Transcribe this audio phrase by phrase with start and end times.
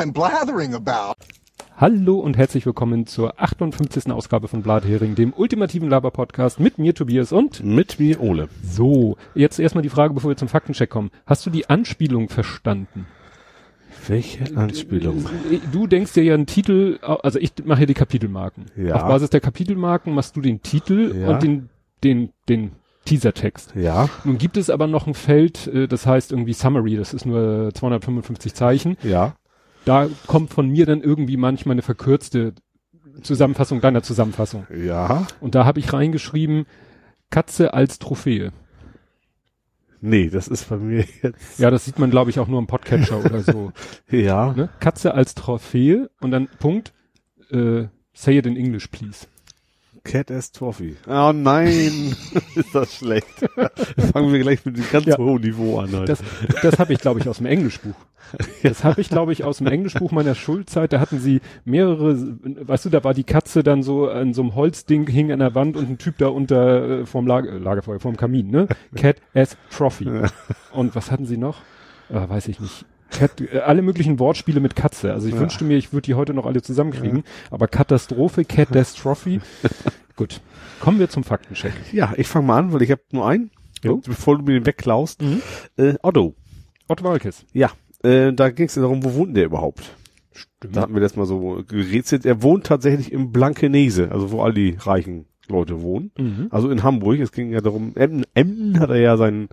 [0.00, 1.12] I'm blathering about.
[1.76, 4.10] Hallo und herzlich willkommen zur 58.
[4.10, 8.48] Ausgabe von Blathering, dem ultimativen Laber-Podcast mit mir Tobias und mit mir Ole.
[8.62, 11.10] So, jetzt erstmal die Frage, bevor wir zum Faktencheck kommen.
[11.26, 13.06] Hast du die Anspielung verstanden?
[14.06, 15.26] Welche Anspielung?
[15.70, 18.70] Du denkst dir ja einen Titel, also ich mache hier die Kapitelmarken.
[18.78, 18.94] Ja.
[18.94, 21.28] Auf Basis der Kapitelmarken machst du den Titel Ja.
[21.28, 21.68] und den,
[22.02, 22.72] den, den
[23.04, 23.74] Teasertext.
[23.76, 27.26] Ja, Nun gibt es aber noch ein Feld, äh, das heißt irgendwie Summary, das ist
[27.26, 28.96] nur 255 Zeichen.
[29.02, 29.34] ja.
[29.84, 32.54] Da kommt von mir dann irgendwie manchmal eine verkürzte
[33.22, 34.66] Zusammenfassung deiner Zusammenfassung.
[34.74, 35.26] Ja.
[35.40, 36.66] Und da habe ich reingeschrieben,
[37.30, 38.52] Katze als Trophäe.
[40.00, 41.58] Nee, das ist bei mir jetzt.
[41.58, 43.72] Ja, das sieht man, glaube ich, auch nur im Podcatcher oder so.
[44.10, 44.52] Ja.
[44.52, 44.68] Ne?
[44.80, 46.92] Katze als Trophäe und dann Punkt,
[47.50, 49.26] äh, say it in English, please.
[50.04, 50.96] Cat as Trophy.
[51.06, 52.14] Oh nein,
[52.54, 53.26] ist das schlecht.
[54.12, 55.18] Fangen wir gleich mit dem ganz Ja.
[55.18, 55.92] hohen Niveau an.
[55.92, 56.04] Heute.
[56.06, 56.22] Das,
[56.62, 57.94] das habe ich, glaube ich, aus dem Englischbuch.
[58.62, 60.92] Das habe ich, glaube ich, aus dem Englischbuch meiner Schulzeit.
[60.92, 64.54] Da hatten sie mehrere, weißt du, da war die Katze dann so an so einem
[64.54, 67.98] Holzding, hing an der Wand und ein Typ da unter äh, vorm Lager, äh, Lagerfeuer,
[67.98, 68.68] vorm Kamin, ne?
[68.94, 70.08] Cat as Trophy.
[70.72, 71.56] Und was hatten sie noch?
[72.08, 72.84] Äh, weiß ich nicht.
[73.10, 75.12] Cat, äh, alle möglichen Wortspiele mit Katze.
[75.12, 75.40] Also ich Ja.
[75.40, 77.24] wünschte mir, ich würde die heute noch alle zusammenkriegen.
[77.50, 79.40] Aber Katastrophe, Cat Trophy.
[80.16, 80.40] Gut.
[80.80, 81.72] Kommen wir zum Faktencheck.
[81.92, 83.50] ja, ich fange mal an, weil ich habe nur einen.
[83.82, 83.96] Jo.
[84.04, 85.22] Bevor du mir den wegklaust.
[85.22, 85.42] Mhm.
[85.76, 86.34] Äh, Otto.
[86.88, 87.44] Otto Walkes.
[87.52, 87.70] Ja.
[88.02, 89.94] Äh, da ging es ja darum, wo wohnt der überhaupt?
[90.60, 92.24] Da hatten wir das mal so gerätselt.
[92.26, 96.12] Er wohnt tatsächlich im Blankenese, also wo all die reichen Leute wohnen.
[96.18, 96.46] Mhm.
[96.50, 97.18] Also in Hamburg.
[97.20, 99.48] Es ging ja darum, Emden, Emden hat er ja seinen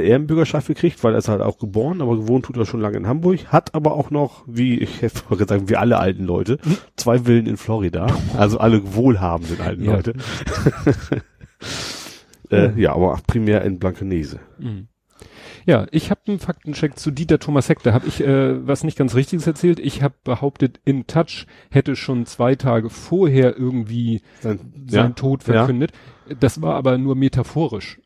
[0.00, 3.06] Ehrenbürgerschaft gekriegt, weil er ist halt auch geboren, aber gewohnt tut er schon lange in
[3.06, 6.58] Hamburg, hat aber auch noch, wie ich hätte gesagt, wie alle alten Leute,
[6.96, 8.06] zwei Villen in Florida.
[8.36, 9.96] Also alle wohlhabenden alten Ja.
[9.96, 10.14] Leute.
[12.50, 14.40] äh, ja, aber primär in Blankenese.
[14.58, 14.88] Mhm.
[15.66, 17.82] Ja, ich habe einen Faktencheck zu Dieter Thomas Heck.
[17.82, 19.80] Da habe ich äh, was nicht ganz Richtiges erzählt.
[19.80, 25.54] Ich habe behauptet, In Touch hätte schon zwei Tage vorher irgendwie Sein, seinen Tod ja.
[25.54, 25.92] verkündet.
[26.38, 27.98] Das war aber nur metaphorisch.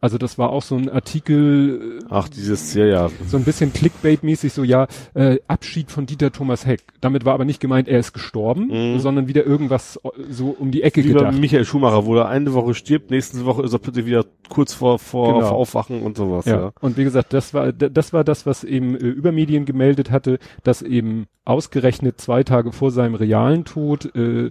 [0.00, 3.10] Also das war auch so ein Artikel, äh, Ach, dieses, ja, ja.
[3.26, 6.80] so ein bisschen Clickbait-mäßig, so ja, äh, Abschied von Dieter Thomas Heck.
[7.00, 8.98] Damit war aber nicht gemeint, er ist gestorben, Mhm.
[9.00, 11.36] sondern wieder irgendwas äh, so um die Ecke Wie gedacht.
[11.38, 14.98] Michael Schumacher, wo er eine Woche stirbt, nächste Woche ist er plötzlich wieder kurz vor,
[14.98, 15.48] vor, Genau.
[15.48, 16.56] vor Aufwachen und sowas, ja.
[16.60, 16.72] Ja.
[16.80, 20.38] Und wie gesagt, das war das war das, was eben äh, über Medien gemeldet hatte,
[20.62, 24.50] dass eben ausgerechnet zwei Tage vor seinem realen Tod äh,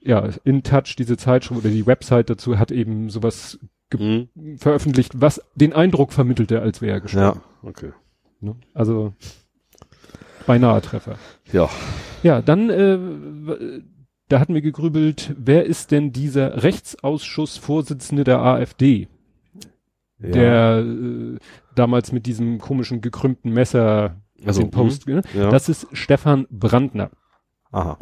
[0.00, 3.58] ja in Touch diese Zeitschrift oder die Website dazu hat eben sowas
[3.96, 4.28] Mhm.
[4.58, 7.40] veröffentlicht, was den Eindruck vermittelte, als wäre er gestorben.
[7.62, 7.92] Ja, okay.
[8.40, 8.56] Ne?
[8.74, 9.14] Also
[10.46, 11.16] beinahe Treffer.
[11.52, 11.68] Ja.
[12.22, 13.80] Ja, dann äh,
[14.28, 19.08] da hatten wir gegrübelt, wer ist denn dieser Rechtsausschussvorsitzende der AfD?
[20.20, 20.30] ja.
[20.30, 21.38] der äh,
[21.74, 25.22] damals mit diesem komischen gekrümmten Messer Also, den Post, ne?
[25.34, 25.50] ja.
[25.50, 27.10] das ist Stefan Brandner.
[27.70, 27.98] Aha.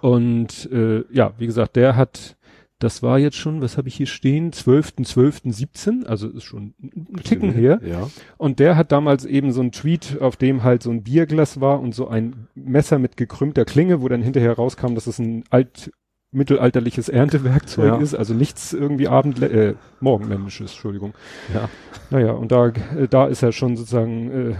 [0.00, 2.36] Und äh, ja, wie gesagt, der hat,
[2.80, 7.52] das war jetzt schon, was habe ich hier stehen, 12.12.17, also ist schon ein Ticken
[7.52, 7.80] her.
[7.84, 8.08] Ja.
[8.36, 11.80] Und der hat damals eben so einen Tweet, auf dem halt so ein Bierglas war
[11.80, 15.92] und so ein Messer mit gekrümmter Klinge, wo dann hinterher rauskam, dass es ein alt
[16.32, 17.96] mittelalterliches Erntewerkzeug Ja.
[18.00, 21.14] ist, also nichts irgendwie abend äh, morgenmännisches, Entschuldigung.
[21.54, 21.68] Ja.
[22.10, 24.54] Naja, und da, äh, da ist er schon sozusagen äh,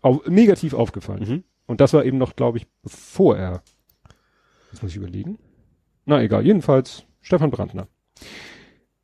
[0.00, 1.28] au negativ aufgefallen.
[1.28, 1.44] Mhm.
[1.66, 3.62] Und das war eben noch, glaube ich, bevor er.
[4.72, 5.38] Jetzt muss ich überlegen.
[6.06, 7.88] Na egal, jedenfalls Stefan Brandner.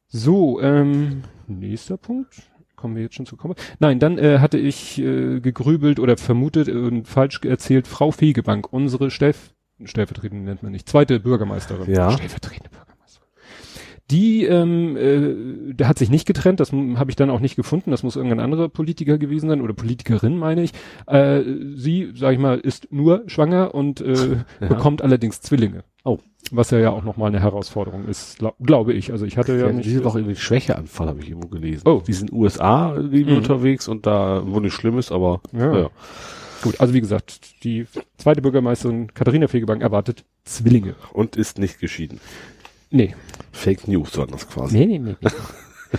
[0.08, 2.50] So, ähm, nächster Punkt.
[2.74, 3.54] Kommen wir jetzt schon zu kommen.
[3.80, 9.10] Nein, dann äh, hatte ich äh, gegrübelt oder vermutet und falsch erzählt, Frau Fegebank, unsere
[9.10, 9.52] Stellv
[9.84, 11.92] stellvertretende nennt man nicht, zweite Bürgermeisterin.
[11.92, 12.12] Ja.
[12.12, 13.28] Stellvertretende Bürgermeisterin.
[14.10, 17.90] Die, ähm, äh, der hat sich nicht getrennt, das habe ich dann auch nicht gefunden,
[17.90, 20.72] das muss irgendein anderer Politiker gewesen sein oder Politikerin, meine ich.
[21.06, 21.42] Äh,
[21.74, 24.14] sie, sag ich mal, ist nur schwanger und äh,
[24.60, 24.68] Ja.
[24.68, 25.84] bekommt allerdings Zwillinge.
[26.04, 26.20] Oh.
[26.50, 29.12] Was ja ja auch nochmal eine Herausforderung ist, glaub, glaube ich.
[29.12, 29.86] Also ich hatte ja, Ja, nicht.
[29.86, 31.82] diese Woche irgendwie Schwächeanfall habe ich irgendwo gelesen.
[31.86, 32.02] Oh.
[32.06, 33.36] Die sind USA Mhm.
[33.36, 35.76] unterwegs und da, wo nicht schlimm ist, aber Ja.
[35.76, 35.90] ja.
[36.62, 37.86] Gut, also wie gesagt, die
[38.16, 40.94] zweite Bürgermeisterin Katharina Fegebank erwartet Zwillinge.
[41.12, 42.20] Und ist nicht geschieden.
[42.90, 43.14] Nee.
[43.52, 44.78] Fake News waren das quasi.
[44.78, 45.16] Nee, nee, nee.
[45.20, 45.30] nee.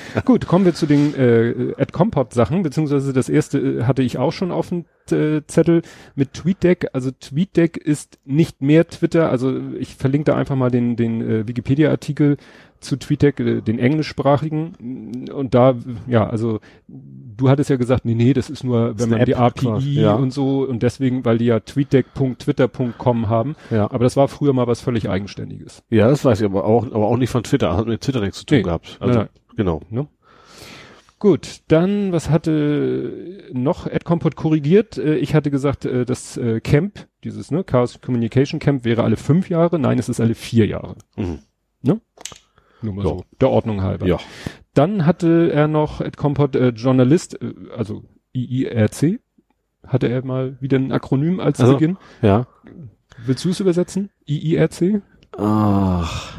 [0.25, 4.17] Gut, kommen wir zu den äh, Ad Compot Sachen, beziehungsweise das erste äh, hatte ich
[4.17, 5.81] auch schon auf dem äh, Zettel
[6.15, 6.89] mit TweetDeck.
[6.93, 11.47] Also TweetDeck ist nicht mehr Twitter, also ich verlinke da einfach mal den, den äh,
[11.47, 12.37] Wikipedia-Artikel
[12.79, 15.27] zu TweetDeck, äh, den englischsprachigen.
[15.33, 15.75] Und da,
[16.07, 19.35] ja, also du hattest ja gesagt, nee, nee, das ist nur, ist wenn man die
[19.35, 20.13] API quasi, ja.
[20.13, 23.55] und so und deswegen, weil die ja tweetdeck.twitter.com haben.
[23.71, 23.85] Ja.
[23.91, 25.83] Aber das war früher mal was völlig Eigenständiges.
[25.89, 27.75] Ja, das weiß ich, aber auch, aber auch nicht von Twitter.
[27.75, 28.63] Hat mit Twitter nichts zu tun Nee.
[28.63, 28.97] gehabt.
[28.99, 29.81] Also, Nein, genau.
[29.89, 30.07] Ne?
[31.17, 34.97] Gut, dann, was hatte noch Ed Compot korrigiert?
[34.97, 39.15] Äh, Ich hatte gesagt, äh, das äh, Camp, dieses ne, Chaos Communication Camp wäre alle
[39.17, 39.79] fünf Jahre.
[39.79, 40.95] Nein, es ist alle vier Jahre.
[41.15, 41.39] Mhm.
[42.81, 43.09] Nur mal Ja.
[43.09, 44.05] so, der Ordnung halber.
[44.05, 44.19] Ja.
[44.73, 48.03] Dann hatte er noch Ed Compot äh, Journalist, äh, also
[48.33, 49.19] IIRC,
[49.87, 51.97] hatte er mal wieder ein Akronym als Also- Beginn.
[52.21, 52.45] Ja.
[53.25, 54.09] Willst du es übersetzen?
[54.27, 55.01] IIRC?
[55.37, 56.37] Ach.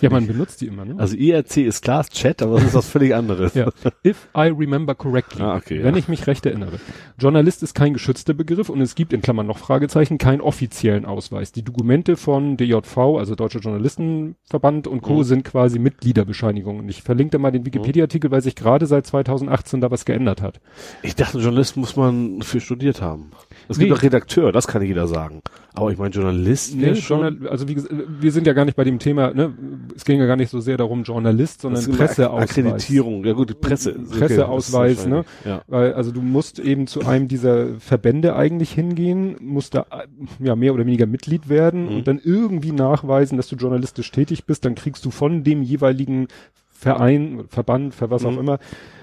[0.00, 0.94] Ja, man benutzt die immer, ne?
[0.98, 3.54] Also IRC ist klar, Chat, aber das ist was völlig anderes.
[3.54, 3.70] Ja.
[4.04, 5.42] If I remember correctly.
[5.42, 6.00] Ah, okay, wenn ja.
[6.00, 6.78] ich mich recht erinnere.
[7.18, 11.52] Journalist ist kein geschützter Begriff und es gibt in Klammern noch Fragezeichen keinen offiziellen Ausweis.
[11.52, 15.18] Die Dokumente von DJV, also Deutscher Journalistenverband und Co.
[15.18, 15.24] Mhm.
[15.24, 16.88] sind quasi Mitgliederbescheinigungen.
[16.88, 20.60] Ich verlinke mal den Wikipedia-Artikel, weil sich gerade seit 2018 da was geändert hat.
[21.02, 23.30] Ich dachte, Journalist muss man für studiert haben.
[23.70, 23.84] Es Nee.
[23.86, 25.42] gibt auch Redakteur, das kann jeder sagen.
[25.74, 26.90] Aber ich meine, Journalist Nee.
[26.92, 29.54] Journal also wie gesagt, wir sind ja gar nicht bei dem Thema, ne?
[29.94, 32.50] es ging ja gar nicht so sehr darum Journalist, sondern Ak- Presseausweis.
[32.50, 33.90] Akkreditierung, ja gut, Presse.
[33.96, 35.24] okay, Presseausweis, ist ne?
[35.44, 35.62] Ja.
[35.68, 40.56] Weil, also du musst eben zu einem dieser Verbände eigentlich hingehen, musst da äh, ja
[40.56, 41.96] mehr oder weniger Mitglied werden Mhm.
[41.98, 46.26] und dann irgendwie nachweisen, dass du journalistisch tätig bist, dann kriegst du von dem jeweiligen
[46.70, 48.38] Verein, Verband, für was auch Mhm.
[48.38, 48.58] immer.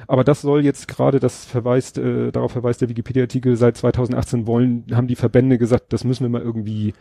[0.07, 4.85] Aber das soll jetzt gerade, das verweist, äh, darauf verweist der Wikipedia-Artikel, seit 2018 wollen,
[4.93, 6.93] haben die Verbände gesagt, das müssen wir mal irgendwie,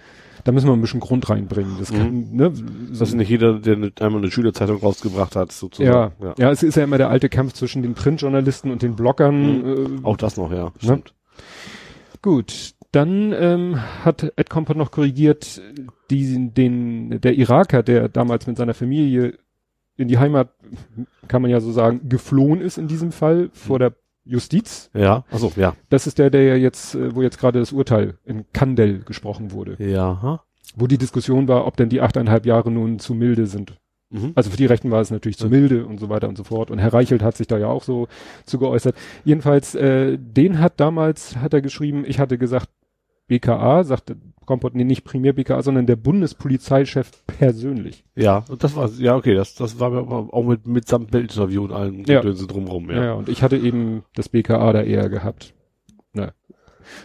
[0.44, 1.76] da müssen wir ein bisschen Grund reinbringen.
[1.78, 2.52] Das kann, ne,
[2.90, 6.14] Das ist nicht jeder, der einmal eine Schülerzeitung rausgebracht hat, ja, sozusagen.
[6.36, 10.00] ja, es ist ja immer der alte Kampf zwischen den Printjournalisten und den Bloggern.
[10.02, 10.72] Äh, Auch das noch, ja.
[10.78, 11.14] Stimmt.
[12.22, 15.60] Gut, dann ähm, hat Ed Compot noch korrigiert,
[16.10, 19.38] die, den, der Iraker, der damals mit seiner Familie
[19.96, 20.50] in die Heimat,
[21.28, 23.94] kann man ja so sagen, geflohen ist in diesem Fall vor der
[24.24, 24.90] Justiz.
[24.92, 25.74] Ja, also ja.
[25.88, 29.52] Das ist der, der ja jetzt, äh, wo jetzt gerade das Urteil in Kandel gesprochen
[29.52, 30.40] wurde, Ja.
[30.74, 33.76] wo die Diskussion war, ob denn die achteinhalb Jahre nun zu milde sind.
[34.10, 34.32] Mhm.
[34.34, 36.70] Also für die Rechten war es natürlich zu milde und so weiter und so fort.
[36.70, 38.08] Und Herr Reichelt hat sich da ja auch so
[38.44, 38.94] zu geäußert.
[39.24, 42.68] Jedenfalls, äh, den hat damals, hat er geschrieben, ich hatte gesagt,
[43.28, 44.16] BKA, sagte
[44.46, 48.04] Kompott, nee, nicht primär BKA, sondern der Bundespolizeichef persönlich.
[48.14, 51.64] Ja, und das war, ja, okay, das, das war mir aber auch mit, mitsamt Bildinterview
[51.64, 52.20] und allem Ja.
[52.20, 53.04] Gedönse drumrum, Ja.
[53.04, 53.12] ja.
[53.14, 55.52] und ich hatte eben das BKA da eher gehabt.
[56.12, 56.32] Na,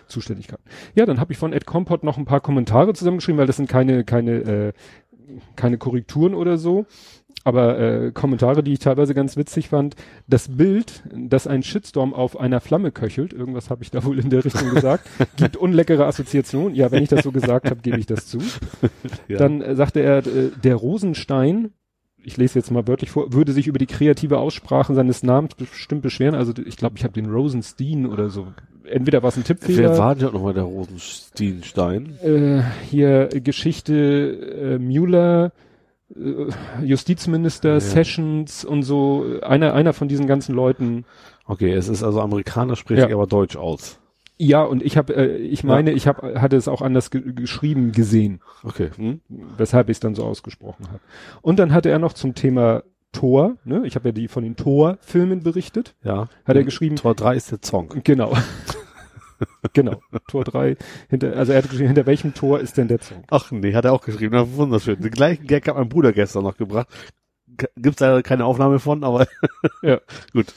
[0.07, 0.59] Zuständigkeit.
[0.95, 3.67] Ja, dann habe ich von Ed Kompott noch ein paar Kommentare zusammengeschrieben, weil das sind
[3.67, 4.73] keine, keine, äh,
[5.55, 6.85] keine Korrekturen oder so.
[7.43, 9.95] Aber äh, Kommentare, die ich teilweise ganz witzig fand.
[10.27, 14.29] Das Bild, dass ein Shitstorm auf einer Flamme köchelt, irgendwas habe ich da wohl in
[14.29, 16.75] der Richtung gesagt, gibt unleckere Assoziationen.
[16.75, 18.39] Ja, wenn ich das so gesagt habe, gebe ich das zu.
[19.27, 19.37] Ja.
[19.37, 21.71] Dann äh, sagte er, äh, der Rosenstein,
[22.23, 26.03] ich lese jetzt mal wörtlich vor, würde sich über die kreative Aussprache seines Namens bestimmt
[26.03, 26.35] beschweren.
[26.35, 28.47] Also ich glaube, ich habe den Rosenstein oder so.
[28.85, 29.91] Entweder war es ein Tippfehler.
[29.91, 32.17] Wer war denn nochmal der Rosensteinstein?
[32.23, 35.51] äh, hier Geschichte äh, Müller,
[36.15, 37.79] äh, Justizminister, Ja.
[37.79, 39.25] Sessions und so.
[39.41, 41.05] Einer, einer von diesen ganzen Leuten.
[41.45, 43.13] Okay, es ist also Amerikaner, spricht Ja.
[43.15, 43.99] aber Deutsch aus.
[44.37, 47.91] Ja, und ich habe, äh, ich meine, ich habe, hatte es auch anders ge geschrieben
[47.91, 48.41] gesehen.
[48.63, 48.89] Okay.
[48.95, 49.21] Hm?
[49.57, 50.99] weshalb ich es dann so ausgesprochen habe.
[51.43, 52.81] Und dann hatte er noch zum Thema
[53.11, 53.81] Tor, ne?
[53.85, 56.29] ich habe ja die von den Tor-Filmen berichtet, Ja.
[56.45, 57.89] hat er geschrieben, Tor 3 ist der Song.
[58.03, 58.33] genau.
[59.73, 60.77] genau, Tor 3,
[61.09, 63.23] hinter, also er hat geschrieben, hinter welchem Tor ist denn der Song?
[63.29, 64.35] Ach nee, hat er auch geschrieben.
[64.35, 64.99] Na, wunderschön.
[65.01, 66.87] Den gleichen Gag hat mein Bruder gestern noch gebracht.
[67.75, 69.27] Gibt's leider keine Aufnahme von, aber
[69.81, 69.99] Ja.
[70.31, 70.47] gut.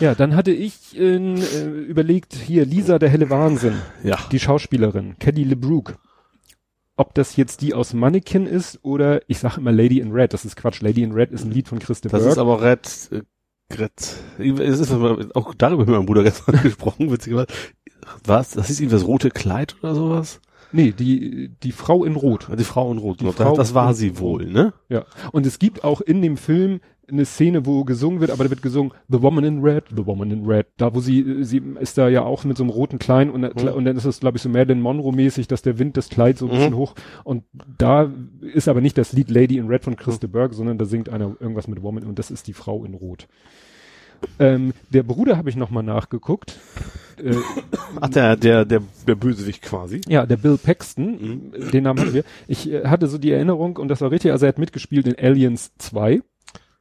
[0.00, 3.74] Ja, dann hatte ich äh, äh, überlegt, hier, Lisa, der helle Wahnsinn,
[4.04, 4.18] Ja.
[4.30, 5.94] die Schauspielerin, Kelly LeBrook.
[6.96, 10.44] Ob das jetzt die aus Mannequin ist oder, ich sage immer Lady in Red, das
[10.44, 12.32] ist Quatsch, Lady in Red ist ein Lied von Christa Das Burke.
[12.32, 14.60] ist aber Red, äh, Red.
[14.60, 17.46] Es ist auch darüber mit meinem Bruder gestern gesprochen, witzigerweise.
[18.24, 18.50] Was?
[18.50, 20.40] Das ist ihm das rote Kleid oder sowas?
[20.74, 22.48] nee, die, die Frau in Rot.
[22.58, 23.20] Die Frau in Rot.
[23.20, 24.72] Die Das, Frau das war sie wohl, ne?
[24.88, 25.04] Ja.
[25.30, 26.80] Und es gibt auch in dem Film
[27.10, 30.30] eine Szene, wo gesungen wird, aber da wird gesungen The Woman in Red, The Woman
[30.30, 30.66] in Red.
[30.76, 33.68] Da, wo sie, sie ist da ja auch mit so einem roten Kleid und, Mhm.
[33.68, 36.46] und dann ist es, glaube ich, so Marilyn Monroe-mäßig, dass der Wind das Kleid so
[36.46, 36.56] ein Mhm.
[36.56, 36.94] bisschen hoch.
[37.24, 37.44] Und
[37.78, 39.96] da ist aber nicht das Lied Lady in Red von Mhm.
[39.98, 42.94] Christa Burke, sondern da singt einer irgendwas mit Woman und das ist die Frau in
[42.94, 43.26] Rot.
[44.38, 46.56] Ähm, der Bruder habe ich nochmal nachgeguckt.
[47.22, 47.34] Äh,
[48.00, 50.00] Ach, der, der, der, der Bösewicht quasi.
[50.08, 51.70] ja, der Bill Paxton, Mhm.
[51.72, 52.24] den Namen hatten wir.
[52.46, 55.16] Ich äh, hatte so die Erinnerung und das war richtig, also er hat mitgespielt in
[55.18, 56.20] Aliens 2.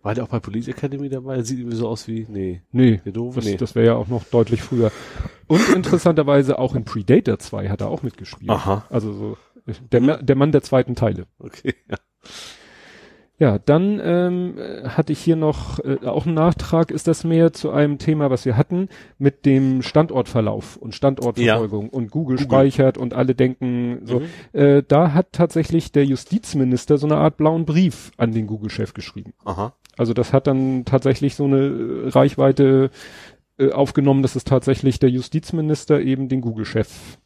[0.03, 1.43] War der auch bei Police Academy dabei?
[1.43, 2.61] Sieht irgendwie so aus wie, nee.
[2.71, 3.39] Nee, Der doofe?
[3.39, 3.57] das, Nee.
[3.57, 4.91] das wäre ja auch noch deutlich früher.
[5.47, 8.49] Und interessanterweise auch in Predator 2 hat er auch mitgespielt.
[8.49, 8.85] Aha.
[8.89, 9.37] Also so
[9.91, 11.27] der, der Mann der zweiten Teile.
[11.39, 11.75] Okay.
[11.89, 11.97] Ja.
[13.41, 17.51] Ja, dann ähm, äh, hatte ich hier noch äh, auch einen Nachtrag, ist das mehr
[17.53, 22.45] zu einem Thema, was wir hatten, mit dem Standortverlauf und Standortverfolgung und Google, Google.
[22.45, 24.19] speichert und alle denken so.
[24.19, 24.25] Mhm.
[24.53, 29.33] Äh, da hat tatsächlich der Justizminister so eine Art blauen Brief an den Google-Chef geschrieben.
[29.43, 29.73] Aha.
[29.97, 31.61] Also das hat dann tatsächlich so eine
[32.05, 32.91] äh, Reichweite
[33.57, 37.17] äh, aufgenommen, dass es tatsächlich der Justizminister eben den Google-Chef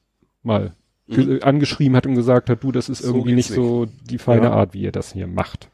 [0.44, 0.72] mal
[1.08, 1.40] Mhm.
[1.44, 4.46] angeschrieben hat und gesagt hat, du, das ist So irgendwie geht's nicht so die feine
[4.46, 4.54] Ja.
[4.54, 5.70] Art, wie ihr das hier macht.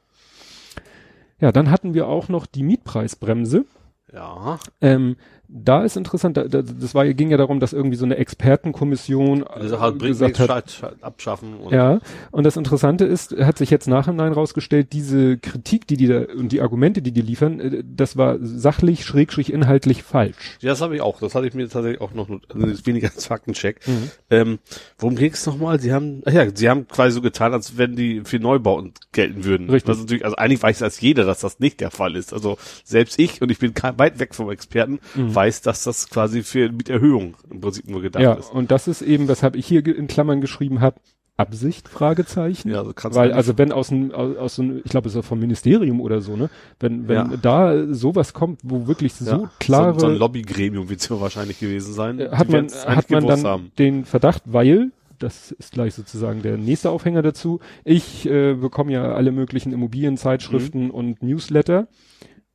[1.42, 3.66] Ja, dann hatten wir auch noch die Mietpreisbremse.
[4.14, 4.60] Ja.
[4.80, 5.18] Ähm,
[5.54, 9.44] da ist interessant, da, da, das war, ging ja darum, dass irgendwie so eine Expertenkommission
[9.62, 12.00] Sache halt gesagt hat, abschaffen und ja,
[12.32, 16.52] und das Interessante ist, hat sich jetzt nachhinein rausgestellt, diese Kritik, die die da und
[16.52, 20.58] die Argumente, die die liefern, äh, das war sachlich, schrägstrich inhaltlich falsch.
[20.62, 21.20] Ja, das habe ich auch.
[21.20, 23.86] Das hatte ich mir tatsächlich auch noch, also weniger als Faktencheck.
[23.88, 24.12] Mhm.
[24.30, 24.60] Ähm,
[24.98, 25.80] worum ging es nochmal?
[25.80, 29.44] Sie haben, ach ja, sie haben quasi so getan, als wenn die für Neubauten gelten
[29.44, 29.70] würden.
[29.70, 29.88] Richtig.
[29.88, 32.34] Das ist natürlich, also eigentlich weiß das jeder, dass das nicht der Fall ist.
[32.34, 35.00] Also selbst ich, und ich bin weit weg vom Experten,
[35.42, 38.24] weiß, dass das quasi für Mieterhöhung im Prinzip nur gedacht.
[38.24, 38.52] Ja, ist.
[38.52, 40.98] und das ist eben, weshalb ich hier in Klammern geschrieben habe,
[41.38, 42.70] Absicht, Fragezeichen.
[42.70, 45.08] Ja, also kannst Weil, du also wenn aus, ein, aus, aus so einem, ich glaube,
[45.08, 46.50] es ist auch vom Ministerium oder so, ne?
[46.80, 47.38] Wenn, wenn Ja.
[47.42, 51.20] da sowas kommt, wo wirklich ja, so klare, so, so ein Lobbygremium wird es ja
[51.20, 52.20] wahrscheinlich gewesen sein.
[52.20, 53.72] äh, hat man, hat man dann haben.
[53.80, 59.14] den Verdacht, weil, das ist gleich sozusagen der nächste Aufhänger dazu, ich äh, bekomme ja
[59.14, 60.92] alle möglichen Immobilienzeitschriften Mhm.
[60.92, 61.88] und Newsletter.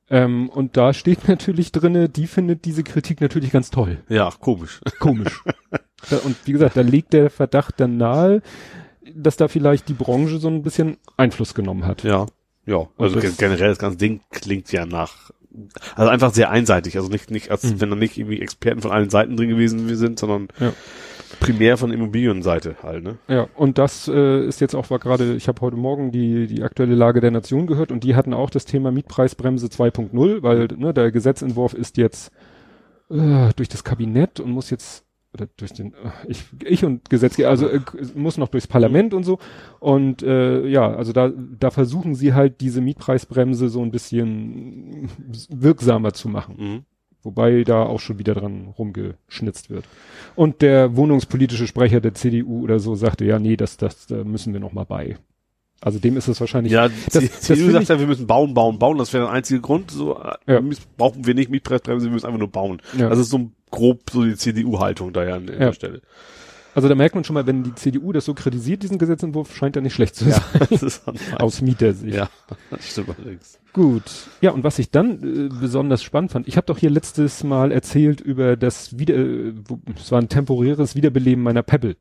[0.09, 3.99] Ähm, und da steht natürlich drinne, die findet diese Kritik natürlich ganz toll.
[4.09, 4.81] Ja, komisch.
[5.01, 5.43] Komisch.
[6.25, 8.43] und wie gesagt, da liegt der Verdacht dann nahe,
[9.15, 12.03] dass da vielleicht die Branche so ein bisschen Einfluss genommen hat.
[12.05, 12.27] Ja,
[12.67, 12.87] ja.
[12.99, 15.31] Also das- gen- generell das ganze Ding klingt ja nach,
[15.95, 16.97] also einfach sehr einseitig.
[16.97, 17.81] Also nicht, nicht als Mhm.
[17.81, 20.73] wenn da nicht irgendwie Experten von allen Seiten drin gewesen sind, sondern Ja.
[21.41, 23.19] Primär von Immobilienseite halt, ne?
[23.29, 26.63] Ja, und das äh, ist jetzt auch war gerade, ich habe heute Morgen die die
[26.63, 30.93] aktuelle Lage der Nation gehört und die hatten auch das Thema Mietpreisbremse 2.0, weil ne,
[30.95, 32.31] der Gesetzentwurf ist jetzt
[33.11, 35.97] äh, durch das Kabinett und muss jetzt oder durch den äh,
[36.29, 37.81] ich ich und Gesetzgeber also äh,
[38.15, 39.39] muss noch durchs Parlament und so
[39.81, 45.11] und äh, ja also da da versuchen sie halt diese Mietpreisbremse so ein bisschen
[45.51, 46.85] wirksamer zu machen Mhm.
[47.27, 49.85] Wobei da auch schon wieder dran rumgeschnitzt wird.
[50.35, 54.55] Und der wohnungspolitische Sprecher der CDU oder so sagte, ja, nee, das, das, da müssen
[54.55, 55.19] wir noch mal bei.
[55.83, 56.73] Also dem ist es wahrscheinlich.
[56.73, 58.97] Ja, das- die das CDU sagt ja, wir müssen bauen, bauen, bauen.
[58.97, 59.91] Das wäre der einzige Grund.
[59.91, 60.61] So äh, Ja.
[60.97, 62.81] brauchen wir nicht Mietpreisbremse, wir müssen einfach nur bauen.
[62.97, 63.11] Ja.
[63.11, 65.73] Das ist so grob so die CDU-Haltung da ja an der Ja.
[65.75, 66.01] Stelle.
[66.77, 69.77] Also da merkt man schon mal, wenn die CDU das so kritisiert, diesen Gesetzentwurf, scheint
[69.77, 70.43] er nicht schlecht zu sein.
[70.69, 72.15] das ist dann Aus Mietersicht.
[72.15, 72.29] Ja,
[72.71, 73.59] das stimmt allerdings.
[73.73, 74.03] Gut.
[74.43, 77.73] Ja, und was ich dann äh, besonders spannend fand, ich habe doch hier letztes Mal
[77.73, 79.55] erzählt über das wieder, äh,
[79.99, 81.97] es war ein temporäres Wiederbeleben meiner Pebble.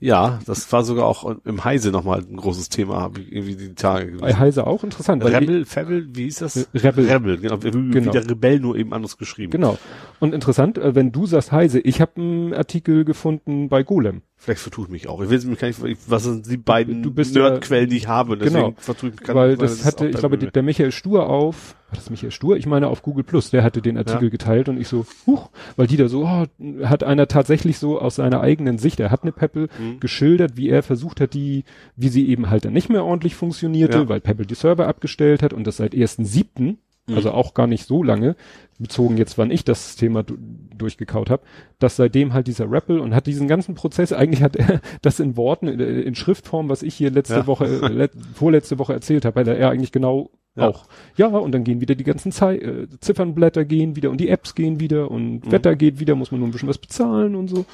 [0.00, 3.74] Ja, das war sogar auch im Heise nochmal ein großes Thema, habe ich irgendwie die
[3.74, 4.38] Tage Bei gelesen.
[4.38, 5.22] Heise auch interessant.
[5.24, 6.68] weil Rebel, Febel, wie hieß das?
[6.74, 7.06] Rebel.
[7.10, 7.62] Rebel, genau.
[7.62, 8.10] Wie Genau.
[8.12, 9.52] der Rebell nur eben anders geschrieben.
[9.52, 9.78] Genau.
[10.20, 14.22] Und interessant, äh, wenn du sagst Heise, ich habe einen Artikel gefunden bei Golem.
[14.44, 15.22] Vielleicht vertue ich mich auch.
[15.22, 18.36] Ich weiß mich gar nicht, was sind die beiden Du bist Nerdquellen, die ich habe.
[18.36, 18.74] Deswegen Genau.
[18.76, 21.96] vertue ich mich kann- weil das hatte, auch ich glaube, der Michael Stur auf, war
[21.96, 22.56] das Michael Stur?
[22.58, 24.28] Ich meine auf Google Plus, der hatte den Artikel Ja.
[24.28, 26.44] geteilt und ich so, huch, weil die da so, oh,
[26.84, 30.00] hat einer tatsächlich so aus seiner eigenen Sicht, er hat eine Peppel Mhm.
[30.00, 31.64] geschildert, wie er versucht hat, die,
[31.96, 34.08] wie sie eben halt dann nicht mehr ordentlich funktionierte, Ja.
[34.10, 37.16] weil Pebble die Server abgestellt hat und das seit 1.7., Mhm.
[37.16, 38.34] also auch gar nicht so lange,
[38.78, 40.36] bezogen jetzt, wann ich das Thema du
[40.76, 41.42] durchgekaut habe,
[41.78, 45.36] dass seitdem halt dieser Rappel und hat diesen ganzen Prozess, eigentlich hat er das in
[45.36, 47.46] Worten, in, in Schriftform, was ich hier letzte Ja.
[47.46, 50.68] Woche, äh, let, vorletzte Woche erzählt habe, weil er eigentlich genau Ja.
[50.68, 50.86] auch.
[51.16, 54.54] Ja, und dann gehen wieder die ganzen Zei äh, Ziffernblätter gehen wieder und die Apps
[54.54, 57.58] gehen wieder und Wetter geht wieder, muss man nur ein bisschen was bezahlen und so.
[57.58, 57.64] Mhm.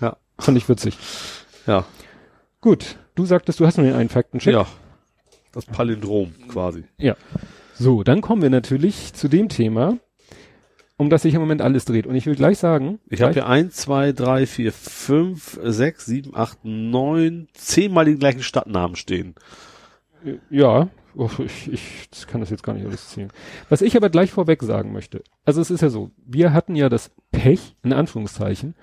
[0.00, 0.16] Ja.
[0.38, 0.96] Fand ich witzig.
[1.66, 1.84] Ja.
[2.60, 4.52] Gut, du sagtest, du hast nur den einen Faktencheck.
[4.54, 4.66] Ja.
[5.52, 6.84] Das Palindrom quasi.
[6.98, 7.14] Ja.
[7.80, 9.96] So, dann kommen wir natürlich zu dem Thema,
[10.98, 12.06] um das sich im Moment alles dreht.
[12.06, 16.36] Und ich will gleich sagen, Ich habe hier eins, zwei, drei, vier, fünf, sechs, sieben,
[16.36, 19.34] acht, neun, zehnmal den gleichen Stadtnamen stehen.
[20.50, 20.90] Ja,
[21.38, 21.72] ich,
[22.12, 23.32] ich kann das jetzt gar nicht alles zählen.
[23.70, 26.90] Was ich aber gleich vorweg sagen möchte, also es ist ja so, wir hatten ja
[26.90, 28.74] das Pech, in Anführungszeichen,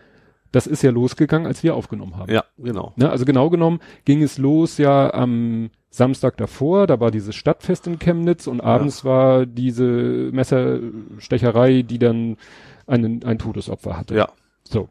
[0.51, 2.31] das ist ja losgegangen, als wir aufgenommen haben.
[2.31, 2.93] Ja, genau.
[2.95, 7.87] Ne, also genau genommen ging es los ja am Samstag davor, da war dieses Stadtfest
[7.87, 12.37] in Chemnitz und abends war diese Messerstecherei, die dann
[12.85, 14.15] einen, ein Todesopfer hatte.
[14.15, 14.29] Ja,
[14.63, 14.89] So.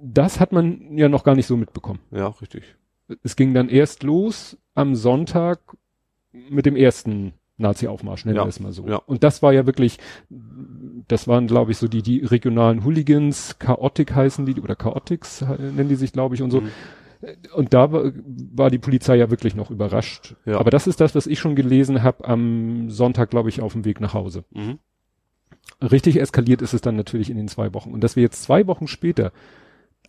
[0.00, 1.98] Das hat man ja noch gar nicht so mitbekommen.
[2.12, 2.76] ja, richtig.
[3.24, 5.58] Es ging dann erst los am Sonntag
[6.32, 8.86] mit dem ersten Nazi-Aufmarsch, nennen Ja, wir es mal so.
[8.86, 8.96] ja.
[8.96, 9.98] Und das war ja wirklich,
[11.08, 15.56] das waren, glaube ich, so die, die regionalen Hooligans, Chaotic heißen die, oder Chaotix äh,
[15.58, 16.60] nennen die sich, glaube ich, und so.
[16.62, 16.70] Mhm.
[17.52, 18.12] Und da war,
[18.54, 20.36] war die Polizei ja wirklich noch überrascht.
[20.46, 20.58] Ja.
[20.58, 23.84] Aber das ist das, was ich schon gelesen habe am Sonntag, glaube ich, auf dem
[23.84, 24.44] Weg nach Hause.
[24.52, 24.78] Mhm.
[25.82, 27.92] Richtig eskaliert ist es dann natürlich in den zwei Wochen.
[27.92, 29.32] Und dass wir jetzt zwei Wochen später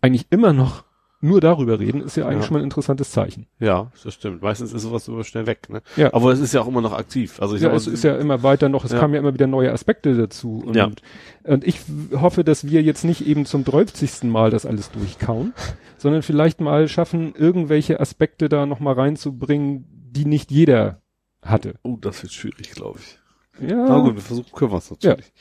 [0.02, 0.84] eigentlich immer noch
[1.22, 2.44] nur darüber reden, ist ja eigentlich Ja.
[2.48, 3.48] schon mal ein interessantes Zeichen.
[3.60, 4.42] Ja, das stimmt.
[4.42, 5.82] Meistens ist sowas immer schnell weg, ne?
[5.98, 6.14] Ja.
[6.14, 7.42] Aber es ist ja auch immer noch aktiv.
[7.42, 9.00] Also ich Ja, sag es ist ja immer weiter noch, es Ja.
[9.00, 10.64] kamen ja immer wieder neue Aspekte dazu.
[10.66, 10.90] Und, Ja.
[11.44, 11.80] und ich
[12.16, 14.30] hoffe, dass wir jetzt nicht eben zum 30.
[14.30, 15.54] Mal das alles durchkauen,
[15.98, 21.02] sondern vielleicht mal schaffen, irgendwelche Aspekte da nochmal reinzubringen, die nicht jeder
[21.42, 21.76] hatte.
[21.84, 23.20] Oh, das wird schwierig, glaube ich.
[23.70, 25.34] Ja, Na gut, wir versuchen, können wir es natürlich.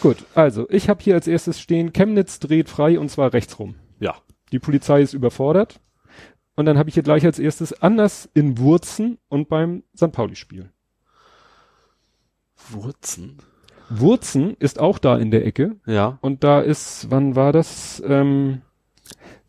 [0.00, 0.16] gut.
[0.34, 3.74] Also, ich habe hier als erstes stehen, Chemnitz dreht frei und zwar rechts rum.
[4.52, 5.80] Die Polizei ist überfordert.
[6.56, 10.12] Und dann habe ich hier gleich als erstes anders in Wurzen und beim St.
[10.12, 10.70] Pauli-Spiel.
[12.68, 13.38] Wurzen?
[13.88, 15.76] Wurzen ist auch da in der Ecke.
[15.86, 16.18] Ja.
[16.20, 18.02] Und da ist, wann war das?
[18.06, 18.62] Ähm,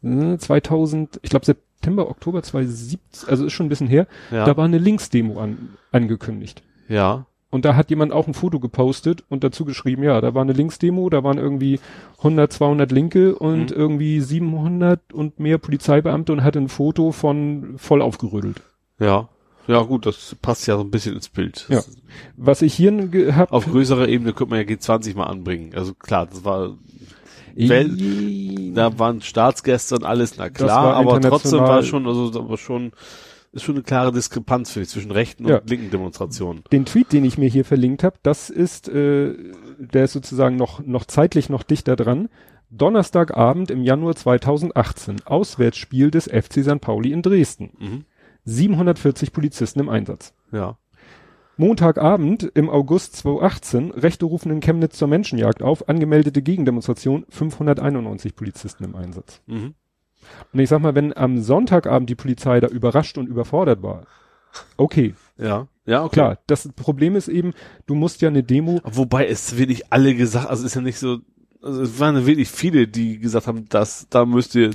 [0.03, 4.07] äh, 2000, ich glaube September, Oktober 2017, also ist schon ein bisschen her.
[4.31, 4.45] Ja.
[4.45, 6.63] Da war eine Linksdemo an, angekündigt.
[6.87, 7.25] ja.
[7.51, 10.53] Und da hat jemand auch ein Foto gepostet und dazu geschrieben, ja, da war eine
[10.53, 11.79] Linksdemo, da waren irgendwie
[12.19, 13.77] 100, 200 Linke und Mhm.
[13.77, 18.61] irgendwie 700 und mehr Polizeibeamte und hatte ein Foto von voll aufgerödelt.
[18.99, 19.27] Ja.
[19.67, 21.65] Ja, gut, das passt ja so ein bisschen ins Bild.
[21.69, 21.81] Ja.
[22.35, 25.73] Was ich hier gehabt Auf größerer Ebene könnte man ja G20 mal anbringen.
[25.75, 26.71] Also klar, das war,
[27.55, 32.57] Wel- da waren Staatsgäste und alles, na war klar, aber trotzdem war schon, also, aber
[32.57, 32.91] schon,
[33.53, 35.57] ist schon eine klare Diskrepanz, finde ich, zwischen rechten Ja.
[35.57, 36.63] und linken Demonstrationen.
[36.71, 39.33] den Tweet, den ich mir hier verlinkt habe, das ist, äh,
[39.77, 42.29] der ist sozusagen noch, noch zeitlich noch dichter dran.
[42.69, 46.79] Donnerstagabend im Januar 2018, Auswärtsspiel des FC St.
[46.79, 47.71] Pauli in Dresden.
[47.77, 48.05] Mhm.
[48.45, 50.33] 740 Polizisten im Einsatz.
[50.51, 50.77] Ja.
[51.57, 58.83] Montagabend im August 2018, Rechte rufen in Chemnitz zur Menschenjagd auf, angemeldete Gegendemonstration, 591 Polizisten
[58.85, 59.41] im Einsatz.
[59.45, 59.75] Mhm.
[60.53, 64.05] Und ich sag mal, wenn am Sonntagabend die Polizei da überrascht und überfordert war,
[64.77, 65.67] okay, Ja.
[65.85, 66.13] Ja, okay.
[66.13, 67.53] klar, das Problem ist eben,
[67.87, 70.99] du musst ja eine Demo Wobei es wirklich alle gesagt, also es ist ja nicht
[70.99, 71.17] so,
[71.63, 74.71] also es waren wirklich viele, die gesagt haben, dass da müsst ihr,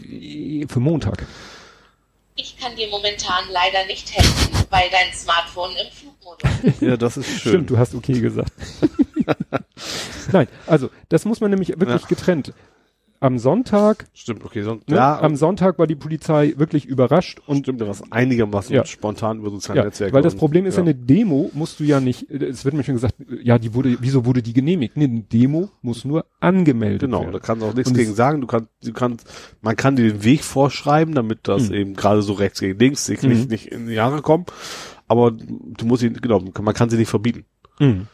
[0.68, 1.24] für Montag.
[2.34, 6.82] Ich kann dir momentan leider nicht helfen, weil dein Smartphone im Flugmodus ist.
[6.82, 7.52] ja, das ist schön.
[7.52, 8.52] Stimmt, du hast okay gesagt.
[10.32, 12.09] Nein, also das muss man nämlich wirklich Ja.
[12.09, 12.52] getrennt.
[13.20, 17.61] Am Sonntag, Stimmt, okay, sonst, ne, ja, am Sonntag war die Polizei wirklich überrascht und
[17.64, 18.85] stimmt, was einigermaßen Ja.
[18.85, 20.12] spontan über soziale ja, Netzwerke.
[20.12, 20.83] weil das und- Problem ist ja.
[20.83, 24.24] eine Demo musst du ja nicht, es wird mir schon gesagt, ja, die wurde, wieso
[24.26, 24.96] wurde die genehmigt?
[24.96, 27.33] Nee, eine Demo muss nur angemeldet Genau, werden.
[27.33, 28.40] da kannst du auch nichts Und gegen es- sagen.
[28.40, 29.26] Du kannst, du kannst,
[29.62, 31.74] man kann dir den Weg vorschreiben, damit das Mhm.
[31.74, 33.48] eben gerade so rechts gegen links sich nicht, Mhm.
[33.48, 34.44] nicht in die Jahre kommen.
[35.09, 37.44] Aber du musst ihn, genau, man kann sie nicht verbieten.
[37.79, 38.09] Mhm.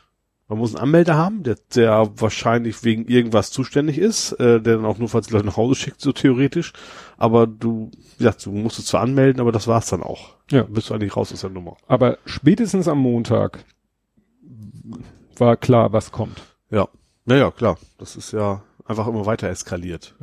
[0.52, 4.84] Man muss einen Anmelder haben, der, der wahrscheinlich wegen irgendwas zuständig ist, äh, der dann
[4.84, 6.74] auch nur falls die Leute nach Hause schickt, so theoretisch.
[7.16, 10.34] Aber du, ja, du musst es zwar anmelden, aber das war's dann auch.
[10.50, 10.64] Ja.
[10.64, 11.78] Bist du eigentlich raus aus der Nummer.
[11.86, 13.64] Aber spätestens am Montag
[15.38, 16.42] war klar, was kommt.
[16.68, 16.86] Ja.
[17.24, 17.78] Naja, klar.
[17.96, 18.62] Das ist ja
[18.92, 20.14] einfach immer weiter eskaliert.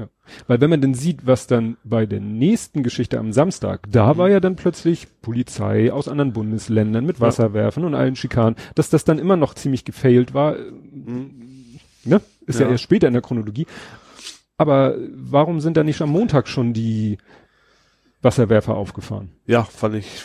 [0.47, 4.29] Weil wenn man dann sieht, was dann bei der nächsten Geschichte am Samstag, da war
[4.29, 7.27] ja dann plötzlich Polizei aus anderen Bundesländern mit Ja.
[7.27, 10.71] Wasserwerfen und allen Schikanen, dass das dann immer noch ziemlich gefailt war, äh,
[12.05, 12.21] ne?
[12.45, 12.65] Ist ja.
[12.65, 12.71] Ja.
[12.71, 13.67] erst später in der Chronologie.
[14.57, 17.17] Aber warum sind da nicht am Montag schon die
[18.21, 19.29] Wasserwerfer aufgefahren?
[19.45, 20.21] Ja, fand ich,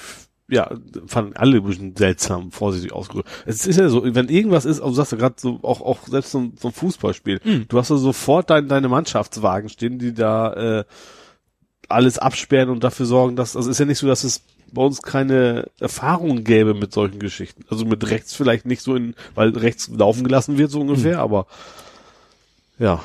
[0.49, 0.71] ja,
[1.07, 3.29] fanden alle ein bisschen seltsam, vorsichtig ausgedrückt.
[3.47, 6.07] Es ist ja so, wenn irgendwas ist, also du sagst ja gerade so, auch, auch
[6.07, 10.13] selbst so, ein- so ein Fußballspiel, du hast ja sofort dein, deine Mannschaftswagen stehen, die
[10.13, 10.85] da äh,
[11.89, 14.83] alles absperren und dafür sorgen, dass, also es ist ja nicht so, dass es bei
[14.83, 17.65] uns keine Erfahrungen gäbe mit solchen Geschichten.
[17.71, 21.47] Also mit rechts vielleicht nicht so in, weil rechts laufen gelassen wird, so ungefähr, aber
[22.79, 23.03] ja.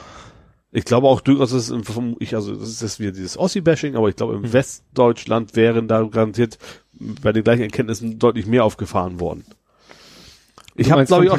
[0.71, 3.37] Ich glaube auch durchaus, dass es im- vom, ich, also das ist jetzt wieder dieses
[3.37, 6.57] Ossi-Bashing, aber ich glaube im Westdeutschland wären da garantiert
[6.93, 9.45] bei den gleichen Erkenntnissen deutlich mehr aufgefahren worden.
[10.75, 11.37] Ich habe glaube ich auch,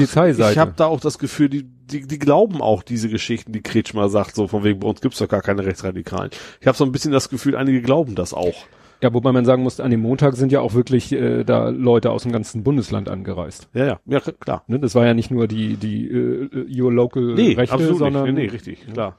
[0.53, 4.09] ich habe da auch das Gefühl, die, die, die glauben auch diese Geschichten, die Kretschmer
[4.09, 6.31] sagt, so von wegen bei uns gibt's doch gar keine Rechtsradikalen.
[6.61, 8.55] Ich habe so ein bisschen das Gefühl, einige glauben das auch.
[9.03, 12.11] Ja, wobei man sagen muss, an dem Montag sind ja auch wirklich äh, da Leute
[12.11, 13.69] aus dem ganzen Bundesland angereist.
[13.73, 14.65] Ja, ja, ja klar.
[14.67, 14.79] Ne?
[14.79, 18.35] Das war ja nicht nur die die äh, Your Local Rechte, absolut sondern nicht.
[18.35, 19.19] Nee, nee, richtig, klar.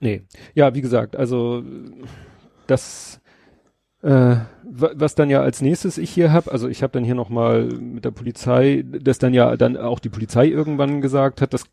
[0.00, 0.22] Nee.
[0.54, 1.62] Ja, wie gesagt, also
[2.68, 3.20] das,
[4.02, 7.16] äh, wa- was dann ja als nächstes ich hier habe, also ich habe dann hier
[7.16, 11.64] nochmal mit der Polizei, dass dann ja dann auch die Polizei irgendwann gesagt hat, dass,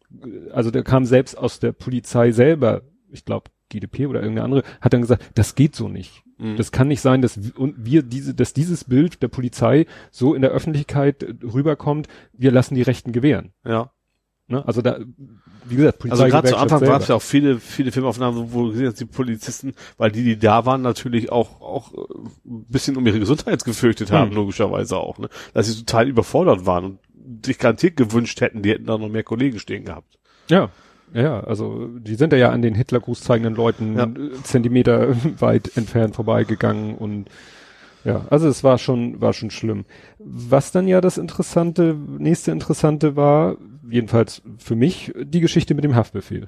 [0.51, 4.93] also der kam selbst aus der Polizei selber, ich glaube GDP oder irgendeine andere, hat
[4.93, 6.23] dann gesagt, das geht so nicht.
[6.37, 6.57] Mhm.
[6.57, 10.33] Das kann nicht sein, dass wir, und wir diese, dass dieses Bild der Polizei so
[10.33, 13.53] in der Öffentlichkeit äh, rüberkommt, wir lassen die Rechten gewähren.
[13.65, 13.91] Ja.
[14.47, 14.63] Ne?
[14.67, 14.99] Also da,
[15.65, 18.71] wie gesagt, Also gerade zu Anfang gab es ja auch viele, viele Filmaufnahmen, wo du
[18.71, 21.97] gesehen hast, die Polizisten, weil die, die da waren, natürlich auch, auch äh,
[22.45, 24.35] ein bisschen um ihre Gesundheit gefürchtet haben, Hm.
[24.35, 25.29] logischerweise auch, ne?
[25.53, 29.23] Dass sie total überfordert waren und sich garantiert gewünscht hätten, die hätten da noch mehr
[29.23, 30.19] Kollegen stehen gehabt.
[30.49, 30.69] Ja.
[31.13, 34.07] Ja, also die sind ja an den Hitlergruß zeigenden Leuten Ja.
[34.43, 37.29] Zentimeter weit entfernt vorbeigegangen und
[38.03, 39.85] ja, also es war schon, war schon schlimm.
[40.19, 43.57] Was dann ja das Interessante, nächste Interessante war,
[43.89, 46.47] jedenfalls für mich, die Geschichte mit dem Haftbefehl.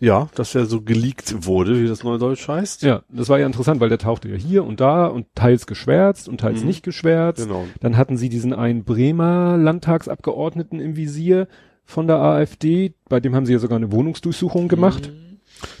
[0.00, 2.82] Ja, dass er so geleakt wurde, wie das Neudeutsch heißt.
[2.82, 6.26] Ja, das war ja interessant, weil der tauchte ja hier und da und teils geschwärzt
[6.26, 6.68] und teils Mhm.
[6.68, 7.46] nicht geschwärzt.
[7.46, 7.66] Genau.
[7.80, 11.48] Dann hatten sie diesen einen Bremer Landtagsabgeordneten im Visier
[11.90, 15.10] von der AfD, bei dem haben sie ja sogar eine Wohnungsdurchsuchung gemacht.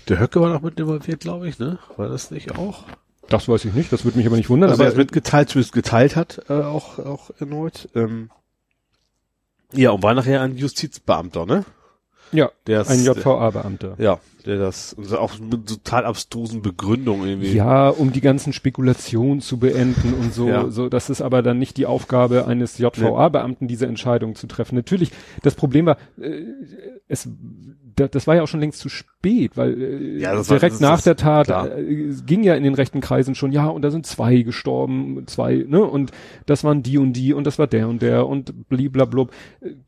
[0.08, 1.78] Der Höcke war noch mit involviert, glaube ich, ne?
[1.96, 2.84] War das nicht auch?
[3.28, 4.70] Das weiß ich nicht, das würde mich aber nicht wundern.
[4.70, 7.88] Also er aber es mitgeteilt, zumindest geteilt hat, äh, auch, auch erneut.
[7.94, 8.30] Ähm,
[9.72, 11.64] ja, und war nachher ein Justizbeamter, ne?
[12.32, 13.94] Ja, Der ein JVA-Beamter.
[13.98, 17.52] Ja, der das, auch mit total abstrusen Begründungen irgendwie.
[17.52, 20.70] Ja, um die ganzen Spekulationen zu beenden und so, Ja.
[20.70, 24.76] so, das ist aber dann nicht die Aufgabe eines JVA-Beamten, diese Entscheidung zu treffen.
[24.76, 25.10] Natürlich,
[25.42, 26.42] das Problem war, äh,
[27.08, 27.28] es,
[28.08, 31.00] das war ja auch schon längst zu spät, weil äh, Ja, war- direkt das- nach
[31.02, 34.42] der Tat äh, ging ja in den rechten Kreisen schon, ja, und da sind zwei
[34.42, 36.10] gestorben, zwei, ne, und
[36.46, 39.30] das waren die und die und das war der und der und bliblablub.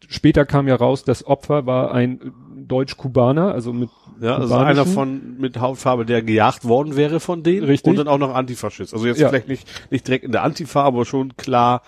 [0.09, 5.37] Später kam ja raus, das Opfer war ein Deutsch-Kubaner, also mit Ja, also einer von
[5.39, 7.65] mit Hautfarbe, der gejagt worden wäre von denen.
[7.65, 7.91] Richtig.
[7.91, 8.95] Und dann auch noch Antifaschist.
[8.95, 9.29] Also jetzt Ja.
[9.29, 11.83] vielleicht nicht, nicht direkt in der Antifa, aber schon klar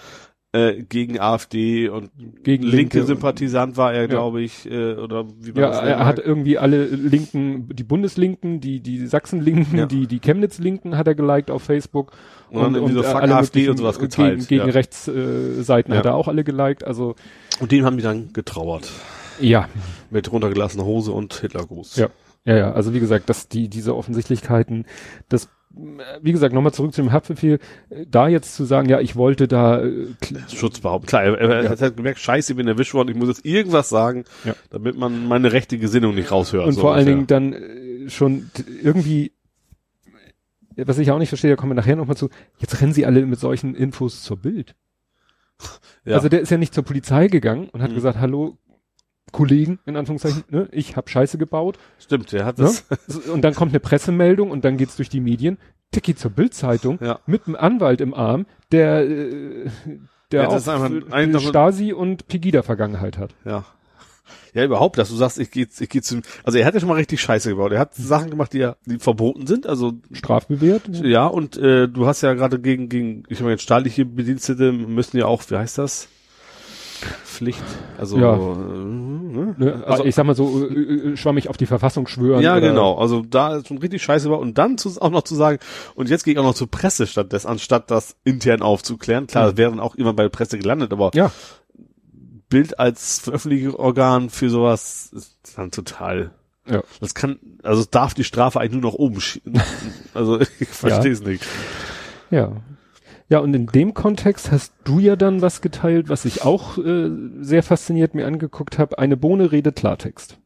[0.54, 2.10] äh, gegen AfD und
[2.44, 3.04] Gegen linke Linke.
[3.04, 6.58] Sympathisant war er, glaube ich, äh, oder wie man Ja, das er nennen hat irgendwie
[6.58, 9.86] alle Linken, die Bundeslinken, die, die Sachsenlinken, Ja.
[9.86, 12.12] die, die Chemnitz-Linken hat er geliked auf Facebook.
[12.50, 14.72] Und dann irgendwie so äh, Fuck AfD und sowas geteilt, Gegen, gegen ja.
[14.72, 15.98] Rechtsseiten äh, Ja.
[15.98, 16.84] hat er auch alle geliked.
[16.84, 17.16] Also,
[17.60, 18.88] Und den haben die dann getrauert.
[19.40, 19.68] ja,
[20.10, 21.96] Mit runtergelassener Hose und Hitlergruß.
[21.96, 22.08] ja,
[22.44, 22.72] ja, ja.
[22.72, 24.84] Also wie gesagt, dass die, diese Offensichtlichkeiten,
[25.28, 25.48] das,
[26.22, 27.58] wie gesagt, nochmal zurück zu dem Haftbefehl,
[28.08, 31.08] da jetzt zu sagen, ja, ich wollte da, äh, kl- Schutzbehauptung.
[31.08, 31.70] Klar, er, er Ja.
[31.70, 34.54] hat halt gemerkt, scheiße, ich bin erwischt worden, ich muss jetzt irgendwas sagen, Ja.
[34.70, 36.66] damit man meine rechte Gesinnung nicht raushört.
[36.66, 37.06] und so vor allen.
[37.06, 38.50] Dingen dann äh, schon
[38.82, 39.32] irgendwie,
[40.76, 43.24] was ich auch nicht verstehe, da kommen wir nachher nochmal zu, jetzt rennen sie alle
[43.26, 44.74] mit solchen Infos zur Bild.
[46.04, 46.16] Ja.
[46.16, 47.94] Also der ist ja nicht zur Polizei gegangen und hat Mhm.
[47.94, 48.58] gesagt, hallo
[49.32, 51.78] Kollegen, in Anführungszeichen, ne, ich habe Scheiße gebaut.
[51.98, 52.64] Stimmt, der hat Ne?
[52.64, 52.84] das.
[53.28, 55.58] Und dann kommt eine Pressemeldung und dann geht's durch die Medien.
[55.94, 57.20] Der geht zur Bildzeitung Ja.
[57.26, 59.66] mit einem Anwalt im Arm, der, äh,
[60.32, 60.66] der Ja, auch
[61.12, 63.34] ein- Stasi und Pegida-Vergangenheit hat.
[63.44, 63.64] Ja.
[64.54, 66.88] Ja, überhaupt, dass du sagst, ich gehe ich geh zum, also er hat ja schon
[66.88, 67.72] mal richtig Scheiße gebaut.
[67.72, 70.82] Er hat Sachen gemacht, die ja, die verboten sind, also, Strafbewehrt.
[71.04, 75.18] ja, und, äh, du hast ja gerade gegen, gegen, ich meine, jetzt staatliche Bedienstete müssen
[75.18, 76.08] ja auch, wie heißt das?
[77.24, 77.62] Pflicht,
[77.98, 78.34] also, Ja.
[78.34, 79.54] äh, ne?
[79.58, 79.84] Ne?
[79.86, 80.72] Also- ich sag mal so, äh,
[81.12, 82.42] äh, schwammig auf die Verfassung schwören.
[82.42, 82.96] Ja, genau.
[82.98, 84.38] Also da ist schon richtig scheiße war.
[84.38, 85.58] Und dann zu, auch noch zu sagen,
[85.94, 89.26] und jetzt gehe ich auch noch zur Presse statt des, anstatt das intern aufzuklären.
[89.26, 89.56] Klar, Mhm.
[89.56, 91.30] wären auch immer bei der Presse gelandet, aber Ja,
[92.48, 96.30] Bild als Veröffentlichungsorgan für sowas ist dann total.
[96.70, 96.82] Ja.
[97.00, 99.60] Das kann, also es darf die Strafe eigentlich nur noch oben schieben.
[100.14, 101.44] also ich verstehe es nicht.
[102.30, 102.52] ja.
[103.34, 107.10] Ja, und in dem Kontext hast du ja dann was geteilt, was ich auch äh,
[107.40, 109.00] sehr fasziniert mir angeguckt habe.
[109.00, 110.38] Eine Bohne redet Klartext.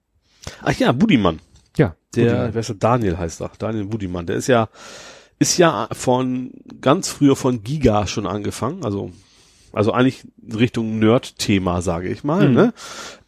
[0.62, 1.40] Ach ja, Budimann.
[1.76, 2.54] Ja, Der, Budimann.
[2.54, 2.76] wer ist der?
[2.76, 3.50] Daniel heißt er.
[3.58, 4.24] Daniel Budimann.
[4.24, 4.70] Der ist ja,
[5.38, 8.82] ist ja von ganz früher von Giga schon angefangen.
[8.82, 9.10] Also,
[9.74, 12.48] also eigentlich Richtung Nerd-Thema, sage ich mal.
[12.48, 12.54] Mhm.
[12.54, 12.72] Ne?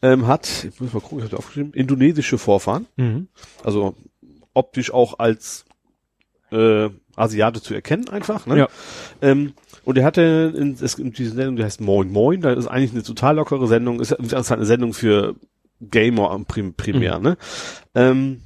[0.00, 2.86] Ähm, hat, ich muss mal gucken, ich habe aufgeschrieben, indonesische Vorfahren.
[2.96, 3.28] Mhm.
[3.62, 3.94] Also
[4.54, 5.66] optisch auch als
[6.50, 6.88] äh,
[7.20, 8.46] Asiate zu erkennen einfach.
[8.46, 8.58] Ne?
[8.58, 8.68] Ja.
[9.22, 9.52] Ähm,
[9.84, 12.92] und er hatte in, es gibt diese Sendung, die heißt Moin Moin, da ist eigentlich
[12.92, 15.36] eine total lockere Sendung, ist, ist halt eine Sendung für
[15.80, 17.24] Gamer am prim, primär, Mhm.
[17.24, 17.36] ne?
[17.94, 18.40] Ähm,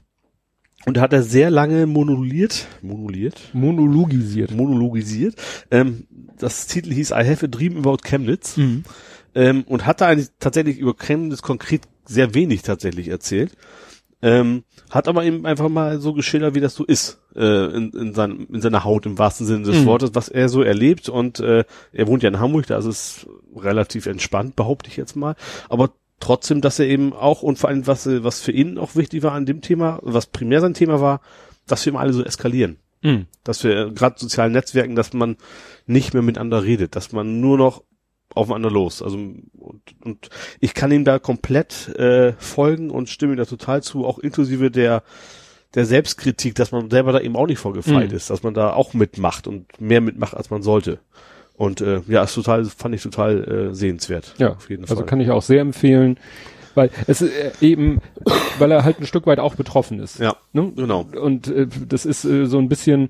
[0.87, 4.51] und da hat er sehr lange monologiert, monologiert, Monologisiert.
[4.51, 5.35] monologisiert.
[5.71, 6.07] Ähm,
[6.39, 8.85] das Titel hieß I Have a Dream About Chemnitz Mhm.
[9.35, 13.53] ähm, und hat da eigentlich tatsächlich über Chemnitz konkret sehr wenig tatsächlich erzählt.
[14.25, 18.15] Ähm, hat aber eben einfach mal so geschildert, wie das so ist, äh, in, in,
[18.15, 19.85] sein, in seiner Haut im wahrsten Sinne des Mhm.
[19.87, 21.11] Wortes, was er so erlebt.
[21.11, 25.15] Und äh, er wohnt ja in Hamburg, da ist es relativ entspannt, behaupte ich jetzt
[25.15, 25.37] mal.
[25.69, 29.23] Aber trotzdem, dass er eben auch und vor allem, was, was für ihn auch wichtig
[29.23, 31.21] war an dem Thema, was primär sein Thema war,
[31.67, 32.79] dass wir immer alle so eskalieren.
[33.03, 33.27] Mhm.
[33.43, 35.37] Dass wir äh, gerade sozialen Netzwerken, dass man
[35.87, 37.83] nicht mehr miteinander redet, dass man nur noch
[38.35, 39.03] aufeinander los.
[39.03, 40.29] Also und, und
[40.61, 44.71] ich kann ihm da komplett äh, folgen und stimme ihm da total zu, auch inklusive
[44.71, 45.03] der
[45.75, 48.17] der Selbstkritik, dass man selber da eben auch nicht vorgefeit Mhm.
[48.17, 51.01] ist, dass man da auch mitmacht und mehr mitmacht, als man sollte.
[51.57, 54.35] Und äh, ja, ist total, fand ich total äh, sehenswert.
[54.39, 55.07] Ja, auf jeden also Fall.
[55.07, 56.19] kann ich auch sehr empfehlen.
[56.77, 58.01] Weil es äh, eben,
[58.59, 60.19] weil er halt ein Stück weit auch betroffen ist.
[60.19, 60.73] Ja, Ne?
[60.75, 61.07] genau.
[61.21, 63.09] Und äh, das ist äh, so ein bisschen.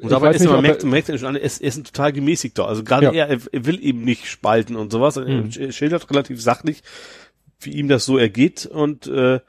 [0.00, 1.72] Und dabei ist nicht, man merkt, er- man merkt ja schon an, er ist, er
[1.72, 2.66] ein total gemäßigter.
[2.68, 3.12] Also gerade Ja.
[3.12, 5.16] er, er will eben nicht spalten und sowas.
[5.16, 5.48] Er Mhm.
[5.48, 6.82] sch- schildert relativ sachlich,
[7.60, 9.40] wie ihm das so ergeht und äh,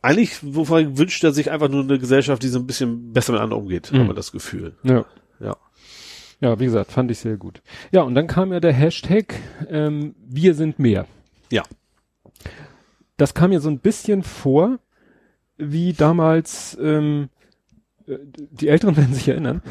[0.00, 3.56] eigentlich wovon wünscht er sich einfach nur eine Gesellschaft, die so ein bisschen besser miteinander
[3.58, 3.98] umgeht, Mhm.
[3.98, 4.74] hat man das Gefühl.
[4.82, 5.04] Ja.
[5.40, 5.56] Ja.
[6.40, 7.62] Ja, wie gesagt, fand ich sehr gut.
[7.92, 9.34] Ja, und dann kam ja der Hashtag
[9.68, 11.06] ähm, Wir sind mehr.
[11.50, 11.62] Ja.
[13.16, 14.78] Das kam mir so ein bisschen vor,
[15.58, 17.31] wie damals, ähm, äh,
[18.24, 19.62] die Älteren werden sich erinnern,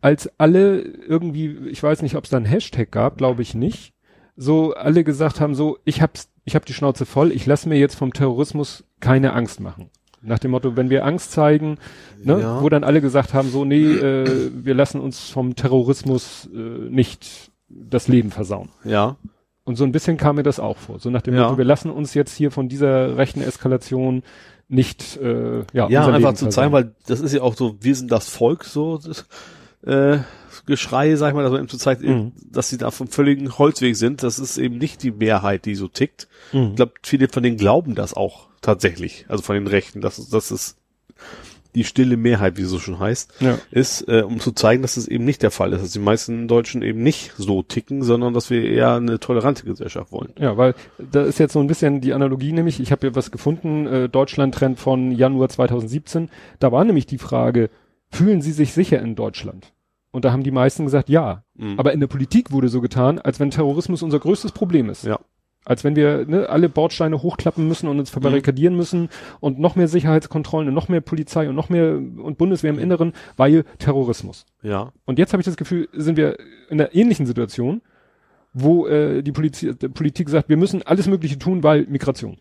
[0.00, 3.92] als alle irgendwie, ich weiß nicht, ob es da einen Hashtag gab, glaube ich nicht,
[4.36, 7.78] so alle gesagt haben, so, ich hab's, ich hab die Schnauze voll, ich lasse mir
[7.78, 9.90] jetzt vom Terrorismus keine Angst machen.
[10.22, 11.78] Nach dem Motto, wenn wir Angst zeigen,
[12.22, 12.62] ne, Ja.
[12.62, 17.50] wo dann alle gesagt haben, so, nee, äh, wir lassen uns vom Terrorismus äh, nicht
[17.68, 18.68] das Leben versauen.
[18.84, 19.16] Ja.
[19.64, 20.98] Und so ein bisschen kam mir das auch vor.
[20.98, 21.44] So nach dem Ja.
[21.44, 24.22] Motto, wir lassen uns jetzt hier von dieser rechten Eskalation
[24.70, 27.94] nicht, äh, ja, Ja, einfach Leben zu zeigen, weil das ist ja auch so, wir
[27.94, 29.26] sind das Volk, so das,
[29.84, 30.18] äh,
[30.66, 32.32] Geschrei, sag ich mal, dass man eben zu zeigen, Mhm.
[32.52, 34.22] dass sie da vom völligen Holzweg sind.
[34.22, 36.28] Das ist eben nicht die Mehrheit, die so tickt.
[36.52, 36.68] Mhm.
[36.70, 40.50] Ich glaube, viele von denen glauben das auch tatsächlich, also von den Rechten, dass, dass
[40.50, 40.76] es
[41.74, 43.58] die stille Mehrheit, wie es so schon heißt, Ja.
[43.70, 46.48] ist, äh, um zu zeigen, dass es eben nicht der Fall ist, dass die meisten
[46.48, 50.32] Deutschen eben nicht so ticken, sondern dass wir eher eine tolerante Gesellschaft wollen.
[50.38, 53.30] Ja, weil da ist jetzt so ein bisschen die Analogie, nämlich, ich habe hier was
[53.30, 56.28] gefunden, äh, Deutschland-Trend von Januar 2017.
[56.58, 57.70] Da war nämlich die Frage,
[58.10, 59.72] fühlen Sie sich sicher in Deutschland?
[60.12, 61.44] Und da haben die meisten gesagt, ja.
[61.54, 61.78] Mhm.
[61.78, 65.04] Aber in der Politik wurde so getan, als wenn Terrorismus unser größtes Problem ist.
[65.04, 65.20] Ja.
[65.64, 69.88] Als wenn wir ne, alle Bordsteine hochklappen müssen und uns verbarrikadieren müssen und noch mehr
[69.88, 74.46] Sicherheitskontrollen und noch mehr Polizei und noch mehr und Bundeswehr im Inneren, weil Terrorismus.
[74.62, 74.92] Ja.
[75.04, 76.38] Und jetzt habe ich das Gefühl, sind wir
[76.70, 77.82] in einer ähnlichen Situation,
[78.54, 82.38] wo äh, die Polizi die Politik sagt, wir müssen alles Mögliche tun, weil Migration.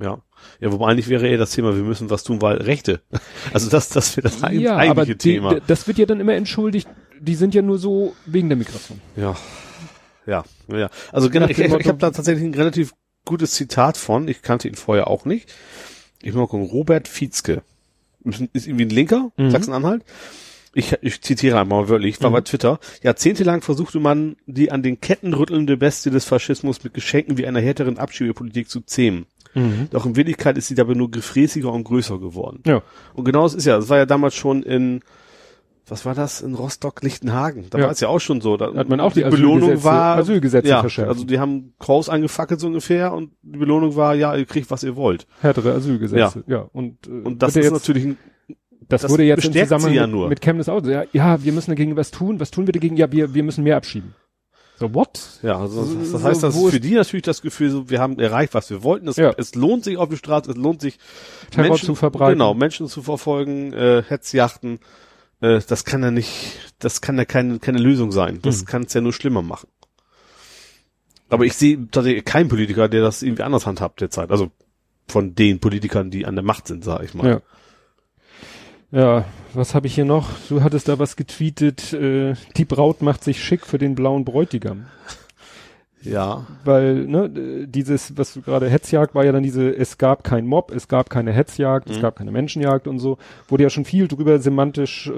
[0.00, 0.18] Ja.
[0.60, 3.00] Ja, wobei eigentlich wäre eher das Thema, wir müssen was tun, weil Rechte.
[3.52, 5.60] Also das, das wäre das ja, eigentliche aber die, Thema.
[5.66, 6.88] das wird ja dann immer entschuldigt,
[7.20, 9.00] die sind ja nur so wegen der Migration.
[9.16, 9.36] Ja.
[10.26, 10.90] Ja, ja.
[11.12, 14.28] Also genau, ich, ich, ich habe da tatsächlich ein relativ gutes Zitat von.
[14.28, 15.52] Ich kannte ihn vorher auch nicht.
[16.22, 16.66] Ich will mal gucken.
[16.66, 17.62] Robert Fietzke.
[18.52, 19.50] Ist irgendwie ein Linker, Mhm.
[19.50, 20.02] Sachsen-Anhalt.
[20.74, 22.80] Ich, ich zitiere einmal wörtlich, war bei Twitter.
[23.02, 27.60] Jahrzehntelang versuchte man, die an den Ketten rüttelnde Bestie des Faschismus mit Geschenken wie einer
[27.60, 29.24] härteren Abschiebepolitik zu zähmen.
[29.90, 32.62] Doch in Wirklichkeit ist sie dabei nur gefräßiger und größer geworden.
[32.66, 32.82] Ja.
[33.14, 35.00] Und genau das ist ja, das war ja damals schon in,
[35.88, 37.66] was war das, in Rostock-Lichtenhagen.
[37.70, 37.84] Da Ja.
[37.84, 38.56] war es ja auch schon so.
[38.56, 41.08] Da Hat man auch die Belohnung Asylgesetze- war, Asylgesetze ja, verschärft.
[41.10, 44.82] also die haben Kraus angefackelt so ungefähr und die Belohnung war, ja, ihr kriegt, was
[44.82, 45.26] ihr wollt.
[45.40, 46.42] Härtere Asylgesetze.
[46.46, 46.68] Ja.
[46.72, 48.16] Und, äh, Und das ist ja jetzt, natürlich ein,
[48.88, 50.28] das, das wurde jetzt im Zusammenhang ja mit, nur.
[50.28, 50.84] mit Chemnitz auch.
[50.84, 52.40] Ja, ja, wir müssen dagegen was tun.
[52.40, 52.96] Was tun wir dagegen?
[52.96, 54.14] Ja, wir, wir müssen mehr abschieben.
[54.78, 55.40] So, what?
[55.42, 57.98] ja, also So- das so, heißt, das ist für die natürlich das Gefühl, so, wir
[58.00, 59.08] haben erreicht, was wir wollten.
[59.08, 59.32] Es, Ja.
[59.38, 60.98] es lohnt sich auf die Straße, es lohnt sich
[61.50, 62.34] Terror zu verbreiten.
[62.34, 64.78] Genau, Menschen zu verfolgen, äh, Hetzjachten.
[65.40, 68.40] Äh, das kann ja nicht, das kann ja keine, keine Lösung sein.
[68.42, 68.66] Das Mhm.
[68.66, 69.68] kann es ja nur schlimmer machen.
[71.28, 74.30] Aber ich sehe tatsächlich keinen Politiker, der das irgendwie anders handhabt derzeit.
[74.30, 74.50] Also
[75.08, 77.28] von den Politikern, die an der Macht sind, sage ich mal.
[77.28, 77.40] Ja.
[78.92, 80.28] Ja, was habe ich hier noch?
[80.48, 84.86] Du hattest da was getweetet, äh, die Braut macht sich schick für den blauen Bräutigam.
[86.10, 86.46] Ja.
[86.64, 90.46] Weil, ne, äh, dieses, was du gerade Hetzjagd war ja dann diese, es gab kein
[90.46, 92.02] Mob, es gab keine Hetzjagd, es Mhm.
[92.02, 93.18] gab keine Menschenjagd und so.
[93.48, 95.12] Wurde ja schon viel drüber semantisch, äh,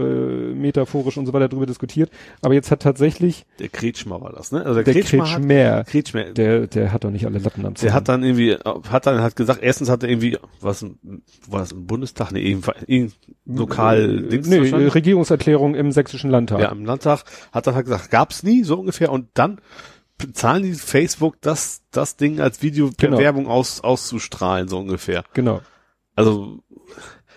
[0.54, 2.10] metaphorisch und so weiter drüber diskutiert.
[2.42, 4.60] Aber jetzt hat tatsächlich Der Kretschmer war das, ne?
[4.64, 7.64] Also der, der Kretschmer, Kretschmer, hat, Kretschmer der, der, der hat doch nicht alle Latten
[7.66, 7.92] am Zaun.
[7.92, 10.84] hat dann irgendwie, hat dann hat gesagt, erstens hat er irgendwie, was,
[11.48, 12.32] war das im Bundestag?
[12.32, 13.12] Nee, irgendwie,
[13.46, 14.94] lokal, äh, Dings nee, wahrscheinlich.
[14.94, 16.60] Regierungserklärung im sächsischen Landtag.
[16.60, 19.12] Ja, im Landtag hat er halt gesagt, gab's nie, so ungefähr.
[19.12, 19.60] Und dann
[20.18, 23.18] bezahlen die Facebook das, das Ding als Video per Genau.
[23.20, 25.24] Werbung aus, auszustrahlen, so ungefähr.
[25.34, 25.60] Genau.
[26.14, 26.58] Also,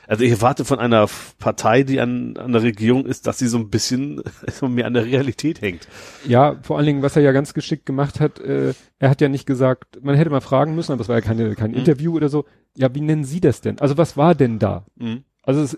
[0.08, 3.58] also ich erwarte von einer Partei, die an, an der Regierung ist, dass sie so
[3.60, 5.88] ein bisschen so mehr an der Realität hängt.
[6.28, 9.30] Ja, vor allen Dingen, was er ja ganz geschickt gemacht hat, äh, er hat ja
[9.30, 12.28] nicht gesagt, man hätte mal fragen müssen, aber das war ja keine, kein Interview oder
[12.30, 12.46] so.
[12.76, 13.80] Ja, wie nennen Sie das denn?
[13.80, 14.86] Also was war denn da?
[14.96, 15.24] Mhm.
[15.44, 15.74] Also es,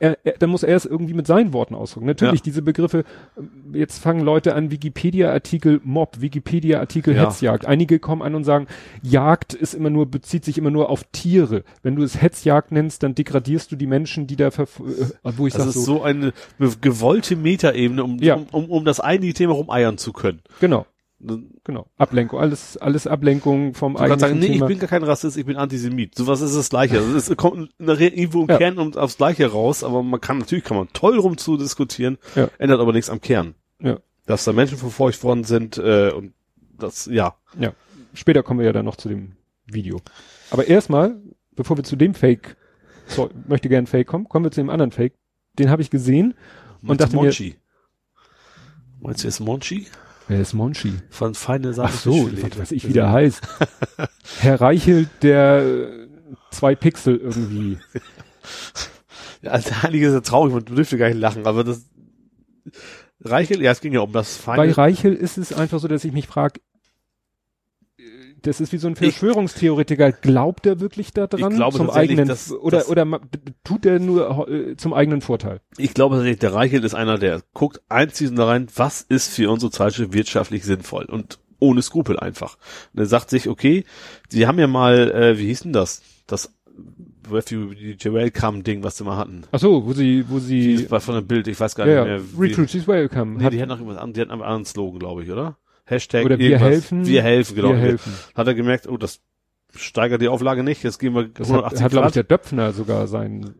[0.00, 2.06] er, er, da muss er es irgendwie mit seinen Worten ausdrücken.
[2.06, 2.44] Natürlich, Ja.
[2.44, 3.04] diese Begriffe,
[3.72, 7.24] äh, jetzt fangen Leute an, Wikipedia-Artikel Mob, Wikipedia-Artikel Ja.
[7.24, 7.64] Hetzjagd.
[7.66, 8.66] Einige kommen an und sagen,
[9.02, 11.64] Jagd ist immer nur, bezieht sich immer nur auf Tiere.
[11.82, 15.46] Wenn du es Hetzjagd nennst, dann degradierst du die Menschen, die da, verf äh, wo
[15.46, 16.32] ich Das sag ist so, so eine
[16.80, 18.34] gewollte Metaebene, um, Ja.
[18.34, 20.40] um, um, um das eigentliche Thema rumeiern zu können.
[20.60, 20.84] genau,
[21.64, 24.66] genau, Ablenkung, alles, alles Ablenkung vom kannst eigentlichen sagen, nee, ich Thema.
[24.66, 26.14] bin gar kein Rassist, ich bin Antisemit.
[26.14, 26.98] Sowas ist das Gleiche.
[26.98, 28.56] Also es kommt irgendwo im Ja.
[28.58, 32.18] Kern um, aufs Gleiche raus, aber man kann, natürlich kann man toll rum zu diskutieren,
[32.36, 32.48] Ja.
[32.58, 33.54] ändert aber nichts am Kern.
[33.82, 33.98] Ja.
[34.26, 36.34] Dass da Menschen verfolgt worden sind, äh, und
[36.76, 37.34] das, ja.
[37.58, 37.72] Ja.
[38.14, 39.32] später kommen wir ja dann noch zu dem
[39.66, 40.00] Video.
[40.50, 41.16] Aber erstmal,
[41.56, 42.56] bevor wir zu dem Fake,
[43.06, 45.14] so, möchte gern Fake kommen, kommen wir zu dem anderen Fake.
[45.58, 46.34] Den habe ich gesehen
[46.82, 47.56] und Meinst du dachte mir, Monchi?
[49.00, 49.86] Meinst du jetzt Monchi?
[50.28, 50.94] Wer ist Monchi?
[51.10, 51.92] Von feine Sache.
[51.92, 53.42] Ach so, was weiß ich, wie der heißt.
[54.40, 56.06] Herr Reichelt, der äh,
[56.50, 57.78] zwei Pixel irgendwie.
[59.42, 61.84] Ja, also einige ist ja traurig, man dürfte gar nicht lachen, aber das
[63.20, 64.76] Reichel, ja, es ging ja um das Bei feine.
[64.76, 66.60] Reichel ist es einfach so, dass ich mich frage,
[68.42, 70.12] das ist wie so ein Verschwörungstheoretiker.
[70.12, 73.06] Glaubt er wirklich daran Ich glaube zum eigenen dass- oder dass- oder
[73.64, 75.60] tut er nur äh, zum eigenen Vorteil?
[75.76, 79.50] Ich glaube tatsächlich, der Reichel ist einer, der guckt einziehen da rein, was ist für
[79.50, 82.56] unsere Zeitschrift wirtschaftlich sinnvoll und ohne Skrupel einfach.
[82.94, 83.84] Und er sagt sich, okay,
[84.28, 86.02] sie haben ja mal, äh, wie hieß denn das?
[86.28, 86.54] Das
[87.30, 89.42] Refugee Welcome Ding, was sie mal hatten.
[89.52, 92.04] Ach so, wo sie wo sie Das war von einem Bild, ich weiß gar ja,
[92.04, 92.22] nicht mehr.
[92.40, 93.36] wie- Recruits is welcome.
[93.38, 95.58] Nee, Hat- die hatten noch irgendwas an, die hatten einen anderen Slogan, glaube ich, oder?
[95.88, 97.06] Hashtag oder wir helfen.
[97.06, 97.70] Wir helfen, genau.
[97.70, 98.12] Wir helfen.
[98.34, 99.20] Hat er gemerkt, oh, das
[99.74, 102.72] steigert die Auflage nicht, jetzt gehen wir Das hat, 180 hat glaube ich, der Döpfner
[102.72, 103.54] sogar sein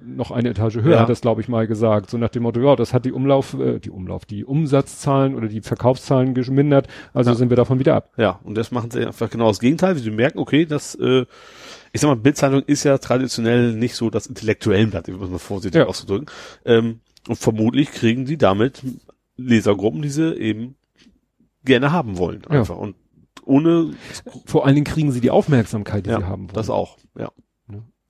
[0.00, 1.00] noch eine Etage höher, Ja.
[1.00, 2.08] hat das, glaube ich, mal gesagt.
[2.08, 5.48] So nach dem Motto, ja, das hat die Umlauf, äh, die Umlauf, die Umsatzzahlen oder
[5.48, 7.36] die Verkaufszahlen gemindert, also Ja.
[7.36, 8.10] sind wir davon wieder ab.
[8.16, 11.26] Ja, und das machen sie einfach genau das Gegenteil, wie sie merken, okay, das, äh,
[11.92, 15.38] ich sag mal, Bildzeitung ist ja traditionell nicht so das intellektuellen Blatt, um es mal
[15.38, 15.86] vorsichtig Ja.
[15.86, 16.26] auszudrücken.
[16.64, 18.82] Ähm, und vermutlich kriegen die damit
[19.36, 20.74] Lesergruppen, die sie eben
[21.64, 22.60] gerne haben wollen, Ja.
[22.60, 22.76] einfach.
[22.76, 22.96] Und
[23.44, 23.92] ohne,
[24.46, 26.54] Vor allen Dingen kriegen sie die Aufmerksamkeit, die ja, sie haben wollen.
[26.54, 27.30] das auch, ja.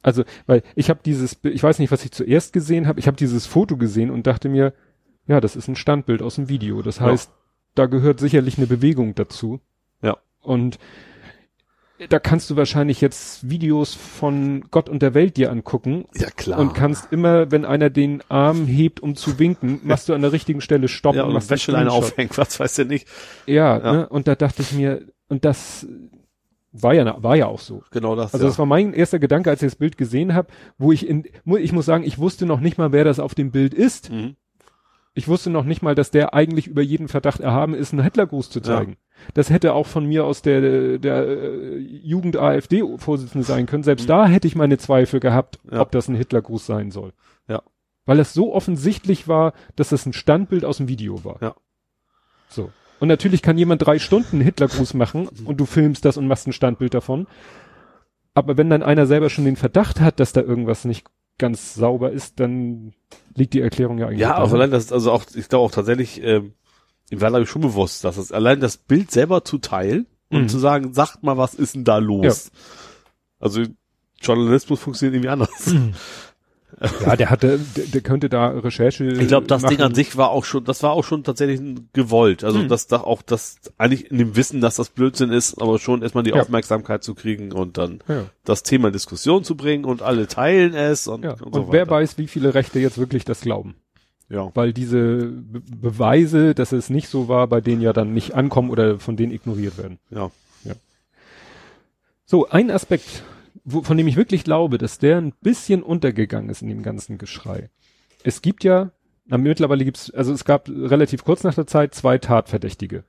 [0.01, 3.17] Also, weil ich habe dieses, ich weiß nicht, was ich zuerst gesehen habe, ich habe
[3.17, 4.73] dieses Foto gesehen und dachte mir,
[5.27, 6.83] ja, das ist ein Standbild aus dem Video.
[6.83, 7.07] Das Ja.
[7.07, 7.31] heißt,
[7.75, 9.61] da gehört sicherlich eine Bewegung dazu.
[10.01, 10.17] Ja.
[10.41, 10.79] Und
[12.09, 16.59] da kannst du wahrscheinlich jetzt Videos von Gott und der Welt dir angucken Ja, klar.
[16.59, 20.33] und kannst immer, wenn einer den Arm hebt, um zu winken, machst du an der
[20.33, 21.19] richtigen Stelle stoppen.
[21.19, 23.09] ja, und machst einen Wäscheleine aufhängen, was weiß der nicht.
[23.47, 23.93] Ja, Ja.
[23.93, 24.09] Ne?
[24.09, 25.87] und da dachte ich mir, und das
[26.73, 27.83] war ja, war ja auch so.
[27.91, 28.33] Genau das.
[28.35, 28.51] Also ja.
[28.51, 31.25] das war mein erster Gedanke, als ich das Bild gesehen habe, wo ich in,
[31.59, 34.11] ich muss sagen, ich wusste noch nicht mal, wer das auf dem Bild ist.
[34.11, 34.37] mhm.
[35.19, 38.51] Ich wusste noch nicht mal, dass der eigentlich über jeden Verdacht erhaben ist, einen Hitlergruß
[38.51, 38.97] zu zeigen.
[39.35, 43.83] Das hätte auch von mir aus der, der äh, Jugend-AfD-Vorsitzende sein können.
[43.83, 44.09] Selbst Mhm.
[44.09, 45.81] da hätte ich meine Zweifel gehabt, Ja.
[45.81, 47.15] ob das ein Hitlergruß sein soll.
[47.49, 47.63] Ja.
[48.07, 51.39] Weil es so offensichtlich war, dass das ein Standbild aus dem Video war.
[51.43, 51.57] Ja.
[52.49, 52.71] So.
[53.01, 56.47] Und natürlich kann jemand drei Stunden einen Hitlergruß machen und du filmst das und machst
[56.47, 57.27] ein Standbild davon.
[58.35, 61.05] Aber wenn dann einer selber schon den Verdacht hat, dass da irgendwas nicht
[61.39, 62.93] ganz sauber ist, dann
[63.35, 64.21] liegt die Erklärung ja eigentlich.
[64.21, 66.53] Ja, auch allein das, also auch, ich glaube auch tatsächlich, ähm,
[67.11, 70.43] ich war glaube ich schon bewusst, dass es allein das Bild selber zu teilen und
[70.43, 70.49] Mhm.
[70.49, 72.51] zu sagen, sagt mal, was ist denn da los?
[73.39, 73.63] Also
[74.21, 75.75] Journalismus funktioniert irgendwie anders.
[77.05, 79.05] Ja, der hatte, der, der könnte da Recherche.
[79.07, 79.77] Ich glaube, das machen.
[79.77, 81.61] Ding an sich war auch schon, das war auch schon tatsächlich
[81.93, 82.45] gewollt.
[82.45, 82.69] Also Mhm.
[82.69, 86.23] das da auch das eigentlich in dem Wissen, dass das Blödsinn ist, aber schon erstmal
[86.25, 86.37] die Ja.
[86.41, 88.27] Aufmerksamkeit zu kriegen und dann Ja.
[88.45, 91.33] das Thema in Diskussion zu bringen und alle teilen es und, Ja.
[91.33, 93.75] und Und, so wer weiß, wie viele Rechte jetzt wirklich das glauben.
[94.31, 94.51] Ja.
[94.55, 98.71] Weil diese Be Beweise, dass es nicht so war, bei denen ja dann nicht ankommen
[98.71, 99.99] oder von denen ignoriert werden.
[100.11, 100.31] Ja.
[102.31, 103.23] So, ein Aspekt,
[103.65, 107.19] wo, von dem ich wirklich glaube, dass der ein bisschen untergegangen ist in dem ganzen
[107.19, 107.71] Geschrei.
[108.25, 108.91] Es gibt ja,
[109.27, 113.05] na, mittlerweile gibt's, also es gab relativ kurz nach der Zeit zwei Tatverdächtige.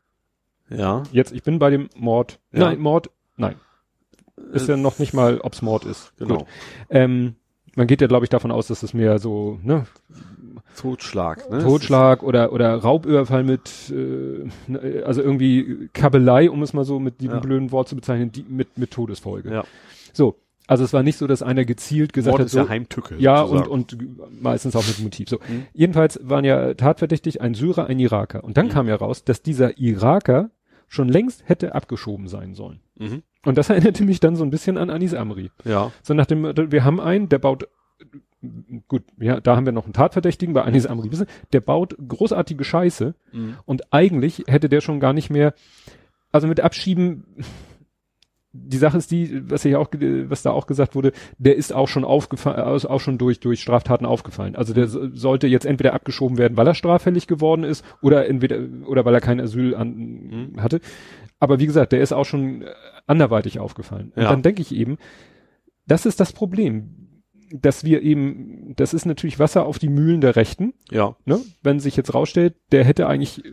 [0.69, 1.03] Ja.
[1.11, 2.39] Jetzt, ich bin bei dem Mord.
[2.51, 2.59] Ja.
[2.59, 3.55] Nein, Mord, nein.
[4.53, 6.13] Ist ja noch nicht mal, ob's Mord ist.
[6.17, 6.47] Genau.
[6.89, 7.35] Ähm,
[7.75, 9.85] man geht ja, glaube ich, davon aus, dass es mehr so, ne,
[10.77, 11.63] Totschlag, ne?
[11.63, 17.35] Totschlag oder oder Raubüberfall mit, äh, also irgendwie Kabelei, um es mal so mit diesem
[17.35, 17.39] Ja.
[17.39, 19.51] blöden Wort zu bezeichnen, die, mit mit Todesfolge.
[19.51, 19.63] Ja.
[20.13, 20.35] So,
[20.67, 23.15] also es war nicht so, dass einer gezielt gesagt Mord hat, ist so, ja Heimtücke.
[23.17, 23.97] ja und und
[24.41, 25.27] meistens auch mit Motiv.
[25.29, 25.65] So, Mhm.
[25.73, 28.71] jedenfalls waren ja tatverdächtig ein Syrer, ein Iraker und dann Mhm.
[28.71, 30.51] kam ja raus, dass dieser Iraker
[30.87, 32.79] schon längst hätte abgeschoben sein sollen.
[32.97, 33.23] Mhm.
[33.45, 35.51] Und das erinnerte mich dann so ein bisschen an Anis Amri.
[35.65, 35.91] Ja.
[36.03, 37.67] So nach dem, wir haben einen, der baut,
[38.87, 42.63] gut, ja, da haben wir noch einen Tatverdächtigen bei Anis Amri, wissen, der baut großartige
[42.63, 43.55] Scheiße Mhm.
[43.65, 45.53] und eigentlich hätte der schon gar nicht mehr,
[46.31, 47.25] also mit Abschieben,
[48.51, 51.87] die Sache ist die, was ja auch, was da auch gesagt wurde, der ist auch
[51.87, 54.55] schon aufgefallen, also auch schon durch, durch Straftaten aufgefallen.
[54.55, 58.57] Also der so- sollte jetzt entweder abgeschoben werden, weil er straffällig geworden ist, oder entweder,
[58.87, 60.61] oder weil er kein Asyl an, Mhm.
[60.63, 60.79] hatte.
[61.39, 62.67] Aber wie gesagt, der ist auch schon äh,
[63.07, 64.11] anderweitig aufgefallen.
[64.15, 64.29] Und Ja.
[64.29, 64.97] dann denke ich eben,
[65.87, 66.89] das ist das Problem,
[67.51, 71.15] dass wir eben, das ist natürlich Wasser auf die Mühlen der Rechten, Ja.
[71.25, 71.39] ne?
[71.63, 73.49] Wenn sich jetzt rausstellt, der hätte eigentlich äh,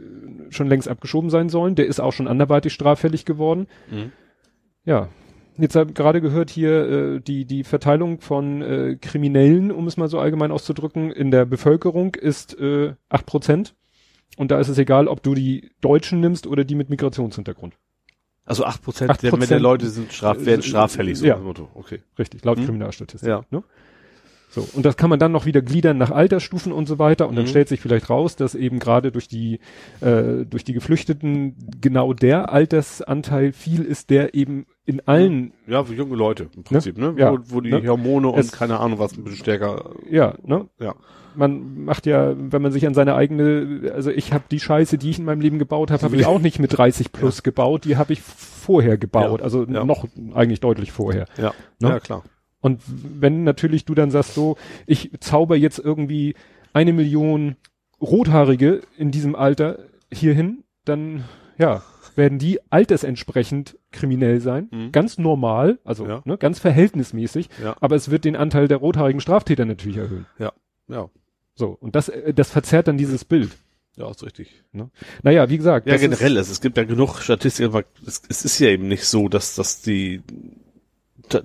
[0.51, 3.67] schon längst abgeschoben sein sollen, der ist auch schon anderweitig straffällig geworden.
[3.91, 4.13] Mhm.
[4.85, 5.09] Ja.
[5.59, 9.97] Jetzt habe ich gerade gehört hier äh, die die Verteilung von äh, Kriminellen, um es
[9.97, 13.75] mal so allgemein auszudrücken, in der Bevölkerung ist äh, acht Prozent.
[14.37, 17.75] Und da ist es egal, ob du die Deutschen nimmst oder die mit Migrationshintergrund.
[18.45, 21.37] Also 8 Prozent 8% der, der Leute sind straf, werden straffällig, so Ja.
[21.39, 21.69] Motto.
[21.75, 22.01] Okay.
[22.19, 22.67] Richtig, laut Mhm.
[22.67, 23.29] Kriminalstatistik.
[23.29, 23.43] Ja.
[23.51, 23.65] Ne?
[24.49, 27.29] So, und das kann man dann noch wieder gliedern nach Altersstufen und so weiter.
[27.29, 27.49] Und dann Mhm.
[27.49, 29.59] stellt sich vielleicht raus, dass eben gerade durch die,
[30.01, 35.95] äh, durch die Geflüchteten genau der Altersanteil viel ist, der eben in allen, Ja, für
[35.95, 37.15] junge Leute im Prinzip, ne?
[37.19, 37.33] Ja.
[37.33, 37.87] Wo, wo die Ne?
[37.89, 39.91] Hormone und Es- keine Ahnung was ein bisschen stärker.
[40.09, 40.69] ja, ne?
[40.79, 40.95] Ja.
[41.37, 45.11] Man macht ja, wenn man sich an seine eigene, also ich habe die Scheiße, die
[45.11, 47.97] ich in meinem Leben gebaut habe, habe ich auch nicht mit 30 plus gebaut, die
[47.97, 49.45] habe ich vorher gebaut, Ja.
[49.45, 49.85] also Ja.
[49.85, 51.27] noch eigentlich deutlich vorher.
[51.37, 51.53] Ja.
[51.81, 51.89] Ne?
[51.91, 52.23] Ja, klar.
[52.61, 54.57] Und wenn natürlich du dann sagst so,
[54.87, 56.35] ich zauber jetzt irgendwie
[56.73, 57.57] eine Million
[58.01, 59.79] Rothaarige in diesem Alter
[60.13, 61.25] hierhin, dann
[61.59, 61.83] ja,
[62.15, 64.69] werden die altersentsprechend kriminell sein.
[64.71, 64.93] Mhm.
[64.93, 66.23] Ganz normal, also Ja.
[66.25, 67.77] ne, ganz verhältnismäßig, Ja.
[67.81, 70.27] aber es wird den Anteil der rothaarigen Straftäter natürlich erhöhen.
[70.39, 70.53] Ja.
[71.57, 73.51] So, und das, äh, das verzerrt dann dieses Bild.
[73.97, 74.63] Ja, ist richtig.
[75.23, 75.87] Naja, wie gesagt.
[75.87, 79.07] Ja, generell, es, es gibt ja genug Statistiken, aber es, es ist ja eben nicht
[79.07, 80.21] so, dass, dass die,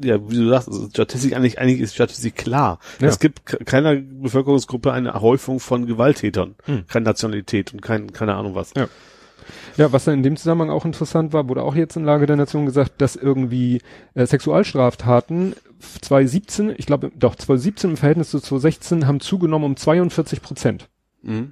[0.04, 2.80] ja, wie du sagst, also Statistik eigentlich, eigentlich ist Statistik klar.
[3.00, 3.08] Ja.
[3.08, 6.56] Es gibt ke- keiner Bevölkerungsgruppe eine Häufung von Gewalttätern.
[6.66, 6.84] Hm.
[6.88, 8.74] Keine Nationalität und kein, keine Ahnung was.
[8.76, 8.90] Ja.
[9.78, 12.36] Ja, was dann in dem Zusammenhang auch interessant war, wurde auch jetzt in Lage der
[12.36, 13.82] Nation gesagt, dass irgendwie
[14.14, 20.42] äh, Sexualstraftaten 2017, ich glaube doch 2017 im Verhältnis zu 2016 haben zugenommen um 42
[20.42, 20.90] Prozent.
[21.24, 21.52] Mhm.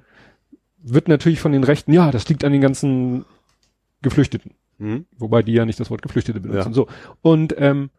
[0.82, 3.24] Wird natürlich von den Rechten, ja, das liegt an den ganzen
[4.02, 5.04] Geflüchteten, Mhm.
[5.18, 6.68] wobei die ja nicht das Wort Geflüchtete benutzen.
[6.70, 6.74] Ja.
[6.74, 6.86] So
[7.22, 7.90] und ähm,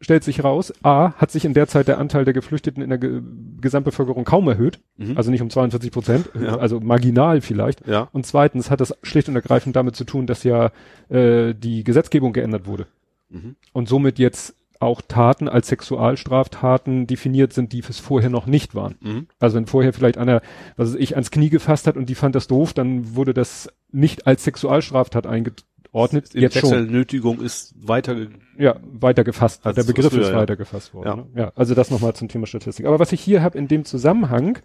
[0.00, 2.98] stellt sich raus, a hat sich in der Zeit der Anteil der Geflüchteten in der
[2.98, 3.20] Ge
[3.60, 5.16] Gesamtbevölkerung kaum erhöht, Mhm.
[5.16, 6.56] also nicht um 42 Prozent, Ja.
[6.58, 7.84] also marginal vielleicht.
[7.88, 8.08] ja.
[8.12, 10.70] Und zweitens hat das schlicht und ergreifend damit zu tun, dass ja
[11.08, 12.86] äh, die Gesetzgebung geändert wurde.
[13.30, 13.56] Mhm.
[13.72, 18.96] Und somit jetzt auch Taten als Sexualstraftaten definiert sind, die es vorher noch nicht waren.
[19.00, 19.26] Mhm.
[19.38, 20.40] Also wenn vorher vielleicht einer,
[20.76, 23.68] was weiß ich, ans Knie gefasst hat und die fand das doof, dann wurde das
[23.90, 26.34] nicht als Sexualstraftat eingeordnet.
[26.34, 26.70] Die Jetzt schon.
[26.70, 28.16] Wechselnötigung ist weiter,
[28.56, 29.66] Ja, weiter gefasst.
[29.66, 30.36] Als der Begriff früher, ist ja.
[30.36, 31.08] weiter gefasst worden.
[31.08, 31.16] Ja.
[31.16, 31.26] Ne?
[31.34, 32.86] ja, also das nochmal zum Thema Statistik.
[32.86, 34.58] Aber was ich hier habe in dem Zusammenhang,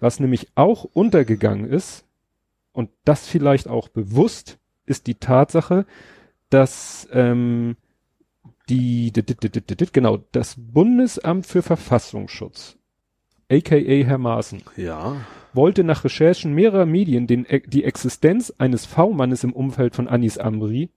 [0.00, 2.04] was nämlich auch untergegangen ist,
[2.72, 5.86] und das vielleicht auch bewusst, ist die Tatsache,
[6.50, 7.76] dass ähm,
[8.68, 9.12] die,
[9.92, 12.76] genau, das Bundesamt für Verfassungsschutz,
[13.50, 15.16] aka Herr Maaßen, ja.
[15.52, 20.90] wollte nach Recherchen mehrerer Medien den, die Existenz eines V-Mannes im Umfeld von Anis Amri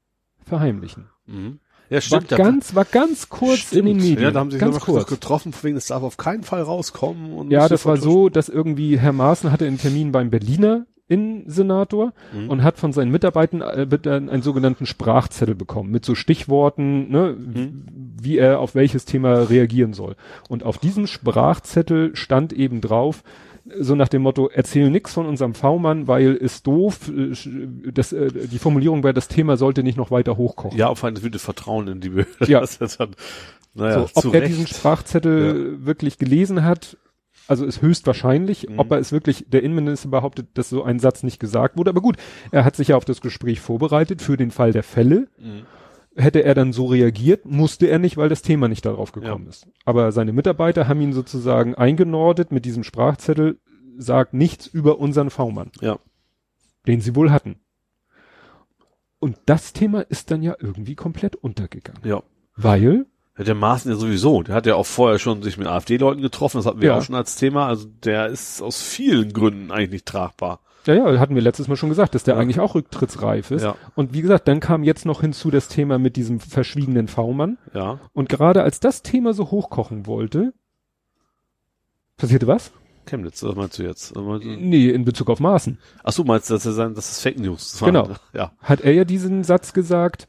[0.43, 1.09] verheimlichen.
[1.27, 1.59] Mhm.
[1.89, 2.31] Ja, War stimmt.
[2.31, 4.09] da- ganz, war ganz kurz in den Stimmt.
[4.11, 4.23] Medien.
[4.23, 6.61] Ja, da haben sie sich ganz kurz getroffen, von wegen, das darf auf keinen Fall
[6.61, 7.33] rauskommen.
[7.33, 12.13] Und Ja, das war so, dass irgendwie Herr Maaßen hatte einen Termin beim Berliner Innensenator
[12.33, 12.49] Mhm.
[12.49, 17.83] und hat von seinen Mitarbeitern äh, einen, sogenannten Sprachzettel bekommen mit so Stichworten, ne, Mhm.
[18.21, 20.15] wie er auf welches Thema reagieren soll.
[20.47, 23.23] Und auf diesem Sprachzettel stand eben drauf,
[23.79, 27.33] so nach dem Motto, erzähl nix von unserem V-Mann, weil ist doof, äh,
[27.91, 30.77] das, äh, die Formulierung bei das Thema sollte nicht noch weiter hochkochen.
[30.77, 32.45] Ja, auf ein würde Vertrauen in die Behörde.
[32.51, 32.61] Ja.
[32.79, 33.09] Das dann,
[33.75, 34.51] naja, so, zu ob er Recht.
[34.53, 36.97] diesen Sprachzettel wirklich gelesen hat,
[37.49, 38.79] also ist höchstwahrscheinlich, Mhm.
[38.79, 42.01] ob er es wirklich, der Innenminister behauptet, dass so ein Satz nicht gesagt wurde, aber
[42.01, 42.17] gut,
[42.51, 45.27] er hat sich ja auf das Gespräch vorbereitet für den Fall der Fälle.
[45.39, 45.65] Mhm.
[46.15, 49.67] Hätte er dann so reagiert, musste er nicht, weil das Thema nicht darauf gekommen ist.
[49.85, 53.59] Aber seine Mitarbeiter haben ihn sozusagen eingenordet mit diesem Sprachzettel,
[53.97, 55.99] sagt nichts über unseren V-Mann, Ja.
[56.87, 57.57] den sie wohl hatten.
[59.19, 62.01] Und das Thema ist dann ja irgendwie komplett untergegangen.
[62.05, 62.23] Ja.
[62.55, 63.03] Weil Ja,
[63.43, 64.43] der Maaßen ja sowieso.
[64.43, 66.57] Der hat ja auch vorher schon sich mit AfD-Leuten getroffen.
[66.57, 66.97] Das hatten wir Ja.
[66.97, 67.67] auch schon als Thema.
[67.67, 70.59] Also der ist aus vielen Gründen eigentlich nicht tragbar.
[70.85, 72.39] Ja, ja, hatten wir letztes Mal schon gesagt, dass der Ja.
[72.39, 73.63] eigentlich auch rücktrittsreif ist.
[73.63, 73.75] Ja.
[73.95, 77.57] Und wie gesagt, dann kam jetzt noch hinzu das Thema mit diesem verschwiegenen V-Mann.
[77.73, 77.99] Ja.
[78.13, 80.53] Und gerade als das Thema so hochkochen wollte,
[82.17, 82.71] passierte was?
[83.05, 84.15] Chemnitz, was meinst du jetzt?
[84.15, 85.79] Nee, in Bezug auf Maßen.
[86.03, 87.81] Ach so, meinst du, dass er sagen, das ist Fake News?
[87.81, 88.09] War- Genau.
[88.33, 88.51] Ja.
[88.61, 90.27] Hat er ja diesen Satz gesagt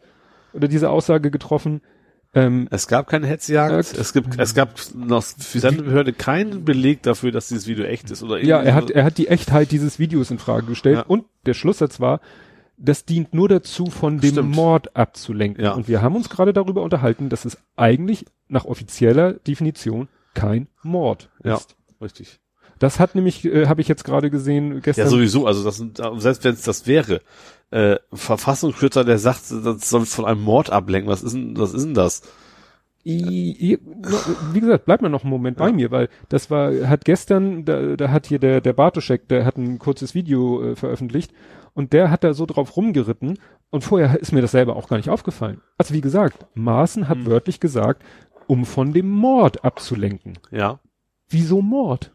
[0.53, 1.83] oder diese Aussage getroffen,
[2.35, 3.97] ähm, Es gab keine Hetzjagd.
[3.99, 8.11] Es gibt, es gab noch für seine Behörde keinen Beleg dafür, dass dieses Video echt
[8.11, 11.05] ist oder ja, er hat, er hat die Echtheit dieses Videos in Frage gestellt Ja.
[11.07, 12.21] und der Schlusssatz war,
[12.77, 14.55] das dient nur dazu, von dem Stimmt.
[14.55, 15.63] Mord abzulenken.
[15.65, 15.73] Ja.
[15.73, 21.29] Und wir haben uns gerade darüber unterhalten, dass es eigentlich nach offizieller Definition kein Mord
[21.45, 21.57] Ja.
[21.57, 21.77] ist.
[21.99, 22.41] so- richtig.
[22.79, 25.05] Das hat nämlich, äh, habe ich jetzt gerade gesehen, gestern.
[25.05, 25.47] Ja, sowieso.
[25.47, 25.77] Also das
[26.23, 27.21] selbst wenn es das wäre,
[27.71, 31.11] äh, Verfassungsschützer, der sagt, das soll von einem Mord ablenken.
[31.11, 32.23] Was ist denn, was ist denn das?
[33.05, 34.19] I- i- no,
[34.53, 35.73] Wie gesagt, bleibt mal noch einen Moment bei Ja.
[35.73, 39.57] mir, weil das war, hat gestern, da, da hat hier der, der Bartoschek, der hat
[39.57, 41.33] ein kurzes Video äh, veröffentlicht
[41.73, 43.39] und der hat da so drauf rumgeritten
[43.71, 45.63] und vorher ist mir das selber auch gar nicht aufgefallen.
[45.79, 47.27] Also wie gesagt, Maaßen hat Hm.
[47.27, 48.03] wörtlich gesagt,
[48.47, 50.35] um von dem Mord abzulenken.
[50.51, 50.81] Ja.
[51.31, 52.13] Wieso Mord?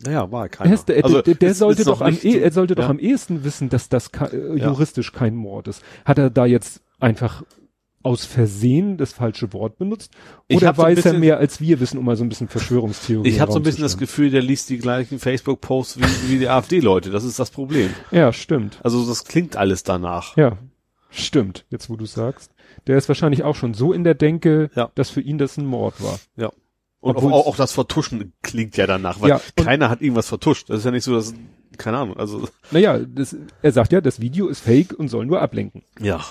[0.00, 0.74] Naja, war Er keiner.
[0.74, 2.90] ist, der, Also, der, der ist- sollte doch am, er sollte doch ja.
[2.90, 4.66] am ehesten wissen, dass das äh, Ja.
[4.68, 5.82] juristisch kein Mord ist.
[6.04, 7.44] Hat er da jetzt einfach
[8.02, 10.12] aus Versehen das falsche Wort benutzt?
[10.52, 12.48] Oder hab so weiß er bisschen- mehr als wir wissen, um mal so ein bisschen
[12.48, 16.38] Verschwörungstheorie Ich habe so ein bisschen das Gefühl, der liest die gleichen Facebook-Posts wie, wie
[16.40, 17.10] die AfD-Leute.
[17.10, 17.90] Das ist das Problem.
[18.10, 18.78] Ja, stimmt.
[18.82, 20.36] Also das klingt alles danach.
[20.36, 20.58] Ja,
[21.10, 22.50] stimmt, jetzt wo du sagst.
[22.88, 24.90] Der ist wahrscheinlich auch schon so in der Denke, Ja.
[24.96, 26.18] dass für ihn das ein Mord war.
[26.36, 26.50] Ja.
[27.04, 30.26] Und auch, Obwohl's- auch, auch das Vertuschen klingt ja danach, weil Ja, keiner hat irgendwas
[30.28, 30.70] vertuscht.
[30.70, 31.34] Das ist ja nicht so, dass,
[31.76, 35.40] keine Ahnung, also, Naja, das, er sagt ja, das Video ist fake und soll nur
[35.42, 35.82] ablenken.
[36.00, 36.24] ja.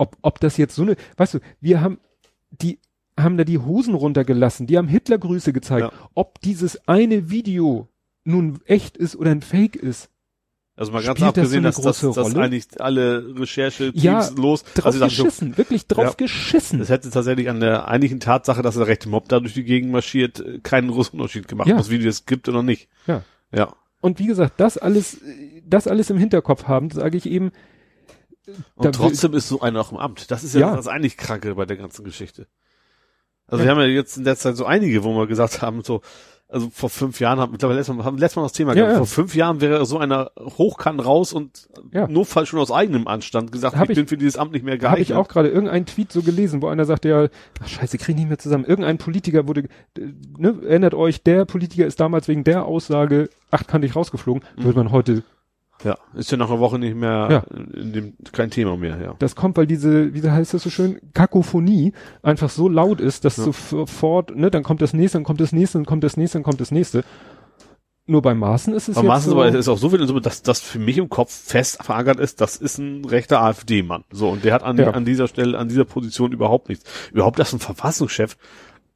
[0.00, 1.98] Ob, ob das jetzt so eine, weißt du, wir haben,
[2.52, 2.78] die
[3.18, 5.90] haben da die Hosen runtergelassen, die haben Hitlergrüße gezeigt.
[5.92, 5.98] Ja.
[6.14, 7.88] Ob dieses eine Video
[8.22, 10.08] nun echt ist oder ein Fake ist,
[10.78, 12.44] Also mal ganz Spielt das abgesehen, so dass dass Rolle?
[12.44, 16.12] eigentlich alle Recherche-Teams Ja, los, drauf also ich dachte, geschissen, wirklich drauf Ja.
[16.16, 16.78] geschissen.
[16.78, 19.90] das hätte tatsächlich an der eigentlichen Tatsache, dass der rechte Mob da durch die Gegend
[19.90, 21.74] marschiert, äh, keinen großen Unterschied gemacht, Ja.
[21.78, 22.88] ob es gibt oder nicht.
[23.08, 23.22] Ja.
[23.52, 23.74] Ja.
[24.00, 25.18] Und wie gesagt, das alles,
[25.66, 27.50] das alles im Hinterkopf haben, sage ich eben.
[28.76, 30.30] Und trotzdem ist so einer auch im Amt.
[30.30, 30.76] Das ist ja, Ja.
[30.76, 32.46] das eigentlich Kranke bei der ganzen Geschichte.
[33.48, 36.02] Also wir haben ja jetzt in der Zeit so einige, wo wir gesagt haben, so,
[36.50, 38.92] also vor fünf Jahren haben, mittlerweile letztes Mal, haben letztes Mal das Thema Ja, gehabt,
[38.92, 38.96] ja.
[38.98, 42.08] vor fünf Jahren wäre so einer hochkant raus und Ja.
[42.08, 44.72] notfalls schon aus eigenem Anstand gesagt, Hab ich, ich- bin für dieses Amt nicht mehr
[44.74, 45.00] Habe geeignet.
[45.10, 47.28] ich auch gerade irgendeinen Tweet so gelesen, wo einer sagte ja,
[47.62, 48.64] ach scheiße, krieg ich nicht mehr zusammen.
[48.64, 49.64] Irgendein Politiker wurde,
[49.98, 50.00] äh,
[50.38, 54.64] ne, erinnert euch, der Politiker ist damals wegen der Aussage achtkantig rausgeflogen, Mhm.
[54.64, 55.22] würde man heute,
[55.84, 57.56] Ja, ist ja nach einer Woche nicht mehr Ja.
[57.80, 59.14] in dem kein Thema mehr, ja.
[59.20, 63.36] das kommt, weil diese, wie heißt das so schön, Kakophonie einfach so laut ist, dass
[63.36, 63.44] Ja.
[63.44, 66.42] sofort, ne, dann kommt das nächste, dann kommt das nächste, dann kommt das nächste, dann
[66.42, 67.04] kommt das nächste.
[68.10, 70.04] Nur bei Maßen ist es Aber jetzt Maaßen so, aber es ist auch so viel
[70.06, 74.04] Summe, dass das für mich im Kopf fest verankert ist, das ist ein rechter AfD-Mann.
[74.10, 74.90] So, und der hat an, Ja.
[74.92, 76.84] an dieser Stelle, an dieser Position überhaupt nichts.
[77.12, 78.38] Überhaupt das ein Verfassungschef,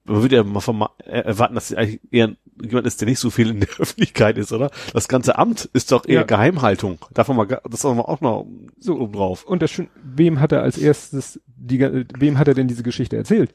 [0.05, 3.31] man würde ja mal verma- äh, erwarten, dass eigentlich eher jemand ist, der nicht so
[3.31, 4.71] viel in der Öffentlichkeit ist, oder?
[4.93, 6.23] Das ganze Amt ist doch eher Ja.
[6.25, 6.99] Geheimhaltung.
[7.13, 8.47] Davon mal, das ist auch noch
[8.79, 9.45] so oben drauf.
[9.45, 13.17] Und das schön, wem hat er als erstes, die, wem hat er denn diese Geschichte
[13.17, 13.55] erzählt?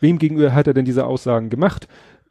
[0.00, 1.88] Wem gegenüber hat er denn diese Aussagen gemacht,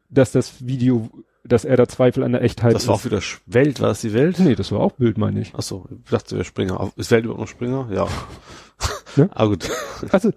[0.10, 1.10] dass das Video,
[1.44, 4.14] dass er da Zweifel an der Echtheit Das war auch wieder Welt, war das die
[4.14, 4.40] Welt?
[4.40, 5.54] Nee, das war auch Bild, meine ich.
[5.58, 6.92] Ach so, ich dachte, der Springer.
[6.98, 7.88] Ist Welt überhaupt noch Springer?
[7.92, 8.08] Ja.
[9.16, 9.28] Ja.
[9.36, 9.70] Ah, gut.
[10.12, 10.32] Also,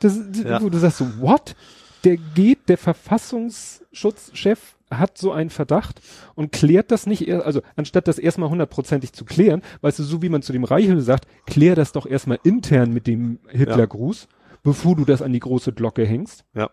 [0.00, 0.60] das, Ja.
[0.62, 1.54] wo du sagst so, what?
[2.04, 6.00] Der geht, der Verfassungsschutzchef hat so einen Verdacht
[6.34, 10.28] und klärt das nicht, also anstatt das erstmal hundertprozentig zu klären, weißt du, so wie
[10.28, 14.26] man zu dem Reichel sagt, klär das doch erstmal intern mit dem Hitlergruß,
[14.64, 16.44] bevor du das an die große Glocke hängst.
[16.54, 16.70] Ja.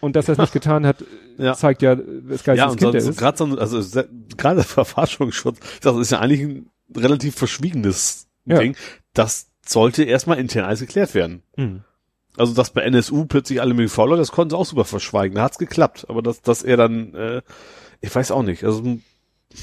[0.00, 1.04] Und dass er es nicht getan hat,
[1.38, 1.52] Ja.
[1.54, 3.18] zeigt ja, das geistes Ja, und Kind so, ist.
[3.18, 4.02] gerade so, also
[4.36, 8.58] gerade der Verfassungsschutz, das ist ja eigentlich ein relativ verschwiegenes Ja.
[8.58, 8.76] Ding.
[9.14, 11.42] Das sollte erstmal intern alles geklärt werden.
[11.56, 11.84] Mhm.
[12.36, 15.34] Also dass bei NSU plötzlich alle mit Follower, das konnten sie auch super verschweigen.
[15.36, 16.06] Da hat's geklappt.
[16.08, 17.42] Aber dass, dass er dann, äh,
[18.00, 18.64] ich weiß auch nicht.
[18.64, 18.98] Also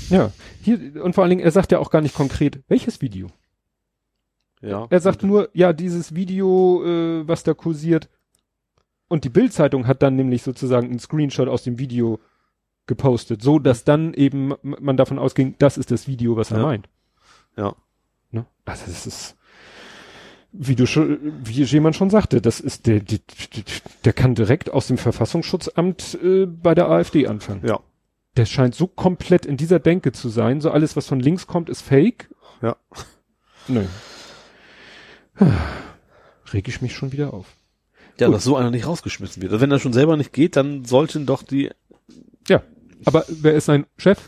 [0.09, 3.28] Ja, hier, und vor allen Dingen, er sagt ja auch gar nicht konkret, welches Video.
[4.61, 4.86] ja.
[4.89, 8.09] Er sagt nur, ja, dieses Video, äh, was da kursiert.
[9.07, 12.20] Und die Bildzeitung hat dann nämlich sozusagen einen Screenshot aus dem Video
[12.86, 16.63] gepostet, so dass dann eben man davon ausging, das ist das Video, was er Ja.
[16.65, 16.89] meint.
[17.57, 17.76] Ja.
[18.32, 18.45] Ne?
[18.65, 19.36] Also das ist,
[20.51, 23.19] wie du schon, wie jemand schon sagte, das ist der, der,
[24.03, 27.65] der kann direkt aus dem Verfassungsschutzamt äh, bei der AfD anfangen.
[27.65, 27.79] Ja.
[28.37, 31.69] Der scheint so komplett in dieser Denke zu sein, so alles, was von links kommt,
[31.69, 32.29] ist Fake.
[32.61, 32.77] Ja.
[33.67, 33.85] Nö.
[36.51, 37.47] Reg ich mich schon wieder auf.
[38.19, 38.35] Ja, Gut.
[38.35, 39.51] dass so einer nicht rausgeschmissen wird.
[39.51, 41.69] Also wenn er schon selber nicht geht, dann sollten doch die,
[42.47, 42.63] Ja.
[43.05, 44.19] Aber wer ist sein Chef?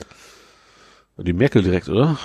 [1.17, 2.17] die Merkel direkt, oder?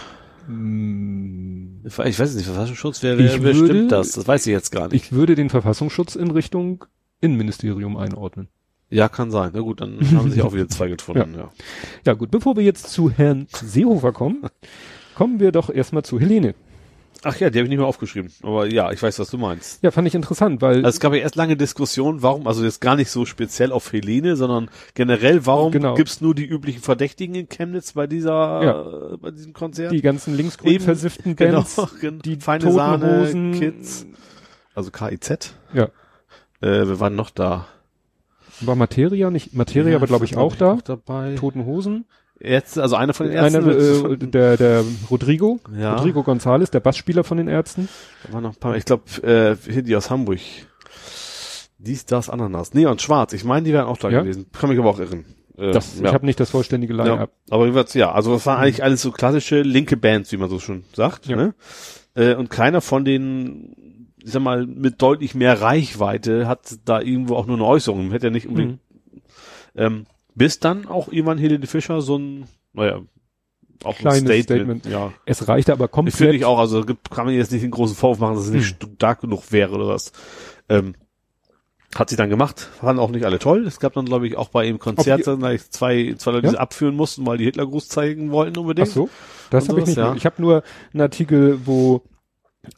[0.46, 1.55] Hm,
[1.86, 4.12] Ich weiß nicht, Verfassungsschutz, wer, wer Ich wer würde- das?
[4.12, 5.04] Das weiß ich jetzt gar nicht.
[5.04, 6.84] Ich würde den Verfassungsschutz in Richtung
[7.20, 8.48] Innenministerium einordnen.
[8.90, 9.50] Ja, kann sein.
[9.54, 11.50] Na gut, dann haben sich auch wieder zwei gefunden, ja.
[12.04, 14.42] Ja gut, bevor wir jetzt zu Herrn Seehofer kommen,
[15.14, 16.54] kommen wir doch erstmal zu Helene.
[17.24, 18.30] Ach ja, die habe ich nicht mehr aufgeschrieben.
[18.42, 19.82] Aber ja, ich weiß, was du meinst.
[19.82, 22.80] Ja, fand ich interessant, weil Also es gab ja erst lange Diskussionen, warum, also jetzt
[22.80, 25.94] gar nicht so speziell auf Helene, sondern generell, warum Genau.
[25.94, 29.12] gibt's nur die üblichen Verdächtigen in Chemnitz bei dieser, Ja.
[29.14, 29.92] äh, bei diesem Konzert?
[29.92, 32.22] die ganzen linksgrün versifften genau, Bands, genau.
[32.22, 34.06] die feine Toten Sahne, Hosen, Kids,
[34.74, 35.54] also KIZ.
[35.72, 35.84] Ja.
[36.60, 37.66] Äh, wir waren noch da.
[38.60, 39.52] War Materia nicht?
[39.54, 40.72] Materia Ja, war glaube ich auch da.
[40.72, 41.34] Auch dabei.
[41.34, 42.04] Toten Hosen.
[42.38, 43.64] Ärzte, also einer von den Ärzten.
[43.64, 45.94] Einer, äh, der, der Rodrigo, Ja.
[45.96, 47.88] Rodrigo González, der Bassspieler von den Ärzten.
[48.26, 50.38] Da waren noch ein paar, ich glaube, äh, hier die aus Hamburg.
[51.78, 52.74] Dies, das, Ananas.
[52.74, 53.32] Neon Schwarz.
[53.32, 54.20] Ich meine, die wären auch da Ja?
[54.22, 54.46] gewesen.
[54.52, 55.24] Kann mich aber auch irren.
[55.56, 56.06] Äh, Das, ja.
[56.08, 57.04] Ich habe nicht das vollständige ja.
[57.04, 57.30] Line-Up.
[57.50, 60.58] Aber jedenfalls, ja, also das waren eigentlich alles so klassische linke Bands, wie man so
[60.58, 61.26] schon sagt.
[61.26, 61.36] Ja.
[61.36, 61.54] Ne?
[62.14, 67.36] Äh, und keiner von denen, ich sag mal, mit deutlich mehr Reichweite hat da irgendwo
[67.36, 68.10] auch nur eine Äußerung.
[68.10, 68.78] Hätte ja nicht unbedingt Mhm.
[69.78, 70.06] Ähm,
[70.36, 73.00] bis dann auch irgendwann Helene Fischer so ein, naja,
[73.84, 74.86] auch Kleines Statement.
[74.86, 75.12] Ja.
[75.26, 76.16] Es reichte aber Ich komplett.
[76.16, 78.50] finde ich auch, also gibt- kann man jetzt nicht den großen Vorwurf machen, dass es
[78.52, 80.12] nicht stark genug wäre oder was.
[80.68, 80.94] Ähm,
[81.94, 83.66] hat sie dann gemacht, fanden auch nicht alle toll.
[83.66, 86.52] Es gab dann, glaube ich, auch bei ihm Konzerte, gleich zwei, zwei Leute, die Ja?
[86.52, 88.88] sie abführen mussten, weil die Hitlergruß zeigen wollten unbedingt.
[88.88, 89.08] Ach so,
[89.50, 89.96] das habe ich nicht.
[89.96, 90.14] ja.
[90.14, 90.62] Ich habe nur
[90.92, 92.02] einen Artikel, wo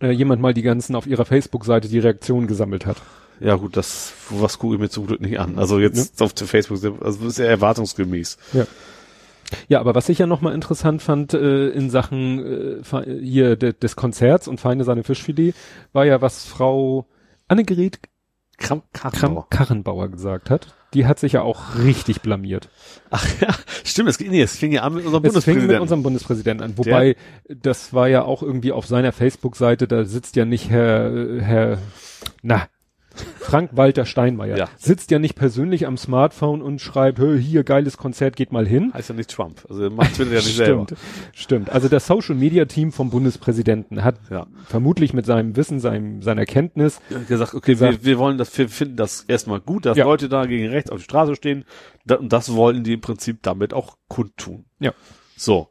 [0.00, 2.98] äh, jemand mal die ganzen auf ihrer Facebook-Seite die Reaktionen gesammelt hat.
[3.41, 5.59] Ja gut, das was gucke ich mir zum Glück nicht an.
[5.59, 8.39] Also jetzt auf der Facebook, also ist ja erwartungsgemäß.
[9.68, 13.97] Ja, aber was ich ja nochmal interessant fand äh, in Sachen äh, hier de, des
[13.97, 15.55] Konzerts und Feine seine Fischfilet,
[15.93, 17.07] war ja, was Frau
[17.49, 17.99] Annegret
[18.59, 20.74] Kram, Kram Karrenbauer gesagt hat.
[20.95, 22.70] Die hat sich ja auch richtig blamiert.
[23.11, 25.72] Ach ja, stimmt, es ging, nee, es fing ja an mit unserem Es fing Bundespräsidenten.
[25.72, 26.78] mit unserem Bundespräsidenten an.
[26.78, 27.16] Wobei,
[27.49, 31.78] das war ja auch irgendwie auf seiner Facebook-Seite, da sitzt ja nicht Herr, äh, Herr,
[32.43, 32.68] na,
[33.40, 34.56] Frank-Walter Steinmeier.
[34.56, 34.68] Ja.
[34.76, 38.92] Sitzt ja nicht persönlich am Smartphone und schreibt, "Hö, hier, geiles Konzert, geht mal hin.
[38.94, 39.64] heißt ja nicht Trump.
[39.68, 40.84] Also macht Twitter ja nicht selber.
[40.86, 41.00] Stimmt,
[41.34, 41.70] stimmt.
[41.70, 44.46] Also das Social Media Team vom Bundespräsidenten hat Ja.
[44.66, 48.68] vermutlich mit seinem Wissen, seinem, seiner Kenntnis, gesagt, okay, Gesagt- wir, wir wollen das, wir
[48.68, 50.04] finden das erstmal gut, dass Ja.
[50.04, 51.64] Leute da gegen rechts auf die Straße stehen.
[52.08, 54.64] Und das wollten die im Prinzip damit auch kundtun.
[54.80, 54.92] ja,
[55.36, 55.68] So.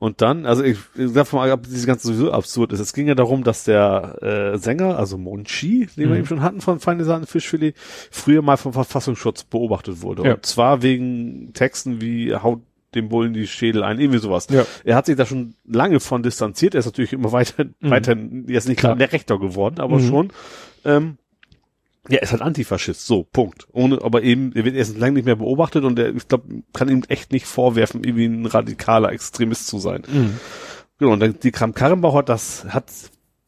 [0.00, 2.80] Und dann, also ich, ich sag mal, ob dieses Ganze sowieso absurd ist.
[2.80, 4.16] Es ging ja darum, dass der
[4.54, 6.14] äh, Sänger, also Monchi, den wir Mhm.
[6.16, 7.74] eben schon hatten von Feine Sahne Fischfilet,
[8.10, 10.24] früher mal vom Verfassungsschutz beobachtet wurde.
[10.24, 10.34] Ja.
[10.34, 12.62] Und zwar wegen Texten wie haut
[12.94, 14.48] dem Bullen die Schädel ein, irgendwie sowas.
[14.50, 14.64] Ja.
[14.84, 16.74] Er hat sich da schon lange von distanziert.
[16.74, 18.16] Er ist natürlich immer weiter, weiter,
[18.48, 18.92] jetzt nicht Klar.
[18.96, 20.08] gerade der Rektor geworden, aber Mhm.
[20.08, 20.32] schon.
[20.86, 21.18] Ähm,
[22.08, 23.66] ja, er ist halt Antifaschist, so, Punkt.
[23.72, 26.88] Ohne, aber eben, er wird erst lange nicht mehr beobachtet und er, ich glaube, kann
[26.88, 30.02] ihm echt nicht vorwerfen, irgendwie ein radikaler Extremist zu sein.
[30.98, 32.90] Genau, und dann die Kram Karrenbauer hat das, hat,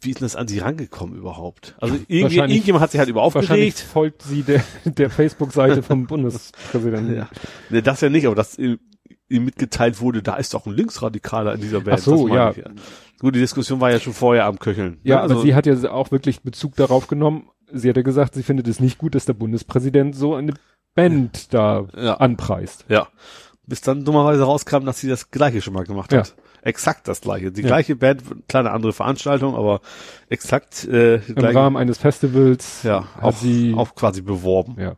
[0.01, 1.75] wie ist denn das an sie rangekommen überhaupt?
[1.81, 3.79] Also irgendwie, Wahrscheinlich- irgendjemand hat sich halt über wahrscheinlich aufgeregt.
[3.81, 7.17] folgt sie der, der Facebook-Seite vom Bundespräsidenten.
[7.17, 7.29] Ja.
[7.71, 8.79] Nee, das ja nicht, aber dass ihm
[9.29, 12.01] mitgeteilt wurde, da ist doch ein Linksradikaler in dieser Band.
[12.01, 12.51] Ach so, ja.
[12.51, 12.63] ich
[13.19, 14.99] Gut, die Diskussion war ja schon vorher am Köcheln.
[15.05, 17.49] Ja, also, aber sie hat ja auch wirklich Bezug darauf genommen.
[17.75, 20.55] Sie hat ja gesagt, sie findet es nicht gut, dass der Bundespräsident so eine
[20.95, 22.14] Band da Ja.
[22.14, 22.85] anpreist.
[22.89, 23.09] Ja.
[23.66, 26.35] Bis dann dummerweise rauskam, dass sie das Gleiche schon mal gemacht hat.
[26.62, 27.51] Exakt das Gleiche.
[27.53, 27.68] Die Ja.
[27.68, 29.81] gleiche Band, kleine andere Veranstaltung, aber
[30.29, 34.77] exakt äh, Im gleiche- Rahmen eines Festivals ja, hat auch, sie auch quasi beworben.
[34.79, 34.95] Ja.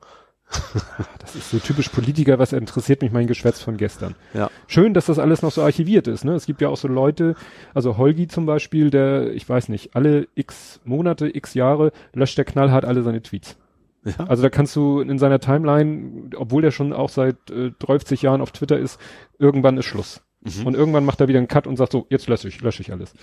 [1.19, 4.15] Das ist so typisch Politiker, was interessiert mich mein Geschwätz von gestern.
[4.35, 4.51] Ja.
[4.69, 6.25] Schön, dass das alles noch so archiviert ist.
[6.25, 6.35] Ne?
[6.35, 7.35] Es gibt ja auch so Leute,
[7.73, 12.45] also Holgi zum Beispiel, der, ich weiß nicht, alle x Monate, x Jahre löscht der
[12.45, 13.57] knallhart alle seine Tweets.
[14.05, 14.27] Ja.
[14.27, 18.43] Also da kannst du in seiner Timeline, obwohl der schon auch seit äh, 30 Jahren
[18.43, 19.01] auf Twitter ist,
[19.39, 20.23] irgendwann ist Schluss.
[20.43, 20.67] Mhm.
[20.67, 22.93] Und irgendwann macht er wieder einen Cut und sagt so, jetzt lösche ich, lösche ich
[22.93, 23.15] alles.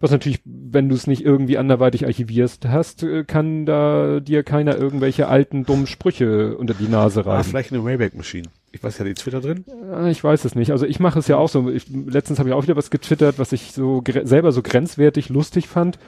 [0.00, 4.76] Was natürlich, wenn du es nicht irgendwie anderweitig archivierst hast, äh, kann da dir keiner
[4.76, 7.44] irgendwelche alten, dummen Sprüche unter die Nase Ah, reiben.
[7.44, 8.48] vielleicht eine Wayback Machine.
[8.72, 9.64] Ich weiß ja, die Twitter drin.
[9.90, 10.70] Ja, ich weiß es nicht.
[10.70, 11.68] Also ich mache es ja auch so.
[11.70, 15.68] Ich, letztens habe ich auch wieder was getwittert, was ich so selber so grenzwertig lustig
[15.68, 15.98] fand.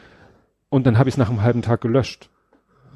[0.70, 2.30] Und dann habe ich es nach einem halben Tag gelöscht.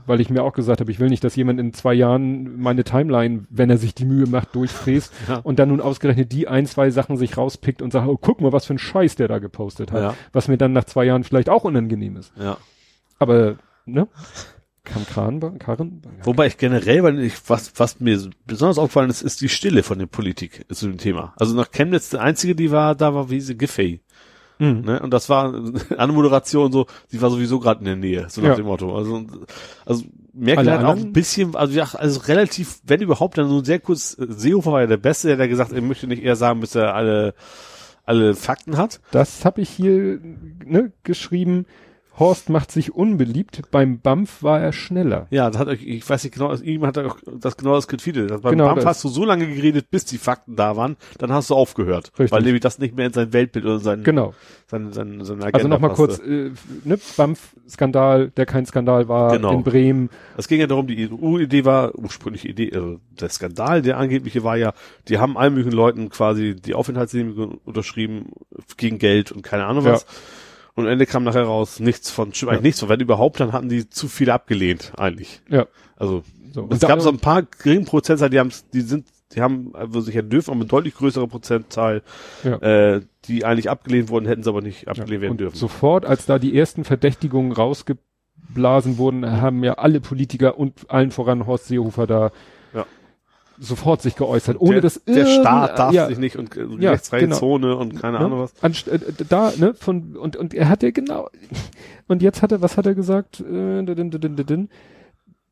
[0.07, 2.85] Weil ich mir auch gesagt habe, ich will nicht, dass jemand in zwei Jahren meine
[2.85, 5.39] Timeline, wenn er sich die Mühe macht, durchfräst Ja.
[5.39, 8.53] und dann nun ausgerechnet die ein, zwei Sachen sich rauspickt und sagt, oh, guck mal,
[8.53, 10.01] was für ein Scheiß der da gepostet hat.
[10.03, 10.15] Ja.
[10.33, 12.33] Was mir dann nach zwei Jahren vielleicht auch unangenehm ist.
[12.39, 12.57] Ja.
[13.19, 14.09] Aber, ne?
[14.85, 16.01] Kam Kran, Karren?
[16.23, 19.83] Wobei ich generell, weil ich, was, was mir so besonders aufgefallen ist, ist die Stille
[19.83, 21.35] von der Politik zu dem Thema.
[21.37, 24.01] Also nach Chemnitz, der einzige, die war, da war wie sie Giffey.
[24.59, 24.83] Mhm.
[24.85, 25.01] Ne?
[25.01, 25.55] Und das war
[25.99, 28.55] eine Moderation so, die war sowieso gerade in der Nähe, so nach Ja.
[28.57, 28.97] dem Motto.
[28.97, 29.25] Also,
[29.85, 33.81] also Merkel hat auch ein bisschen, also, ja, also relativ, wenn überhaupt, dann so sehr
[33.81, 36.75] kurz, Seehofer war ja der Beste, der hat gesagt, er möchte nicht eher sagen, bis
[36.75, 37.35] er alle,
[38.05, 39.01] alle Fakten hat.
[39.13, 40.21] Das habe ich hier
[40.65, 41.67] ne, geschrieben.
[42.19, 43.61] Horst macht sich unbeliebt.
[43.71, 45.27] Beim BAMF war er schneller.
[45.31, 48.29] Ja, das hat, euch- ich weiß nicht genau, irgendjemand hat auch das genau das getweetet.
[48.43, 48.85] Beim Genau BAMF das.
[48.87, 52.13] hast du so lange geredet, bis die Fakten da waren, dann hast du aufgehört.
[52.19, 52.33] Richtig.
[52.33, 54.33] Weil nämlich das nicht mehr in sein Weltbild oder sein, Genau.
[54.67, 56.53] sein, sein, sein Agenda Also nochmal kurz, äh,
[56.85, 59.53] ne, BAMF-Skandal, der kein Skandal war Genau.
[59.53, 60.11] in Bremen.
[60.37, 64.57] Es ging ja darum, die EU-Idee war, ursprüngliche Idee, also der Skandal, der angebliche war
[64.57, 64.73] ja,
[65.09, 68.31] die haben allen möglichen Leuten quasi die Aufenthaltsgenehmigung unterschrieben
[68.77, 69.99] gegen Geld und keine Ahnung Ja.
[70.77, 73.69] Und am Ende kam nachher raus, nichts von, eigentlich nichts von, wenn überhaupt, dann hatten
[73.69, 75.41] die zu viele abgelehnt, eigentlich.
[75.49, 75.67] Ja.
[75.97, 76.23] Also,
[76.53, 76.69] So.
[76.71, 80.15] es gab so ein paar geringen Prozentzahl, die haben, die sind, die haben, also sich
[80.15, 82.03] ja dürfen, aber eine deutlich größere Prozentzahl,
[82.45, 82.57] Ja.
[82.59, 85.57] äh, die eigentlich abgelehnt wurden, hätten sie aber nicht abgelehnt werden und dürfen.
[85.57, 91.47] sofort, als da die ersten Verdächtigungen rausgeblasen wurden, haben ja alle Politiker und allen voran
[91.47, 92.33] Horst Seehofer da Ja.
[93.59, 96.91] Sofort sich geäußert, ohne der, dass der Staat darf ja, sich nicht und äh, Ja,
[96.93, 97.37] rechtsfreie genau.
[97.39, 98.45] Zone und keine Ahnung ne?
[98.45, 98.63] was.
[98.63, 98.99] Anst äh,
[99.29, 101.29] da, ne, von, und, und er hat ja genau,
[102.09, 103.41] und jetzt hat er, was hat er gesagt?
[103.41, 103.85] Äh,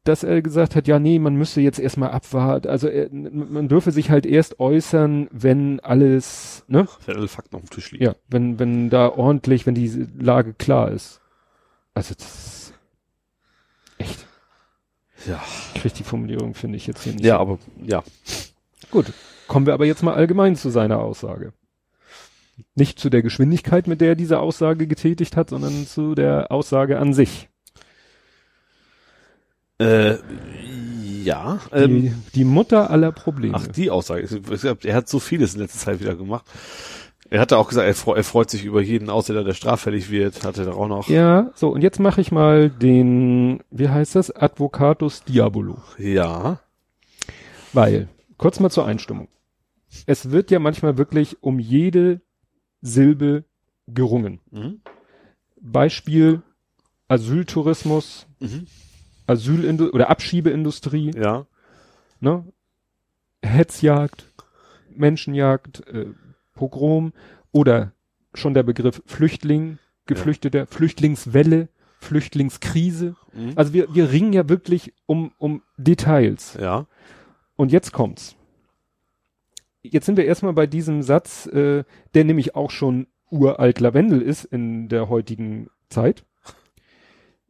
[0.05, 2.69] dass er gesagt hat, ja, nee, man müsste jetzt erstmal abwarten.
[2.69, 6.87] Also er, man dürfe sich halt erst äußern, wenn alles, ne?
[7.07, 8.05] Wenn alle Fakten auf dem Tisch liegen.
[8.05, 11.23] Ja, wenn, wenn da ordentlich, wenn die Lage klar ist.
[11.95, 12.75] Also das ist
[13.97, 14.27] echt.
[15.27, 15.43] Ja.
[15.75, 17.25] Ich krieg die Formulierung, finde ich jetzt hier nicht.
[17.25, 18.03] Ja, aber ja.
[18.91, 19.13] Gut.
[19.49, 21.53] Kommen wir aber jetzt mal allgemein zu seiner Aussage.
[22.75, 26.99] Nicht zu der Geschwindigkeit, mit der er diese Aussage getätigt hat, sondern zu der Aussage
[26.99, 27.49] an sich.
[29.81, 30.17] Äh,
[31.25, 31.59] ja.
[31.73, 33.55] Die, Ähm, die Mutter aller Probleme.
[33.57, 34.29] ach, die Aussage.
[34.85, 36.45] Er hat so vieles in letzter Zeit wieder gemacht.
[37.31, 40.45] Er hatte auch gesagt, er, freu, er freut sich über jeden Ausländer, der straffällig wird.
[40.45, 41.09] Hatte er auch noch.
[41.09, 44.31] Ja, so, und jetzt mache ich mal den, wie heißt das?
[44.31, 45.79] Advocatus Diabolo.
[45.99, 46.61] Ja.
[47.73, 49.29] Weil, kurz mal zur Einstimmung.
[50.07, 52.21] Es wird ja manchmal wirklich um jede
[52.83, 53.45] Silbe
[53.89, 54.41] gerungen.
[54.51, 54.81] Mhm.
[55.61, 56.43] Beispiel
[57.09, 58.67] Asyltourismus, Mhm.
[59.27, 61.47] Asylindu oder Abschiebeindustrie, Ja.
[62.21, 62.45] ne?
[63.43, 64.27] Hetzjagd,
[64.95, 66.07] Menschenjagd, äh,
[66.55, 67.13] Pogrom
[67.53, 67.93] oder
[68.35, 71.69] schon der Begriff Flüchtling, Geflüchteter, Flüchtlingswelle,
[72.01, 73.17] Flüchtlingskrise.
[73.33, 73.53] Mhm.
[73.57, 76.57] Also wir, wir ringen ja wirklich um, um Details.
[76.61, 76.87] Ja.
[77.57, 78.37] Und jetzt kommt's.
[79.83, 81.85] Jetzt sind wir erstmal bei diesem Satz, äh,
[82.15, 86.25] der nämlich auch schon uralt Lavendel ist in der heutigen Zeit.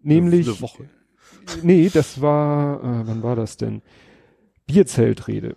[0.02, 0.90] Nämlich, Eine Woche.
[1.62, 3.82] nee, das war, äh, wann war das denn?
[4.66, 5.57] Bierzeltrede.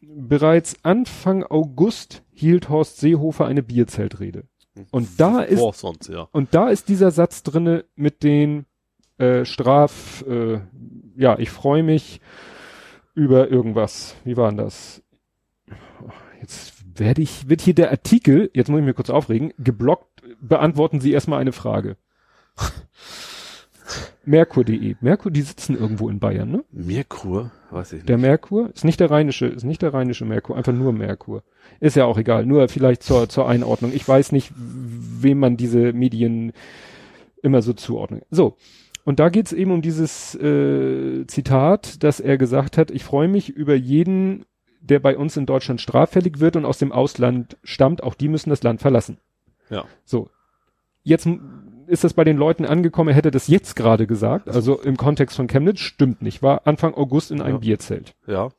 [0.00, 4.44] Bereits Anfang August hielt Horst Seehofer eine Bierzeltrede.
[4.90, 6.28] Und da ist sonst, ja.
[6.30, 8.66] und da ist dieser Satz drinne mit den
[9.18, 10.60] äh, Straf, äh,
[11.16, 12.20] ja, ich freue mich
[13.14, 14.14] über irgendwas.
[14.24, 15.02] Wie war denn das?
[16.40, 21.00] Jetzt werde ich, wird hier der Artikel, jetzt muss ich mir kurz aufregen, geblockt, beantworten
[21.00, 21.96] Sie erstmal eine Frage.
[24.24, 24.96] Merkur.de.
[25.00, 26.64] Merkur, die sitzen irgendwo in Bayern, ne?
[26.70, 28.08] Merkur, weiß ich nicht.
[28.08, 31.42] Der Merkur ist nicht der rheinische, ist nicht der rheinische Merkur, einfach nur Merkur.
[31.80, 33.92] Ist ja auch egal, nur vielleicht zur, zur Einordnung.
[33.94, 36.52] Ich weiß nicht, wem man diese Medien
[37.42, 38.24] immer so zuordnet.
[38.30, 38.56] So.
[39.04, 43.48] Und da geht's eben um dieses äh, Zitat, dass er gesagt hat, ich freue mich
[43.48, 44.44] über jeden,
[44.80, 48.50] der bei uns in Deutschland straffällig wird und aus dem Ausland stammt, auch die müssen
[48.50, 49.18] das Land verlassen.
[49.70, 49.86] Ja.
[50.04, 50.28] So.
[51.04, 51.26] Jetzt
[51.88, 55.36] ist das bei den Leuten angekommen, er hätte das jetzt gerade gesagt, also im Kontext
[55.36, 57.60] von Chemnitz, stimmt nicht, war Anfang August in einem Ja.
[57.60, 58.14] Bierzelt.
[58.26, 58.50] Ja.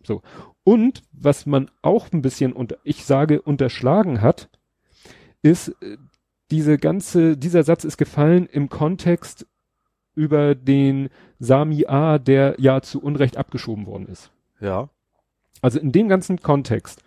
[0.63, 4.49] Und was man auch ein bisschen, und ich sage, unterschlagen hat,
[5.41, 5.97] ist, äh,
[6.51, 9.45] diese ganze, dieser Satz ist gefallen im Kontext
[10.15, 14.31] über den Sami A, der ja zu Unrecht abgeschoben worden ist.
[14.59, 14.89] Ja.
[15.61, 17.03] Also in dem ganzen Kontext,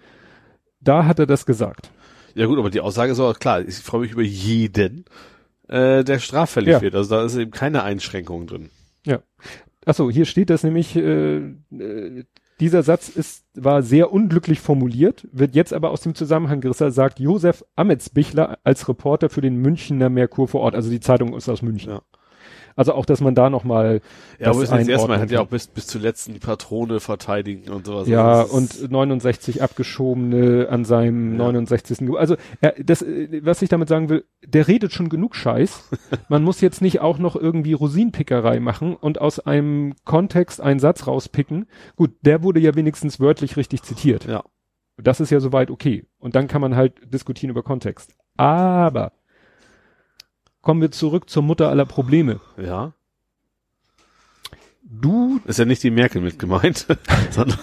[0.81, 1.91] da hat er das gesagt.
[2.35, 5.05] Ja gut, aber die Aussage ist auch klar, ich freue mich über jeden,
[5.69, 6.81] äh, der straffällig Ja.
[6.83, 6.95] wird.
[6.95, 8.71] Also da ist eben keine Einschränkung drin.
[9.85, 12.25] Achso, hier steht das nämlich, äh, äh,
[12.61, 17.19] dieser Satz ist, war sehr unglücklich formuliert, wird jetzt aber aus dem Zusammenhang gerissen, sagt
[17.19, 21.63] Josef Ametsbichler als Reporter für den Münchner Merkur vor Ort, also die Zeitung ist aus
[21.63, 21.95] München.
[21.95, 22.03] Ja.
[22.77, 24.01] Also auch, dass man da nochmal
[24.39, 25.87] Ja, das aber ist nicht das erste Mal, er einordnen hat ja auch bis, bis
[25.87, 28.09] zuletzt die Patrone verteidigen und sowas.
[28.09, 31.39] Ja, Also und 69 abgeschobene an seinem Ja.
[31.39, 31.99] 69.
[31.99, 35.89] Gebur- Also, er, das, äh, was ich damit sagen will, der redet schon genug Scheiß.
[36.29, 41.07] Man muss jetzt nicht auch noch irgendwie Rosinenpickerei machen und aus einem Kontext einen Satz
[41.07, 41.67] rauspicken.
[41.97, 44.25] Gut, der wurde ja wenigstens wörtlich richtig zitiert.
[44.27, 44.43] Ja.
[44.97, 46.05] Das ist ja soweit okay.
[46.19, 48.15] Und dann kann man halt diskutieren über Kontext.
[48.37, 49.13] Aber
[50.63, 52.41] kommen wir zurück zur Mutter aller Probleme.
[52.57, 52.93] Ja.
[54.85, 56.87] Du, Ist ja nicht die Merkel mit gemeint,
[57.31, 57.59] sondern,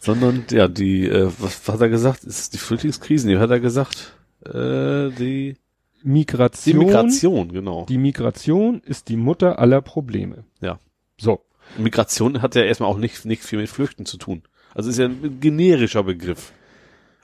[0.00, 2.24] sondern, ja, die, äh, was, was hat er gesagt?
[2.24, 3.26] Ist die Flüchtlingskrise?
[3.26, 4.12] Nee, was hat er gesagt?
[4.44, 5.56] Äh, die,
[6.02, 6.78] die Migration.
[6.78, 7.86] Migration, genau.
[7.88, 10.44] Die Migration ist die Mutter aller Probleme.
[10.60, 10.78] Ja.
[11.16, 11.40] So.
[11.78, 14.42] Migration hat ja erstmal auch nicht, nicht viel mit Flüchten zu tun.
[14.74, 16.52] Also ist ja ein generischer Begriff.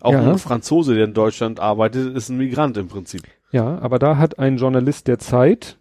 [0.00, 0.30] Auch Ja.
[0.32, 3.22] ein Franzose, der in Deutschland arbeitet, ist ein Migrant im Prinzip.
[3.54, 5.78] Ja, aber da hat ein Journalist der Zeit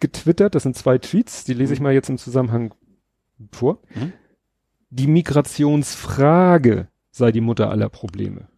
[0.00, 2.74] getwittert, das sind zwei Tweets, die lese ich mal jetzt im Zusammenhang
[3.52, 3.78] vor.
[3.94, 4.12] Mhm.
[4.90, 8.48] Die Migrationsfrage sei die Mutter aller Probleme.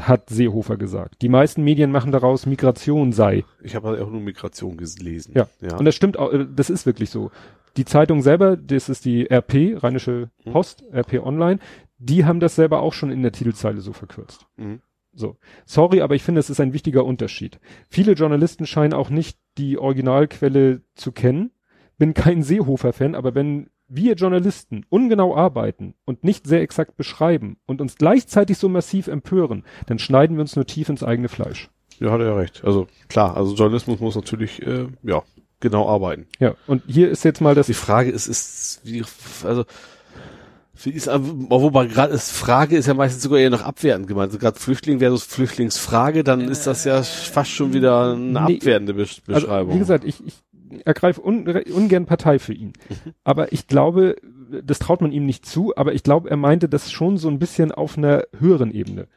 [0.00, 1.22] Hat Seehofer gesagt.
[1.22, 3.44] Die meisten Medien machen daraus, Migration sei.
[3.62, 5.34] Ich habe halt auch nur Migration gelesen.
[5.36, 5.46] Ja.
[5.60, 5.76] ja.
[5.76, 7.30] Und das stimmt auch, äh, das ist wirklich so.
[7.76, 10.50] Die Zeitung selber, das ist die RP, Rheinische Mhm.
[10.50, 11.60] Post, RP Online,
[11.98, 14.46] die haben das selber auch schon in der Titelzeile so verkürzt.
[14.56, 14.80] Mhm.
[15.12, 15.36] So.
[15.66, 17.60] Sorry, aber ich finde, es ist ein wichtiger Unterschied.
[17.88, 21.50] Viele Journalisten scheinen auch nicht die Originalquelle zu kennen.
[21.98, 27.80] Bin kein Seehofer-Fan, aber wenn wir Journalisten ungenau arbeiten und nicht sehr exakt beschreiben und
[27.80, 31.68] uns gleichzeitig so massiv empören, dann schneiden wir uns nur tief ins eigene Fleisch.
[31.98, 32.62] Ja, hat er ja recht.
[32.64, 35.22] Also klar, also Journalismus muss natürlich, äh, ja,
[35.58, 36.26] genau arbeiten.
[36.38, 39.04] Ja, und hier ist jetzt mal das Die Frage ist, ist, wie,
[39.44, 39.64] also,
[40.86, 44.30] ist, wobei gerade ist, Frage ist ja meistens sogar eher noch abwertend gemeint.
[44.30, 48.56] Also gerade Flüchtling versus Flüchtlingsfrage, dann ist das ja fast schon wieder eine nee.
[48.56, 49.50] abwertende Besch Beschreibung.
[49.50, 50.42] Also, wie gesagt, ich, ich
[50.84, 52.72] ergreife un, ungern Partei für ihn.
[53.24, 54.16] Aber ich glaube,
[54.64, 57.38] das traut man ihm nicht zu, aber ich glaube, er meinte das schon so ein
[57.38, 59.08] bisschen auf einer höheren Ebene.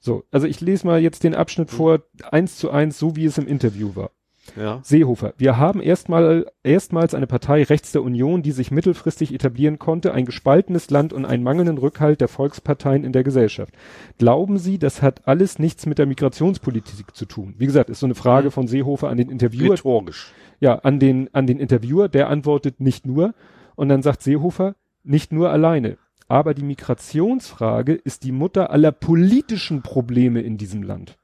[0.00, 3.38] So, also ich lese mal jetzt den Abschnitt vor, eins zu eins, so wie es
[3.38, 4.10] im Interview war.
[4.56, 4.80] Ja.
[4.82, 10.12] Seehofer, wir haben erstmal, erstmals eine Partei rechts der Union, die sich mittelfristig etablieren konnte,
[10.12, 13.74] ein gespaltenes Land und einen mangelnden Rückhalt der Volksparteien in der Gesellschaft.
[14.18, 17.54] Glauben Sie, das hat alles nichts mit der Migrationspolitik zu tun?
[17.58, 19.72] Wie gesagt, ist so eine Frage von Seehofer an den Interviewer.
[19.74, 20.32] Rhetorisch.
[20.60, 23.34] Ja, an den, an den Interviewer, der antwortet nicht nur.
[23.76, 24.74] Und dann sagt Seehofer,
[25.04, 25.98] nicht nur alleine.
[26.28, 31.17] Aber die Migrationsfrage ist die Mutter aller politischen Probleme in diesem Land.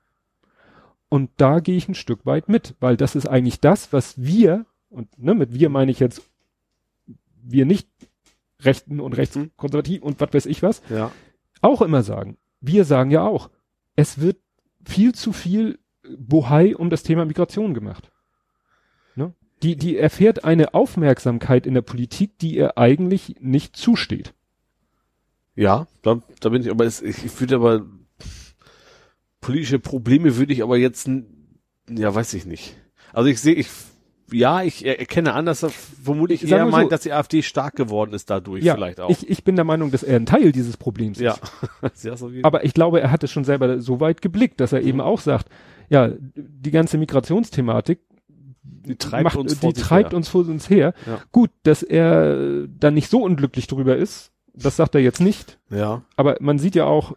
[1.14, 4.66] Und da gehe ich ein Stück weit mit, weil das ist eigentlich das, was wir,
[4.90, 6.22] und ne, mit wir meine ich jetzt,
[7.40, 7.88] wir nicht
[8.60, 11.12] Rechten und Rechtskonservativ und was weiß ich was, Ja.
[11.60, 12.36] auch immer sagen.
[12.60, 13.48] Wir sagen ja auch,
[13.94, 14.38] es wird
[14.84, 15.78] viel zu viel
[16.18, 18.10] Bohai um das Thema Migration gemacht.
[19.14, 19.34] Ne?
[19.62, 24.34] Die, die erfährt eine Aufmerksamkeit in der Politik, die ihr eigentlich nicht zusteht.
[25.54, 27.86] Ja, da, da bin ich, aber es, ich, ich würde aber,
[29.44, 31.08] politische Probleme würde ich aber jetzt,
[31.90, 32.76] ja, weiß ich nicht.
[33.12, 33.68] Also ich sehe, ich,
[34.32, 37.76] ja, ich er- erkenne an, dass er vermutlich eher so- meint, dass die AfD stark
[37.76, 39.10] geworden ist dadurch vielleicht auch.
[39.10, 41.36] Ich, ich bin der Meinung, dass er ein Teil dieses Problems ja.
[41.92, 42.04] ist.
[42.04, 45.02] ja Aber ich glaube, er hat es schon selber so weit geblickt, dass er eben
[45.02, 45.48] auch sagt,
[45.90, 48.00] ja, die ganze Migrationsthematik
[48.62, 50.16] die treibt macht, uns vor die treibt her.
[50.16, 50.94] uns vor uns her.
[51.06, 51.20] Ja.
[51.32, 55.58] Gut, dass er dann nicht so unglücklich drüber ist, das sagt er jetzt nicht.
[55.70, 57.16] Ja, Aber man sieht ja auch,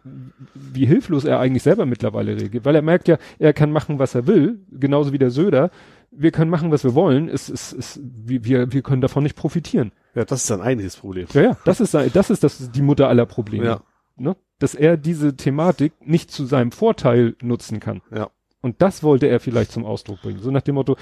[0.54, 4.14] wie hilflos er eigentlich selber mittlerweile reagiert, weil er merkt ja, er kann machen, was
[4.14, 5.70] er will, genauso wie der Söder.
[6.10, 7.28] Wir können machen, was wir wollen.
[7.28, 9.92] Es, es, es, wir, wir können davon nicht profitieren.
[10.14, 11.26] ja, das ist ein eigentliches Problem.
[11.32, 13.64] Ja, ja, das ist, sein- das ist das, die Mutter aller Probleme.
[13.64, 13.82] Ja.
[14.16, 14.34] Ne?
[14.58, 18.00] Dass er diese Thematik nicht zu seinem Vorteil nutzen kann.
[18.10, 18.30] Ja.
[18.62, 20.40] Und das wollte er vielleicht zum Ausdruck bringen.
[20.40, 20.96] So nach dem Motto,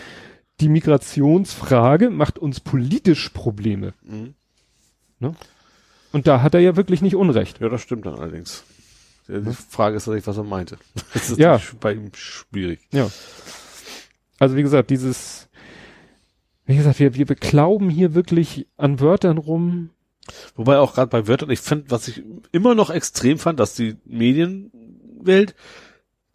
[0.61, 3.95] die Migrationsfrage macht uns politisch Probleme.
[4.03, 4.35] Mhm.
[6.17, 7.61] Und da hat er ja wirklich nicht Unrecht.
[7.61, 8.65] Ja, das stimmt dann allerdings.
[9.29, 10.79] Die Frage ist natürlich, was er meinte.
[11.13, 11.61] Das ist Ja.
[11.79, 12.81] bei ihm schwierig.
[12.91, 13.11] Ja.
[14.39, 15.49] Also wie gesagt, dieses,
[16.65, 19.91] wie gesagt, wir, wir beklauben hier wirklich an Wörtern rum.
[20.55, 23.97] Wobei auch gerade bei Wörtern, ich fand, was ich immer noch extrem fand, dass die
[24.07, 25.55] Medienwelt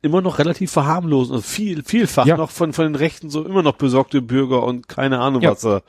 [0.01, 2.37] immer noch relativ verharmlosen und viel, vielfach Ja.
[2.37, 5.51] noch von, von den Rechten so immer noch besorgte Bürger und keine Ahnung Ja.
[5.51, 5.81] was da,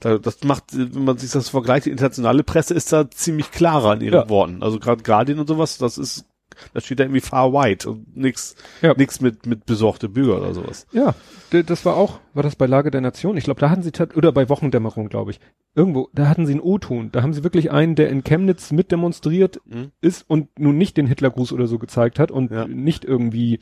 [0.00, 3.94] da, das macht, wenn man sich das vergleicht, die internationale Presse ist da ziemlich klarer
[3.94, 4.28] in ihren Ja.
[4.28, 4.62] Worten.
[4.62, 6.24] Also gerade Guardian und sowas, das ist,
[6.72, 8.94] da steht da irgendwie far white und nix, Ja.
[8.96, 10.86] nix mit, mit besorgte Bürger oder sowas.
[10.92, 11.14] Ja,
[11.50, 13.36] das war auch, war das bei Lage der Nation?
[13.36, 15.40] Ich glaube, da hatten sie, oder bei Wochendämmerung, glaube ich.
[15.74, 17.10] Irgendwo, da hatten sie einen O-Ton.
[17.12, 19.90] Da haben sie wirklich einen, der in Chemnitz mitdemonstriert Mhm.
[20.00, 22.66] ist und nun nicht den Hitlergruß oder so gezeigt hat und Ja.
[22.66, 23.60] nicht irgendwie,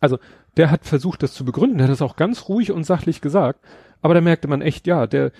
[0.00, 0.18] also
[0.56, 3.60] der hat versucht, das zu begründen, der hat das auch ganz ruhig und sachlich gesagt,
[4.02, 5.32] aber da merkte man echt, ja, der,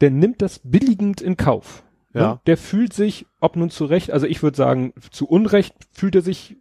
[0.00, 1.84] der nimmt das billigend in Kauf.
[2.14, 2.20] Ne?
[2.20, 2.40] Ja.
[2.46, 6.22] Der fühlt sich, ob nun zu Recht, also ich würde sagen, zu Unrecht fühlt er
[6.22, 6.56] sich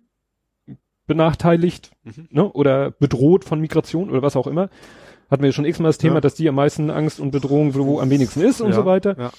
[1.06, 2.28] benachteiligt Mhm.
[2.32, 2.52] ne?
[2.52, 4.70] oder bedroht von Migration oder was auch immer.
[5.30, 6.22] Hatten wir ja schon x-mal das Thema, Ja.
[6.22, 9.16] dass die am meisten Angst und Bedrohung, wo am wenigsten ist und Ja, so weiter.
[9.18, 9.32] Ja.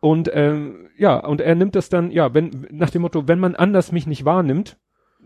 [0.00, 3.54] Und ähm, ja, und er nimmt das dann, ja, wenn, nach dem Motto, wenn man
[3.54, 4.76] anders mich nicht wahrnimmt,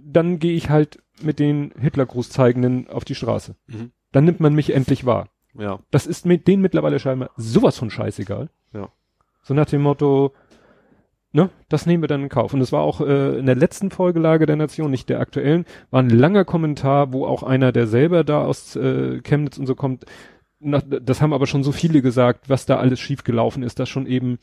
[0.00, 3.56] dann gehe ich halt mit den Hitlergrußzeigenden auf die Straße.
[3.66, 3.90] Mhm.
[4.12, 5.28] Dann nimmt man mich endlich wahr.
[5.58, 5.80] ja.
[5.90, 8.50] Das ist mit denen mittlerweile scheinbar sowas von scheißegal.
[8.72, 8.90] Ja.
[9.48, 10.34] So nach dem Motto,
[11.32, 12.52] ne, das nehmen wir dann in Kauf.
[12.52, 15.64] Und es war auch äh, in der letzten Folge Lage der Nation, nicht der aktuellen,
[15.90, 19.74] war ein langer Kommentar, wo auch einer, der selber da aus äh, Chemnitz und so
[19.74, 20.04] kommt,
[20.60, 23.88] nach, das haben aber schon so viele gesagt, was da alles schief gelaufen ist, dass
[23.88, 24.38] schon eben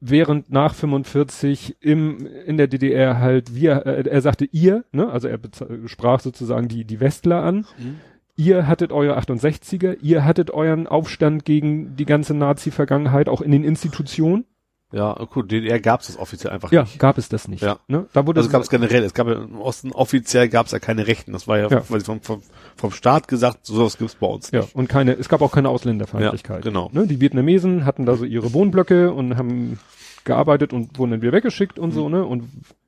[0.00, 5.28] während nach 45 im in der DDR halt wir äh, er sagte ihr, ne, also
[5.28, 5.38] er
[5.84, 7.66] sprach sozusagen die die Westler an.
[7.76, 8.00] Mhm.
[8.40, 13.64] Ihr hattet euer 68er, ihr hattet euren Aufstand gegen die ganze Nazi-Vergangenheit auch in den
[13.64, 14.46] Institutionen.
[14.92, 16.98] Ja, gut, DDR gab es das offiziell einfach Ja, nicht.
[16.98, 17.62] gab es das nicht.
[17.62, 17.78] Ja.
[17.86, 18.06] Ne?
[18.14, 20.78] Da wurde Also gab es generell, es gab ja im Osten offiziell gab es ja
[20.78, 21.32] keine Rechten.
[21.32, 21.80] Das war ja, Ja.
[21.82, 22.42] vom, vom,
[22.76, 24.74] vom Staat gesagt, sowas gibt's bei uns ja nicht.
[24.74, 26.64] und keine, es gab auch keine Ausländerfeindlichkeit.
[26.64, 26.88] Ja, genau.
[26.94, 27.06] Ne?
[27.06, 29.78] Die Vietnamesen hatten da so ihre Wohnblöcke und haben
[30.24, 32.24] gearbeitet und wurden dann wieder weggeschickt und so, ne?
[32.24, 32.44] Und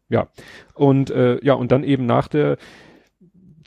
[0.08, 0.28] ja.
[0.74, 2.56] Und äh, ja, und dann eben nach der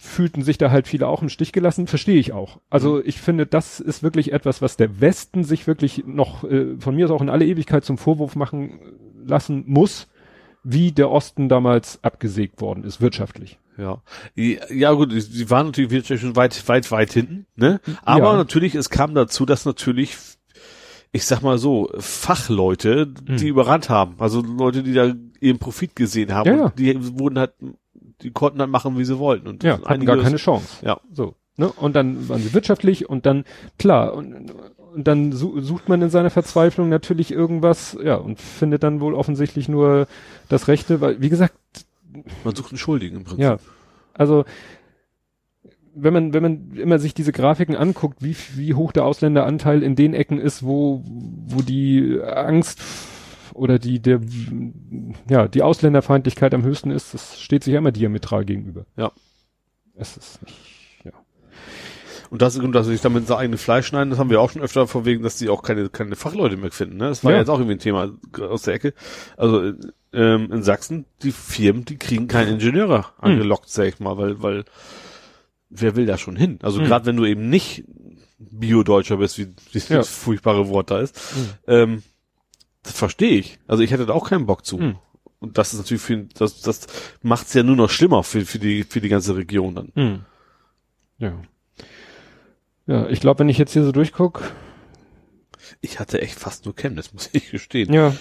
[0.06, 2.60] fühlten sich da halt viele auch im Stich gelassen, verstehe ich auch.
[2.70, 6.96] Also ich finde, das ist wirklich etwas, was der Westen sich wirklich noch äh, von
[6.96, 8.80] mir aus auch in alle Ewigkeit zum Vorwurf machen
[9.26, 10.08] lassen muss,
[10.64, 13.60] wie der Osten damals abgesägt worden ist, wirtschaftlich.
[13.78, 14.02] Ja.
[14.36, 17.82] Ja, gut, sie waren natürlich wirtschaftlich schon weit, weit, weit hinten, ne?
[18.04, 18.38] Aber Ja.
[18.38, 20.16] natürlich, es kam dazu, dass natürlich,
[21.12, 24.16] ich sag mal so, Fachleute, die überrannt haben.
[24.20, 26.50] Also Leute, die da ihren Profit gesehen haben.
[26.50, 26.74] Ja, ja.
[26.78, 27.54] Die wurden halt,
[28.22, 29.48] die konnten halt machen, wie sie wollten.
[29.48, 30.86] Und Ja, hatten gar keine Chance.
[30.86, 31.00] Ja.
[31.12, 31.36] So.
[31.58, 31.72] Ne?
[31.72, 33.46] Und dann waren sie wirtschaftlich und dann,
[33.80, 34.52] klar, und,
[34.94, 39.14] und dann su sucht man in seiner Verzweiflung natürlich irgendwas, ja, und findet dann wohl
[39.14, 40.08] offensichtlich nur
[40.50, 41.56] das Rechte, weil, wie gesagt,
[42.44, 43.44] Man sucht einen Schuldigen im Prinzip.
[43.44, 43.58] ja,
[44.14, 44.46] also,
[45.94, 49.96] wenn man, wenn man immer sich diese Grafiken anguckt, wie, wie hoch der Ausländeranteil in
[49.96, 52.82] den Ecken ist, wo, wo die Angst
[53.56, 54.22] oder die, der,
[55.30, 58.86] ja, die Ausländerfeindlichkeit am höchsten ist, das steht sich ja immer diametral gegenüber.
[58.98, 59.12] Ja.
[59.96, 60.56] Es ist nicht,
[61.06, 61.12] ja.
[62.30, 64.52] Und das, und dass sie sich damit ins eigene Fleisch schneiden, das haben wir auch
[64.52, 66.98] schon öfter vorwegen, dass die auch keine, keine Fachleute mehr finden.
[66.98, 67.08] Ne?
[67.08, 67.38] Das war Ja.
[67.40, 68.94] jetzt auch irgendwie ein Thema aus der Ecke.
[69.38, 69.72] Also
[70.12, 74.66] ähm, in Sachsen, die Firmen, die kriegen keine Ingenieure angelockt, sag ich mal, weil, weil
[75.70, 76.60] wer will da schon hin?
[76.62, 76.88] Also Hm.
[76.88, 77.86] gerade wenn du eben nicht
[78.38, 79.98] Bio-Deutscher bist, wie, wie Ja.
[79.98, 81.48] das furchtbare Wort da ist, Hm.
[81.68, 82.04] ähm,
[82.92, 83.60] verstehe ich.
[83.68, 84.80] Also ich hätte da auch keinen Bock zu.
[84.80, 84.96] Hm.
[85.40, 86.88] Und das ist natürlich für, das, das
[87.22, 89.92] macht's ja nur noch schlimmer für, für die, für die ganze Region dann.
[89.96, 90.26] Hm.
[91.18, 91.34] Ja.
[92.88, 94.52] Ja, ich glaube, wenn ich jetzt hier so durchguck,
[95.82, 97.94] Ich hatte echt fast nur Chemnitz, muss ich gestehen.
[97.94, 98.14] ja,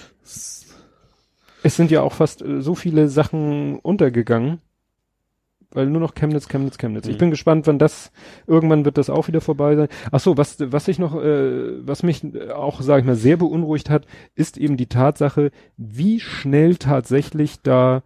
[1.63, 4.61] es sind ja auch fast äh, so viele Sachen untergegangen,
[5.75, 7.07] weil nur noch Chemnitz, Chemnitz, Chemnitz.
[7.07, 7.19] Ich Mhm.
[7.19, 8.11] bin gespannt, wann das,
[8.47, 9.87] irgendwann wird das auch wieder vorbei sein.
[10.11, 13.89] Ach so, was, was ich noch, äh, was mich auch, sage ich mal, sehr beunruhigt
[13.89, 18.01] hat, ist eben die Tatsache, wie schnell tatsächlich da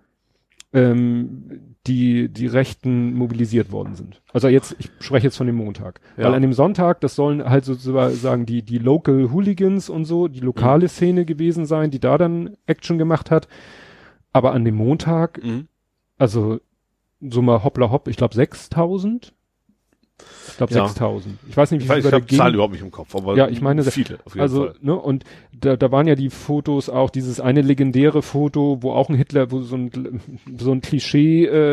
[0.74, 4.22] ähm, die, die Rechten mobilisiert worden sind.
[4.34, 6.00] Also jetzt, ich spreche jetzt von dem Montag.
[6.18, 6.26] Ja.
[6.26, 10.42] Weil an dem Sonntag, das sollen halt sozusagen die, die Local Hooligans und so, die
[10.42, 13.48] lokale Szene gewesen sein, die da dann Action gemacht hat.
[14.32, 15.68] Aber an dem Montag, Mhm.
[16.20, 16.60] also
[17.22, 19.34] so mal hoppla hopp, ich glaube 6000.
[20.50, 20.86] Ich glaube Ja.
[20.88, 21.38] 6000.
[21.48, 22.92] Ich weiß nicht, wie Ich, viel weiß, ich der habe Zahlen Gegend- überhaupt nicht im
[22.92, 24.76] Kopf, aber Ja, ich meine, viele also, Fall.
[24.82, 25.24] ne, und
[25.58, 29.50] da, da waren ja die Fotos auch, dieses eine legendäre Foto, wo auch ein Hitler,
[29.52, 30.20] wo so ein,
[30.58, 30.82] so ein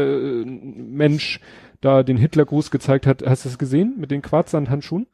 [0.07, 1.41] Klischee-Mensch
[1.81, 3.23] da den Hitlergruß gezeigt hat.
[3.27, 5.07] Hast du das gesehen mit den Quarzsandhandschuhen?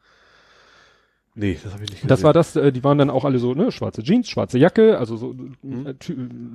[1.34, 2.08] Nee, das habe ich nicht gesehen.
[2.08, 4.98] Das war das, äh, die waren dann auch alle so, ne, schwarze Jeans, schwarze Jacke,
[4.98, 5.86] also so Mhm.
[5.86, 5.94] äh,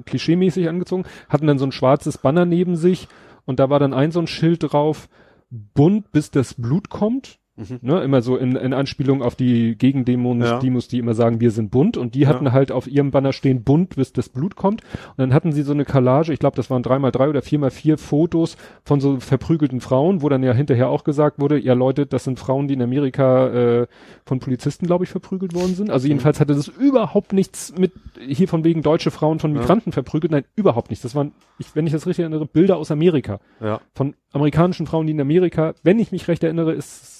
[0.05, 3.07] klischeemäßig angezogen, hatten dann so ein schwarzes Banner neben sich
[3.47, 5.09] und da war dann ein so ein Schild drauf,
[5.49, 7.39] bunt bis das Blut kommt.
[7.57, 7.79] Mhm.
[7.81, 10.59] Ne, immer so in, in Anspielung auf die Gegendemos, Ja.
[10.59, 12.51] Demos, die immer sagen, wir sind bunt und die hatten Ja.
[12.51, 14.81] halt auf ihrem Banner stehen, bunt, bis das Blut kommt.
[14.83, 17.71] Und dann hatten sie so eine Collage, ich glaube, das waren dreimal drei oder viermal
[17.71, 22.05] vier Fotos von so verprügelten Frauen, wo dann ja hinterher auch gesagt wurde, ja Leute,
[22.05, 23.87] das sind Frauen, die in Amerika äh,
[24.23, 25.89] von Polizisten, glaube ich, verprügelt worden sind.
[25.89, 29.61] Also jedenfalls hatte das überhaupt nichts mit hier von wegen deutsche Frauen von Ja.
[29.61, 30.31] Migranten verprügelt.
[30.31, 31.01] Nein, überhaupt nichts.
[31.01, 33.81] Das waren, ich, wenn ich das richtig erinnere, Bilder aus Amerika Ja.
[33.95, 37.16] von amerikanischen Frauen, die in Amerika, wenn ich mich recht erinnere, ist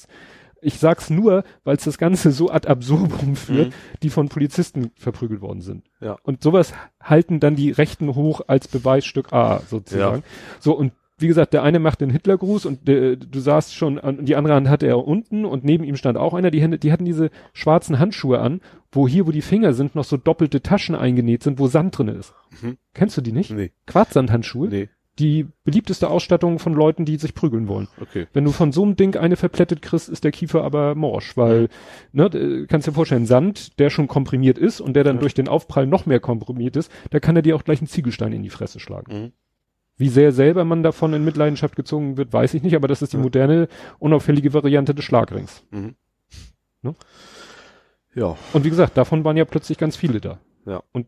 [0.62, 3.74] ich sag's nur, weil es das Ganze so ad absurdum führt, Mhm.
[4.03, 5.86] die von Polizisten verprügelt worden sind.
[6.01, 6.18] Ja.
[6.24, 10.24] Und sowas halten dann die Rechten hoch als Beweisstück A sozusagen.
[10.60, 14.24] So und wie gesagt, der eine macht den Hitlergruß und der, du sahst schon, an,
[14.26, 16.91] die andere Hand hatte er unten und neben ihm stand auch einer, die Hände, die
[16.91, 20.93] hatten diese schwarzen Handschuhe an, wo hier, wo die Finger sind, noch so doppelte Taschen
[20.93, 22.36] eingenäht sind, wo Sand drin ist.
[22.62, 22.78] Mhm.
[22.93, 23.49] Kennst du die nicht?
[23.49, 24.68] Nee, Quarzsandhandschuhe?
[24.70, 24.89] nee,
[25.20, 27.88] Die beliebteste Ausstattung von Leuten, die sich prügeln wollen.
[27.99, 28.28] okay.
[28.34, 31.70] Wenn du von so einem Ding eine verplättet kriegst, ist der Kiefer aber morsch, weil,
[32.11, 35.22] ne, äh, kannst dir vorstellen, Sand, der schon komprimiert ist und der dann Ja.
[35.22, 38.32] durch den Aufprall noch mehr komprimiert ist, da kann er dir auch gleich einen Ziegelstein
[38.34, 39.11] in die Fresse schlagen.
[39.24, 39.32] Mhm.
[39.99, 43.13] Wie sehr selber man davon in Mitleidenschaft gezogen wird, weiß ich nicht, aber das ist
[43.13, 43.24] die Ja.
[43.24, 45.63] moderne, unauffällige Variante des Schlagrings.
[45.72, 45.95] Mhm.
[46.84, 46.93] Ne?
[48.13, 50.39] Ja, Und wie gesagt, davon waren ja plötzlich ganz viele da.
[50.68, 50.84] Ja.
[50.91, 51.07] Und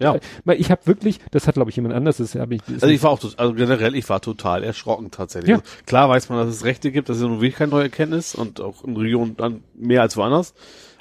[0.00, 0.16] Ja.
[0.44, 2.88] Weil ich habe wirklich, das hat glaube ich jemand anders, das habe ich, das also
[2.88, 5.50] ich war auch, also generell, ich war total erschrocken tatsächlich.
[5.50, 5.56] Ja.
[5.56, 8.34] Also klar weiß man, dass es Rechte gibt, das ist nun wirklich keine neue Erkenntnis
[8.34, 10.54] und auch in Regionen dann mehr als woanders.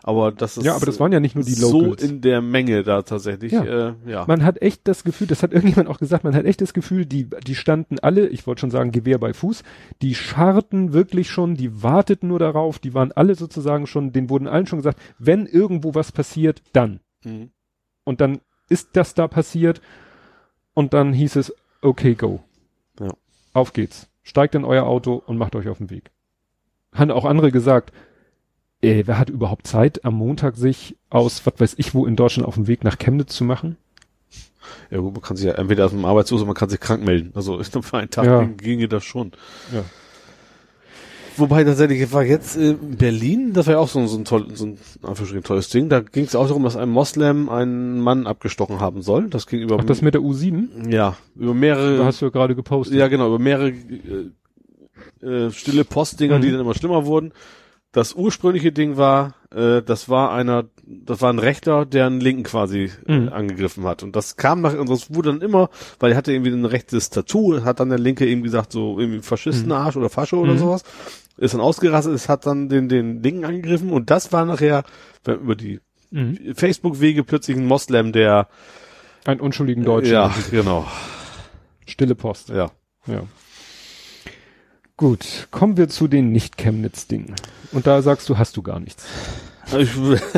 [0.08, 2.02] Aber das ist ja, aber das waren ja nicht nur die so Locals.
[2.02, 3.52] in der Menge da tatsächlich.
[3.52, 3.90] Ja.
[3.90, 4.24] Äh, ja.
[4.26, 7.06] Man hat echt das Gefühl, das hat irgendjemand auch gesagt, man hat echt das Gefühl,
[7.06, 9.64] die, die standen alle, ich wollte schon sagen, Gewehr bei Fuß,
[10.02, 14.48] die scharrten wirklich schon, die warteten nur darauf, die waren alle sozusagen schon, denen wurden
[14.48, 17.02] allen schon gesagt, wenn irgendwo was passiert, dann.
[17.26, 17.52] Mhm.
[18.06, 18.40] Und dann
[18.70, 19.82] ist das da passiert
[20.74, 22.42] und dann hieß es, okay, go.
[23.00, 23.14] Ja.
[23.54, 24.08] Auf geht's.
[24.24, 26.12] Steigt in euer Auto und macht euch auf den Weg.
[26.94, 27.94] Haben auch andere gesagt,
[28.82, 32.48] äh, wer hat überhaupt Zeit, am Montag sich aus, was weiß ich wo in Deutschland
[32.48, 33.78] auf den Weg nach Chemnitz zu machen?
[34.92, 37.04] Ja gut, man kann sich ja entweder aus dem Arbeitslos oder man kann sich krank
[37.04, 37.32] melden.
[37.36, 38.42] Also ich glaube, für einen Tag Ja.
[38.42, 39.32] ging- ginge das schon.
[39.74, 39.84] Ja.
[41.38, 44.48] Wobei tatsächlich war jetzt in Berlin, das war ja auch so, ein- so ein, toll,
[44.56, 45.88] so ein Anführungsstrichen tolles Ding.
[45.90, 49.30] Da ging es auch darum, dass ein Moslem einen Mann abgestochen haben soll.
[49.30, 50.90] Das ging über Ach, das mit der U7?
[50.92, 52.98] ja über mehrere Da hast du ja gerade gepostet.
[52.98, 56.42] ja genau über mehrere äh, äh, stille Postdinger, Mhm.
[56.42, 57.32] die dann immer schlimmer wurden.
[57.94, 62.44] Das ursprüngliche Ding war, äh, das war einer, das war ein Rechter, der einen Linken
[62.44, 63.30] quasi Mhm.
[63.30, 64.04] äh, angegriffen hat.
[64.04, 65.70] Und das kam nach, und das wurde dann immer,
[66.00, 69.22] weil er hatte irgendwie ein rechtes Tattoo, hat dann der Linke eben gesagt, so irgendwie
[69.22, 70.58] Faschistenarsch oder Fascho oder Mhm.
[70.60, 70.84] sowas.
[71.38, 74.84] Ist dann ausgerastet, ist, hat dann den, den Linken angegriffen und das war nachher
[75.26, 75.80] über die
[76.10, 76.54] Mhm.
[76.56, 78.48] Facebook-Wege plötzlich ein Moslem, der
[79.26, 80.14] Einen unschuldigen Deutschen.
[80.14, 80.88] ja, genau,
[81.86, 82.48] Stille Post.
[82.48, 82.72] ja.
[83.08, 83.24] Ja.
[84.96, 87.36] Gut, kommen wir zu den Nicht-Chemnitz-Dingen.
[87.72, 89.06] Und da sagst du, hast du gar nichts.
[89.78, 89.90] Ich,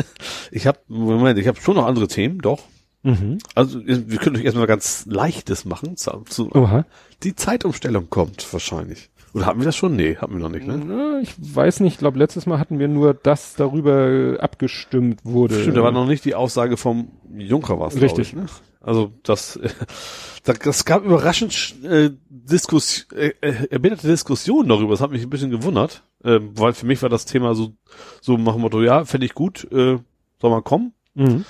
[0.50, 2.60] ich habe Moment, ich habe schon noch andere Themen, doch.
[3.02, 3.38] Mhm.
[3.54, 5.96] Also wir können euch erstmal ganz leichtes machen.
[5.96, 6.84] Zu, zu, Oha.
[7.22, 9.08] Die Zeitumstellung kommt wahrscheinlich.
[9.32, 9.94] Oder hatten wir das schon?
[9.94, 10.76] Nee, hatten wir noch nicht, ne?
[10.84, 15.60] Na, ich weiß nicht, ich glaube, letztes Mal hatten wir nur, dass darüber abgestimmt wurde.
[15.60, 18.00] Stimmt, da war noch nicht die Aussage vom Juncker was.
[18.00, 18.28] Richtig.
[18.28, 18.46] Ich, ne?
[18.80, 19.60] Also das,
[20.44, 24.92] das, gab überraschend äh, Diskus, äh, äh, erbiterte Diskussionen darüber.
[24.92, 27.74] Das hat mich ein bisschen gewundert, äh, weil für mich war das Thema so
[28.20, 29.98] so nach dem Motto, ja, fände ich gut, äh,
[30.40, 30.92] soll mal kommen.
[31.14, 31.44] Mhm.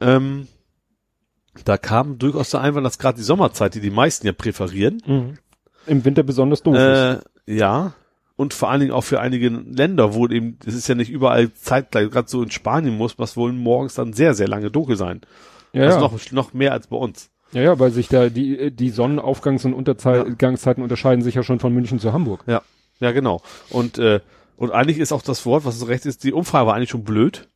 [0.00, 0.48] Ähm,
[1.64, 5.34] da kam durchaus der Einwand, dass gerade die Sommerzeit, die die meisten ja präferieren, Mhm.
[5.86, 6.80] Im Winter besonders doof ist.
[6.80, 7.94] äh, ja,
[8.36, 11.52] und vor allen Dingen auch für einige Länder, wo eben, es ist ja nicht überall
[11.52, 15.20] zeitgleich, gerade so in Spanien muss, was wohl morgens dann sehr, sehr lange dunkel sein.
[15.72, 16.02] Ja, also ja.
[16.02, 17.30] noch, noch mehr als bei uns.
[17.52, 21.72] ja, ja, weil sich da die, die Sonnenaufgangs- und Untergangszeiten unterscheiden sich ja schon von
[21.72, 22.44] München zu Hamburg.
[22.46, 22.62] Ja,
[23.00, 23.42] ja, genau.
[23.70, 24.20] Und, äh,
[24.56, 27.04] und eigentlich ist auch das Wort, was so recht ist, die Umfrage war eigentlich schon
[27.04, 27.48] blöd.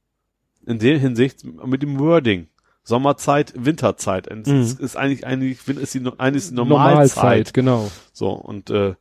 [0.67, 2.49] In der Hinsicht mit dem Wording.
[2.87, 4.29] Sommerzeit, Winterzeit.
[4.29, 4.61] Und Mhm.
[4.79, 7.53] Ist eigentlich, eigentlich, ist die, eigentlich ist die Normalzeit.
[7.53, 7.91] genau.
[8.13, 8.95] So, und, äh,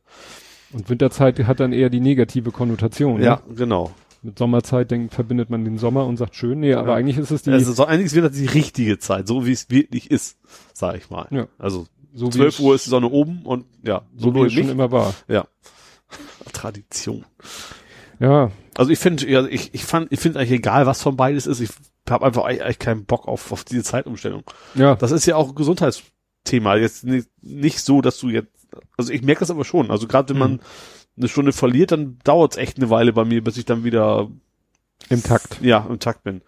[0.72, 3.22] Und Winterzeit hat dann eher die negative Konnotation.
[3.22, 3.54] ja, Ne?
[3.54, 3.92] genau.
[4.22, 6.94] Mit Sommerzeit denkt, verbindet man den Sommer und sagt schön, nee, aber Ja.
[6.96, 9.70] eigentlich ist es die, Also so, eigentlich wird das die richtige Zeit, so wie es
[9.70, 10.36] wirklich ist,
[10.72, 11.28] sag ich mal.
[11.30, 11.46] Ja.
[11.58, 14.46] Also so wie 12 es, Uhr ist die Sonne oben und ja, so wie null
[14.48, 15.14] es schon immer war.
[15.28, 15.46] Ja.
[16.52, 17.24] Tradition.
[18.18, 21.46] Ja, Also ich finde, ja, ich, ich fand, ich finde eigentlich egal, was von beides
[21.46, 21.60] ist.
[21.60, 21.70] Ich
[22.10, 24.44] habe einfach eigentlich keinen Bock auf, auf diese Zeitumstellung.
[24.74, 26.76] ja, Das ist ja auch ein Gesundheitsthema.
[26.76, 28.48] Jetzt nicht, nicht so, dass du jetzt,
[28.96, 29.90] also ich merke das aber schon.
[29.90, 30.60] Also gerade wenn man Mhm.
[31.18, 34.28] eine Stunde verliert, dann dauert es echt eine Weile bei mir, bis ich dann wieder
[35.08, 35.58] im Takt.
[35.62, 36.42] ja im Takt bin.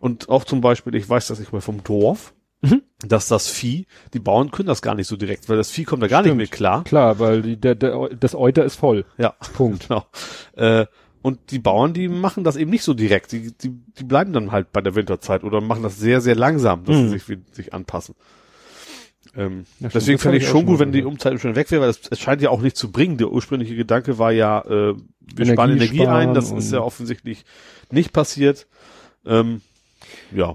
[0.00, 2.82] Und auch zum Beispiel, ich weiß, dass ich mal vom Dorf, Mhm.
[3.06, 6.02] dass das Vieh, die Bauern können das gar nicht so direkt, weil das Vieh kommt
[6.02, 6.38] da gar Stimmt.
[6.38, 6.82] nicht mehr klar.
[6.82, 9.04] Klar, weil die, der, der, das Euter ist voll.
[9.16, 9.86] Ja, Punkt.
[9.88, 10.04] genau.
[10.56, 10.86] Äh,
[11.22, 13.32] und die Bauern, die machen das eben nicht so direkt.
[13.32, 16.84] Die, die, die bleiben dann halt bei der Winterzeit oder machen das sehr, sehr langsam,
[16.84, 17.10] dass Mhm.
[17.10, 18.14] sie sich, sich anpassen.
[19.36, 21.02] Ähm, Ja, deswegen fände ich schon gut, wenn die.
[21.04, 23.18] Umzeit schon weg wäre, weil es, es scheint ja auch nicht zu bringen.
[23.18, 24.96] Der ursprüngliche Gedanke war ja, äh, wir
[25.38, 26.34] Energie sparen Energie ein.
[26.34, 27.44] Das sparen ist ja offensichtlich
[27.90, 28.66] nicht passiert.
[29.26, 29.60] Ähm,
[30.34, 30.54] ja,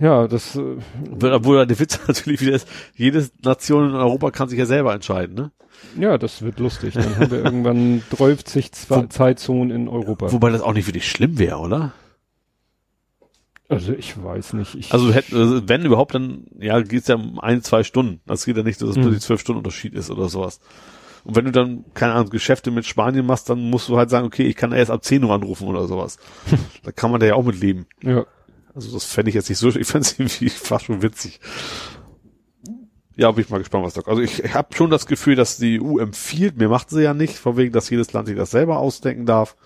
[0.00, 0.76] Ja, das, äh,
[1.22, 5.34] obwohl der Witz natürlich wieder ist, jede Nation in Europa kann sich ja selber entscheiden,
[5.36, 5.50] ne?
[5.98, 6.94] Ja, das wird lustig.
[6.94, 10.30] Dann haben wir irgendwann 30 Zwa- Zeitzonen in Europa.
[10.32, 11.92] Wobei das auch nicht wirklich schlimm wäre, oder?
[13.68, 14.74] Also ich weiß nicht.
[14.74, 18.20] Ich, Also hätten, also wenn überhaupt, dann ja geht's ja um ein, zwei Stunden.
[18.26, 19.02] Das geht ja nicht, dass es Mhm.
[19.02, 20.60] plötzlich zwölf Stunden Unterschied ist oder sowas.
[21.22, 24.26] Und wenn du dann, keine Ahnung, Geschäfte mit Spanien machst, dann musst du halt sagen,
[24.26, 26.18] okay, ich kann erst ab 10 Uhr anrufen oder sowas.
[26.82, 27.86] da kann man da ja auch mit leben.
[28.02, 28.24] ja,
[28.74, 31.38] Also das fände ich jetzt nicht so, ich fände es irgendwie fast schon witzig.
[33.20, 34.18] Ja, bin ich mal gespannt, was da kommt.
[34.18, 37.36] Also ich, habe schon das Gefühl, dass die EU empfiehlt, mir macht sie ja nicht,
[37.36, 39.56] von wegen, dass jedes Land sich das selber ausdenken darf.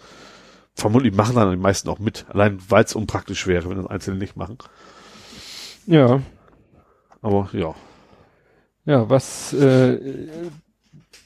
[0.74, 4.18] Vermutlich machen dann die meisten auch mit, allein weil es unpraktisch wäre, wenn das Einzelne
[4.18, 4.58] nicht machen.
[5.86, 6.20] ja,
[7.20, 7.76] Aber ja.
[8.86, 10.00] ja, was äh,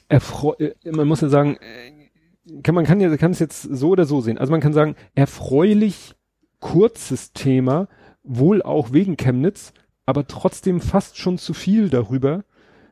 [0.07, 3.89] erfreu äh, man muss ja sagen, äh, kann man kann ja kann es jetzt so
[3.89, 4.37] oder so sehen.
[4.37, 6.13] Also man kann sagen, erfreulich
[6.59, 7.87] kurzes Thema,
[8.21, 9.73] wohl auch wegen Chemnitz,
[10.09, 12.43] aber trotzdem fast schon zu viel darüber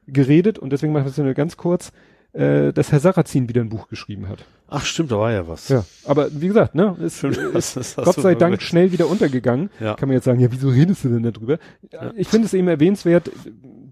[0.08, 1.92] geredet und deswegen machen wir es nur ganz kurz,
[2.34, 4.46] äh, dass Herr Sarrazin wieder ein Buch geschrieben hat.
[4.70, 5.70] Ach stimmt, da war ja was.
[5.70, 8.92] Ja, aber wie gesagt, ne, ist, Stimmt, ist das- das hast Gott sei Dank schnell
[8.92, 9.70] wieder untergegangen.
[9.80, 9.96] Ja.
[9.96, 11.58] Kann man jetzt sagen, ja, wieso redest du denn darüber?
[11.92, 12.12] Ja.
[12.18, 13.32] Ich finde es eben erwähnenswert,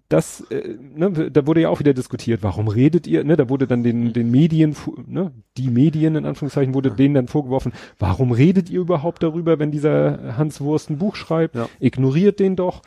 [0.09, 3.67] dass, äh, ne, da wurde ja auch wieder diskutiert, warum redet ihr, ne, da wurde
[3.67, 4.75] dann den, den Medien,
[5.07, 9.71] ne, die Medien in Anführungszeichen, wurde denen dann vorgeworfen, warum redet ihr überhaupt darüber, wenn
[9.71, 11.55] dieser Hans Wurst ein Buch schreibt?
[11.55, 11.69] Ja.
[11.79, 12.81] Ignoriert den doch.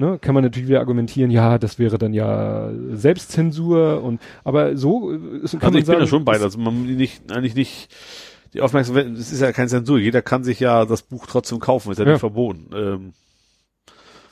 [0.00, 5.12] Ne, kann man natürlich wieder argumentieren, ja, das wäre dann ja Selbstzensur und aber so
[5.12, 7.30] äh, ist- kann Also man ich sagen, bin ja schon bei, ist- also man nicht,
[7.30, 7.94] eigentlich nicht,
[8.54, 11.92] die Aufmerksamkeit, es ist ja kein Zensur, jeder kann sich ja das Buch trotzdem kaufen,
[11.92, 12.12] ist ja, Ja.
[12.12, 12.70] nicht verboten.
[12.74, 13.12] Ähm,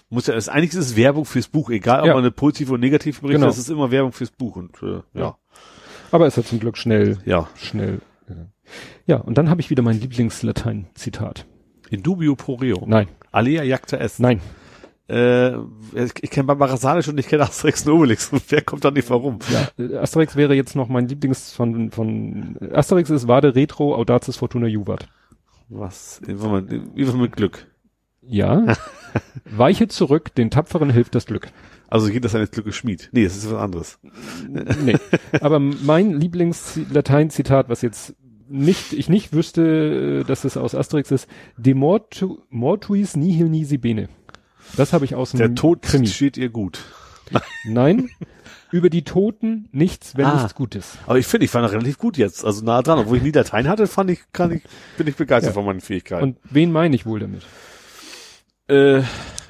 [0.09, 2.15] muss ja, es, eigentlich ist es Werbung fürs Buch, egal ob Ja.
[2.15, 3.51] man eine positive oder negative berichtet, Genau.
[3.51, 5.37] es ist immer Werbung fürs Buch und äh, ja,
[6.11, 7.47] aber es hat zum Glück schnell ja.
[7.57, 8.01] schnell
[9.07, 11.45] Ja, und dann habe ich wieder mein Lieblingslatein-Zitat.
[11.91, 12.85] In dubio pro reo.
[12.87, 14.19] Nein, Alea jacta est.
[14.19, 14.41] nein.
[15.09, 15.57] Äh,
[15.95, 18.31] ich kenne Barbara Salisch und ich kenne Asterix und Obelix.
[18.49, 19.39] Wer kommt da nicht warum?
[19.51, 24.67] Ja, Asterix wäre jetzt noch mein Lieblings von, von Asterix ist Vade Retro Audaces Fortuna
[24.67, 25.09] Juvat.
[25.71, 26.21] Was?
[26.25, 27.67] Wie was mit Glück?
[28.23, 28.77] Ja.
[29.45, 31.49] Weiche zurück, den Tapferen hilft das Glück.
[31.89, 33.09] Also geht das eines Glückes Schmied.
[33.13, 33.99] Nee, das ist was anderes.
[34.85, 34.97] Nee.
[35.41, 38.15] Aber mein Lieblings-Latein-Zitat, was jetzt
[38.49, 43.79] nicht, ich nicht wüsste, äh, dass es aus Asterix ist, de mortu, mortuis nihil nisi
[43.79, 44.09] bene.
[44.77, 46.07] Das habe ich aus dem Der Tod Krimi.
[46.07, 46.81] steht ihr gut.
[47.65, 48.09] Nein,
[48.71, 50.35] über die Toten nichts, wenn Ah.
[50.37, 50.97] nichts Gutes.
[51.07, 52.45] Aber ich finde, ich fand das relativ gut jetzt.
[52.45, 52.99] Also nah dran.
[52.99, 54.63] Obwohl ich nie Latein hatte, fand ich, kann ich,
[54.97, 55.55] bin ich begeistert Ja.
[55.55, 56.23] von meinen Fähigkeiten.
[56.23, 57.43] Und wen meine ich wohl damit?
[58.69, 59.03] äh,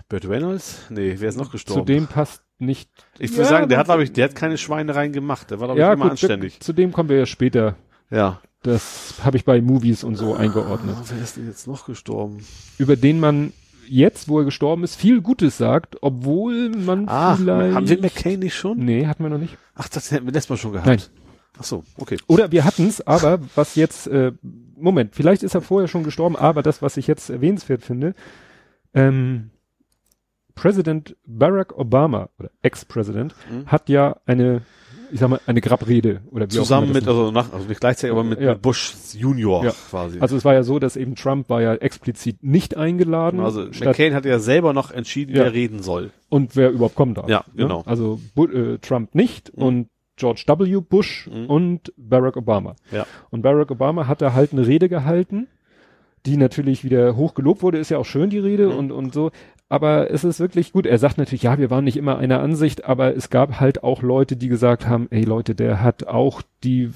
[0.09, 0.79] Burt Reynolds?
[0.91, 1.81] Nee, wer ist noch gestorben?
[1.87, 2.91] Zu dem passt nicht.
[3.19, 5.51] ich würde Ja, sagen, der hat, glaube ich, der hat keine Schweinereien gemacht.
[5.51, 6.61] Der war, glaube ich, Ja, immer gut, anständig.
[6.61, 7.77] zu dem kommen wir ja später.
[8.11, 8.41] Ja.
[8.63, 10.97] Das habe ich bei Movies und so eingeordnet.
[10.99, 12.45] Ah, wer ist denn jetzt noch gestorben?
[12.79, 13.53] Über den man
[13.91, 17.75] jetzt, wo er gestorben ist, viel Gutes sagt, obwohl man Ah, vielleicht...
[17.75, 18.79] haben wir McCain nicht schon?
[18.79, 19.57] Nee, hatten wir noch nicht.
[19.75, 20.87] Ach, das hätten wir letztes Mal schon gehabt.
[20.87, 21.03] Nein.
[21.59, 22.17] Ach so, okay.
[22.29, 24.33] Oder wir hatten's, aber was jetzt, äh,
[24.77, 28.15] Moment, vielleicht ist er vorher schon gestorben, aber das, was ich jetzt erwähnenswert finde,
[28.95, 29.51] ähm,
[30.55, 33.67] Präsident Barack Obama oder Ex-Präsident Mhm.
[33.67, 34.63] hat ja eine,
[35.11, 38.13] ich sag mal, eine Grabrede oder wie Zusammen auch mit, also nach, also nicht gleichzeitig,
[38.13, 38.53] aber mit, Ja.
[38.53, 39.73] mit Bush Junior Ja.
[39.91, 40.21] quasi.
[40.21, 43.41] Also es war ja so, dass eben Trump war ja explizit nicht eingeladen.
[43.41, 45.45] Also McCain hat ja selber noch entschieden, Ja.
[45.45, 46.11] wer reden soll.
[46.31, 47.29] und wer überhaupt kommen darf.
[47.29, 47.63] Ja, ne?
[47.65, 47.83] genau.
[47.87, 49.63] Also Bu äh, Trump nicht Mhm.
[49.63, 50.81] und George W.
[50.81, 51.47] Bush Mhm.
[51.47, 52.75] und Barack Obama.
[52.91, 53.07] Ja.
[53.31, 55.47] Und Barack Obama hat da halt eine Rede gehalten,
[56.27, 58.77] die natürlich wieder hoch gelobt wurde, ist ja auch schön die Rede Mhm.
[58.77, 59.31] und, und so.
[59.69, 60.87] Aber es ist wirklich gut.
[60.87, 64.03] Er sagt natürlich, ja, wir waren nicht immer einer Ansicht, aber es gab halt auch
[64.03, 66.91] Leute, die gesagt haben, ey Leute, der hat auch die,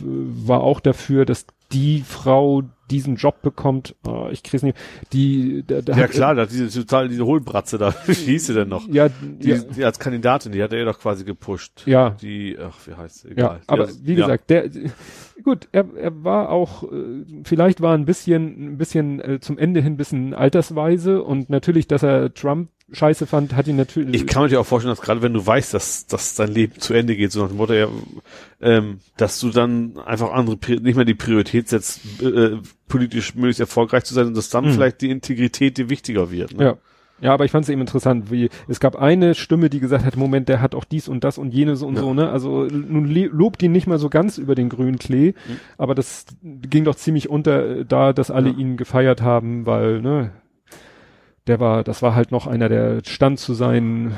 [0.00, 3.94] war auch dafür, dass die Frau diesen Job bekommt.
[4.06, 4.76] Oh, ich krieg's nicht.
[5.12, 8.54] Die, der, der Ja hat, klar, da diese total diese Hohlbratze da, wie hieß sie
[8.54, 8.86] denn noch?
[8.88, 11.82] Ja, Die, ja, die als Kandidatin, die hat er doch quasi gepusht.
[11.86, 13.28] ja, Die, ach, wie heißt sie?
[13.28, 13.60] Ja, Egal.
[13.66, 14.26] aber wie ja.
[14.26, 14.68] gesagt, der
[15.42, 19.80] gut, er, er war auch äh, vielleicht war ein bisschen ein bisschen äh, zum Ende
[19.80, 24.26] hin ein bisschen altersweise und natürlich, dass er Trump scheiße fand, hat ihn natürlich Ich
[24.26, 26.94] kann mir dir auch vorstellen, dass gerade wenn du weißt, dass, dass dein Leben zu
[26.94, 27.88] Ende geht, so nach dem Motto, ja,
[28.60, 32.56] ähm, dass du dann einfach andere, nicht mehr die Priorität setzt, äh,
[32.88, 34.72] politisch möglichst erfolgreich zu sein und dass dann Mhm.
[34.72, 36.56] vielleicht die Integrität dir wichtiger wird.
[36.56, 36.64] Ne?
[36.64, 36.76] ja.
[37.22, 40.16] Ja, aber ich fand es eben interessant, wie es gab eine Stimme, die gesagt hat,
[40.16, 42.00] Moment, der hat auch dies und das und jenes und Ja.
[42.00, 42.30] so, ne?
[42.30, 45.56] Also nun lobt ihn nicht mal so ganz über den grünen Klee, Mhm.
[45.76, 48.56] aber das ging doch ziemlich unter äh, da, dass alle Ja.
[48.56, 50.32] ihn gefeiert haben, weil, ne,
[51.50, 54.14] der war, das war halt noch einer, der stand zu seinen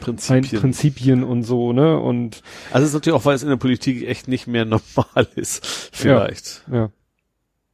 [0.00, 0.60] Prinzipien.
[0.60, 1.98] Prinzipien, und so, ne?
[2.00, 2.42] Und
[2.72, 5.64] Also es ist natürlich auch, weil es in der Politik echt nicht mehr normal ist,
[5.92, 6.64] vielleicht.
[6.72, 6.90] ja.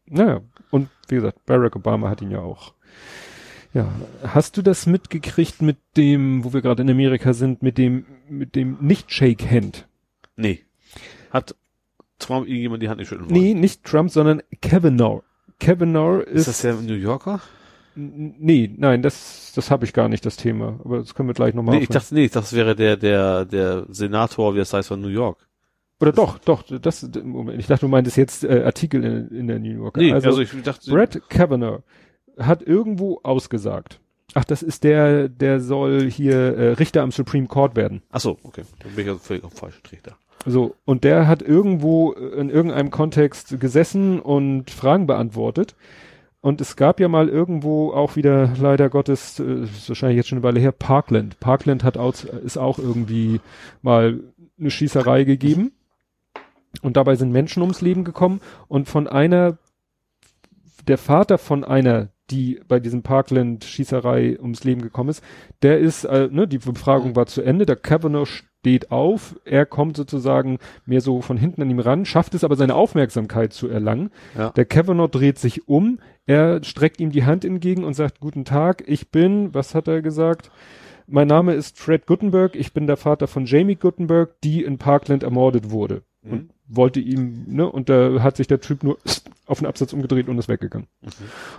[0.06, 0.40] Naja,
[0.70, 2.74] und wie gesagt, Barack Obama hat ihn ja auch.
[3.72, 3.88] Ja,
[4.22, 8.54] hast du das mitgekriegt mit dem, wo wir gerade in Amerika sind, mit dem, mit
[8.54, 9.86] dem Nicht-Shake-Hand?
[10.36, 10.60] Nee.
[11.30, 11.54] Hat
[12.18, 13.40] Trump irgendjemand die Hand nicht schütteln wollen?
[13.40, 15.22] Nee, nicht Trump, sondern Kavanaugh.
[15.60, 17.40] Kavanaugh ist, Ist das der New Yorker?
[17.94, 20.80] Nee, nein, das, das habe ich gar nicht, das Thema.
[20.84, 23.86] Aber das können wir gleich nochmal Nee, ich dachte, nee, das wäre der, der, der
[23.88, 25.46] Senator, wie das heißt, von New York.
[26.00, 29.58] Oder doch, doch, das, Moment, ich dachte, du meintest jetzt äh, Artikel in, in der
[29.60, 30.00] New Yorker.
[30.00, 31.82] Nee, also, ich dachte, Brett Kavanaugh
[32.38, 34.00] hat irgendwo ausgesagt.
[34.34, 38.02] Ach, das ist der, der soll hier äh, Richter am Supreme Court werden.
[38.10, 38.62] ach so, okay.
[38.82, 40.16] Dann bin ich also völlig auf falschen Trichter.
[40.44, 45.76] So, und der hat irgendwo in irgendeinem Kontext gesessen und Fragen beantwortet.
[46.42, 50.38] Und es gab ja mal irgendwo auch wieder, leider Gottes, äh, ist wahrscheinlich jetzt schon
[50.38, 51.38] eine Weile her, Parkland.
[51.38, 53.40] Parkland hat auch, ist auch irgendwie
[53.80, 54.20] mal
[54.58, 55.70] eine Schießerei gegeben.
[56.82, 58.40] Und dabei sind Menschen ums Leben gekommen.
[58.66, 59.56] Und von einer,
[60.88, 65.22] der Vater von einer, die bei diesem Parkland-Schießerei ums Leben gekommen ist,
[65.62, 69.96] der ist, äh, ne, die Befragung war zu Ende, der Kavanaugh steht auf, er kommt
[69.96, 74.12] sozusagen mehr so von hinten an ihm ran, schafft es aber seine Aufmerksamkeit zu erlangen.
[74.38, 74.50] Ja.
[74.50, 78.84] Der Kavanaugh dreht sich um, er streckt ihm die Hand entgegen und sagt, guten Tag,
[78.86, 80.52] ich bin, was hat er gesagt?
[81.08, 85.24] Mein Name ist Fred Gutenberg, ich bin der Vater von Jamie Gutenberg, die in Parkland
[85.24, 86.04] ermordet wurde.
[86.22, 86.32] Mhm.
[86.32, 88.98] Und wollte ihm, ne, und da hat sich der Typ nur
[89.46, 90.86] auf den Absatz umgedreht und ist weggegangen.
[91.02, 91.08] Mhm.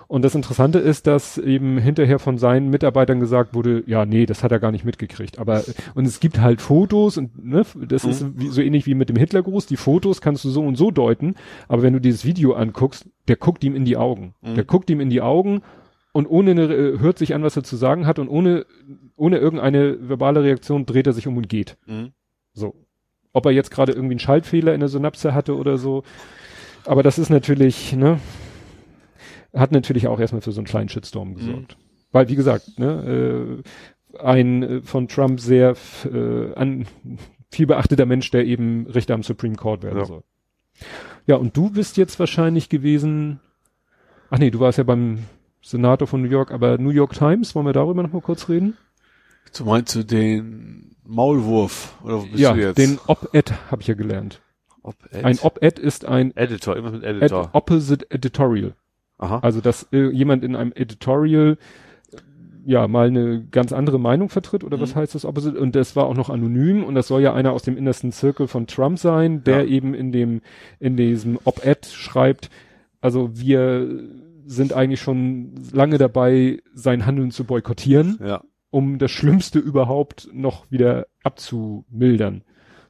[0.08, 4.44] Und das Interessante ist, dass eben hinterher von seinen Mitarbeitern gesagt wurde, ja, nee, das
[4.44, 5.38] hat er gar nicht mitgekriegt.
[5.38, 5.64] Aber,
[5.94, 8.10] und es gibt halt Fotos und, ne, das Mhm.
[8.10, 9.66] ist wie, so ähnlich wie mit dem Hitlergruß.
[9.68, 11.36] Die Fotos kannst du so und so deuten.
[11.68, 14.34] Aber wenn du dieses Video anguckst, der guckt ihm in die Augen.
[14.42, 14.56] Mhm.
[14.56, 15.62] Der guckt ihm in die Augen
[16.14, 18.66] und ohne eine, äh, hört sich an, was er zu sagen hat und ohne,
[19.16, 21.78] ohne irgendeine verbale Reaktion dreht er sich um und geht.
[21.86, 22.14] Mhm.
[22.54, 22.74] So.
[23.34, 26.04] Ob er jetzt gerade irgendwie einen Schaltfehler in der Synapse hatte oder so.
[26.86, 28.20] aber das ist natürlich, ne,
[29.54, 31.78] hat natürlich auch erstmal für so einen kleinen Shitstorm gesorgt.
[32.12, 33.64] Weil, wie gesagt, ne,
[34.14, 36.86] äh, ein äh, von Trump sehr äh, an,
[37.52, 40.06] viel beachteter Mensch, der eben Richter am Supreme Court werden Ja.
[40.06, 40.24] soll.
[41.26, 43.40] Ja, und du bist jetzt wahrscheinlich gewesen,
[44.30, 45.20] ach nee, du warst ja beim
[45.62, 48.76] Senator von New York, aber New York Times, wollen wir darüber noch mal kurz reden?
[49.58, 51.96] Du meinst du den Maulwurf?
[52.04, 52.78] Oder wo bist ja, du jetzt?
[52.78, 54.42] den Op-Ed habe ich ja gelernt.
[54.82, 55.24] Op-Ed?
[55.24, 57.50] Ein Op-Ed ist ein Editor, immer mit Ed Editor.
[57.54, 58.74] Opposite Editorial.
[59.18, 59.40] Aha.
[59.40, 61.58] Also, dass äh, jemand in einem Editorial
[62.12, 62.18] äh,
[62.66, 65.00] ja mal eine ganz andere Meinung vertritt oder was Mhm.
[65.02, 65.60] heißt das Opposite?
[65.60, 68.48] Und das war auch noch anonym und das soll ja einer aus dem innersten Circle
[68.48, 69.66] von Trump sein, der Ja.
[69.66, 70.42] eben in dem
[70.80, 72.50] in diesem Op-Ed schreibt,
[73.02, 73.88] also wir
[74.46, 78.42] sind eigentlich schon lange dabei, sein Handeln zu boykottieren, Ja.
[78.74, 82.42] Um das Schlimmste überhaupt noch wieder abzumildern.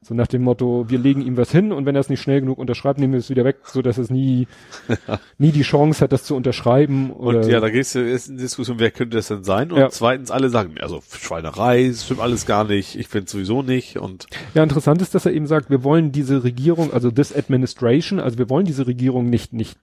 [0.02, 2.42] So nach dem Motto, wir legen ihm was hin und wenn er es nicht schnell
[2.42, 4.48] genug unterschreibt, nehmen wir es wieder weg, so dass es nie,
[5.38, 7.12] nie die Chance hat, das zu unterschreiben.
[7.12, 9.72] Oder, Und ja, da gehst du erst in Diskussion, wer könnte das denn sein?
[9.72, 9.90] Und Ja.
[9.90, 13.98] zweitens, alle sagen, also Schweinerei, das stimmt alles gar nicht, ich finde sowieso nicht.
[13.98, 18.20] Und ja, interessant ist, dass er eben sagt, wir wollen diese Regierung, also this administration,
[18.20, 19.78] also wir wollen diese Regierung nicht, nicht,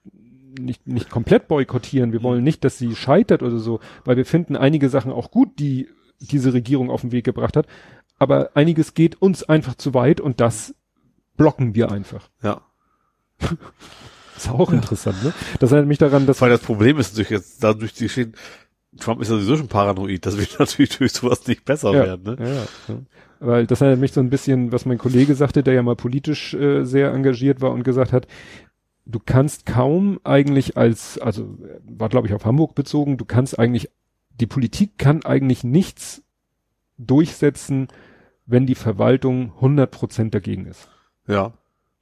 [0.59, 2.11] nicht, nicht komplett boykottieren.
[2.11, 5.59] Wir wollen nicht, dass sie scheitert oder so, weil wir finden einige Sachen auch gut,
[5.59, 7.67] die diese Regierung auf den Weg gebracht hat.
[8.19, 10.75] Aber einiges geht uns einfach zu weit und das
[11.37, 12.29] blocken wir einfach.
[12.43, 12.61] ja.
[14.37, 15.33] ist auch interessant, ne?
[15.59, 18.33] Das erinnert mich daran, dass Weil das Problem ist natürlich jetzt dadurch die Geschichten,
[18.99, 22.23] Trump ist ja sowieso schon paranoid, das wird natürlich durch sowas nicht besser ja, werden.
[22.23, 22.37] Ne?
[22.39, 22.95] Ja, ja, ja.
[23.39, 26.53] Weil das erinnert mich so ein bisschen, was mein Kollege sagte, der ja mal politisch
[26.53, 28.27] äh, sehr engagiert war und gesagt hat,
[29.11, 33.89] du kannst kaum eigentlich als, also war glaube ich auf Hamburg bezogen, du kannst eigentlich,
[34.39, 36.23] die Politik kann eigentlich nichts
[36.97, 37.87] durchsetzen,
[38.45, 40.89] wenn die Verwaltung 100 Prozent dagegen ist.
[41.27, 41.53] Ja.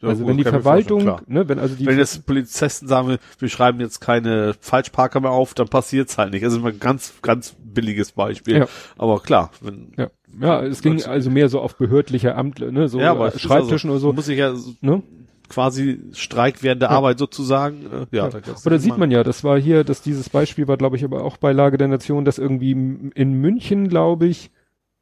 [0.02, 3.49] Ja, also gut, wenn die Verwaltung, ne, wenn also die, Wenn jetzt Polizisten sagen, wir-
[3.49, 6.45] schreiben jetzt keine Falschparker mehr auf, dann passiert's halt nicht.
[6.45, 8.60] Das ist immer ein ganz, ganz billiges Beispiel.
[8.60, 8.68] Ja.
[8.98, 10.10] Aber klar, wenn, ja,
[10.40, 14.07] ja, es ging also mehr so auf behördlicher Amt, ne, so ja, aber Schreibtischen also,
[14.07, 15.03] oder so, Muss ich ja ne?
[15.49, 16.95] Quasi Streik während der Ja.
[16.97, 18.27] Arbeit sozusagen, äh, ja.
[18.27, 18.30] Ja.
[18.30, 21.03] da Oder du sieht man ja, das war hier, dass dieses Beispiel war, glaube ich,
[21.03, 24.51] aber auch bei Lage der Nation, dass irgendwie in München, glaube ich,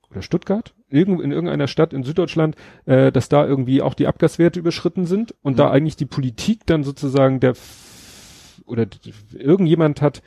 [0.09, 2.55] oder Stuttgart, irgend, in irgendeiner Stadt in Süddeutschland,
[2.85, 5.57] äh, dass da irgendwie auch die Abgaswerte überschritten sind und Mhm.
[5.57, 7.53] da eigentlich die Politik dann sozusagen der
[8.65, 8.85] oder
[9.33, 10.21] irgendjemand hat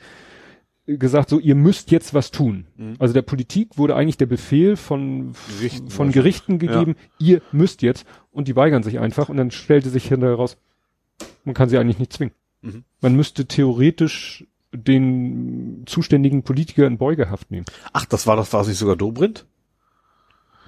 [0.87, 2.65] gesagt, so ihr müsst jetzt was tun.
[2.75, 2.95] Mhm.
[2.99, 6.11] Also der Politik wurde eigentlich der Befehl von Gerichten von.
[6.11, 10.35] Gerichten gegeben, ihr müsst jetzt und die weigern sich einfach und dann stellte sich hinterher
[10.35, 10.57] raus,
[11.43, 12.33] man kann sie eigentlich nicht zwingen.
[12.61, 12.83] Mhm.
[13.01, 17.65] Man müsste theoretisch den zuständigen Politiker in Beugehaft nehmen.
[17.93, 19.45] Ach, das war doch, war es nicht sogar Dobrindt?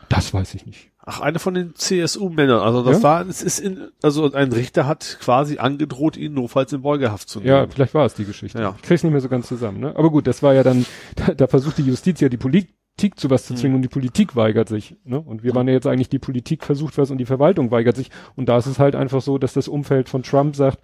[0.09, 0.91] Das weiß ich nicht.
[1.05, 2.59] Ach, eine von den CSU-Männern.
[2.59, 3.03] Also das Ja?
[3.03, 7.39] war, es ist in, also ein Richter hat quasi angedroht, ihn notfalls in Beugehaft zu
[7.39, 7.49] nehmen.
[7.49, 8.59] Ja, vielleicht war es die Geschichte.
[8.59, 8.75] Ja.
[8.77, 9.79] Ich krieg's nicht mehr so ganz zusammen.
[9.79, 9.95] Ne?
[9.95, 10.85] Aber gut, das war ja dann,
[11.15, 12.37] da, da versucht die Justiz ja die
[12.95, 14.95] Politik zu was zu zwingen und die Politik weigert sich.
[15.03, 15.19] Ne?
[15.19, 18.11] Und wir waren ja jetzt eigentlich, die Politik versucht was und die Verwaltung weigert sich.
[18.35, 20.79] Und da ist es halt einfach so, dass das Umfeld von Trump sagt,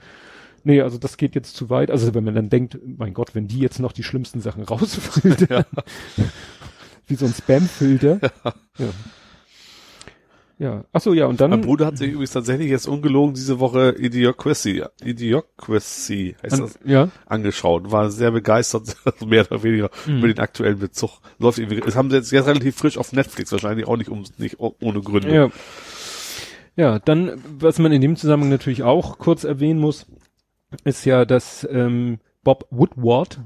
[0.64, 1.92] nee, also das geht jetzt zu weit.
[1.92, 5.66] Also wenn man dann denkt, mein Gott, wenn die jetzt noch die schlimmsten Sachen rausfiltern,
[7.08, 8.20] wie so ein Spam-Filter.
[8.44, 8.54] Ja.
[8.80, 8.90] Ja.
[10.92, 11.52] Ach so, ja, und dann.
[11.52, 16.80] Mein Bruder hat sich übrigens tatsächlich jetzt ungelogen diese Woche Idiocracy, Idiocracy heißt an, das,
[16.84, 17.08] ja.
[17.28, 17.92] angeschaut.
[17.92, 20.18] War sehr begeistert, mehr oder weniger Mhm.
[20.18, 21.12] über den aktuellen Bezug.
[21.40, 24.26] Läuft irgendwie, das haben sie jetzt, jetzt relativ frisch auf Netflix, wahrscheinlich auch nicht um,
[24.38, 25.34] nicht ohne Gründe.
[25.34, 25.50] Ja.
[26.76, 30.06] Ja, dann, was man in dem Zusammenhang natürlich auch kurz erwähnen muss,
[30.86, 33.40] ist ja, dass ähm, Bob Woodward,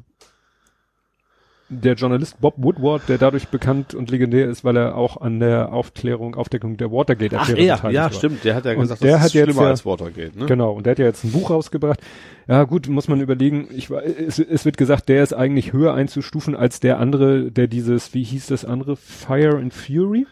[1.81, 5.73] der Journalist Bob Woodward, der dadurch bekannt und legendär ist, weil er auch an der
[5.73, 8.11] Aufklärung, Aufdeckung der Watergate-Affäre ja, beteiligt ja, war.
[8.11, 8.43] stimmt.
[8.43, 10.45] Der hat ja Und gesagt, der das hat ist schlimmer ja- als Watergate, ne?
[10.45, 11.99] Genau, und der hat ja jetzt ein Buch rausgebracht.
[12.47, 13.67] Ja, gut, muss man überlegen.
[13.75, 18.13] Ich, es, es wird gesagt, der ist eigentlich höher einzustufen als der andere, der dieses,
[18.13, 20.27] wie hieß das andere, Fire and Fury?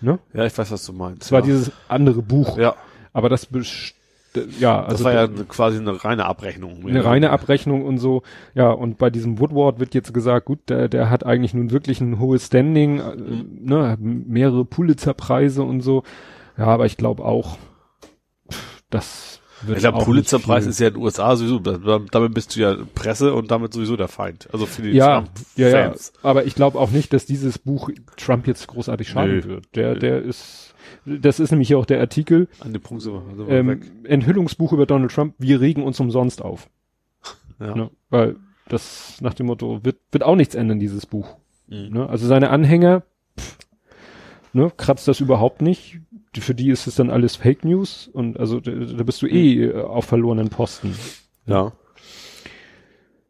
[0.00, 0.18] Ne?
[0.32, 1.22] Ja, ich weiß, was du meinst.
[1.22, 1.46] Das war ja.
[1.46, 2.58] dieses andere Buch.
[2.58, 2.74] ja,
[3.12, 3.94] Aber das, best-
[4.58, 6.84] ja, also das war ja der- quasi eine reine Abrechnung.
[6.86, 8.22] eine reine Abrechnung und so.
[8.54, 12.00] Ja, und bei diesem Woodward wird jetzt gesagt, gut, der, der hat eigentlich nun wirklich
[12.00, 13.14] ein hohes Standing, äh,
[13.60, 16.02] ne, hat mehrere Pulitzerpreise und so.
[16.58, 17.58] Ja, aber ich glaube auch,
[18.90, 22.54] das wird Ich glaube, auch Pulitzerpreis ist ja in den USA sowieso, da- damit bist
[22.54, 24.48] du ja Presse und damit sowieso der Feind.
[24.52, 25.24] Also für die ja,
[25.56, 26.12] ja, ja, Trump-Fans.
[26.22, 29.44] aber ich glaube auch nicht, dass dieses Buch Trump jetzt großartig schaden Nö.
[29.44, 29.64] wird.
[29.74, 29.98] Der, Nö.
[30.00, 30.73] der ist,
[31.06, 33.82] das ist nämlich auch der Artikel, An dem Punkt sind wir, sind wir weg.
[33.84, 36.68] ähm, Enthüllungsbuch über Donald Trump, wir regen uns umsonst auf.
[37.60, 37.74] Ja.
[37.74, 37.90] Ne?
[38.10, 38.36] Weil
[38.68, 41.36] das nach dem Motto wird, wird auch nichts ändern, dieses Buch.
[41.68, 41.90] Mhm.
[41.90, 42.08] Ne?
[42.08, 43.02] Also seine Anhänger,
[43.38, 43.58] pff,
[44.52, 46.00] ne, kratzt das überhaupt nicht.
[46.36, 49.64] für die ist es dann alles Fake News und also da, da bist du eh
[49.66, 50.94] äh, auf verlorenen Posten.
[51.46, 51.72] Ja.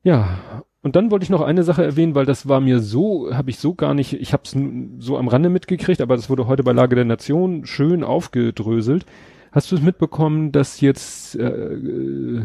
[0.03, 3.49] Ja, und dann wollte ich noch eine Sache erwähnen, weil das war mir so, habe
[3.49, 4.55] ich so gar nicht, ich habe es
[4.99, 9.07] so am Rande mitgekriegt, aber das wurde heute bei Lage der Nation schön aufgedröselt.
[9.51, 12.43] Hast du es mitbekommen, dass jetzt, äh,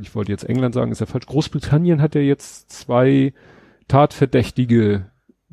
[0.00, 3.32] ich wollte jetzt England sagen, ist ja falsch, Großbritannien hat ja jetzt zwei
[3.86, 5.06] Tatverdächtige,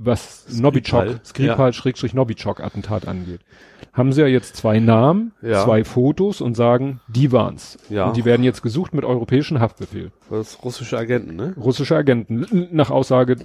[0.06, 3.42] was Skripal, Novichok, Skripal Schrägstrich Novichok Attentat angeht.
[3.94, 5.64] Haben sie ja jetzt zwei Namen, Ja.
[5.64, 7.78] zwei Fotos und sagen, die waren's.
[7.90, 8.06] Ja.
[8.06, 11.54] Und die werden jetzt gesucht mit europäischen Haftbefehl Das russische Agenten, ne?
[11.58, 13.36] russische Agenten, nach Aussage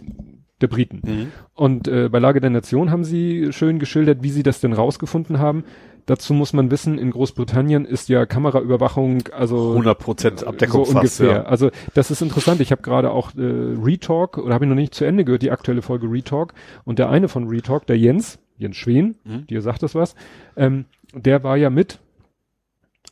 [0.61, 1.03] der Briten.
[1.05, 1.33] Mhm.
[1.55, 5.39] Und äh, bei Lage der Nation haben sie schön geschildert, wie sie das denn rausgefunden
[5.39, 5.65] haben.
[6.09, 11.31] Dazu muss man wissen, in Großbritannien ist ja Kameraüberwachung, also 100% Abdeckung so fast, ungefähr.
[11.41, 11.43] ja.
[11.45, 12.63] Also das ist interessant.
[12.63, 15.51] Ich habe gerade auch äh, Retalk, oder habe ich noch nicht zu Ende gehört, die
[15.51, 16.55] aktuelle Folge Retalk.
[16.85, 19.47] Und der eine von Retalk, der Jens, Jens Schwen, Mhm.
[19.49, 20.15] dir sagt das was,
[20.57, 21.99] ähm, der war ja mit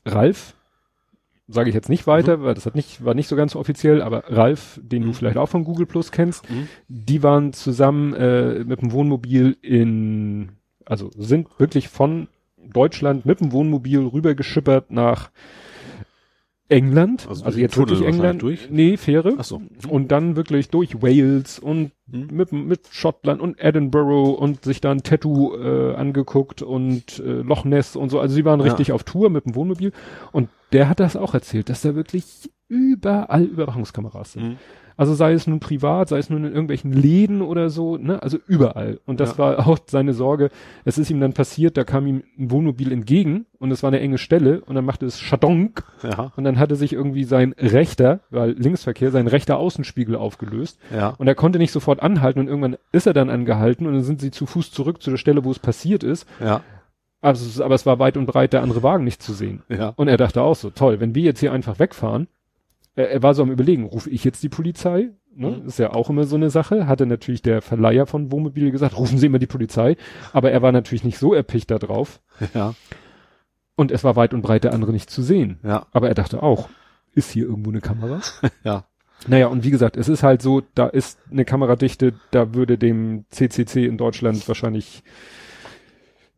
[0.06, 0.55] Ralf,
[1.48, 4.24] sage ich jetzt nicht weiter, weil das hat nicht, war nicht so ganz offiziell, aber
[4.28, 5.14] Ralf, den du Mhm.
[5.14, 6.68] vielleicht auch von Google Plus kennst, Mhm.
[6.89, 10.52] die waren zusammen äh, mit dem Wohnmobil in,
[10.85, 12.28] also sind wirklich von
[12.73, 15.31] Deutschland mit dem Wohnmobil rübergeschippert nach
[16.69, 18.69] England, Also also, durch jetzt Tunnel wirklich England, durch?
[18.71, 19.63] nee, Fähre, Ach so.
[19.89, 22.29] und dann wirklich durch Wales und Mhm.
[22.31, 27.65] mit, mit Schottland und Edinburgh und sich da ein Tattoo äh, angeguckt und äh, Loch
[27.65, 28.21] Ness und so.
[28.21, 28.65] Also sie waren Ja.
[28.67, 29.93] richtig auf Tour mit dem Wohnmobil
[30.33, 34.45] und der hat das auch erzählt, dass da wirklich überall Überwachungskameras sind.
[34.51, 34.57] Mhm.
[34.98, 38.39] Also sei es nun privat, sei es nun in irgendwelchen Läden oder so, ne, also
[38.47, 38.98] überall.
[39.05, 39.39] Und das Ja.
[39.39, 40.51] war auch seine Sorge.
[40.86, 44.01] Es ist ihm dann passiert, da kam ihm ein Wohnmobil entgegen und es war eine
[44.01, 46.32] enge Stelle und dann machte es Schadonk Ja.
[46.36, 51.10] und dann hatte sich irgendwie sein rechter, weil Linksverkehr, sein rechter Außenspiegel aufgelöst Ja.
[51.18, 54.20] und er konnte nicht sofort anhalten und irgendwann ist er dann angehalten und dann sind
[54.23, 56.27] sie zu Fuß zurück zu der Stelle, wo es passiert ist.
[56.40, 56.62] Ja.
[57.20, 59.62] Also, aber es war weit und breit der andere Wagen nicht zu sehen.
[59.68, 59.94] Ja.
[59.97, 62.28] Und er dachte auch so, toll, wenn wir jetzt hier einfach wegfahren,
[62.97, 65.10] er, war so am überlegen, rufe ich jetzt die Polizei?
[65.35, 65.51] Ne?
[65.51, 65.66] Mhm.
[65.66, 66.86] Ist ja auch immer so eine Sache.
[66.86, 69.97] Hatte natürlich der Verleiher von Wohnmobil gesagt, rufen Sie immer die Polizei.
[70.32, 72.20] Aber er war natürlich nicht so erpicht da drauf.
[72.55, 72.74] Ja.
[73.78, 75.59] Und es war weit und breit der andere nicht zu sehen.
[75.62, 75.86] Ja.
[75.93, 76.70] Aber er dachte auch,
[77.12, 78.20] ist hier irgendwo eine Kamera?
[78.64, 78.86] Ja.
[79.27, 83.24] Naja, und wie gesagt, es ist halt so, da ist eine Kameradichte, da würde dem
[83.31, 85.02] CCC in Deutschland wahrscheinlich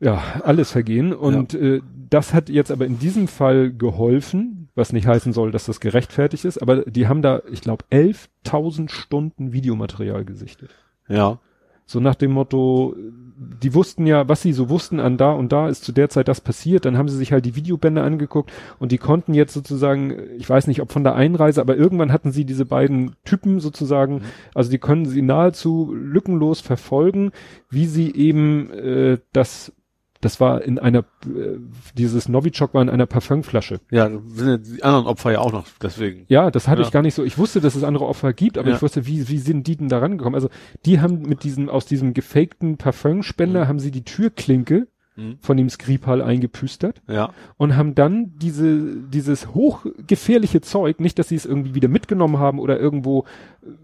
[0.01, 1.13] ja alles vergehen.
[1.13, 5.67] Und äh, das hat jetzt aber in diesem Fall geholfen, was nicht heißen soll, dass
[5.67, 10.71] das gerechtfertigt ist, aber die haben da, ich glaube, 11.000 Stunden Videomaterial gesichtet.
[11.09, 11.39] Ja.
[11.85, 15.71] So nach dem Motto, die wussten ja, was sie so wussten an da und da
[15.71, 18.93] ist zu der Zeit das passiert, dann haben sie sich halt die Videobänder angeguckt und
[18.93, 22.45] die konnten jetzt sozusagen, ich weiß nicht, ob von der Einreise, aber irgendwann hatten sie
[22.45, 24.21] diese beiden Typen sozusagen,
[24.55, 27.33] also die können sie nahezu lückenlos verfolgen,
[27.71, 29.73] wie sie eben äh, das
[30.21, 31.59] das war in einer, äh,
[31.97, 33.81] dieses Novichok war in einer Parfümflasche.
[33.91, 36.25] Ja, sind ja die anderen Opfer ja auch noch, deswegen.
[36.29, 36.87] Ja, das hatte Ja.
[36.89, 37.25] ich gar nicht so.
[37.25, 38.77] Ich wusste, dass es andere Opfer gibt, aber Ja.
[38.77, 40.35] ich wusste, wie, wie sind die denn da rangekommen?
[40.35, 40.49] Also,
[40.85, 44.89] die haben mit diesem, aus diesem gefakten Parfümspender haben sie die Türklinke
[45.19, 45.37] Mhm.
[45.41, 47.31] von dem Skripal eingepüstert Ja.
[47.57, 48.79] und haben dann diese,
[49.13, 53.25] dieses hochgefährliche Zeug, nicht, dass sie es irgendwie wieder mitgenommen haben oder irgendwo,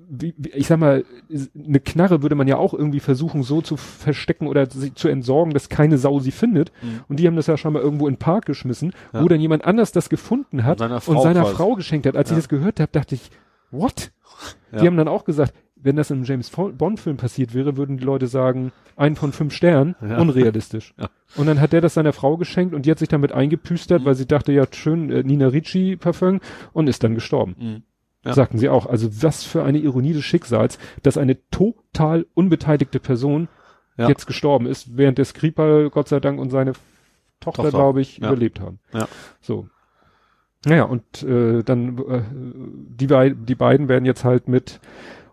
[0.08, 1.04] wie, ich sag mal,
[1.58, 5.68] eine Knarre würde man ja auch irgendwie versuchen, so zu verstecken oder zu entsorgen, dass
[5.68, 6.70] keine Sau sie findet.
[6.82, 7.00] Mhm.
[7.08, 9.20] Und die haben das ja schon mal irgendwo in den Park geschmissen, Ja.
[9.22, 11.54] wo dann jemand anders das gefunden hat Und seiner und Frau seiner quasi.
[11.56, 12.16] Frau geschenkt hat.
[12.16, 12.36] Als Ja.
[12.36, 13.30] ich das gehört habe, dachte ich,
[13.72, 14.12] what?
[14.72, 15.52] Die haben dann auch gesagt,
[15.84, 19.54] wenn das im James Bond Film passiert wäre, würden die Leute sagen, ein von fünf
[19.54, 20.18] Sternen, Ja.
[20.18, 20.94] unrealistisch.
[20.98, 21.08] Ja.
[21.36, 24.06] Und dann hat der das seiner Frau geschenkt und die hat sich damit eingepüstert, Mhm.
[24.06, 26.40] weil sie dachte, ja schön, äh, Nina Ricci Parfum
[26.72, 27.54] und ist dann gestorben.
[27.58, 27.82] Mhm.
[28.24, 28.32] Ja.
[28.32, 28.86] Sagten sie auch.
[28.86, 33.48] Also was für eine Ironie des Schicksals, dass eine total unbeteiligte Person
[33.96, 36.72] jetzt gestorben ist, während der Skripal, Gott sei Dank, und seine
[37.38, 37.70] Tochter, Tochter.
[37.70, 38.80] glaube ich, überlebt haben.
[38.92, 39.06] Ja.
[39.40, 39.68] So.
[40.66, 44.80] Naja, und äh, dann äh, die, die beiden werden jetzt halt mit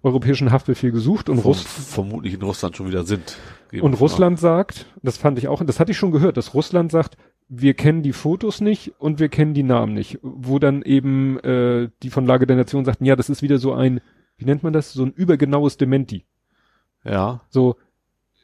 [0.03, 3.37] europäischen Haftbefehl gesucht und, Russ vermutlich in Russland schon wieder sind.
[3.79, 7.17] Und Russland sagt, das fand ich auch, das hatte ich schon gehört, dass Russland sagt,
[7.47, 10.19] wir kennen die Fotos nicht und wir kennen die Namen nicht.
[10.21, 13.73] Wo dann eben äh, die von Lage der Nation sagten, ja, das ist wieder so
[13.73, 14.01] ein,
[14.37, 16.25] wie nennt man das, so ein übergenaues Dementi.
[17.03, 17.41] Ja.
[17.49, 17.75] So,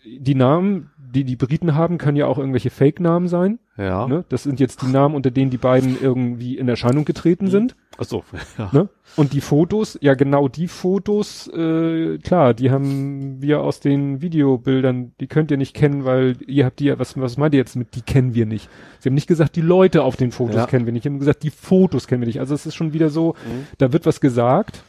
[0.06, 3.60] die Namen, die die Briten haben, können ja auch irgendwelche Fake-Namen sein.
[3.78, 4.08] Ja.
[4.08, 4.26] Ne?
[4.30, 7.76] Das sind jetzt die Namen, unter denen die beiden irgendwie in Erscheinung getreten sind.
[7.98, 8.24] Ach so.
[8.58, 8.70] Ja.
[8.74, 8.90] Ne?
[9.16, 15.14] Und die Fotos, ja genau die Fotos, äh, klar, die haben wir aus den Videobildern,
[15.20, 17.76] die könnt ihr nicht kennen, weil ihr habt die ja, was, was meint ihr jetzt
[17.76, 18.70] mit, die kennen wir nicht?
[19.00, 20.66] Sie haben nicht gesagt, die Leute auf den Fotos Ja.
[20.66, 22.40] kennen wir nicht, sie haben gesagt, die Fotos kennen wir nicht.
[22.40, 23.68] Also es ist schon wieder so, Mhm.
[23.78, 24.82] da wird was gesagt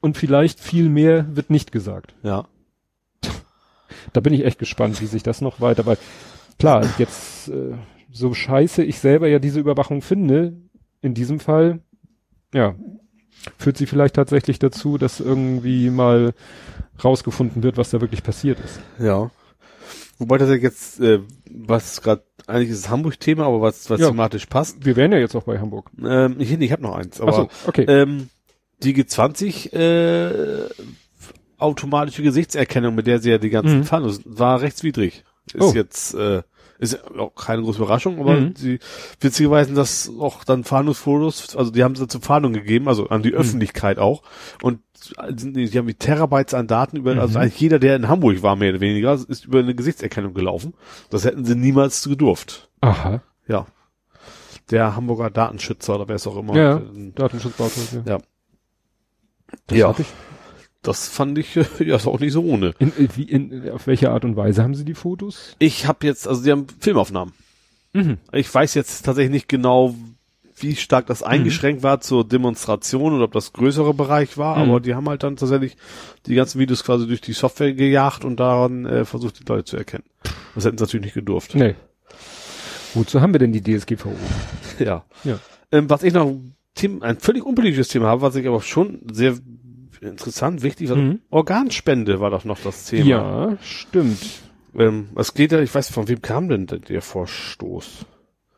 [0.00, 2.14] und vielleicht viel mehr wird nicht gesagt.
[2.22, 2.44] Ja.
[4.12, 5.98] Da bin ich echt gespannt, wie sich das noch weiter, weil
[6.58, 7.74] klar, jetzt äh,
[8.12, 10.54] so scheiße ich selber ja diese Überwachung finde,
[11.00, 11.80] in diesem Fall,
[12.52, 12.74] ja,
[13.58, 16.32] führt sie vielleicht tatsächlich dazu, dass irgendwie mal
[17.02, 18.80] rausgefunden wird, was da wirklich passiert ist.
[18.98, 19.30] Ja.
[20.18, 21.20] Wobei das ja jetzt, äh,
[21.50, 24.08] was gerade, eigentlich ist es Hamburg-Thema, aber was, was Ja.
[24.08, 24.84] thematisch passt.
[24.84, 25.90] Wir wären ja jetzt auch bei Hamburg.
[26.02, 27.84] Ähm, ich ich habe noch eins, aber Ach so, okay.
[27.88, 28.28] ähm,
[28.82, 30.68] die G20 äh,
[31.64, 33.84] automatische Gesichtserkennung, mit der sie ja die ganzen Mhm.
[33.84, 35.24] Fahnen, war rechtswidrig.
[35.52, 35.72] Ist Oh.
[35.74, 36.42] jetzt äh,
[36.78, 38.54] ist auch keine große Überraschung, aber Mhm.
[38.54, 38.78] die
[39.20, 43.30] witzigerweise dass auch dann Fahndungsfotos, also die haben sie zur Fahndung gegeben, also an die
[43.30, 43.36] Mhm.
[43.38, 44.22] Öffentlichkeit auch
[44.62, 44.80] und
[45.30, 47.44] die, die haben die Terabytes an Daten über, also Mhm.
[47.44, 50.74] eigentlich jeder, der in Hamburg war, mehr oder weniger, ist über eine Gesichtserkennung gelaufen.
[51.10, 52.70] Das hätten sie niemals gedurft.
[52.80, 53.22] Aha.
[53.46, 53.66] Ja.
[54.70, 56.56] Der Hamburger Datenschützer oder wer es auch immer.
[56.56, 58.02] Ja, äh, Datenschutzbeauftragte.
[58.10, 58.18] Ja.
[59.66, 59.88] Das Ja.
[59.90, 60.08] hatte ich.
[60.84, 62.74] Das fand ich ja ist auch nicht so ohne.
[62.78, 65.56] In, äh, wie, in, auf welche Art und Weise haben Sie die Fotos?
[65.58, 67.34] Ich habe jetzt, also die haben Filmaufnahmen.
[67.94, 68.18] Mhm.
[68.32, 69.94] Ich weiß jetzt tatsächlich nicht genau,
[70.56, 74.70] wie stark das eingeschränkt war zur Demonstration oder ob das größere Bereich war, Mhm.
[74.70, 75.76] aber die haben halt dann tatsächlich
[76.26, 79.76] die ganzen Videos quasi durch die Software gejagt und daran äh, versucht, die Leute zu
[79.76, 80.04] erkennen.
[80.54, 81.54] Das hätten sie natürlich nicht gedurft.
[81.56, 81.74] Nee.
[82.94, 84.12] Wozu haben wir denn die DSGVO?
[84.78, 85.04] Ja.
[85.24, 85.38] Ja.
[85.72, 89.00] Ähm, was ich noch ein Thema, ein völlig unpolitisches Thema habe, was ich aber schon
[89.12, 89.34] sehr
[90.04, 91.20] interessant, wichtig Mhm.
[91.30, 93.06] Organspende war doch noch das Thema.
[93.06, 94.18] Ja, stimmt.
[94.76, 98.06] Ähm, es geht ja, ich weiß, von wem kam denn der, der Vorstoß?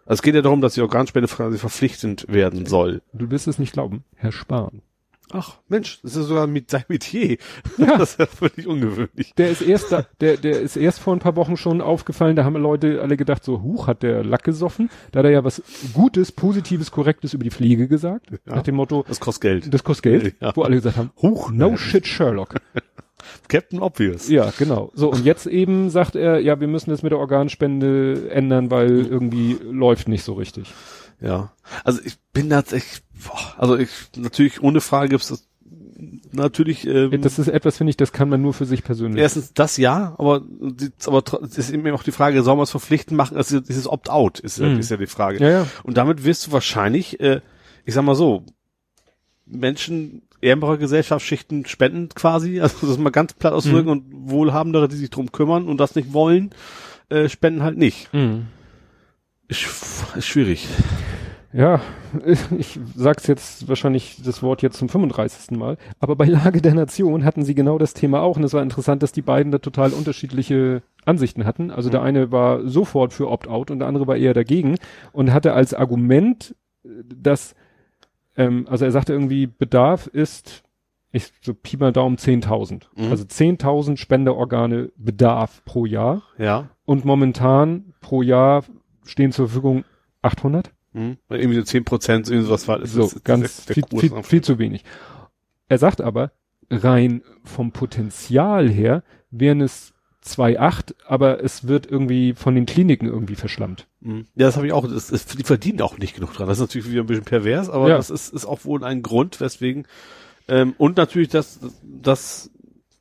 [0.07, 3.03] Also es geht ja darum, dass die Organspende quasi verpflichtend werden soll.
[3.13, 4.05] Du wirst es nicht glauben.
[4.15, 4.83] Herr Spahn.
[5.33, 7.39] Ach, Mensch, das ist sogar mit sein Metier.
[7.79, 7.97] Ja.
[7.99, 9.33] Das ist ja völlig ungewöhnlich.
[9.37, 12.45] Der ist erst da, der, der ist erst vor ein paar Wochen schon aufgefallen, da
[12.45, 14.89] haben Leute alle gedacht, so, huch, hat der Lack gesoffen.
[15.13, 15.63] Da hat er ja was
[15.95, 18.31] Gutes, Positives, Korrektes über die Pflege gesagt.
[18.31, 18.57] Ja.
[18.57, 19.75] Nach dem Motto, Das kostet Geld.
[19.75, 20.35] das kostet Geld.
[20.41, 20.55] Ja.
[20.55, 22.55] Wo alle gesagt haben, huch, no shit Sherlock.
[23.49, 24.29] Captain Obvious.
[24.29, 24.91] Ja, genau.
[24.95, 29.07] So, und jetzt eben sagt er, ja, wir müssen das mit der Organspende ändern, weil
[29.07, 30.73] irgendwie läuft nicht so richtig.
[31.21, 31.53] Ja.
[31.85, 35.49] Also ich bin tatsächlich, boah, also ich, natürlich ohne Frage gibt's das,
[36.33, 39.21] natürlich, ähm, Das ist etwas, finde ich, das kann man nur für sich persönlich.
[39.23, 42.71] Erstens das ja, aber, die- aber es ist eben auch die Frage, soll man es
[42.71, 43.37] verpflichtend machen?
[43.37, 44.79] Also dieses Opt-out ist, Mhm.
[44.79, 45.43] ist ja die Frage.
[45.43, 45.67] Ja, ja.
[45.85, 47.41] Und damit wirst du wahrscheinlich, äh,
[47.87, 48.45] ich sag mal so,
[49.47, 55.11] Menschen ärmerer Gesellschaftsschichten spenden quasi, also das mal ganz platt ausdrücken und Wohlhabendere, die sich
[55.11, 56.51] drum kümmern und das nicht wollen,
[57.09, 58.13] äh, spenden halt nicht.
[58.13, 58.49] Mhm.
[59.49, 60.69] Ist, schwierig.
[61.53, 61.81] Ja,
[62.59, 65.57] ich sag's jetzt wahrscheinlich das Wort jetzt zum 35.
[65.57, 68.63] Mal, aber bei Lage der Nation hatten sie genau das Thema auch und es war
[68.63, 71.71] interessant, dass die beiden da total unterschiedliche Ansichten hatten.
[71.71, 74.77] Also der eine war sofort für Opt-out und der andere war eher dagegen
[75.13, 76.55] und hatte als Argument,
[76.85, 77.55] dass,
[78.37, 80.63] ähm, also er sagte irgendwie, Bedarf ist,
[81.13, 82.83] ich so Pi mal Daumen 10.000.
[82.97, 83.11] Mhm.
[83.11, 86.69] Also 10.000 Spenderorgane Bedarf pro Jahr Ja.
[86.85, 88.65] und momentan pro Jahr
[89.07, 89.85] stehen zur Verfügung
[90.23, 90.71] 800.
[90.93, 91.17] Hm.
[91.29, 94.85] Weil Irgendwie so 10 Prozent, irgendwas war, So, ganz viel, viel, viel zu wenig.
[95.69, 96.33] Er sagt aber,
[96.71, 99.93] rein vom Potenzial her wären es
[100.25, 103.87] 2,8, aber es wird irgendwie von den Kliniken irgendwie verschlammt.
[104.01, 104.27] Mhm.
[104.35, 104.89] Ja, das habe ich auch.
[104.89, 106.49] Das, das, die verdienen auch nicht genug dran.
[106.49, 107.97] Das ist natürlich wieder ein bisschen pervers, aber Ja.
[107.97, 109.87] das ist, ist auch wohl ein Grund, weswegen.
[110.49, 112.51] Ähm, und natürlich, dass, dass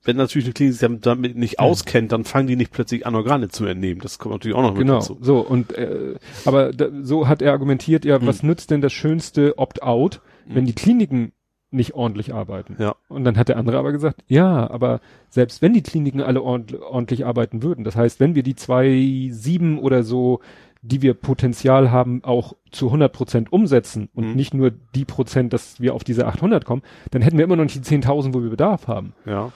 [0.06, 3.50] wenn natürlich eine Klinik sich damit- nicht auskennt, dann fangen die nicht plötzlich an, Organe
[3.50, 4.02] zu entnehmen.
[4.02, 5.18] Das kommt natürlich auch noch mit Genau, dazu.
[5.22, 6.16] so und äh,
[6.46, 8.28] aber da, so hat er argumentiert, ja, Hm.
[8.28, 11.32] was nützt denn das schönste Opt-out, wenn die Kliniken
[11.72, 12.76] nicht ordentlich arbeiten?
[12.80, 12.96] Ja.
[13.10, 16.80] Und dann hat der andere aber gesagt, ja, aber selbst wenn die Kliniken alle ordentlich,
[16.82, 20.40] ordentlich arbeiten würden, das heißt, wenn wir die zwei sieben oder so,
[20.82, 24.36] die wir Potenzial haben, auch zu 100 Prozent umsetzen und Mhm.
[24.36, 27.64] nicht nur die Prozent, dass wir auf diese 800 kommen, dann hätten wir immer noch
[27.64, 29.14] nicht die 10.000, wo wir Bedarf haben.
[29.26, 29.52] Ja.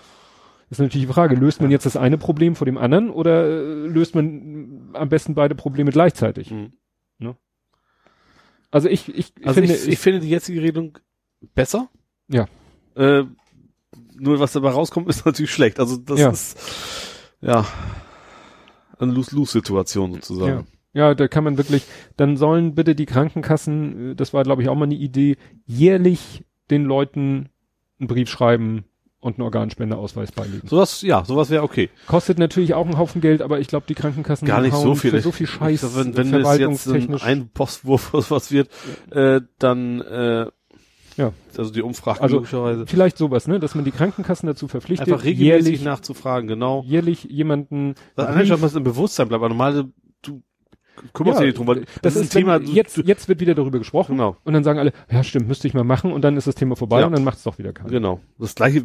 [0.70, 3.46] Das ist natürlich die Frage, löst man jetzt das eine Problem vor dem anderen oder
[3.46, 6.52] äh, löst man am besten beide Probleme gleichzeitig?
[6.52, 6.74] Mhm.
[8.72, 10.98] Also ich, ich, ich Also finde, ich, ich finde die jetzige Regelung
[11.56, 11.90] besser.
[12.28, 12.46] Ja.
[12.96, 13.24] Äh,
[14.16, 15.80] nur was dabei rauskommt, ist natürlich schlecht.
[15.80, 16.30] Also das Ja.
[16.30, 16.60] ist
[17.42, 17.66] ja
[19.00, 20.68] eine Lose-Lose-Situation sozusagen.
[20.94, 21.84] ja, ja, da kann man wirklich,
[22.18, 26.44] dann sollen bitte die Krankenkassen, äh, das war glaube ich auch mal eine Idee, jährlich
[26.70, 27.50] den Leuten
[28.00, 28.86] einen Brief schreiben
[29.22, 30.68] und einen Organspendeausweis beilegen.
[30.68, 31.90] Sowas, ja, sowas wäre okay.
[32.08, 35.12] Kostet natürlich auch einen Haufen Geld, aber ich glaube, die Krankenkassen Gar nicht so viel.
[35.12, 38.70] für so viel Scheiß glaub, wenn, wenn es jetzt ein, ein Postwurf was wird,
[39.12, 40.46] äh, dann äh,
[41.18, 41.34] Ja.
[41.58, 45.26] also die Umfrage Also, logischerweise Vielleicht sowas, ne, dass man die Krankenkassen dazu verpflichtet, einfach
[45.26, 46.84] regelmäßig jährlich, nachzufragen, genau.
[46.88, 49.90] jährlich jemanden Das allein schon was im Bewusstsein bleibt, aber normale
[51.02, 52.60] du kümmerst Ja, dich nicht drum, weil das, ist ein Thema.
[52.62, 55.74] Jetzt, jetzt wird wieder darüber gesprochen genau, und dann sagen alle, ja stimmt, müsste ich
[55.74, 57.06] mal machen und dann ist das Thema vorbei Ja.
[57.08, 57.90] und dann macht es doch wieder keiner.
[57.90, 58.20] genau.
[58.38, 58.84] Das gleiche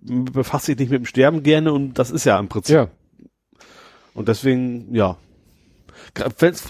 [0.00, 2.88] befasst sich nicht mit dem Sterben gerne und das ist ja im Prinzip Ja,
[4.14, 5.16] und deswegen ja.
[6.38, 6.62] Wenn es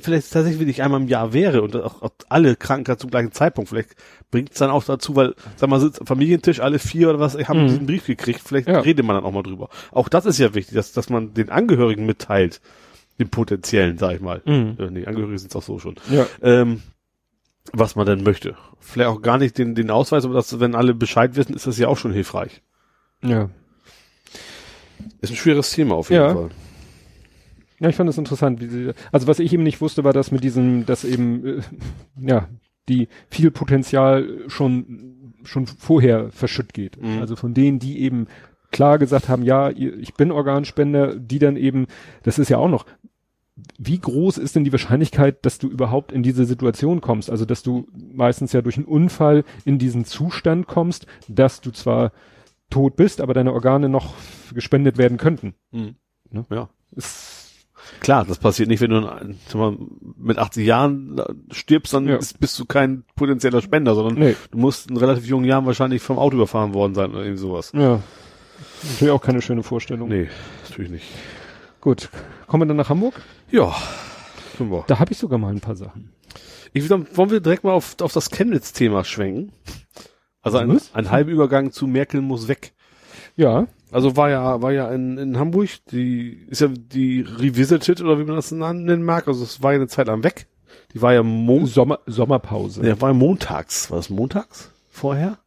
[0.00, 3.68] vielleicht tatsächlich nicht einmal im Jahr wäre und auch, auch alle Krankenkassen zum gleichen Zeitpunkt,
[3.68, 3.90] vielleicht
[4.30, 7.36] bringt es dann auch dazu, weil, sag mal, sitzt am Familientisch alle vier oder was,
[7.36, 7.66] haben Mhm.
[7.68, 8.80] diesen Brief gekriegt, vielleicht Ja.
[8.80, 9.68] redet man dann auch mal drüber.
[9.92, 12.60] Auch das ist ja wichtig, dass, dass man den Angehörigen mitteilt,
[13.18, 14.42] den potenziellen, sag ich mal.
[14.44, 14.76] Mhm.
[14.78, 15.96] Äh, nee, Angehörige sind es auch so schon.
[16.10, 16.26] Ja.
[16.42, 16.82] Ähm,
[17.72, 18.56] was man denn möchte.
[18.80, 21.78] Vielleicht auch gar nicht den, den Ausweis, aber das, wenn alle Bescheid wissen, ist das
[21.78, 22.62] ja auch schon hilfreich.
[23.22, 23.50] Ja.
[25.20, 26.34] Ist ein schweres Thema auf jeden Ja.
[26.34, 26.50] Fall.
[27.80, 28.60] Ja, ich fand es interessant.
[28.60, 31.60] Wie sie, also was ich eben nicht wusste, war das mit diesem, dass eben, äh,
[32.20, 32.48] ja,
[32.88, 37.00] die viel Potenzial schon, schon vorher verschütt geht.
[37.00, 37.20] Mhm.
[37.20, 38.26] Also von denen, die eben
[38.72, 41.86] klar gesagt haben, ja, ich bin Organspender, die dann eben,
[42.22, 42.84] das ist ja auch noch,
[43.78, 47.30] wie groß ist denn die Wahrscheinlichkeit, dass du überhaupt in diese Situation kommst?
[47.30, 52.12] Also, dass du meistens ja durch einen Unfall in diesen Zustand kommst, dass du zwar
[52.70, 54.14] tot bist, aber deine Organe noch
[54.52, 55.54] gespendet werden könnten.
[55.72, 55.96] Mhm.
[56.30, 56.44] Ne?
[56.50, 56.68] Ja.
[56.92, 57.38] Ist,
[58.00, 59.76] Klar, das passiert nicht, wenn du mal,
[60.16, 61.20] mit 80 Jahren
[61.50, 62.16] stirbst, dann Ja.
[62.16, 64.36] ist, bist du kein potenzieller Spender, sondern nee.
[64.50, 67.72] du musst in relativ jungen Jahren wahrscheinlich vom Auto überfahren worden sein oder irgendwie sowas.
[67.74, 68.02] Ja.
[68.82, 70.08] Natürlich auch keine schöne Vorstellung.
[70.08, 70.28] Nee,
[70.68, 71.06] natürlich nicht.
[71.80, 72.10] Gut.
[72.48, 73.14] Kommen wir dann nach Hamburg?
[73.50, 73.76] Ja,
[74.58, 74.84] wir.
[74.86, 76.12] Da habe ich sogar mal ein paar Sachen.
[76.72, 79.52] Ich will, wollen wir direkt mal auf, auf das Chemnitz-Thema schwenken?
[80.40, 82.72] Also ein, ein halber Übergang zu Merkel muss weg.
[83.36, 83.66] Ja.
[83.92, 88.24] Also war ja, war ja in, in Hamburg, die ist ja die Revisited oder wie
[88.24, 89.28] man das nennen mag.
[89.28, 90.46] Also es war ja eine Zeit lang weg.
[90.94, 92.86] Die war ja Mon Sommer, Sommerpause.
[92.86, 93.90] ja, war ja montags.
[93.90, 95.38] War das montags vorher?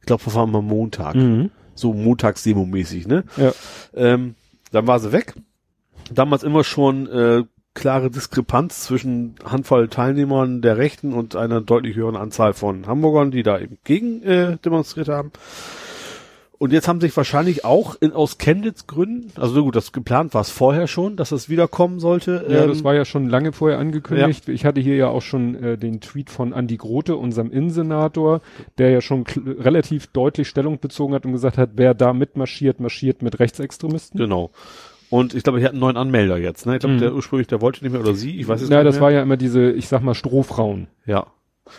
[0.00, 1.14] Ich glaube, das war mal Montag.
[1.14, 1.50] Mhm.
[1.74, 3.24] So montags-demo-mäßig, ne?
[3.36, 3.52] Ja.
[3.94, 4.34] Ähm,
[4.72, 5.34] dann war sie weg.
[6.12, 7.44] Damals immer schon äh,
[7.74, 13.42] klare Diskrepanz zwischen Handvoll Teilnehmern der Rechten und einer deutlich höheren Anzahl von Hamburgern, die
[13.42, 15.32] da eben gegen äh, demonstriert haben.
[16.58, 20.40] Und jetzt haben sich wahrscheinlich auch in, aus Chemnitz-Gründen, also so gut, das geplant war
[20.40, 22.44] es vorher schon, dass es wiederkommen sollte.
[22.48, 24.48] Ja, ähm, das war ja schon lange vorher angekündigt.
[24.48, 28.40] Ich hatte hier ja auch schon äh, den Tweet von Andi Grote, unserem Innensenator,
[28.76, 33.22] der ja schon relativ deutlich Stellung bezogen hat und gesagt hat, wer da mitmarschiert, marschiert
[33.22, 34.18] mit Rechtsextremisten.
[34.18, 34.50] Genau.
[35.10, 36.66] Und ich glaube, ich hatte einen neuen Anmelder jetzt.
[36.66, 36.74] Ne?
[36.74, 37.00] Ich glaube, Mhm.
[37.00, 39.02] der ursprünglich, der wollte nicht mehr oder sie, ich weiß es Ja, nicht das mehr.
[39.02, 40.88] war ja immer diese, ich sag mal, Strohfrauen.
[41.06, 41.26] Ja.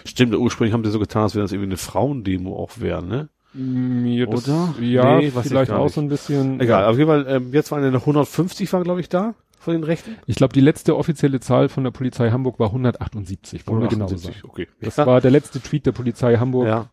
[0.05, 3.29] Stimmt, ursprünglich haben sie so getan, als wenn das irgendwie eine Frauendemo auch wäre, ne?
[3.53, 4.75] Mir das, Oder?
[4.79, 5.95] Ja, Nee, vielleicht auch nicht.
[5.95, 6.59] so ein bisschen.
[6.59, 9.83] Egal, auf jeden Fall, ähm, jetzt waren eine 150 waren, glaube ich, da von den
[9.83, 10.15] Rechten.
[10.27, 14.05] Ich glaube, die letzte offizielle Zahl von der Polizei Hamburg war 178, wollen wir genau
[14.05, 14.49] 178, sagen.
[14.51, 14.67] okay.
[14.81, 15.07] Das ja.
[15.07, 16.67] war der letzte Tweet der Polizei Hamburg.
[16.67, 16.89] ja.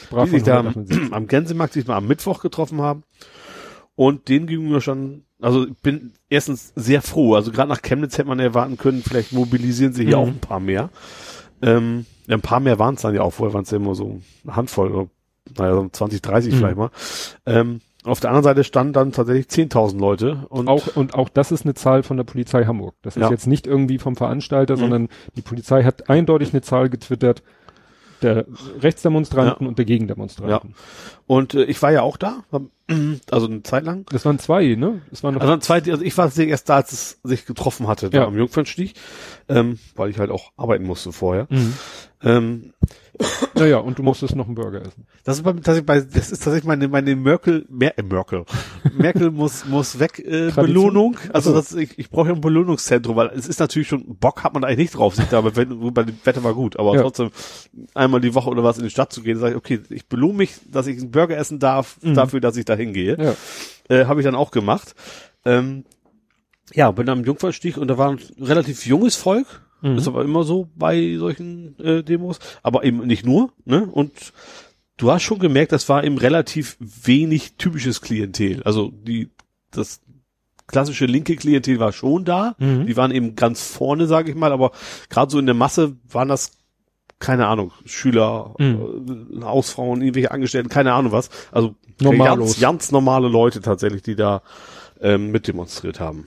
[0.00, 1.12] Sprach Die sich da am, 178.
[1.12, 3.02] am Gänsemarkt sich mal am Mittwoch getroffen haben.
[4.04, 7.34] Und denen ging mir schon, also ich bin erstens sehr froh.
[7.36, 10.22] Also gerade nach Chemnitz hätte man erwarten können, vielleicht mobilisieren sie hier Mhm.
[10.22, 10.90] auch ein paar mehr.
[11.62, 14.20] Ähm, ein paar mehr waren es dann ja auch, vorher waren es ja immer so
[14.44, 15.08] eine Handvoll, oder,
[15.56, 16.58] naja, so 20, 30 Mhm.
[16.58, 16.90] vielleicht mal.
[17.46, 20.46] Ähm, auf der anderen Seite standen dann tatsächlich 10.000 Leute.
[20.48, 22.96] Und auch, und auch das ist eine Zahl von der Polizei Hamburg.
[23.02, 23.30] Das ist Ja.
[23.30, 24.80] jetzt nicht irgendwie vom Veranstalter, Mhm.
[24.80, 27.44] sondern die Polizei hat eindeutig eine Zahl getwittert
[28.22, 28.46] der
[28.80, 30.74] Rechtsdemonstranten und der Gegendemonstranten.
[31.26, 32.44] Und äh, ich war ja auch da,
[33.30, 34.06] also eine Zeit lang.
[34.10, 35.02] Das waren zwei, ne?
[35.10, 38.10] Das waren noch, Also, zwei, also ich war erst da, als es sich getroffen hatte,
[38.10, 38.26] da Ja.
[38.26, 38.94] am Jungfernstieg,
[39.48, 41.46] ähm, weil ich halt auch arbeiten musste vorher.
[41.50, 41.74] mhm.
[42.24, 42.72] Ähm,
[43.54, 45.06] naja, und du musstest noch einen Burger essen.
[45.24, 48.44] das ist bei, tatsächlich bei, das ist tatsächlich meine, meine Merkel, Mer, äh, Merkel,
[48.92, 50.64] Merkel muss, muss weg, äh, Tradition?
[50.64, 51.16] Belohnung.
[51.32, 54.54] Also das, ich, ich brauche ja ein Belohnungszentrum, weil es ist natürlich schon, Bock hat
[54.54, 57.02] man eigentlich nicht drauf, sich da, aber wenn, bei dem Wetter war gut, aber Ja.
[57.02, 57.30] trotzdem
[57.94, 60.34] einmal die Woche oder was in die Stadt zu gehen, sage ich, okay, ich belohne
[60.34, 62.14] mich, dass ich einen Burger essen darf, Mhm.
[62.14, 63.16] dafür, dass ich da hingehe.
[63.18, 63.34] Ja.
[63.96, 64.94] äh, habe ich dann auch gemacht.
[65.44, 65.84] Ähm,
[66.74, 69.61] ja, bin am Jungfernstieg und da war ein relativ junges Volk.
[69.82, 69.98] Mhm.
[69.98, 72.38] Ist aber immer so bei solchen äh, Demos.
[72.62, 73.52] Aber eben nicht nur.
[73.64, 73.84] Ne?
[73.84, 74.32] Und
[74.96, 78.62] du hast schon gemerkt, das war eben relativ wenig typisches Klientel.
[78.62, 79.30] Also die
[79.70, 80.00] das
[80.66, 82.54] klassische linke Klientel war schon da.
[82.58, 82.86] Mhm.
[82.86, 84.52] Die waren eben ganz vorne, sage ich mal.
[84.52, 84.72] Aber
[85.10, 86.52] gerade so in der Masse waren das
[87.18, 88.74] keine Ahnung, Schüler, äh,
[89.42, 91.30] Hausfrauen, irgendwelche Angestellten, keine Ahnung was.
[91.52, 92.48] Also Normalos.
[92.48, 94.42] ganz, ganz normale Leute tatsächlich, die da
[95.00, 96.26] ähm, mitdemonstriert haben.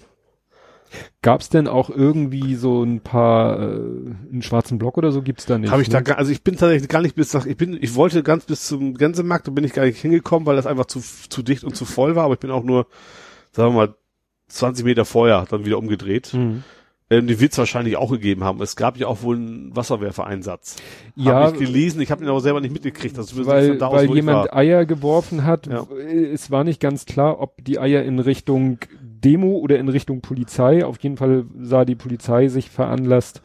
[1.22, 5.58] Gab's denn auch irgendwie so ein paar, äh, einen schwarzen Block oder so gibt's da
[5.58, 5.72] nicht?
[5.72, 6.04] Habe ich da, ne?
[6.04, 8.66] gar, also ich bin tatsächlich gar nicht bis nach, ich bin, ich wollte ganz bis
[8.68, 11.76] zum Gänsemarkt, da bin ich gar nicht hingekommen, weil das einfach zu, zu dicht und
[11.76, 12.88] zu voll war, aber ich bin auch nur,
[13.52, 13.96] sagen wir mal,
[14.50, 16.34] 20 Meter vorher dann wieder umgedreht.
[16.34, 16.64] Mhm.
[17.08, 18.60] Ähm, die wird's wahrscheinlich auch gegeben haben.
[18.64, 20.78] Es gab ja auch wohl einen Wasserwerfereinsatz.
[21.16, 23.16] Ja, Hab ich gelesen, ich habe ihn aber selber nicht mitgekriegt.
[23.16, 24.52] Das weil, von da weil jemand.
[24.54, 25.68] Eier geworfen hat.
[25.68, 25.88] Ja.
[25.88, 28.80] W- Es war nicht ganz klar, ob die Eier in Richtung
[29.26, 30.86] Demo oder in Richtung Polizei.
[30.86, 33.42] Auf jeden Fall sah die Polizei sich veranlasst,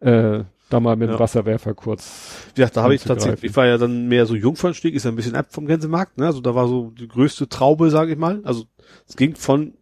[0.00, 0.40] äh,
[0.70, 1.18] da mal mit dem Ja.
[1.20, 2.48] Wasserwerfer kurz.
[2.56, 5.16] Ja, da habe ich tatsächlich, ich war ja dann mehr so Jungfernstieg, ist ja ein
[5.16, 6.26] bisschen ab vom Gänsemarkt, ne?
[6.26, 8.40] Also da war so die größte Traube, sage ich mal.
[8.44, 8.64] Also
[9.08, 9.74] es ging von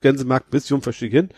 [0.00, 1.30] Gänsemarkt bis Jungfernstieg hin.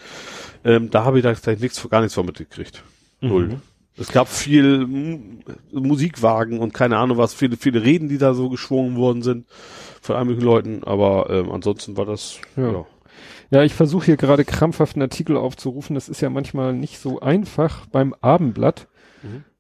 [0.65, 2.83] Ähm, da habe ich da tatsächlich nichts, gar nichts von mitgekriegt.
[3.21, 3.49] Null.
[3.49, 3.63] Mhm.
[3.99, 5.39] Es gab viel M
[5.73, 9.47] Musikwagen und keine Ahnung was, viele, viele Reden, die da so geschwungen worden sind
[10.03, 12.73] von einigen Leuten, aber ähm, ansonsten war das, Ja.
[12.73, 12.87] ja.
[13.51, 15.95] Ja, ich versuche hier gerade krampfhaft einen Artikel aufzurufen.
[15.95, 18.89] Das ist ja manchmal nicht so einfach beim Abendblatt,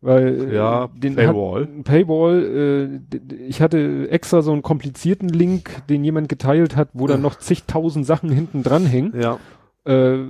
[0.00, 1.62] weil äh, Ja, den Paywall.
[1.62, 3.00] Hat, Paywall.
[3.12, 3.16] Äh,
[3.48, 8.06] ich hatte extra so einen komplizierten Link, den jemand geteilt hat, wo dann noch zigtausend
[8.06, 9.14] Sachen hinten dran hängen.
[9.20, 9.38] Ja.
[9.84, 10.24] Äh,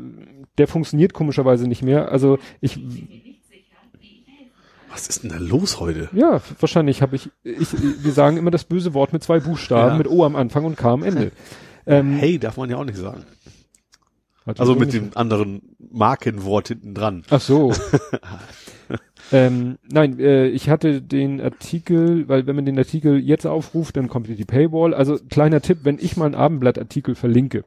[0.58, 2.10] der funktioniert komischerweise nicht mehr.
[2.12, 2.78] Also ich,
[4.90, 6.08] Was ist denn da los heute?
[6.12, 7.68] ja, wahrscheinlich habe ich, ich,
[8.02, 9.98] wir sagen immer das böse Wort mit zwei Buchstaben, Ja.
[9.98, 11.32] mit O am Anfang und K am Ende.
[11.86, 13.24] Ähm, Hey, darf man ja auch nicht sagen.
[14.44, 17.24] Also so mit dem anderen Markenwort hinten dran.
[17.30, 17.72] Ach so.
[19.32, 24.08] ähm, nein, äh, ich hatte den Artikel, weil wenn man den Artikel jetzt aufruft, dann
[24.08, 24.94] kommt die Paywall.
[24.94, 27.64] Also kleiner Tipp, wenn ich mal einen Abendblattartikel verlinke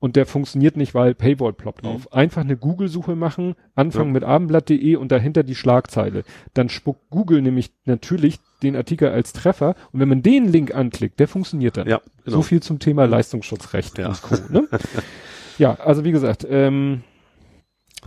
[0.00, 4.12] und der funktioniert nicht, weil Paywall ploppt auf, einfach eine Google-Suche machen, anfangen Ja.
[4.14, 6.24] mit abendblatt.de und dahinter die Schlagzeile.
[6.54, 11.20] Dann spuckt Google nämlich natürlich den Artikel als Treffer und wenn man den Link anklickt,
[11.20, 11.88] der funktioniert dann.
[11.88, 12.38] Ja, genau.
[12.38, 14.08] So viel zum Thema Leistungsschutzrecht Ja.
[14.08, 14.34] und Co.
[14.50, 14.68] Ne?
[15.58, 17.02] ja, also wie gesagt, ähm,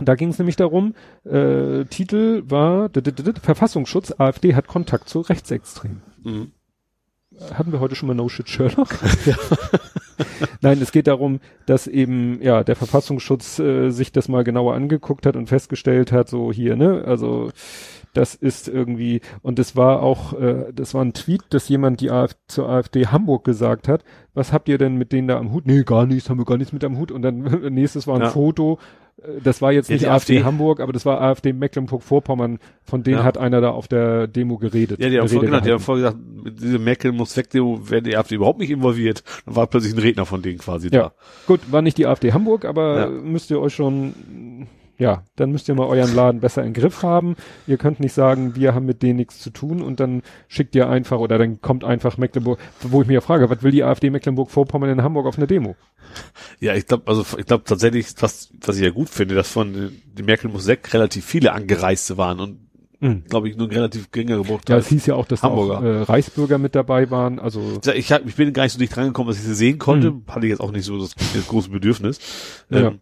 [0.00, 0.94] da ging es nämlich darum,
[1.24, 2.90] äh, Titel war
[3.40, 6.02] Verfassungsschutz, AfD hat Kontakt zu Rechtsextremen.
[6.24, 6.52] Mhm.
[7.54, 8.88] Hatten wir heute schon mal No Shit Sherlock?
[10.60, 15.26] Nein, es geht darum, dass eben ja der Verfassungsschutz äh, sich das mal genauer angeguckt
[15.26, 17.50] hat und festgestellt hat, so hier, ne, also
[18.14, 22.10] das ist irgendwie und es war auch, äh, das war ein Tweet, dass jemand die
[22.10, 25.66] AfD, zur AfD Hamburg gesagt hat, was habt ihr denn mit denen da am Hut?
[25.66, 27.38] Nee, gar nichts, haben wir gar nichts mit am Hut und dann
[27.74, 28.30] nächstes war ein Ja.
[28.30, 28.78] Foto,
[29.18, 30.44] äh, das war jetzt Ja, nicht AfD, AfD.
[30.44, 33.24] Hamburg, aber das war AfD Mecklenburg-Vorpommern, von denen Ja.
[33.24, 35.00] hat einer da auf der Demo geredet.
[35.00, 37.88] Ja, die haben, vorher, genau, die haben vorher gesagt, mit dieser Merkel muss weg, Demo
[37.90, 39.22] werden die AfD überhaupt nicht involviert.
[39.46, 41.12] Dann war plötzlich ein Redner von denen quasi Ja, da.
[41.46, 44.66] gut, war nicht die AfD Hamburg, aber müsst ihr euch schon,
[44.98, 47.34] ja, dann müsst ihr mal euren Laden besser im Griff haben.
[47.66, 50.88] Ihr könnt nicht sagen, wir haben mit denen nichts zu tun und dann schickt ihr
[50.88, 54.10] einfach oder dann kommt einfach Mecklenburg, wo ich mich ja frage, was will die AfD
[54.10, 55.74] Mecklenburg-Vorpommern in Hamburg auf eine Demo?
[56.60, 59.90] Ja, ich glaube, also ich glaube tatsächlich, was, was ich ja gut finde, dass von
[60.16, 62.58] die Merkel muss weg relativ viele Angereiste waren und
[63.00, 63.24] Mhm.
[63.28, 64.78] glaube ich nur ein relativ geringer Ja, Bruchteil.
[64.78, 65.82] es hieß ja auch, dass da auch Hamburger.
[66.00, 69.28] äh, Reichsbürger mit dabei waren, also ich, hab, ich bin gar nicht so dicht rangekommen,
[69.28, 70.12] dass ich sie sehen konnte.
[70.12, 70.22] Mhm.
[70.28, 72.18] Hatte ich jetzt auch nicht so das, das große Bedürfnis.
[72.70, 72.78] Ja.
[72.78, 73.00] Ähm,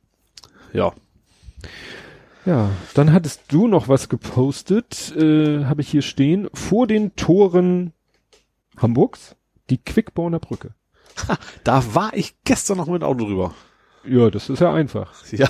[0.72, 0.86] ja.
[0.86, 0.92] Ja,
[2.94, 7.92] dann hattest du noch was gepostet, äh, habe ich hier stehen, vor den Toren
[8.76, 9.36] Hamburgs,
[9.70, 10.74] die Quickborner Brücke.
[11.64, 13.54] Da war ich gestern noch mit dem Auto drüber.
[14.04, 15.12] Ja, das ist ja einfach.
[15.32, 15.48] Ja,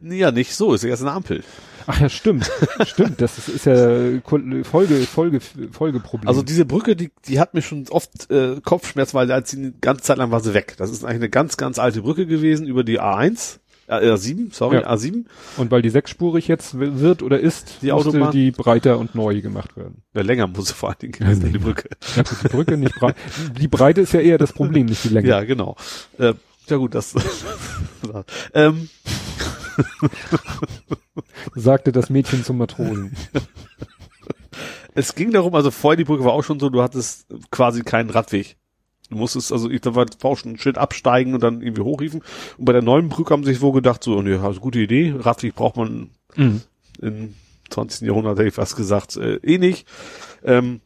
[0.00, 1.42] ja, nicht so, ist ja erst eine Ampel.
[1.86, 2.48] Ach ja, stimmt.
[2.86, 4.20] stimmt, das ist, ist ja
[4.62, 6.28] Folge, Folge, Folgeproblem.
[6.28, 9.72] Also diese Brücke, die, die hat mir schon oft äh, Kopfschmerz, weil als sie eine
[9.72, 10.74] ganze Zeit lang war sie weg.
[10.78, 13.58] Das ist eigentlich eine ganz, ganz alte Brücke gewesen über die A1, äh,
[13.98, 14.90] A7, sorry, Ja.
[14.90, 15.24] A7.
[15.56, 18.30] Und weil die sechsspurig jetzt wird oder ist, Die musste Autobahn?
[18.32, 20.02] die breiter und neu gemacht werden.
[20.14, 21.88] Ja, länger muss vor allen Dingen gewesen, sein, die Brücke.
[22.16, 23.16] Ja, die Brücke nicht breit.
[23.58, 25.28] Die Breite ist ja eher das Problem, nicht die Länge.
[25.28, 25.76] Ja, genau.
[26.18, 26.34] Äh,
[26.68, 27.14] ja gut, das.
[28.54, 28.88] ähm,
[31.54, 33.16] Sagte das Mädchen zum Matrosen.
[34.94, 38.10] es ging darum, also vorher die Brücke war auch schon so, du hattest quasi keinen
[38.10, 38.56] Radweg.
[39.12, 42.22] Du musstest, also ich, da war war schon ein Schild absteigen und dann irgendwie hochriefen.
[42.58, 45.14] Und bei der neuen Brücke haben sie sich wohl gedacht, so, ne, also gute Idee,
[45.16, 46.62] Radweg braucht man Mhm.
[47.00, 47.34] im
[47.70, 48.06] 20.
[48.06, 49.86] Jahrhundert, hätte ich fast gesagt, äh, eh nicht.
[50.42, 50.80] Ähm,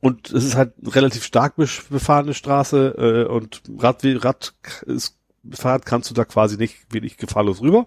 [0.00, 4.54] und es ist halt eine relativ stark befahrene Straße äh, und Radweg, Rad
[4.86, 5.16] ist
[5.50, 7.86] Fahrrad kannst du da quasi nicht wenig gefahrlos rüber.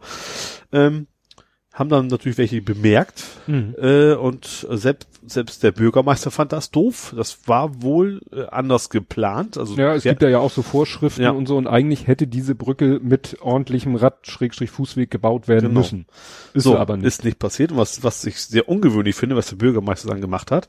[0.73, 1.07] Ähm,
[1.76, 3.76] haben dann natürlich welche bemerkt Mhm.
[3.80, 7.14] äh, und selbst selbst der Bürgermeister fand das doof.
[7.18, 9.57] Das war wohl äh, anders geplant.
[9.57, 11.31] Also Ja, es der- gibt da ja auch so Vorschriften Ja.
[11.31, 15.80] und so und eigentlich hätte diese Brücke mit ordentlichem Rad-Fußweg gebaut werden Genau.
[15.80, 16.06] müssen.
[16.53, 17.07] Ist so, aber nicht.
[17.07, 17.72] ist nicht passiert.
[17.72, 20.68] Und was, was ich sehr ungewöhnlich finde, was der Bürgermeister dann gemacht hat,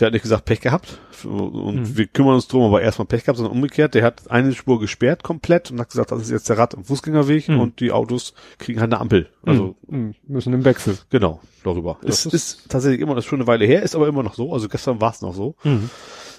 [0.00, 1.96] der hat nicht gesagt, Pech gehabt und Mhm.
[1.96, 3.94] wir kümmern uns drum, aber erstmal Pech gehabt, sondern umgekehrt.
[3.94, 6.86] Der hat eine Spur gesperrt komplett und hat gesagt, das ist jetzt der Rad- und
[6.86, 7.60] Fußgängerweg Mhm.
[7.60, 9.28] und die Autos kriegen halt eine Ampel.
[9.44, 10.14] Also Mhm.
[10.26, 10.96] müssen im Wechsel.
[11.10, 11.98] genau, darüber.
[12.02, 14.34] Das Das ist- ist, tatsächlich immer, das schon eine Weile her, ist aber immer noch
[14.34, 14.52] so.
[14.52, 15.54] Also gestern war es noch so.
[15.64, 15.90] Mhm.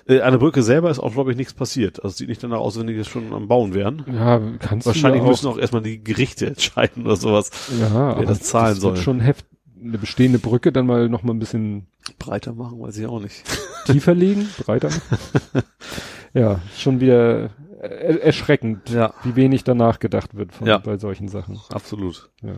[0.07, 2.03] Äh, an der Brücke selber ist auch, glaube ich, nichts passiert.
[2.03, 4.03] Also sieht nicht danach aus, wenn die jetzt schon am Bauen wären.
[4.11, 7.51] Ja, kannst Wahrscheinlich du ja müssen auch erstmal die Gerichte entscheiden oder sowas.
[7.79, 9.03] ja, wer das zahlen das wird soll.
[9.03, 9.45] schon heft
[9.83, 11.87] eine bestehende Brücke dann mal noch mal ein bisschen
[12.19, 13.43] Breiter machen, weiß ich auch nicht.
[13.85, 15.63] tiefer legen, breiter machen.
[16.33, 17.49] ja, schon wieder
[17.81, 19.13] er erschreckend, Ja.
[19.23, 20.77] wie wenig danach gedacht wird von, Ja.
[20.77, 21.59] bei solchen Sachen.
[21.69, 22.29] Absolut.
[22.43, 22.53] Ja.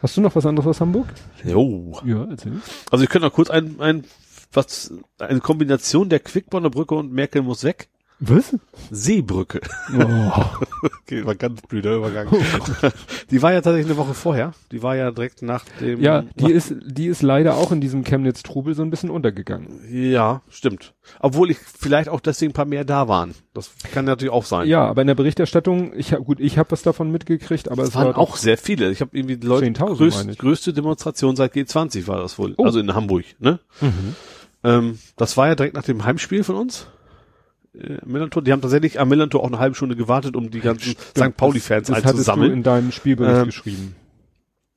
[0.00, 1.08] Hast du noch was anderes aus Hamburg?
[1.44, 1.92] Jo.
[2.06, 2.52] Ja, erzähl.
[2.90, 4.04] Also ich könnte noch kurz ein, ein,
[4.54, 7.89] was, eine Kombination der Quickborner Brücke und Merkel muss weg.
[8.20, 8.54] Was?
[8.90, 9.60] Seebrücke.
[9.98, 10.30] Oh.
[11.02, 12.28] Okay, war ganz blöder Übergang.
[13.30, 14.52] die war ja tatsächlich eine Woche vorher.
[14.70, 16.00] Die war ja direkt nach dem.
[16.00, 19.80] Ja, die ist, die ist leider auch in diesem Chemnitz-Trubel so ein bisschen untergegangen.
[19.90, 20.94] Ja, stimmt.
[21.18, 23.34] Obwohl ich vielleicht auch deswegen ein paar mehr da waren.
[23.54, 24.68] Das kann natürlich auch sein.
[24.68, 27.94] Ja, aber in der Berichterstattung, ich hab, gut, ich habe was davon mitgekriegt, aber es
[27.94, 28.90] waren war auch sehr viele.
[28.90, 30.38] Ich habe irgendwie die Leute 10.000 meine größt, ich.
[30.38, 32.54] größte Demonstration seit G20 war das wohl.
[32.56, 32.64] Oh.
[32.64, 33.58] Also in Hamburg, ne?
[33.80, 34.14] Mhm.
[34.62, 36.86] Ähm, das war ja direkt nach dem Heimspiel von uns.
[37.74, 40.92] Äh, Millantor, die haben tatsächlich am Millantor auch eine halbe Stunde gewartet, um die ganzen
[41.16, 41.36] St.
[41.36, 42.52] Pauli-Fans das, das hattest du einzusammeln.
[42.52, 43.94] in deinem Spielbericht Ähm, geschrieben.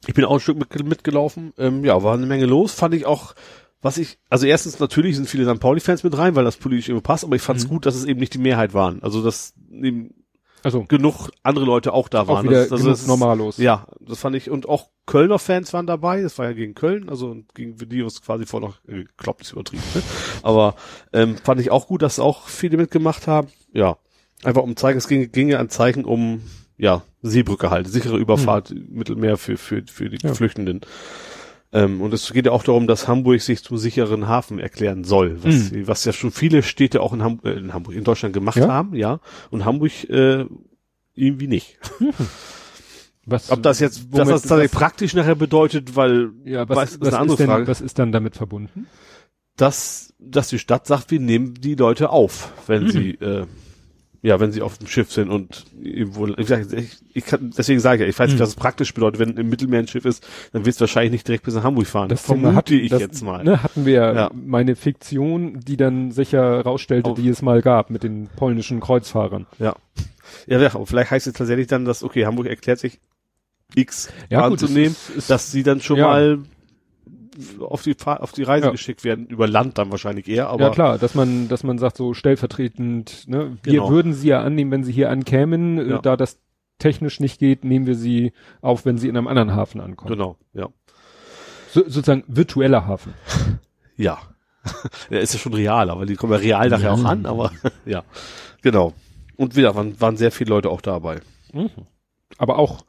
[0.05, 1.53] Ich bin auch ein Stück mit, mitgelaufen.
[1.57, 2.73] Ähm, ja, war eine Menge los.
[2.73, 3.33] Fand ich auch,
[3.81, 5.59] was ich, also erstens natürlich sind viele St.
[5.59, 7.69] Pauli-Fans mit rein, weil das politisch irgendwie passt, aber ich fand es Mhm.
[7.69, 9.01] gut, dass es eben nicht die Mehrheit waren.
[9.01, 10.13] Also, dass eben
[10.63, 12.45] Also genug andere Leute auch da auch waren.
[12.45, 13.57] wieder das, genug das ist- normallos.
[13.57, 17.09] Ja, das fand ich, und auch Kölner Fans waren dabei, das war ja gegen Köln,
[17.09, 20.01] also gegen Videos quasi vor noch, äh, gekloppt ist übertrieben, ne?
[20.41, 20.75] aber
[21.11, 23.49] ähm, fand ich auch gut, dass auch viele mitgemacht haben.
[23.73, 23.97] Ja,
[24.43, 26.41] einfach um zu zeigen, es ging, ging ja ein Zeichen um,
[26.77, 30.33] ja, Seebrücke halt, sichere Überfahrt Mittelmeer für, für, für die Ja.
[30.33, 30.81] Flüchtenden.
[31.73, 35.43] Ähm, und es geht ja auch darum, dass Hamburg sich zum sicheren Hafen erklären soll,
[35.43, 35.87] was, Mhm.
[35.87, 38.67] was ja schon viele Städte auch in, Ham äh, in Hamburg, in Deutschland gemacht Ja?
[38.67, 39.19] haben, ja,
[39.49, 40.45] und Hamburg äh,
[41.15, 41.79] irgendwie nicht.
[43.25, 47.01] Was, Ob das jetzt, womit- das tatsächlich praktisch nachher bedeutet, weil ja, weiß, was, ist
[47.01, 47.67] was, eine andere ist denn, Frage.
[47.67, 48.87] was ist dann damit verbunden?
[49.55, 52.89] dass, dass die Stadt sagt, wir nehmen die Leute auf, wenn Mhm.
[52.89, 53.45] sie, äh,
[54.25, 57.97] ja, wenn sie auf dem Schiff sind und irgendwo, ich, ich, ich kann, deswegen sage
[57.97, 58.43] ich ja, ich weiß nicht, Mhm.
[58.43, 61.27] was es praktisch bedeutet, wenn im Mittelmeer ein Schiff ist, dann wirst du wahrscheinlich nicht
[61.27, 62.07] direkt bis nach Hamburg fahren.
[62.09, 63.43] Das vermute hat- ich das, jetzt mal.
[63.43, 64.31] Ne, hatten wir Ja.
[64.33, 69.45] meine Fiktion, die dann sicher rausstellte, Auf- die es mal gab mit den polnischen Kreuzfahrern.
[69.59, 69.75] Ja.
[70.47, 72.99] Ja, ja, vielleicht heißt es tatsächlich dann, dass, okay, Hamburg erklärt sich
[73.75, 76.07] X Ja, gut, anzunehmen, es ist- es- dass sie dann schon Ja.
[76.07, 76.39] mal
[77.59, 78.71] auf die, Fahr auf die Reise Ja.
[78.71, 81.97] geschickt werden, über Land dann wahrscheinlich eher, aber ja klar, dass man, dass man sagt
[81.97, 83.89] so stellvertretend, ne, wir Genau.
[83.89, 85.97] würden sie ja annehmen, wenn sie hier ankämen, äh, Ja.
[85.99, 86.39] da das
[86.79, 90.11] technisch nicht geht, nehmen wir sie auf, wenn sie in einem anderen Hafen ankommen.
[90.13, 90.69] genau, ja.
[91.71, 93.13] So, sozusagen virtueller Hafen.
[93.95, 94.17] Ja.
[95.11, 96.93] Der ist ja schon real, aber die kommen ja real nachher Ja.
[96.93, 97.51] auch an, aber
[97.85, 98.03] ja.
[98.63, 98.93] Genau.
[99.35, 101.19] Und wieder waren, waren sehr viele Leute auch dabei.
[101.53, 101.69] Mhm.
[102.37, 102.83] Aber auch,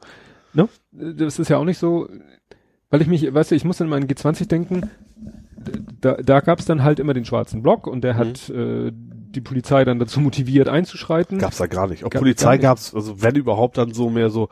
[0.53, 2.07] ne, das ist ja auch nicht so,
[2.89, 4.89] weil ich mich, weißt du, ich muss an meinen G20 denken,
[6.01, 8.17] da, da gab es dann halt immer den schwarzen Block und der Mhm.
[8.17, 11.39] hat äh, die Polizei dann dazu motiviert einzuschreiten.
[11.39, 12.03] Gab's da gar nicht.
[12.03, 12.61] Auch Gab- gar Polizei nicht.
[12.61, 14.49] gab's, also wenn überhaupt dann so mehr so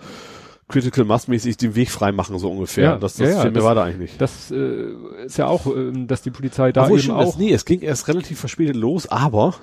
[0.67, 2.83] critical massmäßig den Weg frei machen, so ungefähr.
[2.83, 4.21] Ja, das ja, das ja, mehr das- war da eigentlich nicht.
[4.21, 4.87] Das äh,
[5.25, 7.29] ist ja auch, ähm, dass die Polizei da Obwohl eben stimmt, auch.
[7.33, 9.53] es, nee, es ging erst relativ verspätet los, aber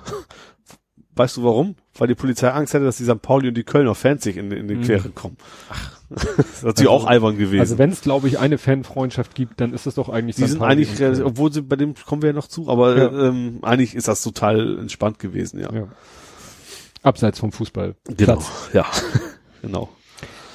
[1.15, 1.75] weißt du warum?
[1.97, 3.21] Weil die Polizei Angst hatte, dass die St.
[3.21, 4.81] Pauli und die Kölner Fans sich in, in die Mhm.
[4.83, 5.37] Quere kommen.
[5.69, 5.97] Ach.
[6.09, 7.59] das ist natürlich Also- auch albern gewesen.
[7.61, 10.49] Also wenn es, glaube ich, eine Fanfreundschaft gibt, dann ist es doch eigentlich die St.
[10.49, 13.07] sind Pauli eigentlich, obwohl sie bei dem kommen wir ja noch zu, aber Ja.
[13.07, 15.71] äh, ähm, eigentlich ist das total entspannt gewesen, ja.
[15.73, 15.87] ja.
[17.03, 17.95] Abseits vom Fußball.
[18.17, 18.41] Genau,
[18.73, 18.85] ja,
[19.61, 19.89] genau.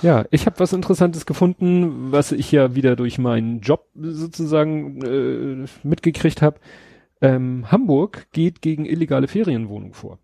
[0.02, 5.66] Ja, ich habe was Interessantes gefunden, was ich ja wieder durch meinen Job sozusagen äh,
[5.82, 6.60] mitgekriegt habe.
[7.22, 10.18] Ähm, Hamburg geht gegen illegale Ferienwohnungen vor.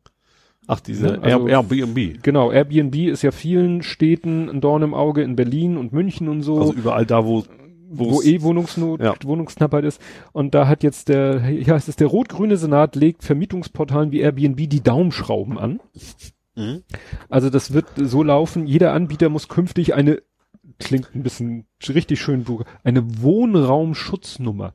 [0.69, 2.23] Ach, diese Ja, also- Air- Airbnb.
[2.23, 6.43] Genau, Airbnb ist ja vielen Städten ein Dorn im Auge, in Berlin und München und
[6.43, 7.45] so, Also überall da, wo,
[7.91, 9.15] wo eh Wohnungsnot, Ja.
[9.25, 10.01] Wohnungsknappheit ist.
[10.33, 14.69] Und da hat jetzt der, hier heißt es, der rot-grüne Senat legt Vermietungsportalen wie Airbnb
[14.71, 15.81] die Daumenschrauben an.
[16.55, 16.83] Mhm.
[17.29, 20.23] Also das wird so laufen, jeder Anbieter muss künftig eine,
[20.79, 22.45] klingt ein bisschen richtig schön,
[22.85, 24.75] eine Wohnraumschutznummer.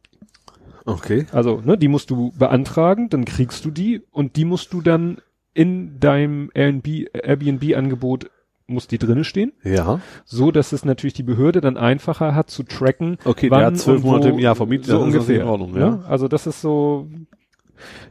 [0.85, 1.26] Okay.
[1.31, 5.18] Also, ne, die musst du beantragen, dann kriegst du die und die musst du dann
[5.57, 8.29] in deinem Airbnb, Airbnb-Angebot
[8.67, 10.01] muss die drinne stehen, Ja.
[10.25, 13.17] so dass es natürlich die Behörde dann einfacher hat zu tracken.
[13.25, 15.41] Okay, wann der hat zwölf Monate im Jahr vermietet, so ungefähr.
[15.41, 15.79] in Ordnung, ne?
[15.79, 15.99] ja.
[16.07, 17.07] Also das ist so,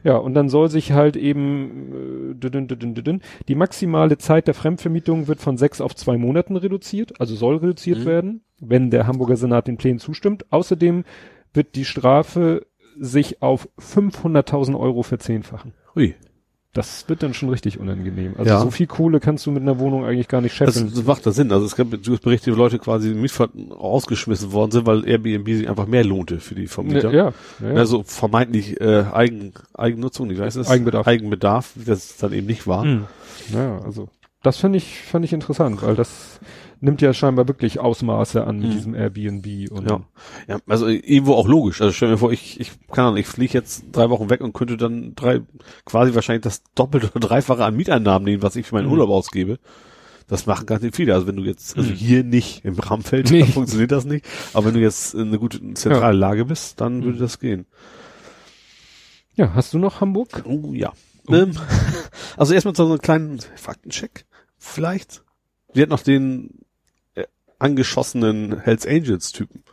[0.03, 5.57] ja, und dann soll sich halt eben äh, die maximale Zeit der Fremdvermietung wird von
[5.57, 8.05] sechs auf zwei Monaten reduziert, also soll reduziert Mhm.
[8.05, 10.45] werden, wenn der Hamburger Senat den Plänen zustimmt.
[10.51, 11.03] Außerdem
[11.53, 12.65] wird die Strafe
[12.99, 15.73] sich auf 500.000 Euro verzehnfachen.
[15.95, 16.15] Hui.
[16.77, 18.35] Das wird dann schon richtig unangenehm.
[18.37, 18.59] Also Ja.
[18.61, 20.93] so viel Kohle kannst du mit einer Wohnung eigentlich gar nicht Das, scheffeln.
[20.93, 21.51] das macht das Sinn.
[21.51, 25.87] Also es gab Berichte, wo Leute quasi Mietver rausgeschmissen worden sind, weil Airbnb sich einfach
[25.87, 27.11] mehr lohnte für die Vermieter.
[27.11, 27.73] ja, ja, ja.
[27.75, 30.67] Also vermeintlich äh, Eigen, Eigennutzung, ich weiß es.
[30.69, 31.07] Eigenbedarf.
[31.07, 32.83] Eigenbedarf, wie das dann eben nicht war.
[32.83, 33.05] Hm.
[33.53, 34.09] Ja, also
[34.43, 36.39] das finde ich, fand ich interessant, weil das
[36.79, 38.71] nimmt ja scheinbar wirklich Ausmaße an mit Mhm.
[38.73, 40.01] diesem Airbnb und Ja.
[40.47, 41.81] ja, also irgendwo auch logisch.
[41.81, 44.53] Also stell mir vor, ich, ich kann Ahnung, ich fliege jetzt drei Wochen weg und
[44.53, 45.41] könnte dann drei,
[45.85, 48.91] quasi wahrscheinlich das Doppelte oder Dreifache an Mieteinnahmen nehmen, was ich für meinen Mhm.
[48.93, 49.59] Urlaub ausgebe.
[50.27, 51.13] Das machen ganz viele.
[51.13, 51.95] Also wenn du jetzt, also Mhm.
[51.95, 53.45] hier nicht, im Rahmenfeld Nee.
[53.45, 54.25] funktioniert das nicht.
[54.53, 57.21] Aber wenn du jetzt in eine gute zentrale Lage bist, dann würde Mhm.
[57.21, 57.65] das gehen.
[59.35, 60.43] ja, hast du noch Hamburg?
[60.45, 60.91] Oh ja.
[61.27, 61.33] Oh.
[61.33, 61.51] Ähm,
[62.37, 64.25] Also erstmal so einen kleinen Faktencheck.
[64.57, 65.23] Vielleicht.
[65.73, 66.49] Wir hatten noch den
[67.59, 69.63] angeschossenen Hells Angels Typen.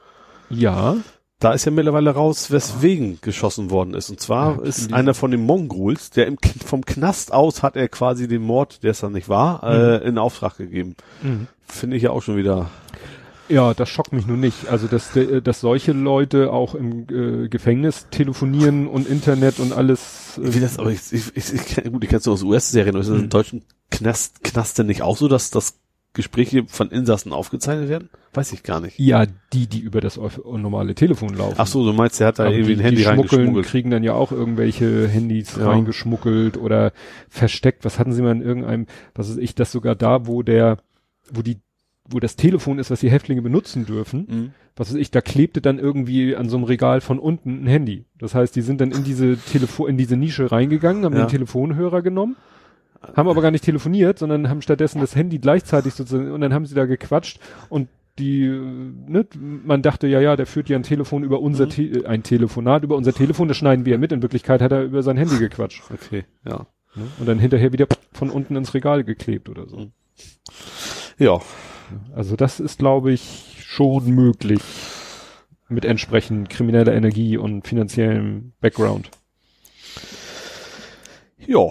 [0.50, 0.96] Ja.
[1.40, 4.08] Da ist ja mittlerweile raus, weswegen geschossen worden ist.
[4.08, 7.88] Und zwar Ja, ist einer von den Mongols, der im, vom Knast aus hat er
[7.88, 10.94] quasi den Mord, der es dann nicht war, äh, in Auftrag gegeben.
[11.66, 12.70] Finde ich ja auch schon wieder.
[13.48, 14.68] Ja, das schockt mich nun nicht.
[14.68, 20.38] Also, dass, äh, dass solche Leute auch im äh, Gefängnis telefonieren und Internet und alles.
[20.38, 23.02] äh, Wie das, aber ich, ich, ich, ich gut, ich kenn's nur aus US-Serien, aber
[23.02, 25.78] ist das in deutschen Knast, Knast denn nicht auch so, dass das
[26.14, 28.08] Gespräche von Insassen aufgezeichnet werden?
[28.32, 28.98] Weiß ich gar nicht.
[28.98, 31.54] ja, die, die über das normale Telefon laufen.
[31.58, 33.90] Ach so, du meinst, der hat da Aber irgendwie die, ein Handy die schmuggeln, kriegen
[33.90, 35.68] dann ja auch irgendwelche Handys Ja.
[35.68, 36.92] reingeschmuggelt oder
[37.28, 37.84] versteckt.
[37.84, 40.78] Was hatten sie mal in irgendeinem, was ist ich, das sogar da, wo der,
[41.32, 41.58] wo die,
[42.08, 44.50] wo das Telefon ist, was die Häftlinge benutzen dürfen, Mhm.
[44.76, 48.04] was weiß ich, da klebte dann irgendwie an so einem Regal von unten ein Handy.
[48.18, 51.24] Das heißt, die sind dann in diese Telefon, in diese Nische reingegangen, haben Ja.
[51.24, 52.36] den Telefonhörer genommen,
[53.16, 56.66] haben aber gar nicht telefoniert, sondern haben stattdessen das Handy gleichzeitig sozusagen, und dann haben
[56.66, 61.24] sie da gequatscht und die, ne, man dachte, ja, ja, der führt ja ein Telefon
[61.24, 64.12] über unser, Te äh, ein Telefonat über unser Telefon, das schneiden wir ja mit.
[64.12, 65.82] In Wirklichkeit hat er über sein Handy gequatscht.
[65.92, 66.66] Okay, ja.
[66.94, 67.08] Ne?
[67.18, 69.90] Und dann hinterher wieder von unten ins Regal geklebt oder so.
[71.18, 71.40] Ja,
[72.14, 74.62] Also das ist, glaube ich, schon möglich
[75.68, 79.10] mit entsprechend krimineller Energie und finanziellem Background.
[81.46, 81.70] Ja,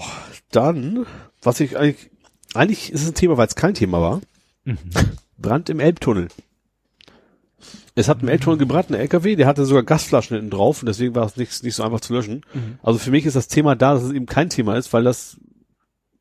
[0.52, 1.06] dann,
[1.42, 2.10] was ich eigentlich,
[2.54, 4.22] eigentlich ist es ein Thema, weil es kein Thema war.
[5.38, 6.28] Brand im Elbtunnel.
[7.96, 11.14] Es hat im Elbtunnel gebrannt, ein LKW, der hatte sogar Gasflaschen hinten drauf und deswegen
[11.16, 12.42] war es nicht, nicht so einfach zu löschen.
[12.82, 15.38] Also für mich ist das Thema da, dass es eben kein Thema ist, weil das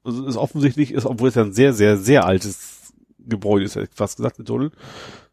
[0.04, 3.88] also es offensichtlich ist, obwohl es ja ein sehr, sehr, sehr altes Gebäude ist, hätte
[3.90, 4.72] ich fast gesagt, der Tunnel,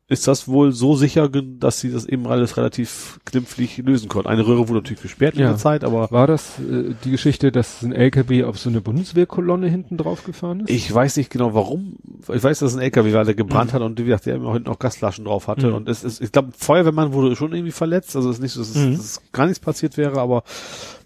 [0.09, 4.27] ist das wohl so sicher, dass sie das eben alles relativ glimpflich lösen konnten.
[4.27, 5.49] Eine Röhre wurde natürlich gesperrt in Ja.
[5.49, 9.67] der Zeit, aber War das äh, die Geschichte, dass ein LKW auf so eine Bundeswehrkolonne
[9.67, 10.69] hinten drauf gefahren ist?
[10.71, 11.97] Ich weiß nicht genau warum.
[12.33, 14.53] Ich weiß, dass es ein LKW war, der gebrannt hat und wie gesagt, der immer
[14.53, 15.67] hinten auch Gasflaschen drauf hatte.
[15.67, 15.73] Mhm.
[15.75, 18.15] Und es ist, ich glaube, Feuerwehrmann wurde schon irgendwie verletzt.
[18.15, 18.97] Also es ist nicht so, dass, es, Mhm.
[18.97, 20.43] dass gar nichts passiert wäre, aber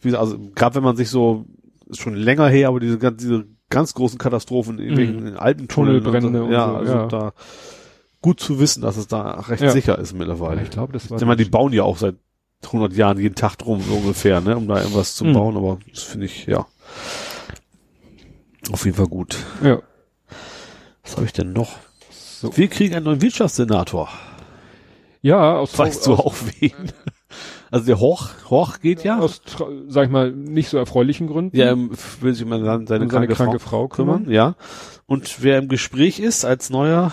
[0.02, 1.44] wie gesagt, also gerade wenn man sich so,
[1.88, 6.28] ist schon länger her, aber diese, ganz- diese ganz großen Katastrophen in irgendwelchen Alpentunneln Tunnelbrände
[6.30, 7.08] und und so, ja, so, also ja.
[7.08, 7.34] da
[8.24, 9.70] gut zu wissen, dass es da recht Ja.
[9.70, 10.64] sicher ist mittlerweile.
[10.64, 11.20] ich glaube, das war.
[11.20, 12.16] Ich meine, die bauen ja auch seit
[12.64, 15.34] 100 Jahren jeden Tag drum so ungefähr, ne, um da irgendwas zu Mhm.
[15.34, 16.66] bauen, aber das finde ich, ja,
[18.72, 19.38] auf jeden Fall gut.
[19.62, 19.80] ja.
[21.04, 21.74] Was habe ich denn noch?
[22.10, 22.56] So.
[22.56, 24.08] Wir kriegen einen neuen Wirtschaftssenator.
[25.22, 26.72] Ja, aus, Weißt du aus, auch wen?
[27.72, 29.20] Also der Horch, Horch geht ja.
[29.20, 31.58] aus, tra- sag ich mal, nicht so erfreulichen Gründen.
[31.58, 31.92] Ja, ähm,
[32.22, 34.30] will sich mal seine, seine, Um seine kranke, kranke Frau, Frau kümmern.
[34.30, 34.56] Ja.
[35.06, 37.12] Und wer im Gespräch ist als neuer,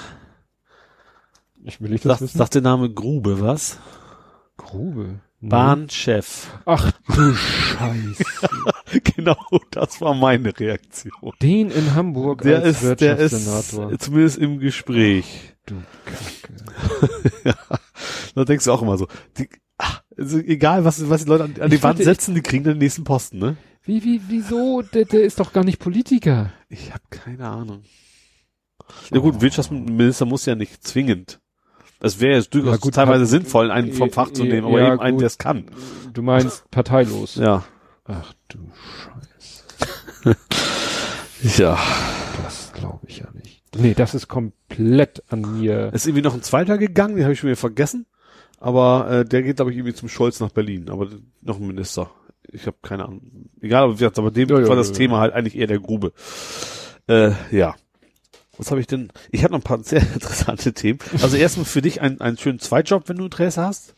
[1.64, 2.38] Ich will nicht das sagt, wissen.
[2.38, 3.78] sagt der Name Grube, was?
[4.56, 5.20] Grube.
[5.42, 6.48] Bahnchef.
[6.66, 8.24] Ach du Scheiße.
[9.16, 9.36] genau,
[9.70, 11.32] das war meine Reaktion.
[11.40, 13.46] Den in Hamburg Der als ist, der ist
[14.00, 15.54] zumindest im Gespräch.
[15.66, 17.56] du Kacke.
[18.34, 19.08] Da denkst du auch immer so,
[19.38, 22.64] die, ach, also egal was, was die Leute an, an die Wand setzen, die kriegen
[22.64, 23.56] den nächsten Posten, ne?
[23.82, 24.82] Wie, wie, wieso?
[24.82, 26.52] Der, der ist doch gar nicht Politiker.
[26.68, 27.82] Ich habe keine Ahnung.
[29.10, 31.39] Ja gut, Wirtschaftsminister muss ja nicht zwingend.
[32.00, 35.00] Es wäre jetzt durchaus gut, teilweise sinnvoll, einen vom Fach zu nehmen, aber Ja, eben
[35.00, 35.66] einen, der es kann.
[36.12, 37.36] Du meinst parteilos.
[37.36, 37.64] Ja.
[38.04, 38.58] Ach du
[40.24, 40.36] Scheiße.
[41.58, 41.78] Ja.
[42.44, 43.62] Das glaube ich ja nicht.
[43.74, 45.88] Nee, das ist komplett an mir.
[45.92, 48.06] Es ist irgendwie noch ein zweiter gegangen, den habe ich schon wieder vergessen.
[48.58, 50.90] Aber äh, der geht, glaube ich, irgendwie zum Scholz nach Berlin.
[50.90, 51.08] Aber
[51.40, 52.10] noch ein Minister.
[52.52, 53.48] Ich habe keine Ahnung.
[53.60, 54.98] Egal, aber, aber dem Ja, war das ja, ja.
[54.98, 56.12] Thema halt eigentlich eher der Grube.
[57.08, 57.74] Äh, ja.
[58.60, 59.10] Was habe ich denn?
[59.30, 60.98] Ich habe noch ein paar sehr interessante Themen.
[61.22, 63.94] Also erstmal für dich einen, einen schönen Zweitjob, wenn du Interesse hast.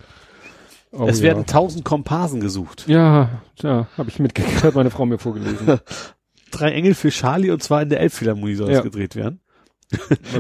[0.92, 1.24] Oh, es ja.
[1.24, 2.84] werden tausend Komparsen gesucht.
[2.86, 5.80] Ja, ja, habe ich mitgekriegt, hat meine Frau mir vorgelesen.
[6.50, 8.82] Drei Engel für Charlie und zwar in der Elbphilharmonie soll Ja.
[8.82, 9.40] gedreht werden.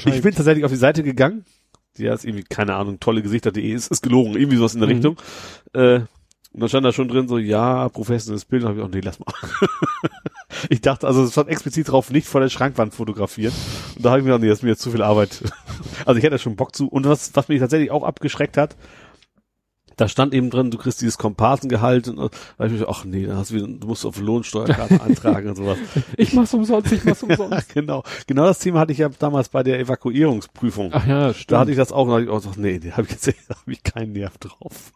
[0.06, 1.44] Ich bin tatsächlich auf die Seite gegangen.
[1.98, 4.94] Die ist irgendwie, keine Ahnung, tolle Gesichter.de ist, ist gelogen, irgendwie sowas in der Mhm.
[4.94, 5.16] Richtung.
[5.74, 6.00] Äh,
[6.52, 8.62] und dann stand da schon drin so, ja, professionelles Bild.
[8.62, 9.32] Und hab ich auch, nee, lass mal.
[10.68, 13.54] ich dachte, also es stand explizit drauf, nicht vor der Schrankwand fotografieren.
[13.96, 15.42] Und da habe ich mir gedacht, nee, das ist mir jetzt zu viel Arbeit.
[16.04, 16.88] also ich hätte da schon Bock zu.
[16.88, 18.76] Und was, was mich tatsächlich auch abgeschreckt hat,
[20.02, 22.24] da stand eben drin, du kriegst dieses Komparsengehalt und da
[22.58, 25.56] hab ich gedacht, ach nee, dann hast du, wieder, du musst auf Lohnsteuerkarte antragen und
[25.56, 25.78] sowas.
[26.16, 27.68] ich mach's umsonst, ich mach's umsonst.
[27.74, 28.02] genau.
[28.26, 30.90] Genau das Thema hatte ich ja damals bei der Evakuierungsprüfung.
[30.92, 31.52] Ach ja, stimmt.
[31.52, 33.10] Da hatte ich das auch, und da hab ich auch gesagt, nee, da habe ich
[33.12, 34.92] jetzt da hab ich keinen Nerv drauf.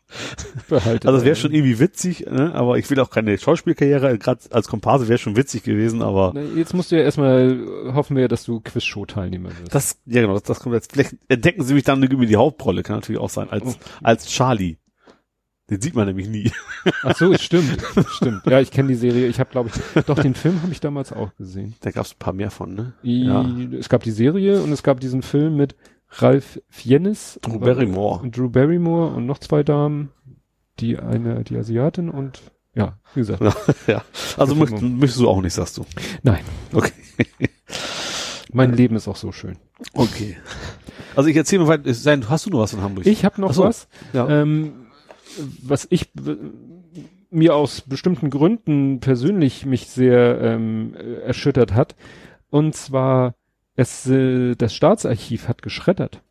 [0.68, 1.06] behalten.
[1.06, 2.52] Also es wäre schon irgendwie witzig, ne?
[2.54, 6.42] aber ich will auch keine Schauspielkarriere, gerade als Komparse wäre schon witzig gewesen, aber Na,
[6.56, 7.58] Jetzt musst du ja erstmal,
[7.94, 9.74] hoffen wir, dass du Quizshow-Teilnehmer wirst.
[9.74, 12.82] das, ja genau, das, das kommt jetzt, vielleicht entdecken sie mich dann über die Hauptrolle,
[12.82, 13.74] kann natürlich auch sein, als, Oh.
[14.02, 14.76] als Charlie.
[15.68, 16.52] Den sieht man nämlich nie.
[17.02, 17.82] Ach so, stimmt,
[18.12, 18.42] stimmt.
[18.46, 19.26] Ja, ich kenne die Serie.
[19.26, 21.74] Ich habe, glaube ich, doch den Film habe ich damals auch gesehen.
[21.80, 22.92] Da gab es ein paar mehr von, ne?
[23.02, 23.44] Ja.
[23.78, 25.74] Es gab die Serie und es gab diesen Film mit
[26.10, 28.22] Ralph Fiennes Drew Barrymore.
[28.22, 30.10] und Drew Barrymore und noch zwei Damen,
[30.78, 32.42] die eine, die Asiatin und
[32.74, 33.42] ja, wie gesagt.
[33.88, 34.02] ja.
[34.36, 35.86] Also möcht, möchtest du auch nicht, sagst du.
[36.22, 36.92] Nein, Okay.
[38.52, 39.56] mein Leben ist auch so schön.
[39.94, 40.36] Okay.
[41.16, 41.90] Also ich erzähle mal weiter.
[42.30, 43.06] Hast du noch was von Hamburg?
[43.06, 43.64] Ich habe noch so.
[43.64, 44.28] was, Ja.
[44.28, 44.85] ähm,
[45.62, 46.10] was ich
[47.30, 51.96] mir aus bestimmten Gründen persönlich mich sehr ähm, äh, erschüttert hat.
[52.50, 53.34] Und zwar,
[53.74, 56.22] es, äh, das Staatsarchiv hat geschreddert.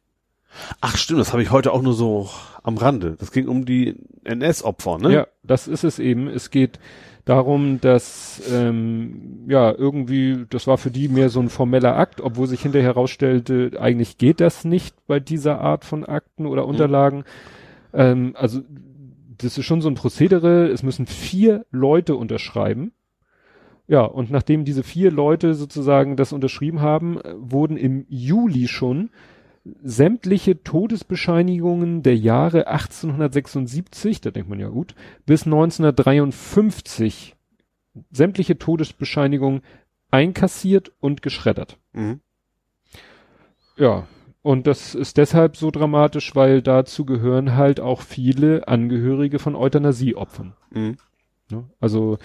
[0.82, 2.30] Ach stimmt, das habe ich heute auch nur so
[2.64, 3.18] am Rande.
[3.19, 5.14] Das ging um die NS-Opfer, ne?
[5.14, 6.27] Ja, das ist es eben.
[6.27, 6.80] Es geht
[7.26, 12.48] darum, dass ähm, ja irgendwie, das war für die mehr so ein formeller Akt, obwohl
[12.48, 17.26] sich hinterher herausstellte, eigentlich geht das nicht bei dieser Art von Akten oder Unterlagen.
[17.94, 18.61] Ähm, also
[19.37, 20.67] das ist schon so ein Prozedere.
[20.67, 22.91] Es müssen vier Leute unterschreiben.
[23.87, 29.11] Ja, und nachdem diese vier Leute sozusagen das unterschrieben haben, wurden im Juli schon
[29.83, 34.95] sämtliche Todesbescheinigungen der Jahre 1876, da denkt man ja gut,
[35.25, 37.35] bis 1953
[38.11, 39.61] sämtliche Todesbescheinigungen
[40.11, 41.77] einkassiert und geschreddert.
[41.93, 42.21] Mhm.
[43.77, 44.07] Ja,
[44.45, 50.53] und das ist deshalb so dramatisch, weil dazu gehören halt auch viele Angehörige von Euthanasieopfern.
[50.69, 50.97] Mhm.
[51.80, 52.19] Also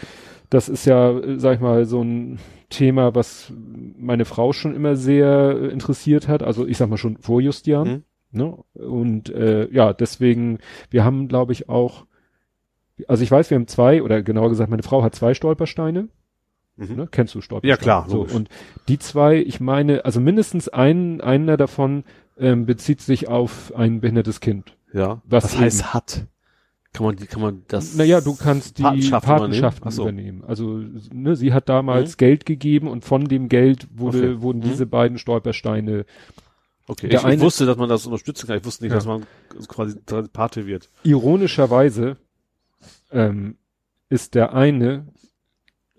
[0.51, 2.39] das ist ja, sag ich mal, so ein
[2.69, 6.43] Thema, was meine Frau schon immer sehr äh, interessiert hat.
[6.43, 7.89] Also ich sag mal schon vor Justian.
[7.89, 8.05] Mhm.
[8.33, 8.59] Ne?
[8.75, 10.59] Und äh, ja, deswegen,
[10.91, 12.05] wir haben, glaube ich, auch,
[13.09, 16.09] also ich weiß, wir haben zwei, oder genauer gesagt, meine Frau hat zwei Stolpersteine.
[16.89, 16.97] Mhm.
[16.97, 17.09] Ne?
[17.11, 17.71] Kennst du Stolpersteine?
[17.71, 18.35] Ja, klar, So, logisch.
[18.35, 18.49] und
[18.89, 22.05] die zwei, ich meine, also mindestens ein, einer davon
[22.39, 24.77] ähm, bezieht sich auf ein behindertes Kind.
[24.93, 25.21] Ja.
[25.27, 26.27] Was eben- heißt hat?
[26.93, 27.95] Kann man kann man das?
[27.95, 30.39] Naja, du kannst die Patenschaft Patenschaften übernehmen?
[30.39, 30.41] übernehmen.
[30.41, 30.47] So.
[30.49, 30.83] Also
[31.13, 32.17] ne, sie hat damals Mhm.
[32.17, 34.43] Geld gegeben und von dem Geld wurde, Okay.
[34.43, 34.63] wurden Mhm.
[34.65, 36.05] diese beiden Stolpersteine.
[36.89, 37.07] Okay.
[37.13, 38.57] Ich, eine- ich wusste, dass man das unterstützen kann.
[38.57, 38.97] Ich wusste nicht, Ja.
[38.97, 39.25] dass man
[39.69, 39.99] quasi
[40.33, 40.89] Pate wird.
[41.05, 42.17] Ironischerweise
[43.13, 43.57] ähm,
[44.09, 45.07] ist der eine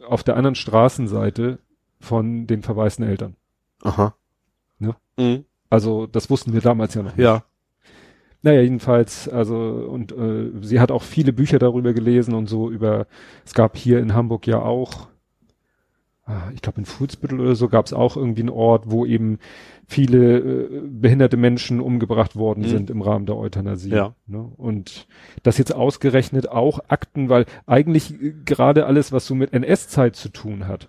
[0.07, 1.59] auf der anderen Straßenseite
[1.99, 3.35] von den verwaisten Eltern.
[3.83, 4.15] Aha.
[4.79, 4.95] Ja.
[5.17, 5.45] Mhm.
[5.69, 7.15] Also das wussten wir damals ja noch.
[7.15, 7.23] nicht.
[7.23, 7.43] Ja.
[8.43, 13.05] Naja, jedenfalls, also und äh, sie hat auch viele Bücher darüber gelesen und so über,
[13.45, 15.09] es gab hier in Hamburg ja auch,
[16.53, 19.39] ich glaube in Fuhlsbüttel oder so gab es auch irgendwie einen Ort, wo eben
[19.87, 22.67] viele äh, behinderte Menschen umgebracht worden Mhm.
[22.69, 23.89] sind im Rahmen der Euthanasie.
[23.89, 24.15] Ja.
[24.27, 24.39] Ne?
[24.57, 25.07] Und
[25.43, 30.29] das jetzt ausgerechnet auch Akten, weil eigentlich äh, gerade alles, was so mit NS-Zeit zu
[30.29, 30.87] tun hat,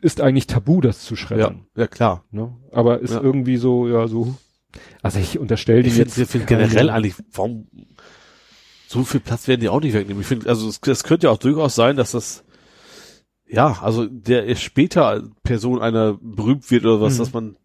[0.00, 1.18] ist eigentlich tabu, das zu Ja.
[1.18, 1.66] schreddern.
[1.76, 2.24] Ja, klar.
[2.30, 2.52] Ne?
[2.72, 3.20] Aber ist Ja.
[3.20, 4.34] irgendwie so, ja, so.
[5.02, 6.18] Also ich unterstelle Ich dir finde jetzt.
[6.18, 7.68] ich find keine- generell eigentlich, warum
[8.88, 10.20] so viel Platz werden die auch nicht wegnehmen.
[10.20, 12.44] Ich finde, also es, es könnte ja auch durchaus sein, dass das
[13.54, 17.18] ja, also der ist später Person einer berühmt wird oder was, Mhm.
[17.18, 17.56] dass man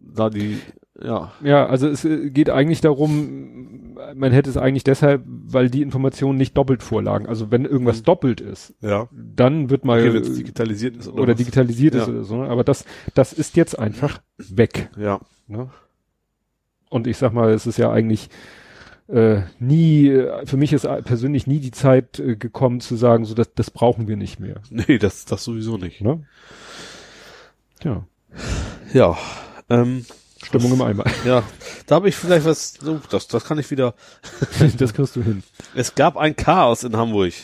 [0.00, 0.58] da die
[1.02, 5.82] ja Ja, also es äh, geht eigentlich darum, man hätte es eigentlich deshalb, weil die
[5.82, 7.26] Informationen nicht doppelt vorlagen.
[7.26, 8.04] Also wenn irgendwas Mhm.
[8.04, 12.12] doppelt ist, ja dann wird mal okay, digitalisiert ist oder, oder digitalisiert ist Ja.
[12.12, 12.36] oder so.
[12.42, 12.48] ne?
[12.48, 12.84] Aber das,
[13.14, 14.90] das ist jetzt einfach weg.
[14.98, 15.70] ja Ne?
[16.90, 18.28] Und ich sag mal, es ist ja eigentlich
[19.12, 23.24] äh, nie, äh, für mich ist äh, persönlich nie die Zeit äh, gekommen zu sagen,
[23.24, 24.62] so das, das brauchen wir nicht mehr.
[24.70, 26.24] nee das das sowieso nicht Ne?
[27.84, 28.06] Ja,
[28.92, 29.18] ja
[29.68, 30.06] ähm,
[30.42, 31.04] Stimmung im Eimer.
[31.26, 31.42] ja
[31.86, 33.94] da habe ich vielleicht was so das das kann ich wieder
[34.78, 35.42] das kriegst du hin.
[35.74, 37.34] es gab ein Chaos in Hamburg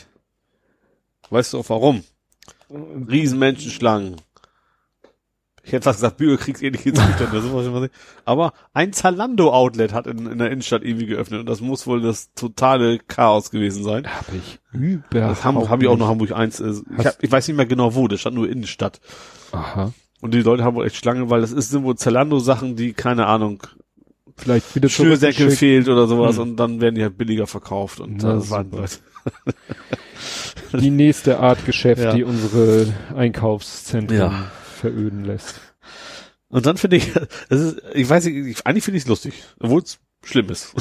[1.30, 2.02] weißt du auch warum
[2.70, 4.16] Riesenmenschenschlangen.
[5.68, 7.94] Ich hätte fast gesagt, bürgerkriegsähnliche Zustände, sowas immer nicht.
[8.24, 12.32] Aber ein Zalando-Outlet hat in, in der Innenstadt irgendwie geöffnet und das muss wohl das
[12.34, 14.06] totale Chaos gewesen sein.
[14.06, 15.02] Habe ich über.
[15.12, 16.60] Das haben, habe ich auch noch Hamburg 1.
[16.60, 19.00] äh, Ich, hab, ich weiß nicht mehr genau wo, das stand nur Innenstadt.
[19.52, 19.92] Aha.
[20.20, 23.26] Und die Leute haben wohl echt Schlange, weil das ist, sind wohl Zalando-Sachen, die, keine
[23.26, 23.62] Ahnung,
[24.36, 25.58] Vielleicht wieder Schnürsenkel zurückgeschickt.
[25.58, 26.42] fehlt oder sowas Hm.
[26.42, 28.70] und dann werden die halt billiger verkauft und Na, das waren.
[28.70, 28.96] Leute.
[30.72, 32.12] Die nächste Art Geschäft, Ja.
[32.14, 32.86] die unsere
[33.16, 34.50] Einkaufszentren Ja.
[34.78, 35.60] Veröden lässt.
[36.48, 37.12] Und dann finde ich,
[37.50, 40.74] das ist, ich weiß nicht, ich, eigentlich finde ich es lustig, obwohl es schlimm ist.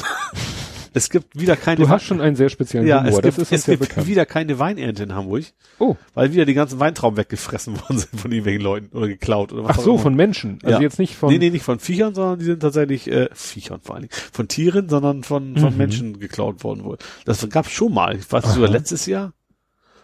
[0.94, 3.64] es gibt wieder keine Du hast schon einen sehr speziellen ja, Humor, es gibt, es
[3.66, 5.44] gibt wieder keine Weinernte in Hamburg,
[5.78, 9.64] Oh, weil wieder die ganzen Weintrauben weggefressen worden sind von irgendwelchen Leuten oder geklaut oder
[9.64, 10.02] was ach auch so, immer.
[10.04, 10.58] von Menschen.
[10.62, 10.80] Also Ja.
[10.80, 11.30] jetzt nicht von.
[11.30, 14.48] nee, nee, nicht von Viechern, sondern die sind tatsächlich, äh, Viechern vor allen Dingen, von
[14.48, 15.76] Tieren, sondern von, von Mhm.
[15.78, 16.96] Menschen geklaut worden wohl.
[17.26, 19.34] Das gab's schon mal, ich weiß nicht, sogar letztes Jahr.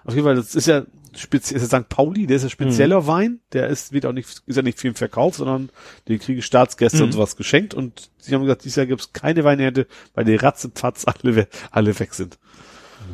[0.05, 0.83] Auf jeden Fall, das ist ja
[1.16, 1.89] speziell, ist ja St.
[1.89, 3.07] Pauli, der ist ja spezieller Mhm.
[3.07, 5.70] Wein, der ist, wird auch nicht, ist ja nicht viel im Verkauf, sondern
[6.09, 7.05] die kriegen Staatsgäste Mhm.
[7.05, 11.05] und sowas geschenkt und sie haben gesagt, dieses Jahr gibt's keine Weinernte, weil die Ratzefatz
[11.07, 12.39] alle, alle weg sind.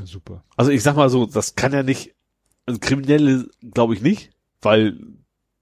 [0.05, 0.44] Super.
[0.56, 2.14] Also ich sag mal so, das kann ja nicht,
[2.66, 4.31] also Kriminelle glaube ich nicht,
[4.62, 4.98] weil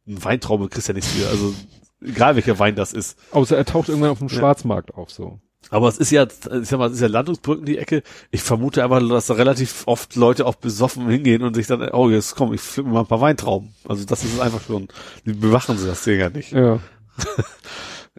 [0.06, 1.28] ein Weintraube kriegst ja nichts für.
[1.28, 1.54] Also
[2.02, 3.18] egal welcher Wein das ist.
[3.32, 4.34] Außer er taucht irgendwann auf dem Ja.
[4.38, 5.40] Schwarzmarkt auf, so.
[5.70, 8.02] Aber es ist ja, ich sag mal, es ist ja Landungsbrücken die Ecke.
[8.30, 12.08] Ich vermute einfach, dass da relativ oft Leute auch besoffen hingehen und sich dann, oh
[12.08, 13.74] jetzt komm, ich flippe mal ein paar Weintrauben.
[13.86, 14.88] Also das ist einfach schon,
[15.26, 16.52] die bewachen sie das Ding ja nicht.
[16.52, 16.78] Ja.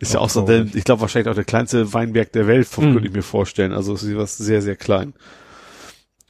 [0.01, 0.75] Ist ja Auch so, traurig.
[0.75, 2.93] ich glaube wahrscheinlich auch der kleinste Weinberg der Welt, Mhm.
[2.93, 3.73] könnte ich mir vorstellen.
[3.73, 5.13] Also es ist was sehr, sehr klein.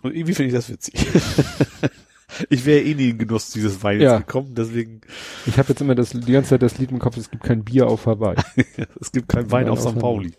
[0.02, 0.96] Und irgendwie finde ich das witzig.
[2.50, 4.18] ich wäre eh nie in Genuss dieses Weines Ja.
[4.20, 5.02] gekommen, deswegen,
[5.46, 7.64] Ich habe jetzt immer das, die ganze Zeit das Lied im Kopf, es gibt kein
[7.64, 8.38] Bier auf Hawaii.
[9.00, 10.00] es gibt keinen Wein Wein auf auf St.
[10.00, 10.32] Pauli.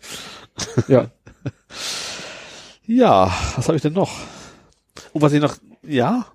[0.87, 1.09] Ja.
[2.87, 4.11] Ja, was habe ich denn noch?
[5.13, 6.25] Und was ich noch, ja,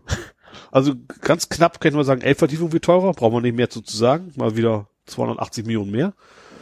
[0.71, 3.83] also ganz knapp kann ich mal sagen, Elbvertiefung wird teurer, brauchen wir nicht mehr zu,
[3.85, 6.15] sagen, mal wieder 280 Millionen mehr.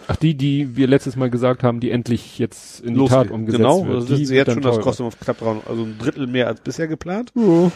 [0.06, 3.18] Ach, die, die wir letztes Mal gesagt haben, die endlich jetzt in die Losgeht.
[3.18, 4.02] Tat umgesetzt genau, wird.
[4.02, 6.48] das die ist wird jetzt schon, das kostet uns knapp dran, also ein Drittel mehr
[6.48, 7.32] als bisher geplant.
[7.36, 7.70] Ja.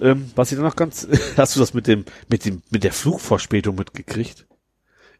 [0.00, 2.92] Ähm, was ich dann noch ganz, hast du das mit dem, mit dem, mit der
[2.92, 4.46] Flugverspätung mitgekriegt?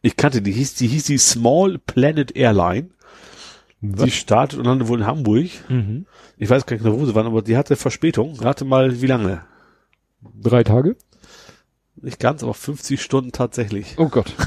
[0.01, 2.89] Ich kannte die, hieß, die hieß die Small Planet Airline.
[3.81, 5.49] Die startet und landete wohl in Hamburg.
[5.69, 6.05] Mhm.
[6.37, 8.39] Ich weiß gar nicht genau, wo sie waren, aber die hatte Verspätung.
[8.39, 9.41] Rate mal, wie lange?
[10.41, 10.95] Drei Tage?
[11.95, 13.95] Nicht ganz, aber 50 Stunden tatsächlich.
[13.97, 14.33] Oh Gott.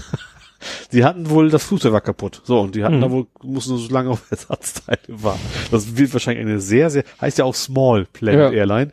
[0.93, 2.43] Die hatten wohl, das Flugzeug war kaputt.
[2.44, 3.01] So, und die hatten Mhm.
[3.01, 5.40] da wohl, mussten so lange auf Ersatzteile warten.
[5.70, 8.59] Das wird wahrscheinlich eine sehr, sehr, heißt ja auch Small Planet Ja.
[8.59, 8.93] Airline.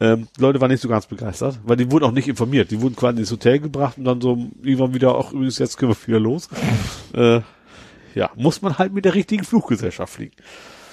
[0.00, 2.72] Ähm, Leute waren nicht so ganz begeistert, weil die wurden auch nicht informiert.
[2.72, 5.92] Die wurden quasi ins Hotel gebracht und dann so irgendwann wieder, auch übrigens, jetzt können
[5.92, 6.48] wir wieder los.
[7.12, 7.40] äh,
[8.14, 10.34] ja, muss man halt mit der richtigen Fluggesellschaft fliegen.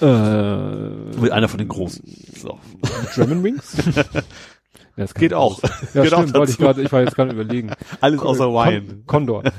[0.01, 2.03] Äh, Mit einer von den großen.
[2.35, 2.59] So.
[3.15, 3.77] German Wings?
[4.97, 5.61] Ja, das Geht auch.
[5.93, 7.71] Ja, Geht auch stimmt, wollte ich gerade, ich war jetzt gerade überlegen.
[8.01, 9.03] Alles außer Kon Wine.
[9.05, 9.43] Condor.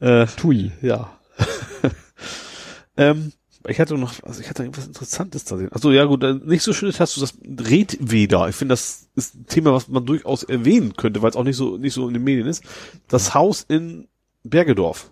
[0.00, 0.70] Äh, Tui.
[0.80, 1.18] Ja.
[2.96, 3.32] ähm,
[3.66, 5.72] ich hatte noch, also ich hatte irgendwas Interessantes da sehen.
[5.72, 8.48] Also ja gut, nicht so schön ist, hast du das Redweder.
[8.48, 11.56] Ich finde, das ist ein Thema, was man durchaus erwähnen könnte, weil es auch nicht
[11.56, 12.62] so nicht so in den Medien ist.
[13.08, 14.06] Das Haus in
[14.44, 15.10] Bergedorf.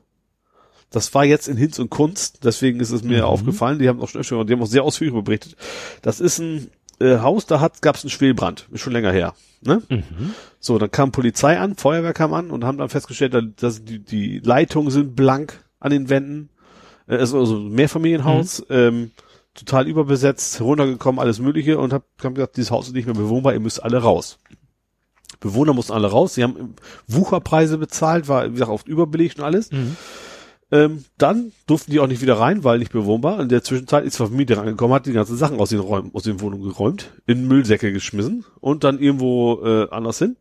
[0.91, 3.25] Das war jetzt in Hinz und Kunst, deswegen ist es mir Mhm.
[3.25, 3.79] aufgefallen.
[3.79, 5.57] Die haben auch schon die haben auch sehr ausführlich berichtet.
[6.03, 6.69] Das ist ein
[7.01, 9.35] äh, Haus, da hat gab es einen Schwelbrand, ist schon länger her.
[9.61, 9.83] Ne?
[9.91, 10.33] Mhm.
[10.61, 13.99] So, dann kam Polizei an, Feuerwehr kam an und haben dann festgestellt, da- dass die,
[13.99, 16.49] die Leitungen sind blank an den Wänden.
[17.07, 19.11] Äh, Es ist also ein Mehrfamilienhaus, ähm,
[19.55, 23.53] total überbesetzt, runtergekommen, alles Mögliche und hab, haben gesagt, dieses Haus ist nicht mehr bewohnbar,
[23.55, 24.39] ihr müsst alle raus.
[25.41, 26.75] Bewohner mussten alle raus, sie haben
[27.09, 29.71] Wucherpreise bezahlt, war wie gesagt oft überbelegt und alles.
[29.71, 29.97] Mhm.
[30.73, 33.41] Ähm, dann durften die auch nicht wieder rein, weil nicht bewohnbar.
[33.41, 36.25] In der Zwischenzeit ist die Vermieter angekommen, hat die ganzen Sachen aus den Räumen, aus
[36.25, 40.37] den Wohnungen geräumt, in Müllsäcke geschmissen und dann irgendwo äh, anders hin.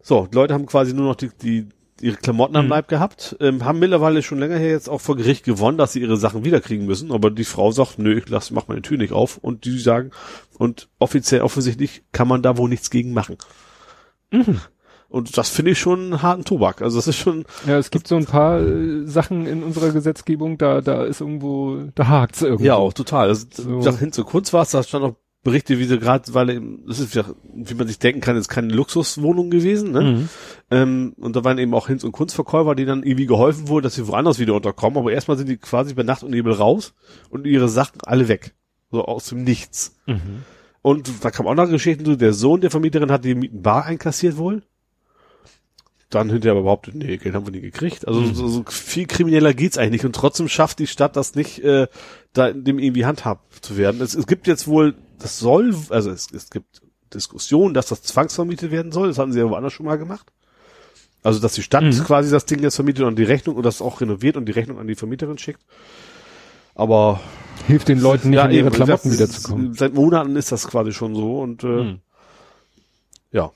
[0.00, 1.68] So, die Leute haben quasi nur noch die, die
[2.00, 2.70] ihre Klamotten am Mhm.
[2.70, 6.00] Leib gehabt, ähm, haben mittlerweile schon länger her jetzt auch vor Gericht gewonnen, dass sie
[6.00, 9.12] ihre Sachen wiederkriegen müssen, aber die Frau sagt, nö, ich lass, mach meine Tür nicht
[9.12, 10.10] auf und die sagen,
[10.58, 13.36] und offiziell offensichtlich kann man da wohl nichts gegen machen.
[14.32, 14.60] Mhm.
[15.12, 16.80] Und das finde ich schon einen harten Tobak.
[16.80, 20.56] Also das ist schon, Ja, es gibt so ein paar äh, Sachen in unserer Gesetzgebung,
[20.56, 22.64] da, da ist irgendwo, da hakt's irgendwo.
[22.64, 23.28] Ja, auch total.
[23.28, 23.70] Also, So.
[23.70, 26.50] wie gesagt, hin zu kurz war es, da stand auch Berichte, wie sie gerade, weil
[26.50, 30.00] eben, das ist ja, wie man sich denken kann, ist keine Luxuswohnung gewesen, ne?
[30.00, 30.28] Mhm.
[30.70, 33.96] Ähm, und da waren eben auch Hinz- und Kunstverkäufer, die dann irgendwie geholfen wurden, dass
[33.96, 36.94] sie woanders wieder unterkommen, aber erstmal sind die quasi bei Nacht und Nebel raus
[37.28, 38.54] und ihre Sachen alle weg.
[38.90, 39.96] So aus dem Nichts.
[40.06, 40.44] Mhm.
[40.80, 43.84] Und da kam auch noch Geschichten zu, der Sohn der Vermieterin hat die Mieten bar
[43.84, 44.62] einkassiert wohl.
[46.12, 48.06] Dann hinterher aber behauptet, nee, Geld haben wir nie gekriegt.
[48.06, 48.34] Also Mhm.
[48.34, 50.04] so, so viel krimineller geht's eigentlich nicht.
[50.04, 51.86] Und trotzdem schafft die Stadt das nicht, äh,
[52.34, 54.00] da dem irgendwie handhabt zu werden.
[54.02, 56.82] Es, es gibt jetzt wohl, das soll, also es, es gibt
[57.14, 59.08] Diskussionen, dass das zwangsvermietet werden soll.
[59.08, 60.26] Das hatten sie ja woanders schon mal gemacht.
[61.22, 62.04] Also, dass die Stadt Mhm.
[62.04, 64.78] quasi das Ding jetzt vermietet und die Rechnung und das auch renoviert und die Rechnung
[64.78, 65.60] an die Vermieterin schickt.
[66.74, 67.20] Aber
[67.68, 69.72] Hilft den Leuten nicht, in ihre Klamotten wiederzukommen.
[69.74, 71.98] Seit Monaten ist das quasi schon so und äh, Mhm.
[73.30, 73.50] ja.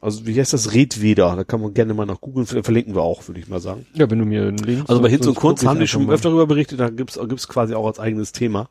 [0.00, 1.34] Also wie heißt das Redweder?
[1.34, 3.86] Da kann man gerne mal nach googeln, verlinken wir auch, würde ich mal sagen.
[3.94, 6.14] Ja, wenn du mir einen Link Also bei Hitz und Kunst haben die schon mal.
[6.14, 8.68] öfter darüber berichtet, da gibt's gibt's quasi auch als eigenes Thema.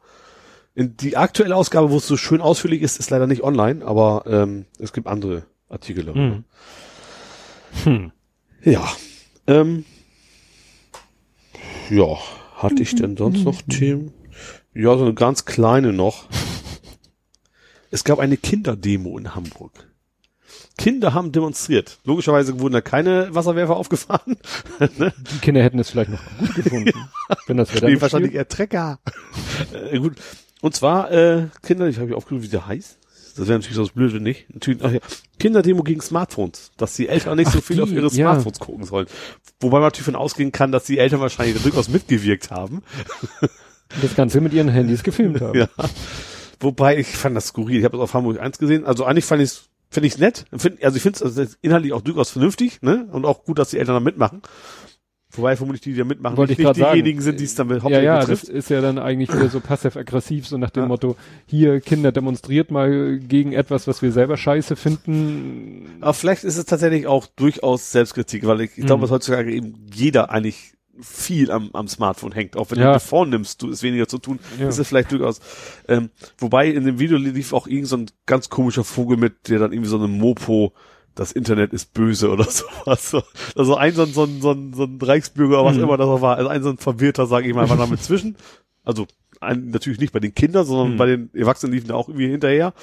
[0.73, 4.23] In die aktuelle Ausgabe, wo es so schön ausführlich ist, ist leider nicht online, aber
[4.27, 6.21] ähm, es gibt andere Artikel darüber.
[6.21, 6.43] Mhm.
[7.83, 8.11] Hm.
[8.63, 8.87] Ja.
[9.47, 9.83] Ähm,
[11.89, 12.17] ja,
[12.55, 14.13] hatte ich denn sonst noch Themen?
[14.73, 16.25] Ja, so eine ganz kleine noch.
[17.89, 19.87] Es gab eine Kinderdemo in Hamburg.
[20.77, 21.97] Kinder haben demonstriert.
[22.05, 24.37] Logischerweise wurden da keine Wasserwerfer aufgefahren.
[24.97, 25.13] ne?
[25.17, 26.91] Die Kinder hätten es vielleicht noch gut gefunden,
[27.47, 28.99] wenn das Wetter Nee, wahrscheinlich eher Trecker.
[29.91, 30.13] äh, gut.
[30.61, 32.97] Und zwar, äh, Kinder, ich habe hier aufgerufen, wie der heißt.
[33.37, 34.51] Das wäre natürlich so das Blöde nicht.
[34.51, 34.99] Natürlich, ach ja,
[35.37, 36.71] Kinderdemo gegen Smartphones.
[36.77, 38.09] Dass die Eltern nicht so Ach, viel die, auf ihre ja.
[38.09, 39.05] Smartphones gucken sollen.
[39.59, 42.81] Wobei man natürlich von ausgehen kann, dass die Eltern wahrscheinlich durchaus mitgewirkt haben.
[44.01, 45.57] Das Ganze mit ihren Handys gefilmt haben.
[45.57, 45.69] Ja.
[46.59, 47.77] Wobei ich fand das skurril.
[47.77, 48.85] Ich habe es auf Hamburg 1 gesehen.
[48.85, 50.45] Also eigentlich fand ich es finde ich nett.
[50.55, 53.07] Find, also ich finde es also inhaltlich auch durchaus vernünftig, ne?
[53.11, 54.41] Und auch gut, dass die Eltern da mitmachen.
[55.31, 57.37] Wobei vermutlich die, die da mitmachen, Wollte nicht, ich nicht diejenigen sagen.
[57.37, 58.43] sind, die es dann Ja, hauptsächlich ja, betrifft.
[58.43, 60.87] das ist ja dann eigentlich wieder so passiv-aggressiv, so nach dem Ja.
[60.87, 65.97] Motto, hier, Kinder, demonstriert mal gegen etwas, was wir selber scheiße finden.
[65.99, 69.01] Aber vielleicht ist es tatsächlich auch durchaus Selbstkritik, weil ich, ich glaube, Mhm.
[69.01, 72.55] dass heutzutage eben jeder eigentlich viel am, am Smartphone hängt.
[72.57, 72.87] Auch wenn Ja.
[72.87, 74.67] du dir vornimmst, du es weniger zu tun, Ja.
[74.67, 75.39] ist es vielleicht durchaus.
[75.87, 79.59] Ähm, wobei in dem Video lief auch irgend so ein ganz komischer Vogel mit, der
[79.59, 80.73] dann irgendwie so eine Mopo,
[81.15, 83.09] das Internet ist böse oder sowas.
[83.09, 83.23] So,
[83.55, 85.83] also ein so ein, so ein, so ein, so ein Reichsbürger, was Mhm.
[85.83, 88.35] immer das auch war, also ein so ein Verwirrter, sage ich mal, war damit zwischen.
[88.83, 89.05] Also
[89.41, 90.97] ein, natürlich nicht bei den Kindern, sondern Mhm.
[90.97, 92.73] bei den Erwachsenen liefen da auch irgendwie hinterher.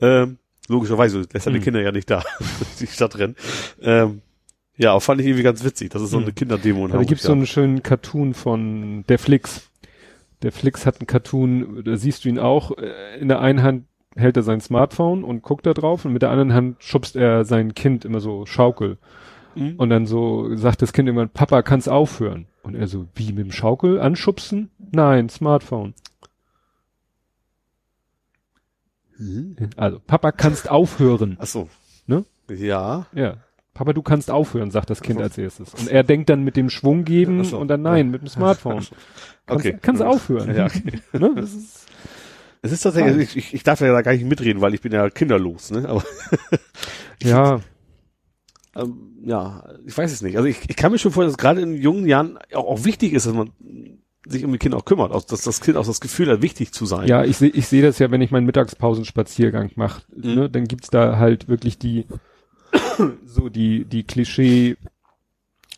[0.00, 0.38] Ähm,
[0.68, 1.64] logischerweise lässt er die Mhm.
[1.64, 2.22] Kinder ja nicht da,
[2.80, 3.36] die Stadt rennen.
[3.80, 4.20] Ähm,
[4.78, 5.90] ja, auch fand ich irgendwie ganz witzig.
[5.90, 6.34] Das ist so eine Mhm.
[6.34, 7.08] Kinderdemo in Da Hamburg.
[7.08, 7.36] gibt's so ja.
[7.36, 9.70] einen schönen Cartoon von der Flix.
[10.42, 13.84] Der Flix hat einen Cartoon, da siehst du ihn auch, äh, in der einen Hand
[14.16, 17.44] hält er sein Smartphone und guckt da drauf und mit der anderen Hand schubst er
[17.44, 18.98] sein Kind immer so Schaukel.
[19.54, 19.74] Mhm.
[19.76, 22.46] Und dann so sagt das Kind irgendwann, Papa, kann's aufhören?
[22.62, 24.70] Und er so, wie mit dem Schaukel anschubsen?
[24.92, 25.94] Nein, Smartphone.
[29.18, 29.56] Mhm.
[29.76, 31.36] Also, Papa, kannst aufhören.
[31.40, 31.68] Ach so.
[32.06, 32.24] Ne?
[32.48, 33.06] Ja.
[33.14, 33.38] Ja.
[33.78, 35.72] Papa, du kannst aufhören, sagt das Kind als erstes.
[35.72, 37.58] Und er denkt dann mit dem Schwung geben so.
[37.58, 38.74] und dann nein, mit dem Smartphone.
[38.74, 38.92] Kannst,
[39.46, 39.78] Okay.
[39.80, 40.52] kannst aufhören.
[40.52, 41.00] Ja, okay.
[41.12, 41.32] ne?
[41.36, 41.86] das ist,
[42.60, 45.08] Es ist tatsächlich, ich, ich, darf ja da gar nicht mitreden, weil ich bin ja
[45.10, 45.88] kinderlos, ne?
[45.88, 46.02] Aber
[47.22, 47.60] ja,
[48.74, 50.36] ähm, ja, ich weiß es nicht.
[50.36, 53.12] Also ich, ich kann mir schon vorstellen, dass gerade in jungen Jahren auch, auch wichtig
[53.12, 53.52] ist, dass man
[54.26, 56.72] sich um die Kinder auch kümmert, auch, dass das Kind auch das Gefühl hat, wichtig
[56.72, 57.06] zu sein.
[57.06, 60.02] ja, ich sehe ich seh das ja, wenn ich meinen Mittagspausenspaziergang mache.
[60.16, 60.34] Mhm.
[60.34, 60.50] Ne?
[60.50, 62.06] Dann gibt's da halt wirklich die,
[63.24, 64.76] so die, die Klischee,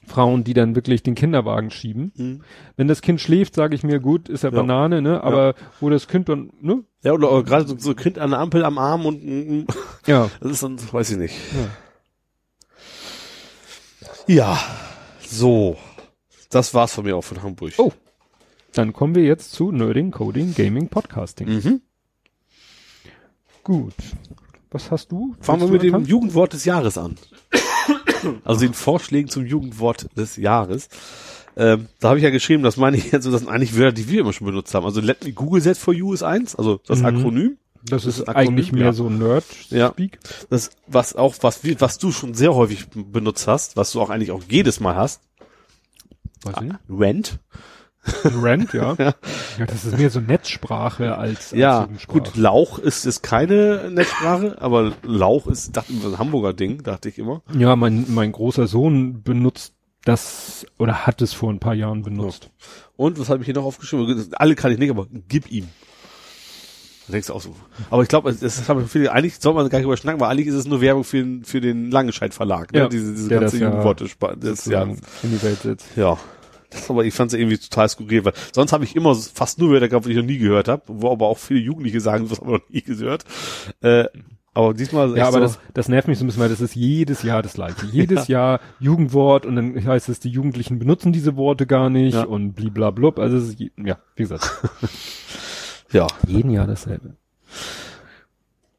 [0.07, 2.13] Frauen, die dann wirklich den Kinderwagen schieben.
[2.17, 2.43] Mhm.
[2.77, 4.57] Wenn das Kind schläft, sage ich mir, gut, ist ja Ja.
[4.57, 5.23] Banane, ne?
[5.23, 6.83] Aber wo das Kind dann, ne?
[7.03, 9.67] Ja, oder, oder gerade so, so Kind an der Ampel am Arm und mm,
[10.07, 10.29] Ja.
[10.41, 11.35] das ist dann, weiß ich nicht.
[14.27, 14.59] Ja,
[15.27, 15.77] so.
[16.51, 17.73] Das war's von mir auch von Hamburg.
[17.79, 17.93] Oh.
[18.73, 21.49] Dann kommen wir jetzt zu Nerding, Coding, Gaming, Podcasting.
[21.49, 21.81] Mhm.
[23.63, 23.95] Gut.
[24.71, 25.35] Was hast du?
[25.41, 26.05] Fangen wir mit dem?
[26.05, 27.17] Jugendwort des Jahres an.
[28.45, 30.89] also den Vorschlägen zum Jugendwort des Jahres.
[31.57, 33.93] Ähm, da habe ich ja geschrieben, das meine ich jetzt, so, das sind eigentlich Wörter,
[33.97, 34.85] die wir immer schon benutzt haben.
[34.87, 37.07] Also Let Me Google Set for You ist eins, also das Mhm.
[37.07, 37.57] Akronym.
[37.83, 38.93] Das ist Akronym, eigentlich mehr ja.
[38.93, 40.19] so Nerd-Speak.
[40.51, 44.11] Das, was auch, was wir, was du schon sehr häufig benutzt hast, was du auch
[44.11, 45.23] eigentlich auch jedes Mal hast.
[46.45, 46.73] Weiß ich.
[46.99, 47.39] Rent.
[48.25, 48.95] Rant, ja.
[48.99, 49.15] ja.
[49.67, 55.47] das ist mehr so Netzsprache als, Ja, gut, Lauch ist, ist keine Netzsprache, aber Lauch
[55.47, 57.43] ist, dachte ich, ein Hamburger Ding, dachte ich immer.
[57.57, 59.75] Ja, mein, mein großer Sohn benutzt
[60.05, 62.49] das oder hat es vor ein paar Jahren benutzt.
[62.97, 64.29] Und was habe ich hier noch aufgeschrieben?
[64.33, 65.69] Alle kann ich nicht, aber gib ihm.
[67.07, 67.55] Da denkst du auch so.
[67.91, 70.55] Aber ich glaube, das haben viele, eigentlich soll man gar nicht überschnacken, weil eigentlich ist
[70.55, 72.79] es nur Werbung für, den- für den Langenscheid Verlag, ne?
[72.81, 74.09] Ja, diese, diese ganze ja Jugendworte.
[74.09, 75.87] spa- Das, ja, in die Welt setzt.
[75.97, 76.17] ja.
[76.71, 79.71] Das, aber ich fand es irgendwie total skurril, weil sonst habe ich immer fast nur
[79.71, 82.41] Wörter gehabt, die ich noch nie gehört habe, wo aber auch viele Jugendliche sagen, das
[82.41, 83.25] haben wir noch nie gehört.
[83.83, 84.05] Äh,
[84.53, 86.61] aber diesmal Ja, echt aber so, das, das nervt mich so ein bisschen, weil das
[86.61, 87.87] ist jedes Jahr das gleiche.
[87.87, 92.25] Jedes Jahr Jugendwort und dann heißt es, die Jugendlichen benutzen diese Worte gar nicht Ja.
[92.25, 93.19] und bliblablub.
[93.21, 94.51] Also es ist, ja, wie gesagt,
[95.93, 97.15] ja, jeden Jahr dasselbe.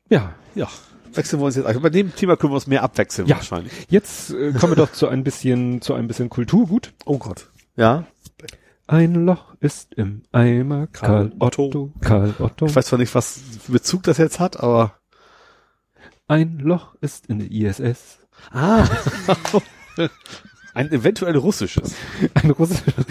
[0.09, 0.67] Ja, ja.
[1.13, 1.65] Wechseln wir uns jetzt.
[1.65, 3.35] Also bei dem Thema können wir uns mehr abwechseln Ja.
[3.37, 3.71] wahrscheinlich.
[3.89, 6.93] jetzt äh, kommen wir doch zu ein bisschen, zu ein bisschen Kulturgut.
[7.05, 7.47] Oh Gott.
[7.75, 8.05] Ja.
[8.87, 11.65] Ein Loch ist im Eimer, Karl, Karl Otto.
[11.67, 12.65] Otto, Karl Otto.
[12.65, 14.95] Ich weiß zwar nicht, was Bezug das jetzt hat, aber
[16.27, 18.19] Ein Loch ist in der ISS.
[18.51, 18.85] Ah.
[20.73, 21.95] Ein eventuell russisches.
[22.33, 23.05] Ein russisches.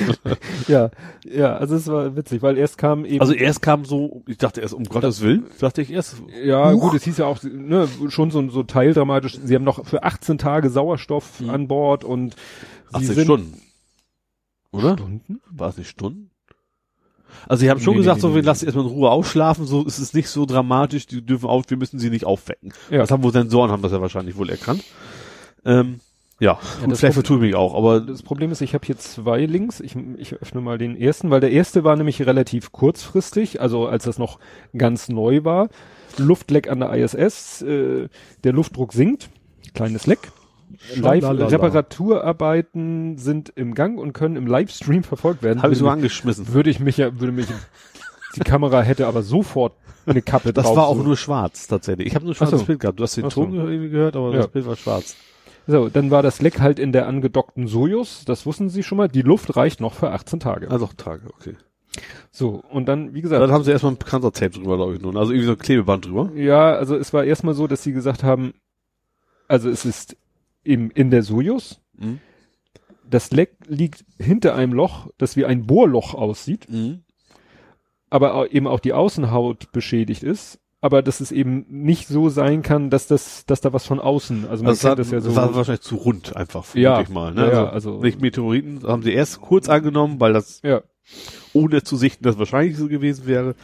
[0.66, 0.90] ja,
[1.24, 3.20] ja, also es war witzig, weil erst kam eben.
[3.20, 6.16] Also erst kam so, ich dachte erst, um Gottes Willen, dachte ich erst.
[6.42, 6.80] ja, Huch.
[6.80, 9.38] gut, es hieß ja auch ne, schon so, so teildramatisch.
[9.44, 11.50] Sie haben noch für 18 Tage Sauerstoff Mhm.
[11.50, 12.34] an Bord und
[12.92, 13.60] sie 18 sind Stunden.
[14.72, 14.92] Oder?
[14.94, 15.40] Stunden?
[15.50, 16.30] War es nicht Stunden?
[17.48, 18.46] Also sie haben schon Nee, gesagt, nee, so, wir nee.
[18.46, 21.64] lassen sie erstmal in Ruhe ausschlafen, so ist es nicht so dramatisch, die dürfen auf,
[21.68, 22.72] wir müssen sie nicht aufwecken.
[22.90, 22.98] Ja.
[22.98, 24.82] Das haben wohl Sensoren, haben das ja wahrscheinlich wohl erkannt.
[25.64, 26.00] Ähm,
[26.40, 28.96] ja, und das vielleicht vertue ich mich auch, aber Das Problem ist, ich habe hier
[28.96, 29.78] zwei Links.
[29.80, 34.04] Ich, ich öffne mal den ersten, weil der erste war nämlich relativ kurzfristig, also als
[34.04, 34.38] das noch
[34.76, 35.68] ganz neu war.
[36.16, 38.08] Luftleck an der ISS, äh,
[38.42, 39.28] der Luftdruck sinkt,
[39.74, 40.32] kleines Leck.
[40.96, 41.46] Live Schalalala.
[41.48, 45.62] Reparaturarbeiten sind im Gang und können im Livestream verfolgt werden.
[45.62, 46.52] habe ich so angeschmissen.
[46.52, 47.46] würde ich mich ja, würde mich,
[48.36, 49.74] die Kamera hätte aber sofort
[50.06, 50.76] eine Kappe Das drauf.
[50.76, 51.02] war auch so.
[51.02, 52.06] nur schwarz, tatsächlich.
[52.08, 52.66] Ich habe nur ein schwarzes so.
[52.66, 52.98] Bild gehabt.
[52.98, 53.44] Du hast den Ach so.
[53.44, 54.36] Ton irgendwie gehört, aber Ja.
[54.38, 55.16] das Bild war schwarz.
[55.66, 59.08] So, dann war das Leck halt in der angedockten Sojus, das wussten Sie schon mal.
[59.08, 60.70] Die Luft reicht noch für 18 Tage.
[60.70, 61.54] Also Tage, okay.
[62.30, 63.42] So, und dann, wie gesagt.
[63.42, 65.16] Dann haben sie erstmal ein Panzertape drüber, glaube ich, nun.
[65.16, 66.30] Also irgendwie so ein Klebeband drüber.
[66.34, 68.54] Ja, also es war erstmal so, dass sie gesagt haben,
[69.48, 70.16] also es ist
[70.64, 71.80] eben in der Sojus.
[71.98, 72.20] Mhm.
[73.08, 77.00] Das Leck liegt hinter einem Loch, das wie ein Bohrloch aussieht, Mhm.
[78.08, 80.58] aber eben auch die Außenhaut beschädigt ist.
[80.82, 84.46] Aber dass es eben nicht so sein kann, dass das, dass da was von außen,
[84.48, 85.36] also man Also kennt das ja so.
[85.36, 87.02] war wahrscheinlich zu rund einfach, Ja.
[87.02, 87.34] ich mal.
[87.34, 87.42] Ne?
[87.52, 90.80] Ja, also, also- nicht Meteoriten, haben sie erst kurz angenommen, weil das ja,
[91.52, 93.54] ohne zu sichten das wahrscheinlich so gewesen wäre.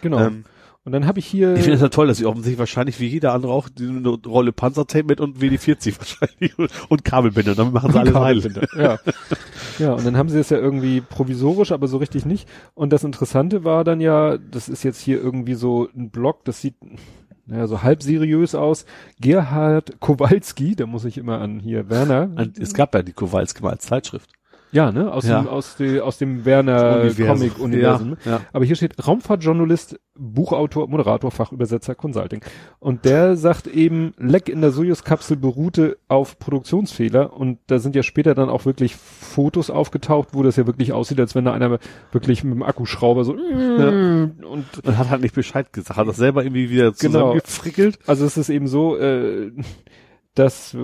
[0.00, 0.18] genau.
[0.18, 0.44] Ähm,
[0.84, 1.54] und dann habe ich hier.
[1.54, 4.08] ich finde es ja toll, dass sie offensichtlich wahrscheinlich wie jeder andere auch die, eine
[4.08, 6.52] Rolle Panzertape mit und WD-40 wahrscheinlich
[6.90, 7.54] und, Kabelbinder.
[7.54, 8.68] Damit machen sie alles heil.
[8.76, 8.98] Ja.
[9.78, 12.46] ja, und dann haben sie es ja irgendwie provisorisch, aber so richtig nicht.
[12.74, 16.60] Und das Interessante war dann ja, das ist jetzt hier irgendwie so ein Blog, das
[16.60, 16.74] sieht
[17.46, 18.84] naja, so halb seriös aus.
[19.20, 22.30] Gerhard Kowalski, da muss ich immer an hier Werner.
[22.58, 24.30] Es gab ja die Kowalski mal als Zeitschrift.
[24.74, 25.10] Ja, ne?
[25.12, 25.40] Aus Ja.
[25.40, 27.26] dem, aus, de, aus dem Werner Universum.
[27.26, 28.16] Comic-Universum.
[28.24, 28.40] Ja, ja.
[28.52, 32.40] Aber hier steht Raumfahrtjournalist, Buchautor, Moderator, Fachübersetzer, Consulting.
[32.80, 37.32] Und der sagt eben, Leck in der Soyuz-Kapsel beruhte auf Produktionsfehler.
[37.32, 41.18] Und da sind ja später dann auch wirklich Fotos aufgetaucht, wo das ja wirklich aussieht,
[41.20, 41.78] als wenn da einer
[42.12, 44.66] wirklich mit dem Akkuschrauber so und Und
[44.98, 45.98] hat halt nicht Bescheid gesagt.
[45.98, 47.32] Hat das selber irgendwie wieder Genau.
[47.34, 47.98] zusammengefrickelt.
[48.06, 49.52] also es ist eben so, äh,
[50.34, 50.76] das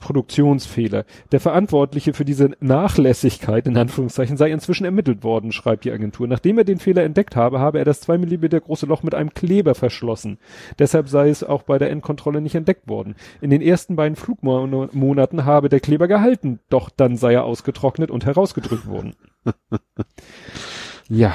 [0.00, 1.04] Produktionsfehler.
[1.32, 6.28] Der Verantwortliche für diese Nachlässigkeit, in Anführungszeichen, sei inzwischen ermittelt worden, schreibt die Agentur.
[6.28, 9.34] Nachdem er den Fehler entdeckt habe, habe er das zwei Millimeter große Loch mit einem
[9.34, 10.38] Kleber verschlossen.
[10.78, 13.16] Deshalb sei es auch bei der Endkontrolle nicht entdeckt worden.
[13.40, 18.26] In den ersten beiden Flugmonaten habe der Kleber gehalten, doch dann sei er ausgetrocknet und
[18.26, 19.14] herausgedrückt worden.
[21.08, 21.34] ja,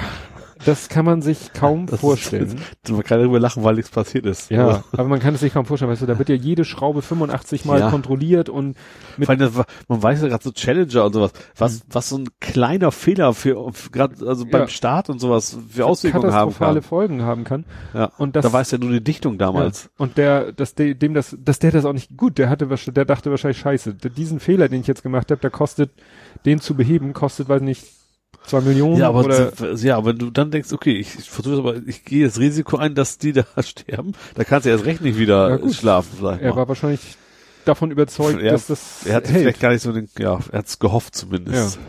[0.65, 2.57] das kann man sich kaum Das vorstellen.
[2.84, 4.49] Ist, man kann darüber lachen, weil nichts passiert ist.
[4.52, 7.02] Ja, aber man kann es sich kaum vorstellen, weißt du, da wird ja jede Schraube
[7.02, 7.90] 85 Mal Ja.
[7.90, 8.76] kontrolliert und
[9.18, 12.18] mit, allem, das war- man weiß ja gerade so Challenger und sowas, was, was so
[12.18, 14.68] ein kleiner Fehler für, gerade also beim Ja.
[14.68, 16.81] Start und sowas für Auswirkungen haben kann.
[16.81, 17.65] Folgen haben kann.
[17.94, 18.11] Ja.
[18.18, 19.84] Und das, da weiß ja nur die Dichtung damals.
[19.86, 19.90] Ja.
[19.98, 23.06] Und der, dass de, dem das, dass der das auch nicht gut, der hatte, der
[23.06, 25.91] dachte wahrscheinlich Scheiße, diesen Fehler, den ich jetzt gemacht habe, der kostet,
[26.45, 27.86] den zu beheben, kostet, weiß nicht,
[28.49, 31.76] zwei Millionen Ja, aber oder ja, aber du dann denkst, okay, ich, ich versuche aber,
[31.88, 35.17] ich gehe das Risiko ein, dass die da sterben, da kannst du erst recht nicht
[35.17, 37.15] wieder Ja, schlafen, sag er war wahrscheinlich
[37.65, 39.39] davon überzeugt, Er- dass das er hat hält.
[39.41, 41.80] vielleicht gar nicht so den, ja, er hat's gehofft zumindest.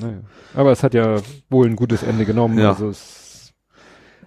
[0.00, 0.18] Naja.
[0.54, 1.16] Aber es hat ja
[1.48, 2.58] wohl ein gutes Ende genommen.
[2.58, 2.70] Ja.
[2.70, 3.54] Also es,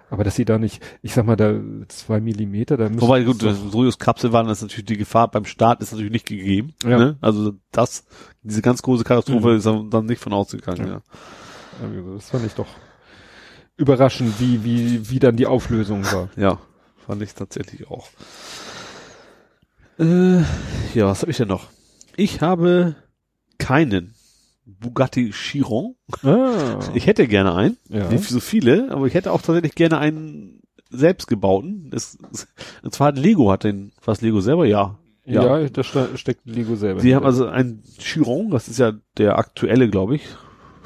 [0.10, 1.54] aber dass sie da nicht, ich sag mal, da
[1.88, 5.82] zwei Millimeter, da müssen Wobei, gut, Sojus Kapsel waren, ist natürlich die Gefahr beim Start
[5.82, 6.74] ist natürlich nicht gegeben.
[6.84, 6.98] Ja.
[6.98, 7.18] Ne?
[7.22, 8.04] Also das,
[8.42, 9.56] diese ganz große Katastrophe Mhm.
[9.58, 10.94] ist dann dann nicht von ausgegangen, Ja.
[10.96, 11.02] ja.
[12.18, 12.68] Das fand ich doch
[13.78, 16.30] überraschend, wie, wie, wie dann die Auflösung war.
[16.38, 16.60] Ja,
[17.06, 18.08] fand ich tatsächlich auch.
[20.00, 20.40] Äh,
[20.94, 21.68] ja, was habe ich denn noch?
[22.16, 22.96] Ich habe
[23.58, 24.14] keinen
[24.66, 25.96] Bugatti Chiron.
[26.24, 28.08] Ah, Ich hätte gerne einen, ja.
[28.10, 31.92] nicht so viele, aber ich hätte auch tatsächlich gerne einen selbstgebauten.
[32.84, 34.98] Und zwar hat Lego hat den, was Lego selber, ja.
[35.26, 35.70] ja, Ja.
[35.70, 37.02] da ste- steckt Lego selber.
[37.02, 40.24] Die haben also einen Chiron, das ist ja der aktuelle, glaube ich,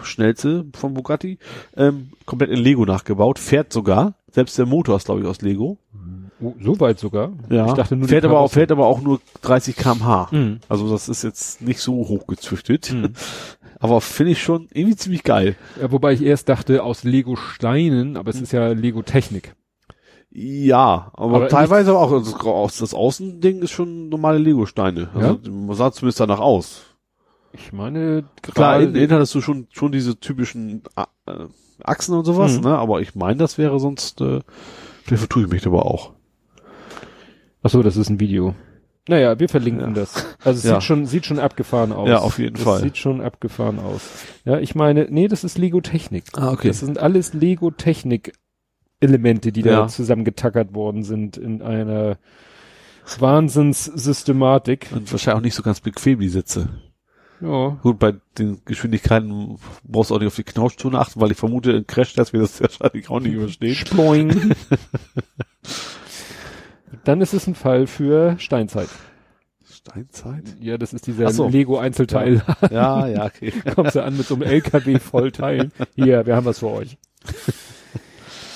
[0.04, 1.38] schnellste von Bugatti,
[1.78, 4.14] ähm, komplett in Lego nachgebaut, fährt sogar.
[4.32, 5.78] Selbst der Motor ist, glaube ich, aus Lego.
[6.42, 7.32] oh, so weit sogar.
[7.50, 7.68] Ja.
[7.68, 10.28] Ich dachte nur fährt aber auch, fährt aber auch nur 30 kmh.
[10.32, 10.60] Mhm.
[10.68, 12.92] Also das ist jetzt nicht so hochgezüchtet.
[12.94, 13.14] Mhm.
[13.78, 15.58] Aber finde ich schon irgendwie ziemlich geil.
[15.80, 19.54] Ja, wobei ich erst dachte aus Lego Steinen, aber es ist ja Lego Technik.
[20.32, 25.10] Ja, aber, Aber teilweise auch, also das, Au- das Außending ist schon normale Lego-Steine.
[25.14, 26.84] Also man sah zumindest danach aus.
[27.58, 31.32] Ich meine, Klar, gerade- innen, innen hattest du schon, schon diese typischen äh,
[31.84, 32.64] Achsen und sowas, Mhm.
[32.64, 32.78] ne?
[32.78, 34.42] Aber ich meine, das wäre sonst, äh,
[35.04, 36.14] vielleicht vertue ich mich aber auch.
[37.64, 38.56] Ach so, das ist ein Video.
[39.08, 39.94] Naja, wir verlinken Ja.
[40.02, 40.26] das.
[40.44, 40.76] Also es Ja.
[40.76, 42.10] sieht schon, sieht schon abgefahren aus.
[42.10, 42.80] Ja, auf jeden das Fall.
[42.82, 44.02] Sieht schon abgefahren aus.
[44.46, 46.26] Ja, ich meine, nee, das ist Lego Technik.
[46.34, 46.68] Ah, okay.
[46.70, 48.34] Das sind alles Lego Technik
[49.00, 49.88] Elemente, die da Ja.
[49.88, 52.18] zusammengetackert worden sind in einer
[53.20, 54.88] Wahnsinnssystematik.
[54.94, 56.70] Und wahrscheinlich auch nicht so ganz bequem, die Sitze.
[57.42, 57.78] Ja.
[57.82, 61.72] Gut, bei den Geschwindigkeiten brauchst du auch nicht auf die Knautschzone achten, weil ich vermute,
[61.72, 63.76] in Crash-Tests wird das wahrscheinlich auch nicht überstehen.
[63.76, 64.54] Sploing.
[67.04, 68.90] Dann ist es ein Fall für Steinzeit.
[69.70, 70.56] Steinzeit?
[70.60, 71.48] Ja, das ist dieser so.
[71.48, 72.42] Lego-Einzelteil.
[72.72, 73.54] Ja, ja, okay.
[73.76, 75.72] kommst du an mit so einem LKW voll Teilen.
[75.96, 76.98] Hier, wir haben was für euch.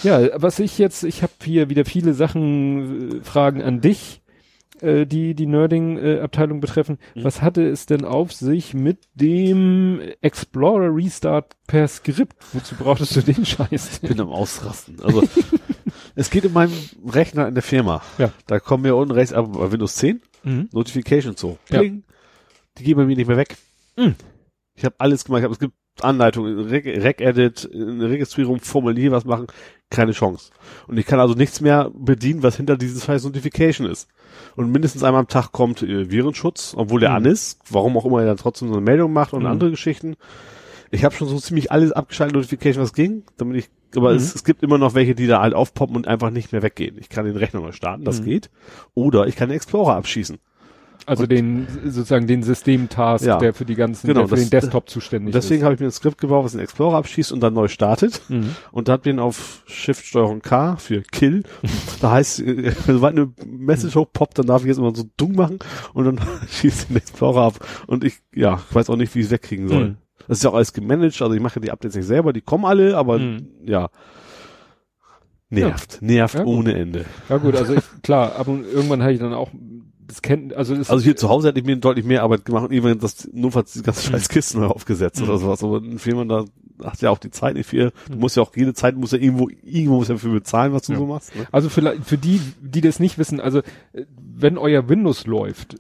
[0.01, 4.22] Ja, was ich jetzt, ich habe hier wieder viele Sachen, äh, Fragen an dich,
[4.81, 6.97] äh, die die Nerding-Abteilung betreffen.
[7.15, 7.23] Mhm.
[7.23, 12.35] Was hatte es denn auf sich mit dem Explorer Restart per Skript?
[12.53, 13.99] Wozu brauchtest du den Scheiß?
[14.01, 14.97] Ich bin am Ausrasten.
[15.01, 15.23] Also,
[16.15, 16.73] es geht um meinen
[17.07, 18.01] Rechner in der Firma.
[18.18, 18.31] Ja.
[18.47, 20.69] Da kommen wir unten rechts, aber bei Windows 10, Mhm.
[20.72, 21.57] Notifications so.
[21.69, 21.81] Ja.
[21.81, 22.01] Die
[22.84, 23.57] gehen bei mir nicht mehr weg.
[24.76, 25.39] Ich habe alles gemacht.
[25.41, 25.73] Ich hab, es gibt
[26.03, 29.47] Anleitungen, Rec-Edit, eine Registrierung, Formulier, was machen,
[29.89, 30.51] keine Chance.
[30.88, 34.07] Und ich kann also nichts mehr bedienen, was hinter dieses Scheiß Notification ist.
[34.55, 37.15] Und mindestens einmal am Tag kommt äh, Virenschutz, obwohl der Mhm.
[37.15, 39.47] an ist, warum auch immer er dann trotzdem so eine Meldung macht und Mhm.
[39.47, 40.15] andere Geschichten.
[40.91, 44.17] Ich habe schon so ziemlich alles abgeschaltet, Notification, was ging, damit ich, aber Mhm.
[44.17, 46.97] es, es gibt immer noch welche, die da halt aufpoppen und einfach nicht mehr weggehen.
[46.99, 48.26] Ich kann den Rechner neu starten, das Mhm.
[48.26, 48.49] geht.
[48.93, 50.38] Oder ich kann den Explorer abschießen.
[51.05, 53.38] Also den, sozusagen den Systemtask, Ja.
[53.38, 55.63] der für die ganzen, Genau, der für das- den Desktop zuständig Und deswegen ist.
[55.65, 58.21] habe ich mir ein Skript gebaut, was den Explorer abschießt und dann neu startet.
[58.30, 58.55] Mhm.
[58.71, 61.43] Und da hat den auf Shift Steuerung K für Kill.
[62.01, 65.59] da heißt, äh, sobald eine Message hochpoppt, dann darf ich jetzt immer so dumm machen
[65.93, 66.19] und dann
[66.49, 67.53] schießt den Explorer ab.
[67.88, 69.85] Und ich, ja, ich weiß auch nicht, wie ich es wegkriegen soll.
[69.89, 69.97] Mhm.
[70.27, 72.65] Das ist ja auch alles gemanagt, also ich mache die Updates nicht selber, die kommen
[72.65, 73.47] alle, aber Mhm.
[73.65, 73.89] ja.
[75.51, 77.05] Nervt, nervt Ja, ohne Ende.
[77.27, 79.49] Ja gut, also ich, klar, aber irgendwann habe ich dann auch
[80.10, 82.65] das kennt, also das Also hier zu Hause hätte ich mir deutlich mehr Arbeit gemacht
[82.65, 83.84] und irgendwann das notfalls die Mhm.
[83.84, 85.64] ganze scheiß Kisten neu aufgesetzt oder sowas.
[85.64, 86.45] Aber ein Firma da
[86.84, 87.91] hat ja auch die Zeit nicht für.
[88.10, 90.84] Du musst ja auch jede Zeit muss ja irgendwo irgendwo muss ja für bezahlen, was
[90.84, 90.98] du Mhm.
[90.98, 90.99] Ja.
[90.99, 91.36] so machst.
[91.36, 91.48] Ne?
[91.52, 93.60] Also vielleicht für die, die das nicht wissen, also
[93.94, 95.76] äh, wenn euer Windows läuft,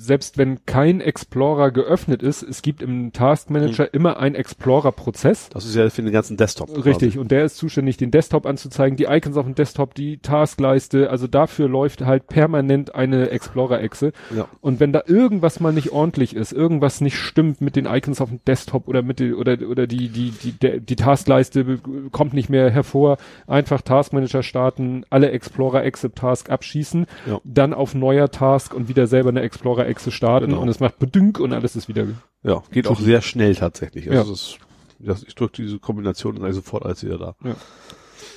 [0.00, 3.88] selbst wenn kein Explorer geöffnet ist, es gibt im Task Manager Mhm.
[3.92, 5.48] immer einen Explorer-Prozess.
[5.50, 6.84] Das ist ja für den ganzen Desktop.
[6.84, 11.10] Richtig, und der ist zuständig, den Desktop anzuzeigen, die Icons auf dem Desktop, die Taskleiste,
[11.10, 14.12] also dafür läuft halt permanent eine Explorer-Echse.
[14.12, 14.38] Quasi.
[14.38, 14.48] Ja.
[14.60, 18.28] Und wenn da irgendwas mal nicht ordentlich ist, irgendwas nicht stimmt mit den Icons auf
[18.30, 21.78] dem Desktop oder mit den, oder, oder die, die, die, der, die Taskleiste
[22.12, 27.40] kommt nicht mehr hervor, einfach Taskmanager starten, alle Explorer Exit Task abschießen, Ja.
[27.44, 30.62] dann auf neuer Task und wieder selber eine Explorer Exe starten Genau.
[30.62, 32.06] und es macht bedünk und alles ist wieder.
[32.42, 34.06] ja, geht auch sehr schnell tatsächlich.
[34.06, 34.12] Ja.
[34.20, 34.56] Also das,
[34.98, 37.34] das, ich drücke diese Kombination und dann sofort alles wieder da.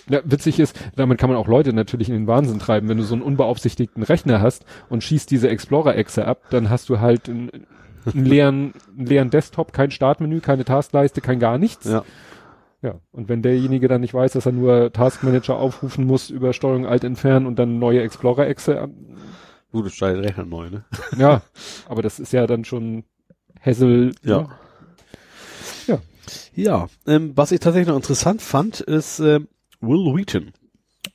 [0.10, 2.90] Ja, witzig ist, damit kann man auch Leute natürlich in den Wahnsinn treiben.
[2.90, 7.00] Wenn du so einen unbeaufsichtigten Rechner hast und schießt diese Explorer-Echse ab, dann hast du
[7.00, 7.50] halt einen,
[8.14, 11.86] einen leeren, einen leeren Desktop, kein Startmenü, keine Taskleiste, kein gar nichts.
[11.86, 12.04] Ja.
[12.82, 12.96] Ja.
[13.14, 17.06] Und wenn derjenige dann nicht weiß, dass er nur Taskmanager aufrufen muss über Steuerung Alt
[17.06, 18.94] entfernen und dann neue Explorer-Echse, an-
[19.74, 20.86] Gut, es steigt Rechner neu, ne?
[21.18, 21.42] ja,
[21.90, 23.04] aber das ist ja dann schon
[23.60, 24.14] Hassel.
[24.24, 24.48] Ja.
[26.56, 29.48] Ja, ähm, was ich tatsächlich noch interessant fand, ist ähm,
[29.82, 30.52] Will Wheaton.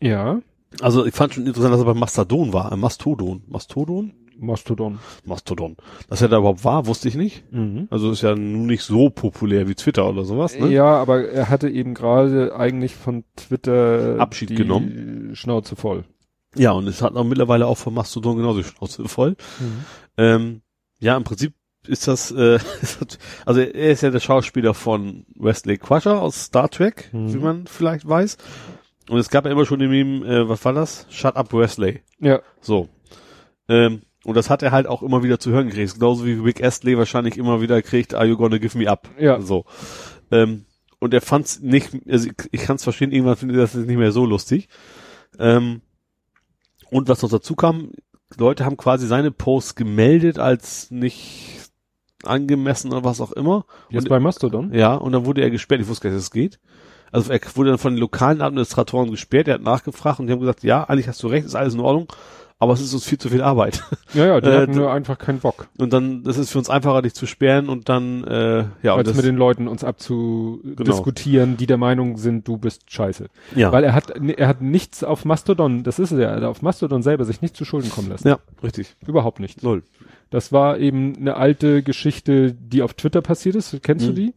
[0.00, 0.40] Ja.
[0.80, 2.72] Also ich fand schon interessant, dass er bei Mastodon war.
[2.72, 3.42] Äh, Mastodon.
[3.46, 4.12] Mastodon?
[4.38, 4.98] Mastodon.
[5.24, 5.76] Mastodon.
[6.08, 7.50] Dass er da überhaupt war, wusste ich nicht.
[7.52, 7.88] Mhm.
[7.90, 10.68] Also ist ja nun nicht so populär wie Twitter oder sowas, ne?
[10.68, 15.30] Ja, aber er hatte eben gerade eigentlich von Twitter Abschied genommen.
[15.34, 16.04] Schnauze voll.
[16.58, 19.36] Ja, und es hat auch mittlerweile auch von Mastodon genauso die Schnauze voll.
[20.16, 20.62] Ähm,
[21.00, 21.54] ja, im Prinzip
[21.86, 22.58] ist das, äh,
[23.46, 27.32] also er ist ja der Schauspieler von Wesley Crusher aus Star Trek, Mhm.
[27.34, 28.36] wie man vielleicht weiß.
[29.08, 31.06] Und es gab ja immer schon in ihm, äh, was war das?
[31.08, 32.02] Shut up Wesley.
[32.20, 32.40] Ja.
[32.60, 32.88] So.
[33.68, 35.94] Ähm, und das hat er halt auch immer wieder zu hören gekriegt.
[35.94, 39.08] Genauso wie Rick Astley wahrscheinlich immer wieder kriegt, are you gonna give me up?
[39.18, 39.40] Ja.
[39.40, 39.64] So.
[40.30, 40.66] Ähm,
[40.98, 43.96] und er fand's nicht, also ich, ich kann es verstehen, irgendwann findet er das nicht
[43.96, 44.68] mehr so lustig.
[45.38, 45.80] Ähm,
[46.90, 47.90] und was noch dazu kam,
[48.36, 51.70] Leute haben quasi seine Posts gemeldet als nicht
[52.24, 53.64] angemessen oder was auch immer.
[53.90, 54.72] Jetzt Und- bei Mastodon?
[54.74, 55.80] Ja, und dann wurde er gesperrt.
[55.80, 56.58] Ich wusste gar nicht, dass es geht.
[57.10, 59.48] Also er wurde dann von den lokalen Administratoren gesperrt.
[59.48, 61.80] Er hat nachgefragt und die haben gesagt, ja, eigentlich hast du recht, ist alles in
[61.80, 62.08] Ordnung,
[62.60, 63.82] aber es ist uns viel zu viel Arbeit.
[64.14, 65.68] Ja, ja, die Äh, hatten nur einfach keinen Bock.
[65.78, 68.98] Und dann, das ist für uns einfacher, dich zu sperren und dann, äh, ja, und
[69.00, 73.26] als das, mit den Leuten uns abzudiskutieren, die der Meinung sind, du bist scheiße.
[73.54, 76.44] ja, Weil er hat, er hat nichts auf Mastodon, das ist es ja, er hat
[76.44, 78.28] auf Mastodon selber sich nicht zu Schulden kommen lassen.
[78.28, 79.62] ja, richtig, Überhaupt nicht.
[79.62, 79.82] null.
[80.30, 83.76] Das war eben eine alte Geschichte, die auf Twitter passiert ist.
[83.82, 84.14] Kennst du Mhm.
[84.14, 84.34] die?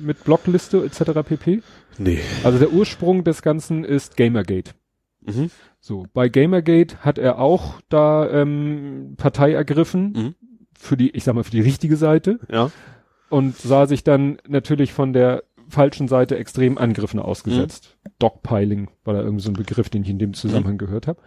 [0.00, 1.22] Mit Blockliste etc.
[1.26, 1.60] pp.
[1.98, 2.20] Nee.
[2.44, 4.72] Also der Ursprung des Ganzen ist Gamergate.
[5.26, 5.50] Mhm.
[5.80, 10.34] So, bei Gamergate hat er auch da ähm, Partei ergriffen Mhm.
[10.78, 12.70] für die, ich sag mal, für die richtige Seite Ja,
[13.30, 17.96] und sah sich dann natürlich von der falschen Seite extrem Angriffen ausgesetzt.
[18.18, 21.20] Dogpiling war da irgendwie so ein Begriff, den ich in dem Zusammenhang gehört habe.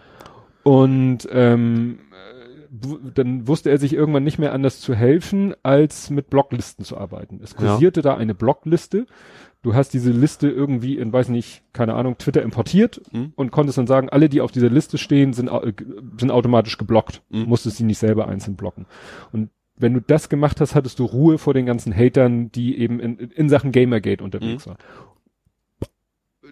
[0.63, 6.29] Und ähm, äh, dann wusste er sich irgendwann nicht mehr anders zu helfen, als mit
[6.29, 7.39] Blocklisten zu arbeiten.
[7.43, 7.57] Es Ja.
[7.57, 9.05] kursierte da eine Blockliste.
[9.63, 13.33] Du hast diese Liste irgendwie in, weiß nicht, keine Ahnung, Twitter importiert Mhm.
[13.35, 15.49] und konntest dann sagen, alle, die auf dieser Liste stehen, sind,
[16.19, 17.21] sind automatisch geblockt.
[17.29, 17.43] Mhm.
[17.43, 18.85] Musstest sie nicht selber einzeln blocken.
[19.31, 22.99] Und wenn du das gemacht hast, hattest du Ruhe vor den ganzen Hatern, die eben
[22.99, 24.69] in, in Sachen Gamergate unterwegs Mhm.
[24.71, 24.77] waren.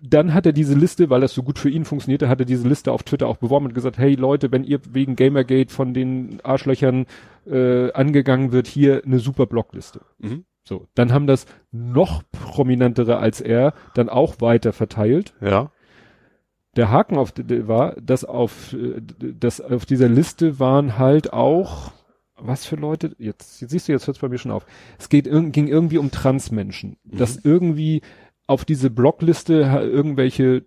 [0.02, 2.68] Dann hat er diese Liste, weil das so gut für ihn funktionierte, hat er diese
[2.68, 6.40] Liste auf Twitter auch beworben und gesagt, hey Leute, wenn ihr wegen Gamergate von den
[6.44, 7.06] Arschlöchern
[7.48, 10.02] äh, angegangen wird, hier eine super Blockliste.
[10.20, 10.44] Mhm.
[10.68, 15.34] So, dann haben das noch prominentere als er dann auch weiter verteilt.
[15.40, 15.72] ja,
[16.76, 21.92] Der Haken auf war, dass auf, äh, dass auf dieser Liste waren halt auch
[22.38, 24.66] was für Leute, jetzt, jetzt siehst du, jetzt hört es bei mir schon auf.
[25.00, 26.98] Es geht, ging irgendwie um Transmenschen.
[27.04, 27.18] Mhm.
[27.18, 28.02] Dass irgendwie
[28.48, 30.66] auf diese Blockliste irgendwelche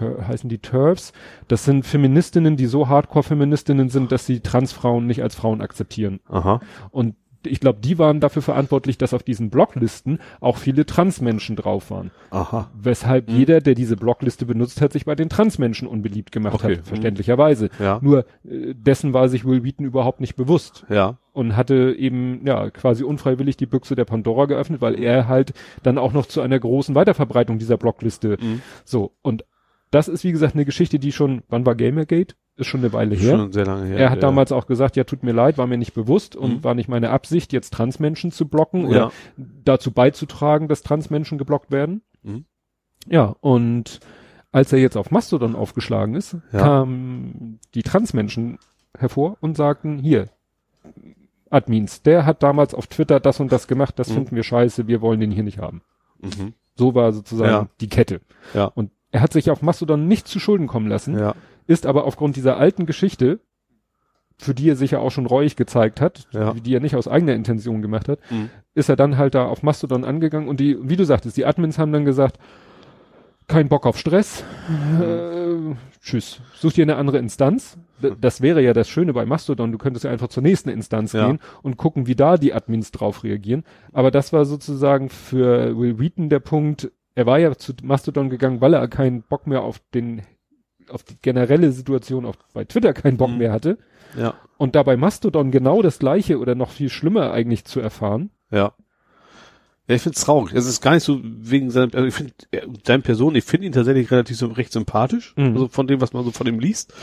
[0.00, 1.12] heißen die TERFs.
[1.48, 6.20] Das sind Feministinnen, die so Hardcore-Feministinnen sind, dass sie Transfrauen nicht als Frauen akzeptieren.
[6.26, 6.60] Aha.
[6.90, 11.90] Und ich glaube, die waren dafür verantwortlich, dass auf diesen Blocklisten auch viele Transmenschen drauf
[11.90, 12.10] waren.
[12.30, 12.70] Aha.
[12.74, 13.36] Weshalb mhm.
[13.36, 16.76] jeder, der diese Blockliste benutzt hat, sich bei den Transmenschen unbeliebt gemacht okay.
[16.76, 16.84] hat, mhm.
[16.84, 17.70] verständlicherweise.
[17.78, 17.98] Ja.
[18.02, 20.84] Nur äh, dessen war sich Will Wheaton überhaupt nicht bewusst.
[20.88, 21.18] Ja.
[21.32, 25.52] Und hatte eben, ja, quasi unfreiwillig die Büchse der Pandora geöffnet, weil er halt
[25.82, 28.62] dann auch noch zu einer großen Weiterverbreitung dieser Blockliste mhm.
[28.84, 29.12] so.
[29.22, 29.44] Und
[29.90, 32.34] das ist, wie gesagt, eine Geschichte, die schon, wann war Gamergate?
[32.60, 33.36] Ist schon eine Weile her.
[33.36, 33.98] Schon sehr lange her.
[33.98, 34.22] Er hat ja.
[34.22, 36.64] damals auch gesagt, ja, tut mir leid, war mir nicht bewusst und mhm.
[36.64, 39.12] war nicht meine Absicht, jetzt Transmenschen zu blocken oder ja.
[39.64, 42.02] dazu beizutragen, dass Transmenschen geblockt werden.
[42.22, 42.44] Mhm.
[43.08, 44.00] Ja, und
[44.52, 46.58] als er jetzt auf Mastodon aufgeschlagen ist, ja.
[46.58, 48.58] kamen die Transmenschen
[48.96, 50.28] hervor und sagten, hier,
[51.48, 54.14] Admins, der hat damals auf Twitter das und das gemacht, das mhm.
[54.14, 55.82] finden wir scheiße, wir wollen den hier nicht haben.
[56.20, 56.54] Mhm.
[56.76, 58.20] So war sozusagen die Kette.
[58.54, 58.66] Ja.
[58.66, 61.18] Und er hat sich auf Mastodon nicht zu Schulden kommen lassen.
[61.18, 61.34] Ja
[61.66, 63.40] ist aber aufgrund dieser alten Geschichte,
[64.38, 66.54] für die er sich ja auch schon reuig gezeigt hat, ja.
[66.54, 68.48] die er nicht aus eigener Intention gemacht hat, mhm.
[68.74, 71.78] ist er dann halt da auf Mastodon angegangen und die, wie du sagtest, die Admins
[71.78, 72.38] haben dann gesagt,
[73.48, 75.02] kein Bock auf Stress, mhm.
[75.02, 77.76] äh, tschüss, such dir eine andere Instanz.
[78.20, 81.26] Das wäre ja das Schöne bei Mastodon, du könntest ja einfach zur nächsten Instanz ja.
[81.26, 83.64] gehen und gucken, wie da die Admins drauf reagieren.
[83.92, 88.62] Aber das war sozusagen für Will Wheaton der Punkt, er war ja zu Mastodon gegangen,
[88.62, 90.22] weil er keinen Bock mehr auf den
[90.90, 93.38] auf die generelle Situation auf, bei Twitter keinen Bock mhm.
[93.38, 93.78] mehr hatte.
[94.16, 94.34] Ja.
[94.56, 98.30] Und dabei Mastodon genau das gleiche oder noch viel schlimmer eigentlich zu erfahren.
[98.50, 98.72] Ja.
[99.88, 100.54] Ja, ich find's traurig.
[100.54, 102.32] Es ist gar nicht so wegen seiner, also ich finde
[102.86, 105.54] seine Person, ich finde ihn tatsächlich relativ so recht sympathisch, mhm.
[105.54, 106.94] also von dem, was man so von ihm liest.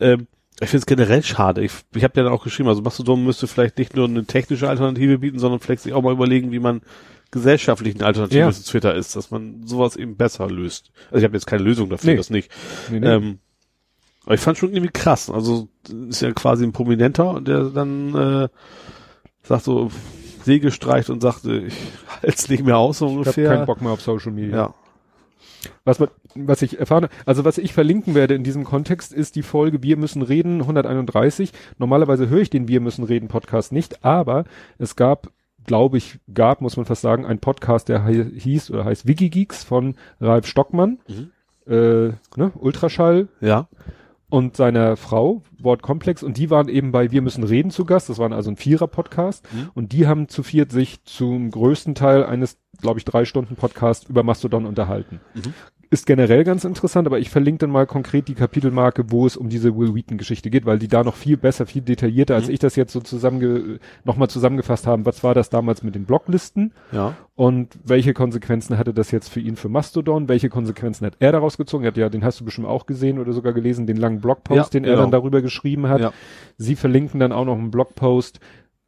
[0.00, 0.26] Ähm,
[0.60, 1.62] ich finde es generell schade.
[1.62, 4.68] Ich, ich habe ja dann auch geschrieben, also Mastodon müsste vielleicht nicht nur eine technische
[4.68, 6.82] Alternative bieten, sondern vielleicht sich auch mal überlegen, wie man
[7.32, 8.52] gesellschaftlichen Alternative ja.
[8.52, 10.92] zu Twitter ist, dass man sowas eben besser löst.
[11.06, 12.16] Also ich habe jetzt keine Lösung dafür, nee.
[12.16, 12.50] das nicht.
[12.90, 13.08] Nee, nee.
[13.08, 13.38] Ähm,
[14.24, 15.28] aber ich fand schon irgendwie krass.
[15.30, 15.68] Also
[16.08, 18.48] ist ja quasi ein Prominenter, der dann äh,
[19.42, 19.90] sagt so
[20.44, 21.74] Säge streicht und sagt, ich
[22.22, 23.44] halte nicht mehr aus so ungefähr.
[23.44, 24.56] Ich hab keinen Bock mehr auf Social Media.
[24.56, 24.74] Ja.
[25.84, 26.02] Was,
[26.34, 29.96] was ich erfahren, also was ich verlinken werde in diesem Kontext ist die Folge Wir
[29.96, 31.52] müssen reden 131.
[31.78, 34.44] Normalerweise höre ich den Wir müssen reden Podcast nicht, aber
[34.78, 35.30] es gab
[35.66, 39.96] glaube ich, gab, muss man fast sagen, ein Podcast, der hieß oder heißt Wikigeeks von
[40.20, 41.30] Ralf Stockmann, mhm.
[41.66, 43.28] äh, ne, Ultraschall.
[43.40, 43.68] Ja.
[44.28, 48.18] Und seiner Frau, Wortkomplex, und die waren eben bei Wir müssen reden zu Gast, das
[48.18, 49.70] waren also ein Vierer-Podcast, mhm.
[49.74, 54.08] und die haben zu viert sich zum größten Teil eines, glaube ich, drei Stunden Podcast
[54.08, 55.20] über Mastodon unterhalten.
[55.34, 55.52] Mhm
[55.92, 59.50] ist generell ganz interessant, aber ich verlinke dann mal konkret die Kapitelmarke, wo es um
[59.50, 62.54] diese Will Wheaton Geschichte geht, weil die da noch viel besser, viel detaillierter, als mhm.
[62.54, 65.04] ich das jetzt so zusammenge nochmal zusammengefasst haben.
[65.04, 66.72] Was war das damals mit den Blocklisten?
[66.92, 67.14] Ja.
[67.34, 70.30] Und welche Konsequenzen hatte das jetzt für ihn für Mastodon?
[70.30, 71.84] Welche Konsequenzen hat er daraus gezogen?
[71.84, 74.56] Er hat ja, den hast du bestimmt auch gesehen oder sogar gelesen, den langen Blogpost,
[74.56, 74.96] ja, den genau.
[74.96, 76.00] er dann darüber geschrieben hat.
[76.00, 76.12] Ja.
[76.56, 78.40] Sie verlinken dann auch noch einen Blogpost,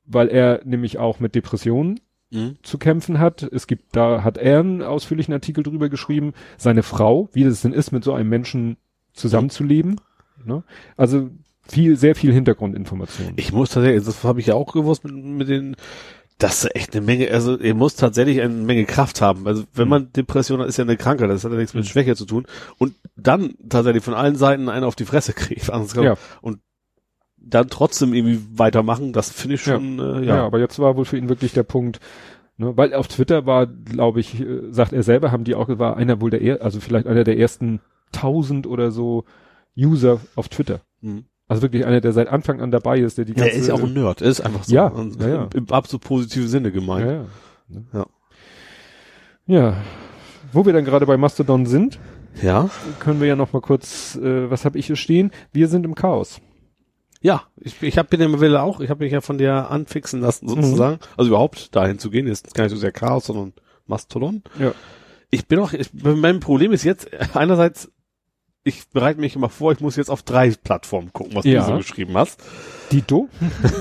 [0.07, 2.01] weil er nämlich auch mit Depressionen
[2.35, 2.57] mhm.
[2.63, 3.43] zu kämpfen hat.
[3.43, 7.73] Es gibt, da hat er einen ausführlichen Artikel drüber geschrieben, seine Frau, wie das denn
[7.73, 8.77] ist, mit so einem Menschen
[9.15, 10.01] zusammenzuleben.
[10.45, 10.63] Ne?
[10.97, 11.31] Also
[11.67, 13.33] viel, sehr viel Hintergrundinformation.
[13.37, 15.77] Ich muss tatsächlich, das habe ich ja auch gewusst mit, mit den,
[16.39, 19.47] das ist echt eine Menge, also er muss tatsächlich eine Menge Kraft haben.
[19.47, 21.89] Also wenn man Depression hat, ist ja eine Krankheit, das hat ja nichts mit mhm.
[21.89, 22.47] Schwäche zu tun.
[22.79, 25.71] Und dann tatsächlich von allen Seiten einen auf die Fresse kriegt.
[25.95, 26.17] Ja.
[26.41, 26.59] Und
[27.47, 30.19] dann trotzdem irgendwie weitermachen, das finde ich schon, ja.
[30.19, 30.37] Äh, ja.
[30.37, 30.47] ja.
[30.47, 32.01] aber jetzt war wohl für ihn wirklich der Punkt,
[32.57, 35.97] ne, weil auf Twitter war, glaube ich, äh, sagt er selber, haben die auch, war
[35.97, 37.81] einer wohl der, er, also vielleicht einer der ersten
[38.13, 39.25] tausend oder so
[39.77, 40.81] User auf Twitter.
[41.01, 41.25] Mhm.
[41.47, 43.51] Also wirklich einer, der seit Anfang an dabei ist, der die ganze...
[43.51, 44.75] Er ist ja auch ein Nerd, er ist einfach so.
[44.75, 45.49] Ja, ja, ja.
[45.55, 47.07] Im absolut positiven Sinne gemeint.
[47.07, 47.13] Ja,
[47.69, 47.83] ja.
[47.93, 48.07] ja.
[49.47, 49.77] ja.
[50.53, 51.99] Wo wir dann gerade bei Mastodon sind,
[52.41, 52.71] ja.
[53.01, 55.33] können wir ja noch mal kurz, äh, was habe ich hier stehen?
[55.53, 56.41] Wir sind im Chaos.
[57.25, 60.21] Ja, ich, ich hab, bin ja Wille auch, ich habe mich ja von dir anfixen
[60.21, 60.97] lassen sozusagen.
[60.97, 61.09] Mhm.
[61.17, 63.55] Also überhaupt dahin zu gehen, ist gar nicht so sehr Chaos, sondern
[63.87, 64.43] Mastodon.
[64.59, 64.75] Ja.
[65.31, 67.91] Ich bin auch, ich, mein Problem ist jetzt, einerseits,
[68.63, 71.63] ich bereite mich immer vor, ich muss jetzt auf drei Plattformen gucken, was ja.
[71.63, 72.43] du so geschrieben hast.
[72.93, 73.31] Dito.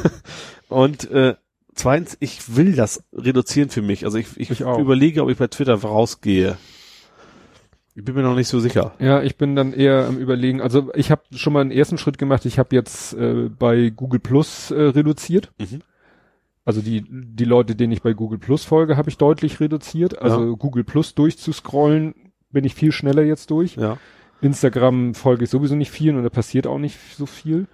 [0.69, 1.35] Und äh,
[1.75, 4.05] zweitens, ich will das reduzieren für mich.
[4.05, 6.57] Also ich, ich, ich überlege, ob ich bei Twitter rausgehe.
[7.95, 8.93] Ich bin mir noch nicht so sicher.
[8.99, 10.61] Ja, ich bin dann eher am überlegen.
[10.61, 12.45] Also ich habe schon mal einen ersten Schritt gemacht.
[12.45, 15.51] Ich habe jetzt äh, bei Google Plus äh, reduziert.
[15.59, 15.81] Mhm.
[16.65, 20.19] Also die die Leute, denen ich bei Google Plus folge, habe ich deutlich reduziert.
[20.19, 20.55] Also ja.
[20.55, 22.15] Google Plus durchzuscrollen
[22.51, 23.75] bin ich viel schneller jetzt durch.
[23.75, 23.97] Ja.
[24.41, 27.67] Instagram folge ich sowieso nicht viel und da passiert auch nicht so viel.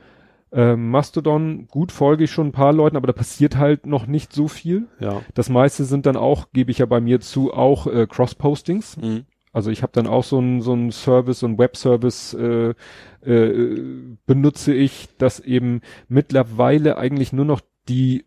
[0.52, 4.34] Äh, Mastodon, gut, folge ich schon ein paar Leuten, aber da passiert halt noch nicht
[4.34, 4.88] so viel.
[5.00, 5.22] Ja.
[5.34, 8.98] Das meiste sind dann auch, gebe ich ja bei mir zu, auch äh, Cross-Postings.
[8.98, 9.26] Mhm.
[9.52, 12.74] Also ich habe dann auch so ein so ein Service, so ein Web-Service äh,
[13.22, 18.26] äh, benutze ich, dass eben mittlerweile eigentlich nur noch die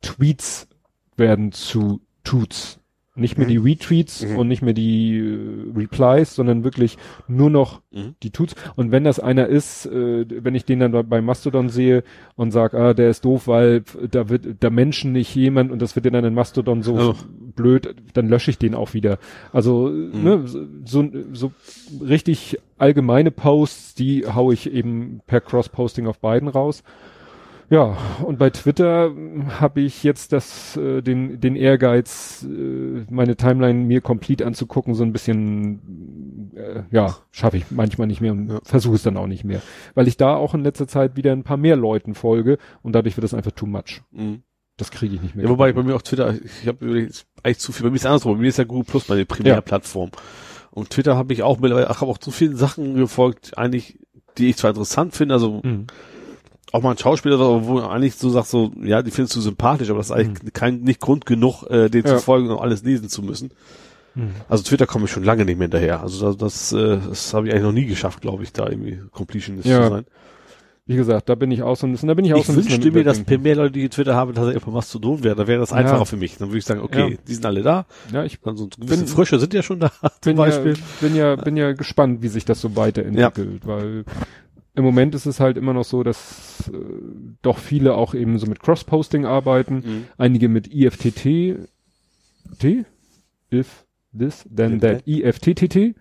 [0.00, 0.68] Tweets
[1.16, 2.79] werden zu Toots.
[3.16, 3.50] Nicht mehr Mhm.
[3.50, 4.36] die Retweets Mhm.
[4.36, 8.14] und nicht mehr die äh, Replies, sondern wirklich nur noch Mhm.
[8.22, 8.54] die Toots.
[8.76, 12.04] Und wenn das einer ist, äh, wenn ich den dann bei- bei Mastodon sehe
[12.36, 15.96] und sag, ah, der ist doof, weil da wird da Menschen nicht jemand und das
[15.96, 17.14] wird dann in Mastodon so Oh.
[17.56, 19.18] blöd, dann lösche ich den auch wieder.
[19.52, 20.22] Also Mhm.
[20.24, 20.44] ne,
[20.84, 21.52] so, so
[22.00, 26.84] richtig allgemeine Posts, die hau ich eben per Cross-Posting auf beiden raus.
[27.72, 29.12] Ja, und bei Twitter
[29.60, 35.04] habe ich jetzt das, äh, den, den Ehrgeiz, äh, meine Timeline mir komplett anzugucken, so
[35.04, 38.58] ein bisschen, äh, ja, schaffe ich manchmal nicht mehr und Ja.
[38.64, 39.62] versuche es dann auch nicht mehr.
[39.94, 43.16] Weil ich da auch in letzter Zeit wieder ein paar mehr Leuten folge und dadurch
[43.16, 44.02] wird das einfach too much.
[44.10, 44.42] Mhm.
[44.76, 45.44] Das kriege ich nicht mehr.
[45.44, 47.08] Ja, wobei bei mir auch Twitter, ich habe
[47.44, 49.26] eigentlich zu viel, bei mir ist es andersrum, bei mir ist ja Google Plus meine
[49.26, 50.10] Primärplattform.
[50.72, 54.00] Und Twitter habe ich auch mittlerweile, ach, habe auch so viele Sachen gefolgt, eigentlich,
[54.38, 55.86] die ich zwar interessant finde, also Mhm.
[56.72, 59.90] Auch mal ein Schauspieler, wo du eigentlich so sagst, so, ja, die findest du sympathisch,
[59.90, 62.08] aber das ist eigentlich kein, nicht Grund genug, äh, den Mhm.
[62.08, 62.16] Ja.
[62.18, 63.50] zu folgen und alles lesen zu müssen.
[64.14, 64.30] Mhm.
[64.48, 66.00] Also Twitter komme ich schon lange nicht mehr hinterher.
[66.00, 69.00] Also das, das, äh, das habe ich eigentlich noch nie geschafft, glaube ich, da irgendwie
[69.12, 69.84] Completionist Ja.
[69.84, 70.04] zu sein.
[70.86, 72.52] Wie gesagt, da bin ich auch so ein bisschen, da bin ich auch Ich so
[72.52, 72.72] ein bisschen.
[72.72, 75.36] wünschte am mir, dass mehr Leute, die Twitter haben, tatsächlich einfach Mastodon wären.
[75.38, 75.76] Da wäre das Ja.
[75.76, 76.36] einfacher für mich.
[76.38, 77.16] Dann würde ich sagen, okay, Ja.
[77.28, 77.86] die sind alle da.
[78.12, 80.74] Ja, ich Dann so ein Bin- Frösche sind ja schon da, zum bin ja, Beispiel.
[81.00, 84.04] bin ja, bin ja gespannt, wie sich das so weiterentwickelt, weil
[84.74, 86.78] im Moment ist es halt immer noch so, dass äh,
[87.42, 90.04] doch viele auch eben so mit Cross-Posting arbeiten, Mhm.
[90.18, 91.56] einige mit IFTT,
[92.58, 92.84] T?
[93.52, 93.84] If
[94.16, 95.94] this, then that, IFTTT,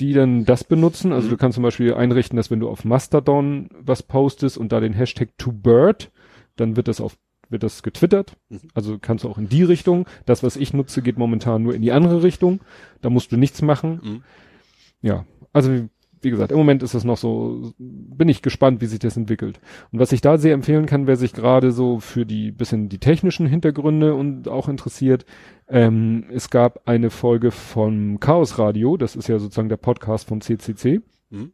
[0.00, 1.12] die dann das benutzen.
[1.12, 1.30] Also Mhm.
[1.32, 4.92] du kannst zum Beispiel einrichten, dass wenn du auf Mastodon was postest und da den
[4.94, 6.10] Hashtag ToBird,
[6.56, 7.16] dann wird das auf
[7.50, 8.38] wird das getwittert.
[8.48, 8.60] Mhm.
[8.72, 10.06] Also kannst du auch in die Richtung.
[10.24, 12.60] Das, was ich nutze, geht momentan nur in die andere Richtung.
[13.02, 14.00] Da musst du nichts machen.
[14.02, 14.22] Mhm.
[15.02, 15.86] Ja, also
[16.24, 19.60] wie, gesagt, im Moment ist es noch so, bin ich gespannt, wie sich das entwickelt.
[19.92, 22.98] Und was ich da sehr empfehlen kann, wer sich gerade so für die bisschen die
[22.98, 25.24] technischen Hintergründe und auch interessiert,
[25.68, 30.40] ähm, es gab eine Folge vom Chaos Radio, das ist ja sozusagen der Podcast vom
[30.40, 31.00] CCC.
[31.30, 31.52] Mhm.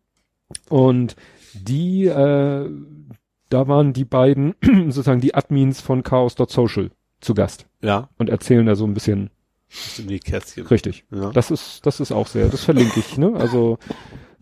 [0.68, 1.16] Und
[1.55, 2.70] die, äh,
[3.49, 6.90] da waren die beiden sozusagen die Admins von Chaos.social
[7.20, 9.31] zu Gast Ja, und erzählen da so ein bisschen
[9.70, 10.66] das sind die Kästchen.
[10.66, 11.05] richtig.
[11.12, 11.31] Ja.
[11.31, 13.34] Das ist, das ist auch sehr, das verlinke ich, ne?
[13.36, 13.78] Also,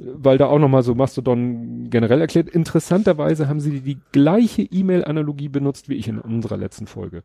[0.01, 2.49] weil da auch nochmal so Mastodon generell erklärt.
[2.49, 7.25] Interessanterweise haben sie die gleiche E-Mail-Analogie benutzt wie ich in unserer letzten Folge.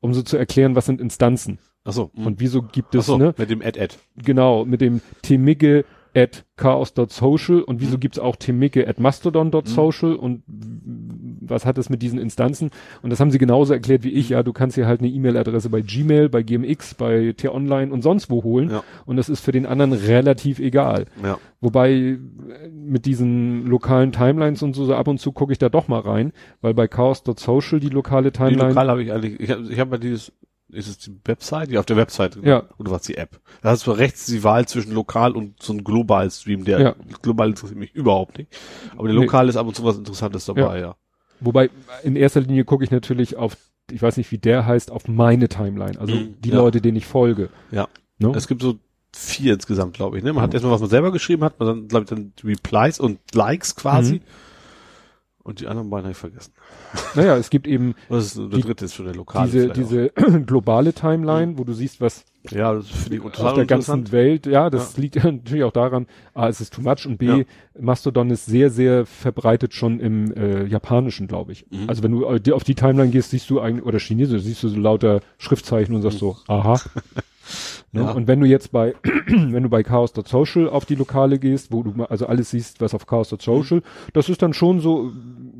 [0.00, 2.10] Um so zu erklären, was sind Instanzen Ach so.
[2.14, 3.34] und wieso gibt Ach es, so, ne?
[3.36, 3.96] mit dem Ad-Ad.
[4.16, 5.84] Genau, mit dem temigge
[6.14, 12.02] at chaos.social und wieso gibt's auch temigge at mastodon.social und w- was hat es mit
[12.02, 12.70] diesen Instanzen?
[13.02, 15.70] Und das haben sie genauso erklärt wie ich, ja, du kannst hier halt eine E-Mail-Adresse
[15.70, 18.84] bei Gmail, bei GMX, bei T-Online und sonst wo holen Ja.
[19.06, 21.06] und das ist für den anderen relativ egal.
[21.22, 21.38] Ja.
[21.60, 22.18] Wobei äh,
[22.72, 26.00] mit diesen lokalen Timelines und so, so ab und zu gucke ich da doch mal
[26.00, 29.78] rein, weil bei chaos.social die lokale Die Timeline lokal habe ich eigentlich, ich habe ich
[29.80, 30.32] hab ja dieses,
[30.72, 31.70] ist es die Website?
[31.70, 32.38] Ja, auf der Website.
[32.42, 32.64] Ja.
[32.78, 33.40] Oder was die App?
[33.62, 36.94] Da hast du rechts die Wahl zwischen lokal und so einem global Stream, der Ja.
[37.22, 38.50] global interessiert mich überhaupt nicht.
[38.96, 39.24] Aber der Nee.
[39.24, 40.96] lokal ist ab und zu was Interessantes dabei, ja.
[41.40, 41.70] Wobei,
[42.04, 43.56] in erster Linie gucke ich natürlich auf,
[43.90, 45.98] ich weiß nicht, wie der heißt, auf meine Timeline.
[46.00, 46.56] Also Mhm, die ja.
[46.56, 47.48] Leute, denen ich folge.
[47.70, 47.88] Ja.
[48.18, 48.32] Ne?
[48.36, 48.78] Es gibt so
[49.14, 50.24] vier insgesamt, glaube ich.
[50.24, 50.32] Ne?
[50.32, 53.18] Man hat erstmal, was man selber geschrieben hat, man dann, glaube ich, dann Replies und
[53.34, 54.14] Likes quasi.
[54.14, 54.20] Mhm.
[55.44, 56.52] Und die anderen beiden habe ich vergessen.
[57.14, 59.50] Naja, es gibt eben Was ist, der dritte ist schon der lokale.
[59.50, 60.08] diese, diese
[60.46, 62.24] globale Timeline, wo du siehst, was.
[62.50, 64.10] Ja, das finde ich auf total der ganzen.
[64.12, 67.26] Welt, ja, das liegt ja natürlich auch daran, A, es ist too much und B,
[67.26, 67.44] Ja.
[67.78, 71.66] Mastodon ist sehr, sehr verbreitet schon im äh, Japanischen, glaube ich.
[71.70, 71.88] Mhm.
[71.88, 74.68] Also wenn du äh, auf die Timeline gehst, siehst du eigentlich, oder Chinesisch, siehst du
[74.68, 76.80] so lauter Schriftzeichen und sagst so, aha.
[77.92, 78.02] Ne?
[78.02, 78.10] Ja.
[78.12, 78.94] Und wenn du jetzt bei,
[79.26, 83.06] wenn du bei chaos.social auf die Lokale gehst, wo du also alles siehst, was auf
[83.06, 83.82] chaos.social,
[84.12, 85.12] das ist dann schon so äh,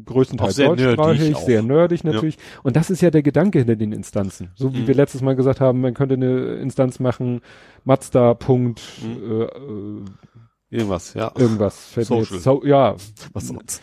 [0.07, 2.39] größtenteils sehr deutschsprachig, sehr nerdig natürlich.
[2.63, 4.51] Und das ist ja der Gedanke hinter den Instanzen.
[4.55, 4.87] So wie Mhm.
[4.89, 7.41] wir letztes Mal gesagt haben, man könnte eine Instanz machen,
[7.85, 8.35] Mazda.
[8.35, 9.31] Punkt, Mhm.
[9.31, 9.49] äh, äh,
[10.73, 11.31] Irgendwas, ja.
[11.37, 11.85] irgendwas.
[11.89, 12.39] Fällt Social.
[12.39, 12.97] So, ja,
[13.35, 13.83] Was sonst?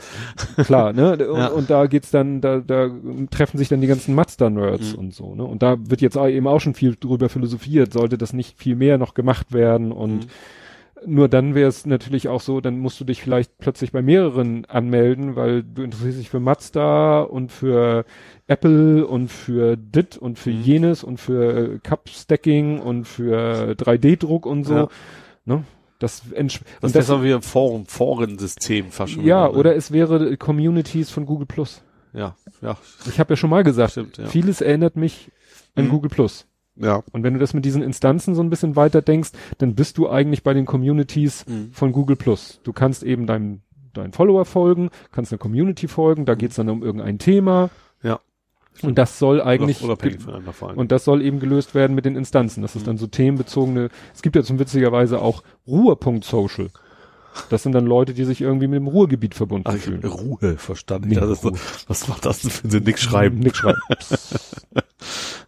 [0.65, 1.11] klar, ne?
[1.29, 1.47] Und, Ja.
[1.49, 2.89] und da geht's dann, da, da
[3.29, 4.99] treffen sich dann die ganzen Mazda-Nerds Mhm.
[4.99, 5.43] und so, ne?
[5.43, 8.75] Und da wird jetzt auch eben auch schon viel drüber philosophiert, sollte das nicht viel
[8.75, 10.25] mehr noch gemacht werden und
[11.05, 11.13] Mhm.
[11.15, 14.65] nur dann wäre es natürlich auch so, dann musst du dich vielleicht plötzlich bei mehreren
[14.65, 18.03] anmelden, weil du interessierst dich für Mazda und für
[18.47, 20.61] Apple und für DIT und für Mhm.
[20.63, 24.87] jenes und für äh, Cup-Stacking und für 3D-Druck und so, Ja.
[25.45, 25.63] ne?
[25.99, 29.23] Das, Das und ist aber wieder ein Foren, Forensystem fast schon.
[29.25, 29.59] ja, wieder, ne?
[29.59, 31.81] oder es wäre Communities von Google Plus.
[32.13, 34.25] Ja, ja, Ich habe ja schon mal gesagt, Stimmt, ja.
[34.27, 35.29] vieles erinnert mich
[35.75, 35.89] an Mhm.
[35.89, 36.47] Google Plus.
[36.75, 37.03] ja.
[37.11, 39.29] Und wenn du das mit diesen Instanzen so ein bisschen weiter denkst,
[39.59, 41.71] dann bist du eigentlich bei den Communities Mhm.
[41.73, 42.61] von Google Plus.
[42.63, 43.61] Du kannst eben deinem
[43.93, 47.69] deinen Follower folgen, kannst einer Community folgen, da geht's dann um irgendein Thema.
[48.03, 48.19] Ja.
[48.81, 52.61] Und das soll eigentlich und das soll eben gelöst werden mit den Instanzen.
[52.61, 53.89] Das ist dann so themenbezogene.
[54.13, 56.69] Es gibt ja zum witzigerweise auch Ruhr.social.
[57.49, 60.03] Das sind dann Leute, die sich irgendwie mit dem Ruhrgebiet verbunden Ach, fühlen.
[60.03, 61.09] Ruhe verstanden.
[61.09, 61.59] Nee, das ist so, Ruhe.
[61.87, 62.83] was macht das denn für Sinn?
[62.83, 63.39] Nix schreiben.
[63.39, 63.79] Nix schreiben.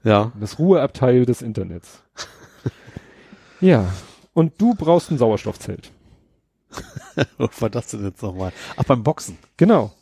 [0.04, 0.32] Ja.
[0.40, 2.02] Das Ruheabteil des Internets.
[3.60, 3.86] ja.
[4.34, 5.92] Und du brauchst ein Sauerstoffzelt.
[7.38, 8.52] Was war das denn jetzt nochmal?
[8.78, 9.38] Ach, beim Boxen.
[9.58, 9.94] Genau.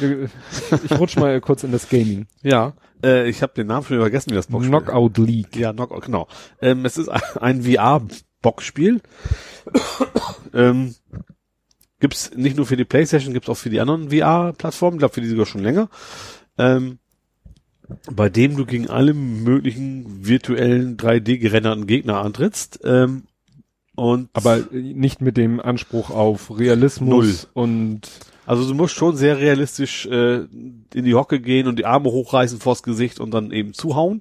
[0.00, 2.26] Ich rutsch mal kurz in das Gaming.
[2.42, 2.74] Ja.
[3.02, 5.56] Äh, ich habe den Namen schon vergessen, wie das Boxspiel Knockout League.
[5.56, 6.28] Ja, Knockout, genau.
[6.60, 9.00] Ähm, es ist ein VR-Boxspiel.
[10.54, 10.94] ähm,
[12.00, 15.20] gibt's nicht nur für die Playstation, gibt's auch für die anderen VR-Plattformen, ich glaube für
[15.20, 15.88] die sogar schon länger.
[16.58, 16.98] Ähm,
[18.10, 22.80] bei dem du gegen alle möglichen virtuellen 3D gerenderten Gegner antrittst.
[22.84, 23.24] Ähm,
[23.96, 28.02] und Aber nicht mit dem Anspruch auf Realismus und
[28.46, 30.44] Also du musst schon sehr realistisch äh,
[30.94, 34.20] in die Hocke gehen und die Arme hochreißen vors Gesicht und dann eben zuhauen.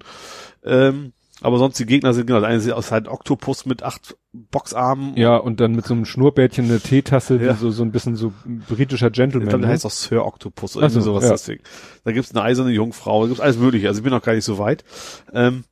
[0.63, 4.15] Ähm, aber sonst die Gegner sind genau, das eine ist halt ein Oktopus mit acht
[4.31, 5.15] Boxarmen.
[5.17, 7.55] ja, und dann mit so einem Schnurrbärtchen eine Teetasse, Ja.
[7.55, 8.31] so, so ein bisschen so
[8.69, 9.49] britischer Ich Gentleman.
[9.49, 9.67] der ne?
[9.67, 11.25] heißt auch Sir Octopus oder so, sowas.
[11.25, 11.31] ja.
[11.31, 11.61] Deswegen.
[12.05, 13.89] Da gibt's eine eiserne Jungfrau, da gibt's alles mögliche.
[13.89, 14.85] Also ich bin noch gar nicht so weit.
[15.33, 15.65] Ähm,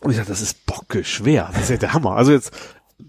[0.00, 1.50] und ich dachte, das ist bocke schwer.
[1.52, 2.12] Das ist ja der Hammer.
[2.16, 2.52] Also jetzt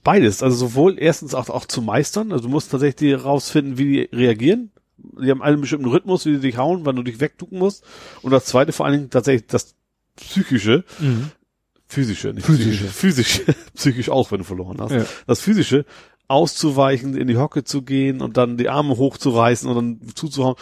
[0.03, 0.41] beides.
[0.43, 2.31] Also sowohl erstens auch, auch zu meistern.
[2.31, 4.71] Also du musst tatsächlich rausfinden, wie die reagieren.
[4.97, 7.83] Die haben einen bestimmten Rhythmus, wie die dich hauen, wann du dich wegducken musst.
[8.21, 9.75] Und das zweite vor allen Dingen tatsächlich das
[10.15, 11.31] psychische, Mhm.
[11.87, 12.85] physische, nicht Physische.
[12.85, 13.43] physische,
[13.75, 14.91] psychisch auch, wenn du verloren hast.
[14.91, 15.05] Ja.
[15.27, 15.85] Das physische,
[16.27, 20.55] auszuweichen, in die Hocke zu gehen und dann die Arme hochzureißen und dann zuzuhauen.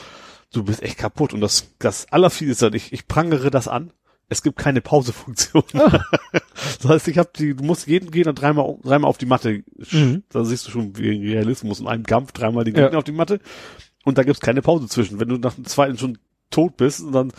[0.53, 1.33] Du bist echt kaputt.
[1.33, 3.91] Und das, das Allerfieseste, ist, ich, ich prangere das an.
[4.31, 5.63] Es gibt keine Pausefunktion.
[5.73, 5.99] Ah.
[6.81, 9.63] das heißt, ich habe die, du musst jeden Gegner dreimal, dreimal auf die Matte.
[9.91, 10.23] Mhm.
[10.29, 12.83] Da siehst du schon wie Realismus in einem Kampf dreimal den Ja.
[12.83, 13.41] Gegner auf die Matte.
[14.05, 15.19] Und da gibt's keine Pause zwischen.
[15.19, 16.17] Wenn du nach dem zweiten schon
[16.49, 17.33] tot bist und dann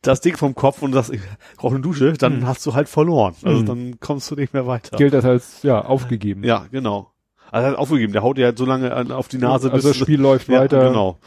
[0.00, 1.20] das Ding vom Kopf und sagst, ich
[1.58, 2.46] brauche eine Dusche, dann Mhm.
[2.46, 3.34] hast du halt verloren.
[3.42, 3.66] Also Mhm.
[3.66, 4.96] dann kommst du nicht mehr weiter.
[4.96, 6.44] Gilt das als, ja, aufgegeben.
[6.44, 7.12] Ja, genau.
[7.50, 10.18] Also aufgegeben, der haut dir halt so lange an- auf die Nase, also das Spiel
[10.18, 10.88] läuft ja, weiter.
[10.88, 11.18] Genau.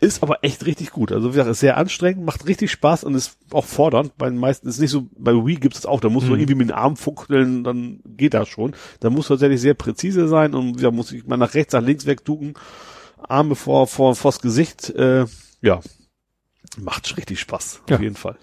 [0.00, 1.10] Ist aber echt richtig gut.
[1.10, 4.16] Also wie gesagt, ist sehr anstrengend, macht richtig Spaß und ist auch fordernd.
[4.16, 6.38] Bei den meisten ist nicht so, bei Wii gibt's es auch, da musst du Mhm.
[6.40, 8.74] irgendwie mit dem Arm fuchteln, dann geht das schon.
[9.00, 12.06] Da muss tatsächlich sehr präzise sein und da muss ich mal nach rechts, nach links
[12.06, 12.54] wegducken,
[13.28, 15.26] Arme vor, vor, vors Gesicht, äh,
[15.62, 15.80] ja.
[16.80, 17.96] Macht richtig Spaß, Ja.
[17.96, 18.36] auf jeden Fall.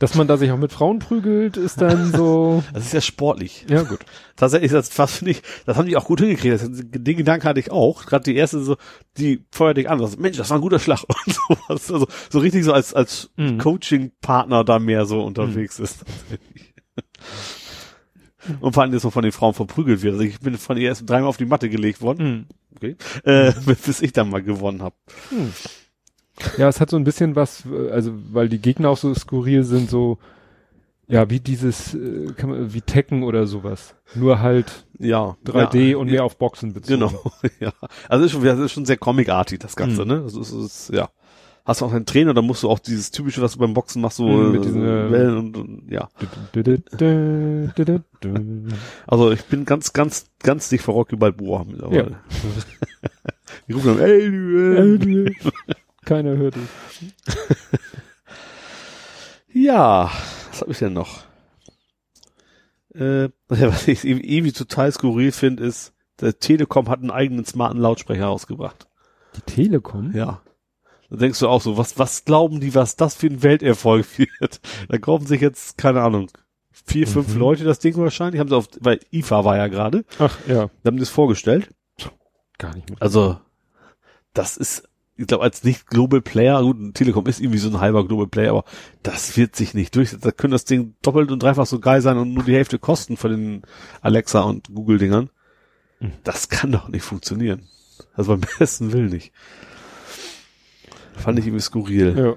[0.00, 3.66] Dass man da sich auch mit Frauen prügelt, ist dann so, Das ist ja sportlich.
[3.68, 3.98] ja gut.
[4.36, 6.54] Tatsächlich, das was finde ich, das haben die auch gut hingekriegt.
[6.54, 8.06] Das, den Gedanken hatte ich auch.
[8.06, 8.76] Gerade die erste so,
[9.16, 9.98] die feuert dich an.
[9.98, 11.90] Das, Mensch, das war ein guter Schlag und sowas.
[11.92, 13.58] Also so richtig so als als Mhm.
[13.58, 16.04] Coaching-Partner da mehr so unterwegs ist.
[16.06, 16.74] tatsächlich.
[18.60, 20.14] Und vor allem, dass man von den Frauen verprügelt wird.
[20.14, 22.46] Also ich bin von ihr erst dreimal auf die Matte gelegt worden, Mhm.
[22.76, 23.52] okay, äh,
[23.84, 24.94] bis ich dann mal gewonnen habe.
[26.56, 29.64] Ja, es hat so ein bisschen was, äh, also weil die Gegner auch so skurril
[29.64, 30.18] sind, so
[31.10, 33.94] ja, wie dieses, äh, kann man, wie Tekken oder sowas.
[34.14, 35.36] Nur halt Ja.
[35.46, 37.00] 3D ja, und ja, mehr auf Boxen bezogen.
[37.00, 37.72] Genau, ja.
[38.10, 40.08] Also ist schon, das ist schon sehr comicartig, das Ganze, Mhm.
[40.08, 40.20] ne?
[40.22, 41.08] Das ist, ist, ja.
[41.64, 44.00] Hast du auch einen Trainer, da musst du auch dieses typische, was du beim Boxen
[44.02, 46.08] machst, so Mhm, mit äh, diesen, äh, Wellen und, und ja.
[49.06, 52.10] Also ich bin ganz, ganz, ganz dicht vor Rocky Balboa mittlerweile.
[52.10, 52.18] Ja.
[53.68, 55.34] Die rufen dann, ey,
[56.08, 57.34] hört es.
[59.52, 60.10] Ja,
[60.50, 61.24] was habe ich denn noch?
[62.94, 68.26] Äh, was ich irgendwie total skurril finde, ist, der Telekom hat einen eigenen smarten Lautsprecher
[68.26, 68.86] rausgebracht.
[69.36, 70.12] Die Telekom?
[70.14, 70.42] Ja.
[71.10, 74.60] Da denkst du auch so, was, was glauben die, was das für ein Welterfolg wird?
[74.88, 76.30] Da kaufen sich jetzt, keine Ahnung,
[76.70, 77.40] vier, fünf Mhm.
[77.40, 80.68] Leute das Ding wahrscheinlich, haben sie auf, weil IFA war ja gerade, Ach, ja.
[80.82, 81.70] da haben die es vorgestellt.
[82.58, 83.00] Gar nicht mit.
[83.00, 83.40] Also,
[84.34, 84.87] das ist,
[85.18, 88.50] ich glaube, als nicht Global Player, gut, Telekom ist irgendwie so ein halber Global Player,
[88.50, 88.64] aber
[89.02, 90.22] das wird sich nicht durchsetzen.
[90.22, 93.16] Da können das Ding doppelt und dreifach so geil sein und nur die Hälfte kosten
[93.16, 93.62] von den
[94.00, 95.30] Alexa und Google Dingern.
[95.98, 96.12] Mhm.
[96.22, 97.66] Das kann doch nicht funktionieren.
[98.14, 99.32] Also beim besten Willen nicht.
[101.14, 102.16] Fand ich irgendwie skurril.
[102.16, 102.36] Ja.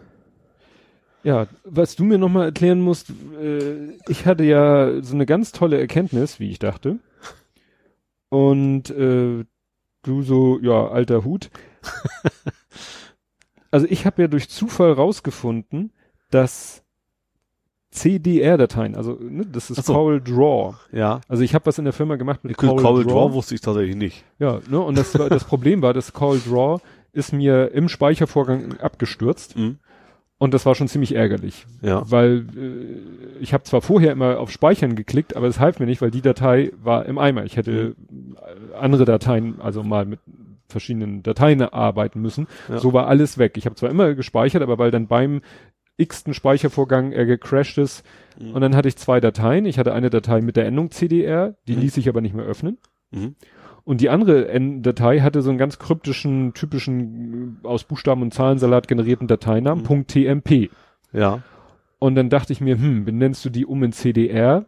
[1.23, 5.79] Ja, was du mir nochmal erklären musst, äh, ich hatte ja so eine ganz tolle
[5.79, 6.97] Erkenntnis, wie ich dachte.
[8.29, 9.45] Und äh,
[10.01, 11.51] du so, ja, alter Hut.
[13.71, 15.91] also ich habe ja durch Zufall rausgefunden,
[16.29, 16.83] dass
[17.91, 19.93] CDR-Dateien, also ne, das ist so.
[19.93, 20.75] Coral Draw.
[20.93, 21.21] Ja.
[21.27, 23.33] Also ich habe was in der Firma gemacht mit Cold Coral, Draw Draw.
[23.33, 24.23] wusste ich tatsächlich nicht.
[24.39, 26.79] Ja, ne, und das, war, das Problem war, dass Coral Draw
[27.11, 29.57] ist mir im Speichervorgang abgestürzt.
[29.57, 29.79] Mhm.
[30.37, 31.67] Und das war schon ziemlich ärgerlich.
[31.83, 32.09] Ja.
[32.09, 36.01] Weil äh, ich habe zwar vorher immer auf Speichern geklickt, aber es half mir nicht,
[36.01, 37.43] weil die Datei war im Eimer.
[37.43, 40.19] Ich hätte äh, andere Dateien, also mal mit
[40.71, 42.47] verschiedenen Dateien arbeiten müssen.
[42.69, 42.79] Ja.
[42.79, 43.57] So war alles weg.
[43.57, 45.41] Ich habe zwar immer gespeichert, aber weil dann beim
[45.97, 48.03] x-ten Speichervorgang er gecrashed ist
[48.39, 48.53] Mhm.
[48.53, 49.65] und dann hatte ich zwei Dateien.
[49.65, 51.81] Ich hatte eine Datei mit der Endung CDR, die Mhm.
[51.81, 52.77] ließ sich aber nicht mehr öffnen.
[53.11, 53.35] Mhm.
[53.83, 54.47] Und die andere
[54.81, 60.07] Datei hatte so einen ganz kryptischen, typischen äh, aus Buchstaben und Zahlensalat generierten Dateinamen, Mhm.
[60.07, 60.69] .tmp.
[61.13, 61.41] Ja.
[61.99, 64.65] Und dann dachte ich mir, hm, benennst du die um in CDR?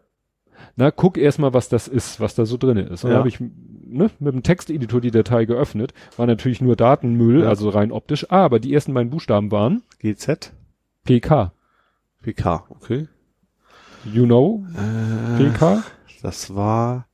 [0.76, 3.04] Na, guck erstmal, was das ist, was da so drin ist.
[3.04, 3.18] Und Ja.
[3.18, 5.94] habe ich ne, mit dem Texteditor die Datei geöffnet.
[6.18, 7.50] War natürlich nur Datenmüll, Ja.
[7.50, 10.54] also rein optisch, aber die ersten beiden Buchstaben waren GZ?
[11.06, 11.52] PK.
[12.22, 13.08] PK, okay.
[14.06, 14.66] You know?
[14.76, 15.84] Äh, PK?
[16.22, 17.08] Das war,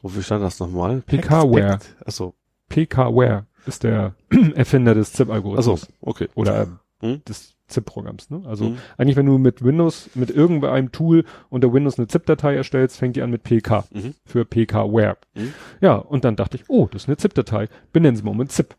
[0.00, 1.02] wofür stand das nochmal?
[1.02, 1.78] PK-Ware.
[2.04, 2.34] Achso,
[2.68, 4.14] PK-Ware ist der
[4.54, 5.82] Erfinder des ZIP-Algorithmus.
[5.84, 6.28] achso, okay.
[6.34, 6.66] Oder äh,
[7.00, 7.22] Hm?
[7.24, 8.30] des ZIP-Programms.
[8.30, 8.42] Ne?
[8.46, 8.76] Also Hm.
[8.98, 13.22] eigentlich, wenn du mit Windows, mit irgendeinem Tool unter Windows eine ZIP-Datei erstellst, fängt die
[13.22, 14.14] an mit PK Mhm.
[14.26, 15.16] für PK-Ware.
[15.34, 15.54] Mhm.
[15.80, 17.68] Ja, und dann dachte ich, oh, das ist eine ZIP-Datei.
[17.92, 18.74] Benennen Sie mal mit ZIP.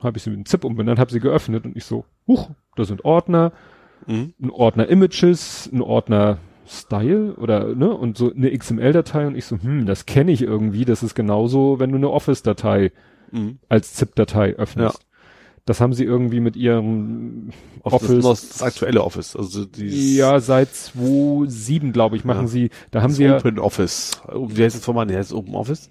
[0.00, 2.84] Habe ich sie mit einem ZIP umbenannt, habe sie geöffnet und ich so, huch, da
[2.84, 3.52] sind Ordner,
[4.06, 4.32] Mhm.
[4.40, 9.56] ein Ordner Images, ein Ordner Style oder ne und so eine XML-Datei und ich so,
[9.60, 10.84] hm, das kenne ich irgendwie.
[10.84, 12.92] Das ist genauso, wenn du eine Office-Datei
[13.32, 13.58] Mhm.
[13.68, 15.06] als ZIP-Datei öffnest.
[15.68, 17.50] Das haben sie irgendwie mit ihrem
[17.82, 18.24] Office.
[18.24, 19.36] Das, das aktuelle Office.
[19.36, 22.48] Also dieses ja, seit 2007, glaube ich, machen Ja.
[22.48, 24.12] sie, da haben das sie ja, Open Office.
[24.32, 25.08] Wie heißt das Format?
[25.08, 25.90] Nee, heißt Open Office?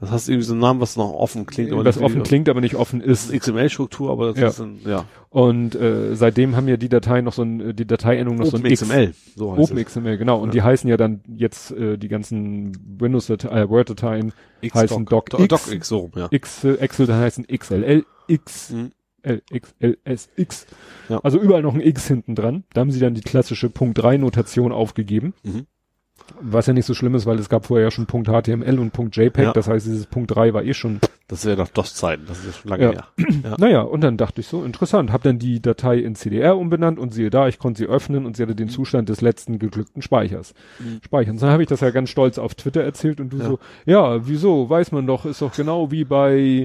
[0.00, 1.72] Das heißt irgendwie so einen Namen, was noch offen klingt.
[1.72, 3.32] was nicht offen klingt, aber nicht offen Das ist.
[3.42, 4.48] XML-Struktur, aber das Ja.
[4.48, 5.04] ist ein, ja.
[5.30, 8.60] Und äh, seitdem haben ja die Dateien noch so ein, die Dateiendung noch so ein
[8.62, 8.82] Open X.
[8.82, 9.12] XML.
[9.34, 9.84] So heißt Open es.
[9.86, 10.38] XML, genau.
[10.40, 10.52] Und Ja.
[10.52, 14.32] die heißen ja dann jetzt äh, die ganzen Windows-Dateien, äh, Word-Dateien
[14.72, 15.48] heißen Doc, DocX.
[15.48, 16.28] DocX, so rum, ja.
[16.30, 18.92] X, äh, Excel, dann heißen XLL, X, Mhm.
[19.50, 20.66] X, X.
[21.08, 21.18] Ja.
[21.24, 22.64] Also überall noch ein X hinten dran.
[22.72, 25.34] Da haben sie dann die klassische Punkt 3 Notation aufgegeben.
[25.42, 25.66] Mhm.
[26.40, 28.92] Was ja nicht so schlimm ist, weil es gab vorher ja schon Punkt HTML und
[28.92, 29.44] Punkt JPEG.
[29.44, 29.52] Ja.
[29.52, 31.00] Das heißt, dieses Punkt 3 war eh schon.
[31.26, 32.90] Das ist ja noch DOS-Zeiten, das ist ja schon lange Ja.
[32.92, 33.04] her.
[33.44, 33.54] Ja.
[33.58, 35.12] Naja, und dann dachte ich so, interessant.
[35.12, 38.36] Hab dann die Datei in CDR umbenannt und siehe da, ich konnte sie öffnen und
[38.36, 40.54] sie hatte den Zustand des letzten geglückten Speichers.
[40.78, 41.00] Mhm.
[41.04, 41.36] Speichern.
[41.38, 44.68] Dann habe ich das ja ganz stolz auf Twitter erzählt und du so, ja, wieso?
[44.70, 46.64] Weiß man doch, ist doch genau wie bei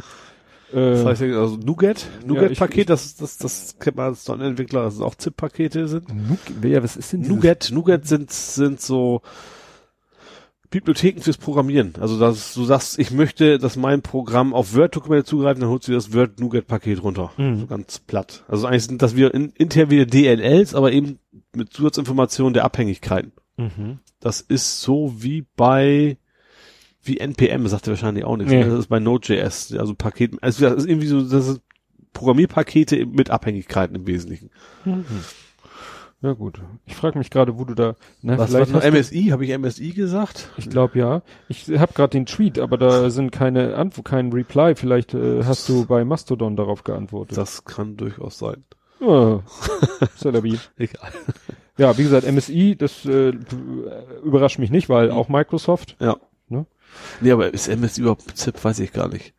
[0.73, 4.83] Das äh, heißt, ja, also Nougat, Nougat-Paket, ich- das, das, das kennt man als Entwickler,
[4.83, 6.09] dass es auch ZIP-Pakete sind.
[6.13, 9.21] Nuk wer, was ist denn Nougat, Nougat sind, sind so
[10.69, 11.93] Bibliotheken fürs Programmieren.
[11.99, 15.91] Also, dass du sagst, ich möchte, dass mein Programm auf Word-Dokumente zugreift, dann holst du
[15.91, 17.31] dir das Word-Nougat-Paket runter.
[17.37, 17.59] Mhm.
[17.59, 18.43] So ganz platt.
[18.47, 21.19] Also eigentlich sind das wir in, intern wieder DLLs, aber eben
[21.55, 23.33] mit Zusatzinformationen der Abhängigkeiten.
[23.57, 23.99] Mhm.
[24.19, 26.17] Das ist so wie bei
[27.03, 28.51] wie NPM, sagt er wahrscheinlich auch nichts.
[28.51, 28.63] Nee.
[28.63, 28.69] ne?
[28.69, 31.61] Das ist bei Node.js, also Paket, also das ist irgendwie so, das sind
[32.13, 34.49] Programmierpakete mit Abhängigkeiten im Wesentlichen.
[34.85, 35.05] Mhm.
[36.21, 36.61] Ja gut.
[36.85, 37.95] Ich frage mich gerade, wo du da.
[38.21, 39.25] Na, Was, vielleicht was MSI?
[39.31, 40.51] Habe ich MSI gesagt?
[40.55, 41.21] Ich glaube ja.
[41.49, 44.75] Ich habe gerade den Tweet, aber da sind keine Antwort, kein Reply.
[44.75, 47.37] Vielleicht äh, hast du bei Mastodon darauf geantwortet.
[47.37, 48.63] Das kann durchaus sein.
[49.01, 49.41] Oh,
[50.17, 50.57] Celebi.
[50.77, 51.11] Egal.
[51.77, 53.33] Ja, wie gesagt, MSI, das äh,
[54.23, 55.97] überrascht mich nicht, weil auch Microsoft.
[55.99, 56.15] Ja.
[57.21, 57.27] Ne?
[57.27, 58.63] Nee, aber ist MSI überhaupt ZIP?
[58.63, 59.33] Weiß ich gar nicht.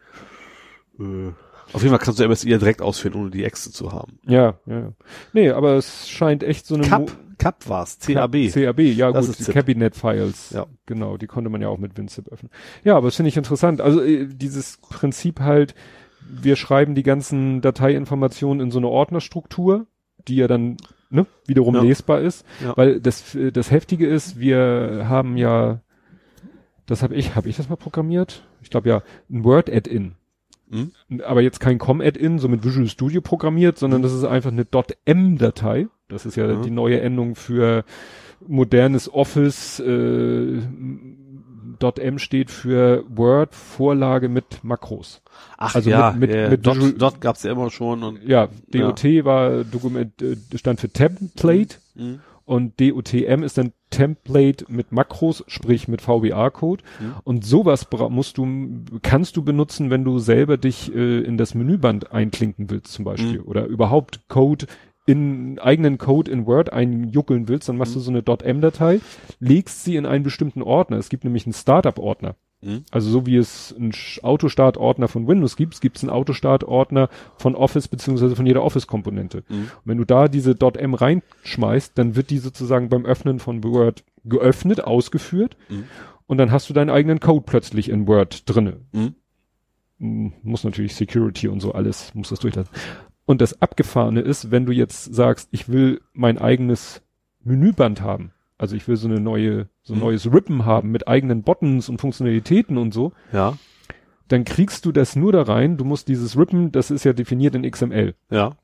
[0.99, 1.29] Äh,
[1.73, 4.19] auf jeden Fall kannst du MSI ja direkt ausführen, ohne die Äxte zu haben.
[4.27, 4.79] Ja, ja.
[4.81, 4.93] ja.
[5.33, 7.07] Nee, aber es scheint echt so eine CAP, Mo-
[7.39, 8.51] CAP war's, CAB.
[8.53, 9.55] CAB, ja Das gut, ist die ZIP.
[9.55, 10.51] Cabinet Files.
[10.51, 10.67] Ja.
[10.87, 12.51] Genau, die konnte man ja auch mit WinZip öffnen.
[12.85, 13.81] Ja, aber das finde ich interessant.
[13.81, 15.75] Also äh, dieses Prinzip halt,
[16.29, 19.87] wir schreiben die ganzen Dateiinformationen in so eine Ordnerstruktur,
[20.29, 20.77] die ja dann
[21.11, 21.83] ne, wiederum Ja.
[21.83, 22.47] lesbar ist.
[22.63, 22.77] Ja.
[22.77, 25.81] Weil das, äh, das Heftige ist, wir haben ja,
[26.87, 28.43] das habe ich, habe ich das mal programmiert?
[28.63, 30.13] Ich glaube ja, ein Word-Add-in.
[30.71, 30.93] Hm?
[31.25, 34.67] Aber jetzt kein Com-Add-in, so mit Visual Studio programmiert, sondern das ist einfach eine
[35.05, 35.89] .m-Datei.
[36.09, 36.61] Das ist ja Ja.
[36.63, 37.85] die neue Endung für
[38.47, 39.81] modernes Office.
[39.81, 40.61] Äh,
[42.01, 45.23] .m steht für Word Vorlage mit Makros.
[45.59, 48.23] Ach Also ja, mit- mit- ja, mit Dot, Visual- Dot gab's ja immer schon und
[48.27, 52.21] Ja, DOT war Dokument äh, stand für Template Mhm.
[52.45, 56.83] und DOTM ist dann Template mit Makros, sprich mit VBA-Code.
[57.01, 57.13] Mhm.
[57.23, 58.47] Und sowas musst du,
[59.03, 63.41] kannst du benutzen, wenn du selber dich äh, in das Menüband einklinken willst, zum Beispiel.
[63.41, 63.47] Mhm.
[63.47, 64.67] Oder überhaupt Code
[65.07, 69.01] in eigenen Code in Word einjuckeln willst, dann machst du so eine .m-Datei,
[69.39, 70.97] legst sie in einen bestimmten Ordner.
[70.97, 72.37] Es gibt nämlich einen Startup-Ordner.
[72.65, 72.85] Mhm.
[72.91, 77.89] Also so wie es einen Autostart-Ordner von Windows gibt, gibt es einen Autostart-Ordner von Office
[77.89, 79.45] beziehungsweise von jeder Office-Komponente.
[79.49, 79.71] Mhm.
[79.85, 84.83] Wenn du da diese .m reinschmeißt, dann wird die sozusagen beim Öffnen von Word geöffnet,
[84.83, 85.85] ausgeführt Mhm.
[86.27, 88.79] und dann hast du deinen eigenen Code plötzlich in Word drinne.
[88.93, 89.15] Mhm.
[90.43, 92.73] muss natürlich Security und so alles, muss das durchlassen.
[93.27, 97.01] Und das Abgefahrene ist, wenn du jetzt sagst, ich will mein eigenes
[97.43, 98.33] Menüband haben.
[98.59, 100.05] Also ich will so eine neue, so ein Mhm.
[100.05, 103.57] neues Rippen haben mit eigenen Buttons und Funktionalitäten und so, Ja,
[104.29, 105.77] dann kriegst du das nur da rein.
[105.77, 108.15] Du musst dieses Rippen, das ist ja definiert in XML.
[108.31, 108.57] ja,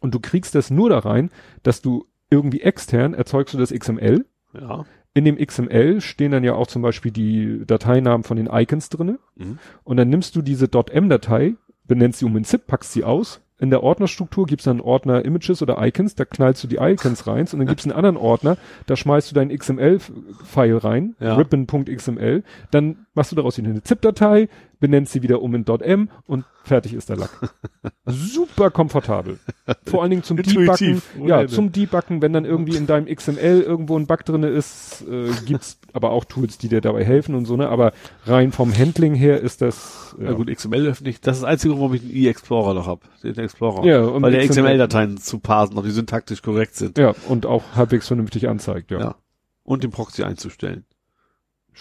[0.00, 1.30] Und du kriegst das nur da rein,
[1.62, 4.24] dass du irgendwie extern erzeugst du das XML.
[4.58, 4.84] ja.
[5.12, 9.18] In dem XML stehen dann ja auch zum Beispiel die Dateinamen von den Icons drinne.
[9.34, 9.58] Mhm.
[9.82, 13.40] Und dann nimmst du diese .m-Datei, benennst sie um in ZIP, packst sie aus.
[13.60, 17.26] In der Ordnerstruktur gibt's dann einen Ordner Images oder Icons, da knallst du die Icons
[17.26, 18.56] rein und dann gibt's einen anderen Ordner,
[18.86, 21.36] da schmeißt du deinen XML-File rein, Ja.
[21.36, 24.48] ribbon.xml, dann machst du daraus eine ZIP-Datei,
[24.80, 27.30] benennst sie wieder um in .m und fertig ist der Lack.
[28.06, 29.38] Super komfortabel.
[29.86, 30.62] Vor allen Dingen zum Debuggen.
[30.62, 34.48] Intuitiv, ohne Ja, zum Debuggen, wenn dann irgendwie in deinem XML irgendwo ein Bug drinne
[34.48, 37.92] ist, äh, gibt's aber auch Tools, die dir dabei helfen und so, ne, aber
[38.26, 40.32] rein vom Handling her ist das, Ja.
[40.32, 41.20] gut, XML öffne ich.
[41.20, 43.02] Das ist das Einzige, warum ich einen e-Explorer noch hab.
[43.22, 43.84] Den Explorer.
[43.84, 46.98] Ja, um Weil der XML XML-Dateien zu parsen, ob die syntaktisch korrekt sind.
[46.98, 49.00] Ja, und auch halbwegs vernünftig anzeigt, ja.
[49.00, 49.14] Ja.
[49.62, 50.84] Und den Proxy einzustellen.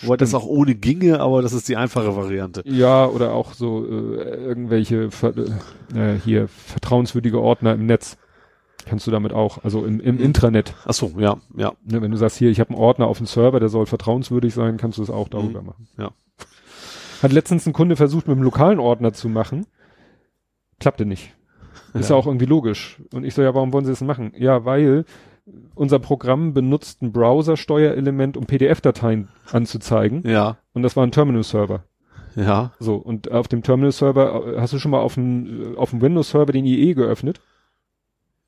[0.01, 2.61] Wobei das auch ohne ginge, aber das ist die einfache Variante.
[2.66, 5.34] Ja, oder auch so äh, irgendwelche ver
[5.93, 8.18] äh, hier vertrauenswürdige Ordner im Netz.
[8.85, 10.74] Kannst du damit auch, also im, im Intranet.
[10.85, 11.74] Ach so, ja, ja.
[11.84, 14.53] Ne, wenn du sagst, hier, ich habe einen Ordner auf dem Server, der soll vertrauenswürdig
[14.53, 15.88] sein, kannst du das auch darüber Mhm, machen.
[15.98, 16.11] ja.
[17.22, 19.66] Hat letztens ein Kunde versucht, mit einem lokalen Ordner zu machen.
[20.80, 21.34] Klappte nicht.
[21.93, 22.16] Ist ja.
[22.16, 22.22] Ja.
[22.22, 23.01] auch irgendwie logisch.
[23.14, 24.32] Und ich so, ja, warum wollen Sie das machen?
[24.38, 25.03] Ja, weil
[25.76, 30.24] unser Programm benutzt ein Browser-Steuerelement, um PDF-Dateien anzuzeigen.
[30.28, 31.84] Ja, Und das war ein Terminal-Server.
[32.36, 32.72] ja.
[32.80, 36.02] So, und auf dem Terminal-Server, äh, hast du schon mal auf dem, äh, auf dem
[36.02, 37.40] Windows-Server den IE geöffnet?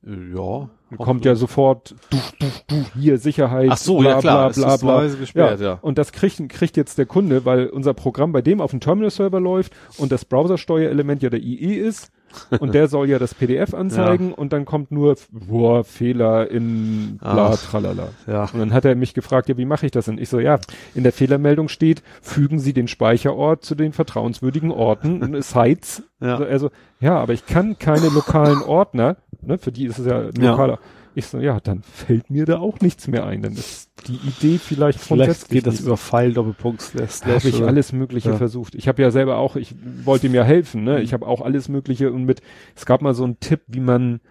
[0.05, 0.69] Äh, Ja.
[0.97, 4.49] Kommt ja sofort, du, du, du, hier Sicherheit, Ach so, bla, ja klar.
[4.49, 4.87] bla, bla, ist bla.
[4.91, 5.79] normalerweise gesperrt, ja.
[5.81, 9.39] Und das kriegt, kriegt jetzt der Kunde, weil unser Programm bei dem auf dem Terminal-Server
[9.39, 12.11] läuft und das Browser-Steuerelement ja der IE ist
[12.59, 17.51] und der soll ja das PDF anzeigen und dann kommt nur, boah, Fehler in bla,
[17.53, 17.61] Ach.
[17.61, 18.09] tralala.
[18.27, 18.49] Ja.
[18.53, 20.17] Und dann hat er mich gefragt, ja, wie mache ich das denn?
[20.17, 20.59] Ich so, ja,
[20.95, 26.03] in der Fehlermeldung steht, fügen Sie den Speicherort zu den vertrauenswürdigen Orten, und Sites.
[26.19, 26.33] Ja.
[26.33, 26.69] Also, also,
[26.99, 30.77] ja, aber ich kann keine lokalen Ordner, ne, für die ist es ja ein Ja.
[31.13, 34.57] Ich so, ja, dann fällt mir da auch nichts mehr ein, dann ist die Idee
[34.57, 38.29] vielleicht Vielleicht grundsätzlich geht das über File, Doppelpunkt, Slash, Da habe ich oder- alles Mögliche
[38.29, 38.37] Ja.
[38.37, 38.75] versucht.
[38.75, 39.75] Ich habe ja selber auch, ich
[40.05, 40.97] wollte ihm ja helfen, ne?
[40.97, 41.03] Mhm.
[41.03, 42.41] Ich habe auch alles Mögliche und mit,
[42.75, 44.21] es gab mal so einen Tipp, wie man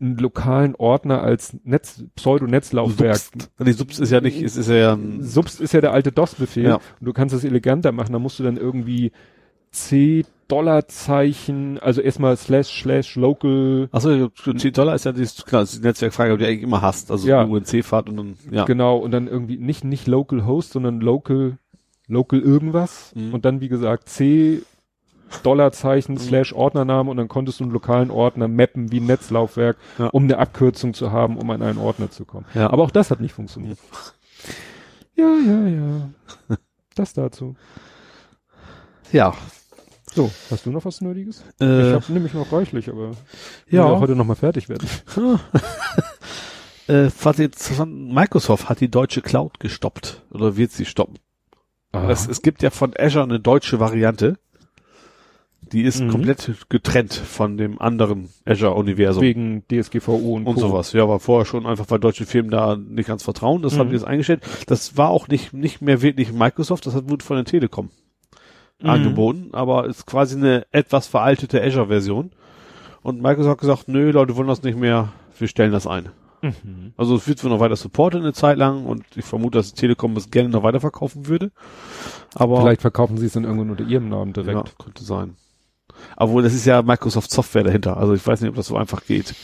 [0.00, 3.16] einen lokalen Ordner als Netz, Pseudo-Netzlaufwerk.
[3.16, 3.50] Subst.
[3.58, 6.64] Nee, Subst ist ja nicht, es ist ja ein, Subst ist ja der alte DOS-Befehl
[6.68, 6.74] Ja.
[6.76, 8.12] und du kannst es eleganter machen.
[8.12, 9.12] Da musst du dann irgendwie
[9.70, 15.74] C Dollarzeichen, also erstmal slash slash local, achso, 10 Dollar ist ja dieses, klar, das
[15.74, 17.42] ist die Netzwerkfrage, die du eigentlich immer hast, also Ja.
[17.42, 18.64] UNC-Fahrt und dann, ja.
[18.64, 21.58] genau, und dann irgendwie nicht, nicht local host, sondern local,
[22.06, 23.34] local irgendwas Mhm.
[23.34, 24.62] und dann wie gesagt C
[25.42, 30.06] Dollarzeichen slash Ordnername und dann konntest du einen lokalen Ordner mappen wie ein Netzlaufwerk, Ja.
[30.06, 32.46] um eine Abkürzung zu haben, um an einen Ordner zu kommen.
[32.54, 32.70] Ja.
[32.70, 33.78] Aber auch das hat nicht funktioniert.
[35.16, 36.56] Ja, ja, ja.
[36.94, 37.56] Das dazu.
[39.10, 39.34] Ja.
[40.18, 41.44] So, hast du noch was Nerdiges?
[41.60, 43.12] Ich Äh, habe nämlich noch reichlich, aber
[43.70, 43.84] ja.
[43.84, 44.88] will auch heute noch mal fertig werden.
[46.88, 50.24] äh, was jetzt, Microsoft hat die deutsche Cloud gestoppt.
[50.32, 51.20] Oder wird sie stoppen?
[51.92, 54.38] Es, es gibt ja von Azure eine deutsche Variante.
[55.70, 56.08] Die ist Mhm.
[56.10, 59.22] komplett getrennt von dem anderen Azure-Universum.
[59.22, 60.60] Wegen DSGVO und, und Co.
[60.62, 60.92] sowas.
[60.94, 63.62] Ja, war vorher schon einfach, weil deutsche Firmen da nicht ganz vertrauen.
[63.62, 63.90] Das haben Mhm.
[63.90, 64.42] die jetzt eingestellt.
[64.66, 67.90] Das war auch nicht, nicht mehr wirklich Microsoft, das hat wurde von der Telekom
[68.80, 68.90] Mhm.
[68.90, 72.30] angeboten, aber ist quasi eine etwas veraltete Azure-Version.
[73.02, 76.10] Und Microsoft hat gesagt, nö, Leute wollen das nicht mehr, wir stellen das ein.
[76.42, 76.92] Mhm.
[76.96, 79.80] Also es wird wohl noch weiter supportet eine Zeit lang und ich vermute, dass die
[79.80, 81.50] Telekom es gerne noch weiterverkaufen würde.
[82.34, 84.68] Aber Vielleicht verkaufen sie es dann irgendwo unter ihrem Namen direkt.
[84.68, 85.34] ja, könnte sein.
[86.16, 87.96] Obwohl, das ist ja Microsoft Software dahinter.
[87.96, 89.34] Also ich weiß nicht, ob das so einfach geht.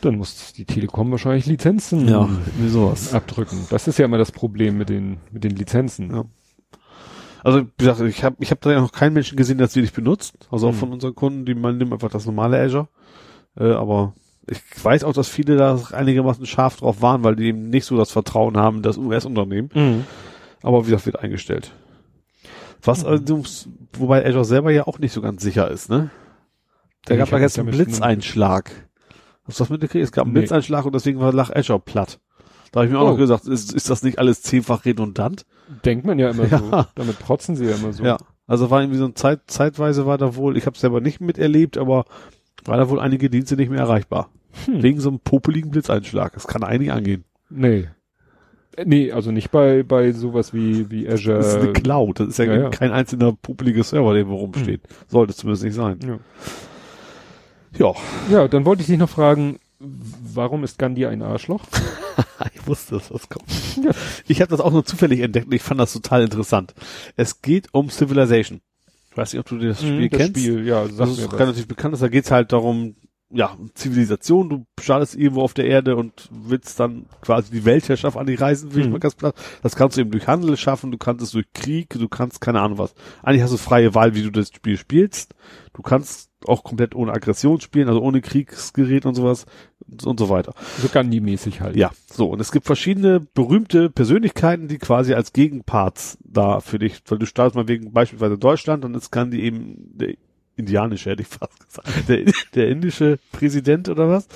[0.00, 3.14] Dann muss die Telekom wahrscheinlich Lizenzen irgendwie sowas.
[3.14, 3.66] abdrücken.
[3.70, 6.14] Das ist ja immer das Problem mit den, mit den Lizenzen.
[6.14, 6.24] Ja.
[7.44, 9.74] Also wie gesagt, ich habe ich hab da ja noch keinen Menschen gesehen, der es
[9.76, 10.34] wirklich benutzt.
[10.50, 10.78] Also auch Hm.
[10.78, 12.88] von unseren Kunden, die man nimmt einfach das normale Azure.
[13.58, 14.14] Äh, aber
[14.46, 17.96] ich weiß auch, dass viele da einigermaßen scharf drauf waren, weil die eben nicht so
[17.96, 19.70] das Vertrauen haben, das US-Unternehmen.
[19.74, 20.04] Mhm.
[20.62, 21.72] Aber wie gesagt, wird eingestellt.
[22.82, 23.08] Was Mhm.
[23.08, 26.10] allerdings, wobei Azure selber ja auch nicht so ganz sicher ist, ne?
[27.04, 28.70] Da Ich gab ja jetzt einen Blitzeinschlag.
[29.44, 30.04] Hast du das mitgekriegt?
[30.04, 30.40] Es gab einen Nee.
[30.40, 32.18] Blitzeinschlag und deswegen war lag Azure platt.
[32.72, 33.10] Da habe ich mir auch Oh.
[33.12, 35.46] noch gesagt, ist, ist das nicht alles zehnfach redundant?
[35.84, 36.56] Denkt man ja immer so.
[36.70, 36.88] Ja.
[36.94, 38.04] Damit protzen sie ja immer so.
[38.04, 38.18] Ja.
[38.46, 41.20] Also war irgendwie so ein Zeit, zeitweise war da wohl, ich habe es selber nicht
[41.20, 42.04] miterlebt, aber
[42.64, 44.30] war da wohl einige Dienste nicht mehr erreichbar.
[44.64, 44.82] Hm.
[44.82, 46.32] Wegen so einem popeligen Blitzeinschlag.
[46.32, 47.24] Das kann eigentlich angehen.
[47.50, 47.88] Nee.
[48.76, 51.38] Äh, Nee, also nicht bei, bei sowas wie, wie Azure.
[51.38, 52.20] Das ist eine Cloud.
[52.20, 52.68] Das ist ja, ja, ja.
[52.70, 54.82] kein einzelner publiker Server, der irgendwo rumsteht.
[55.08, 55.98] Sollte es zumindest nicht sein.
[56.06, 56.18] Ja.
[57.76, 57.94] Ja.
[58.30, 61.62] Ja, dann wollte ich dich noch fragen, warum ist Gandhi ein Arschloch?
[62.54, 63.44] ich wusste, dass das kommt.
[64.26, 66.74] Ich habe das auch nur zufällig entdeckt und ich fand das total interessant.
[67.16, 68.60] Es geht um Civilization.
[69.10, 70.38] Ich weiß nicht, ob du das Spiel Hm, das kennst.
[70.40, 71.38] Spiel, ja, sag das mir ist was.
[71.40, 71.94] relativ bekannt.
[71.94, 72.00] ist.
[72.02, 72.96] Da geht's halt darum,
[73.30, 78.26] ja, Zivilisation, du startest irgendwo auf der Erde und willst dann quasi die Weltherrschaft an
[78.26, 78.92] die Reisen, will ich Mhm.
[78.92, 79.34] mal ganz platt.
[79.62, 82.60] Das kannst du eben durch Handel schaffen, du kannst es durch Krieg, du kannst keine
[82.60, 82.94] Ahnung was.
[83.22, 85.34] Eigentlich hast du freie Wahl, wie du das Spiel spielst.
[85.74, 89.46] Du kannst auch komplett ohne Aggression spielen, also ohne Kriegsgerät und sowas
[90.04, 90.54] und so weiter.
[90.80, 91.76] So Gandhi-mäßig halt.
[91.76, 92.28] Ja, so.
[92.28, 97.26] Und es gibt verschiedene berühmte Persönlichkeiten, die quasi als Gegenparts da für dich, weil du
[97.26, 100.14] startest mal wegen beispielsweise Deutschland, dann ist Gandhi eben der
[100.56, 104.28] indianische, hätte ich fast gesagt, der, der indische Präsident oder was.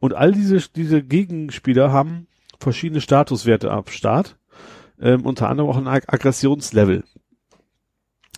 [0.00, 2.26] Und all diese, diese Gegenspieler haben
[2.60, 4.36] verschiedene Statuswerte am Start,
[5.00, 7.04] ähm, unter anderem auch ein Ag Aggressionslevel.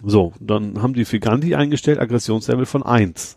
[0.02, 3.36] So, dann haben die für Gandhi eingestellt Aggressionslevel von 1.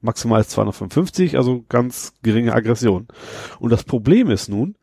[0.00, 3.08] Maximal ist 255, also ganz geringe Aggression.
[3.58, 4.76] Und das Problem ist nun,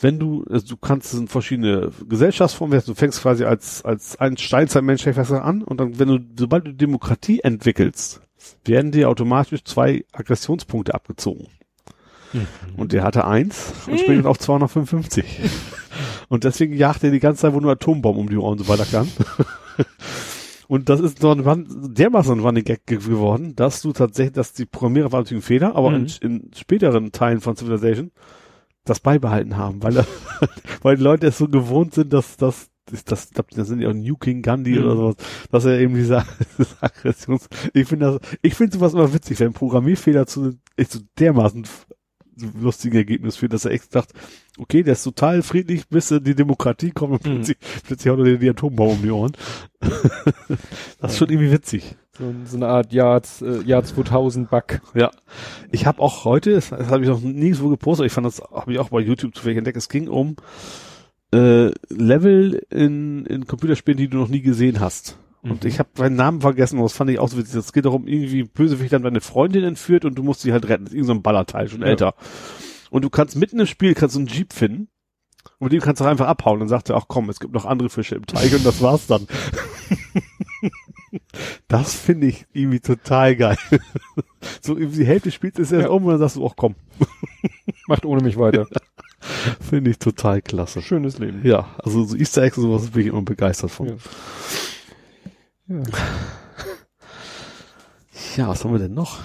[0.00, 4.36] wenn du, also du kannst es in verschiedene Gesellschaftsformen, du fängst quasi als, als ein
[4.36, 8.20] Steinzeitmensch an und dann, wenn du, sobald du Demokratie entwickelst,
[8.64, 11.48] werden dir automatisch zwei Aggressionspunkte abgezogen.
[12.76, 15.24] Und der hatte eins und springt auf 255.
[16.28, 18.84] und deswegen jagt er die ganze Zeit, wo nur Atombomben um die Ohren so weiter
[18.84, 19.08] kann.
[20.66, 24.54] Und das ist so ein Run, dermaßen ein Running Gag geworden, dass du tatsächlich, dass
[24.54, 26.06] die Programmierer war natürlich ein Fehler, aber Mhm.
[26.22, 28.12] in, in späteren Teilen von Civilization
[28.84, 30.04] das beibehalten haben, weil,
[30.82, 33.94] weil die Leute es so gewohnt sind, dass das das, das, das sind ja auch
[33.94, 34.84] New King Gandhi Mhm.
[34.84, 35.16] oder sowas,
[35.50, 36.22] dass er eben diese
[36.58, 41.00] diese Aggressions, ich finde das, ich finde sowas immer witzig, wenn Programmierfehler zu echt so
[41.18, 41.66] dermaßen
[42.60, 44.12] lustigen Ergebnis führt, dass er echt sagt,
[44.58, 47.34] okay, der ist total friedlich, bis die Demokratie kommt und Mhm.
[47.36, 47.56] plötzlich,
[47.86, 49.32] plötzlich haut er dir die Atombombe um die Ohren.
[51.00, 51.96] das ist schon irgendwie witzig.
[52.16, 54.80] So, so eine Art Jahr, äh, Jahr 2000 Bug.
[54.94, 55.10] Ja.
[55.72, 58.72] Ich habe auch heute, das, das habe ich noch nirgendwo gepostet, ich fand das, habe
[58.72, 60.36] ich auch bei YouTube zufällig entdeckt, es ging um
[61.32, 65.18] äh, Level in, in Computerspielen, die du noch nie gesehen hast.
[65.44, 65.68] Und Mhm.
[65.68, 67.56] ich habe meinen Namen vergessen, das fand ich auch so witzig.
[67.56, 70.84] Es geht darum, irgendwie Bösewicht dann deine Freundin entführt und du musst sie halt retten.
[70.84, 71.88] Das ist irgend so ein Ballerteil, schon Ja.
[71.88, 72.14] älter.
[72.90, 74.88] Und du kannst mitten im Spiel kannst du einen Jeep finden.
[75.58, 76.60] Und mit dem kannst du einfach abhauen.
[76.60, 79.06] Dann sagt er, ach komm, es gibt noch andere Fische im Teich und das war's
[79.06, 79.26] dann.
[81.68, 83.56] das finde ich irgendwie total geil.
[84.60, 85.90] so irgendwie die Hälfte spielt es erst Ja.
[85.90, 86.74] um und dann sagst du, ach komm,
[87.86, 88.66] Macht ohne mich weiter.
[89.60, 90.80] finde ich total klasse.
[90.80, 91.40] Schönes Leben.
[91.44, 93.88] Ja, also so Easter Eggs und sowas bin ich immer begeistert von.
[93.88, 93.94] Ja.
[95.68, 95.82] Ja.
[98.36, 99.20] Ja, was haben wir denn noch?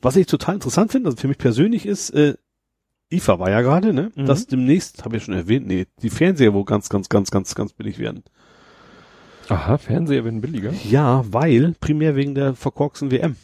[0.00, 2.34] Was ich total interessant finde, also für mich persönlich ist, äh,
[3.10, 4.10] IFA war ja gerade, ne?
[4.14, 4.26] Mhm.
[4.26, 7.54] Das demnächst, habe ich ja schon erwähnt, nee, die Fernseher wo ganz, ganz, ganz, ganz,
[7.54, 8.22] ganz billig werden.
[9.48, 10.72] Aha, Fernseher werden billiger.
[10.88, 13.36] Ja, weil, primär wegen der verkorksten WM.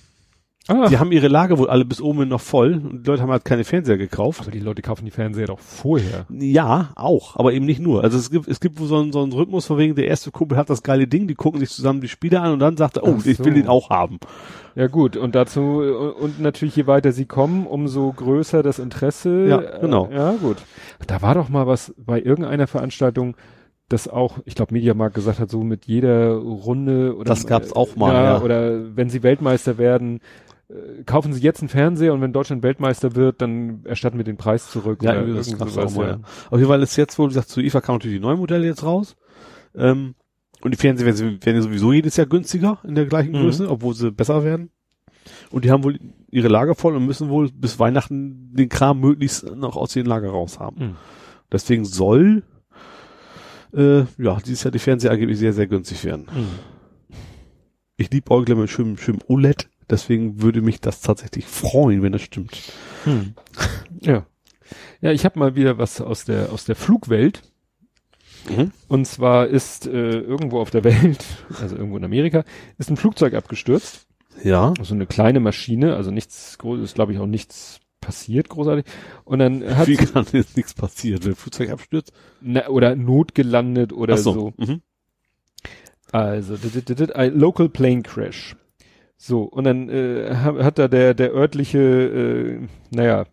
[0.70, 3.30] Ah, Die haben ihre Lager wohl alle bis oben noch voll und die Leute haben
[3.30, 4.40] halt keine Fernseher gekauft.
[4.42, 6.26] aber die Leute kaufen die Fernseher doch vorher.
[6.30, 8.04] Ja, auch, aber eben nicht nur.
[8.04, 10.56] Also es gibt, es gibt so einen, so einen Rhythmus von wegen, der erste Kumpel
[10.56, 13.04] hat das geile Ding, die gucken sich zusammen die Spiele an und dann sagt er,
[13.04, 13.44] oh, Ach ich so.
[13.44, 14.18] will den auch haben.
[14.76, 15.90] Ja gut, und dazu, äh,
[16.22, 19.46] und natürlich je weiter sie kommen, umso größer das Interesse.
[19.48, 20.08] Ja, Äh, genau.
[20.12, 20.58] Ja, gut.
[21.06, 23.36] Da war doch mal was bei irgendeiner Veranstaltung,
[23.88, 27.96] das auch, ich glaube, Mediamarkt gesagt hat, so mit jeder Runde oder Das gab's auch
[27.96, 28.40] mal, ja, ja.
[28.40, 30.20] Oder wenn sie Weltmeister werden,
[30.70, 34.36] äh, kaufen sie jetzt einen Fernseher und wenn Deutschland Weltmeister wird, dann erstatten wir den
[34.36, 35.02] Preis zurück.
[35.02, 36.20] Ja, oder das gab's sowas, auch mal, ja.
[36.50, 38.66] Auf jeden Fall ist jetzt wohl, wie gesagt, zu IFA kam natürlich die neuen Modelle
[38.66, 39.16] jetzt raus.
[39.74, 40.14] Ähm,
[40.62, 43.38] und die Fernseher werden, werden ja sowieso jedes Jahr günstiger in der gleichen Mhm.
[43.42, 44.70] Größe, obwohl sie besser werden.
[45.50, 45.98] Und die haben wohl
[46.30, 50.30] ihre Lager voll und müssen wohl bis Weihnachten den Kram möglichst noch aus den Lager
[50.30, 50.76] raus haben.
[50.84, 50.96] Mhm.
[51.52, 52.42] Deswegen soll
[53.72, 56.26] äh, ja dieses Jahr die Fernseher angeblich sehr, sehr günstig werden.
[56.34, 57.16] Mhm.
[57.96, 62.22] Ich liebe Eugle mit schönem, schönem OLED, deswegen würde mich das tatsächlich freuen, wenn das
[62.22, 62.72] stimmt.
[63.04, 63.34] Hm.
[64.00, 64.26] Ja.
[65.00, 67.42] Ja, ich habe mal wieder was aus der aus der Flugwelt.
[68.48, 68.72] Mhm.
[68.88, 71.24] Und zwar ist äh, irgendwo auf der Welt,
[71.60, 72.44] also irgendwo in Amerika,
[72.78, 74.06] ist ein Flugzeug abgestürzt.
[74.42, 74.72] Ja.
[74.80, 78.86] So eine kleine Maschine, also nichts großes, glaube ich auch nichts passiert großartig.
[79.24, 82.12] Und dann hat Wie kann jetzt nichts passieren, wenn ein Flugzeug abstürzt?
[82.40, 84.52] na, oder notgelandet oder Ach so.
[84.56, 84.80] Mhm.
[86.10, 86.56] Also
[87.14, 88.56] ein Local Plane Crash.
[89.22, 92.58] So und dann äh, hat, da der der örtliche, äh,
[92.90, 93.24] naja,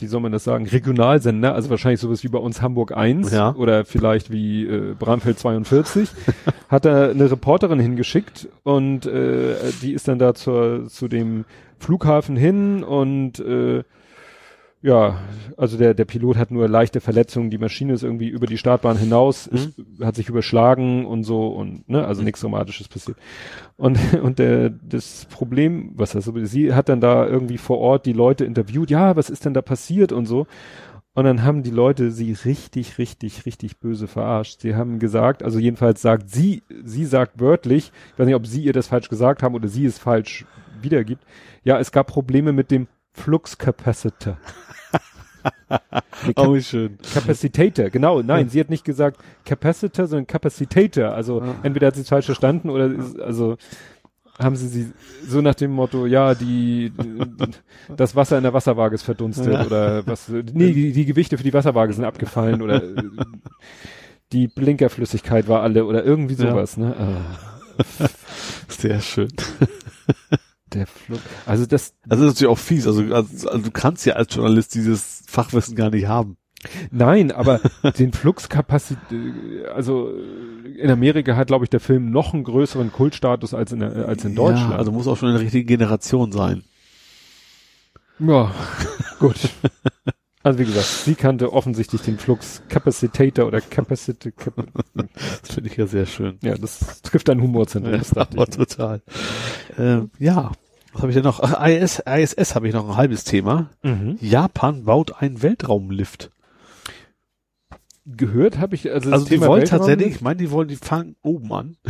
[0.00, 3.54] wie soll man das sagen, Regionalsender, also wahrscheinlich sowas wie bei uns Hamburg 1 Ja.
[3.54, 6.10] oder vielleicht wie äh, Bramfeld 42,
[6.68, 11.44] hat da eine Reporterin hingeschickt und äh, die ist dann da zur, zu dem
[11.78, 13.84] Flughafen hin und äh,
[14.86, 15.18] ja,
[15.56, 18.96] also der, der Pilot hat nur leichte Verletzungen, die Maschine ist irgendwie über die Startbahn
[18.96, 19.56] hinaus, Mhm.
[19.56, 23.16] ist, hat sich überschlagen und so und ne, also nichts Dramatisches passiert.
[23.76, 28.06] Und, und der, das Problem, was das so, sie hat dann da irgendwie vor Ort
[28.06, 30.46] die Leute interviewt, ja, was ist denn da passiert und so.
[31.14, 34.60] Und dann haben die Leute sie richtig, richtig, richtig böse verarscht.
[34.60, 38.62] Sie haben gesagt, also jedenfalls sagt sie, sie sagt wörtlich, ich weiß nicht, ob sie
[38.62, 40.44] ihr das falsch gesagt haben oder sie es falsch
[40.80, 41.24] wiedergibt.
[41.64, 44.36] Ja, es gab Probleme mit dem Flux Capacitor.
[46.26, 46.98] Nee, Cap Oh, schön.
[47.14, 48.20] Capacitator, genau.
[48.22, 51.12] Nein, sie hat nicht gesagt Capacitor, sondern Capacitator.
[51.12, 53.56] Also entweder hat sie es falsch verstanden oder ist, also
[54.38, 54.92] haben sie sie
[55.26, 56.92] so nach dem Motto, ja, die
[57.96, 59.64] das Wasser in der Wasserwaage ist verdunstet Ja.
[59.64, 62.82] oder was nee, die, die Gewichte für die Wasserwaage sind abgefallen oder
[64.32, 66.50] die Blinkerflüssigkeit war alle oder irgendwie Ja.
[66.50, 66.94] sowas, ne?
[66.98, 68.06] Ah,
[68.68, 69.28] Sehr schön.
[70.76, 71.20] Der Flug.
[71.46, 72.86] Also das Also das ist natürlich auch fies.
[72.86, 76.36] Also, also, also du kannst ja als Journalist dieses Fachwissen gar nicht haben.
[76.90, 77.60] Nein, aber
[77.98, 80.10] den Fluxkapazität, also
[80.78, 84.24] in Amerika hat, glaube ich, der Film noch einen größeren Kultstatus als in, der, als
[84.24, 84.70] in Deutschland.
[84.72, 86.64] Ja, also muss auch schon eine richtige Generation sein.
[88.18, 88.52] ja,
[89.20, 89.36] gut.
[90.42, 94.30] Also wie gesagt, sie kannte offensichtlich den Flux Capacitator oder Capacity.
[94.30, 94.54] Cap
[94.94, 96.38] Das finde ich ja sehr schön.
[96.42, 97.92] ja, das trifft dein Humorzentrum.
[97.98, 98.56] das dachte aber ich.
[98.56, 99.02] total.
[99.76, 100.52] Ähm, ja,
[100.96, 101.40] was habe ich denn noch?
[101.40, 103.70] Ach, IS, ISS habe ich noch ein halbes Thema.
[103.82, 104.16] Mhm.
[104.20, 106.30] Japan baut einen Weltraumlift.
[108.06, 110.76] Gehört habe ich, also, Also die Thema wollen Weltraum- tatsächlich, ich meine, die wollen, die
[110.76, 111.76] fangen oben an.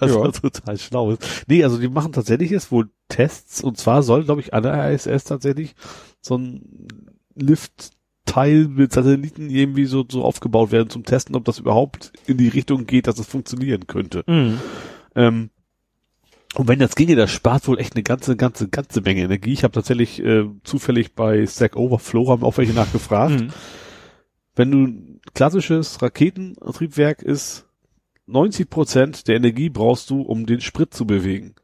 [0.00, 0.24] Was Ja.
[0.24, 0.30] ja.
[0.30, 1.44] total schlau ist.
[1.48, 4.90] Nee, also die machen tatsächlich jetzt wohl Tests und zwar soll, glaube ich, an der
[4.92, 5.74] ISS tatsächlich
[6.20, 6.62] so ein
[7.34, 12.48] Liftteil mit Satelliten irgendwie so, so aufgebaut werden zum Testen, ob das überhaupt in die
[12.48, 14.24] Richtung geht, dass es funktionieren könnte.
[14.26, 14.60] Mhm.
[15.16, 15.50] Ähm,
[16.54, 19.52] und wenn das ginge, das spart wohl echt eine ganze, ganze, ganze Menge Energie.
[19.52, 23.40] Ich habe tatsächlich äh, zufällig bei Stack Overflow haben auch welche nachgefragt.
[23.40, 23.48] Mhm.
[24.54, 27.66] Wenn du ein klassisches Raketentriebwerk ist,
[28.26, 31.54] 90 Prozent der Energie brauchst du, um den Sprit zu bewegen.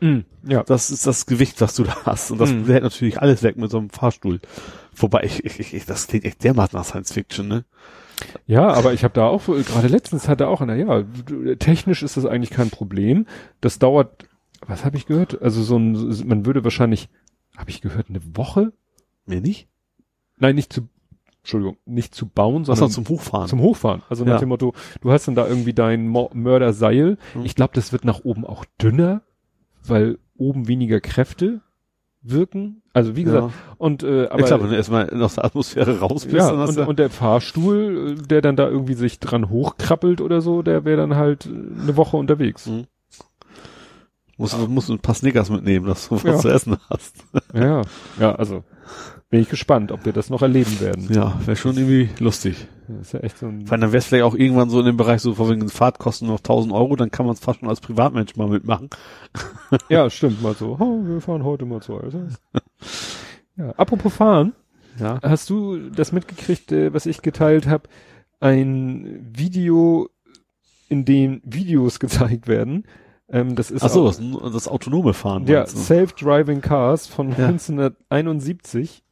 [0.00, 0.24] Mhm.
[0.46, 0.62] Ja.
[0.62, 2.30] Das ist das Gewicht, was du da hast.
[2.30, 2.66] Und das Mhm.
[2.66, 4.40] hält natürlich alles weg mit so einem Fahrstuhl.
[4.96, 7.64] Wobei, ich, ich, ich, das klingt echt dermaßen nach Science Fiction, ne?
[8.46, 12.16] Ja, aber ich habe da auch, gerade letztens hatte auch einer, ja, du- technisch ist
[12.18, 13.26] das eigentlich kein Problem.
[13.62, 14.24] Das dauert,
[14.66, 15.40] was habe ich gehört?
[15.42, 15.92] Also so ein,
[16.26, 17.08] man würde wahrscheinlich,
[17.56, 18.72] habe ich gehört, eine Woche?
[19.26, 19.68] Mir nicht?
[20.38, 20.88] Nein, nicht zu,
[21.42, 23.48] Entschuldigung, nicht zu bauen, sondern zum Hochfahren?
[23.48, 24.02] zum Hochfahren.
[24.08, 24.38] Also nach Ja.
[24.38, 27.18] dem Motto, du hast dann da irgendwie dein Mo Mörderseil.
[27.34, 27.44] Mhm.
[27.44, 29.22] Ich glaube, das wird nach oben auch dünner,
[29.84, 31.60] weil oben weniger Kräfte
[32.22, 32.82] wirken.
[32.92, 36.24] Also wie gesagt, und äh, aber ja, klar, wenn du erstmal aus der Atmosphäre raus
[36.26, 40.60] bist, ja, und, und der Fahrstuhl, der dann da irgendwie sich dran hochkrabbelt oder so,
[40.62, 42.66] der wäre dann halt äh, eine Woche unterwegs.
[42.66, 42.86] Mhm.
[44.40, 46.36] Musst, du musst ein paar Snickers mitnehmen, dass du was Ja.
[46.38, 47.16] zu essen hast.
[47.54, 47.82] Ja,
[48.18, 48.64] ja, also
[49.28, 51.06] bin ich gespannt, ob wir das noch erleben werden.
[51.12, 52.66] Ja, wäre schon irgendwie lustig.
[52.88, 54.86] Das ist ja echt so ein, Weil dann wäre es vielleicht auch irgendwann so in
[54.86, 57.68] dem Bereich so, von wegen Fahrtkosten noch 1000 Euro, dann kann man es fast schon
[57.68, 58.90] als Privatmensch mal mitmachen.
[59.88, 60.76] ja, stimmt, mal so.
[60.80, 62.26] Oh, wir fahren heute mal zu also.
[63.56, 64.52] Ja, apropos fahren,
[64.98, 65.20] Ja.
[65.22, 67.88] hast du das mitgekriegt, äh, was ich geteilt habe?
[68.40, 70.08] Ein Video,
[70.88, 72.84] in dem Videos gezeigt werden.
[73.32, 75.46] Ähm, das ist Ach so, auch- das, das autonome Fahren.
[75.46, 75.66] ja?
[75.66, 77.46] Self-Driving Cars von Ja.
[77.46, 79.02] 1971.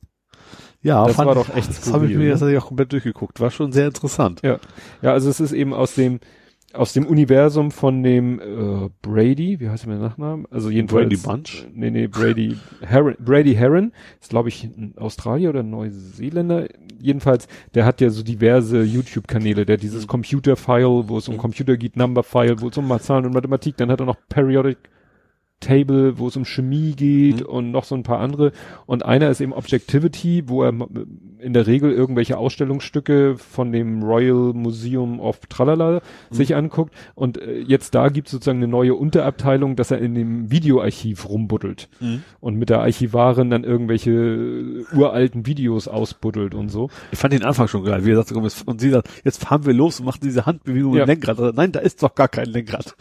[0.82, 2.30] ja das war doch echt Das habe ich skurril, mir ne?
[2.32, 3.40] tatsächlich auch komplett durchgeguckt.
[3.40, 4.40] War schon sehr interessant.
[4.42, 4.58] Ja,
[5.02, 6.20] ja, also es ist eben aus dem
[6.74, 10.44] aus dem Universum von dem äh, Brady, wie heißt der Nachname?
[10.50, 11.66] Also jedenfalls Brady Bunch?
[11.74, 16.68] Nee, nee, Brady Heron, Brady Heron, ist glaube ich ein Australier oder Neuseeländer.
[17.00, 20.08] Jedenfalls, der hat ja so diverse YouTube Kanäle, der dieses Mhm.
[20.08, 23.76] Computer File, wo es um Computer geht, Number File, wo es um Zahlen und Mathematik,
[23.76, 24.78] dann hat er noch Periodic
[25.60, 27.46] Table, wo es um Chemie geht Mhm.
[27.46, 28.52] und noch so ein paar andere.
[28.86, 30.72] Und einer ist eben Objectivity, wo er
[31.40, 36.92] in der Regel irgendwelche Ausstellungsstücke von dem Royal Museum of Tralala sich anguckt.
[37.14, 41.28] Und äh, jetzt da gibt es sozusagen eine neue Unterabteilung, dass er in dem Videoarchiv
[41.28, 42.22] rumbuddelt Mhm.
[42.40, 46.88] und mit der Archivarin dann irgendwelche äh, uralten Videos ausbuddelt und so.
[47.12, 48.32] Ich fand den Anfang schon geil, wie er jetzt,
[48.66, 51.02] und sie sagt, jetzt fahren wir los und machen diese Handbewegung Ja.
[51.02, 51.38] im Lenkrad.
[51.38, 52.94] Also, nein, da ist doch gar kein Lenkrad.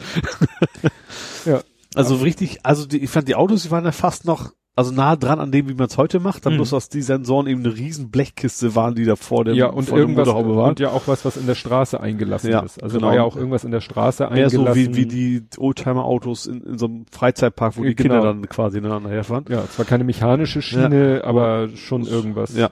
[1.44, 1.60] Ja.
[1.98, 5.16] Also richtig, also die, ich fand die Autos, die waren ja fast noch, also nah
[5.16, 6.58] dran an dem, wie man es heute macht, dann Mhm.
[6.58, 9.86] bloß, dass die Sensoren eben eine riesen Blechkiste waren, die da vor dem, ja, und
[9.86, 10.68] vor der irgendwas, Motorhaube waren.
[10.70, 12.80] und ja auch was, was in der Straße eingelassen Ja, ist.
[12.80, 13.08] Also genau.
[13.08, 14.66] war ja auch irgendwas in der Straße Mehr eingelassen.
[14.66, 18.14] so wie, wie die Oldtimer-Autos in, in so einem Freizeitpark, wo die Genau.
[18.14, 19.44] Kinder dann quasi ineinander herfahren.
[19.48, 22.54] Ja, zwar keine mechanische Schiene, aber schon irgendwas.
[22.56, 22.70] Ja.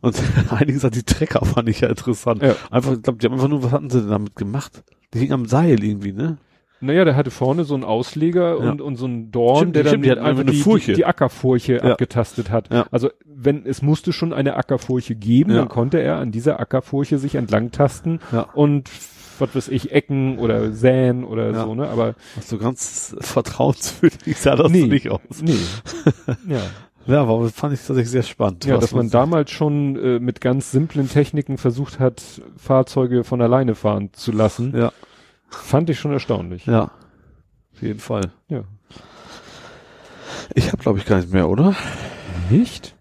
[0.00, 0.16] Und
[0.50, 2.42] einige sagen, die Trecker fand ich ja interessant.
[2.42, 2.56] Ja.
[2.72, 4.82] Einfach, ich glaube, die haben einfach nur, was hatten sie denn damit gemacht?
[5.14, 6.38] Die hingen am Seil irgendwie, ne?
[6.80, 8.70] Naja, der hatte vorne so einen Ausleger Ja.
[8.70, 10.92] und, und so einen Dorn, Stimmt, der dann stimmt, die hatten einfach eine die, Furche.
[10.92, 11.80] die, die Ackerfurche Ja.
[11.92, 12.72] abgetastet hat.
[12.72, 12.86] Ja.
[12.90, 17.34] Also wenn es musste schon eine Ackerfurche geben, dann konnte er an dieser Ackerfurche sich
[17.34, 18.42] entlang tasten Ja.
[18.54, 18.90] und
[19.38, 21.88] was weiß ich, Ecken oder säen oder so, ne?
[21.88, 24.86] Aber So ganz vertrauenswürdig sah das Nee.
[24.86, 25.20] nicht aus.
[25.42, 25.54] nee.
[26.48, 26.60] ja.
[27.06, 28.66] Ja, aber fand ich tatsächlich sehr spannend.
[28.66, 32.22] Ja, dass man damals schon äh, mit ganz simplen Techniken versucht hat,
[32.58, 34.92] Fahrzeuge von alleine fahren zu lassen, Ja,
[35.50, 36.66] fand ich schon erstaunlich.
[36.66, 36.90] ja.
[37.72, 38.32] Auf jeden Fall.
[38.48, 38.64] Ja.
[40.54, 41.74] Ich habe glaube ich gar nicht mehr, oder?
[42.50, 42.94] Nicht?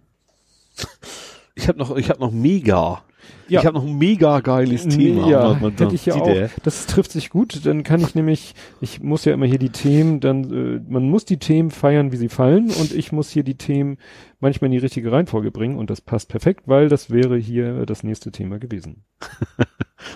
[1.55, 3.01] Ich habe noch, ich habe noch mega.
[3.49, 3.59] Ja.
[3.59, 5.27] Ich habe noch ein mega geiles Thema.
[5.29, 6.49] Ja, hätte ich ja auch.
[6.63, 10.19] Das trifft sich gut, dann kann ich nämlich, ich muss ja immer hier die Themen,
[10.19, 13.55] dann, äh, man muss die Themen feiern, wie sie fallen und ich muss hier die
[13.55, 13.97] Themen
[14.39, 18.03] manchmal in die richtige Reihenfolge bringen und das passt perfekt, weil das wäre hier das
[18.03, 19.03] nächste Thema gewesen.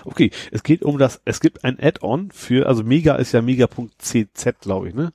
[0.06, 4.60] Okay, es geht um das, es gibt ein Add-on für, also Mega ist ja mega.cz,
[4.60, 5.12] glaube ich, ne?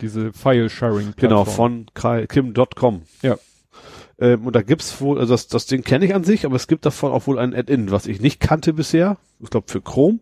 [0.00, 1.14] Diese File-Sharing.
[1.16, 3.02] Genau, von Kim.com.
[3.22, 3.36] Ja.
[4.18, 6.66] Ähm, und da gibt's wohl, also das, das Ding kenne ich an sich, aber es
[6.66, 9.16] gibt davon auch wohl ein Add-in, was ich nicht kannte bisher.
[9.40, 10.20] Ich glaube für Chrome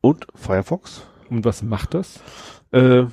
[0.00, 1.02] und Firefox.
[1.30, 2.20] Und was macht das?
[2.72, 3.04] Äh,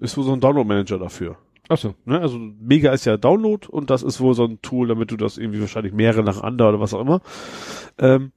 [0.00, 1.36] ist wohl so ein Download-Manager dafür.
[1.68, 1.94] Achso.
[2.04, 2.20] Ne?
[2.20, 5.38] Also Mega ist ja Download und das ist wohl so ein Tool, damit du das
[5.38, 7.20] irgendwie wahrscheinlich mehrere nacheinander oder was auch immer
[7.98, 8.32] ähm,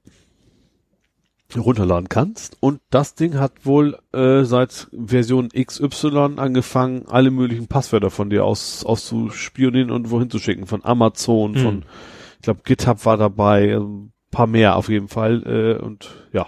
[1.54, 2.56] runterladen kannst.
[2.60, 8.44] Und das Ding hat wohl äh, seit Version XY angefangen, alle möglichen Passwörter von dir
[8.44, 10.66] aus auszuspionieren und wohin zu schicken.
[10.66, 11.62] Von Amazon, Hm.
[11.62, 11.84] von
[12.36, 15.42] ich glaube GitHub war dabei, ein paar mehr auf jeden Fall.
[15.80, 16.46] Äh, und ja.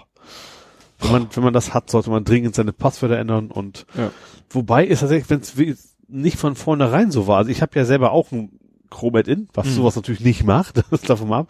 [0.99, 4.11] Wenn man, wenn man das hat, sollte man dringend seine Passwörter ändern und Ja.
[4.49, 7.37] wobei ist tatsächlich, wenn es nicht von vornherein so war.
[7.37, 9.71] Also ich habe ja selber auch ein Chrome Add-in, was Mhm.
[9.71, 11.47] sowas natürlich nicht macht, das davon ab.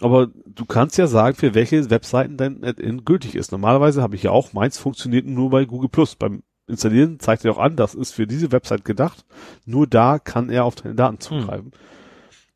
[0.00, 3.52] Aber du kannst ja sagen, für welche Webseiten dein Add-in gültig ist.
[3.52, 6.16] Normalerweise habe ich ja auch, meins funktioniert nur bei Google Plus.
[6.16, 9.24] Beim Installieren zeigt er auch an, das ist für diese Website gedacht.
[9.66, 11.72] Nur da kann er auf deine Daten zugreifen.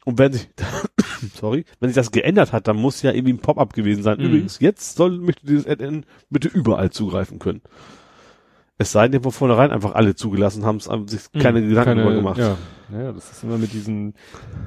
[0.05, 0.49] Und wenn sich,
[1.35, 4.19] sorry, wenn sich das geändert hat, dann muss ja irgendwie ein Pop-up gewesen sein.
[4.19, 4.25] Mhm.
[4.25, 7.61] Übrigens, jetzt soll möchte dieses Add-in bitte überall zugreifen können.
[8.81, 11.91] Es sei denn, von vornherein einfach alle zugelassen haben, es haben sich keine Hm, Gedanken
[11.91, 12.39] keine- darüber gemacht.
[12.39, 12.57] Ja.
[12.91, 14.15] Naja, das ist immer mit diesen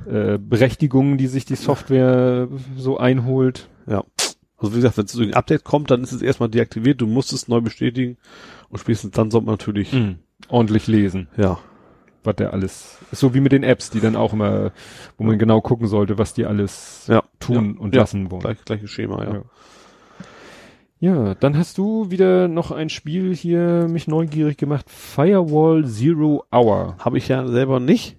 [0.06, 3.69] äh, Berechtigungen, die sich die Software so einholt.
[3.88, 4.03] Ja.
[4.57, 7.33] Also wie gesagt, wenn so ein Update kommt, dann ist es erstmal deaktiviert, du musst
[7.33, 8.17] es neu bestätigen
[8.69, 9.95] und spätestens dann soll man natürlich,
[10.49, 11.57] Ordentlich lesen, ja,
[12.23, 12.98] was der alles.
[13.11, 14.72] Ist so wie mit den Apps, die dann auch immer,
[15.17, 18.41] wo man genau gucken sollte, was die alles ja, tun ja, und ja, lassen wollen.
[18.41, 19.33] Gleich, gleiches Schema, ja.
[19.35, 19.41] Ja.
[21.01, 24.85] Ja, dann hast du wieder noch ein Spiel hier mich neugierig gemacht.
[24.88, 26.95] Firewall Zero Hour.
[26.99, 28.17] Habe ich ja selber nicht,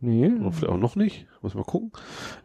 [0.00, 0.30] Nee.
[0.38, 1.92] oder vielleicht auch noch nicht, muss mal gucken.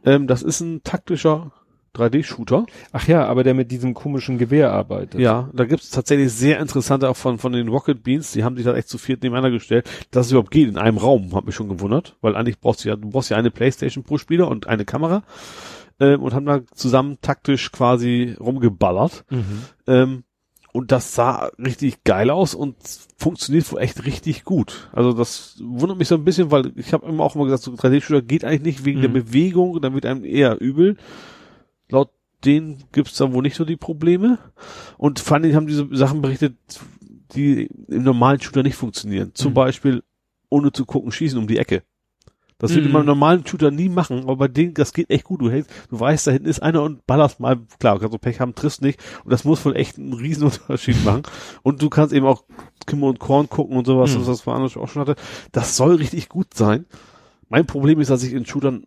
[0.06, 1.52] Ähm, das ist ein taktischer
[1.94, 2.68] 3D-Shooter.
[2.94, 5.20] Ach ja, aber der mit diesem komischen Gewehr arbeitet.
[5.20, 8.56] Ja, da gibt es tatsächlich sehr interessante auch von, von den Rocket Beans, die haben
[8.56, 11.46] sich da echt zu viert nebeneinander gestellt, dass es überhaupt geht in einem Raum, hat
[11.46, 14.48] mich schon gewundert, weil eigentlich brauchst du ja, du brauchst ja eine Playstation pro Spieler
[14.48, 15.24] und eine Kamera,
[16.00, 19.62] ähm, und haben da zusammen taktisch quasi rumgeballert, Mhm.
[19.88, 20.24] ähm,
[20.72, 22.76] und das sah richtig geil aus und
[23.18, 24.88] funktioniert wohl echt richtig gut.
[24.94, 27.72] Also das wundert mich so ein bisschen, weil ich habe immer auch immer gesagt, so
[27.74, 29.14] 3D-Shooter geht eigentlich nicht wegen der Mhm.
[29.14, 30.96] Bewegung, dann wird einem eher übel.
[31.90, 32.12] Laut
[32.46, 34.38] denen gibt's da wohl nicht so die Probleme.
[35.00, 36.56] Und vor Dingen haben diese Sachen berichtet,
[37.36, 39.32] die im normalen Shooter nicht funktionieren.
[39.34, 39.56] Zum Mhm.
[39.56, 40.04] Beispiel,
[40.50, 41.82] ohne zu gucken, schießen um die Ecke.
[42.60, 42.94] Das würde Mhm.
[42.94, 45.42] man im normalen Shooter nie machen, aber bei denen, das geht echt gut.
[45.42, 48.40] Du hältst, du weißt, da hinten ist einer und ballerst mal, klar, kannst du Pech
[48.40, 49.00] haben, triffst nicht.
[49.24, 51.24] Und das muss wohl echt einen riesen Unterschied machen.
[51.64, 52.44] Und du kannst eben auch
[52.86, 54.20] Kimme und Korn gucken und sowas, Mhm.
[54.20, 55.16] was das woanders auch schon hatte.
[55.52, 56.86] Das soll richtig gut sein.
[57.48, 58.84] Mein Problem ist, dass ich in Shootern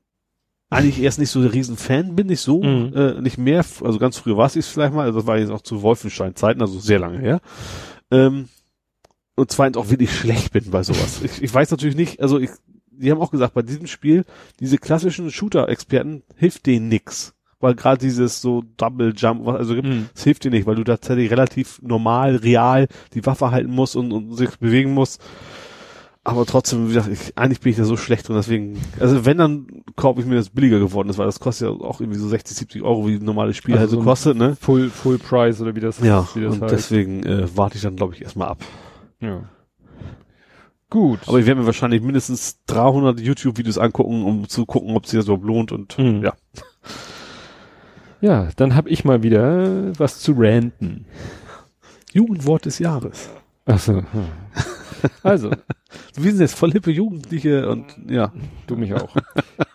[0.70, 2.92] eigentlich erst nicht so der riesen Fan bin, nicht so, Mhm.
[2.94, 5.50] äh, nicht mehr, also ganz früher war es jetzt vielleicht mal, also das war jetzt
[5.50, 7.40] auch zu Wolfenstein-Zeiten, also sehr lange her.
[8.10, 8.48] Ähm,
[9.34, 11.20] und zweitens auch wirklich schlecht bin bei sowas.
[11.22, 12.50] ich, ich weiß natürlich nicht, also ich,
[12.92, 14.24] die haben auch gesagt, bei diesem Spiel,
[14.60, 17.34] diese klassischen Shooter-Experten hilft denen nix.
[17.60, 20.08] Weil gerade dieses so Double Jump, was also gibt, Mhm.
[20.14, 24.10] es hilft dir nicht, weil du tatsächlich relativ normal, real die Waffe halten musst und,
[24.12, 25.22] und sich bewegen musst.
[26.24, 29.38] Aber trotzdem, wie gesagt, ich, eigentlich bin ich da so schlecht drin, deswegen, also wenn,
[29.38, 32.28] dann kaufe ich mir das billiger geworden ist, weil das kostet ja auch irgendwie so
[32.28, 34.56] 60, 70 Euro, wie ein normales Spiel Also halt so kostet, ne?
[34.60, 36.72] Full, Full Price oder wie das, Ja, wie das und heißt.
[36.72, 38.58] deswegen äh, warte ich dann, glaube ich, erstmal ab.
[39.20, 39.42] ja.
[40.92, 41.20] Gut.
[41.26, 45.24] Aber ich werde mir wahrscheinlich mindestens 300 YouTube-Videos angucken, um zu gucken, ob sich das
[45.24, 46.22] überhaupt lohnt und Mhm.
[46.22, 46.34] ja.
[48.20, 51.06] ja, dann habe ich mal wieder was zu ranten.
[52.12, 53.30] Jugendwort des Jahres.
[53.64, 53.94] Achso.
[53.94, 54.04] hm.
[55.22, 55.50] Also,
[56.14, 58.30] Wir sind jetzt voll hippe Jugendliche und ja.
[58.66, 59.16] du mich auch.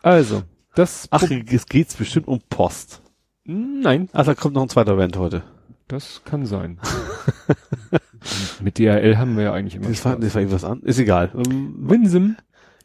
[0.04, 0.44] Also,
[0.76, 3.02] das Ach, es geht's bestimmt um Post.
[3.44, 5.42] Nein, Ach, da kommt noch ein zweiter Event heute.
[5.88, 6.80] Das kann sein.
[8.62, 9.88] Mit DHL haben wir ja eigentlich immer.
[9.88, 10.82] Das war, das war irgendwas an.
[10.82, 11.32] Ist egal.
[11.36, 12.36] Ähm, Winsim?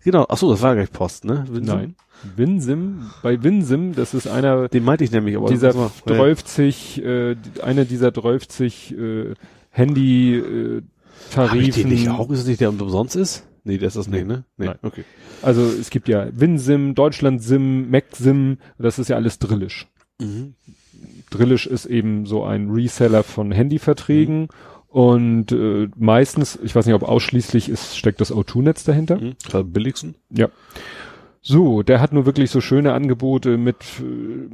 [0.04, 0.26] genau.
[0.28, 1.44] Ach so, das war gleich Post, ne?
[1.50, 1.74] Winsim?
[1.74, 1.94] Nein.
[2.36, 6.14] Winsim, bei Winsim, das ist einer Den meinte ich nämlich, aber dieser das war- ja.
[6.14, 8.60] 12, äh, einer dieser 12
[8.92, 9.34] äh,
[9.70, 10.82] Handy äh,
[11.34, 11.88] Hab ich den Tarifen.
[11.90, 12.30] nicht auch?
[12.30, 13.44] Ist das nicht der umsonst ist?
[13.64, 14.44] Nee, der ist das nicht, ne?
[14.56, 14.78] Nee, Nein.
[14.82, 15.04] okay.
[15.40, 19.88] Also es gibt ja WinSim, DeutschlandSim, MacSim, das ist ja alles Drillisch.
[20.20, 20.54] Mhm.
[21.32, 24.48] Drillisch ist eben so ein Reseller von Handyverträgen
[24.92, 29.18] und äh, meistens, ich weiß nicht, ob ausschließlich ist, steckt das O2-Netz dahinter.
[29.18, 29.72] Mhm.
[29.72, 30.16] Billigsten.
[30.30, 30.48] Ja.
[31.44, 34.48] So, der hat nur wirklich so schöne Angebote mit äh,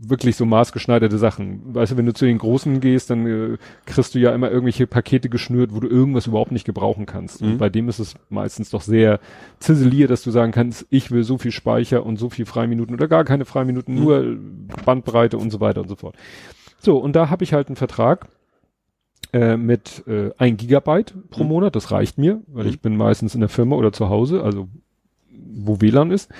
[0.00, 1.62] wirklich so maßgeschneiderte Sachen.
[1.76, 3.56] Weißt du, wenn du zu den Großen gehst, dann äh,
[3.86, 7.40] kriegst du ja immer irgendwelche Pakete geschnürt, wo du irgendwas überhaupt nicht gebrauchen kannst.
[7.40, 7.58] Und Mhm.
[7.58, 9.20] bei dem ist es meistens doch sehr
[9.60, 13.06] ziseliert, dass du sagen kannst, ich will so viel Speicher und so viel Freiminuten oder
[13.06, 14.00] gar keine Freiminuten, Mhm.
[14.00, 14.36] nur
[14.84, 16.16] Bandbreite und so weiter und so fort.
[16.80, 18.26] So, und da habe ich halt einen Vertrag
[19.32, 21.48] äh, mit äh, ein Gigabyte pro Mhm.
[21.48, 22.70] Monat, das reicht mir, weil Mhm.
[22.70, 24.66] ich bin meistens in der Firma oder zu Hause, also
[25.54, 26.30] wo WLAN ist.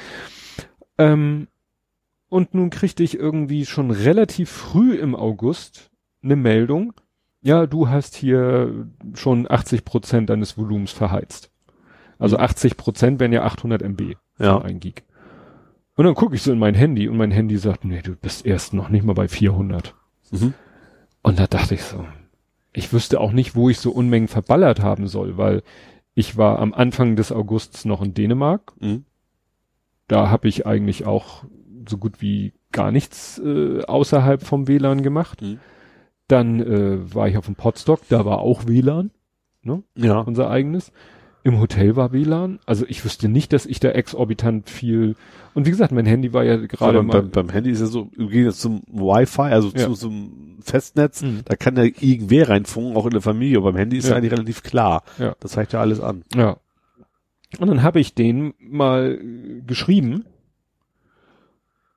[0.99, 1.49] Ähm,
[2.29, 5.91] und nun kriegte ich irgendwie schon relativ früh im August
[6.23, 6.93] eine Meldung,
[7.43, 11.51] ja, du hast hier schon 80 Prozent deines Volumens verheizt.
[12.19, 12.43] Also Mhm.
[12.45, 14.59] 80 Prozent wären ja 800 MB Ja.
[14.61, 15.03] für ein Gig.
[15.97, 18.47] Und dann gucke ich so in mein Handy und mein Handy sagt, nee, du bist
[18.47, 19.95] erst noch nicht mal bei 400.
[20.31, 20.55] Mhm.
[21.23, 22.05] Und da dachte ich so,
[22.73, 25.63] ich wüsste auch nicht, wo ich so Unmengen verballert haben soll, weil
[26.15, 28.73] ich war am Anfang des Augusts noch in Dänemark.
[28.81, 29.05] Mhm.
[30.09, 31.45] Da habe ich eigentlich auch
[31.89, 35.43] so gut wie gar nichts äh, außerhalb vom WLAN gemacht.
[35.43, 35.59] Mhm.
[36.29, 39.11] Dann äh, war ich auf dem Podstock, da war auch WLAN,
[39.95, 40.19] Ja.
[40.21, 40.93] unser eigenes.
[41.43, 42.59] Im Hotel war WLAN.
[42.65, 45.15] Also ich wüsste nicht, dass ich da exorbitant viel.
[45.55, 47.23] Und wie gesagt, mein Handy war ja gerade mal.
[47.23, 49.87] beim, beim Handy ist ja so, im Gegensatz zum Wi-Fi, also Ja.
[49.87, 51.43] zu, zum Festnetz, Mhm.
[51.45, 53.59] da kann ja irgendwer reinfunken, auch in der Familie.
[53.59, 54.11] Aber beim Handy ist Ja.
[54.13, 55.05] ja eigentlich relativ klar.
[55.19, 55.37] Ja.
[55.41, 56.25] Das zeigt ja alles an.
[56.35, 56.57] Ja.
[57.61, 59.19] Und dann habe ich den mal
[59.67, 60.25] geschrieben.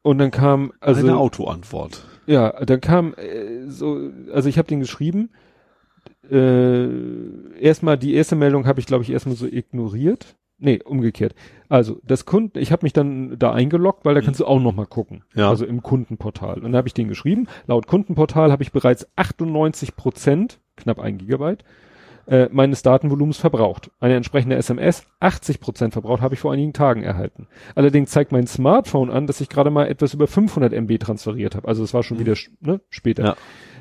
[0.03, 2.05] Und dann kam, also Eine Autoantwort.
[2.27, 5.29] ja, dann kam äh, so, also ich habe den geschrieben.
[6.29, 10.35] Äh, erstmal die erste Meldung habe ich, glaube ich, erstmal so ignoriert.
[10.59, 11.35] Nee, umgekehrt.
[11.69, 14.73] Also das Kunden, ich habe mich dann da eingeloggt, weil da kannst du auch noch
[14.73, 15.23] mal gucken.
[15.35, 15.49] Ja.
[15.49, 16.55] Also im Kundenportal.
[16.55, 17.47] Und dann habe ich den geschrieben.
[17.67, 21.63] Laut Kundenportal habe ich bereits 98 Prozent, knapp ein Gigabyte,
[22.27, 23.91] äh, meines Datenvolumens verbraucht.
[23.99, 27.47] Eine entsprechende SMS, 80 Prozent verbraucht, habe ich vor einigen Tagen erhalten.
[27.75, 31.67] Allerdings zeigt mein Smartphone an, dass ich gerade mal etwas über 500 MB transferiert habe.
[31.67, 32.21] Also es war schon Mhm.
[32.21, 33.23] wieder ne, später.
[33.23, 33.35] Ja.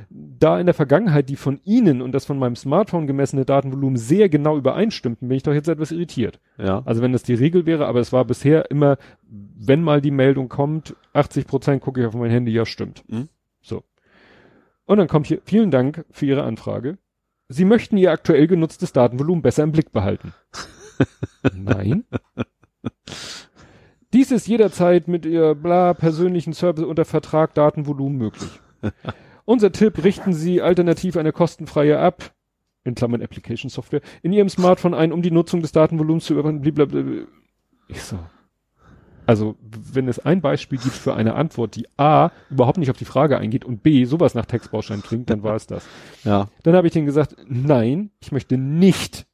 [0.08, 4.28] Da in der Vergangenheit die von Ihnen und das von meinem Smartphone gemessene Datenvolumen sehr
[4.28, 6.40] genau übereinstimmten, bin ich doch jetzt etwas irritiert.
[6.58, 6.82] Ja.
[6.84, 10.48] Also wenn das die Regel wäre, aber es war bisher immer, wenn mal die Meldung
[10.48, 13.04] kommt, 80 Prozent gucke ich auf mein Handy, ja stimmt.
[13.08, 13.28] Mhm.
[13.60, 13.82] So.
[14.84, 16.98] Und dann kommt hier, vielen Dank für Ihre Anfrage.
[17.48, 20.32] Sie möchten Ihr aktuell genutztes Datenvolumen besser im Blick behalten.
[21.54, 22.04] Nein.
[24.12, 28.50] Dies ist jederzeit mit Ihr bla persönlichen Service unter Vertrag Datenvolumen möglich.
[29.46, 32.34] Unser Tipp, richten Sie alternativ eine kostenfreie App,
[32.84, 36.60] in Klammern Application Software, in Ihrem Smartphone ein, um die Nutzung des Datenvolumens zu überwachen.
[36.60, 37.26] Blablabla.
[37.88, 38.18] Ich so.
[39.24, 43.04] Also, wenn es ein Beispiel gibt für eine Antwort, die A, überhaupt nicht auf die
[43.04, 45.84] Frage eingeht und B, sowas nach Textbaustein klingt, dann war es das.
[46.22, 46.48] Ja.
[46.62, 49.26] Dann habe ich denen gesagt, nein, ich möchte nicht,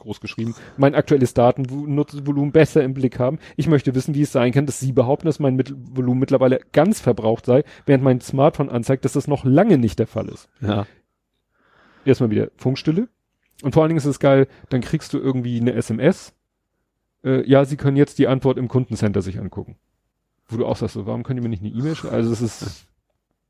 [0.00, 3.38] groß geschrieben, mein aktuelles Datenvolumen besser im Blick haben.
[3.56, 5.62] Ich möchte wissen, wie es sein kann, dass Sie behaupten, dass mein
[5.94, 10.06] Volumen mittlerweile ganz verbraucht sei, während mein Smartphone anzeigt, dass das noch lange nicht der
[10.06, 10.48] Fall ist.
[10.60, 10.86] Ja.
[12.04, 13.08] Erstmal wieder Funkstille.
[13.62, 16.34] Und vor allen Dingen ist es geil, dann kriegst du irgendwie eine SMS.
[17.24, 19.76] Äh, ja, Sie können jetzt die Antwort im Kundencenter sich angucken.
[20.48, 22.14] Wo du auch sagst, so, warum können die mir nicht eine E-Mail schreiben?
[22.14, 22.86] Also es ist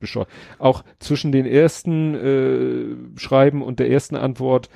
[0.00, 0.28] bescheuert.
[0.58, 4.68] Auch zwischen den ersten äh, Schreiben und der ersten Antwort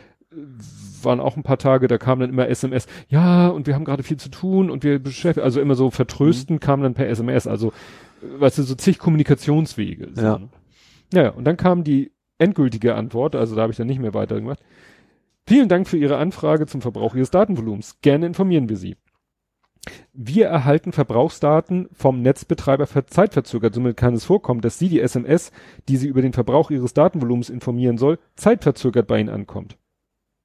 [1.02, 4.02] waren auch ein paar Tage, da kam dann immer SMS, ja, und wir haben gerade
[4.02, 7.72] viel zu tun und wir beschäftigen, also immer so vertrösten kam dann per SMS, also,
[8.22, 10.10] weißt du, so zig Kommunikationswege.
[10.14, 10.38] So, Ja.
[10.38, 10.48] ne?
[11.12, 14.60] Naja, und dann kam die endgültige Antwort, also da habe ich dann nicht mehr weitergemacht.
[15.46, 18.00] Vielen Dank für Ihre Anfrage zum Verbrauch Ihres Datenvolumens.
[18.00, 18.96] Gerne informieren wir Sie.
[20.14, 23.74] Wir erhalten Verbrauchsdaten vom Netzbetreiber ver zeitverzögert.
[23.74, 25.52] Somit kann es vorkommen, dass Sie die SMS,
[25.88, 29.76] die Sie über den Verbrauch Ihres Datenvolumens informieren soll, zeitverzögert bei Ihnen ankommt.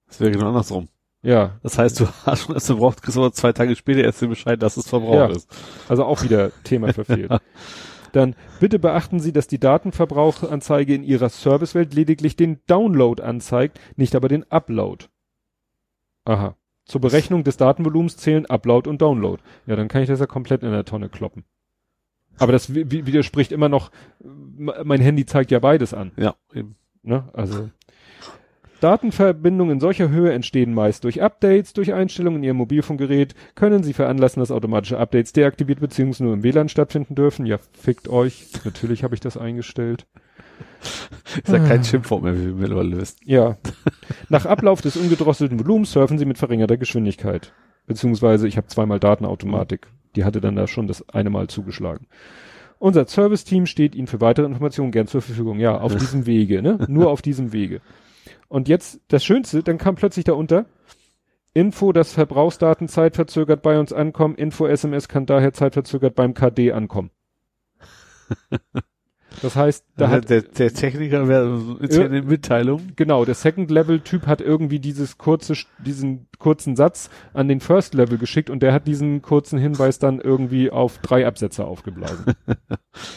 [0.10, 0.90] Das wäre genau andersrum.
[1.22, 4.30] Ja, Das heißt, du hast schon erst verbraucht, kriegst aber zwei Tage später erst den
[4.30, 5.28] Bescheid, dass es verbraucht Ja.
[5.28, 5.50] ist.
[5.88, 7.32] also auch wieder Thema verfehlt.
[8.12, 14.16] Dann bitte beachten Sie, dass die Datenverbrauchanzeige in Ihrer Servicewelt lediglich den Download anzeigt, nicht
[14.16, 15.06] aber den Upload.
[16.26, 16.56] Aha.
[16.86, 19.44] Zur Berechnung des Datenvolumens zählen Upload und Download.
[19.68, 21.44] Ja, dann kann ich das ja komplett in der Tonne kloppen.
[22.40, 23.92] Aber das wi- wi- widerspricht immer noch,
[24.24, 26.12] mein Handy zeigt ja beides an.
[26.18, 26.76] Ja, eben.
[27.04, 27.30] Ne?
[27.34, 27.70] Also
[28.82, 33.94] Datenverbindungen in solcher Höhe entstehen meist durch Updates, durch Einstellungen in Ihrem Mobilfunkgerät, können Sie
[33.94, 36.24] veranlassen, dass automatische Updates deaktiviert bzw.
[36.24, 37.46] nur im WLAN stattfinden dürfen.
[37.46, 38.48] Ja, fickt euch.
[38.64, 40.06] Natürlich habe ich das eingestellt.
[41.36, 43.18] Ist ja kein Schimpfwort mehr, wie wir mittlerweile wissen.
[43.26, 43.58] Ja.
[44.30, 47.54] Nach Ablauf des ungedrosselten Volumens surfen Sie mit verringerter Geschwindigkeit.
[47.86, 49.88] Beziehungsweise ich habe zweimal Datenautomatik.
[50.16, 52.08] Die hatte dann da schon das eine Mal zugeschlagen.
[52.78, 55.60] Unser Service-Team steht Ihnen für weitere Informationen gern zur Verfügung.
[55.60, 56.80] Ja, auf diesem Wege, ne?
[56.88, 57.82] Nur auf diesem Wege.
[58.48, 60.66] Und jetzt das Schönste, dann kam plötzlich da unter
[61.54, 64.36] Info, dass Verbrauchsdaten zeitverzögert bei uns ankommen.
[64.36, 67.12] Info SMS kann daher zeitverzögert beim KD ankommen.
[69.44, 72.82] Das heißt, da Da hat der, der Techniker wäre ist ja eine Mitteilung.
[72.96, 75.54] genau der Second Level Typ hat irgendwie dieses kurze
[75.86, 80.20] diesen kurzen Satz an den First Level geschickt und der hat diesen kurzen Hinweis dann
[80.20, 82.26] irgendwie auf drei Absätze aufgeblasen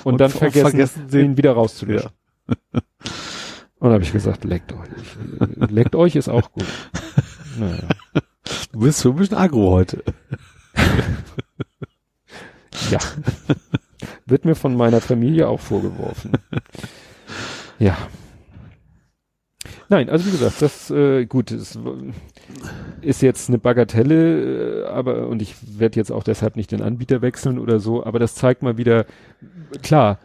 [0.04, 2.10] und, Und dann ver- vergessen, vergessen den den- wieder rauszulöschen.
[3.82, 4.88] Und habe ich gesagt, leckt euch.
[5.68, 6.66] leckt euch ist auch gut.
[7.58, 7.88] Naja.
[8.70, 10.04] Du bist so ein bisschen aggro heute.
[12.92, 13.00] Ja.
[14.24, 16.30] Wird mir von meiner Familie auch vorgeworfen.
[17.80, 17.98] Ja.
[19.88, 21.76] Nein, also wie gesagt, das äh, gut, es
[23.00, 27.20] ist jetzt eine Bagatelle, äh, aber und ich werde jetzt auch deshalb nicht den Anbieter
[27.20, 29.06] wechseln oder so, aber das zeigt mal wieder,
[29.82, 30.20] klar,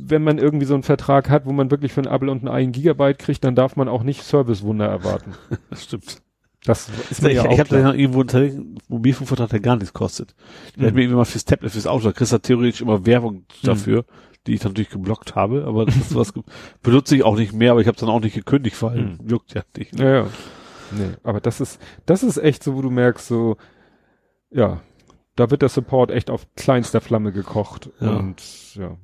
[0.00, 2.48] wenn man irgendwie so einen Vertrag hat, wo man wirklich für ein Apple und ein
[2.48, 5.34] ein Gigabyte kriegt, dann darf man auch nicht Servicewunder erwarten.
[5.70, 6.22] Das stimmt.
[6.64, 9.76] Das ist Ich, mir ich ja auch habe da noch irgendwo einen Mobilfunkvertrag, der gar
[9.76, 10.34] nichts kostet.
[10.76, 10.94] Der Mhm.
[10.96, 14.04] mir irgendwie mal fürs Tablet, fürs Auto, da kriegst du theoretisch immer Werbung dafür,
[14.46, 16.32] die ich natürlich geblockt habe, aber das ist was,
[16.82, 19.18] benutze ich auch nicht mehr, aber ich habe dann auch nicht gekündigt, weil Mhm.
[19.28, 19.96] juckt ja nicht.
[19.98, 20.26] Ja, ja.
[20.92, 23.56] Nee, aber das ist, das ist echt so, wo du merkst, so,
[24.50, 24.80] ja,
[25.36, 27.90] da wird der Support echt auf kleinster Flamme gekocht.
[28.00, 28.10] Ja.
[28.16, 28.96] Und ja.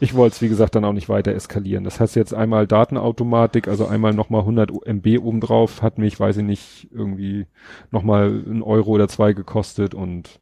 [0.00, 1.84] Ich wollte es, wie gesagt, dann auch nicht weiter eskalieren.
[1.84, 6.44] Das heißt jetzt einmal Datenautomatik, also einmal nochmal 100 MB obendrauf, hat mich, weiß ich
[6.44, 7.46] nicht, irgendwie
[7.90, 10.40] nochmal ein Euro oder zwei gekostet und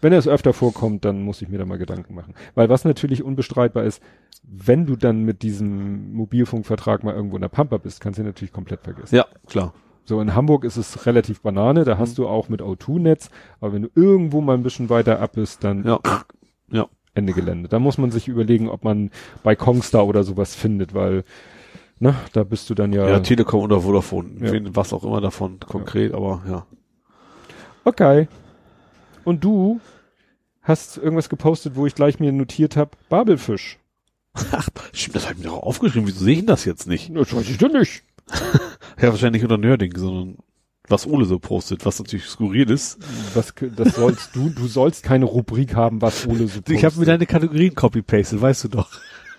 [0.00, 2.34] wenn es öfter vorkommt, dann muss ich mir da mal Gedanken machen.
[2.54, 4.02] Weil was natürlich unbestreitbar ist,
[4.42, 8.26] wenn du dann mit diesem Mobilfunkvertrag mal irgendwo in der Pampa bist, kannst du ihn
[8.26, 9.16] natürlich komplett vergessen.
[9.16, 9.72] Ja, klar.
[10.06, 13.82] So in Hamburg ist es relativ Banane, da hast du auch mit O2-Netz, aber wenn
[13.82, 15.98] du irgendwo mal ein bisschen weiter ab bist, dann Ja.
[17.14, 17.20] Ja.
[17.20, 17.68] Ende Gelände.
[17.68, 19.10] Da muss man sich überlegen, ob man
[19.42, 21.24] bei Kongstar oder sowas findet, weil,
[22.00, 23.08] ne, da bist du dann ja.
[23.08, 24.60] Ja, Telekom oder Vodafone, Ja.
[24.74, 26.66] was auch immer davon konkret, aber ja.
[27.84, 28.28] okay.
[29.24, 29.80] Und du
[30.62, 33.78] hast irgendwas gepostet, wo ich gleich mir notiert habe, Babelfisch.
[34.50, 36.08] Ach, stimmt, das habe ich mir doch aufgeschrieben.
[36.08, 37.14] Wieso sehe ich denn das jetzt nicht?
[37.14, 38.02] Das weiß ich doch nicht.
[39.00, 40.38] Ja, wahrscheinlich unter Nerding, sondern
[40.88, 42.98] was Ole so postet, was natürlich skurril ist.
[43.34, 47.06] Was, das sollst du, du sollst keine Rubrik haben, was Ole so Ich habe mir
[47.06, 47.08] postet.
[47.08, 48.90] deine Kategorien copy-pasted, weißt du doch.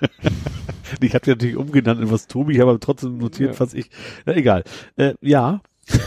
[1.02, 3.60] ich habe die natürlich umgenannt in was Tobi, ich habe aber trotzdem notiert, Ja.
[3.60, 3.90] was ich.
[4.26, 4.64] Na, egal.
[4.98, 5.62] Äh, ja.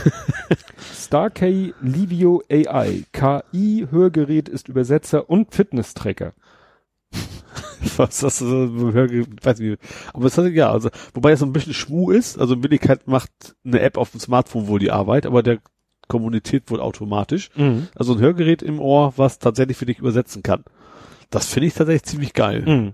[0.93, 3.03] Starkey Livio AI.
[3.13, 6.33] KI Hörgerät ist Übersetzer und Fitness-Tracker.
[7.97, 8.47] Was das so,
[8.93, 9.81] weiß nicht.
[10.13, 13.07] Aber es hat ja, also, wobei es so ein bisschen Schmu ist, also in Wirklichkeit
[13.07, 13.31] macht
[13.65, 15.59] eine App auf dem Smartphone wohl die Arbeit, aber der
[16.07, 17.49] kommuniziert wohl automatisch.
[17.95, 20.63] Also ein Hörgerät im Ohr, was tatsächlich für dich übersetzen kann.
[21.29, 22.63] Das finde ich tatsächlich ziemlich geil.
[22.65, 22.93] Mhm.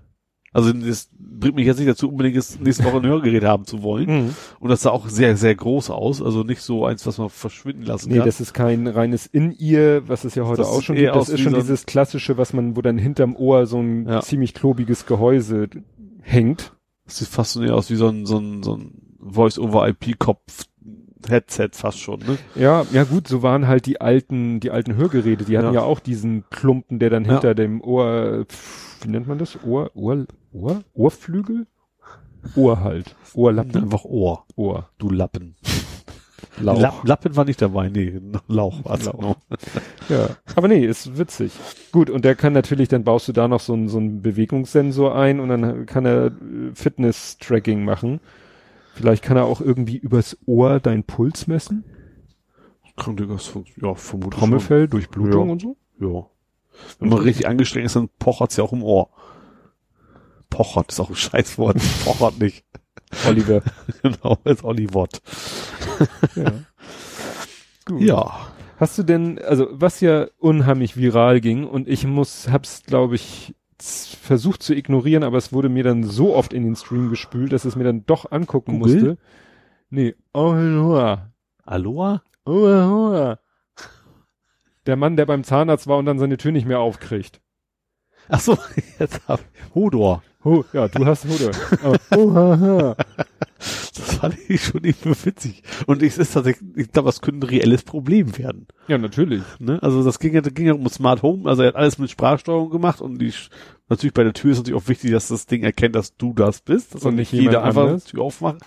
[0.56, 3.82] Also das bringt mich jetzt nicht dazu, unbedingt jetzt nächste Woche ein Hörgerät haben zu
[3.82, 4.06] wollen.
[4.26, 4.34] Mhm.
[4.58, 6.22] Und das sah auch sehr, sehr groß aus.
[6.22, 8.26] Also nicht so eins, was man verschwinden lassen Nee, kann.
[8.26, 11.14] das ist kein reines In-Ear, was es ja heute Das auch schon gibt.
[11.14, 14.20] Das ist schon dieses klassische, was man, wo dann hinterm Ohr so ein Ja.
[14.22, 15.68] ziemlich klobiges Gehäuse
[16.22, 16.72] hängt.
[17.04, 20.64] Das sieht fast so eher aus wie so ein, so ein, so ein Voice-over-IP-Kopf.
[21.28, 22.38] Headset fast schon, ne?
[22.54, 25.44] Ja, ja gut, so waren halt die alten, die alten Hörgeräte.
[25.44, 25.82] Die hatten ja, Ja.
[25.82, 27.32] auch diesen Klumpen, der dann Ja.
[27.32, 28.44] hinter dem Ohr,
[29.02, 29.58] wie nennt man das?
[29.64, 31.66] Ohr, Ohr, Ohr, Ohrflügel?
[32.54, 33.16] Ohr halt.
[33.34, 34.88] Ohrlappen, Einfach Ohr, Ohr.
[34.98, 35.56] du Lappen.
[36.58, 36.80] Lauch.
[36.80, 39.20] Lapp, Lappen war nicht dabei, nee, Lauch war Lauch.
[39.20, 39.36] Lauch.
[40.08, 41.52] Ja, aber nee, ist witzig.
[41.92, 45.14] Gut, und der kann natürlich, dann baust du da noch so einen so einen Bewegungssensor
[45.16, 46.30] ein und dann kann er äh,
[46.74, 48.20] Fitness-Tracking machen.
[48.96, 51.84] Vielleicht kann er auch irgendwie übers Ohr deinen Puls messen.
[52.96, 55.52] Kann durchaus fun- ja, vermutlich Trommelfell, Durchblutung Ja.
[55.52, 55.76] und so.
[55.98, 56.14] schon.
[56.14, 56.26] Ja.
[56.98, 59.10] Wenn man richtig angestrengt ist, dann pochert's ja auch im Ohr.
[60.48, 61.76] Pochert ist auch ein Scheißwort.
[62.04, 62.64] Pochert nicht.
[63.28, 63.60] Oliver.
[64.02, 65.20] genau, als Olli-Wort.
[66.34, 66.52] ja.
[67.84, 68.00] Gut.
[68.00, 68.48] Ja.
[68.78, 73.54] Hast du denn, also was ja unheimlich viral ging und ich muss, hab's glaube ich
[73.82, 77.64] versucht zu ignorieren, aber es wurde mir dann so oft in den Stream gespült, dass
[77.64, 78.94] es mir dann doch angucken Google?
[78.94, 79.18] musste.
[79.90, 81.32] Nee, Aloha.
[81.64, 82.22] Aloha?
[82.44, 83.38] Aloha.
[84.86, 87.40] Der Mann, der beim Zahnarzt war und dann seine Tür nicht mehr aufkriegt.
[88.28, 88.56] Ach so,
[88.98, 89.40] jetzt hab
[89.74, 90.22] Hodor.
[90.44, 91.50] Oh, ja, du hast Hude.
[91.84, 92.96] Oh, oh, ha, ha.
[93.96, 95.62] Das fand ich schon irgendwie witzig.
[95.86, 98.66] Und es ist tatsächlich, ich glaube, das könnte ein reelles Problem werden.
[98.88, 99.42] Ja, natürlich.
[99.58, 99.82] Ne?
[99.82, 102.10] Also das ging ja, das ging ja um Smart Home, also er hat alles mit
[102.10, 103.32] Sprachsteuerung gemacht und die
[103.88, 106.60] natürlich bei der Tür ist natürlich auch wichtig, dass das Ding erkennt, dass du das
[106.60, 108.62] bist, dass Und und nicht jeder einfach die Tür aufmacht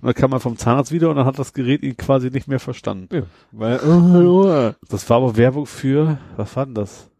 [0.00, 2.48] und dann kam man vom Zahnarzt wieder und dann hat das Gerät ihn quasi nicht
[2.48, 3.08] mehr verstanden.
[3.14, 3.22] Ja,
[3.52, 4.72] weil, oh, oh.
[4.88, 7.10] Das war aber Werbung für, was war denn das?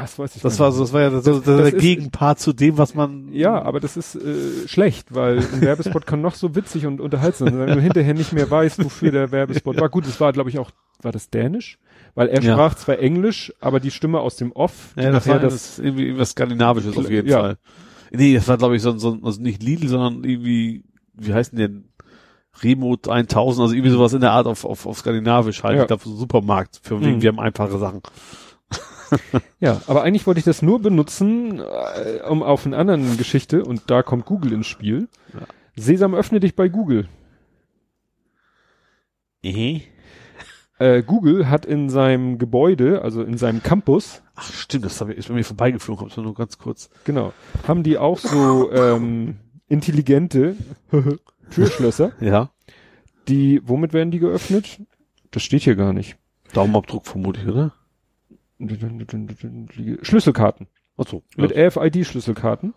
[0.00, 2.38] Das weiß ich Das war so, das war ja das, das, das der ist- Gegenpart
[2.40, 6.34] zu dem, was man Ja, aber das ist äh, schlecht, weil ein Werbespot kann noch
[6.34, 9.88] so witzig und unterhaltsam sein, wenn du hinterher nicht mehr weißt, wofür der Werbespot war.
[9.88, 10.70] Gut, es war, glaube ich, auch,
[11.02, 11.78] war das Dänisch?
[12.14, 12.52] Weil er Ja.
[12.54, 16.30] sprach zwar Englisch, aber die Stimme aus dem Off, Ja, das war das irgendwie was
[16.30, 17.40] Skandinavisches auf jeden Ja.
[17.40, 17.58] Fall.
[18.12, 21.34] Nee, das war glaube ich so, ein- so, ein- also nicht Lidl, sondern irgendwie, wie
[21.34, 21.70] heißt denn der?
[22.62, 25.74] Remote 1000, also irgendwie sowas in der Art auf, auf, auf Skandinavisch halt.
[25.76, 25.82] Ja.
[25.82, 27.20] Ich glaube, so Supermarkt, für Mhm.
[27.20, 28.00] wir haben einfache Sachen.
[29.60, 33.82] Ja, aber eigentlich wollte ich das nur benutzen, äh, um auf eine anderen Geschichte, und
[33.90, 35.08] da kommt Google ins Spiel.
[35.32, 35.40] Ja.
[35.76, 37.08] Sesam, öffne dich bei Google.
[39.42, 39.82] Mhm.
[40.78, 45.34] Äh, Google hat in seinem Gebäude, also in seinem Campus, Ach stimmt, das ist bei
[45.34, 46.90] mir vorbeigeflogen, hab's nur ganz kurz.
[47.04, 47.32] genau,
[47.68, 49.36] haben die auch so ähm,
[49.68, 50.56] intelligente
[51.50, 52.12] Türschlösser.
[52.20, 52.50] Ja.
[53.28, 54.80] Die, womit werden die geöffnet?
[55.30, 56.16] Das steht hier gar nicht.
[56.52, 57.72] Daumenabdruck vermutlich, oder?
[60.02, 60.66] Schlüsselkarten.
[60.96, 61.22] Achso.
[61.36, 62.74] Mit RFID-Schlüsselkarten.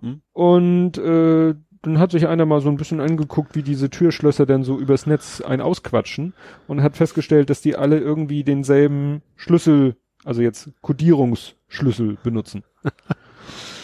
[0.00, 0.20] Mhm.
[0.32, 4.62] Und äh, dann hat sich einer mal so ein bisschen angeguckt, wie diese Türschlösser denn
[4.64, 6.34] so übers Netz ein ausquatschen
[6.66, 12.64] und hat festgestellt, dass die alle irgendwie denselben Schlüssel, also jetzt Codierungsschlüssel benutzen.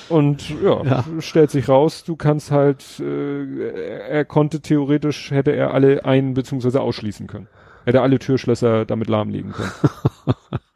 [0.08, 1.04] Und ja, Ja.
[1.20, 6.34] stellt sich raus, du kannst halt, äh, er, er konnte theoretisch, hätte er alle ein-
[6.34, 6.78] bzw.
[6.78, 7.48] ausschließen können.
[7.86, 9.70] Hätte alle Türschlösser damit lahmlegen können.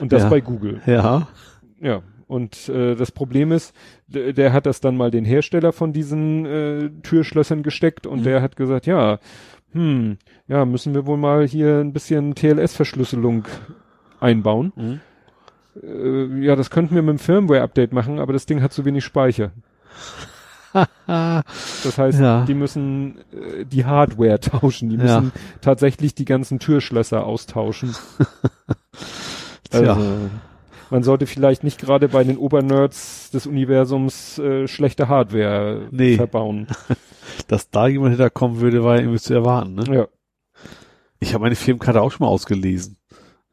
[0.00, 0.28] Und das Ja.
[0.28, 0.80] bei Google.
[0.86, 1.28] Ja.
[1.80, 3.74] Ja, und äh, das Problem ist,
[4.08, 8.24] der, hat das dann mal den Hersteller von diesen äh, Türschlössern gesteckt und Mhm.
[8.24, 9.18] der hat gesagt, ja,
[9.72, 10.16] hm,
[10.48, 13.44] ja, müssen wir wohl mal hier ein bisschen TLS-Verschlüsselung
[14.20, 14.72] einbauen.
[14.76, 15.00] Mhm.
[15.82, 19.04] Äh, ja, das könnten wir mit dem Firmware-Update machen, aber das Ding hat zu wenig
[19.04, 19.50] Speicher.
[21.06, 22.44] Das heißt, Ja.
[22.44, 25.20] die müssen äh, die Hardware tauschen, die Ja.
[25.20, 27.94] müssen tatsächlich die ganzen Türschlösser austauschen.
[29.72, 30.30] Also,
[30.90, 36.16] man sollte vielleicht nicht gerade bei den Obernerds des Universums äh, schlechte Hardware Nee.
[36.16, 36.68] verbauen.
[37.48, 39.84] Dass da jemand hinterkommen würde, war ja irgendwie zu erwarten, ne?
[39.94, 40.06] Ja.
[41.18, 42.98] Ich habe meine Firmenkarte auch schon mal ausgelesen.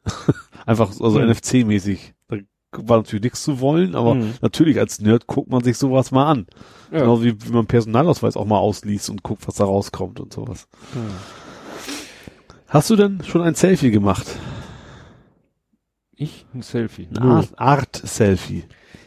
[0.66, 1.30] Einfach, also Hm.
[1.30, 2.12] NFC-mäßig.
[2.28, 2.36] Da
[2.72, 4.34] war natürlich nichts zu wollen, aber Hm.
[4.40, 6.46] natürlich als Nerd guckt man sich sowas mal an.
[6.92, 7.00] Ja.
[7.00, 10.68] Genau wie, wie man Personalausweis auch mal ausliest und guckt, was da rauskommt und sowas.
[10.92, 11.02] Hm.
[12.68, 14.26] Hast du denn schon ein Selfie gemacht?
[16.16, 16.46] Ich?
[16.54, 17.08] Ein Selfie.
[17.10, 18.64] Ein Art- Art-Selfie.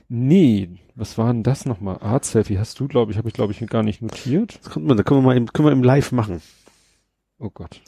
[0.09, 1.97] Nee, was war denn das nochmal?
[1.99, 4.59] Art Selfie hast du, glaube ich, habe ich, glaube ich, gar nicht notiert.
[4.63, 6.41] Das könnte man, da können wir mal im, können wir im Live machen.
[7.39, 7.81] Oh Gott.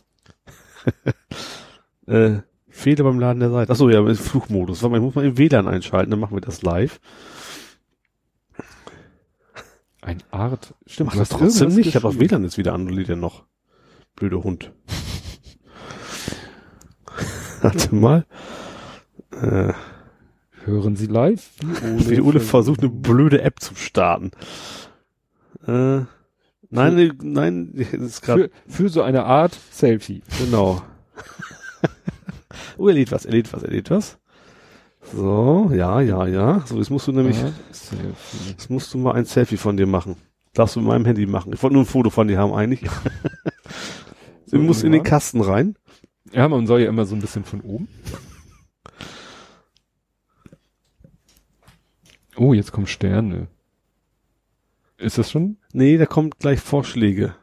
[2.08, 2.40] Äh,
[2.70, 3.72] Fehler beim Laden der Seite.
[3.72, 4.82] Achso, ja, im Flugmodus.
[4.82, 7.00] Warte mal, ich muss mal im WLAN einschalten, dann machen wir das live.
[10.02, 10.74] Ein Art.
[10.88, 11.86] Stimmt, Mach das trotzdem nicht.
[11.86, 12.32] Ich habe geschrieben.
[12.32, 13.44] WLAN jetzt wieder an, du lädt ja noch.
[14.16, 14.72] Blöder Hund.
[17.62, 18.26] Warte mal.
[19.42, 19.74] Äh,
[20.66, 21.50] Hören Sie live?
[21.62, 24.32] Wie wie Ole versucht, eine blöde App zu starten.
[25.66, 26.02] Äh,
[26.70, 30.22] nein, nee, nein, das ist gerade, für, für so eine Art Selfie.
[30.38, 30.82] genau.
[32.78, 34.18] oh, er lädt was, er lädt was, er lädt was.
[35.14, 36.62] So, ja, ja, ja.
[36.66, 37.38] So, jetzt musst du nämlich,
[38.48, 40.18] jetzt musst du mal ein Selfie von dir machen.
[40.54, 41.54] Darfst du mit meinem Handy machen.
[41.54, 42.82] Ich wollte nur ein Foto von dir haben eigentlich.
[44.46, 45.04] So, du musst in den.
[45.04, 45.76] Kasten rein.
[46.34, 47.88] Ja, man soll ja immer so ein bisschen von oben.
[52.40, 53.48] Oh, jetzt kommen Sterne.
[54.98, 55.58] Ist das schon?
[55.74, 57.36] Nee, da kommt gleich Vorschläge.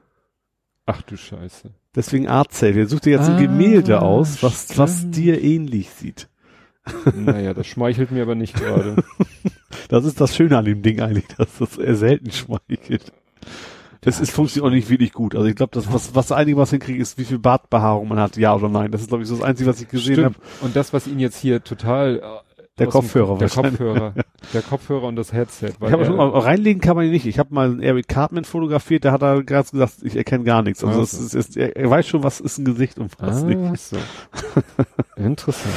[0.86, 1.70] Ach du Scheiße.
[1.94, 2.86] Deswegen Art Selfie.
[2.86, 6.28] Such dir jetzt ein Ah, Gemälde aus, was, was dir ähnlich sieht.
[7.14, 8.96] Naja, das schmeichelt mir aber nicht gerade.
[9.88, 13.12] Das ist das Schöne an dem Ding eigentlich, dass das eher selten schmeichelt.
[14.00, 15.36] Das ist funktioniert auch nicht wirklich gut.
[15.36, 18.36] Also ich glaube, das was was einige was hinkriegt, ist, wie viel Bartbehaarung man hat,
[18.36, 18.90] ja oder nein.
[18.90, 20.34] Das ist glaube ich so das einzige, was ich gesehen habe.
[20.60, 22.22] Und das, was ihn jetzt hier total äh,
[22.78, 23.48] Der Kopfhörer der.
[23.48, 24.12] Kopfhörer,
[24.52, 25.68] der Kopfhörer und das Headset.
[25.80, 27.24] Ich schon mal reinlegen kann man ihn nicht.
[27.26, 30.60] Ich habe mal einen Eric Cartman fotografiert, da hat er gerade gesagt, ich erkenne gar
[30.62, 30.84] nichts.
[30.84, 31.24] Also Ah, es so.
[31.24, 33.58] ist, ist, er, er weiß schon, was ist ein Gesicht und was nicht.
[33.58, 33.96] ah, so.
[35.16, 35.74] Interessant.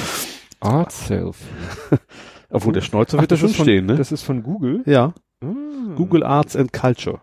[0.59, 1.45] Art Selfie.
[2.49, 3.95] Obwohl der Schnäuzer Ach, wird da das schon von, stehen, ne?
[3.95, 4.81] Das ist von Google.
[4.85, 5.13] Ja.
[5.41, 5.47] Ah.
[5.95, 7.19] Google Arts and Culture.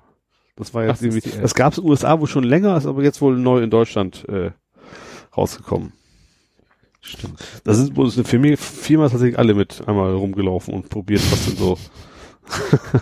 [0.56, 1.42] Das war Ach, jetzt das ist irgendwie, App.
[1.42, 3.68] das gab es in den USA wohl schon länger, ist aber jetzt wohl neu in
[3.68, 4.52] Deutschland äh,
[5.36, 5.92] rausgekommen.
[7.06, 7.38] Stimmt.
[7.64, 11.56] Das ist wohl eine Firma, Firma tatsächlich alle mit einmal rumgelaufen und probiert, was denn
[11.56, 11.78] so.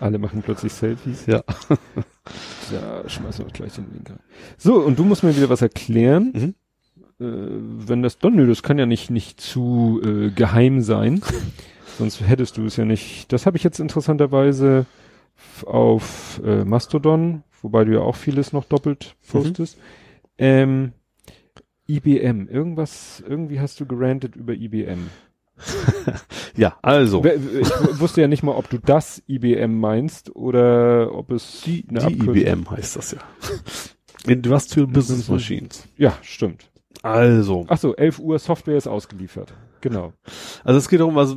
[0.00, 1.26] Alle machen plötzlich Selfies.
[1.26, 1.42] Ja.
[2.70, 4.18] Ja, schmeißen wir gleich den Link rein.
[4.58, 6.54] So, und du musst mir wieder was erklären.
[7.18, 7.24] Mhm.
[7.24, 11.22] Äh, wenn das, doch, nö, das kann ja nicht, nicht zu äh, geheim sein.
[11.98, 13.32] Sonst hättest du es ja nicht.
[13.32, 14.84] Das habe ich jetzt interessanterweise
[15.64, 19.78] auf äh, Mastodon, wobei du ja auch vieles noch doppelt postest.
[20.36, 20.92] Ähm,
[21.88, 25.08] IBM, irgendwas, irgendwie hast du gerantet über IBM.
[26.56, 27.24] Ja, also.
[27.24, 31.96] Ich wusste ja nicht mal, ob du das IBM meinst oder ob es Die, die
[31.98, 33.18] Abkürzung- IBM heißt das ja.
[34.26, 35.88] Industrial Business Machines.
[35.96, 36.68] Ja, stimmt.
[37.02, 39.54] Also, Ach so, 11 Uhr Software ist ausgeliefert.
[39.80, 40.12] Genau.
[40.64, 41.36] also es geht darum, also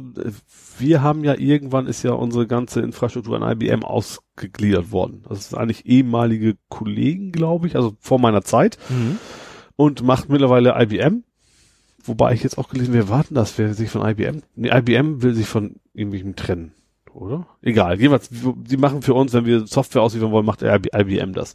[0.79, 5.23] wir haben ja irgendwann ist ja unsere ganze Infrastruktur an IBM ausgegliedert worden.
[5.29, 8.79] Das ist eigentlich ehemalige Kollegen, glaube ich, also vor meiner Zeit
[9.75, 11.23] und macht mittlerweile IBM.
[12.03, 13.57] Wobei ich jetzt auch gelesen, wer war denn das?
[13.57, 14.41] Wer sich von IBM?
[14.55, 16.73] Nee, IBM will sich von irgendwelchem trennen,
[17.13, 17.45] oder?
[17.61, 21.53] Egal, jeweils, die machen für uns, wenn wir Software ausliefern wollen, macht IBM das.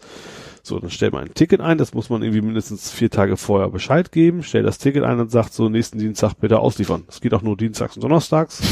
[0.62, 3.70] So, dann stellt man ein Ticket ein, das muss man irgendwie mindestens vier Tage vorher
[3.70, 7.04] Bescheid geben, stellt das Ticket ein und sagt so, nächsten Dienstag bitte ausliefern.
[7.06, 8.62] Das geht auch nur dienstags und donnerstags,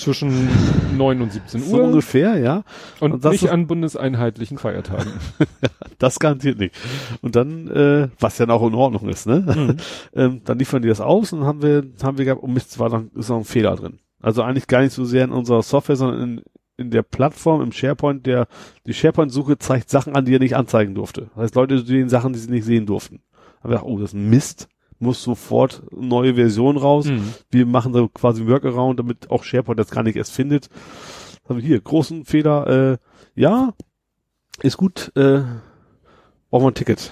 [0.00, 0.48] Zwischen
[0.96, 2.62] 9 und 17 so Uhr ungefähr, ja.
[3.00, 5.12] und, und nicht an bundeseinheitlichen Feiertagen.
[5.98, 6.74] Das garantiert nicht.
[7.20, 9.76] Und dann, äh, was ja auch in Ordnung ist, ne?
[10.14, 12.88] ähm, dann liefern die das aus und haben wir, haben wir gehabt, oh Mist, war
[12.88, 13.98] dann, ist noch ein Fehler drin.
[14.22, 16.42] Also eigentlich gar nicht so sehr in unserer Software, sondern in,
[16.78, 18.46] in der Plattform, im SharePoint, der,
[18.86, 21.28] die SharePoint-Suche zeigt Sachen an, die er nicht anzeigen durfte.
[21.34, 23.20] Das heißt, Leute sehen Sachen, die sie nicht sehen durften.
[23.60, 24.68] Haben wir gedacht, oh, das ist ein Mist,
[25.00, 27.06] muss sofort neue Version raus.
[27.06, 27.34] Mhm.
[27.50, 30.68] Wir machen da quasi einen Workaround, damit auch SharePoint das gar nicht erst findet.
[31.48, 32.98] Haben wir hier, großen Fehler, äh,
[33.34, 33.72] ja,
[34.62, 35.40] ist gut, äh,
[36.50, 37.10] brauchen wir ein Ticket.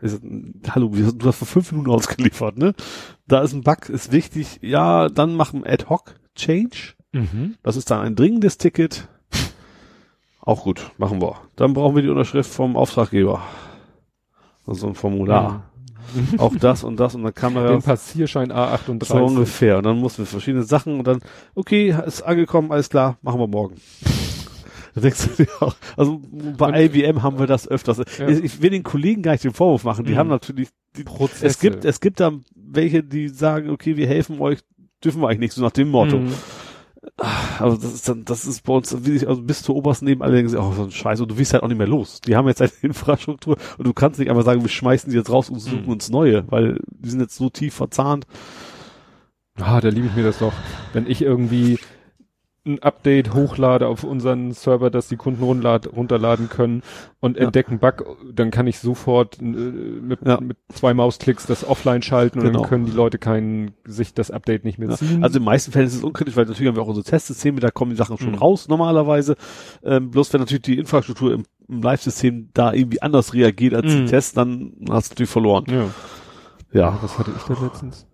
[0.00, 0.22] Ist,
[0.70, 2.72] hallo, wir- du hast vor fünf Minuten ausgeliefert, ne?
[3.28, 4.58] Da ist ein Bug, ist wichtig.
[4.62, 6.94] Ja, dann machen Ad-Hoc-Change.
[7.12, 7.56] Mhm.
[7.62, 9.08] Das ist dann ein dringendes Ticket.
[10.40, 11.36] Auch gut, machen wir.
[11.56, 13.42] Dann brauchen wir die Unterschrift vom Auftraggeber.
[14.66, 15.69] Also ein Formular.
[16.38, 19.04] Auch das und das und dann kam da Den Passierschein A38.
[19.04, 19.78] so ungefähr.
[19.78, 21.20] Und dann mussten wir verschiedene Sachen und dann,
[21.54, 23.76] okay, ist angekommen, alles klar, machen wir morgen.
[24.92, 26.20] Da denkst du dir auch, also
[26.58, 27.98] bei IBM haben wir das öfters.
[28.18, 28.26] Ja.
[28.28, 30.04] Ich, ich will den Kollegen gar nicht den Vorwurf machen.
[30.04, 30.16] Die Mhm.
[30.16, 31.46] haben natürlich, die, Prozesse.
[31.46, 34.58] es gibt, es gibt da welche, die sagen, okay, wir helfen euch,
[35.04, 36.18] dürfen wir eigentlich nicht, so nach dem Motto.
[36.18, 36.32] Mhm.
[37.58, 40.54] Aber das ist dann, das ist bei uns, also bis zur obersten neben alle denken,
[40.56, 42.20] oh, so ein Scheiß, und du wirst halt auch nicht mehr los.
[42.20, 45.30] Die haben jetzt eine Infrastruktur und du kannst nicht einfach sagen, wir schmeißen die jetzt
[45.30, 45.88] raus und suchen Mhm.
[45.92, 48.26] uns neue, weil die sind jetzt so tief verzahnt.
[49.58, 50.52] Ah, da liebe ich mir das doch.
[50.92, 51.78] Wenn ich irgendwie
[52.66, 56.82] ein Update hochlade auf unseren Server, dass die Kunden runterlad, runterladen können
[57.18, 57.44] und Ja.
[57.44, 60.38] entdecken Bug, dann kann ich sofort äh, mit, Ja.
[60.40, 62.60] mit zwei Mausklicks das offline schalten und Genau.
[62.60, 64.96] dann können die Leute kein, sich das Update nicht mehr Ja.
[64.96, 65.22] ziehen.
[65.24, 67.60] Also in den meisten Fällen ist es unkritisch, weil natürlich haben wir auch unsere Testsysteme,
[67.60, 68.38] da kommen die Sachen schon Mhm.
[68.38, 69.36] raus normalerweise.
[69.82, 74.04] Ähm, bloß wenn natürlich die Infrastruktur im, im Live-System da irgendwie anders reagiert als Mhm.
[74.04, 75.64] die Tests, dann hast du natürlich verloren.
[75.70, 75.86] ja.
[76.72, 76.98] Ja.
[77.02, 78.06] Was hatte ich da letztens?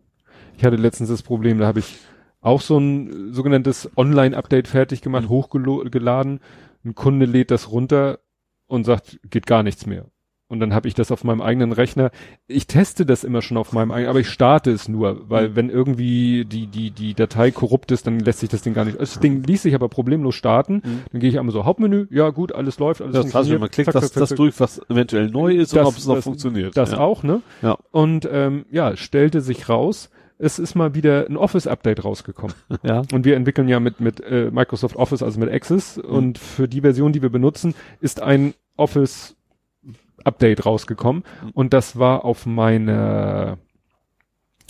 [0.57, 1.99] Ich hatte letztens das Problem, da habe ich
[2.47, 5.29] auch so ein äh, sogenanntes Online-Update fertig gemacht, Mhm.
[5.31, 6.41] hochgeladen.
[6.85, 8.19] Ein Kunde lädt das runter
[8.67, 10.07] und sagt, geht gar nichts mehr.
[10.49, 12.13] Und dann habe ich das auf meinem eigenen Rechner.
[12.47, 15.57] Ich teste das immer schon auf meinem eigenen, aber ich starte es nur, weil Mhm.
[15.57, 19.01] wenn irgendwie die die die Datei korrupt ist, dann lässt sich das Ding gar nicht.
[19.01, 20.75] Das Ding ließ sich aber problemlos starten.
[20.85, 21.03] Mhm.
[21.11, 23.61] Dann gehe ich einmal so Hauptmenü, ja gut, alles läuft, alles Das funktioniert.
[23.61, 26.07] man klickt Zack, das, zack, das durch, was eventuell neu ist und Das- ob es
[26.07, 26.77] noch das- funktioniert.
[26.77, 26.99] Das ja.
[26.99, 27.43] auch, ne?
[27.63, 27.77] Ja.
[27.91, 32.55] Und ähm, ja, stellte sich raus, es ist mal wieder ein Office-Update rausgekommen.
[32.83, 33.03] Ja.
[33.13, 35.99] Und wir entwickeln ja mit, mit äh, Microsoft Office, also mit Access.
[35.99, 41.25] Und für die Version, die wir benutzen, ist ein Office-Update rausgekommen.
[41.55, 43.59] Und das war auf meiner,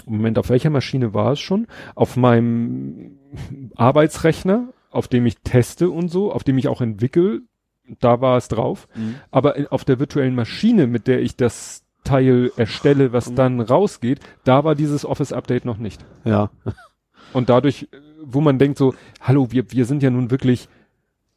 [0.07, 1.67] Moment, auf welcher Maschine war es schon?
[1.95, 3.19] Auf meinem
[3.75, 7.43] Arbeitsrechner, auf dem ich teste und so, auf dem ich auch entwickle.
[8.01, 8.89] Da war es drauf.
[8.95, 9.17] Mhm.
[9.31, 14.65] Aber auf der virtuellen Maschine, mit der ich das Teil erstelle, was dann rausgeht, da
[14.65, 16.05] war dieses Office-Update noch nicht.
[16.25, 16.51] Ja.
[17.33, 17.89] Und dadurch,
[18.25, 20.69] wo man denkt so, hallo, wir, wir sind ja nun wirklich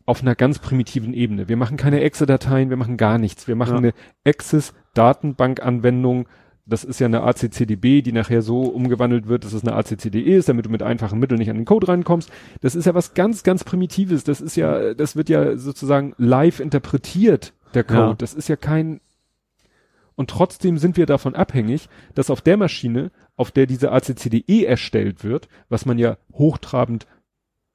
[0.05, 1.49] auf einer ganz primitiven Ebene.
[1.49, 3.47] Wir machen keine Exe-Dateien, wir machen gar nichts.
[3.47, 3.77] Wir machen Ja.
[3.77, 3.93] eine
[4.25, 6.27] Access-Datenbank-Anwendung.
[6.65, 10.49] Das ist ja eine ACCDB, die nachher so umgewandelt wird, dass es eine ACCDE ist,
[10.49, 12.31] damit du mit einfachen Mitteln nicht an den Code reinkommst.
[12.61, 14.23] Das ist ja was ganz, ganz Primitives.
[14.23, 17.99] Das ist ja, das wird ja sozusagen live interpretiert, der Code.
[17.99, 18.13] Ja.
[18.15, 19.01] Das ist ja kein,
[20.19, 25.23] und trotzdem sind wir davon abhängig, dass auf der Maschine, auf der diese ACCDE erstellt
[25.23, 27.07] wird, was man ja hochtrabend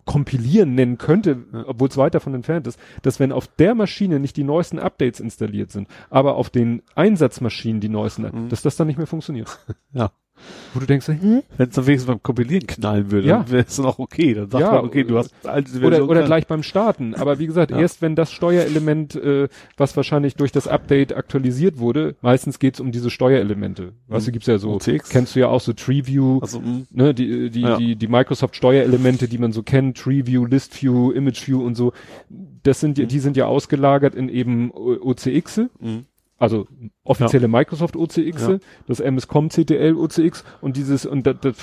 [0.05, 4.37] kompilieren nennen könnte, obwohl es weit davon entfernt ist, dass wenn auf der Maschine nicht
[4.37, 8.49] die neuesten Updates installiert sind, aber auf den Einsatzmaschinen die neuesten, Mhm.
[8.51, 9.59] dass das dann nicht mehr funktioniert.
[9.95, 10.13] Ja.
[10.75, 11.43] Wo du denkst, hm?
[11.57, 13.39] Wenn es dann wenigstens beim Kompilieren knallen würde, Ja.
[13.39, 14.35] dann wäre es noch okay.
[14.35, 17.15] Dann sagt Ja, man, okay, du hast alte Version Oder, oder gleich beim Starten.
[17.15, 17.79] Aber wie gesagt, Ja.
[17.79, 22.91] erst wenn das Steuerelement, äh, was wahrscheinlich durch das Update aktualisiert wurde, meistens geht's um
[22.91, 23.93] diese Steuerelemente.
[24.09, 25.09] Weißt du, gibt's ja so, OTX.
[25.11, 27.77] kennst du ja auch so TreeView, Also, mh, ne, die, die, Ja.
[27.77, 31.93] die, die Microsoft Steuerelemente, die man so kennt, TreeView, ListView, ImageView und so,
[32.65, 36.03] das sind ja, die sind ja ausgelagert in eben OCX, mh.
[36.39, 36.67] Also
[37.05, 38.59] offizielle Microsoft OCX, Ja.
[38.87, 41.57] das MS-Com CTL OCX und dieses, und da, das,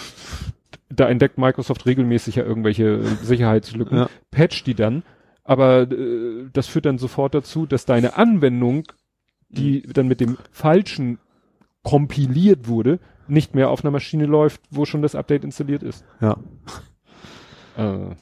[0.90, 4.09] da entdeckt Microsoft regelmäßig ja irgendwelche Sicherheitslücken, Ja.
[4.32, 5.03] patcht die dann,
[5.43, 8.83] aber äh, das führt dann sofort dazu, dass deine Anwendung,
[9.50, 9.93] die Mhm.
[9.93, 11.19] dann mit dem falschen
[11.83, 16.06] kompiliert wurde, nicht mehr auf einer Maschine läuft, wo schon das Update installiert ist.
[16.22, 16.38] Ja.
[17.77, 18.16] Äh,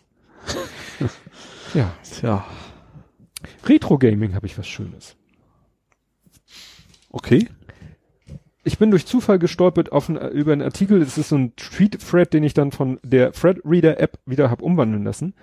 [1.73, 1.91] ja.
[2.03, 2.45] Tja.
[3.65, 5.15] Retro Gaming habe ich was Schönes.
[7.09, 7.47] Okay.
[8.63, 11.01] Ich bin durch Zufall gestolpert auf ein, über einen Artikel.
[11.01, 15.33] Es ist so ein Tweet-Thread, den ich dann von der Thread-Reader-App wieder hab umwandeln lassen.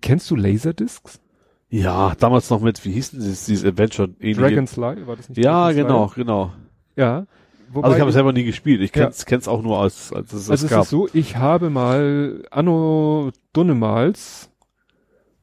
[0.00, 1.20] Kennst du Laserdiscs?
[1.68, 4.08] Ja, damals noch mit, wie hieß denn dieses, dieses Adventure?
[4.20, 5.06] ähnliche- Dragonfly?
[5.06, 6.52] War das nicht Ja, genau, genau.
[6.96, 7.26] Ja.
[7.72, 8.80] Wobei, Also ich habe es selber nie gespielt.
[8.80, 9.04] Ich Ja.
[9.04, 10.82] kenn's, kenn's auch nur als, als es das also es gab.
[10.84, 14.50] ist so, ich habe mal Anno Dunnemals,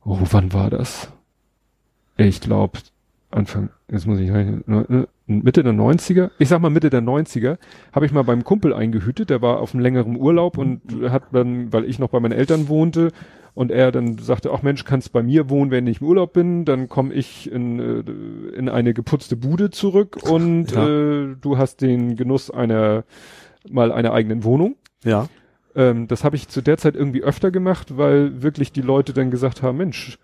[0.06, 1.12] oh, wann war das?
[2.18, 2.80] Ich glaube,
[3.32, 7.58] Anfang, jetzt muss ich rechnen, ne- Mitte der 90er, ich sag mal Mitte der 90er,
[7.94, 11.72] habe ich mal beim Kumpel eingehütet, der war auf einem längeren Urlaub und hat dann,
[11.72, 13.12] weil ich noch bei meinen Eltern wohnte
[13.54, 16.66] und er dann sagte, ach Mensch, kannst bei mir wohnen, wenn ich im Urlaub bin,
[16.66, 20.88] dann komme ich in, äh, in eine geputzte Bude zurück und Ja.
[20.88, 23.04] äh, du hast den Genuss einer
[23.70, 24.76] mal einer eigenen Wohnung.
[25.04, 25.28] Ja.
[25.76, 29.32] Ähm, das habe ich zu der Zeit irgendwie öfter gemacht, weil wirklich die Leute dann
[29.32, 30.18] gesagt haben, Mensch,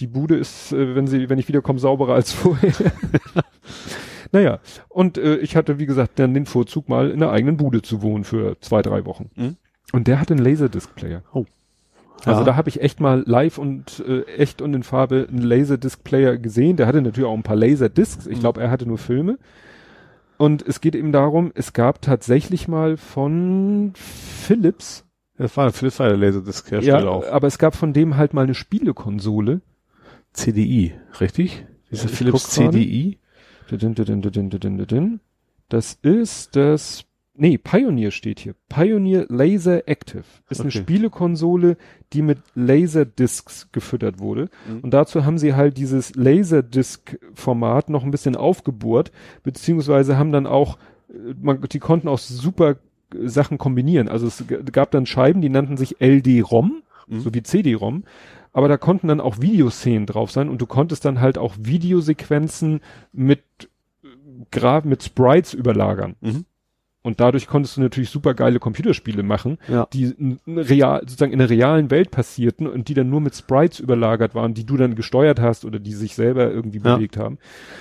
[0.00, 2.72] die Bude ist, äh, wenn sie, wenn ich wiederkomme, sauberer als vorher.
[4.32, 4.58] naja,
[4.88, 8.02] und äh, ich hatte, wie gesagt, dann den Vorzug, mal in einer eigenen Bude zu
[8.02, 9.30] wohnen für zwei, drei Wochen.
[9.36, 9.56] Mhm.
[9.92, 11.22] Und der hat einen Laserdisc-Player.
[11.32, 11.44] Oh.
[12.24, 12.46] Also Ja.
[12.46, 16.76] da habe ich echt mal live und äh, echt und in Farbe einen Laserdisc-Player gesehen.
[16.76, 18.26] Der hatte natürlich auch ein paar Laserdiscs.
[18.26, 18.40] Ich Mhm.
[18.40, 19.38] glaube, er hatte nur Filme.
[20.38, 25.04] Und es geht eben darum, es gab tatsächlich mal von Philips,
[25.38, 27.26] Das war Philips war der Laserdisc-Hersteller ja, auch.
[27.30, 29.60] aber es gab von dem halt mal eine Spielekonsole.
[30.36, 31.64] CDI, richtig?
[31.90, 32.50] Dieser Ich Philips.
[32.50, 33.18] CDI?
[35.68, 38.54] Das ist das, nee, Pioneer steht hier.
[38.68, 40.24] Pioneer Laser Active.
[40.48, 40.78] Ist eine Okay.
[40.78, 41.76] Spielekonsole,
[42.12, 44.48] die mit Laserdiscs gefüttert wurde.
[44.68, 44.80] Mhm.
[44.80, 49.10] Und dazu haben sie halt dieses Laserdisc-Format noch ein bisschen aufgebohrt,
[49.42, 52.76] beziehungsweise haben dann auch, äh, man, die konnten auch super
[53.14, 54.08] äh, Sachen kombinieren.
[54.08, 57.20] Also es gab dann Scheiben, die nannten sich LD-ROM, Mhm.
[57.20, 58.02] so wie CD-ROM.
[58.56, 62.80] Aber da konnten dann auch Videoszenen drauf sein und du konntest dann halt auch Videosequenzen
[63.12, 63.42] mit
[64.50, 66.16] Graf, mit Sprites überlagern.
[66.22, 66.46] Mhm.
[67.02, 69.86] Und dadurch konntest du natürlich super geile Computerspiele machen, Ja.
[69.92, 74.34] die real, sozusagen in der realen Welt passierten und die dann nur mit Sprites überlagert
[74.34, 76.96] waren, die du dann gesteuert hast oder die sich selber irgendwie Ja.
[76.96, 77.36] bewegt haben.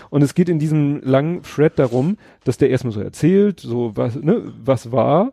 [0.09, 4.15] Und es geht in diesem langen Thread darum, dass der erstmal so erzählt, so was,
[4.15, 5.31] ne, was war,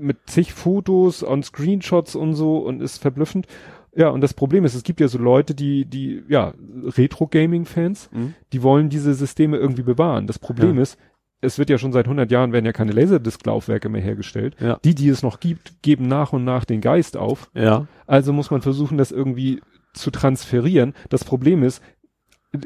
[0.00, 3.46] mit zig Fotos und Screenshots und so und ist verblüffend.
[3.94, 6.54] Ja, und das Problem ist, es gibt ja so Leute, die, die, ja,
[6.84, 8.34] Retro-Gaming-Fans, Mhm.
[8.52, 10.26] die wollen diese Systeme irgendwie bewahren.
[10.26, 10.82] Das Problem Ja.
[10.82, 10.98] ist,
[11.40, 14.56] es wird ja schon seit 100 Jahren werden ja keine Laserdisc-Laufwerke mehr hergestellt.
[14.60, 14.78] Ja.
[14.84, 17.50] Die, die es noch gibt, geben nach und nach den Geist auf.
[17.54, 17.86] Ja.
[18.06, 19.60] Also muss man versuchen, das irgendwie
[19.92, 20.94] zu transferieren.
[21.10, 21.82] Das Problem ist,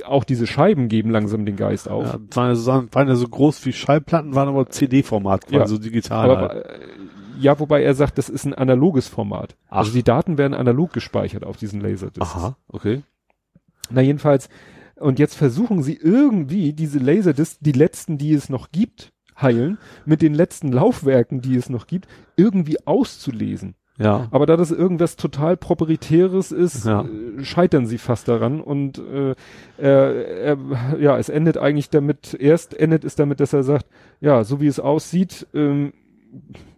[0.05, 2.07] auch diese Scheiben geben langsam den Geist auf.
[2.07, 5.67] ja waren, ja so, waren ja so groß wie Schallplatten, waren aber CD-Format, quasi Ja.
[5.67, 6.31] so digital.
[6.31, 6.67] Aber, halt.
[7.41, 9.57] Ja, wobei er sagt, das ist ein analoges Format.
[9.69, 9.79] Ach.
[9.79, 12.35] Also die Daten werden analog gespeichert auf diesen Laserdiscs.
[12.35, 13.03] Aha, okay.
[13.91, 14.49] Na jedenfalls,
[14.97, 20.23] und jetzt versuchen sie irgendwie diese Laserdiscs, die letzten, die es noch gibt, heilen, mit
[20.23, 23.75] den letzten Laufwerken, die es noch gibt, irgendwie auszulesen.
[23.99, 24.29] Ja.
[24.31, 27.03] Aber da das irgendwas total proprietäres ist, Ja.
[27.03, 29.35] äh, scheitern sie fast daran und äh,
[29.79, 30.59] er, er,
[30.99, 33.87] ja, es endet eigentlich damit, erst endet es damit, dass er sagt,
[34.21, 35.95] ja, so wie es aussieht, ähm,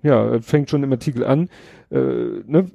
[0.02, 1.48] ja, fängt schon im Artikel an,
[1.90, 2.66] äh, ne,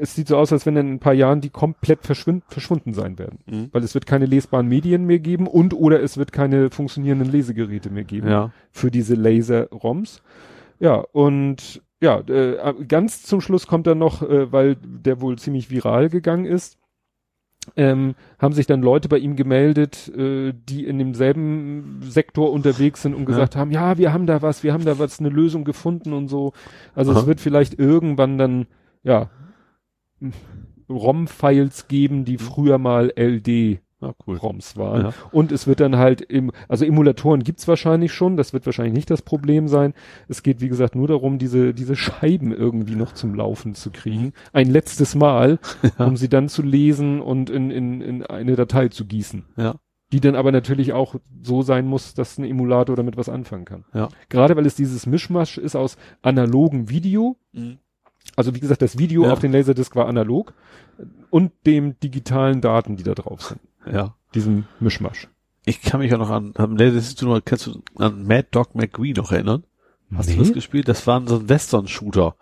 [0.00, 3.18] es sieht so aus, als wenn in ein paar Jahren die komplett verschwind, verschwunden sein
[3.18, 3.38] werden.
[3.46, 3.68] Mhm.
[3.72, 7.90] Weil es wird keine lesbaren Medien mehr geben und oder es wird keine funktionierenden Lesegeräte
[7.90, 8.50] mehr geben Ja.
[8.70, 10.22] für diese Laser-ROMs.
[10.78, 15.70] Ja, und ja, äh, ganz zum Schluss kommt dann noch, äh, weil der wohl ziemlich
[15.70, 16.78] viral gegangen ist,
[17.76, 23.14] ähm, haben sich dann Leute bei ihm gemeldet, äh, die in demselben Sektor unterwegs sind
[23.14, 26.12] und gesagt haben, ja, wir haben da was, wir haben da was, eine Lösung gefunden
[26.12, 26.52] und so.
[26.94, 27.20] Also Aha.
[27.20, 28.66] es wird vielleicht irgendwann dann,
[29.02, 29.30] ja,
[30.88, 34.36] ROM-Files geben, die früher mal LD Ja, cool.
[34.38, 35.02] ROMs waren.
[35.06, 35.12] Ja.
[35.30, 39.10] Und es wird dann halt im, also Emulatoren gibt's wahrscheinlich schon, das wird wahrscheinlich nicht
[39.10, 39.92] das Problem sein.
[40.28, 44.32] Es geht, wie gesagt, nur darum, diese, diese Scheiben irgendwie noch zum Laufen zu kriegen.
[44.52, 45.58] Ein letztes Mal,
[45.98, 49.44] um sie dann zu lesen und in, in, in eine Datei zu gießen.
[49.56, 49.74] Ja.
[50.12, 53.84] Die dann aber natürlich auch so sein muss, dass ein Emulator damit was anfangen kann.
[53.94, 54.08] Ja.
[54.28, 57.36] Gerade weil es dieses Mischmasch ist aus analogen Video,
[58.34, 59.32] also wie gesagt, das Video Ja.
[59.32, 60.52] auf den Laserdisc war analog
[61.30, 63.60] und dem digitalen Daten, die da drauf sind.
[63.90, 64.14] Ja.
[64.34, 65.28] Diesem Mischmasch.
[65.64, 69.12] Ich kann mich auch noch an, am du noch, kannst du an Mad Dog McGree
[69.12, 69.64] noch erinnern?
[70.14, 70.34] Hast Nee.
[70.36, 70.88] du das gespielt?
[70.88, 72.34] Das war so ein Western-Shooter.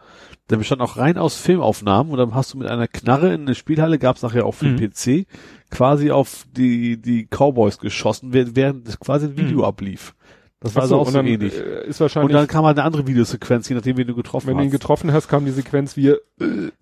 [0.49, 3.55] Der bestand auch rein aus Filmaufnahmen und dann hast du mit einer Knarre in eine
[3.55, 4.77] Spielhalle, gab's nachher auch für Mhm.
[4.79, 5.27] den PC,
[5.71, 10.15] quasi auf die, die Cowboys geschossen, während, während das quasi ein Video ablief.
[10.61, 11.55] Das war so, also auch und so ähnlich.
[11.57, 14.49] äh, ist Und wahrscheinlich, dann kam halt eine andere Videosequenz, je nachdem, wen du getroffen
[14.49, 14.73] wenn du ihn hast.
[14.73, 16.19] getroffen hast, kam die Sequenz wie äh,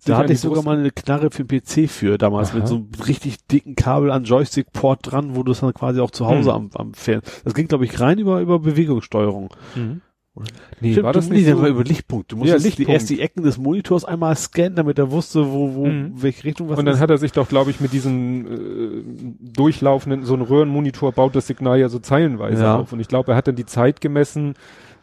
[0.05, 2.57] Da hatte ich sogar mal eine Knarre für den PC für, damals Aha.
[2.59, 6.09] mit so einem richtig dicken Kabel an Joystick-Port dran, wo du es dann quasi auch
[6.11, 6.55] zu Hause Hm.
[6.55, 7.21] am, am Fern.
[7.43, 9.49] Das ging, glaube ich, rein über, über Bewegungssteuerung.
[10.81, 11.61] Nee, Stimmt, war das nicht nee, so?
[11.61, 12.31] war über Lichtpunkt.
[12.31, 12.91] Du Ja, musstest die, Lichtpunkt.
[12.91, 16.11] erst die Ecken des Monitors einmal scannen, damit er wusste, wo, wo, Mhm.
[16.21, 17.01] welche Richtung was und dann ist.
[17.01, 19.03] hat er sich doch, glaube ich, mit diesem äh,
[19.53, 22.77] durchlaufenden, so ein Röhrenmonitor baut das Signal ja so zeilenweise Ja.
[22.79, 22.91] auf.
[22.93, 24.53] Und ich glaube, er hat dann die Zeit gemessen,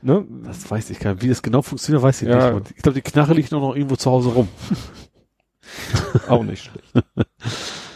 [0.02, 0.24] ne?
[0.44, 1.22] das weiß ich gar nicht.
[1.22, 2.46] Wie das genau funktioniert, weiß ich Ja.
[2.50, 2.54] nicht.
[2.56, 4.48] Und ich glaube, die Knarre liegt noch, noch irgendwo zu Hause rum.
[6.28, 7.06] Auch nicht schlecht.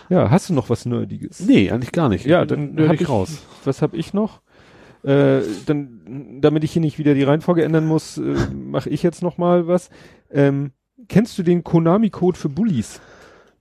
[0.09, 1.41] ja, hast du noch was Nerdiges?
[1.41, 2.25] Nee, eigentlich gar nicht.
[2.25, 3.43] Ja, dann hab nerdig ich, raus.
[3.65, 4.41] Was habe ich noch?
[5.09, 9.23] Äh, dann, damit ich hier nicht wieder die Reihenfolge ändern muss, äh, mache ich jetzt
[9.23, 9.89] noch mal was.
[10.31, 10.73] Ähm,
[11.09, 13.01] kennst du den Konami-Code für Bullies?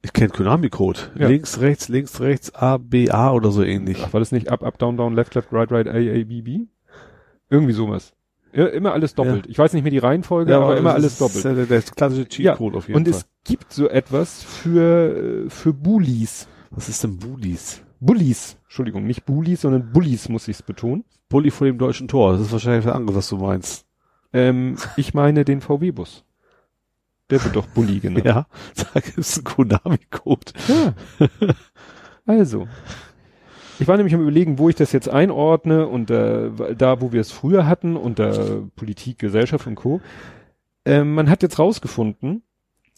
[0.01, 0.99] Ich kenne Konami-Code.
[1.17, 1.27] Ja.
[1.29, 4.03] Links, rechts, links, rechts, A, B, A oder so ähnlich.
[4.03, 6.41] Ach, war das nicht up, up, down, down, left, left, right, right, A, A, B,
[6.41, 6.59] B?
[7.49, 8.13] Irgendwie sowas.
[8.53, 9.45] Ja, immer alles doppelt.
[9.47, 11.43] Ich weiß nicht mehr die Reihenfolge, aber immer das alles doppelt.
[11.45, 13.19] ja Der, der klassische Cheatcode auf jeden Und Fall.
[13.19, 16.47] es gibt so etwas für, äh, für Bullies.
[16.71, 17.81] Was ist denn Bullies?
[17.99, 18.57] Bullies.
[18.63, 21.03] Entschuldigung, nicht Bullies, sondern Bullies muss ich es betonen.
[21.29, 22.33] Bully vor dem deutschen Tor.
[22.33, 23.85] Das ist wahrscheinlich was anderes, was du meinst.
[24.33, 26.23] Ähm, ich meine den VW-Bus.
[27.29, 28.25] Der wird doch Bulli genannt.
[28.25, 30.53] Ja, da gibt's einen Konami-Code.
[30.67, 30.93] Ja.
[32.25, 32.67] Also.
[33.79, 37.21] Ich war nämlich am überlegen, wo ich das jetzt einordne und äh, da, wo wir
[37.21, 40.01] es früher hatten, unter Politik, Gesellschaft und Co.
[40.85, 42.41] Ähm, man hat jetzt rausgefunden,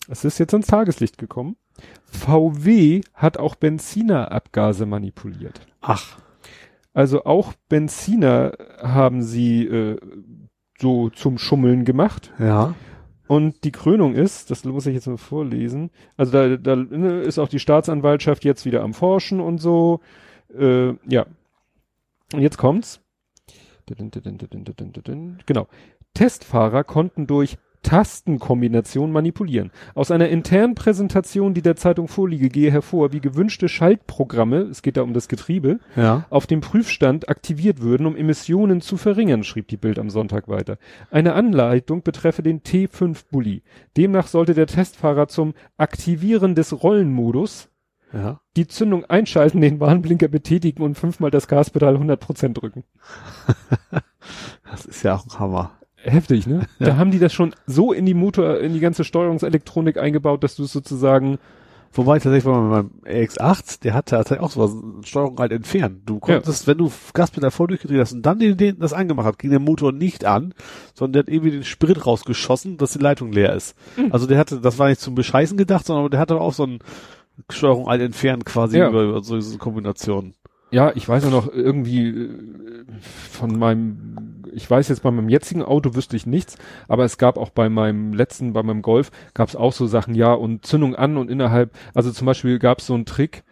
[0.07, 1.57] es ist jetzt ans Tageslicht gekommen,
[2.05, 5.61] VW hat auch Benzinerabgase manipuliert.
[5.81, 6.17] Ach,
[6.93, 9.97] Also auch Benziner haben sie äh,
[10.79, 12.33] so zum Schummeln gemacht.
[12.39, 12.75] ja.
[13.29, 17.37] Und die Krönung ist, das muss ich jetzt mal vorlesen, also da, da ne, ist
[17.37, 19.99] auch die Staatsanwaltschaft jetzt wieder am Forschen und so.
[20.57, 21.27] Äh, ja.
[22.33, 23.01] Und jetzt kommt's.
[25.45, 25.67] Genau.
[26.15, 29.71] Testfahrer konnten durch Tastenkombination manipulieren.
[29.95, 34.97] Aus einer internen Präsentation, die der Zeitung vorliege, gehe hervor, wie gewünschte Schaltprogramme, es geht
[34.97, 36.25] da um das Getriebe, Ja.
[36.29, 40.77] auf dem Prüfstand aktiviert würden, um Emissionen zu verringern, schrieb die Bild am Sonntag weiter.
[41.11, 43.63] Eine Anleitung betreffe den T5 Bulli.
[43.97, 47.69] Demnach sollte der Testfahrer zum Aktivieren des Rollenmodus
[48.13, 48.41] Ja.
[48.57, 52.83] die Zündung einschalten, den Warnblinker betätigen und fünfmal das Gaspedal 100% drücken.
[54.71, 55.71] Das ist ja auch ein Hammer.
[56.03, 56.61] Heftig, ne?
[56.79, 60.55] Da haben die das schon so in die Motor, in die ganze Steuerungselektronik eingebaut, dass
[60.55, 61.37] du es sozusagen,
[61.91, 64.71] Wobei tatsächlich bei meinem RX8, der hatte tatsächlich auch sowas,
[65.03, 66.01] Steuerung halt entfernt.
[66.05, 69.39] Du konntest, wenn du Gaspedal voll durchgedreht hast und dann den, den das angemacht hat,
[69.39, 70.53] ging der Motor nicht an,
[70.93, 73.75] sondern der hat irgendwie den Sprit rausgeschossen, dass die Leitung leer ist.
[74.11, 76.77] Also der hatte, das war nicht zum Bescheißen gedacht, sondern der hatte auch so ein
[77.49, 78.89] Steuerung alt entfernt quasi Ja.
[78.89, 80.35] über, über so diese Kombination.
[80.69, 82.29] ja, ich weiß auch noch irgendwie äh,
[83.31, 86.57] von meinem, ich weiß jetzt bei meinem jetzigen Auto wüsste ich nichts,
[86.89, 90.15] aber es gab auch bei meinem letzten, bei meinem Golf, gab es auch so Sachen,
[90.15, 93.43] ja, und Zündung an und innerhalb, also zum Beispiel gab es so einen Trick,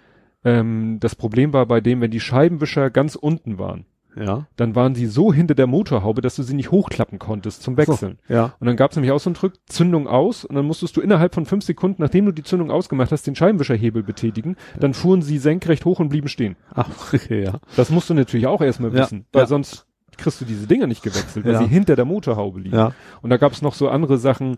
[0.44, 4.48] ähm, das Problem war bei dem, wenn die Scheibenwischer ganz unten waren, Ja.
[4.56, 8.20] dann waren sie so hinter der Motorhaube, dass du sie nicht hochklappen konntest zum Wechseln.
[8.30, 8.54] Ja.
[8.60, 11.02] Und dann gab es nämlich auch so einen Trick, Zündung aus und dann musstest du
[11.02, 14.56] innerhalb von fünf Sekunden, nachdem du die Zündung ausgemacht hast, den Scheibenwischerhebel betätigen.
[14.80, 16.56] Dann fuhren sie senkrecht hoch und blieben stehen.
[16.74, 17.60] Ach, okay, ja.
[17.76, 19.48] Das musst du natürlich auch erstmal Ja, wissen, weil ja.
[19.48, 19.87] sonst
[20.18, 21.60] kriegst du diese Dinger nicht gewechselt, weil Ja.
[21.60, 22.76] sie hinter der Motorhaube liegen.
[22.76, 22.94] Ja.
[23.22, 24.58] Und da gab es noch so andere Sachen,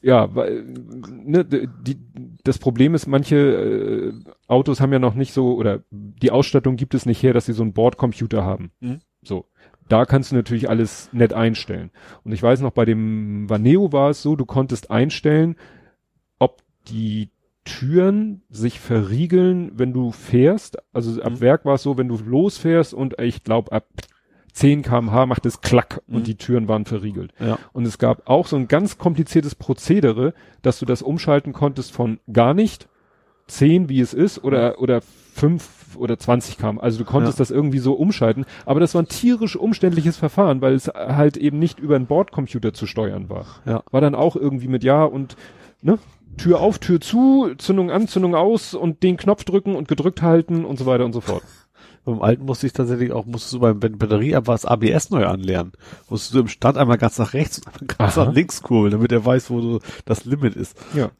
[0.00, 0.64] ja, weil
[1.24, 1.96] ne, die,
[2.42, 4.12] das Problem ist, manche äh,
[4.48, 7.52] Autos haben ja noch nicht so, oder die Ausstattung gibt es nicht her, dass sie
[7.52, 8.72] so einen Bordcomputer haben.
[8.80, 8.98] Mhm.
[9.22, 9.46] So.
[9.88, 11.90] Da kannst du natürlich alles nett einstellen.
[12.24, 15.56] Und ich weiß noch, bei dem Vaneo war es so, du konntest einstellen,
[16.38, 17.30] ob die
[17.64, 20.78] Türen sich verriegeln, wenn du fährst.
[20.92, 21.40] Also ab Mhm.
[21.40, 23.86] Werk war es so, wenn du losfährst und ich glaube ab
[24.52, 26.16] 10 kmh macht es klack Mhm.
[26.16, 27.32] und die Türen waren verriegelt.
[27.40, 27.58] Ja.
[27.72, 32.20] Und es gab auch so ein ganz kompliziertes Prozedere, dass du das umschalten konntest von
[32.32, 32.88] gar nicht
[33.48, 35.00] 10, wie es ist, oder, oder
[35.34, 36.78] 5 oder 20 kam.
[36.78, 37.42] Also du konntest Ja.
[37.42, 38.44] das irgendwie so umschalten.
[38.66, 42.72] Aber das war ein tierisch umständliches Verfahren, weil es halt eben nicht über einen Bordcomputer
[42.72, 43.46] zu steuern war.
[43.66, 43.82] Ja.
[43.90, 45.36] War dann auch irgendwie mit Ja und,
[45.82, 45.98] ne?
[46.38, 50.64] Tür auf, Tür zu, Zündung an, Zündung aus und den Knopf drücken und gedrückt halten
[50.64, 51.42] und so weiter und so fort.
[52.04, 55.72] Beim alten musste ich tatsächlich auch, musstest du beim Batterie ab was ABS neu anlernen.
[56.10, 58.24] Musstest du im Stand einmal ganz nach rechts und einmal ganz Aha.
[58.24, 60.76] nach links kurbeln, damit er weiß, wo so das Limit ist.
[60.94, 61.10] Ja.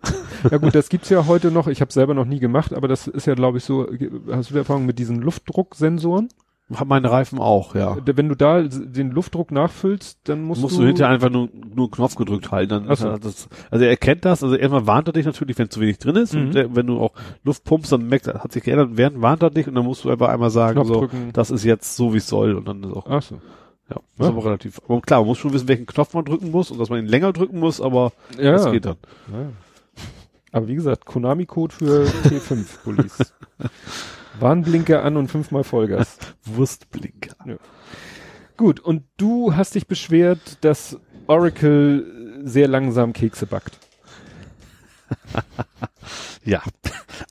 [0.51, 1.69] Ja gut, das gibt's ja heute noch.
[1.69, 3.87] Ich habe selber noch nie gemacht, aber das ist ja, glaube ich, so.
[4.31, 6.29] Hast du die Erfahrung mit diesen Luftdrucksensoren?
[6.75, 7.97] Haben meine Reifen auch, ja.
[7.97, 11.49] D- Wenn du da den Luftdruck nachfüllst, dann musst, musst du, du hinterher einfach nur,
[11.53, 12.71] nur einen Knopf gedrückt halten.
[12.71, 13.09] Dann Ach so.
[13.09, 15.81] ist er das, also er kennt das, also erstmal warnt er dich natürlich, wenn zu
[15.81, 16.35] wenig drin ist.
[16.35, 16.41] Mhm.
[16.43, 17.13] Und der, wenn du auch
[17.45, 20.05] Luft pumpst, dann merkt er, hat sich geändert, während warnt er dich und dann musst
[20.05, 21.31] du einfach einmal sagen, Knopf so, drücken.
[21.33, 22.55] das ist jetzt so, wie es soll.
[22.55, 23.37] Und dann ist auch, Ach so.
[23.91, 24.29] ja, ist Ja.
[24.29, 24.81] aber relativ.
[24.89, 27.07] Aber klar, man muss schon wissen, welchen Knopf man drücken muss und dass man ihn
[27.07, 28.53] länger drücken muss, aber Ja.
[28.53, 28.97] das geht dann.
[29.33, 29.51] Ja.
[30.55, 33.33] Aber wie gesagt, Konami-Code für T5-Police.
[34.43, 36.19] Warnblinker an und fünfmal Vollgas.
[36.45, 37.37] Wurstblinker.
[38.57, 43.79] Gut, und du hast dich beschwert, dass Oracle sehr langsam Kekse backt.
[46.45, 46.61] Ja,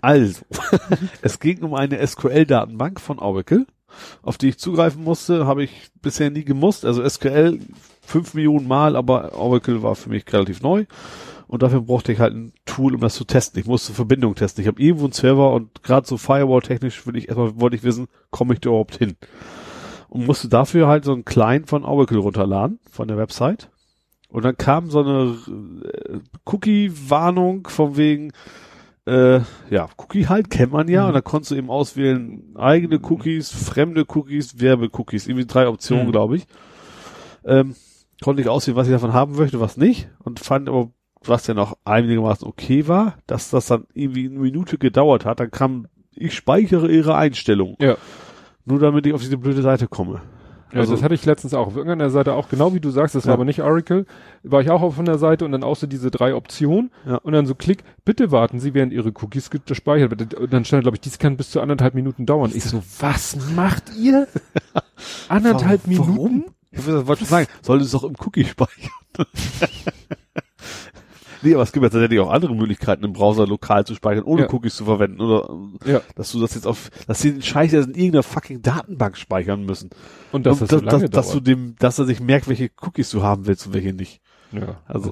[0.01, 0.41] also,
[1.21, 3.67] es ging um eine SQL-Datenbank von Oracle,
[4.21, 6.85] auf die ich zugreifen musste, habe ich bisher nie gemusst.
[6.85, 7.59] Also SQL
[8.01, 10.85] fünf Millionen Mal, aber Oracle war für mich relativ neu.
[11.51, 13.59] Und dafür brauchte ich halt ein Tool, um das zu testen.
[13.59, 14.61] Ich musste Verbindung testen.
[14.61, 18.07] Ich habe irgendwo einen Server und gerade so Firewall-technisch will ich erstmal wollte ich wissen,
[18.29, 19.17] komme ich da überhaupt hin?
[20.07, 23.69] Und musste dafür halt so einen Client von Oracle runterladen, von der Website.
[24.29, 25.35] Und dann kam so eine
[26.05, 28.31] äh, Cookie-Warnung von wegen,
[29.05, 31.07] äh, ja, Cookie halt kennt man ja, Mhm.
[31.09, 36.11] und da konntest du eben auswählen, eigene Cookies, fremde Cookies, Werbe-Cookies, irgendwie drei Optionen, Mhm.
[36.13, 36.45] glaube ich.
[37.43, 37.75] Ähm,
[38.21, 40.91] konnte ich auswählen, was ich davon haben möchte, was nicht, und fand aber,
[41.23, 45.51] was ja noch einigermaßen okay war, dass das dann irgendwie eine Minute gedauert hat, dann
[45.51, 47.75] kam, ich speichere ihre Einstellung.
[47.79, 47.95] Ja.
[48.65, 50.21] Nur damit ich auf diese blöde Seite komme.
[50.73, 53.13] Ja, Also- das hatte ich letztens auch auf irgendeiner Seite auch, genau wie du sagst,
[53.13, 53.33] das war Ja.
[53.35, 54.05] aber nicht Oracle,
[54.43, 57.15] war ich auch auf einer Seite und dann auch so diese drei Optionen Ja.
[57.17, 60.29] und dann so klick, bitte warten Sie, während Ihre Cookies gespeichert werden.
[60.39, 62.51] Und dann stand, glaube ich, dies kann bis zu anderthalb Minuten dauern.
[62.53, 64.27] Ich so, was macht ihr?
[65.29, 66.07] anderthalb Warum?
[66.15, 66.45] Minuten?
[66.71, 68.91] Ich wollte schon sagen, soll es doch im Cookie speichern.
[71.41, 74.43] nee, aber es gibt ja tatsächlich auch andere Möglichkeiten im Browser lokal zu speichern, ohne
[74.43, 74.53] Ja.
[74.53, 75.21] Cookies zu verwenden.
[75.21, 75.49] Oder
[75.85, 76.01] Ja.
[76.15, 79.65] dass du das jetzt auf, dass sie den Scheiß jetzt in irgendeiner fucking Datenbank speichern
[79.65, 79.89] müssen.
[80.31, 81.47] Und dass Und das so lange dass, dass du dauert.
[81.47, 84.21] dem, dass er sich merkt, welche Cookies du haben willst und welche nicht.
[84.51, 85.11] ja, Also,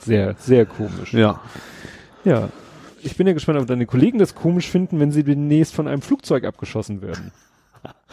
[0.00, 1.12] sehr, sehr komisch.
[1.12, 1.40] ja.
[2.24, 2.48] Ja.
[3.02, 6.02] Ich bin ja gespannt, ob deine Kollegen das komisch finden, wenn sie demnächst von einem
[6.02, 7.30] Flugzeug abgeschossen werden.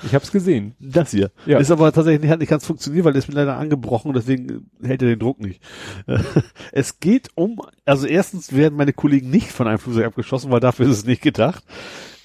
[0.03, 0.76] Ich hab's gesehen.
[0.80, 1.32] Das hier.
[1.45, 1.60] Ja.
[1.60, 4.69] Ist aber tatsächlich nicht, hat nicht ganz funktioniert, weil der ist mir leider angebrochen, deswegen
[4.84, 5.61] hält er den Druck nicht.
[6.72, 10.85] Es geht um, also erstens werden meine Kollegen nicht von einem Flugzeug abgeschossen, weil dafür
[10.88, 11.64] ist es nicht gedacht.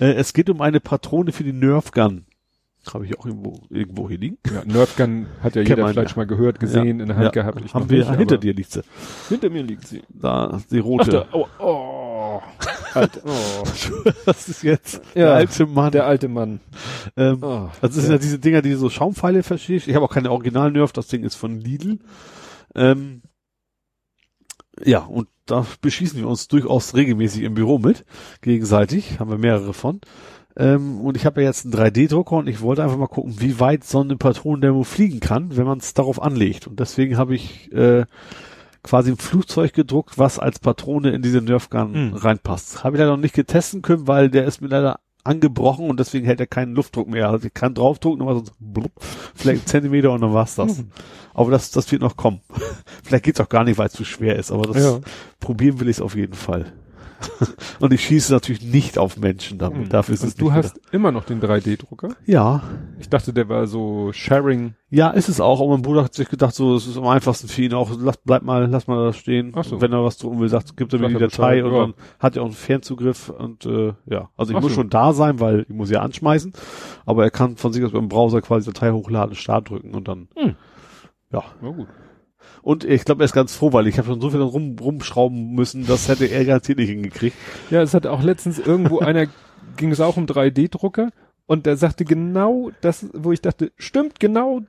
[0.00, 2.24] Äh, Es geht um eine Patrone für die Nerf Gun.
[2.94, 4.38] Habe ich auch irgendwo, irgendwo hier liegen.
[4.50, 6.14] Ja, Nerfgun hat ja Kennt jeder man, vielleicht ja.
[6.14, 7.30] schon mal gehört, gesehen, in der Hand Ja.
[7.42, 7.60] gehabt.
[7.62, 8.80] Ich Haben wir nicht, hinter dir liegt sie.
[9.28, 10.02] Hinter mir liegt sie.
[10.08, 11.10] Da, die Ach, rote.
[11.10, 12.40] da, oh, oh,
[12.94, 13.64] Alter, oh.
[14.26, 15.92] das ist jetzt Ja, der alte Mann.
[15.92, 16.60] Der alte Mann.
[17.16, 18.12] ähm, Oh, das sind ja.
[18.12, 19.88] ja diese Dinger, die so Schaumpfeile verschießt.
[19.88, 21.98] Ich habe auch keine Original Nerf, das Ding ist von Lidl.
[22.74, 23.22] Ähm,
[24.84, 28.04] ja, und da beschießen wir uns durchaus regelmäßig im Büro mit,
[28.42, 30.00] gegenseitig, haben wir mehrere von.
[30.56, 33.60] Ähm, und ich habe ja jetzt einen 3D-Drucker und ich wollte einfach mal gucken, wie
[33.60, 36.66] weit so eine Patronendemo fliegen kann, wenn man es darauf anlegt.
[36.66, 38.04] Und deswegen habe ich äh,
[38.82, 42.14] quasi ein Flugzeug gedruckt, was als Patrone in diese Nerfgun Hm.
[42.14, 42.84] reinpasst.
[42.84, 46.24] Habe ich leider noch nicht getesten können, weil der ist mir leider angebrochen und deswegen
[46.24, 47.28] hält er keinen Luftdruck mehr.
[47.28, 48.92] Also ich kann draufdrucken, aber sonst blub,
[49.34, 50.78] vielleicht einen Zentimeter und dann war's das.
[50.78, 50.90] Hm.
[51.34, 52.40] Aber das, das wird noch kommen.
[53.04, 55.00] vielleicht geht's auch gar nicht, weil es zu schwer ist, aber das Ja.
[55.40, 56.72] probieren will ich auf jeden Fall.
[57.80, 59.78] und ich schieße natürlich nicht auf Menschen damit.
[59.84, 59.88] Hm.
[59.88, 60.94] Dafür ist es Und du nicht hast gedacht.
[60.94, 62.10] immer noch den 3D-Drucker?
[62.26, 62.62] Ja,
[63.00, 64.74] Ich dachte, der war so Sharing.
[64.90, 65.60] ja, ist es auch.
[65.60, 67.90] Und mein Bruder hat sich gedacht, so, es ist am einfachsten für ihn auch.
[67.98, 69.52] Lass, bleib mal, lass mal da stehen.
[69.56, 69.74] Ach so.
[69.76, 71.78] Und Wenn er was drucken will, sagt, gibt er mir die Datei und ja.
[71.80, 74.80] dann hat er auch einen Fernzugriff und äh, ja, also ich Ach muss so.
[74.80, 76.52] schon da sein, weil ich muss ja anschmeißen,
[77.06, 80.28] aber er kann von sich aus beim Browser quasi Datei hochladen, Start drücken und dann
[80.36, 80.54] Hm.
[81.32, 81.42] ja.
[81.60, 81.88] Na gut.
[82.62, 85.54] Und ich glaube, er ist ganz froh, weil ich habe schon so viel rum, rumschrauben
[85.54, 87.36] müssen, das hätte er garantiert nicht hingekriegt.
[87.70, 89.26] Ja, es hat auch letztens irgendwo einer,
[89.76, 91.10] ging es auch um 3D-Drucker
[91.46, 94.62] und der sagte genau das, wo ich dachte, stimmt, genau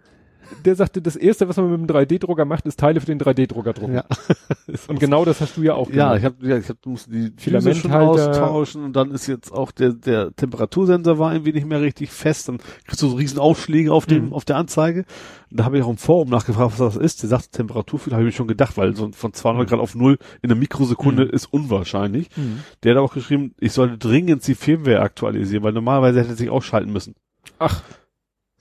[0.66, 3.74] der sagte, das erste, was man mit dem 3D-Drucker macht, ist Teile für den 3D-Drucker
[3.74, 3.94] drucken.
[3.96, 4.06] Ja.
[4.88, 6.18] Und genau das hast du ja auch Ja, gemacht.
[6.20, 7.40] ich habe ja, ich hab, du musst die Filament
[7.78, 8.10] Filamente schon Halter.
[8.10, 12.48] austauschen und dann ist jetzt auch der der Temperatursensor war irgendwie nicht mehr richtig fest,
[12.50, 14.34] dann kriegst du so riesen Aufschläge auf dem Mhm.
[14.34, 15.06] auf der Anzeige.
[15.52, 17.24] Und da habe ich auch im Forum nachgefragt, was das ist.
[17.24, 20.18] Der sagt Temperaturfühler, habe ich mir schon gedacht, weil so von 200 Grad auf null
[20.42, 21.32] in einer Mikrosekunde Mhm.
[21.32, 22.30] ist unwahrscheinlich.
[22.36, 22.60] Mhm.
[22.84, 26.50] Der hat auch geschrieben, ich sollte dringend die Firmware aktualisieren, weil normalerweise hätte er sich
[26.50, 27.16] ausschalten müssen.
[27.58, 27.82] Ach,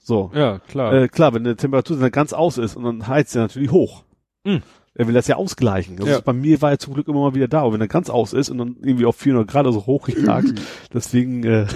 [0.01, 0.31] So.
[0.33, 0.93] ja, klar.
[0.93, 4.03] Äh, klar, wenn der Temperatur ganz aus ist und dann heizt er natürlich hoch.
[4.43, 4.61] Mhm.
[4.95, 5.95] Er will das ja ausgleichen.
[5.97, 6.15] Das Ja.
[6.17, 8.09] ist, bei mir war er zum Glück immer mal wieder da, aber wenn er ganz
[8.09, 10.53] aus ist und dann irgendwie auf 400 Grad so hochgejagt,
[10.93, 11.67] deswegen, äh,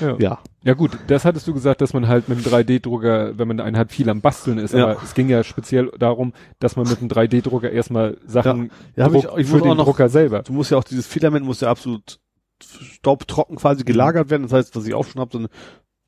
[0.00, 0.16] ja.
[0.18, 0.38] ja.
[0.62, 3.78] Ja gut, das hattest du gesagt, dass man halt mit dem 3D-Drucker, wenn man einen
[3.78, 4.74] hat, viel am Basteln ist.
[4.74, 4.88] Ja.
[4.88, 9.14] Aber es ging ja speziell darum, dass man mit dem 3D-Drucker erstmal Sachen Ja, hab
[9.14, 10.42] ich- ich für den noch- Drucker selber.
[10.42, 12.20] Du musst ja auch dieses Filament muss ja absolut
[12.62, 14.42] staubtrocken quasi gelagert werden.
[14.42, 15.48] Das heißt, was ich auch schon habe, so eine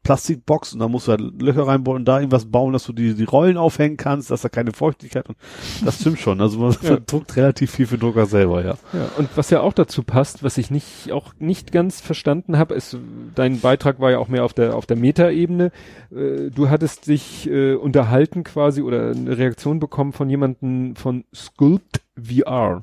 [0.03, 3.15] Plastikbox und da musst du halt Löcher reinbauen und da irgendwas bauen, dass du die,
[3.15, 5.37] die Rollen aufhängen kannst, dass da keine Feuchtigkeit und
[5.85, 6.41] das stimmt schon.
[6.41, 6.97] Also man Ja.
[6.97, 8.75] druckt relativ viel für Drucker selber, ja.
[8.93, 12.75] Ja, und was ja auch dazu passt, was ich nicht auch nicht ganz verstanden habe,
[12.75, 12.97] ist
[13.35, 15.71] dein Beitrag war ja auch mehr auf der auf der Metaebene.
[16.11, 22.01] Äh, du hattest dich äh, unterhalten quasi oder eine Reaktion bekommen von jemandem von Sculpt
[22.21, 22.81] VR.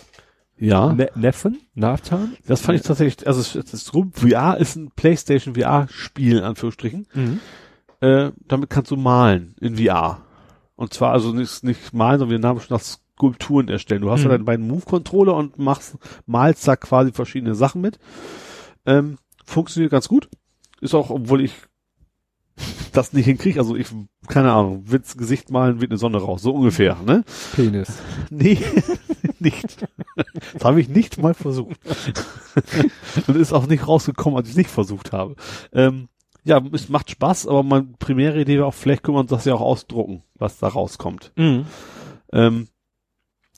[0.59, 0.91] Ja.
[0.93, 1.57] Ne Neffen?
[1.73, 2.33] Nathan?
[2.47, 7.07] Das fand ich tatsächlich, also es- das Sculpt VR ist ein PlayStation VR-Spiel, in Anführungsstrichen.
[7.13, 7.39] Mhm.
[8.01, 10.21] Äh, damit kannst du malen in VR.
[10.75, 14.01] Und zwar also nicht, nicht malen, sondern wir haben schon nach Skulpturen erstellen.
[14.01, 14.31] Du hast ja Mhm.
[14.31, 17.99] deine beiden Move-Controller und machst, malst da quasi verschiedene Sachen mit.
[18.85, 20.29] Ähm, funktioniert ganz gut.
[20.81, 21.53] Ist auch, obwohl ich
[22.93, 23.88] das nicht hinkriege, also ich,
[24.27, 27.23] keine Ahnung, Witz Gesicht malen, wird eine Sonne raus, so ungefähr, ne?
[27.55, 27.97] Penis.
[28.29, 28.59] Nee,
[29.42, 29.85] nicht.
[30.53, 31.80] Das habe ich nicht mal versucht.
[33.27, 35.35] Und ist auch nicht rausgekommen, als ich es nicht versucht habe.
[35.74, 36.09] Ähm,
[36.43, 39.45] ja, es macht Spaß, aber meine primäre Idee war auch, vielleicht können wir uns das
[39.45, 41.32] ja auch ausdrucken, was da rauskommt.
[41.35, 41.66] Mhm.
[42.34, 42.68] Ähm,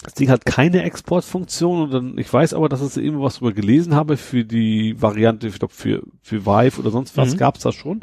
[0.04, 3.54] das Ding hat keine Exportfunktion und dann, ich weiß aber, dass es irgendwo was drüber
[3.54, 7.38] gelesen habe für die Variante, ich glaube für, für Vive oder sonst was Mhm.
[7.38, 8.02] gab's das schon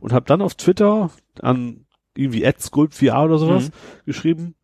[0.00, 3.72] und habe dann auf Twitter an irgendwie @sculpt_vr oder sowas Mhm.
[4.06, 4.54] geschrieben,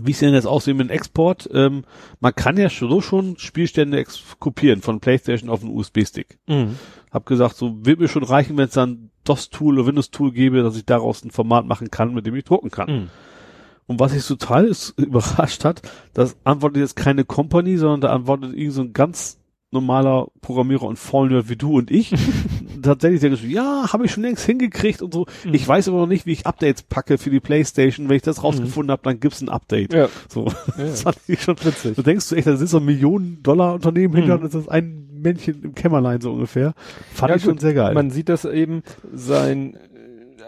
[0.00, 1.48] wie es denn jetzt aussehen mit dem Export.
[1.52, 1.84] Ähm,
[2.20, 4.04] man kann ja so schon Spielstände
[4.38, 6.38] kopieren von PlayStation auf einen USB-Stick.
[6.46, 6.76] Mhm.
[7.10, 10.76] Hab gesagt, so wird mir schon reichen, wenn es dann DOS-Tool oder Windows-Tool gäbe, dass
[10.76, 12.90] ich daraus ein Format machen kann, mit dem ich drucken kann.
[12.90, 13.10] Mhm.
[13.86, 15.82] Und was ich total überrascht hat,
[16.14, 19.41] das antwortet jetzt keine Company, sondern da antwortet irgend so ein ganz
[19.72, 22.12] normaler Programmierer und Vollnerd wie du und ich.
[22.82, 25.26] Tatsächlich der geschrieben, ja, habe ich schon längst hingekriegt und so.
[25.44, 25.54] Mhm.
[25.54, 28.08] Ich weiß aber noch nicht, wie ich Updates packe für die Playstation.
[28.08, 29.92] Wenn ich das rausgefunden habe, dann gibt's ein Update.
[29.94, 30.08] Ja.
[30.28, 30.54] So, ja.
[30.76, 31.94] das fand ich schon Witzig.
[31.96, 34.42] Du denkst du echt, da sind so ein Millionen-Dollar-Unternehmen hinter Mhm.
[34.44, 36.74] und das ist ein Männchen im Kämmerlein so ungefähr.
[37.12, 37.94] Fand Ja, ich schon gut, sehr geil.
[37.94, 38.82] Man sieht das eben,
[39.14, 39.76] sein,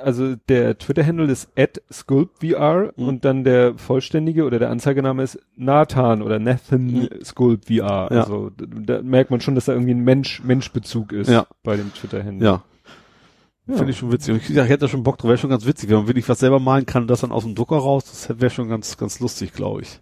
[0.04, 3.08] also der Twitter-Handle ist at sculptvr Mhm.
[3.08, 7.08] und dann der vollständige oder der Anzeigename ist Nathan oder Nathan Mhm.
[7.24, 7.78] sculptvr.
[7.80, 8.06] Ja.
[8.08, 8.66] Also da,
[8.98, 11.46] da merkt man schon, dass da irgendwie ein Mensch, Menschbezug ist Ja.
[11.62, 12.46] bei dem Twitter-Handle.
[12.46, 12.62] ja.
[13.66, 13.76] Ja.
[13.76, 14.34] Finde ich schon witzig.
[14.34, 15.28] Und ich, ich hätte da schon Bock drauf.
[15.30, 15.88] Wäre schon ganz witzig.
[15.88, 18.50] Wenn man wirklich was selber malen kann, das dann aus dem Drucker raus, das wäre
[18.50, 20.00] schon ganz, ganz lustig, glaube ich.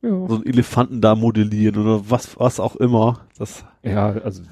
[0.00, 0.10] Ja.
[0.10, 3.26] So einen Elefanten da modellieren oder was, was auch immer.
[3.36, 4.42] Das, Ja, also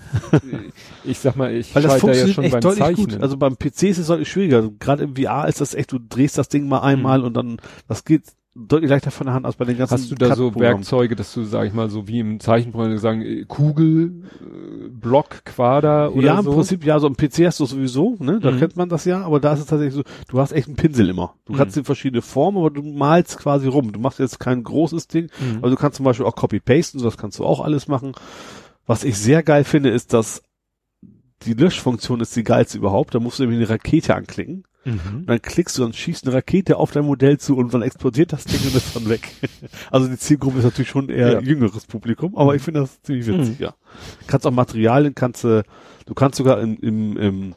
[1.04, 3.08] ich sag mal, ich weil das scheitere ja funktioniert schon echt beim deutlich Zeichnen.
[3.10, 3.22] gut.
[3.22, 4.68] Also beim PC ist es deutlich schwieriger.
[4.80, 8.04] Gerade im VR ist das echt, du drehst das Ding mal einmal und dann, das
[8.04, 8.24] geht
[8.58, 10.54] deutlich leichter von der Hand als bei den ganzen Hast du da so.
[10.54, 15.44] Werkzeuge, dass du, sag ich mal, so wie im Zeichenprogramm sagen, äh, Kugel, äh, Block,
[15.44, 16.54] Quader oder ja, im so?
[16.54, 18.58] Prinzip, ja, so im PC hast du es sowieso, ne, da Mhm.
[18.58, 21.08] kennt man das ja, aber da ist es tatsächlich so, du hast echt einen Pinsel
[21.10, 21.34] immer.
[21.44, 21.56] Du Mhm.
[21.58, 23.92] kannst in verschiedene Formen, aber du malst quasi rum.
[23.92, 25.58] Du machst jetzt kein großes Ding, Mhm.
[25.58, 28.12] aber du kannst zum Beispiel auch copy-pasten, so das kannst du auch alles machen.
[28.86, 30.42] Was ich sehr geil finde, ist, dass
[31.42, 33.14] die Löschfunktion ist die geilste überhaupt.
[33.14, 34.64] Da musst du nämlich eine Rakete anklicken.
[34.86, 35.18] Mhm.
[35.20, 38.32] Und dann klickst du und schießt eine Rakete auf dein Modell zu und dann explodiert
[38.32, 39.28] das Ding und ist dann weg.
[39.90, 41.40] Also die Zielgruppe ist natürlich schon eher Ja.
[41.40, 43.64] jüngeres Publikum, aber ich finde das ziemlich witzig, Mhm.
[43.64, 43.74] ja.
[44.26, 45.62] Kannst auch Materialien, kannst du,
[46.06, 47.54] du kannst sogar im, im, im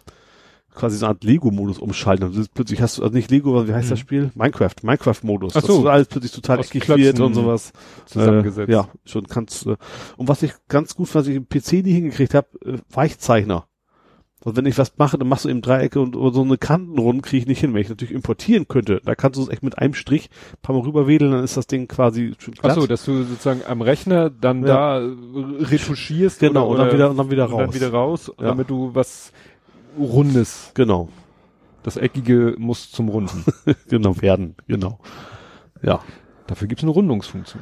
[0.74, 2.26] quasi so eine Art Lego-Modus umschalten.
[2.26, 3.90] Also plötzlich hast du, also nicht Lego, wie heißt Mhm.
[3.90, 4.32] das Spiel?
[4.36, 5.56] Minecraft, Minecraft-Modus.
[5.56, 5.68] Ach so.
[5.68, 7.74] Das ist alles plötzlich total wird und sowas.
[8.06, 8.70] zusammengesetzt.
[8.70, 9.76] Äh, ja, schon kannst, äh,
[10.18, 13.66] und was ich ganz gut, was ich im PC nie hingekriegt habe, äh, Weichzeichner.
[14.44, 17.42] Also wenn ich was mache, dann machst du eben Dreiecke und so eine Kantenrunde kriege
[17.42, 17.74] ich nicht hin.
[17.74, 20.76] Wenn ich natürlich importieren könnte, da kannst du es echt mit einem Strich ein paar
[20.76, 22.76] Mal rüberwedeln, dann ist das Ding quasi schon Ach glatt.
[22.76, 25.00] so, dass du sozusagen am Rechner dann Ja.
[25.00, 25.12] da äh,
[25.60, 27.62] retuschierst genau, oder, und dann wieder, und dann wieder und raus.
[27.66, 28.46] dann wieder raus, Ja.
[28.48, 29.34] damit du was
[30.00, 31.10] Rundes, Genau,
[31.84, 33.44] das Eckige muss zum Runden.
[33.90, 35.00] genau, werden, genau.
[35.82, 36.02] Ja,
[36.48, 37.62] Dafür gibt's eine Rundungsfunktion.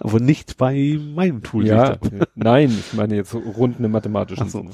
[0.00, 1.66] Aber nicht bei meinem Tool.
[1.66, 1.96] Ja,
[2.34, 4.58] nein, ich meine jetzt so rund im mathematischen Ach so.
[4.60, 4.70] Sinne.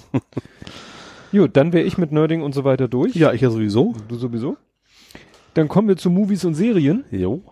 [1.33, 3.15] Gut, dann wäre ich mit Nerding und so weiter durch.
[3.17, 3.95] Ja, ich ja sowieso.
[4.09, 4.57] Du sowieso.
[5.55, 7.05] dann kommen wir zu Movies und Serien.
[7.11, 7.43] Jo.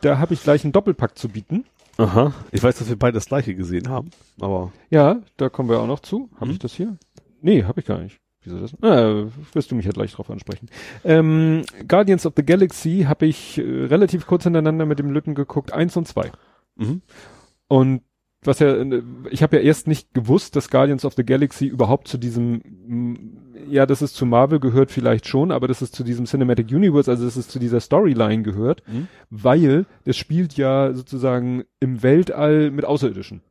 [0.00, 1.64] Da habe ich gleich einen Doppelpack zu bieten.
[1.98, 2.32] Aha.
[2.52, 4.72] Ich weiß, dass wir beide das gleiche gesehen haben, aber.
[4.90, 6.30] Ja, da kommen wir auch noch zu.
[6.36, 6.52] Habe Mhm.
[6.52, 6.96] ich das hier?
[7.42, 8.18] Nee, habe ich gar nicht.
[8.42, 8.72] Wieso das?
[8.82, 10.68] Äh, wirst du mich ja gleich drauf ansprechen.
[11.04, 15.74] Ähm, Guardians of the Galaxy habe ich äh, relativ kurz hintereinander mit dem Lütten geguckt,
[15.74, 16.30] eins und zwei.
[16.80, 17.02] Mhm.
[17.68, 18.02] Und
[18.42, 18.74] was ja,
[19.30, 23.14] ich habe ja erst nicht gewusst, dass Guardians of the Galaxy überhaupt zu diesem, mm,
[23.68, 27.10] ja, dass es zu Marvel gehört vielleicht schon, aber dass es zu diesem Cinematic Universe,
[27.10, 29.08] also dass es zu dieser Storyline gehört, Mhm.
[29.28, 33.42] weil das spielt ja sozusagen im Weltall mit Außerirdischen.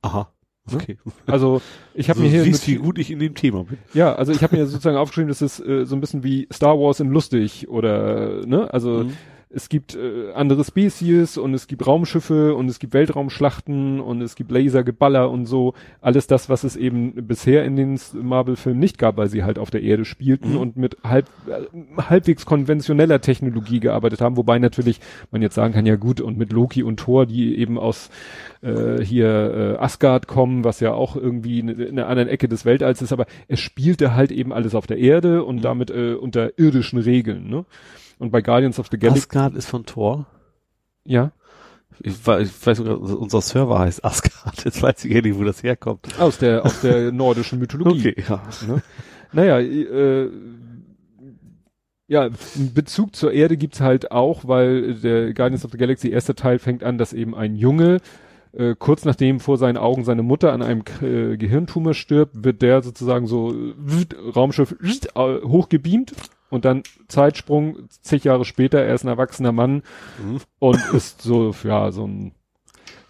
[0.00, 0.32] Aha.
[0.72, 0.96] Okay.
[1.26, 1.60] Also
[1.94, 3.76] ich habe Also, mir hier siehst, wie gut ich in dem Thema bin.
[3.92, 6.78] ja, also ich habe mir sozusagen aufgeschrieben, das ist äh, so ein bisschen wie Star
[6.78, 9.12] Wars in lustig oder ne, also Mhm.
[9.50, 14.34] Es gibt äh, andere Spezies und es gibt Raumschiffe und es gibt Weltraumschlachten und es
[14.34, 15.72] gibt Lasergeballer und so.
[16.02, 19.70] Alles das, was es eben bisher in den Marvel-Filmen nicht gab, weil sie halt auf
[19.70, 20.56] der Erde spielten Mhm.
[20.58, 24.36] und mit halb, äh, halbwegs konventioneller Technologie gearbeitet haben.
[24.36, 27.78] Wobei natürlich man jetzt sagen kann, ja gut, und mit Loki und Thor, die eben
[27.78, 28.10] aus
[28.60, 32.64] äh, hier äh, Asgard kommen, was ja auch irgendwie in, in einer anderen Ecke des
[32.64, 36.58] Weltalls ist, aber es spielte halt eben alles auf der Erde und damit äh, unter
[36.58, 37.48] irdischen Regeln.
[37.48, 37.64] Ne?
[38.18, 40.26] Und bei Guardians of the Galaxy Asgard ist von Thor.
[41.04, 41.32] ja.
[42.00, 44.64] Ich, weiß- ich weiß sogar, unser Server heißt Asgard.
[44.64, 46.06] Jetzt weiß ich ja nicht, wo das herkommt.
[46.20, 48.10] Aus der, aus der nordischen Mythologie.
[48.10, 48.40] Okay, ja.
[48.68, 48.82] Ne?
[49.32, 50.30] Naja, äh,
[52.06, 56.34] ja, einen Bezug zur Erde gibt's halt auch, weil der Guardians of the Galaxy erste
[56.36, 57.98] Teil fängt an, dass eben ein Junge,
[58.52, 62.82] äh, kurz nachdem vor seinen Augen seine Mutter an einem äh, Gehirntumor stirbt, wird der
[62.82, 63.74] sozusagen so äh,
[64.34, 66.12] Raumschiff äh, hochgebeamt
[66.50, 69.82] und dann Zeitsprung, zig Jahre später, er ist ein erwachsener Mann
[70.22, 70.40] Mhm.
[70.58, 72.32] und ist so, ja, so ein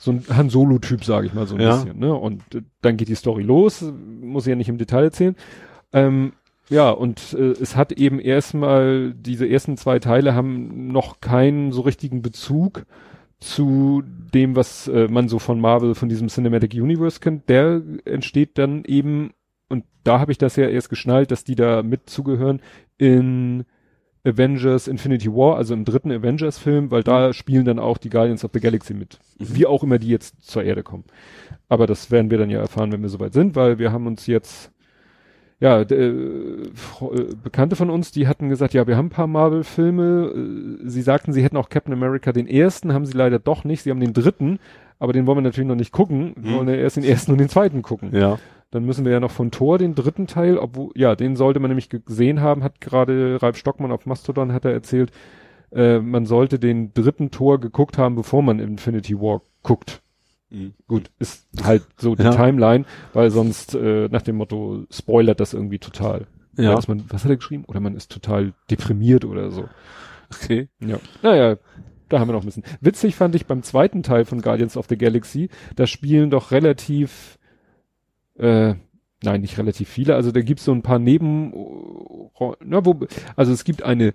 [0.00, 1.74] so ein Han Solo-Typ, sage ich mal so ein Ja.
[1.74, 1.98] bisschen.
[1.98, 2.14] Ne?
[2.14, 3.82] Und äh, dann geht die Story los,
[4.20, 5.34] muss ich ja nicht im Detail erzählen.
[5.92, 6.34] Ähm,
[6.68, 11.80] ja, und äh, es hat eben erstmal, diese ersten zwei Teile haben noch keinen so
[11.80, 12.84] richtigen Bezug
[13.40, 14.02] zu
[14.34, 17.48] dem, was äh, man so von Marvel, von diesem Cinematic Universe kennt.
[17.48, 19.32] Der entsteht dann eben,
[19.68, 22.60] und da habe ich das ja erst geschnallt, dass die da mit zugehören,
[22.98, 23.64] in
[24.24, 28.50] Avengers Infinity War, also im dritten Avengers-Film, weil da spielen dann auch die Guardians of
[28.52, 29.18] the Galaxy mit.
[29.38, 31.04] Wie auch immer die jetzt zur Erde kommen.
[31.68, 34.26] Aber das werden wir dann ja erfahren, wenn wir soweit sind, weil wir haben uns
[34.26, 34.70] jetzt,
[35.60, 39.26] ja, d- äh, äh, Bekannte von uns, die hatten gesagt, ja, wir haben ein paar
[39.28, 40.82] Marvel-Filme.
[40.84, 43.82] Äh, Sie sagten, sie hätten auch Captain America den ersten, haben sie leider doch nicht.
[43.82, 44.58] Sie haben den dritten,
[44.98, 46.32] aber den wollen wir natürlich noch nicht gucken.
[46.36, 46.56] Wir Mhm.
[46.56, 48.10] wollen ja erst den ersten und den zweiten gucken.
[48.14, 48.38] Ja.
[48.70, 51.70] Dann müssen wir ja noch von Thor den dritten Teil, obwohl, ja, den sollte man
[51.70, 55.10] nämlich gesehen haben, hat gerade Ralf Stockmann auf Mastodon hat er erzählt,
[55.70, 60.02] äh, man sollte den dritten Tor geguckt haben, bevor man Infinity War guckt.
[60.50, 60.74] Mhm.
[60.86, 62.30] Gut, ist halt so die Ja.
[62.30, 66.26] Timeline, weil sonst äh, nach dem Motto spoilert das irgendwie total.
[66.56, 66.74] Ja.
[66.74, 67.64] Weil man, was hat er geschrieben?
[67.66, 69.68] Oder man ist total deprimiert oder so.
[70.34, 70.68] Okay.
[70.80, 70.98] Ja.
[71.22, 71.56] Naja,
[72.08, 72.64] da haben wir noch ein bisschen.
[72.80, 77.37] Witzig fand ich beim zweiten Teil von Guardians of the Galaxy, da spielen doch relativ,
[78.38, 78.74] äh,
[79.22, 81.52] nein, nicht relativ viele, also da gibt's so ein paar Neben,
[82.64, 82.98] na, wo,
[83.36, 84.14] also es gibt eine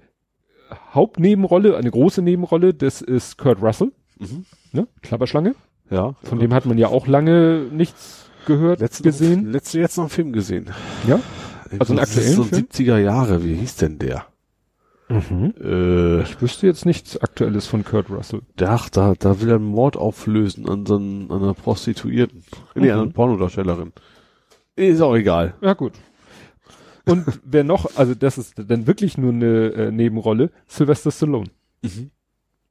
[0.94, 4.46] Hauptnebenrolle, eine große Nebenrolle, das ist Kurt Russell, Mhm.
[4.72, 5.56] ne, Klapperschlange,
[5.90, 6.16] Ja.
[6.24, 9.52] von dem hat man ja auch lange nichts gehört, letzte, gesehen.
[9.52, 10.70] Letzte jetzt noch einen Film gesehen.
[11.08, 11.20] Ja?
[11.80, 12.62] Also ist aktuellen so Film?
[12.70, 13.44] 70er Jahre.
[13.44, 14.26] Wie hieß denn der?
[15.10, 15.54] Mhm.
[15.62, 18.42] Äh, Ich wüsste jetzt nichts Aktuelles von Kurt Russell.
[18.62, 22.44] Ach, da, da will er einen Mord auflösen an so einen, an einer Prostituierten.
[22.76, 23.04] Nee, an Mhm.
[23.04, 23.92] einer Pornodarstellerin.
[24.76, 25.56] Ist auch egal.
[25.62, 25.94] Ja, gut.
[27.06, 31.50] Und wer noch, also das ist dann wirklich nur eine äh, Nebenrolle, Sylvester Stallone.
[31.82, 32.12] Mhm.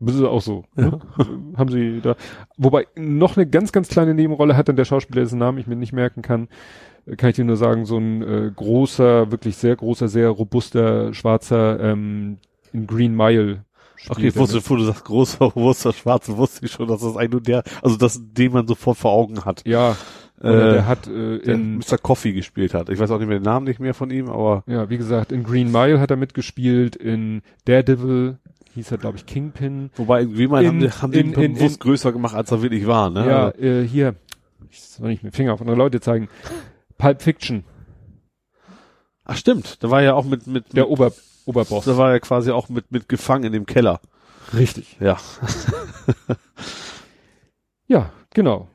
[0.01, 0.65] Das ist auch so.
[0.75, 0.99] Ne?
[1.57, 2.17] Haben sie da.
[2.57, 5.77] Wobei noch eine ganz, ganz kleine Nebenrolle hat dann der Schauspieler, dessen Namen ich mir
[5.77, 6.49] nicht merken kann,
[7.07, 11.15] äh, kann ich dir nur sagen, so ein äh, großer, wirklich sehr großer, sehr robuster,
[11.15, 12.39] schwarzer ähm,
[12.73, 13.65] in Green Mile.
[14.09, 14.65] Okay, er wusste, mit.
[14.65, 17.97] bevor du sagst, großer, großer, schwarzer, wusste ich schon, dass das eigentlich nur der, also
[17.97, 19.63] das, den man sofort vor Augen hat.
[19.67, 19.97] Ja,
[20.43, 21.99] oder Äh, der hat äh, in, Mr.
[22.03, 22.89] Coffee gespielt hat.
[22.89, 25.31] Ich weiß auch nicht mehr den Namen nicht mehr von ihm, aber ja, wie gesagt,
[25.33, 28.39] in Green Mile hat er mitgespielt, in Daredevil
[28.75, 29.91] hieß er, glaube ich, Kingpin.
[29.97, 32.35] wobei irgendwie mal In- haben, die- haben die in- ihn in- bewusst in- größer gemacht,
[32.35, 33.27] als er wirklich war, ne?
[33.27, 34.15] Ja, Also, äh, hier,
[34.71, 36.29] ich soll nicht mit Finger auf andere Leute zeigen.
[36.99, 37.65] Pulp Fiction,
[39.25, 41.13] ach stimmt, da war ja auch mit, mit, der mit Ober,
[41.45, 41.85] Oberboss.
[41.85, 44.01] da war ja quasi auch mit, mit gefangen in dem Keller.
[44.55, 44.97] Richtig.
[45.01, 45.19] Ja.
[47.87, 48.69] Ja, genau.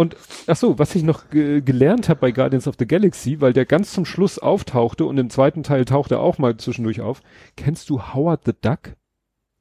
[0.00, 3.52] Und ach so, was ich noch ge gelernt habe bei Guardians of the Galaxy, weil
[3.52, 7.20] der ganz zum Schluss auftauchte und im zweiten Teil tauchte er auch mal zwischendurch auf.
[7.54, 8.96] Kennst du Howard the Duck?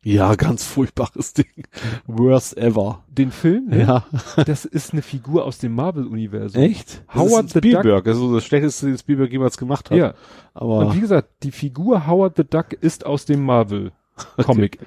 [0.02, 1.68] Ja, ganz furchtbares Ding.
[2.08, 3.04] Worst ever.
[3.10, 3.66] Den Film?
[3.66, 3.82] Ne?
[3.82, 4.06] Ja.
[4.46, 6.62] Das ist eine Figur aus dem Marvel-Universum.
[6.62, 7.04] Echt?
[7.14, 9.98] Howard das the ist ein Spielberg, also das schlechteste, den Spielberg jemals gemacht hat.
[9.98, 10.14] Ja.
[10.54, 13.92] Und Aber wie gesagt, die Figur Howard the Duck ist aus dem Marvel.
[14.38, 14.80] Comic.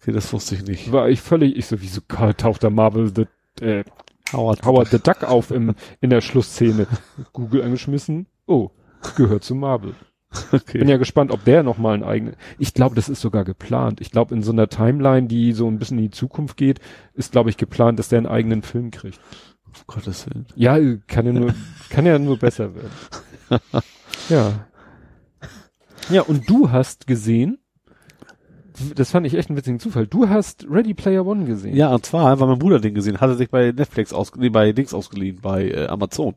[0.00, 0.90] Okay, das wusste ich nicht.
[0.90, 2.00] War ich völlig, ich so, wieso
[2.36, 3.84] taucht da Marvel the, äh,
[4.32, 4.64] Howard.
[4.64, 6.86] Howard the Duck auf im, in der Schlussszene?
[7.32, 8.26] Google angeschmissen.
[8.46, 8.70] Oh,
[9.16, 9.94] gehört zu Marvel.
[10.52, 10.78] Okay.
[10.78, 12.36] Bin ja gespannt, ob der nochmal einen eigenen.
[12.58, 14.00] Ich glaube, das ist sogar geplant.
[14.00, 16.78] Ich glaube, in so einer Timeline, die so ein bisschen in die Zukunft geht,
[17.14, 19.18] ist, glaube ich, geplant, dass der einen eigenen Film kriegt.
[19.72, 20.46] Auf Gottes Willen.
[20.54, 20.78] Ja,
[21.08, 21.54] kann ja nur,
[21.88, 22.90] kann ja nur besser werden.
[24.28, 24.66] Ja.
[26.08, 27.58] Ja, und du hast gesehen,
[28.94, 30.06] das fand ich echt einen witzigen Zufall.
[30.06, 31.76] Du hast Ready Player One gesehen.
[31.76, 34.48] Ja, und zwar, weil mein Bruder den gesehen hat, er sich bei Netflix aus, nee,
[34.48, 36.34] bei Dings ausgeliehen, bei äh, Amazon.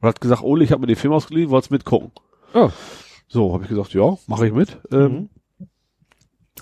[0.00, 2.10] Und hat gesagt, Ole, ich habe mir den Film ausgeliehen, wollt's mitgucken.
[2.54, 2.70] Oh.
[3.28, 4.78] So, habe ich gesagt, ja, mache ich mit.
[4.90, 5.28] Ähm,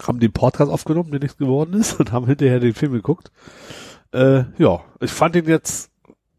[0.02, 3.30] Haben den Podcast aufgenommen, der nichts geworden ist, und haben hinterher den Film geguckt.
[4.12, 5.90] Äh, ja, ich fand den jetzt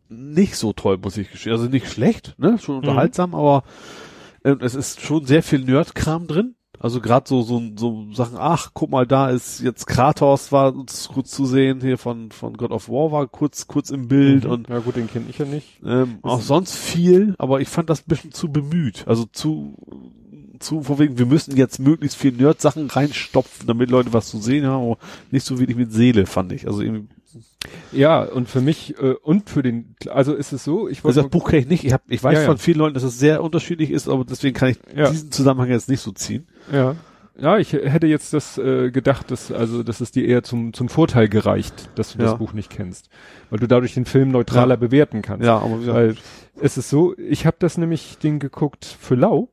[0.09, 1.53] nicht so toll, muss ich gestehen.
[1.53, 2.57] Also nicht schlecht, ne?
[2.59, 3.63] Schon unterhaltsam, aber
[4.43, 6.55] äh, es ist schon sehr viel Nerd-Kram drin.
[6.79, 11.09] Also gerade so, so, so Sachen, ach, guck mal, da ist jetzt Kratos war uns
[11.13, 14.51] kurz zu sehen, hier von, von God of War war kurz, kurz im Bild Mhm.
[14.51, 15.67] und Ja gut, den kenne ich ja nicht.
[15.85, 19.03] ähm, auch sonst viel, aber ich fand das ein bisschen zu bemüht.
[19.07, 19.75] Also zu,
[20.59, 24.65] zu, von wegen, wir müssen jetzt möglichst viel Nerd-Sachen reinstopfen, damit Leute was zu sehen
[24.65, 24.97] haben, aber
[25.31, 26.65] nicht so wenig mit Seele, fand ich.
[26.67, 27.07] Also irgendwie,
[27.91, 31.21] Ja, und für mich äh, und für den, also ist es so, ich also wollte
[31.21, 31.83] das Buch kenne ich nicht.
[31.83, 32.45] Ich, hab, ich weiß Ja, ja.
[32.47, 35.09] von vielen Leuten, dass es sehr unterschiedlich ist, aber deswegen kann ich Ja.
[35.09, 36.47] diesen Zusammenhang jetzt nicht so ziehen.
[36.71, 36.95] Ja.
[37.41, 40.89] Ja, ich hätte jetzt das äh, gedacht, dass also dass es dir eher zum zum
[40.89, 43.09] Vorteil gereicht, dass du das Buch nicht kennst,
[43.49, 45.45] weil du dadurch den Film neutraler bewerten kannst.
[45.45, 46.15] Ja, aber Weil
[46.59, 49.47] es ist so, ich habe das nämlich den geguckt für lau,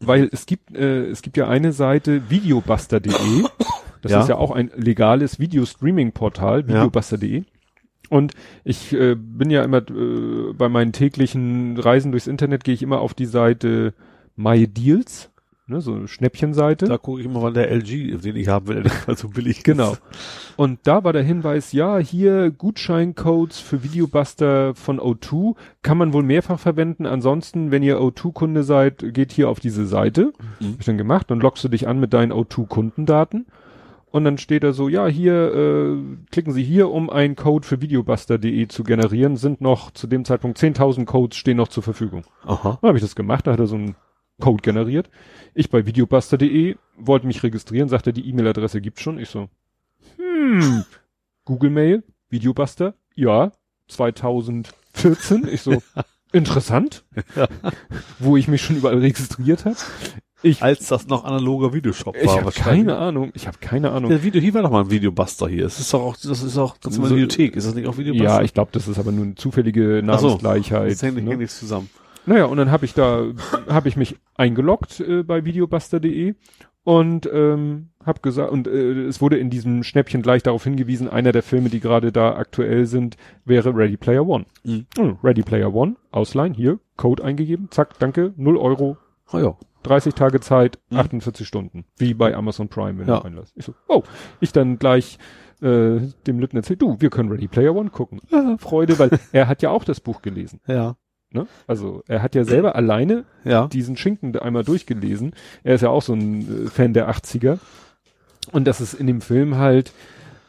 [0.00, 3.44] weil es gibt äh, es gibt ja eine Seite videobuster.de,
[4.02, 4.20] das Ja.
[4.20, 7.44] ist ja auch ein legales Videostreaming-Portal, videobuster.de.
[8.08, 8.32] Und
[8.64, 13.00] ich äh, bin ja immer äh, bei meinen täglichen Reisen durchs Internet gehe ich immer
[13.00, 13.94] auf die Seite
[14.34, 15.30] My Deals,
[15.68, 16.86] ne, so eine Schnäppchenseite.
[16.86, 19.28] da gucke ich immer, wann der LG, den ich haben will, der nicht mal so
[19.28, 19.64] billig ist.
[19.64, 19.96] Genau.
[20.56, 26.24] Und da war der Hinweis, ja, hier Gutscheincodes für Videobuster von O2 kann man wohl
[26.24, 27.06] mehrfach verwenden.
[27.06, 30.32] Ansonsten, wenn ihr O2-Kunde seid, geht hier auf diese Seite.
[30.58, 30.72] Mhm.
[30.72, 31.30] Hab ich dann gemacht.
[31.30, 33.46] Dann loggst du dich an mit deinen O2-Kundendaten.
[34.10, 37.80] Und dann steht da so, ja, hier, äh, klicken Sie hier, um einen Code für
[37.80, 39.36] videobuster.de zu generieren.
[39.36, 42.24] Sind noch zu dem Zeitpunkt 10.000 Codes stehen noch zur Verfügung.
[42.44, 42.78] Aha.
[42.80, 43.94] Dann habe ich das gemacht, da hat er so einen
[44.40, 45.10] Code generiert.
[45.54, 49.18] Ich bei videobuster.de wollte mich registrieren, sagte, die E-Mail-Adresse gibt's schon.
[49.18, 49.48] Ich so,
[50.16, 50.84] hm,
[51.44, 53.52] Google Mail, Videobuster, ja,
[53.88, 55.46] 2014.
[55.52, 55.82] Ich so,
[56.32, 57.04] interessant,
[58.18, 59.76] wo ich mich schon überall registriert habe.
[60.42, 64.08] Ich, Als das noch analoger Videoshop ich war habe keine Ahnung, ich habe keine Ahnung.
[64.10, 65.66] Der Video, hier war doch mal ein Videobuster hier.
[65.66, 67.56] Es ist doch auch, das ist auch ganz normal So- Videothek.
[67.56, 68.24] Ist das nicht auch Videobuster?
[68.24, 70.26] Ja, ich glaube, das ist aber nur eine zufällige Ach so.
[70.28, 70.90] Namensgleichheit.
[70.92, 71.36] das hängt nicht, ne?
[71.36, 71.90] nichts zusammen.
[72.26, 73.24] Naja, und dann habe ich da,
[73.68, 76.34] habe ich mich eingeloggt äh, bei videobuster.de
[76.84, 81.32] und ähm, habe gesagt, und äh, es wurde in diesem Schnäppchen gleich darauf hingewiesen, einer
[81.32, 84.46] der Filme, die gerade da aktuell sind, wäre Ready Player One.
[84.64, 84.86] Mhm.
[84.96, 88.96] Hm, Ready Player One, Ausleihen, hier, Code eingegeben, zack, danke, 0 Euro,
[89.32, 89.56] Ah ja.
[89.84, 90.98] 30 Tage Zeit, Mhm.
[90.98, 93.20] 48 Stunden, wie bei Amazon Prime, wenn Ja.
[93.20, 93.52] du einlässt.
[93.56, 94.02] Ich so, oh,
[94.40, 95.18] ich dann gleich
[95.62, 98.20] äh, dem Lütten erzählt, du, wir können Ready Player One gucken.
[98.32, 100.60] Ah, Freude, weil er hat ja auch das Buch gelesen.
[100.66, 100.96] Ja.
[101.32, 101.46] Ne?
[101.68, 103.68] Also er hat ja selber alleine Ja.
[103.68, 105.32] diesen Schinken einmal durchgelesen.
[105.62, 107.58] Er ist ja auch so ein äh, Fan der 80er.
[108.52, 109.92] Und das ist in dem Film halt,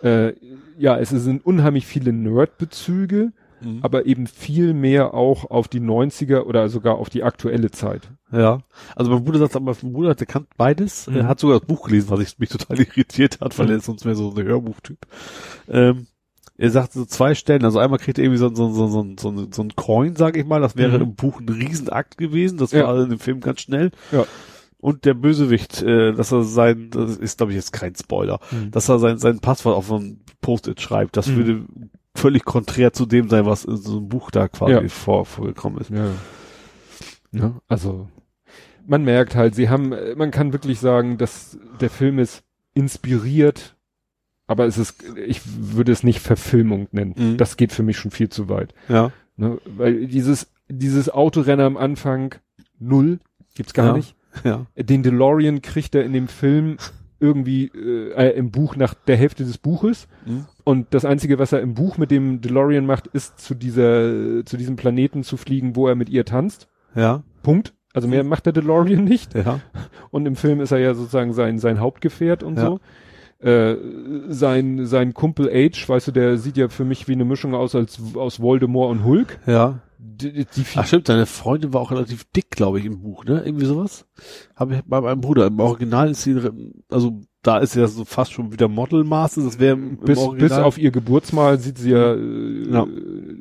[0.02, 0.34] äh,
[0.80, 3.32] ja, es sind unheimlich viele Nerd-Bezüge,
[3.64, 3.80] Mhm.
[3.82, 8.10] aber eben viel mehr auch auf die 90er oder sogar auf die aktuelle Zeit.
[8.32, 8.60] Ja.
[8.96, 11.08] Also mein Bruder sagt aber, mein Bruder, der kann beides.
[11.08, 11.18] Mhm.
[11.18, 13.72] Er hat sogar das Buch gelesen, was ich, mich total irritiert hat, weil Mhm.
[13.74, 15.00] er ist sonst mehr so ein Hörbuchtyp.
[15.70, 16.08] Ähm,
[16.58, 19.48] er sagt so zwei Stellen, also einmal kriegt er irgendwie so, so, so, so, so,
[19.52, 21.04] so ein Coin, sage ich mal, das wäre Mhm.
[21.04, 22.84] im Buch ein Riesenakt gewesen, das Ja.
[22.88, 23.92] war in dem Film ganz schnell.
[24.12, 24.26] Ja.
[24.78, 28.72] Und der Bösewicht, äh, dass er sein, das ist glaube ich jetzt kein Spoiler, Mhm.
[28.72, 31.36] dass er sein, sein Passwort auf so ein Post-it schreibt, das Mhm.
[31.36, 31.66] würde
[32.16, 34.88] völlig konträr zu dem sein, was in so einem Buch da quasi Ja.
[34.90, 35.90] vor, vorgekommen ist.
[35.90, 36.10] Ja.
[37.32, 37.56] Ne?
[37.68, 38.10] Also
[38.86, 43.76] man merkt halt, sie haben, man kann wirklich sagen, dass der Film ist inspiriert,
[44.48, 47.14] aber es ist, ich würde es nicht Verfilmung nennen.
[47.16, 47.38] Mhm.
[47.38, 48.74] Das geht für mich schon viel zu weit.
[48.90, 49.12] Ja.
[49.38, 49.60] Ne?
[49.66, 52.36] Weil dieses, dieses Autorennen am Anfang,
[52.80, 53.20] null,
[53.56, 53.94] gibt's gar Ja.
[53.94, 54.16] nicht.
[54.44, 54.66] Ja.
[54.78, 56.78] Den DeLorean kriegt er in dem Film
[57.22, 60.08] irgendwie äh, äh, im Buch nach der Hälfte des Buches.
[60.26, 60.46] Mhm.
[60.64, 64.58] Und das Einzige, was er im Buch mit dem DeLorean macht, ist zu dieser, zu
[64.58, 66.68] diesem Planeten zu fliegen, wo er mit ihr tanzt.
[66.96, 67.24] Ja.
[67.44, 67.74] Punkt.
[67.94, 69.36] Also mehr macht der DeLorean nicht.
[69.36, 69.60] Ja.
[70.12, 72.66] Und im Film ist er ja sozusagen sein, sein Hauptgefährt und Ja.
[72.66, 72.80] so.
[73.46, 73.76] Äh,
[74.30, 77.74] sein, sein Kumpel Age, weißt du, der sieht ja für mich wie eine Mischung aus
[77.74, 79.40] als aus Voldemort und Hulk.
[79.48, 79.80] Ja.
[80.04, 83.44] Die, die, Ach stimmt, deine Freundin war auch relativ dick, glaube ich, im Buch, ne?
[83.46, 84.08] Irgendwie sowas.
[84.56, 85.46] Habe ich bei meinem Bruder.
[85.46, 86.36] Im Original ist sie,
[86.90, 90.78] also da ist ja so fast schon wieder Modelmaße, das wäre bis, Original- bis auf
[90.80, 92.88] ihr Geburtsmal sieht sie ja, äh, Ja.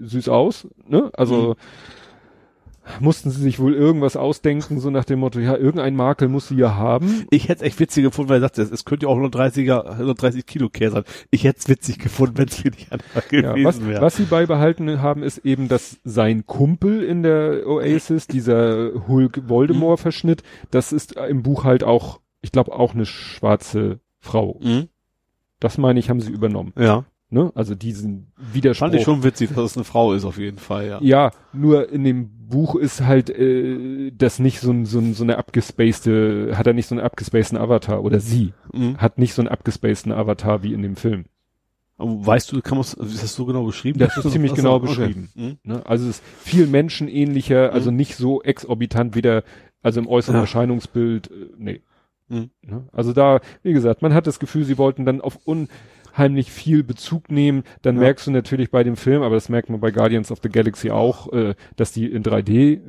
[0.02, 1.10] süß aus, ne?
[1.14, 1.56] Also
[2.98, 6.56] mussten sie sich wohl irgendwas ausdenken, so nach dem Motto, ja, irgendein Makel muss sie
[6.56, 7.26] ja haben.
[7.30, 10.46] Ich hätte es echt witzig gefunden, weil er sagt, es, könnte ja auch 130er, 130
[10.46, 11.04] Kilo Käse sein.
[11.30, 14.00] Ich hätte es witzig gefunden, wenn es wirklich einfach Ja, was, gewesen wäre.
[14.02, 20.92] was sie beibehalten haben, ist eben, dass sein Kumpel in der Oasis, dieser Hulk-Voldemort-Verschnitt, das
[20.92, 24.58] ist im Buch halt auch, ich glaube, auch eine schwarze Frau.
[24.62, 24.88] Mhm.
[25.60, 26.72] Das meine ich, haben sie übernommen.
[26.78, 27.04] Ja.
[27.32, 27.52] Ne?
[27.54, 28.86] Also diesen Widerspruch.
[28.88, 30.98] Fand ich schon witzig, dass es eine Frau ist, auf jeden Fall, ja.
[31.00, 36.56] Ja, nur in dem Buch ist halt äh, das nicht so, so, so eine abgespacede,
[36.58, 38.98] hat er nicht so einen abgespaceden Avatar oder sie Mhm.
[38.98, 41.26] hat nicht so einen abgespaceden Avatar wie in dem Film.
[41.98, 43.98] Aber Weißt du, kann man ist das so genau beschrieben?
[43.98, 44.86] Das ist ziemlich genau okay.
[44.86, 45.28] beschrieben.
[45.34, 45.58] Mhm.
[45.62, 45.86] Ne?
[45.86, 49.44] Also es ist viel menschenähnlicher, also nicht so exorbitant weder,
[49.82, 50.40] also im äußeren Ja.
[50.42, 51.82] Erscheinungsbild, äh, nee.
[52.28, 52.50] Mhm.
[52.62, 52.84] Ne?
[52.92, 55.36] Also da, wie gesagt, man hat das Gefühl, sie wollten dann auf
[56.20, 57.64] unheimlich viel Bezug nehmen.
[57.82, 58.02] Dann Ja.
[58.02, 60.90] merkst du natürlich bei dem Film, aber das merkt man bei Guardians of the Galaxy
[60.90, 62.80] auch, äh, dass die in 3D,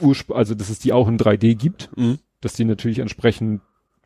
[0.00, 2.18] ursp- also dass es die auch in 3D gibt, Mhm.
[2.40, 3.60] dass die natürlich entsprechend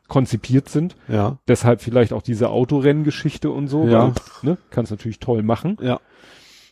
[0.09, 0.97] konzipiert sind.
[1.09, 1.36] Ja.
[1.47, 4.05] Deshalb vielleicht auch diese Autorenngeschichte und so, Ja.
[4.07, 4.12] weil,
[4.43, 5.77] ne, kannst natürlich toll machen.
[5.83, 6.01] Ja.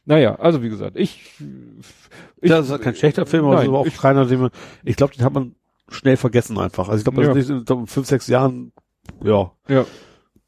[0.07, 1.35] Naja, also wie gesagt, ich,
[2.41, 4.51] ich das ist halt kein schlechter Film, aber Nein, war auch ich- keiner, den man,
[4.85, 5.55] ich glaube, den hat man
[5.91, 6.89] schnell vergessen einfach.
[6.89, 7.29] Also ich glaube, Ja.
[7.35, 8.73] das ist nicht in fünf, sechs Jahren,
[9.23, 9.85] ja, ja,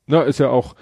[0.06, 0.74] na, ist ja auch,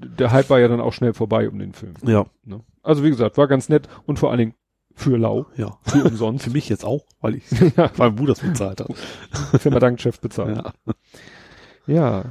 [0.00, 1.94] der Hype war ja dann auch schnell vorbei um den Film.
[2.06, 2.60] ja, Ne?
[2.82, 4.54] Also wie gesagt, war ganz nett und vor allen Dingen
[4.94, 5.78] für lau, ja.
[5.82, 6.44] für umsonst.
[6.44, 7.44] Für mich jetzt auch, weil ich
[7.76, 9.60] ja, mein Bruder das bezahlt hat.
[9.60, 10.56] Firma Dankchef bezahlt.
[10.56, 10.94] Ja.
[11.86, 12.24] Ja.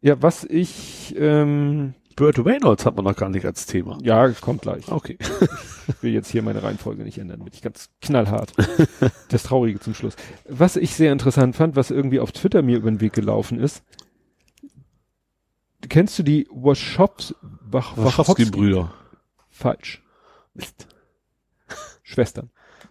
[0.00, 0.22] ja.
[0.22, 3.98] was ich, ähm, Burt Reynolds hat man noch gar nicht als Thema.
[4.02, 4.90] ja, kommt gleich.
[4.90, 5.16] Okay.
[5.88, 8.52] Ich will jetzt hier meine Reihenfolge nicht ändern, bin ich ganz knallhart.
[9.30, 10.14] das Traurige zum Schluss.
[10.48, 13.82] Was ich sehr interessant fand, was irgendwie auf Twitter mir über den Weg gelaufen ist,
[15.88, 18.92] kennst du die Wach, Wachowski-Brüder.
[19.50, 20.02] Falsch.
[20.54, 20.86] Mist.
[22.02, 22.50] Schwestern.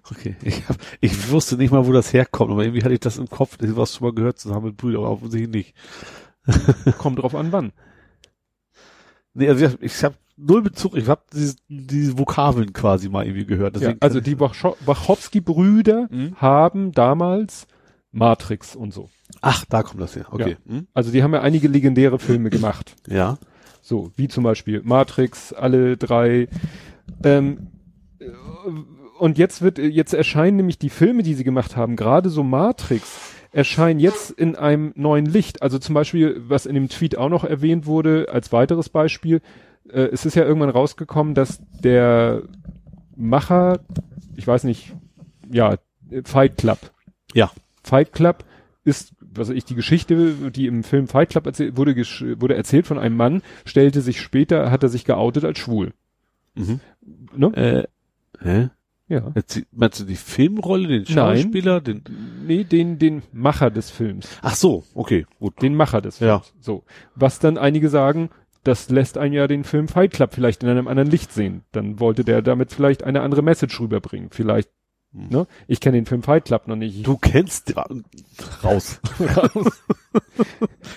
[0.10, 0.36] Okay.
[0.42, 3.30] Ich, hab, ich wusste nicht mal, wo das herkommt, aber irgendwie hatte ich das im
[3.30, 5.76] Kopf, ich was schon mal gehört zusammen mit Brüdern, aber offensichtlich nicht.
[6.98, 7.72] Kommt drauf an, wann.
[9.34, 13.46] Nee, also ich, ich habe null Bezug, ich habe diese, diese Vokabeln quasi mal irgendwie
[13.46, 13.80] gehört.
[13.80, 16.36] Ja, also die Wacho- Wachowski-Brüder Mhm.
[16.38, 17.68] haben damals
[18.12, 19.10] Matrix und so.
[19.42, 20.26] Ach, da kommt das her.
[20.30, 20.58] Okay.
[20.68, 20.88] Hm?
[20.94, 22.96] Also die haben ja einige legendäre Filme gemacht.
[23.08, 23.38] Ja.
[23.82, 26.48] So, wie zum Beispiel Matrix, alle drei.
[27.24, 27.68] Ähm,
[28.20, 28.26] äh,
[29.20, 33.36] und jetzt wird, jetzt erscheinen nämlich die Filme, die sie gemacht haben, gerade so Matrix,
[33.52, 35.62] erscheinen jetzt in einem neuen Licht.
[35.62, 39.42] Also zum Beispiel, was in dem Tweet auch noch erwähnt wurde, als weiteres Beispiel,
[39.90, 42.44] äh, es ist ja irgendwann rausgekommen, dass der
[43.16, 43.80] Macher,
[44.36, 44.94] ich weiß nicht,
[45.52, 45.76] ja,
[46.24, 46.80] Fight Club.
[47.34, 47.52] Ja.
[47.84, 48.44] Fight Club
[48.84, 52.88] ist, was weiß ich, die Geschichte, die im Film Fight Club erzählt, wurde, wurde erzählt
[52.88, 55.94] von einem Mann, stellte sich später, hat er sich geoutet als schwul.
[56.56, 56.80] Mhm.
[57.36, 57.48] Ne?
[57.56, 57.88] Äh,
[58.44, 58.70] hä?
[59.08, 59.32] Ja.
[59.36, 61.42] Jetzt, meinst du die Filmrolle, den Nein.
[61.42, 62.02] Schauspieler, den?
[62.48, 64.28] Nee, den, den Macher des Films.
[64.42, 65.62] Ach so, okay, gut.
[65.62, 66.40] Den Macher des Ja.
[66.40, 66.54] Films.
[66.62, 66.84] So.
[67.16, 68.30] Was dann einige sagen,
[68.64, 71.64] das lässt einen ja den Film Fight Club vielleicht in einem anderen Licht sehen.
[71.72, 74.30] Dann wollte der damit vielleicht eine andere Message rüberbringen.
[74.32, 74.70] Vielleicht.
[75.14, 75.48] Ne?
[75.68, 77.06] Ich kenne den Film Fight Club noch nicht.
[77.06, 77.74] Du kennst
[78.64, 79.00] raus.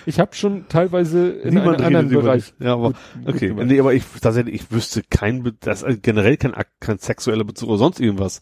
[0.05, 2.53] Ich habe schon teilweise in Niemand einem anderen Bereich.
[2.59, 2.95] Ja, aber Gut,
[3.25, 3.47] gut okay.
[3.49, 3.67] gemacht.
[3.67, 7.77] Nee, aber ich tatsächlich, ich wüsste kein, das ist generell kein, kein sexueller Bezug oder
[7.77, 8.41] sonst irgendwas.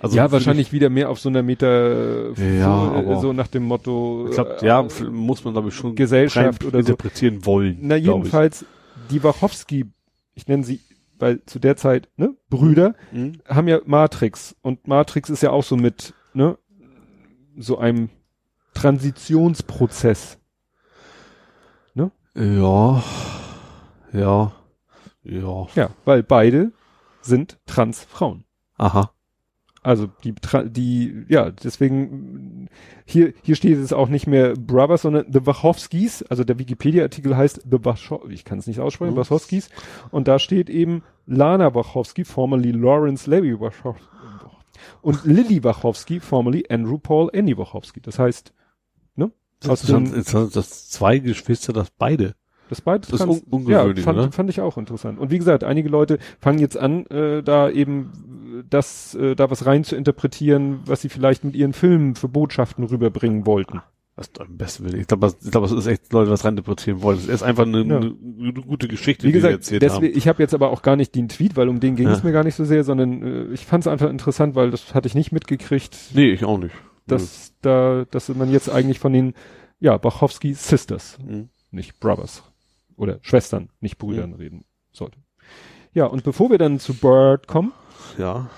[0.00, 3.64] Also ja, wahrscheinlich wieder mehr auf so einer Meter, Ja, so, aber- so nach dem
[3.64, 6.78] Motto, Ich äh, ja, f- muss man glaube ich schon Gesellschaft oder so.
[6.78, 7.78] interpretieren wollen.
[7.80, 8.64] Na, glaub jedenfalls,
[9.10, 9.86] die Wachowski,
[10.34, 10.80] ich nenne sie,
[11.22, 13.18] weil zu der Zeit, ne, Brüder, Ich.
[13.18, 13.32] Hm?
[13.48, 14.56] haben ja Matrix.
[14.60, 16.58] Und Matrix ist ja auch so mit, ne,
[17.56, 18.10] so einem
[18.74, 20.40] Transitionsprozess.
[21.94, 22.10] Ja,
[24.12, 24.52] ja,
[25.22, 25.66] ja.
[25.74, 26.72] Ja, weil beide
[27.20, 28.44] sind Transfrauen.
[28.76, 29.12] Aha.
[29.84, 30.32] Also die,
[30.66, 32.68] die, ja, deswegen,
[33.04, 37.62] hier, hier steht es auch nicht mehr Brothers, sondern The Wachowskis, also der Wikipedia-Artikel heißt
[37.68, 39.18] The Wachow, ich kann es nicht aussprechen, Mhm.
[39.18, 39.70] Wachowskis,
[40.12, 44.06] und da steht eben Lana Wachowski, formerly Lawrence Levy Wachowski,
[45.00, 48.00] und Lily Wachowski, formerly Andrew Paul Annie Wachowski.
[48.00, 48.52] Das heißt,
[49.16, 49.32] ne?
[49.66, 52.34] Aus Das, das, sind das zwei Geschwister, das beide.
[52.72, 54.32] Das beide das ist Trans- un- ungewöhnlich, ja, fand, oder?
[54.32, 55.18] fand ich auch interessant.
[55.18, 59.50] Und wie gesagt, einige Leute fangen jetzt an, äh, da eben äh, das, äh, da
[59.50, 63.80] was rein zu interpretieren, was sie vielleicht mit ihren Filmen für Botschaften rüberbringen wollten.
[64.18, 64.98] Ist am besten will.
[65.00, 67.16] Ich glaube, ich glaube, das ist echt Leute, was reininterpretieren wollen.
[67.16, 67.96] Das ist einfach eine, Ja.
[67.96, 70.96] eine, gute Geschichte, Wie die sie gesagt, erzählt deswegen, ich habe jetzt aber auch gar
[70.96, 72.24] nicht den Tweet, weil um den ging es Ja.
[72.26, 75.06] mir gar nicht so sehr, sondern äh, ich fand es einfach interessant, weil das hatte
[75.08, 76.14] ich nicht mitgekriegt, haben.
[76.14, 76.74] Nee, ich auch nicht.
[77.06, 79.32] dass da, dass man jetzt eigentlich von den
[79.80, 81.48] ja Bachowski Sisters Mhm.
[81.70, 82.42] nicht Brothers
[82.96, 85.18] oder Schwestern, nicht Brüdern reden sollte.
[85.94, 87.72] Ja, und bevor wir dann zu Bird kommen,
[88.18, 88.48] Ja.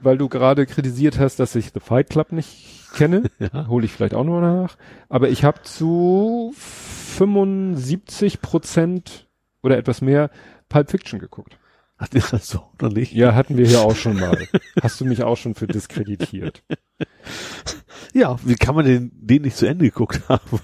[0.00, 3.66] weil du gerade kritisiert hast, dass ich The Fight Club nicht kenne, Ja.
[3.68, 4.76] hole ich vielleicht auch noch nach.
[5.08, 9.28] Aber ich habe zu 75 Prozent
[9.62, 10.30] oder etwas mehr
[10.68, 11.58] Pulp Fiction geguckt.
[12.02, 13.12] Hat ihr das so oder nicht?
[13.12, 14.36] Ja, hatten wir hier auch schon mal.
[14.82, 16.64] Hast du mich auch schon für diskreditiert.
[18.12, 20.58] Ja, wie kann man den, den nicht zu Ende geguckt haben?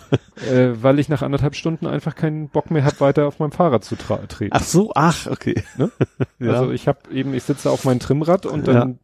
[0.51, 3.85] Äh, weil ich nach anderthalb Stunden einfach keinen Bock mehr hab, weiter auf meinem Fahrrad
[3.85, 4.51] zu treten.
[4.51, 5.63] Ach so, ach, okay.
[5.77, 5.91] Ne?
[6.41, 6.53] ja.
[6.53, 8.99] Also ich habe eben, ich sitze auf meinem Trimmrad und dann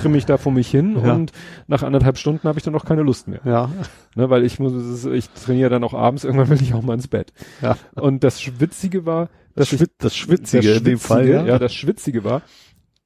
[0.00, 1.12] trimme ich da vor mich hin Ja.
[1.14, 1.32] und
[1.66, 3.40] nach anderthalb Stunden habe ich dann noch keine Lust mehr.
[3.44, 3.70] ja.
[4.14, 7.08] Ne, weil ich muss, ich trainiere dann auch abends, irgendwann will ich auch mal ins
[7.08, 7.32] Bett.
[7.60, 7.76] Ja.
[7.94, 11.46] Und das Schwitzige war, Das, Schwit das Schwitzige das in dem Fall, Schwitzige, ja.
[11.46, 12.42] ja, das Schwitzige war,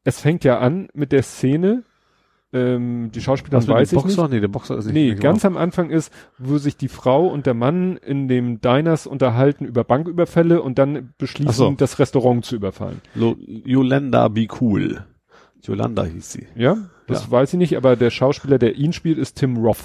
[0.04, 1.84] es fängt ja an mit der Szene,
[2.52, 4.16] ähm, die Schauspielerin mit weiß ich nicht.
[4.16, 4.28] Boxer?
[4.28, 4.94] Nee, der Boxer ist nicht.
[4.94, 8.60] Nee, nicht ganz am Anfang ist, wo sich die Frau und der Mann in dem
[8.60, 11.70] Diners unterhalten über Banküberfälle und dann beschließen, so.
[11.72, 13.00] das Restaurant zu überfallen.
[13.14, 15.04] Lo Yolanda Be Cool.
[15.62, 16.48] Yolanda hieß sie.
[16.56, 17.30] Ja, das Ja.
[17.30, 19.78] weiß ich nicht, aber der Schauspieler, der ihn spielt, ist Tim Roth.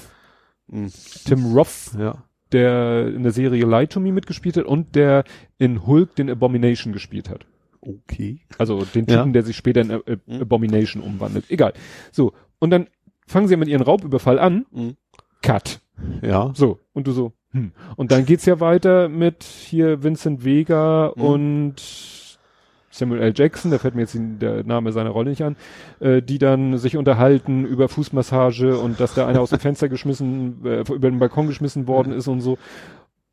[0.67, 0.91] Mhm.
[1.25, 2.23] Tim Roth, Ja.
[2.55, 5.23] Der in der Serie Lie to Me mitgespielt hat und der
[5.57, 7.45] in Hulk den Abomination gespielt hat.
[7.81, 8.39] Okay.
[8.57, 9.17] Also den Ja.
[9.17, 10.41] Typen, der sich später in Ab Ab- Mhm.
[10.41, 11.45] Abomination umwandelt.
[11.49, 11.73] Egal.
[12.11, 12.33] So.
[12.59, 12.87] Und dann
[13.27, 14.65] fangen sie mit ihren Raubüberfall an.
[14.71, 14.95] Mhm.
[15.43, 15.81] Cut.
[16.23, 16.51] Ja.
[16.55, 16.79] So.
[16.93, 17.71] Und du so, hm.
[17.95, 21.23] Und dann geht's ja weiter mit hier Vincent Vega Mhm.
[21.23, 21.75] und
[22.97, 23.33] Samuel L.
[23.35, 25.55] Jackson, da fällt mir jetzt der Name seiner Rolle nicht an,
[25.99, 30.65] äh, die dann sich unterhalten über Fußmassage und dass der eine aus dem Fenster geschmissen,
[30.65, 32.57] äh, über den Balkon geschmissen worden ist und so.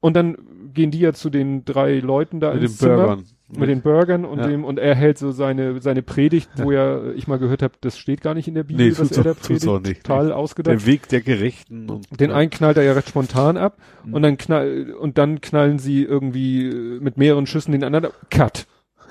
[0.00, 0.36] Und dann
[0.74, 3.24] gehen die ja zu den drei Leuten da Mit ins den Zimmer Burgern.
[3.56, 4.46] mit den Burgern und Ja.
[4.48, 7.98] dem und er hält so seine seine Predigt, wo ja ich mal gehört habe, das
[7.98, 10.04] steht gar nicht in der Bibel, Nee, was er da tut's auch predigt, nicht.
[10.04, 10.72] total ausgedacht.
[10.72, 12.36] Der Weg der Gerechten und Den ja.
[12.36, 14.14] einen knallt er ja recht spontan ab Mhm.
[14.14, 18.12] und dann knall und dann knallen sie irgendwie mit mehreren Schüssen den anderen ab.
[18.30, 18.66] Cut.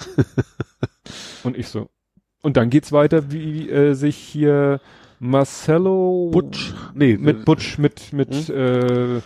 [1.43, 1.89] und ich so.
[2.41, 4.81] Und dann geht's weiter, wie äh, sich hier
[5.19, 6.73] Marcello Butch.
[6.93, 8.55] Nee, mit Butch mit mit Mhm.
[8.55, 9.21] äh,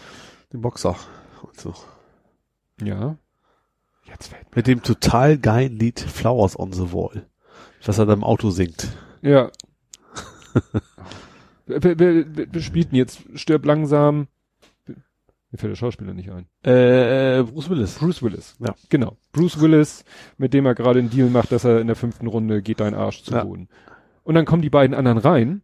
[0.51, 0.95] dem Boxer.
[1.41, 1.73] Und so.
[2.83, 3.17] ja.
[4.07, 7.25] Jetzt fällt Mit dem total geilen Lied Flowers on the Wall.
[7.83, 8.87] Was er da im Auto singt.
[9.21, 9.31] mir.
[9.31, 9.51] Ja.
[11.65, 13.21] wer, wer, wer, wer spielt denn jetzt?
[13.35, 14.27] Stirb langsam.
[15.55, 16.47] Mir fällt der Schauspieler nicht ein.
[16.69, 17.97] Äh, Bruce Willis.
[17.97, 18.57] Bruce Willis.
[18.59, 18.75] Ja.
[18.89, 19.15] Genau.
[19.31, 20.03] Bruce Willis,
[20.37, 22.93] mit dem er gerade einen Deal macht, dass er in der fünften Runde geht dein
[22.93, 23.45] Arsch zu Ja.
[23.45, 23.69] Boden.
[24.23, 25.61] Und dann kommen die beiden anderen rein,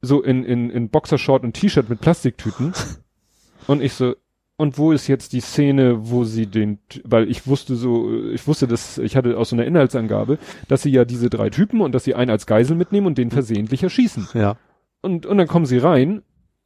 [0.00, 2.72] so in, in, in Boxershort und T-Shirt mit Plastiktüten.
[3.66, 4.14] und ich so,
[4.56, 8.66] und wo ist jetzt die Szene, wo sie den, weil ich wusste so, ich wusste,
[8.66, 12.04] dass, ich hatte aus so einer Inhaltsangabe, dass sie ja diese drei Typen und dass
[12.04, 14.28] sie einen als Geisel mitnehmen und den versehentlich erschießen.
[14.32, 14.56] Ja.
[15.02, 16.22] Und, und dann kommen sie rein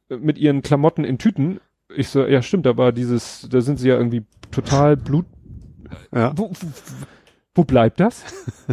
[0.09, 1.59] mit ihren Klamotten in Tüten.
[1.95, 5.25] Ich so, ja stimmt, da war dieses, da sind sie ja irgendwie total Blut.
[6.13, 6.33] Ja.
[6.35, 6.67] Wo, wo,
[7.55, 8.23] wo bleibt das?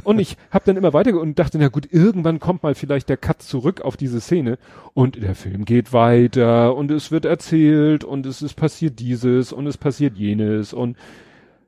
[0.02, 3.16] Und ich habe dann immer weiter und dachte, na gut, irgendwann kommt mal vielleicht der
[3.16, 4.58] Cut zurück auf diese Szene
[4.92, 9.66] und der Film geht weiter und es wird erzählt und es ist passiert dieses und
[9.66, 10.96] es passiert jenes und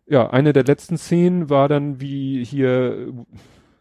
[0.08, 3.08] ja, eine der letzten Szenen war dann wie hier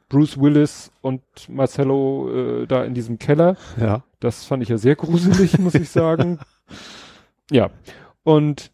[0.10, 4.04] Bruce Willis und Marcello äh, da in diesem Keller Ja.
[4.20, 6.40] das fand ich ja sehr gruselig, muss ich sagen.
[7.52, 7.70] Ja.
[8.24, 8.72] Und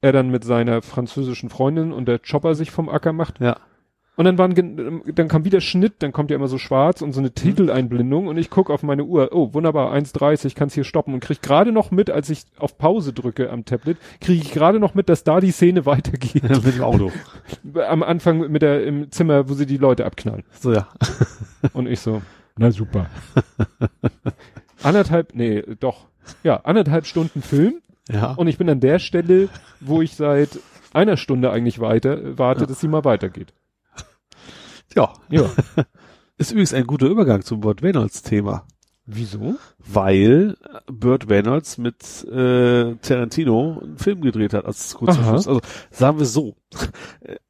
[0.00, 3.40] er dann mit seiner französischen Freundin und der Chopper sich vom Acker macht.
[3.40, 3.58] Ja.
[4.16, 7.20] Und dann waren, dann kam wieder Schnitt, dann kommt ja immer so schwarz und so
[7.20, 11.20] eine Titeleinblendung und ich guck auf meine Uhr, oh, wunderbar, 1,30, kann's hier stoppen und
[11.20, 14.94] krieg gerade noch mit, als ich auf Pause drücke am Tablet, kriege ich gerade noch
[14.94, 16.42] mit, dass da die Szene weitergeht.
[16.50, 17.10] Mit dem Auto.
[17.88, 20.44] Am Anfang mit der, im Zimmer, wo sie die Leute abknallen.
[20.60, 20.88] So, ja.
[21.72, 22.20] Und ich so,
[22.58, 23.06] na super.
[24.82, 26.08] anderthalb, nee, doch,
[26.42, 27.80] ja, anderthalb Stunden Film
[28.12, 28.32] Ja.
[28.32, 29.48] und ich bin an der Stelle,
[29.80, 30.58] wo ich seit
[30.92, 33.52] einer Stunde eigentlich weiter warte, dass sie mal weitergeht.
[34.94, 35.12] ja.
[35.30, 35.50] Ja.
[36.38, 38.64] Ist übrigens ein guter Übergang zum Burt Reynolds Thema.
[39.12, 39.56] Wieso?
[39.78, 40.56] Weil
[40.86, 45.22] Burt Reynolds mit äh, Tarantino einen Film gedreht hat als kurzer.
[45.22, 45.48] Schluss.
[45.48, 46.54] Also sagen wir so.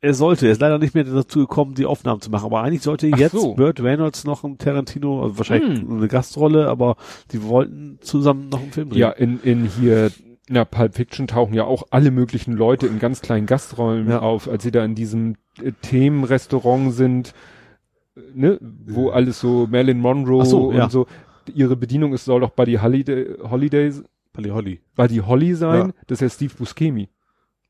[0.02, 2.80] Er sollte, er ist leider nicht mehr dazu gekommen, die Aufnahmen zu machen, aber eigentlich
[2.82, 3.54] sollte Ach jetzt so.
[3.54, 5.98] Burt Reynolds noch einen Tarantino, also wahrscheinlich Hm.
[5.98, 6.96] eine Gastrolle, aber
[7.32, 8.98] die wollten zusammen noch einen Film drehen.
[8.98, 10.10] Ja, in, in hier,
[10.50, 14.18] na, Pulp Fiction tauchen ja auch alle möglichen Leute in ganz kleinen Gastrollen Ja.
[14.18, 17.34] auf, als sie da in diesem äh, Themenrestaurant sind,
[18.34, 20.90] ne, wo alles so Marilyn Monroe so, und ja.
[20.90, 21.06] so.
[21.54, 24.80] Ihre Bedienung ist, soll doch Buddy Holiday, Holidays, Buddy Holly.
[24.96, 25.88] Buddy Holly sein.
[25.88, 25.92] Ja.
[26.06, 27.08] Das ist ja Steve Buscemi.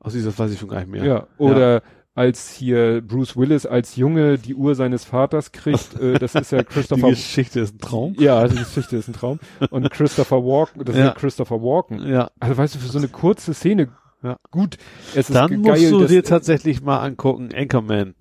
[0.02, 1.04] Du, das weiß ich schon gar nicht mehr.
[1.04, 1.26] Ja.
[1.36, 1.82] Oder
[2.20, 6.58] als hier Bruce Willis als Junge die Uhr seines Vaters kriegt, äh, das ist ja
[6.62, 7.08] Die Christopher.
[7.10, 8.14] Geschichte ist ein Traum.
[8.18, 9.40] ja, die Geschichte ist ein Traum.
[9.70, 11.06] Und Christopher Walken, das ist Ja.
[11.06, 12.06] ja Christopher Walken.
[12.06, 12.30] Ja.
[12.38, 13.88] Also weißt du, für so eine kurze Szene
[14.22, 14.36] Ja.
[14.50, 14.76] Gut,
[15.14, 18.14] es ist Dann geil, musst du dass- dir tatsächlich mal angucken, Anchorman.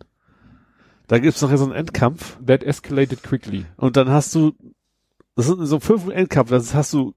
[1.07, 3.65] Da gibt's noch so einen Endkampf That escalated quickly.
[3.77, 4.53] und dann hast du,
[5.35, 7.13] das sind so fünf Endkampf, das hast du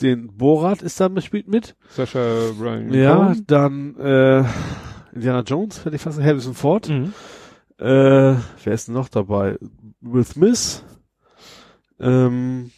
[0.00, 1.76] den Borat ist da mitspielt mit.
[1.90, 2.18] Sascha
[2.58, 2.92] Ryan.
[2.92, 4.42] Ja, dann äh,
[5.12, 6.88] Indiana Jones, hätte ich fast gesagt, Harrison Ford.
[6.88, 7.12] Mhm.
[7.78, 9.58] Äh, wer ist denn noch dabei?
[10.00, 10.84] Will Smith.
[12.00, 12.70] Ähm,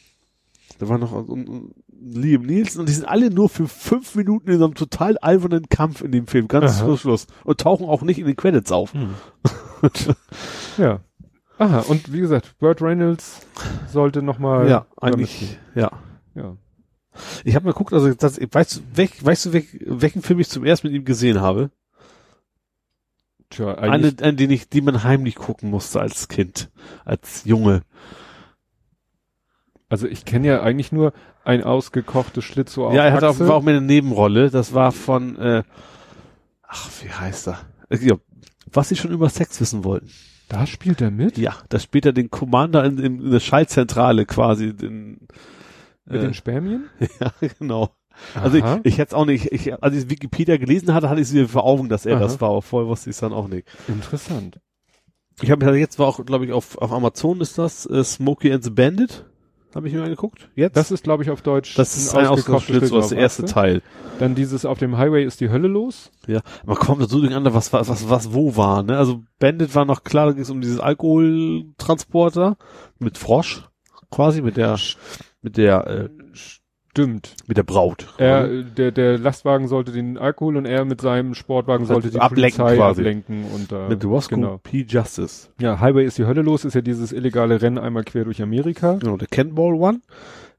[0.78, 4.50] da war noch und, und Liam Nielsen und die sind alle nur für fünf Minuten
[4.50, 6.86] in so einem total albernen Kampf in dem Film, ganz Aha.
[6.86, 7.26] zum Schluss.
[7.44, 8.94] Und tauchen auch nicht in den Credits auf.
[8.94, 9.14] Mhm.
[10.78, 11.00] ja.
[11.58, 13.46] Aha, und wie gesagt, Burt Reynolds
[13.86, 14.68] sollte nochmal.
[14.68, 15.90] ja, eigentlich, ja.
[16.34, 16.56] Ja.
[17.44, 20.64] Ich habe mal geguckt, also das, weißt, du, weißt du, weg, welchen Film ich zum
[20.64, 21.70] ersten mit ihm gesehen habe?
[23.50, 26.70] Tja, Eine, an den ich, die man heimlich gucken musste als Kind,
[27.04, 27.82] als Junge.
[29.88, 31.12] also ich kenne ja eigentlich nur
[31.44, 34.50] ein ausgekochtes Schlitzohr auf Ja, er hatte auch, war auch mehr eine Nebenrolle.
[34.50, 35.62] Das war von, äh,
[36.62, 37.60] ach, wie heißt er?
[37.88, 38.14] Äh, Ja,
[38.72, 40.10] was sie schon über Sex wissen wollten.
[40.48, 41.38] Da spielt er mit?
[41.38, 44.74] Ja, da spielt er den Commander in, in, in der Schaltzentrale quasi.
[44.76, 45.26] Den,
[46.04, 46.88] Mit äh, den Spermien?
[47.20, 47.90] ja, genau.
[48.34, 48.80] Also ich, Aha.
[48.84, 51.48] ich hätte es auch nicht, ich, als ich Wikipedia gelesen hatte, hatte ich es wieder
[51.48, 52.22] vor Augen, dass er Aha.
[52.22, 53.66] das war, aber vorher wusste ich es dann auch nicht.
[53.88, 54.60] Interessant.
[55.42, 58.62] Ich habe jetzt war auch, glaube ich, auf, auf Amazon ist das, äh, Smokey and
[58.62, 59.24] the Bandit.
[59.74, 60.50] Habe ich mir angegucckt.
[60.56, 60.76] Jetzt?
[60.76, 63.44] Das ist, glaube ich, auf Deutsch das ist ein ausgekochtes Schlitzohr, das erste.
[63.44, 63.82] Teil.
[64.18, 66.10] Dann dieses auf dem Highway ist die Hölle los.
[66.26, 68.98] Ja, man kommt so durcheinander, was, was, was, was wo war, ne?
[68.98, 72.56] Also Bandit war noch klar, da ging es um dieses Alkoholtransporter
[72.98, 73.68] mit Frosch,
[74.10, 74.76] quasi, mit der,
[75.40, 76.08] mit der, äh,
[76.90, 77.36] Stimmt.
[77.46, 78.08] mit der Braut.
[78.18, 82.58] Er, der, der Lastwagen sollte den Alkohol und er mit seinem Sportwagen sollte die Ablenken
[82.58, 83.00] Polizei quasi.
[83.02, 84.58] ablenken und äh, mit Roscoe genau.
[84.58, 84.84] P.
[84.88, 85.48] Justice.
[85.60, 88.94] Ja, Highway ist die Hölle los, ist ja dieses illegale Rennen einmal quer durch Amerika.
[88.94, 90.00] Genau, der Cannonball One.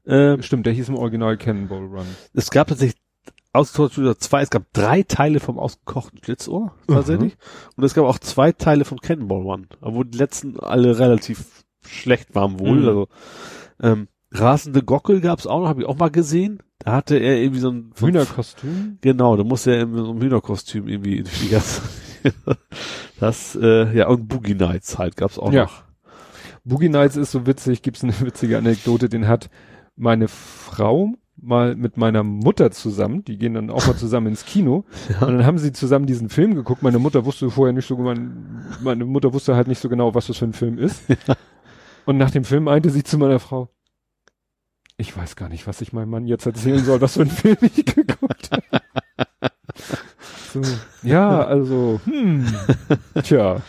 [0.06, 2.06] Ähm, Stimmt, der hieß im Original Cannonball Run.
[2.32, 3.00] es gab tatsächlich
[3.54, 7.36] Ausgekochten zwei, es gab drei Teile vom ausgekochten Schlitzohr, tatsächlich.
[7.76, 12.34] Und es gab auch zwei Teile von Cannonball One, obwohl die letzten alle relativ schlecht
[12.34, 12.80] waren wohl.
[12.80, 12.88] Mhm.
[12.88, 13.08] Also,
[13.82, 16.58] ähm, rasende Gockel gab's auch noch, habe ich auch mal gesehen.
[16.78, 18.98] Da hatte er irgendwie so ein so Hühnerkostüm.
[19.00, 21.82] Genau, da musste er in so einem Hühnerkostüm irgendwie durch die ganze.
[23.20, 25.64] das, äh, ja, und Boogie Nights halt gab's auch Ja.
[25.64, 25.82] noch.
[26.64, 29.50] Boogie Nights ist so witzig, gibt's eine witzige Anekdote, den hat
[29.96, 34.84] meine Frau mal mit meiner Mutter zusammen, die gehen dann auch mal zusammen ins Kino
[35.20, 36.82] und dann haben sie zusammen diesen Film geguckt.
[36.82, 40.28] Meine Mutter wusste vorher nicht so, mein, meine Mutter wusste halt nicht so genau, was
[40.28, 41.02] das für ein Film ist.
[42.04, 43.68] Und nach dem Film meinte sie zu meiner Frau,
[44.96, 47.56] ich weiß gar nicht, was ich meinem Mann jetzt erzählen soll, was für ein Film
[47.60, 48.82] ich geguckt habe.
[50.52, 50.62] So,
[51.02, 52.46] ja, also, hm,
[53.22, 53.62] tja.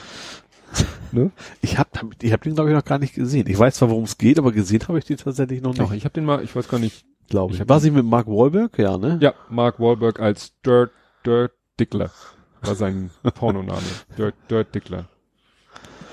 [1.12, 1.32] Ne?
[1.62, 1.88] Ich hab,
[2.22, 3.48] ich hab den glaube ich noch gar nicht gesehen.
[3.48, 6.00] Ich weiß zwar, worum es geht, aber gesehen habe ich den tatsächlich noch Doch, nicht,
[6.00, 7.70] ich habe den mal, ich weiß gar nicht, glaube ich ich.
[7.70, 8.78] War sie mit Mark Wahlberg?
[8.80, 9.20] Ja, ne?
[9.22, 10.92] Ja, Mark Wahlberg als Dirt,
[11.26, 12.12] Dirt Dickler
[12.62, 13.82] war sein Pornoname.
[14.18, 15.06] Dirt, Dirt Dickler.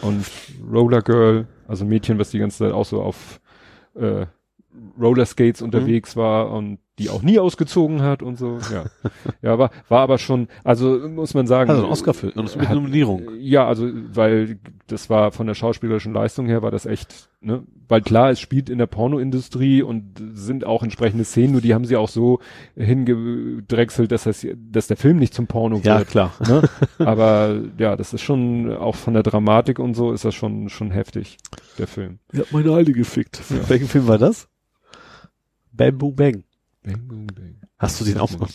[0.03, 0.25] Und
[0.71, 3.41] Roller Girl, also Mädchen, was die ganze Zeit auch so auf
[3.95, 4.27] äh,
[5.00, 8.59] Roller Skates unterwegs war und die auch nie ausgezogen hat und so.
[8.73, 8.84] Ja,
[9.42, 11.70] ja, war war aber schon, also muss man sagen.
[11.70, 13.23] Also ein Oscar-Film, und das mit hat- Nominierung.
[13.39, 18.02] Ja, also weil das war von der schauspielerischen Leistung her war das echt, ne, weil
[18.02, 21.97] klar, es spielt in der Pornoindustrie und sind auch entsprechende Szenen, nur die haben sie
[21.97, 22.41] auch so
[22.76, 26.09] hingedrechselt, dass das, dass der Film nicht zum Porno Ja, wird.
[26.09, 26.33] klar.
[26.47, 26.62] Ne?
[26.99, 30.91] Aber ja, das ist schon auch von der Dramatik und so ist das schon schon
[30.91, 31.39] heftig,
[31.78, 32.18] der Film.
[32.33, 33.41] Ich hab meine Alte gefickt.
[33.49, 33.57] Ja.
[33.68, 34.49] Welchen Film war das?
[35.81, 36.44] Bam Boom Bang.
[36.84, 37.57] Bang, boom, bang.
[37.78, 38.50] Hast du den auch noch?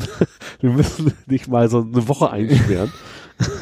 [0.60, 2.92] Wir müssen dich mal so eine Woche einsperren.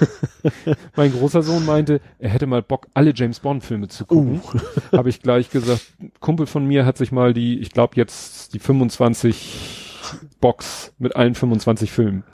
[0.97, 4.43] Mein großer Sohn meinte, er hätte mal Bock, alle James Bond Filme zu gucken.
[4.93, 8.59] Habe ich gleich gesagt, Kumpel von mir hat sich mal die, ich glaube jetzt die
[8.59, 10.11] 25
[10.41, 12.25] Box mit allen 25 Filmen.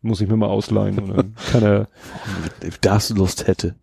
[0.00, 0.96] Muss ich mir mal ausleihen.
[0.96, 1.88] Dann kann er,
[2.80, 3.74] da du Lust hätte.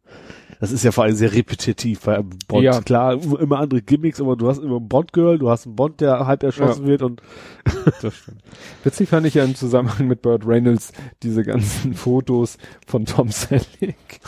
[0.59, 2.63] Das ist ja vor allem sehr repetitiv bei Bond.
[2.63, 2.81] Ja.
[2.81, 6.25] Klar, immer andere Gimmicks, aber du hast immer einen Bond-Girl, du hast einen Bond, der
[6.25, 7.21] halb erschossen wird und
[8.01, 8.41] das stimmt.
[8.83, 10.91] Witzig fand ich ja im Zusammenhang mit Burt Reynolds
[11.21, 12.57] diese ganzen Fotos
[12.87, 14.19] von Tom Selleck.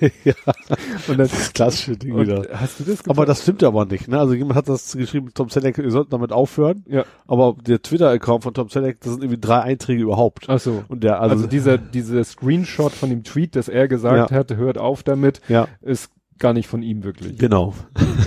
[0.24, 0.34] ja,
[1.08, 2.46] Und das, das klassische Ding wieder.
[2.54, 4.18] hast du das Aber das stimmt aber nicht, ne?
[4.18, 6.84] Also jemand hat das geschrieben, Tom Selleck, ihr sollt damit aufhören.
[6.88, 7.04] Ja.
[7.26, 10.46] Aber der Twitter-Account von Tom Selleck, das sind irgendwie drei Einträge überhaupt.
[10.48, 10.84] Ach so.
[10.88, 14.36] Und der, Also, also, dieser, dieser Screenshot von dem Tweet, dass er gesagt Ja.
[14.36, 17.38] hat, hört auf damit, ja, ist gar nicht von ihm wirklich.
[17.38, 17.74] genau.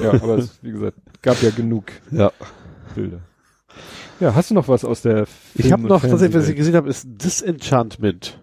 [0.01, 2.31] Ja, aber es, wie gesagt, gab ja genug Ja.
[2.95, 3.19] Bilder.
[4.19, 5.23] Ja, hast du noch was aus der
[5.53, 6.55] Ich Film- habe und noch, was ich Fernsehwelt?
[6.55, 8.39] gesehen habe, ist Disenchantment.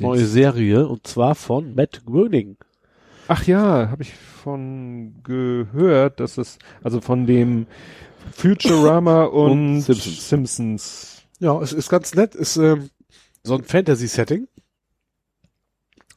[0.00, 2.56] Neue Serie, und zwar von Matt Groening.
[3.28, 7.66] Ach ja, habe ich von gehört, dass es, also von dem
[8.32, 10.28] Futurama und, Und Simpsons.
[10.28, 12.90] Simpsons Ja, es ist ganz nett, ist ähm,
[13.42, 14.48] so ein Fantasy-Setting.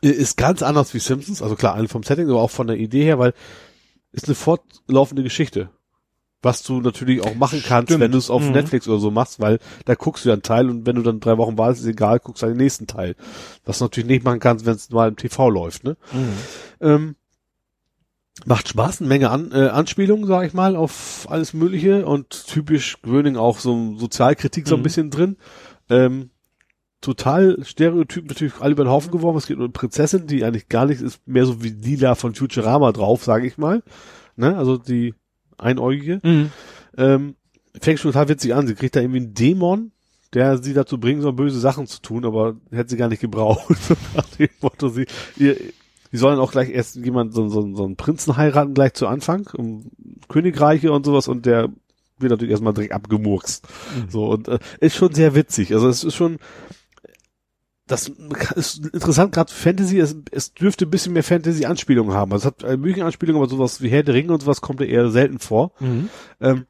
[0.01, 3.19] Ist ganz anders wie Simpsons, also klar, vom Setting, aber auch von der Idee her,
[3.19, 3.33] weil
[4.11, 5.69] ist eine fortlaufende Geschichte.
[6.41, 7.99] Was du natürlich auch machen kannst, Stimmt.
[7.99, 8.53] wenn du es auf Mhm.
[8.53, 11.19] Netflix oder so machst, weil da guckst du ja einen Teil und wenn du dann
[11.19, 13.15] drei Wochen wartest, ist egal, guckst du den nächsten Teil.
[13.65, 15.97] Was du natürlich nicht machen kannst, wenn es mal im TV läuft, ne?
[16.79, 17.15] Ähm,
[18.45, 23.01] macht Spaß, eine Menge An äh, Anspielungen, sag ich mal, auf alles Mögliche und typisch
[23.01, 24.83] Gröning auch so Sozialkritik so ein Mhm.
[24.83, 25.37] bisschen drin.
[25.89, 26.29] Ähm,
[27.01, 29.37] total Stereotyp natürlich alle über den Haufen geworfen.
[29.37, 32.35] Es geht um eine Prinzessin, die eigentlich gar nicht ist, mehr so wie Lila von
[32.35, 33.83] Futurama drauf, sage ich mal.
[34.35, 34.57] Ne?
[34.57, 35.13] Also die
[35.57, 36.19] Einäugige.
[36.23, 36.51] Mhm.
[36.97, 37.35] Ähm,
[37.79, 38.67] fängt schon total witzig an.
[38.67, 39.91] Sie kriegt da irgendwie einen Dämon,
[40.33, 43.75] der sie dazu bringen soll, böse Sachen zu tun, aber hätte sie gar nicht gebraucht.
[44.15, 45.05] Nach dem Motto, sie,
[45.37, 45.55] ihr,
[46.11, 49.49] die sollen auch gleich erst jemand, so, so, so einen Prinzen heiraten gleich zu Anfang,
[49.55, 49.91] um
[50.27, 51.69] Königreiche und sowas und der
[52.17, 53.65] wird natürlich erstmal direkt abgemurkst.
[54.09, 55.73] So, und äh, ist schon sehr witzig.
[55.73, 56.37] Also es ist schon,
[57.89, 58.07] das
[58.55, 62.31] ist interessant, gerade Fantasy, es, es dürfte ein bisschen mehr Fantasy-Anspielungen haben.
[62.31, 64.79] Also es hat äh, mögliche Anspielungen, aber sowas wie Herr der Ringe und sowas kommt
[64.79, 65.71] ja eher selten vor.
[65.79, 66.09] Mhm.
[66.39, 66.65] Ähm,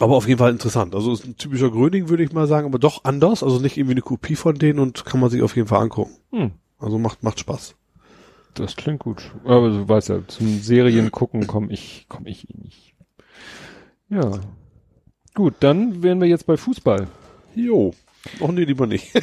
[0.00, 0.94] aber auf jeden Fall interessant.
[0.96, 3.44] Also ist ein typischer Gröning, würde ich mal sagen, aber doch anders.
[3.44, 6.16] Also nicht irgendwie eine Kopie von denen und kann man sich auf jeden Fall angucken.
[6.32, 6.50] Mhm.
[6.78, 7.76] Also macht, macht Spaß.
[8.54, 9.30] Das klingt gut.
[9.44, 12.94] Aber du weißt ja, zum Serien gucken komme ich, komme ich eh nicht.
[14.08, 14.40] Ja.
[15.34, 17.06] Gut, dann wären wir jetzt bei Fußball.
[17.54, 17.94] Jo.
[18.40, 19.12] Och nee, lieber nicht.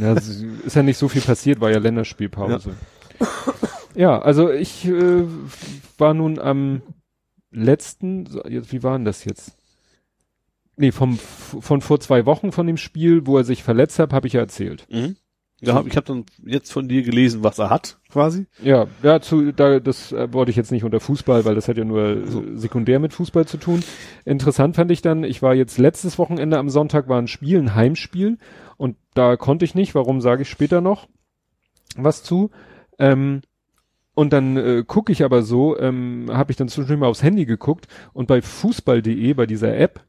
[0.00, 2.74] Ja, es ist ja nicht so viel passiert, war ja Länderspielpause.
[3.94, 5.24] Ja, also ich äh,
[5.98, 6.82] war nun am
[7.52, 9.56] letzten, jetzt, wie war denn das jetzt?
[10.76, 14.26] Nee, vom, von vor zwei Wochen von dem Spiel, wo er sich verletzt hat, habe
[14.26, 14.86] ich ja erzählt.
[14.90, 15.16] Mhm.
[15.62, 18.46] Ja, ich habe dann jetzt von dir gelesen, was er hat, quasi.
[18.62, 21.78] Ja, ja, zu, da, das äh, wollte ich jetzt nicht unter Fußball, weil das hat
[21.78, 23.82] ja nur äh, sekundär mit Fußball zu tun.
[24.26, 27.74] Interessant fand ich dann, ich war jetzt letztes Wochenende am Sonntag war ein Spiel, ein
[27.74, 28.36] Heimspiel
[28.76, 31.08] und da konnte ich nicht, warum sage ich später noch
[31.96, 32.50] was zu.
[32.98, 33.40] Ähm,
[34.14, 37.46] und dann äh, gucke ich aber so, ähm, habe ich dann zwischendurch mal aufs Handy
[37.46, 40.04] geguckt und bei fußball.de, bei dieser App,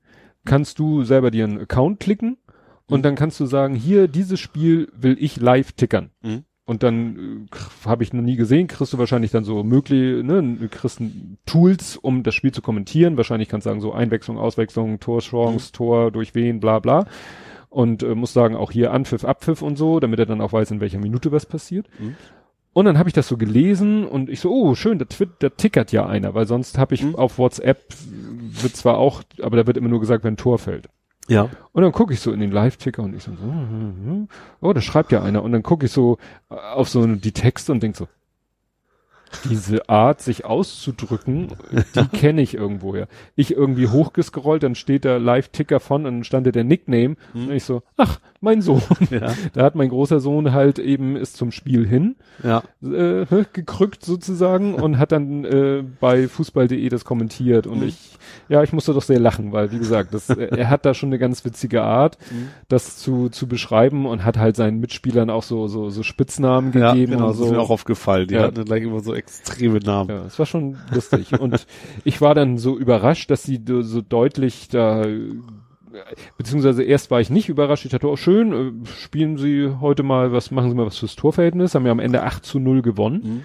[0.46, 2.38] kannst du selber dir einen Account klicken
[2.90, 6.12] und dann kannst du sagen, hier, dieses Spiel will ich live tickern.
[6.22, 6.44] Mhm.
[6.66, 10.68] Und dann äh, habe ich noch nie gesehen, kriegst du wahrscheinlich dann so möglich, ne,
[10.70, 11.02] kriegst
[11.46, 13.16] Tools, um das Spiel zu kommentieren.
[13.16, 17.06] Wahrscheinlich kannst du sagen, so Einwechslung, Auswechslung, Torchance, Tor, durch wen, bla bla.
[17.70, 20.72] Und äh, muss sagen, auch hier Anpfiff, Abpfiff und so, damit er dann auch weiß,
[20.72, 21.88] in welcher Minute was passiert.
[22.00, 22.16] Mhm.
[22.74, 25.50] Und dann habe ich das so gelesen und ich so, oh, schön, da, twit- da
[25.50, 27.16] tickert ja einer, weil sonst habe ich Mhm.
[27.16, 27.86] auf WhatsApp,
[28.62, 30.88] wird zwar auch, aber da wird immer nur gesagt, wenn ein Tor fällt.
[31.28, 31.50] Ja.
[31.74, 34.28] Und dann gucke ich so in den Live-Ticker und ich so, hm, hm, hm.
[34.62, 35.44] oh, da schreibt ja einer.
[35.44, 36.18] Und dann gucke ich so
[36.50, 38.08] äh, auf so die Texte und denk so,
[39.50, 41.50] diese Art, sich auszudrücken,
[41.96, 43.08] die kenne ich irgendwoher.
[43.36, 47.16] Ich irgendwie hochgescrollt, dann steht da Live-Ticker von und dann stand da der Nickname.
[47.34, 48.82] Und ich so, ach, mein Sohn.
[49.10, 49.34] Ja.
[49.54, 52.64] Da hat mein großer Sohn halt eben, ist zum Spiel hin, Ja.
[52.84, 58.18] äh, gekrückt sozusagen und hat dann äh, bei fußball.de das kommentiert und ich,
[58.50, 61.10] ja, ich musste doch sehr lachen, weil wie gesagt, das, äh, er hat da schon
[61.10, 62.18] eine ganz witzige Art,
[62.68, 66.92] das zu, zu beschreiben und hat halt seinen Mitspielern auch so, so, so Spitznamen Ja,
[66.94, 67.52] gegeben genau, und das ist so.
[67.54, 68.28] mir auch aufgefallen.
[68.28, 68.44] Die Ja.
[68.44, 70.10] hatten dann gleich immer so extreme Namen.
[70.10, 71.40] Ja, es war schon lustig.
[71.40, 71.66] Und
[72.04, 75.06] ich war dann so überrascht, dass sie so deutlich da,
[76.38, 77.86] beziehungsweise erst war ich nicht überrascht.
[77.86, 81.16] Ich dachte, oh schön, äh, spielen Sie heute mal was, machen Sie mal was fürs
[81.16, 81.76] Torverhältnis.
[81.76, 83.22] Haben wir am Ende 8 zu 0 gewonnen.
[83.24, 83.44] Mhm.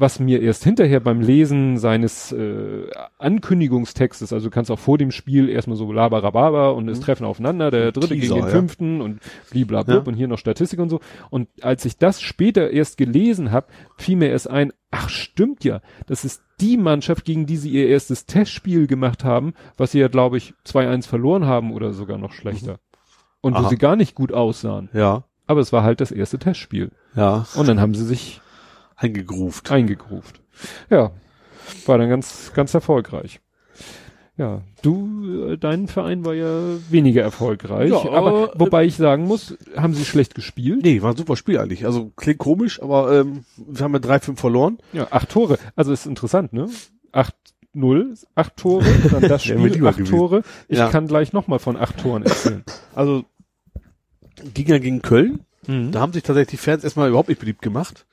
[0.00, 2.86] Was mir erst hinterher beim Lesen seines äh,
[3.18, 7.70] Ankündigungstextes, also du kannst auch vor dem Spiel erstmal so labarababa und es treffen aufeinander,
[7.70, 8.50] der dritte Teaser, gegen den ja.
[8.50, 9.20] fünften und
[9.50, 10.08] bliblablub Ja.
[10.10, 11.00] und hier noch Statistik und so.
[11.28, 13.66] Und als ich das später erst gelesen habe,
[13.98, 17.88] fiel mir erst ein, ach stimmt ja, das ist die Mannschaft, gegen die sie ihr
[17.88, 22.32] erstes Testspiel gemacht haben, was sie ja, glaube ich, 2-1 verloren haben oder sogar noch
[22.32, 22.78] schlechter.
[23.42, 23.68] Und wo Aha.
[23.68, 24.88] sie gar nicht gut aussahen.
[24.94, 25.24] Ja.
[25.46, 26.90] Aber es war halt das erste Testspiel.
[27.14, 27.46] Ja.
[27.54, 28.40] Und dann haben sie sich
[29.00, 29.70] Eingegruft.
[29.70, 30.40] eingegruft.
[30.90, 31.10] Ja,
[31.86, 33.40] war dann ganz, ganz erfolgreich.
[34.36, 36.48] Ja, du, äh, dein Verein war ja
[36.88, 40.80] weniger erfolgreich, Ja, aber äh, wobei ich sagen muss, haben sie schlecht gespielt?
[40.82, 41.84] Nee, war ein super Spiel eigentlich.
[41.84, 44.78] Also klingt komisch, aber ähm, wir haben ja 3-5 verloren.
[44.94, 45.58] Ja, acht Tore.
[45.76, 46.68] Also ist interessant, ne?
[47.12, 47.34] Acht
[47.74, 50.10] null, acht Tore, dann das Spiel, acht gewesen.
[50.10, 50.42] Tore.
[50.68, 50.88] Ich Ja.
[50.88, 52.64] kann gleich nochmal von acht Toren erzählen.
[52.94, 53.24] Also
[54.54, 55.40] ging ja gegen Köln.
[55.66, 55.92] Mhm.
[55.92, 58.06] Da haben sich tatsächlich die Fans erstmal überhaupt nicht beliebt gemacht,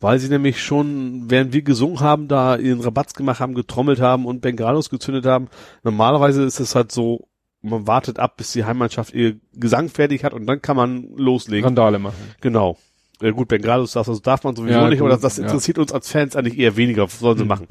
[0.00, 4.26] weil sie nämlich schon, während wir gesungen haben, da ihren Rabatz gemacht haben, getrommelt haben
[4.26, 5.48] und Bengalos gezündet haben.
[5.82, 7.28] Normalerweise ist es halt so,
[7.62, 11.64] man wartet ab, bis die Heimmannschaft ihr Gesang fertig hat und dann kann man loslegen.
[11.64, 12.16] Randale machen.
[12.40, 12.78] Genau.
[13.20, 15.44] Ja, gut, Bengalos das, das darf man sowieso Ja, nicht, aber das, das ja.
[15.44, 17.48] interessiert uns als Fans eigentlich eher weniger, was sollen sie Mhm.
[17.48, 17.66] machen.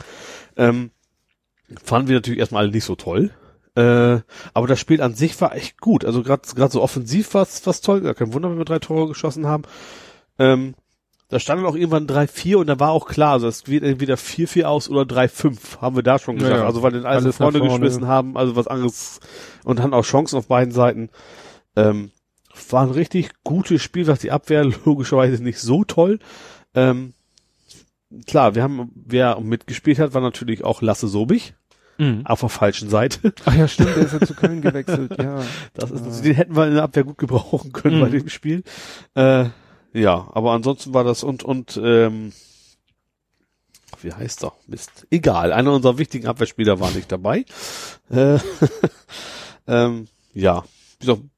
[0.58, 0.92] Ähm,
[1.84, 3.32] fanden wir natürlich erstmal alle nicht so toll.
[3.76, 4.20] Äh,
[4.54, 6.06] aber das Spiel an sich war echt gut.
[6.06, 8.04] Also gerade gerade so offensiv war was toll.
[8.06, 9.64] Ja, kein Wunder, wenn wir drei Tore geschossen haben.
[10.38, 10.76] Ähm,
[11.30, 14.16] da stand dann auch irgendwann 3-4 und da war auch klar, also es wird entweder
[14.16, 16.54] 4-4 aus oder 3-5, haben wir da schon gesagt.
[16.56, 16.66] Ja, ja.
[16.66, 17.60] Also weil den vorne, nach vorne.
[17.62, 19.20] geschmissen haben, also was anderes
[19.64, 21.10] und hatten auch Chancen auf beiden Seiten.
[21.76, 22.12] Ähm,
[22.72, 26.20] war ein richtig gutes Spiel, was die Abwehr logischerweise nicht so toll.
[26.74, 27.14] Ähm,
[28.28, 31.54] klar, wir haben, wer mitgespielt hat, war natürlich auch Lasse Sobich
[32.00, 32.26] Mhm.
[32.26, 33.34] auf der falschen Seite.
[33.46, 35.42] Ach ja, stimmt, der ist ja zu Köln gewechselt, ja.
[35.74, 38.02] Das ist, den hätten wir in der Abwehr gut gebrauchen können Mhm.
[38.02, 38.64] bei dem Spiel.
[39.16, 39.46] Äh,
[39.94, 42.32] ja, aber ansonsten war das und und ähm,
[44.02, 44.54] wie heißt er?
[44.68, 45.08] Mist.
[45.10, 47.44] Egal, einer unserer wichtigen Abwehrspieler war nicht dabei.
[48.10, 48.38] Äh,
[49.68, 50.64] ähm, ja,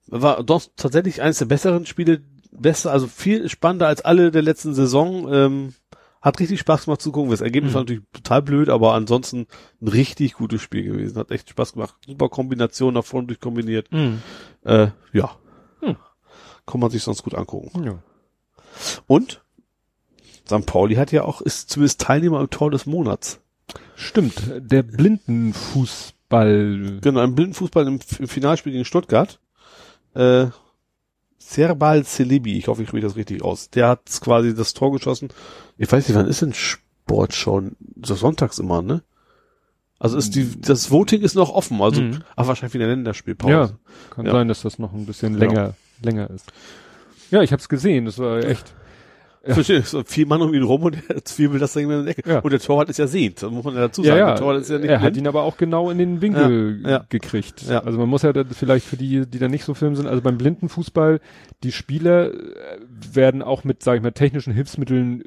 [0.07, 2.21] war doch tatsächlich eines der besseren Spiele,
[2.51, 5.31] besser, also viel spannender als alle der letzten Saison.
[5.33, 5.73] Ähm,
[6.21, 7.31] hat richtig Spaß gemacht zu gucken.
[7.31, 7.75] Das Ergebnis Mhm.
[7.75, 9.47] war natürlich total blöd, aber ansonsten
[9.81, 11.17] ein richtig gutes Spiel gewesen.
[11.17, 11.95] Hat echt Spaß gemacht.
[12.05, 13.91] Super Kombination nach vorne durchkombiniert.
[13.91, 14.21] Mhm.
[14.63, 15.31] Äh, ja.
[15.79, 15.95] Hm.
[16.67, 17.83] Kann man sich sonst gut angucken.
[17.83, 18.03] ja.
[19.07, 19.41] Und
[20.47, 20.65] St.
[20.65, 23.39] Pauli hat ja auch, ist zumindest Teilnehmer im Tor des Monats.
[23.95, 26.99] Stimmt, der Blindenfußball.
[27.01, 29.39] Genau, im Blindenfußball im, im Finalspiel gegen Stuttgart.
[30.13, 30.47] Äh,
[31.37, 33.69] Serbal Celebi, ich hoffe, ich spreche das richtig aus.
[33.71, 35.29] Der hat quasi das Tor geschossen.
[35.77, 37.63] Ich weiß nicht, wann ist denn Sportschau?
[38.03, 39.03] So sonntags immer, ne?
[39.99, 42.23] Also ist die, das Voting ist noch offen, also, Mhm.
[42.35, 43.53] ach, wahrscheinlich wieder Länderspielpause.
[43.53, 43.69] Ja,
[44.09, 44.31] kann Ja.
[44.31, 45.45] sein, dass das noch ein bisschen Genau.
[45.51, 46.51] länger, länger ist.
[47.31, 48.73] Ja, ich hab's gesehen, das war echt.
[49.47, 49.55] Ja.
[49.55, 52.29] Verstehe, so vier Mann um ihn rum und er zwiebelt das Ding in der Ecke.
[52.29, 52.39] Ja.
[52.41, 54.19] Und der Torwart ist ja sehend, muss man ja dazu Ja, sagen.
[54.19, 55.17] ja, Der Torwart ist ja nicht er hat blind.
[55.17, 57.05] ihn aber auch genau in den Winkel Ja, ja.
[57.09, 57.63] gekriegt.
[57.63, 57.79] Ja.
[57.83, 60.37] Also man muss ja vielleicht für die, die da nicht so film sind, also beim
[60.37, 61.19] Blindenfußball,
[61.63, 62.37] die Spieler äh,
[63.13, 65.25] werden auch mit, sage ich mal, technischen Hilfsmitteln äh,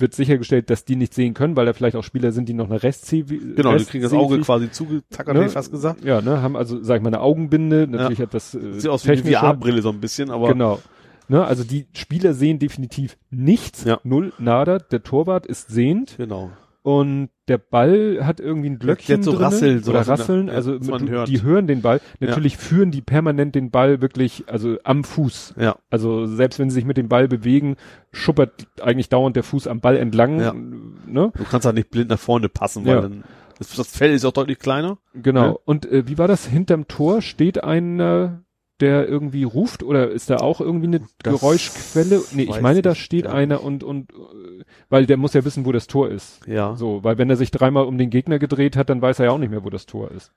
[0.00, 2.68] wird sichergestellt, dass die nicht sehen können, weil da vielleicht auch Spieler sind, die noch
[2.70, 5.40] eine Restseh Genau, die kriegen das Auge quasi zugetackert, Ne?
[5.40, 6.04] hätte ich fast gesagt.
[6.04, 9.12] Ja, ne, haben also, sag ich mal, eine Augenbinde, natürlich etwas äh, Sieht aus wie
[9.12, 9.22] eine.
[9.22, 10.80] VR-Brille so ein bisschen, aber Genau.
[11.28, 14.00] Ne, also die Spieler sehen definitiv nichts, Ja.
[14.02, 14.78] null, nada.
[14.80, 16.50] Der Torwart ist sehend genau.
[16.82, 20.18] Und der Ball hat irgendwie ein Glöckchen hat so drinne Rasseln, oder sowas in der-
[20.20, 20.46] Rasseln.
[20.48, 21.28] ja, also man du, hört.
[21.28, 22.00] die hören den Ball.
[22.20, 25.54] Natürlich führen die permanent den Ball wirklich, also am Fuß.
[25.58, 27.76] Ja, Also selbst wenn sie sich mit dem Ball bewegen,
[28.12, 30.40] schuppert eigentlich dauernd der Fuß am Ball entlang.
[30.40, 30.52] Ja.
[30.54, 31.32] Ne?
[31.36, 33.00] du kannst halt nicht blind nach vorne passen, weil Ja.
[33.02, 33.24] dann
[33.58, 34.96] das, das Fell ist auch deutlich kleiner.
[35.12, 35.44] Genau.
[35.44, 35.56] Ja.
[35.66, 36.46] Und äh, wie war das?
[36.46, 38.42] Hinterm Tor steht einer,
[38.80, 42.22] der irgendwie ruft oder ist da auch irgendwie eine Das Geräuschquelle?
[42.32, 45.64] Nee, ich meine, da steht gar einer und und äh, weil der muss ja wissen,
[45.66, 46.40] wo das Tor ist.
[46.46, 49.26] Ja, So, weil wenn er sich dreimal um den Gegner gedreht hat, dann weiß er
[49.26, 50.32] ja auch nicht mehr, wo das Tor ist.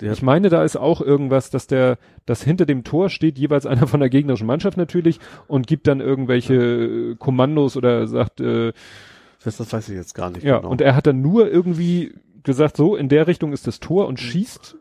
[0.00, 1.96] Der- ich meine, da ist auch irgendwas, dass der,
[2.26, 6.00] dass hinter dem Tor steht jeweils einer von der gegnerischen Mannschaft natürlich und gibt dann
[6.00, 8.72] irgendwelche äh, Kommandos oder sagt, äh,
[9.42, 10.70] das, das weiß ich jetzt gar nicht ja, genau.
[10.70, 14.20] und er hat dann nur irgendwie gesagt, so, in der Richtung ist das Tor und
[14.20, 14.76] schießt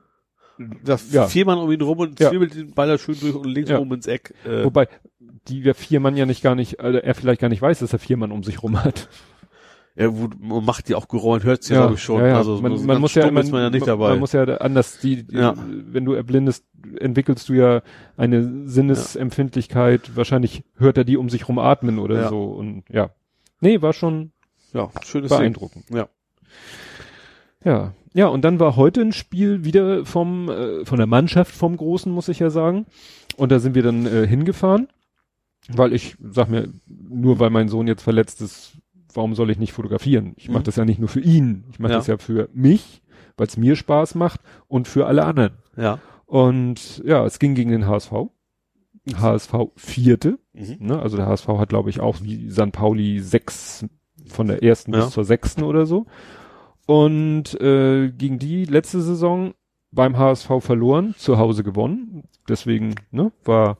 [0.83, 1.27] das ja.
[1.27, 2.29] vier Mann um ihn rum und Ja.
[2.29, 3.79] zwiebelt den Ball da schön durch und links Ja.
[3.79, 4.33] oben ins Eck.
[4.45, 4.87] Äh, Wobei
[5.47, 7.93] die der vier Mann ja nicht gar nicht, also er vielleicht gar nicht weiß, dass
[7.93, 9.09] er vier Mann um sich rum hat.
[9.95, 12.19] er wo- man macht die auch Geräusch, hört sie glaube ich schon.
[12.21, 12.37] Ja, ja.
[12.37, 14.09] Also man, man muss ja ist man ja nicht man, dabei.
[14.09, 15.53] Man muss ja da anders die, Ja.
[15.57, 16.65] wenn du erblindest,
[16.99, 17.81] entwickelst du ja
[18.17, 20.15] eine Sinnesempfindlichkeit.
[20.15, 22.29] Wahrscheinlich hört er die um sich rum atmen oder Ja.
[22.29, 23.11] so und ja.
[23.61, 24.31] Nee, war schon
[24.73, 25.37] ja, schönes Ding.
[25.39, 25.85] beeindruckend.
[25.89, 26.07] Ja.
[27.65, 27.93] Ja.
[28.13, 32.09] Ja, und dann war heute ein Spiel wieder vom, äh, von der Mannschaft vom Großen,
[32.11, 32.85] muss ich ja sagen.
[33.35, 34.87] Und da sind wir dann äh, hingefahren,
[35.67, 38.77] weil ich sag mir, nur weil mein Sohn jetzt verletzt ist,
[39.13, 40.33] warum soll ich nicht fotografieren?
[40.37, 40.63] Ich mache Mhm.
[40.63, 41.97] das ja nicht nur für ihn, ich mache Ja.
[41.97, 43.01] das ja für mich,
[43.35, 45.53] weil es mir Spaß macht und für alle anderen.
[45.75, 45.99] Ja.
[46.25, 48.29] Und ja, es ging gegen den HSV.
[49.17, 50.77] HSV vierte, Mhm.
[50.79, 50.99] ne?
[50.99, 53.85] also der HSV hat glaube ich auch wie San Pauli sechs
[54.27, 55.01] von der ersten Ja.
[55.01, 56.05] bis zur sechsten oder so.
[56.85, 59.53] Und äh, gegen die letzte Saison
[59.91, 62.25] beim HSV verloren, zu Hause gewonnen.
[62.47, 63.77] Deswegen ne, war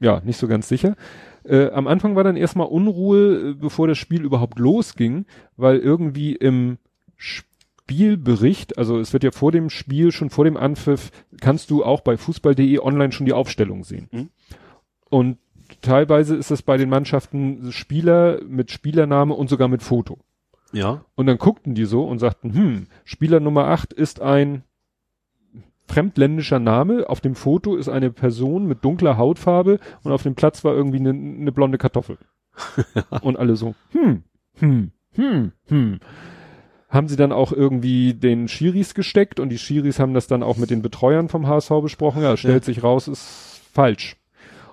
[0.00, 0.96] ja nicht so ganz sicher.
[1.44, 5.24] Äh, am Anfang war dann erstmal Unruhe, äh, bevor das Spiel überhaupt losging,
[5.56, 6.78] weil irgendwie im
[7.16, 12.00] Spielbericht, also es wird ja vor dem Spiel, schon vor dem Anpfiff, kannst du auch
[12.00, 14.08] bei fußball.de online schon die Aufstellung sehen.
[14.10, 14.28] Mhm.
[15.08, 15.38] Und
[15.82, 20.18] teilweise ist es bei den Mannschaften Spieler mit Spielername und sogar mit Foto.
[20.76, 21.06] Ja.
[21.14, 24.62] Und dann guckten die so und sagten, hm, Spieler Nummer 8 ist ein
[25.88, 27.08] fremdländischer Name.
[27.08, 30.98] Auf dem Foto ist eine Person mit dunkler Hautfarbe und auf dem Platz war irgendwie
[30.98, 32.18] eine, eine blonde Kartoffel.
[33.22, 34.22] und alle so, hm,
[34.58, 36.00] hm, hm, hm.
[36.90, 40.58] Haben sie dann auch irgendwie den Schiris gesteckt und die Schiris haben das dann auch
[40.58, 42.22] mit den Betreuern vom HSV besprochen.
[42.22, 44.16] Ja, stellt sich raus, ist falsch.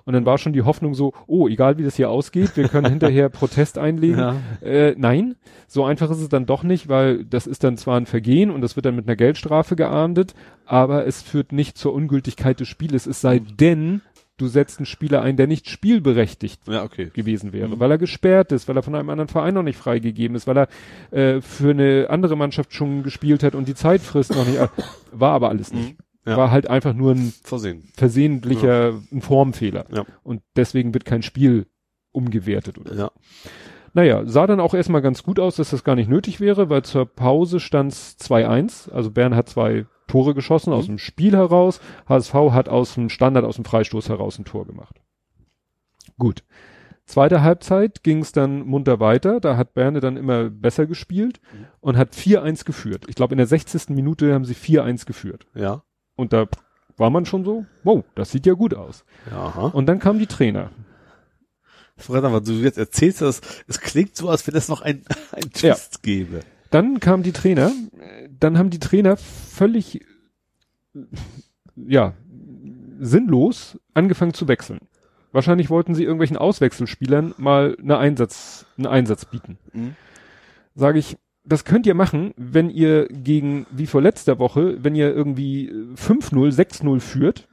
[0.04, 2.90] Und dann war schon die Hoffnung so, oh, egal wie das hier ausgeht, wir können
[2.90, 4.18] hinterher Protest einlegen.
[4.18, 4.36] Ja.
[4.62, 8.06] Äh, nein, so einfach ist es dann doch nicht, weil das ist dann zwar ein
[8.06, 10.34] Vergehen und das wird dann mit einer Geldstrafe geahndet,
[10.66, 14.02] aber es führt nicht zur Ungültigkeit des Spieles, es sei denn,
[14.36, 17.10] du setzt einen Spieler ein, der nicht spielberechtigt Ja, okay.
[17.14, 20.36] gewesen wäre, weil er gesperrt ist, weil er von einem anderen Verein noch nicht freigegeben
[20.36, 20.68] ist, weil er
[21.12, 24.58] äh, für eine andere Mannschaft schon gespielt hat und die Zeitfrist noch nicht,
[25.12, 25.96] war aber alles nicht.
[26.26, 26.36] Ja.
[26.36, 27.84] War halt einfach nur ein Versehen.
[27.96, 29.84] versehentlicher ein Formfehler.
[29.92, 30.04] Ja.
[30.22, 31.66] Und deswegen wird kein Spiel
[32.12, 33.10] umgewertet oder Ja.
[33.92, 36.82] naja, sah dann auch erstmal ganz gut aus, dass das gar nicht nötig wäre, weil
[36.82, 38.90] zur Pause stand's 2-1.
[38.90, 41.80] Also Bern hat zwei Tore geschossen aus dem Spiel heraus.
[42.08, 45.00] HSV hat aus dem Standard, aus dem Freistoß heraus ein Tor gemacht.
[46.18, 46.44] Gut.
[47.06, 49.38] Zweite Halbzeit ging's dann munter weiter.
[49.40, 51.40] Da hat Berne dann immer besser gespielt
[51.80, 53.04] und hat 4-1 geführt.
[53.08, 53.90] Ich glaube, in der 60.
[53.90, 55.46] Minute haben sie 4-1 geführt.
[55.54, 55.82] Ja.
[56.16, 56.46] Und da
[56.96, 59.04] war man schon so, wow, das sieht ja gut aus.
[59.30, 59.36] Ja.
[59.36, 59.66] Aha.
[59.68, 60.70] Und dann kamen die Trainer.
[61.96, 65.50] Frag mal, du jetzt erzählst das, es klingt so, als wenn es noch ein, ein
[65.52, 66.40] Twist gäbe.
[66.70, 67.70] Dann kamen die Trainer,
[68.30, 70.04] dann haben die Trainer völlig,
[71.76, 72.14] ja,
[72.98, 74.80] sinnlos angefangen zu wechseln.
[75.30, 79.58] Wahrscheinlich wollten sie irgendwelchen Auswechselspielern mal eine Einsatz, einen Einsatz bieten.
[79.72, 79.96] Mhm.
[80.74, 85.14] Sage ich, das könnt ihr machen, wenn ihr gegen, wie vor letzter Woche, wenn ihr
[85.14, 87.48] irgendwie äh, 5-0, 6-0 führt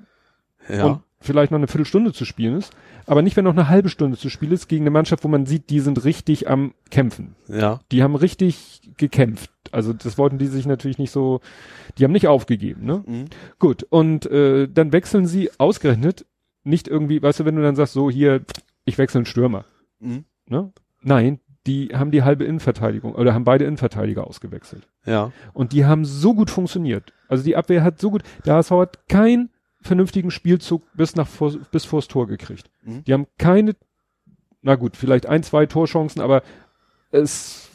[0.70, 0.86] Ja.
[0.86, 2.74] und vielleicht noch eine Viertelstunde zu spielen ist,
[3.06, 5.46] aber nicht, wenn noch eine halbe Stunde zu spielen ist, gegen eine Mannschaft, wo man
[5.46, 7.36] sieht, die sind richtig am Kämpfen.
[7.48, 7.80] ja.
[7.92, 9.52] Die haben richtig gekämpft.
[9.72, 11.40] Also das wollten die sich natürlich nicht so,
[11.98, 13.04] die haben nicht aufgegeben, ne?
[13.06, 13.26] Mhm.
[13.60, 16.26] Gut, und äh, dann wechseln sie ausgerechnet,
[16.64, 18.42] nicht irgendwie, weißt du, wenn du dann sagst, so hier,
[18.86, 19.66] ich wechsle einen Stürmer,
[20.00, 20.26] Mhm.
[20.48, 20.72] ne?
[21.04, 24.88] Nein, die haben die halbe Innenverteidigung oder haben beide Innenverteidiger ausgewechselt.
[25.06, 25.32] Ja.
[25.54, 27.14] Und die haben so gut funktioniert.
[27.28, 29.50] Also die Abwehr hat so gut, der HSV hat keinen
[29.82, 32.70] vernünftigen Spielzug bis nach vor, bis vors Tor gekriegt.
[32.84, 33.04] Mhm.
[33.04, 33.76] Die haben keine,
[34.62, 36.44] na gut, vielleicht ein, zwei Torchancen, aber
[37.12, 37.70] es,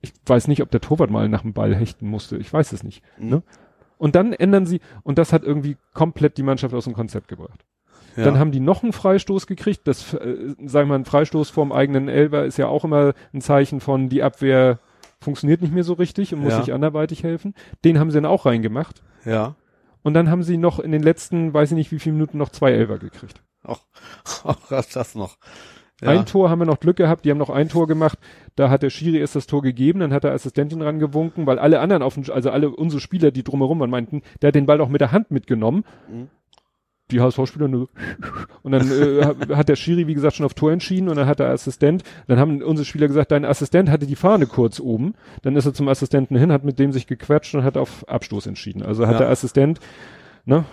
[0.00, 2.36] ich weiß nicht, ob der Torwart mal nach dem Ball hechten musste.
[2.36, 3.02] Ich weiß es nicht.
[3.18, 3.28] Mhm.
[3.28, 3.42] Ne?
[3.98, 7.64] Und dann ändern sie, und das hat irgendwie komplett die Mannschaft aus dem Konzept gebracht.
[8.16, 8.24] Ja.
[8.24, 9.82] Dann haben die noch einen Freistoß gekriegt.
[9.86, 13.40] Das, äh, sagen wir mal, ein Freistoß vorm eigenen Elber ist ja auch immer ein
[13.40, 14.78] Zeichen von, die Abwehr
[15.20, 16.62] funktioniert nicht mehr so richtig und muss Ja.
[16.62, 17.54] sich anderweitig helfen.
[17.84, 19.02] Den haben sie dann auch reingemacht.
[19.24, 19.54] ja.
[20.02, 22.50] Und dann haben sie noch in den letzten, weiß ich nicht wie viele Minuten, noch
[22.50, 23.42] zwei Elber gekriegt.
[23.64, 23.80] Auch,
[24.44, 24.56] auch
[24.92, 25.36] das noch.
[26.00, 26.10] Ja.
[26.10, 28.16] Ein Tor haben wir noch Glück gehabt, die haben noch ein Tor gemacht.
[28.54, 31.80] Da hat der Schiri erst das Tor gegeben, dann hat der Assistentin rangewunken, weil alle
[31.80, 34.80] anderen auf dem, also alle unsere Spieler, die drumherum waren, meinten, der hat den Ball
[34.80, 35.84] auch mit der Hand mitgenommen.
[36.08, 36.28] Mhm.
[37.12, 37.88] Die HSV-Spieler nur
[38.62, 41.38] und dann äh, hat- der Schiri, wie gesagt, schon auf Tor entschieden und dann hat
[41.38, 45.54] der Assistent, dann haben unsere Spieler gesagt, dein Assistent hatte die Fahne kurz oben, dann
[45.54, 48.82] ist er zum Assistenten hin, hat mit dem sich gequetscht und hat auf Abstoß entschieden.
[48.82, 49.18] Also hat Ja.
[49.20, 49.78] der Assistent,
[50.46, 50.64] ne,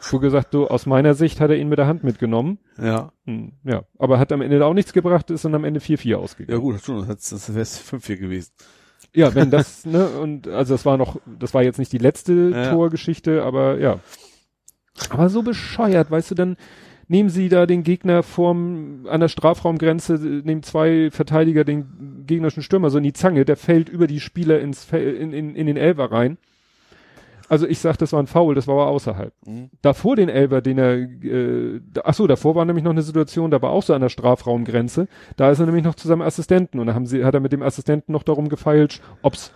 [0.00, 2.58] so gesagt, so aus meiner Sicht hat er ihn mit der Hand mitgenommen.
[2.80, 3.12] Ja.
[3.26, 6.16] Hm, ja, aber hat am Ende auch nichts gebracht, ist dann am Ende 4-4 Ja
[6.18, 6.60] ausgegangen.
[6.60, 8.50] gut, schon, das, das wäre 5-4 gewesen.
[9.14, 12.50] Ja, wenn das, ne, und also das war noch, das war jetzt nicht die letzte
[12.52, 12.70] Ja.
[12.72, 14.00] Torgeschichte, aber ja.
[15.10, 16.56] Aber so bescheuert, weißt du, dann
[17.08, 22.90] nehmen sie da den Gegner vorm, an der Strafraumgrenze, nehmen zwei Verteidiger den gegnerischen Stürmer
[22.90, 25.76] so in die Zange, der fällt über die Spieler ins, Fel- in, in, in den
[25.78, 26.36] Elfer rein.
[27.50, 29.32] Also ich sag, das war ein Foul, das war aber außerhalb.
[29.46, 29.70] Mhm.
[29.80, 33.62] Davor den Elber, den er, äh, ach so, davor war nämlich noch eine Situation, da
[33.62, 35.08] war auch so an der Strafraumgrenze.
[35.36, 37.52] Da ist er nämlich noch zu seinem Assistenten und da haben sie, hat er mit
[37.52, 39.54] dem Assistenten noch darum gefeilt, ob's,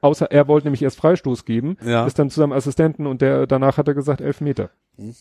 [0.00, 2.06] außer er wollte nämlich erst Freistoß geben, Ja.
[2.06, 4.70] ist dann zu seinem Assistenten und der, danach hat er gesagt elf Meter.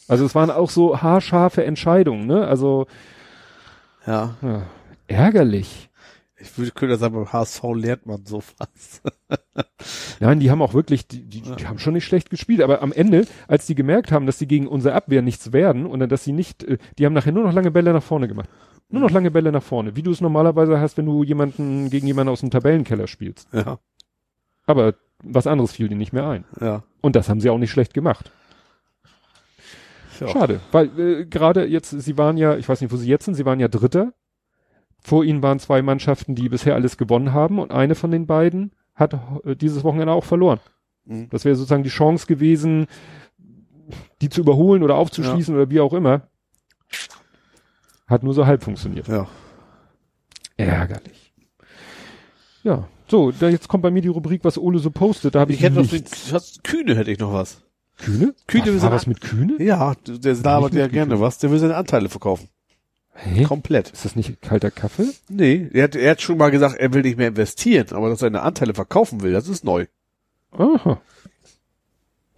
[0.08, 2.46] Also es waren auch so haarscharfe Entscheidungen, ne?
[2.48, 2.88] Also,
[4.06, 4.36] Ja.
[4.42, 4.64] ja,
[5.08, 5.90] ärgerlich.
[6.44, 9.02] Ich würde, könnte sagen, beim HSV lernt man sowas.
[10.20, 12.92] Nein, die haben auch wirklich, die, die, die haben schon nicht schlecht gespielt, aber am
[12.92, 16.26] Ende, als die gemerkt haben, dass sie gegen unsere Abwehr nichts werden und dann, dass
[16.26, 18.50] sie nicht, äh, die haben nachher nur noch lange Bälle nach vorne gemacht.
[18.90, 22.08] Nur noch lange Bälle nach vorne, wie du es normalerweise hast, wenn du jemanden gegen
[22.08, 23.48] jemanden aus dem Tabellenkeller spielst.
[23.54, 23.80] Ja.
[24.66, 26.44] Aber was anderes fiel dir nicht mehr ein.
[26.60, 26.84] Ja.
[27.02, 28.32] Und das haben sie auch nicht schlecht gemacht.
[30.20, 30.28] Ja.
[30.28, 33.36] Schade, weil äh, gerade jetzt, sie waren ja, ich weiß nicht, wo sie jetzt sind,
[33.36, 34.14] sie waren ja Dritter.
[35.00, 38.72] Vor ihnen waren zwei Mannschaften, die bisher alles gewonnen haben und eine von den beiden
[38.96, 40.60] hat äh, dieses Wochenende auch verloren.
[41.06, 41.30] Mhm.
[41.30, 42.88] Das wäre sozusagen die Chance gewesen,
[44.22, 46.30] die zu überholen oder aufzuschließen oder wie auch immer.
[48.08, 49.08] Hat nur so halb funktioniert.
[49.08, 49.28] Ja.
[50.56, 51.34] Ärgerlich.
[52.64, 55.36] Ja, so, da jetzt kommt bei mir die Rubrik, was Ole so postet.
[55.36, 56.04] Da habe ich, Ich hätte noch den,
[56.64, 57.62] Kühne hätte ich noch was.
[58.04, 58.34] Kühne?
[58.48, 59.62] Kühne, wir Ach, war was mit Kühne?
[59.64, 61.38] Ja, der labert ja gerne was.
[61.40, 62.50] Der will seine Anteile verkaufen.
[63.16, 63.44] Hä?
[63.44, 63.92] Komplett.
[63.92, 65.08] Ist das nicht kalter Kaffee?
[65.30, 68.20] Nee, er hat, er hat schon mal gesagt, er will nicht mehr investieren, aber dass
[68.20, 69.86] er seine Anteile verkaufen will, das ist neu.
[70.52, 71.00] Aha.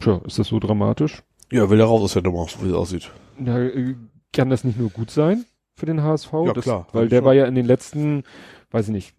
[0.01, 1.23] Tja, ist das so dramatisch?
[1.51, 3.11] Ja, will er raus aus der Nummer, so wie es aussieht.
[3.43, 3.95] Ja, äh,
[4.33, 5.45] kann das nicht nur gut sein
[5.75, 7.25] für den HSV, Ja, das, klar, weil der schon.
[7.25, 8.23] war ja in den letzten,
[8.71, 9.13] weiß ich nicht,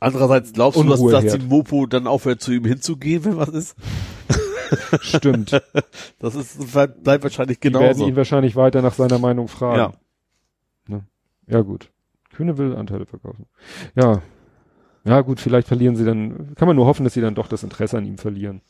[0.00, 3.76] Andererseits glaubst du, dass, dass die Mopo dann aufhört, zu ihm hinzugehen, wenn was ist?
[5.00, 5.62] stimmt.
[6.18, 8.06] Das ist, bleibt wahrscheinlich Die werden genauso.
[8.06, 9.78] ihn wahrscheinlich weiter nach seiner Meinung fragen.
[9.78, 9.92] Ja.
[10.86, 11.04] Ne?
[11.46, 11.90] Ja, gut.
[12.32, 13.46] Kühne will Anteile verkaufen.
[13.94, 14.22] Ja.
[15.04, 17.62] Ja, gut, vielleicht verlieren sie dann, kann man nur hoffen, dass sie dann doch das
[17.62, 18.60] Interesse an ihm verlieren.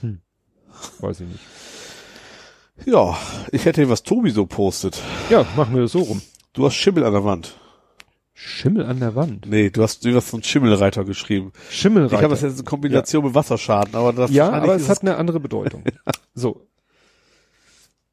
[0.00, 0.20] Hm.
[1.00, 1.40] Weiß ich nicht.
[2.84, 3.16] Ja,
[3.52, 5.00] ich hätte was Tobi so postet.
[5.30, 6.20] Ja, machen wir das so rum.
[6.52, 7.56] Du hast Schimmel an der Wand.
[8.44, 9.46] Schimmel an der Wand.
[9.46, 11.52] Nee, du hast, du hast so einen Schimmelreiter geschrieben.
[11.70, 12.16] Schimmelreiter.
[12.16, 15.16] Ich habe das jetzt in Kombination mit Wasserschaden, aber das ja, aber es hat eine
[15.16, 15.84] andere Bedeutung.
[16.34, 16.66] So.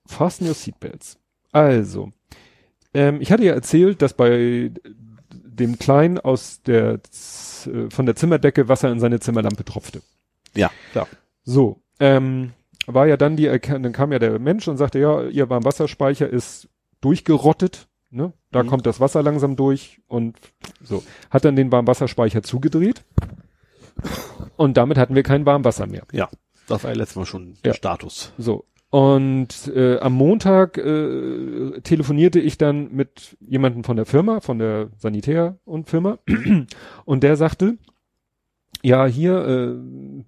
[0.06, 1.18] Fasten your seatbelts.
[1.52, 2.12] Also,
[2.94, 4.72] ähm, ich hatte ja erzählt, dass bei
[5.32, 7.00] dem Kleinen aus der
[7.66, 10.02] äh, von der Zimmerdecke Wasser in seine Zimmerlampe tropfte.
[10.56, 11.08] Ja, klar.
[11.44, 12.52] So, ähm,
[12.86, 16.68] war ja dann die, dann kam ja der Mensch und sagte, ja, ihr Warmwasserspeicher ist
[17.02, 18.34] durchgerottet, ne?
[18.52, 18.68] Da Mhm.
[18.68, 20.38] kommt das Wasser langsam durch und
[20.82, 21.04] so.
[21.30, 23.04] Hat dann den Warmwasserspeicher zugedreht
[24.58, 26.04] und damit hatten wir kein Warmwasser mehr.
[26.12, 26.30] Ja,
[26.68, 27.56] das war ja letztes Mal schon Ja.
[27.66, 28.34] der Status.
[28.38, 28.66] So.
[28.92, 34.90] Und äh, am Montag äh, telefonierte ich dann mit jemandem von der Firma, von der
[34.98, 36.18] Sanitär und Firma,
[37.06, 37.78] und der sagte,
[38.82, 39.76] ja, hier, äh,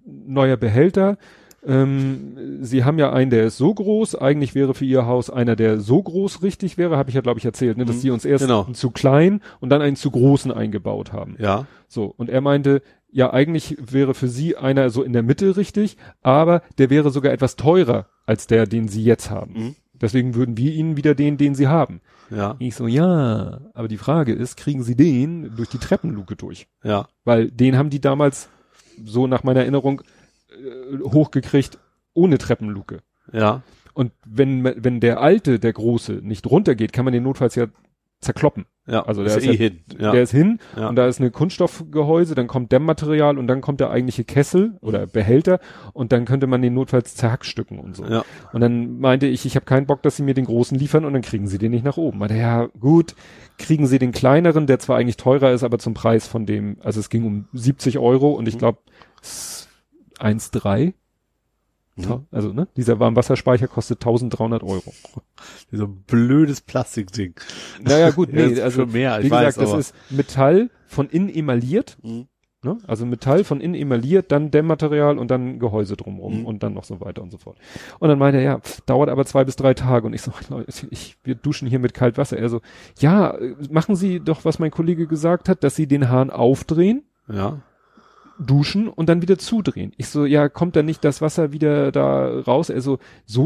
[0.06, 1.18] neuer Behälter,
[1.66, 5.56] ähm, Sie haben ja einen, der ist so groß, eigentlich wäre für Ihr Haus einer,
[5.56, 8.10] der so groß richtig wäre, habe ich ja, glaube ich, erzählt, ne, dass Mhm, Sie
[8.10, 8.64] uns erst genau.
[8.64, 11.36] einen zu klein und dann einen zu großen eingebaut haben.
[11.38, 15.56] Ja, So, und er meinte, ja, eigentlich wäre für sie einer so in der Mitte
[15.56, 19.52] richtig, aber der wäre sogar etwas teurer als der, den sie jetzt haben.
[19.54, 19.74] Mhm.
[20.00, 22.00] Deswegen würden wir ihnen wieder den, den sie haben.
[22.30, 26.66] ja, Ich so, ja, aber die Frage ist, kriegen sie den durch die Treppenluke durch?
[26.82, 28.48] ja, Weil den haben die damals,
[29.04, 30.02] so nach meiner Erinnerung,
[30.58, 31.78] äh, hochgekriegt
[32.14, 33.00] ohne Treppenluke.
[33.32, 33.62] ja,
[33.94, 37.66] Und wenn, wenn der alte, der große, nicht runtergeht, kann man den notfalls ja
[38.20, 38.66] zerkloppen.
[38.86, 39.04] ja.
[39.04, 39.80] Also der ist ist eh ja- hin.
[39.98, 40.88] Ja, Der ist hin Ja.
[40.88, 45.08] und da ist eine Kunststoffgehäuse, dann kommt Dämmmaterial und dann kommt der eigentliche Kessel oder
[45.08, 45.58] Behälter
[45.92, 48.04] und dann könnte man den notfalls zerhackstücken und so.
[48.04, 51.04] ja, Und dann meinte ich, ich habe keinen Bock, dass sie mir den großen liefern
[51.04, 52.18] und dann kriegen sie den nicht nach oben.
[52.18, 53.16] Meinte, ja, gut,
[53.58, 57.00] kriegen sie den kleineren, der zwar eigentlich teurer ist, aber zum Preis von dem, also
[57.00, 58.78] es ging um 70 Euro und ich glaube
[60.22, 60.94] 1,3.
[61.96, 62.26] Mhm.
[62.30, 64.94] Also, ne, dieser Warmwasserspeicher kostet 1300 Euro.
[65.72, 67.34] ein blödes Plastikding.
[67.82, 71.98] Naja, gut, nee, also, mehr, wie weiß, gesagt, das aber- ist Metall von innen emailliert,
[72.02, 72.28] Mhm.
[72.62, 72.78] ne?
[72.86, 76.46] Also Metall von innen emailliert, dann Dämmmaterial und dann Gehäuse drumrum Mhm.
[76.46, 77.58] und dann noch so weiter und so fort.
[77.98, 80.32] Und dann meinte er, ja, pf, dauert aber zwei bis drei Tage und ich so,
[80.48, 82.38] Leute, ich, wir duschen hier mit Kaltwasser.
[82.38, 82.62] Er so,
[83.00, 87.02] ja, äh, machen Sie doch, was mein Kollege gesagt hat, dass Sie den Hahn aufdrehen,
[87.28, 87.60] Ja,
[88.42, 89.92] duschen und dann wieder zudrehen.
[89.96, 92.68] Ich so, ja, kommt da nicht das Wasser wieder da raus?
[92.70, 92.98] Er so,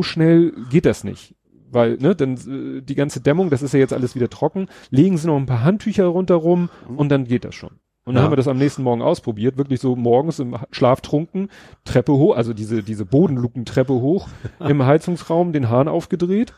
[0.03, 1.35] schnell geht das nicht.
[1.71, 2.35] Weil, ne, dann
[2.79, 5.47] äh, die ganze Dämmung, das ist ja jetzt alles wieder trocken, legen Sie noch ein
[5.47, 7.71] paar Handtücher rundherum und dann geht das schon.
[8.05, 8.23] Und dann Ja.
[8.27, 11.49] haben wir das am nächsten Morgen ausprobiert, wirklich so morgens im Schlaf trunken,
[11.85, 14.29] Treppe hoch, also diese, diese Bodenlukentreppe hoch,
[14.61, 16.55] im Heizungsraum den Hahn aufgedreht,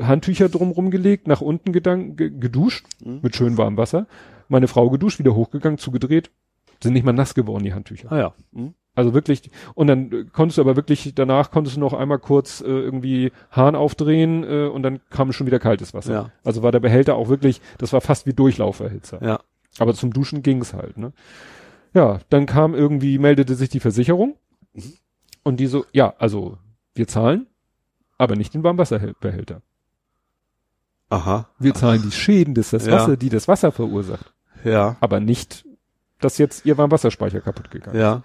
[0.00, 3.18] Handtücher drumrum gelegt, nach unten gedank, ge, geduscht, Mhm.
[3.22, 4.06] mit schön warmem Wasser,
[4.48, 6.30] meine Frau geduscht, wieder hochgegangen, zugedreht,
[6.82, 8.10] sind nicht mal nass geworden, die Handtücher.
[8.12, 8.34] ah ja.
[8.52, 8.74] Mhm.
[8.94, 12.66] Also wirklich, und dann konntest du aber wirklich, danach konntest du noch einmal kurz äh,
[12.66, 16.12] irgendwie Hahn aufdrehen äh, und dann kam schon wieder kaltes Wasser.
[16.12, 16.30] Ja.
[16.44, 19.24] Also war der Behälter auch wirklich, das war fast wie Durchlauferhitzer.
[19.24, 19.40] Ja,
[19.78, 21.14] Aber zum Duschen ging's halt, ne?
[21.94, 24.36] Ja, dann kam irgendwie, meldete sich die Versicherung
[24.74, 24.92] Mhm.
[25.42, 26.58] und die so, ja, also
[26.94, 27.46] wir zahlen,
[28.18, 29.62] aber nicht den Warmwasserbehälter.
[31.08, 32.92] aha, Wir zahlen die Schäden, das das Ja.
[32.92, 34.32] Wasser, die das Wasser verursacht,
[34.64, 35.64] ja, aber nicht,
[36.24, 38.00] dass jetzt ihr Warmwasserspeicher kaputt gegangen ist.
[38.02, 38.22] ja,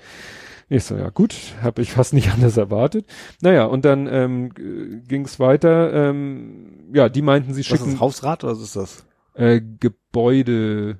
[0.69, 3.05] Ich so, ja gut, habe ich fast nicht anders erwartet.
[3.41, 5.93] Naja, und dann ähm, g- ging's weiter.
[6.09, 9.05] Ähm, ja, die meinten, sie Was ist schicken das, Hausrat oder was ist das?
[9.35, 10.97] äh, Gebäudeschutz,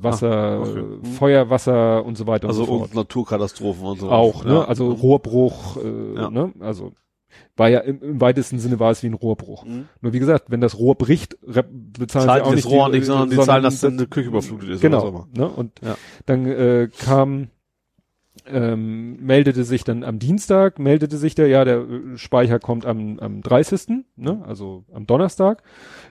[0.00, 0.80] Wasser, Ah, okay.
[0.80, 1.06] äh.
[1.06, 2.90] Feuerwasser und so weiter Also und so fort.
[2.90, 4.10] und Naturkatastrophen und so.
[4.10, 4.52] Auch, ne?
[4.54, 4.64] Ja.
[4.64, 6.30] Also Rohrbruch, äh, Ja.
[6.30, 6.52] ne?
[6.60, 6.92] Also
[7.56, 9.64] war ja im, im weitesten Sinne war es wie ein Rohrbruch.
[9.64, 9.88] Mhm.
[10.00, 11.68] Nur wie gesagt, wenn das Rohr bricht, bezahlen
[12.08, 14.06] Zahlen sie auch die nicht das Rohr die, nicht, sondern die zahlen, dass dann eine
[14.06, 14.80] Küche überflutet ist.
[14.84, 15.08] oder Genau.
[15.08, 15.28] immer.
[15.36, 15.48] Ne?
[15.48, 15.96] Und Ja.
[16.26, 17.48] dann äh, kam,
[18.46, 23.18] ähm, meldete sich dann am Dienstag, meldete sich der, ja, der äh, Speicher kommt am,
[23.20, 24.42] am 30., ne?
[24.46, 25.62] also am Donnerstag.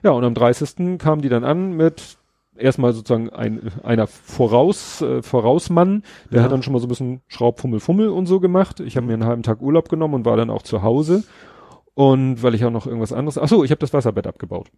[0.02, 0.98] Ja, und am 30.
[0.98, 2.16] kamen die dann an mit
[2.56, 6.44] erstmal sozusagen ein, einer Voraus, äh, Vorausmann, der Ja.
[6.44, 8.80] hat dann schon mal so ein bisschen Schraubfummel, Fummel und so gemacht.
[8.80, 11.24] Ich habe mir einen halben Tag Urlaub genommen und war dann auch zu Hause.
[11.94, 14.70] Und weil ich auch noch irgendwas anderes, ach so, ich habe das Wasserbett abgebaut,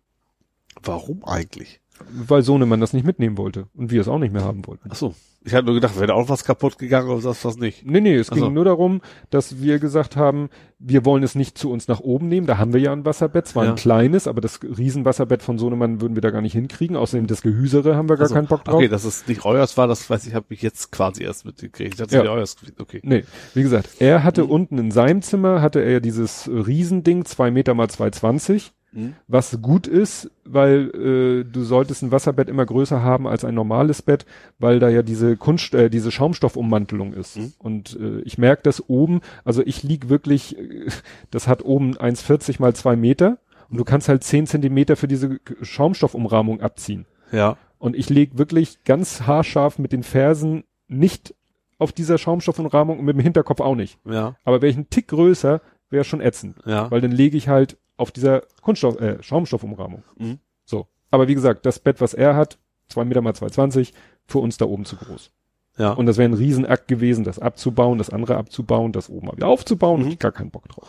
[0.83, 1.81] Warum eigentlich?
[2.11, 4.89] weil Sohnemann das nicht mitnehmen wollte und wir es auch nicht mehr haben wollten.
[4.93, 5.15] Ach so.
[5.47, 7.87] Ich hatte nur gedacht, wäre auch was kaputt gegangen oder was, was nicht.
[7.87, 8.43] Nee, nee, es Ach so.
[8.47, 9.01] ging nur darum,
[9.31, 10.51] dass wir gesagt haben,
[10.81, 12.49] wir wollen es nicht zu uns nach oben nehmen.
[12.49, 13.71] Da haben wir ja ein Wasserbett, zwar Ja.
[13.71, 16.97] ein kleines, aber das Riesenwasserbett von Sohnemann würden wir da gar nicht hinkriegen.
[16.97, 18.75] Außerdem das Gehüsere haben wir gar Also, keinen Bock drauf.
[18.75, 21.95] Okay, dass es nicht euers war, das weiß ich, habe ich jetzt quasi erst mitgekriegt.
[21.95, 22.23] Ich dachte, Ja.
[22.23, 22.77] es wäre euers gewesen.
[22.81, 23.01] Okay.
[23.05, 23.23] Nee,
[23.55, 24.51] wie gesagt, er hatte Mhm.
[24.51, 29.15] unten in seinem Zimmer, hatte er ja dieses Riesending, zwei Meter mal 2,20, Mhm.
[29.29, 34.01] was gut ist, weil äh, du solltest ein Wasserbett immer größer haben als ein normales
[34.01, 34.25] Bett,
[34.59, 37.37] weil da ja diese Kunst, äh, diese Schaumstoffummantelung ist.
[37.37, 37.53] Mhm.
[37.59, 40.89] Und äh, ich merke das oben, also ich lieg wirklich, äh,
[41.31, 45.39] das hat oben 1,40 mal zwei Meter und du kannst halt 10 Zentimeter für diese
[45.61, 47.05] Schaumstoffumrahmung abziehen.
[47.33, 47.59] Ja.
[47.79, 51.35] Und ich leg wirklich ganz haarscharf mit den Fersen nicht
[51.79, 53.99] auf dieser Schaumstoffumrahmung und mit dem Hinterkopf auch nicht.
[54.07, 54.37] Ja.
[54.45, 55.61] Aber wäre ich einen Tick größer,
[55.91, 56.57] wäre schon ätzend.
[56.65, 56.91] Ja.
[56.91, 60.03] Weil dann lege ich halt auf dieser Kunststoff, äh, Schaumstoffumrahmung.
[60.19, 60.39] Mhm.
[60.65, 60.87] So.
[61.11, 62.59] Aber wie gesagt, das Bett, was er hat,
[62.89, 63.93] zwei Meter mal 2,20,
[64.27, 65.31] für uns da oben zu groß.
[65.79, 65.93] Ja.
[65.93, 69.49] Und das wäre ein Riesenakt gewesen, das abzubauen, das andere abzubauen, das oben mal wieder
[69.49, 70.03] aufzubauen.
[70.03, 70.09] Mhm.
[70.09, 70.89] Ich gar keinen Bock drauf.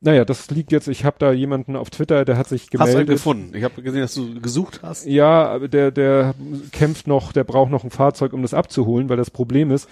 [0.00, 2.78] Naja, das liegt jetzt, ich habe da jemanden auf Twitter, der hat sich Hast du
[2.78, 3.08] gemeldet.
[3.08, 3.56] gefunden?
[3.56, 5.06] Ich habe gesehen, dass du gesucht hast.
[5.06, 6.34] Ja, aber der, der
[6.72, 9.88] kämpft noch, der braucht noch ein Fahrzeug, um das abzuholen, weil das Problem ist,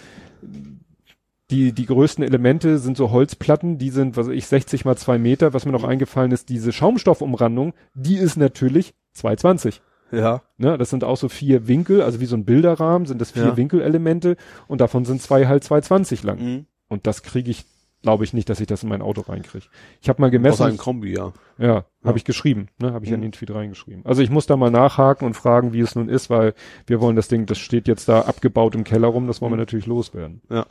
[1.53, 5.19] die, die größten Elemente sind so Holzplatten, die sind, was weiß ich, 60 mal zwei
[5.19, 5.53] Meter.
[5.55, 9.81] Was mir noch eingefallen ist, diese Schaumstoffumrandung, die ist natürlich 220.
[10.11, 10.43] Ja.
[10.59, 13.45] Ne, das sind auch so vier Winkel, also wie so ein Bilderrahmen sind das vier
[13.45, 13.57] Ja.
[13.57, 14.37] Winkelelemente
[14.69, 16.39] und davon sind zwei halt 220 lang.
[16.39, 16.67] Mhm.
[16.89, 17.65] Und das kriege ich,
[18.03, 19.65] glaube ich nicht, dass ich das in mein Auto reinkriege.
[20.03, 20.65] Ich habe mal gemessen.
[20.65, 21.33] ein Kombi, ja.
[21.57, 21.85] Ja, Ja.
[22.05, 23.15] habe ich geschrieben, ne, habe ich Mhm.
[23.17, 24.05] in den Tweet reingeschrieben.
[24.05, 26.53] Also ich muss da mal nachhaken und fragen, wie es nun ist, weil
[26.87, 29.57] wir wollen das Ding, das steht jetzt da abgebaut im Keller rum, das wollen wir
[29.57, 30.43] natürlich loswerden.
[30.51, 30.67] Ja.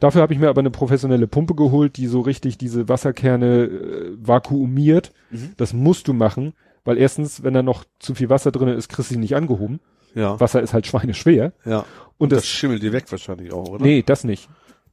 [0.00, 4.16] Dafür habe ich mir aber eine professionelle Pumpe geholt, die so richtig diese Wasserkerne äh,
[4.20, 5.12] vakuumiert.
[5.30, 5.52] Mhm.
[5.56, 6.54] Das musst du machen,
[6.84, 9.80] weil erstens, wenn da noch zu viel Wasser drin ist, kriegst du sie nicht angehoben.
[10.14, 10.38] Ja.
[10.40, 11.52] Wasser ist halt schweineschwer.
[11.64, 11.80] Ja.
[11.80, 11.86] Und
[12.18, 13.84] Und das das, schimmelt dir weg wahrscheinlich auch, oder?
[13.84, 14.48] nee, das nicht.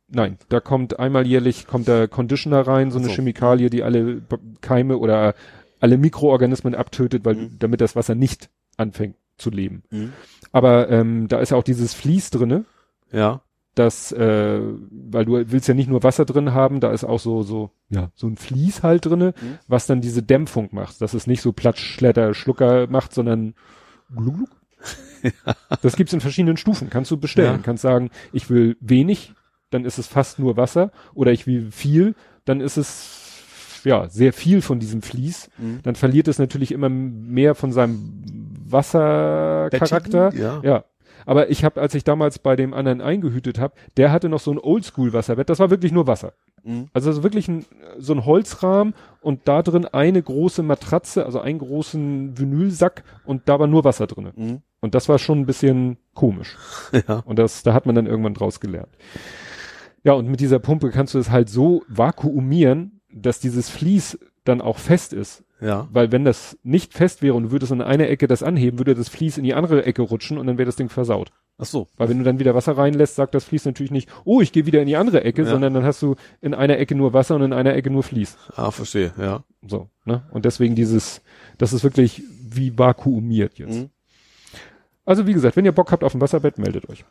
[0.08, 3.14] Nein, da kommt einmal jährlich kommt der Conditioner rein, so eine so.
[3.14, 4.22] Chemikalie, die alle
[4.62, 5.34] Keime oder
[5.80, 7.56] alle Mikroorganismen abtötet, weil Mhm.
[7.60, 9.84] damit das Wasser nicht anfängt zu leben.
[9.90, 10.14] Mhm.
[10.52, 12.66] Aber ähm, da ist ja auch dieses Vlies drinne,
[13.12, 13.42] Ja.
[13.76, 17.44] Das, äh, weil du willst ja nicht nur Wasser drin haben, da ist auch so
[17.44, 19.58] so ja so ein Vlies halt drinne, Mhm.
[19.68, 23.54] was dann diese Dämpfung macht, dass es nicht so Platsch, Schletter, Schlucker macht, sondern
[24.16, 24.50] gluk, gluk.
[25.82, 26.90] Das gibt's in verschiedenen Stufen.
[26.90, 27.56] Kannst du bestellen.
[27.58, 27.62] Ja.
[27.64, 29.34] Kannst sagen, ich will wenig,
[29.72, 30.92] dann ist es fast nur Wasser.
[31.16, 32.14] Oder ich will viel,
[32.46, 35.50] dann ist es ja sehr viel von diesem Vlies.
[35.58, 35.80] Mhm.
[35.84, 38.24] Dann verliert es natürlich immer mehr von seinem
[38.68, 40.34] Wassercharakter.
[40.36, 40.62] Ja.
[40.64, 40.84] Ja.
[41.26, 44.52] Aber ich habe, als ich damals bei dem anderen eingehütet habe, der hatte noch so
[44.52, 45.50] ein Oldschool-Wasserbett.
[45.50, 46.34] Das war wirklich nur Wasser.
[46.64, 46.88] Mhm.
[46.94, 47.66] Also so wirklich ein,
[47.98, 53.60] so ein Holzrahmen und da drin eine große Matratze, also einen großen Vinylsack und da
[53.60, 54.34] war nur Wasser drinne.
[54.36, 54.62] Mhm.
[54.82, 56.58] Und das war schon ein bisschen komisch.
[57.08, 57.24] Ja.
[57.26, 58.96] Und das, da hat man dann irgendwann draus gelernt.
[60.04, 64.62] Ja, und mit dieser Pumpe kannst du es halt so vakuumieren, dass dieses Vlies dann
[64.62, 65.44] auch fest ist.
[65.66, 65.88] Ja.
[65.92, 68.94] Weil wenn das nicht fest wäre und du würdest in einer Ecke das anheben, würde
[68.94, 71.32] das Vlies in die andere Ecke rutschen und dann wäre das Ding versaut.
[71.58, 71.88] Ach so.
[71.98, 74.66] Weil wenn du dann wieder Wasser reinlässt, sagt das Vlies natürlich nicht, oh, ich gehe
[74.66, 75.50] wieder in die andere Ecke, Ja.
[75.50, 78.38] sondern dann hast du in einer Ecke nur Wasser und in einer Ecke nur Vlies.
[78.56, 79.44] Ah, verstehe, ja.
[79.66, 80.24] So, ne?
[80.32, 81.22] Und deswegen dieses,
[81.58, 83.76] das ist wirklich wie vakuumiert jetzt.
[83.76, 83.90] Mhm.
[85.06, 87.06] Also wie gesagt, wenn ihr Bock habt auf ein Wasserbett, meldet euch.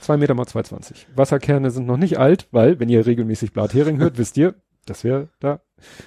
[0.00, 1.06] Zwei Meter mal 2,20.
[1.14, 4.54] Wasserkerne sind noch nicht alt, weil, wenn ihr regelmäßig Blathering hört, wisst ihr,
[4.86, 5.60] dass wir da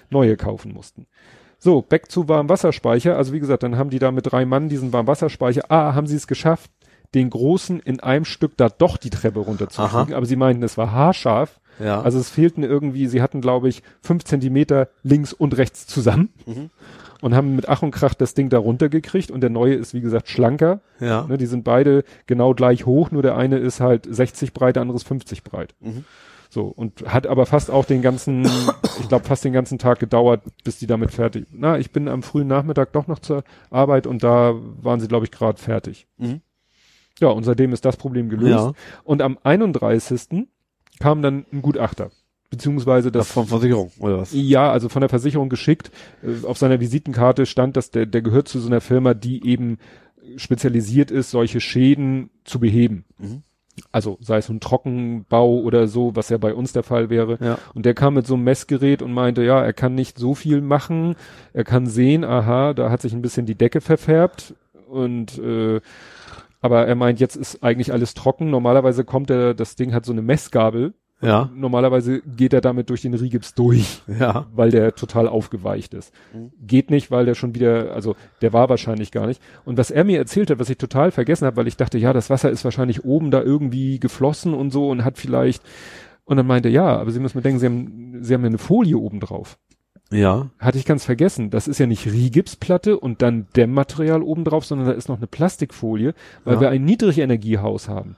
[0.10, 1.06] neue kaufen mussten.
[1.66, 3.18] So, back zu Warmwasserspeicher.
[3.18, 5.64] Also wie gesagt, dann haben die da mit drei Mann diesen Warmwasserspeicher.
[5.70, 6.70] Ah, haben sie es geschafft,
[7.16, 10.14] den großen in einem Stück da doch die Treppe runterzufliegen.
[10.14, 11.60] Aber sie meinten, es war haarscharf.
[11.80, 12.02] Ja.
[12.04, 16.70] Also es fehlten irgendwie, sie hatten glaube ich fünf Zentimeter links und rechts zusammen Mhm.
[17.22, 20.02] und haben mit Ach und Krach das Ding da runtergekriegt und der neue ist wie
[20.02, 20.82] gesagt schlanker.
[21.00, 21.26] ja.
[21.28, 24.82] Ne, die sind beide genau gleich hoch, nur der eine ist halt 60 breit, der
[24.84, 25.74] andere ist 50 breit.
[25.82, 26.06] Mhm.
[26.56, 28.46] So und hat aber fast auch den ganzen,
[29.02, 31.48] ich glaube fast den ganzen Tag gedauert, bis die damit fertig.
[31.52, 35.26] Na, ich bin am frühen Nachmittag doch noch zur Arbeit und da waren sie glaube
[35.26, 36.08] ich gerade fertig.
[36.18, 36.40] Mhm.
[37.20, 38.52] Ja, und seitdem ist das Problem gelöst.
[38.68, 38.72] Ja.
[39.04, 40.48] Und am 31.
[41.02, 42.12] kam dann ein Gutachter.
[42.50, 44.32] Beziehungsweise Das das, von Versicherung, oder was?
[44.32, 45.92] ja, also von der Versicherung geschickt.
[46.24, 49.78] Äh, Auf seiner Visitenkarte stand, dass der, der gehört zu so einer Firma, die eben
[50.38, 53.04] spezialisiert ist, solche Schäden zu beheben.
[53.18, 53.44] Mhm.
[53.92, 57.38] Also sei es ein Trockenbau oder so, was ja bei uns der Fall wäre.
[57.42, 57.58] Ja.
[57.74, 60.62] Und der kam mit so einem Messgerät und meinte, ja, er kann nicht so viel
[60.62, 61.16] machen.
[61.54, 64.56] Er kann sehen, aha, da hat sich ein bisschen die Decke verfärbt.
[64.88, 65.82] Und äh,
[66.62, 68.50] aber er meint, jetzt ist eigentlich alles trocken.
[68.50, 70.94] Normalerweise kommt er, das Ding hat so eine Messgabel,
[71.26, 71.50] Ja.
[71.56, 74.46] Normalerweise geht er damit durch den Rigips durch, Ja.
[74.54, 76.14] weil der total aufgeweicht ist.
[76.34, 76.52] Mhm.
[76.66, 79.42] Geht nicht, weil der schon wieder, also der war wahrscheinlich gar nicht.
[79.66, 82.14] Und was er mir erzählt hat, was ich total vergessen habe, weil ich dachte, ja,
[82.14, 85.64] das Wasser ist wahrscheinlich oben da irgendwie geflossen und so und hat vielleicht,
[86.26, 88.58] und dann meinte er, ja, aber Sie müssen bedenken, Sie haben, Sie haben ja eine
[88.58, 89.58] Folie oben drauf.
[90.12, 90.50] Ja.
[90.60, 91.50] Hatte ich ganz vergessen.
[91.50, 95.28] Das ist ja nicht Rigipsplatte und dann Dämmmaterial oben drauf, sondern da ist noch eine
[95.28, 96.14] Plastikfolie,
[96.44, 96.62] weil Ja.
[96.62, 98.16] wir ein Niedrigenergiehaus haben.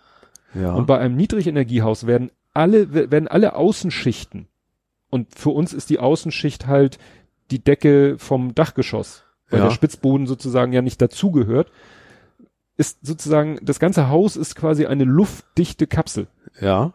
[0.53, 0.73] Ja.
[0.73, 4.47] Und bei einem Niedrigenergiehaus werden alle, werden alle Außenschichten.
[5.09, 6.97] Und für uns ist die Außenschicht halt
[7.51, 9.65] die Decke vom Dachgeschoss, weil Ja.
[9.65, 11.71] der Spitzboden sozusagen ja nicht dazugehört.
[12.75, 16.27] Ist sozusagen, das ganze Haus ist quasi eine luftdichte Kapsel.
[16.59, 16.93] ja.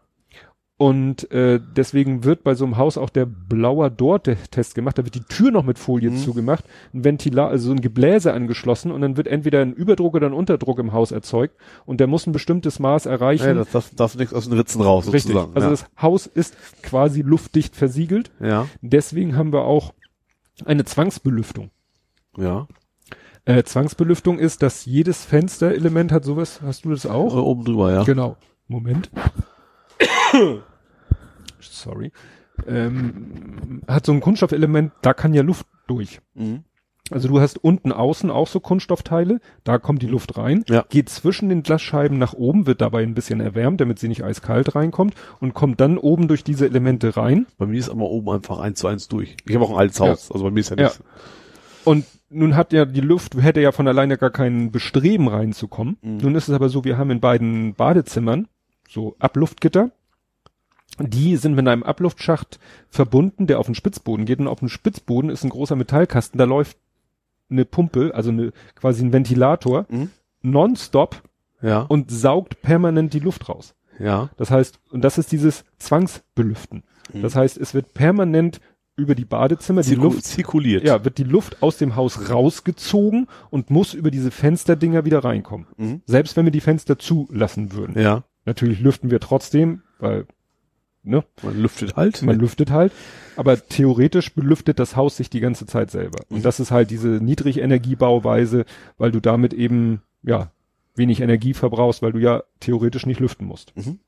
[0.83, 4.99] Und äh, deswegen wird bei so einem Haus auch der blauer Door-Test gemacht.
[4.99, 6.17] Da wird die Tür noch mit Folie Mhm.
[6.17, 10.27] zugemacht, ein Ventilar, also so ein Gebläse angeschlossen und dann wird entweder ein Überdruck oder
[10.27, 11.55] ein Unterdruck im Haus erzeugt
[11.87, 13.47] und der muss ein bestimmtes Maß erreichen.
[13.47, 15.35] ja das darf, darf nichts aus den Ritzen raus, Richtig.
[15.35, 15.55] sozusagen.
[15.55, 15.71] Also ja.
[15.71, 18.33] das Haus ist quasi luftdicht versiegelt.
[18.41, 18.67] ja.
[18.81, 19.95] Deswegen haben wir auch
[20.65, 21.71] eine Zwangsbelüftung.
[22.37, 22.67] Ja.
[23.45, 26.61] Äh, Zwangsbelüftung ist, dass jedes Fensterelement hat sowas.
[26.61, 27.37] Hast du das auch?
[27.37, 28.03] Äh, Oben drüber, ja.
[28.03, 28.37] Genau.
[28.67, 29.13] Moment.
[31.71, 32.13] Sorry.
[32.67, 36.21] Ähm, hat so ein Kunststoffelement, da kann ja Luft durch.
[36.35, 36.65] Mhm.
[37.11, 40.85] Also du hast unten außen auch so Kunststoffteile, da kommt die Luft rein, Ja.
[40.89, 44.75] geht zwischen den Glasscheiben nach oben, wird dabei ein bisschen erwärmt, damit sie nicht eiskalt
[44.77, 47.47] reinkommt und kommt dann oben durch diese Elemente rein.
[47.59, 49.37] Bei mir ist aber oben einfach eins zu eins durch.
[49.47, 50.07] Ich habe auch ein altes Ja.
[50.09, 50.85] Haus, also bei mir ist ja Ja.
[50.85, 51.03] nichts.
[51.85, 55.99] Und nun hat ja die Luft, hätte ja von alleine gar kein Bestreben reinzukommen.
[56.01, 56.19] Mhm.
[56.19, 58.47] Nun ist es aber so, wir haben in beiden Badezimmern
[58.89, 59.91] so Abluftgitter.
[60.99, 62.59] Die sind mit einem Abluftschacht
[62.91, 64.39] verbunden, der auf den Spitzboden geht.
[64.41, 66.77] Und auf dem Spitzboden ist ein großer Metallkasten, da läuft
[67.51, 70.11] eine Pumpe, also eine, quasi ein Ventilator, Mhm.
[70.43, 71.23] nonstop
[71.63, 71.83] Ja.
[71.83, 73.75] und saugt permanent die Luft raus.
[73.99, 74.31] ja.
[74.37, 76.83] Das heißt, und das ist dieses Zwangsbelüften.
[77.13, 77.23] Mhm.
[77.23, 78.61] Das heißt, es wird permanent
[78.97, 80.85] über die Badezimmer die Zirku- Luft zirkuliert.
[80.85, 85.67] ja, wird die Luft aus dem Haus rausgezogen und muss über diese Fensterdinger wieder reinkommen.
[85.77, 86.03] Mhm.
[86.07, 87.99] Selbst wenn wir die Fenster zulassen würden.
[88.01, 88.25] Ja.
[88.45, 90.27] Natürlich lüften wir trotzdem, weil,
[91.03, 92.23] ne, Man lüftet halt.
[92.23, 92.93] man lüftet halt.
[93.37, 96.21] Aber theoretisch belüftet das Haus sich die ganze Zeit selber.
[96.29, 96.37] Mhm.
[96.37, 98.65] Und das ist halt diese Niedrigenergiebauweise,
[98.99, 100.51] weil du damit eben, ja,
[100.95, 103.75] wenig Energie verbrauchst, weil du ja theoretisch nicht lüften musst.
[103.77, 103.99] Mhm.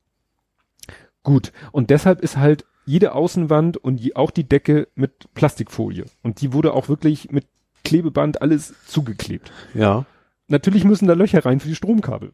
[1.23, 1.51] Gut.
[1.71, 6.05] Und deshalb ist halt jede Außenwand und je, auch die Decke mit Plastikfolie.
[6.21, 7.47] Und die wurde auch wirklich mit
[7.83, 9.51] Klebeband alles zugeklebt.
[9.73, 10.05] Ja.
[10.47, 12.33] Natürlich müssen da Löcher rein für die Stromkabel.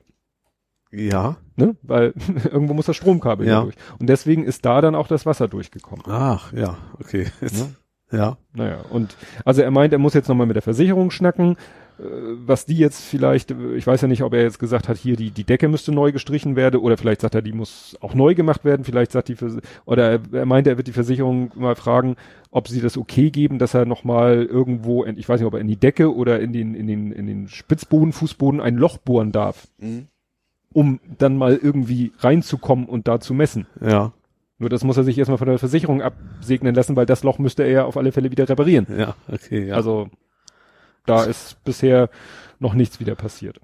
[0.91, 1.37] Ja.
[1.55, 1.75] Ne?
[1.83, 2.13] Weil
[2.51, 3.61] irgendwo muss das Stromkabel Ja.
[3.63, 3.75] durch.
[3.99, 6.03] Und deswegen ist da dann auch das Wasser durchgekommen.
[6.07, 6.77] Ach, ja.
[6.99, 7.27] Okay.
[7.41, 7.65] Jetzt,
[8.11, 8.17] Ja.
[8.17, 8.37] ja.
[8.53, 11.55] Naja, und also er meint, er muss jetzt nochmal mit der Versicherung schnacken,
[11.97, 12.03] äh,
[12.45, 15.15] was die jetzt vielleicht, äh, ich weiß ja nicht, ob er jetzt gesagt hat, hier
[15.15, 18.35] die, die Decke müsste neu gestrichen werden oder vielleicht sagt er, die muss auch neu
[18.35, 19.37] gemacht werden, vielleicht sagt die,
[19.85, 22.17] oder er, meinte, er wird die Versicherung mal fragen,
[22.49, 25.67] ob sie das okay geben, dass er nochmal irgendwo, ich weiß nicht, ob er in
[25.67, 29.67] die Decke oder in den, in den, in den Spitzboden, Fußboden ein Loch bohren darf,
[29.77, 30.07] Mhm.
[30.73, 33.67] Um dann mal irgendwie reinzukommen und da zu messen.
[33.79, 34.13] Ja.
[34.57, 37.63] Nur das muss er sich erstmal von der Versicherung absegnen lassen, weil das Loch müsste
[37.63, 38.87] er ja auf alle Fälle wieder reparieren.
[38.95, 39.15] Ja.
[39.27, 39.67] Okay.
[39.67, 39.75] Ja.
[39.75, 40.09] Also
[41.05, 42.09] da ist bisher
[42.59, 43.59] noch nichts wieder passiert.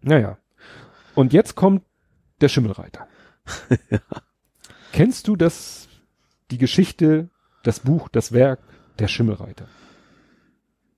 [0.00, 0.38] Naja.
[1.14, 1.82] Und jetzt kommt
[2.40, 3.06] der Schimmelreiter.
[4.92, 5.88] Kennst du das,
[6.50, 7.30] die Geschichte,
[7.64, 8.60] das Buch, das Werk,
[8.98, 9.66] der Schimmelreiter?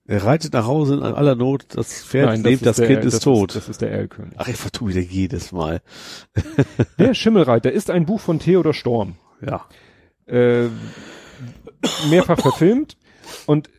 [0.07, 3.23] Er reitet nach Hause in aller Not, das Pferd Nein, lebt, das der- Kind ist
[3.23, 3.55] tot.
[3.55, 4.33] das ist der Erlkönig.
[4.37, 5.81] Ach, ich vertue wieder jedes Mal.
[6.97, 9.15] Der Schimmelreiter ist ein Buch von Theodor Storm.
[9.45, 9.65] Ja.
[10.25, 10.67] äh,
[12.09, 12.97] mehrfach verfilmt
[13.45, 13.69] und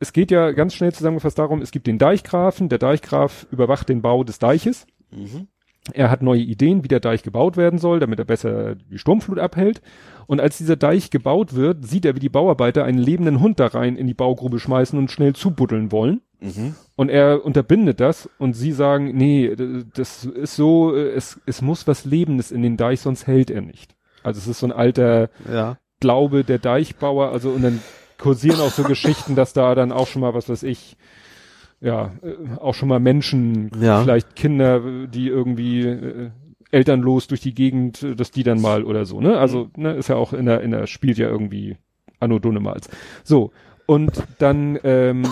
[0.00, 4.02] es geht ja ganz schnell zusammengefasst darum, es gibt den Deichgrafen, der Deichgraf überwacht den
[4.02, 4.86] Bau des Deiches.
[5.10, 5.48] Mhm.
[5.92, 9.38] Er hat neue Ideen, wie der Deich gebaut werden soll, damit er besser die Sturmflut
[9.38, 9.82] abhält.
[10.26, 13.66] Und als dieser Deich gebaut wird, sieht er, wie die Bauarbeiter einen lebenden Hund da
[13.66, 16.20] rein in die Baugrube schmeißen und schnell zubuddeln wollen.
[16.40, 16.74] Mhm.
[16.96, 19.54] Und er unterbindet das und sie sagen, nee,
[19.94, 23.62] das ist so, äh, es, es muss was Lebendes in den Deich, sonst hält er
[23.62, 23.94] nicht.
[24.22, 25.78] Also es ist so ein alter Ja.
[26.00, 27.80] Glaube der Deichbauer, also und dann
[28.18, 30.96] kursieren auch so Geschichten, dass da dann auch schon mal, was weiß ich,
[31.80, 34.02] ja, äh, auch schon mal Menschen, Ja.
[34.02, 36.30] vielleicht Kinder, die irgendwie äh,
[36.74, 39.38] elternlos durch die Gegend, äh, dass die dann mal oder so, ne?
[39.38, 41.76] Also, ne, ist ja auch in der, in der, spielt ja irgendwie
[42.20, 42.88] Anno Dunnemals.
[43.22, 43.52] So.
[43.86, 45.26] Und dann, ähm,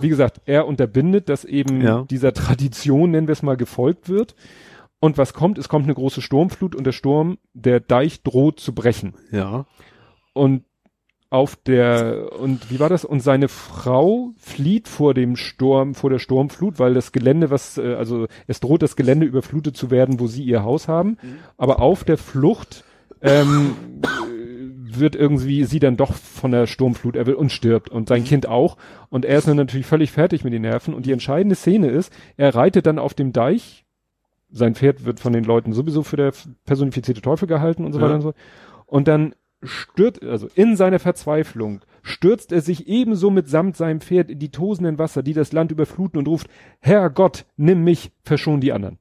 [0.00, 2.04] wie gesagt, er unterbindet, dass eben Ja.
[2.10, 4.34] dieser Tradition, nennen wir es mal, gefolgt wird.
[5.00, 5.58] Und was kommt?
[5.58, 9.12] Es kommt eine große Sturmflut und der Sturm, der Deich droht zu brechen.
[9.30, 9.66] Ja.
[10.32, 10.64] Und
[11.34, 13.04] auf der, und wie war das?
[13.04, 17.94] Und seine Frau flieht vor dem Sturm, vor der Sturmflut, weil das Gelände, was, äh,
[17.94, 21.16] also es droht das Gelände überflutet zu werden, wo sie ihr Haus haben.
[21.58, 22.84] Aber auf der Flucht
[23.20, 23.74] ähm,
[24.98, 28.46] wird irgendwie sie dann doch von der Sturmflut er will und stirbt und sein Kind
[28.46, 28.76] auch
[29.10, 32.12] und er ist dann natürlich völlig fertig mit den Nerven und die entscheidende Szene ist,
[32.36, 33.84] er reitet dann auf dem Deich,
[34.50, 36.32] sein Pferd wird von den Leuten sowieso für der
[36.64, 38.04] personifizierte Teufel gehalten und so Ja.
[38.04, 38.34] weiter und so
[38.86, 39.34] und dann
[39.66, 44.98] stürzt, also in seiner Verzweiflung stürzt er sich ebenso mitsamt seinem Pferd in die tosenden
[44.98, 46.48] Wasser, die das Land überfluten und ruft,
[46.80, 48.98] Herr Gott, nimm mich, verschon die anderen.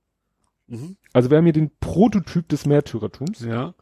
[0.67, 0.97] Mhm.
[1.11, 3.41] Also wir haben hier den Prototyp des Märtyrertums.
[3.41, 3.73] Ja.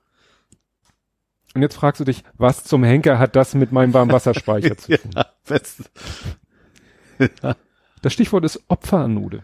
[1.53, 5.11] Und jetzt fragst du dich, was zum Henker hat das mit meinem Warmwasserspeicher zu tun?
[5.15, 5.91] ja, best.
[8.03, 9.43] Das Stichwort ist Opferanode.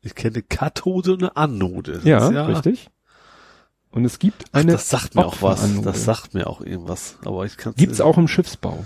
[0.00, 2.00] Ich kenne Kathode und eine Anode.
[2.04, 2.90] Ja, ist richtig.
[3.90, 5.80] Und es gibt Ach, eine das sagt mir auch was.
[5.82, 7.16] Das sagt mir auch irgendwas.
[7.24, 8.84] Aber ich kann Gibt's auch im Schiffsbau.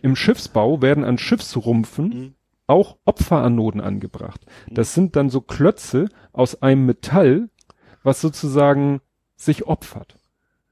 [0.00, 2.34] Im Schiffsbau werden an Schiffsrumpfen Mhm.
[2.66, 4.40] auch Opferanoden angebracht.
[4.70, 7.50] Das sind dann so Klötze aus einem Metall,
[8.02, 9.00] was sozusagen
[9.36, 10.16] sich opfert.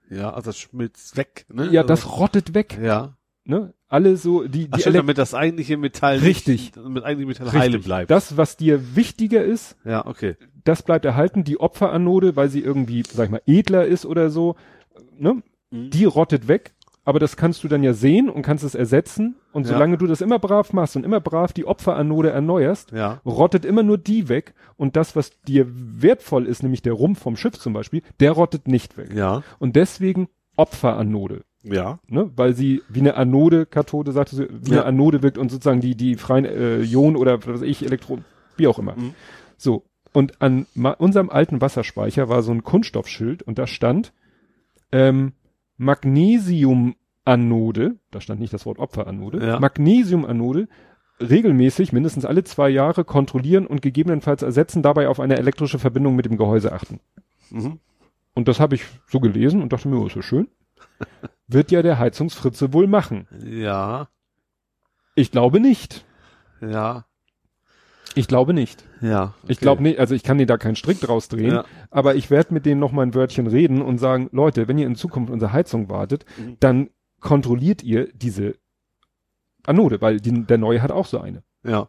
[0.09, 1.47] Ja, also das schmilzt weg.
[1.53, 1.67] Ne?
[1.71, 2.79] Ja, Also- das rottet weg.
[2.81, 3.17] Ja.
[3.45, 3.75] Ne?
[3.89, 6.61] Alle so, die, die Elek- damit das eigentliche Metall Richtig.
[6.61, 7.61] nicht, damit eigentliche Metall Richtig.
[7.61, 8.11] heile bleibt.
[8.11, 10.35] Das, was dir wichtiger ist, ja, okay.
[10.65, 11.45] das bleibt erhalten.
[11.45, 14.57] Die Opferanode, weil sie irgendwie, sag ich mal, edler ist oder so,
[15.19, 15.43] ne?
[15.71, 15.91] Mhm.
[15.91, 16.73] Die rottet weg.
[17.05, 19.37] Aber das kannst du dann ja sehen und kannst es ersetzen.
[19.53, 19.75] Und Ja.
[19.75, 23.21] solange du das immer brav machst und immer brav die Opferanode erneuerst, Ja.
[23.25, 24.55] rottet immer nur die weg.
[24.77, 28.67] Und das, was dir wertvoll ist, nämlich der Rumpf vom Schiff zum Beispiel, der rottet
[28.67, 29.15] nicht weg.
[29.15, 29.45] Ja.
[29.61, 31.45] Und deswegen Opferanode.
[31.69, 31.99] Ja.
[32.07, 32.31] Ne?
[32.37, 34.79] Weil sie wie eine Anode, Kathode sagte sie, wie Ja.
[34.79, 38.25] eine Anode wirkt und sozusagen die, die freien äh, Ionen oder was weiß ich, Elektronen,
[38.57, 38.95] wie auch immer.
[38.97, 39.15] Mhm.
[39.57, 39.85] So.
[40.13, 40.67] Und an
[40.99, 44.13] unserem alten Wasserspeicher war so ein Kunststoffschild und da stand
[44.93, 45.33] ähm,
[45.77, 49.61] Magnesiumanode, da stand nicht das Wort Opferanode, Ja.
[49.61, 50.69] Magnesiumanode
[51.21, 56.27] regelmäßig, mindestens alle zwei Jahre kontrollieren und gegebenenfalls ersetzen, dabei auf eine elektrische Verbindung mit
[56.27, 57.01] dem Gehäuse achten.
[57.51, 57.79] Mhm.
[58.35, 60.49] Und das habe ich so gelesen und dachte mir, oh, ist ja schön.
[61.49, 63.27] Wird ja der Heizungsfritze wohl machen.
[63.45, 64.09] Ja.
[65.15, 66.05] Ich glaube nicht.
[66.61, 67.05] Ja.
[68.15, 68.85] Ich glaube nicht.
[69.01, 69.35] Ja.
[69.47, 71.65] Ich glaube nicht, also ich kann dir da keinen Strick draus drehen, Ja.
[71.91, 74.87] aber ich werde mit denen noch mal ein Wörtchen reden und sagen, Leute, wenn ihr
[74.87, 76.57] in Zukunft unsere Heizung wartet, Mhm.
[76.61, 78.57] dann kontrolliert ihr diese
[79.67, 81.43] Anode, weil die, der neue hat auch so eine.
[81.63, 81.89] Ja.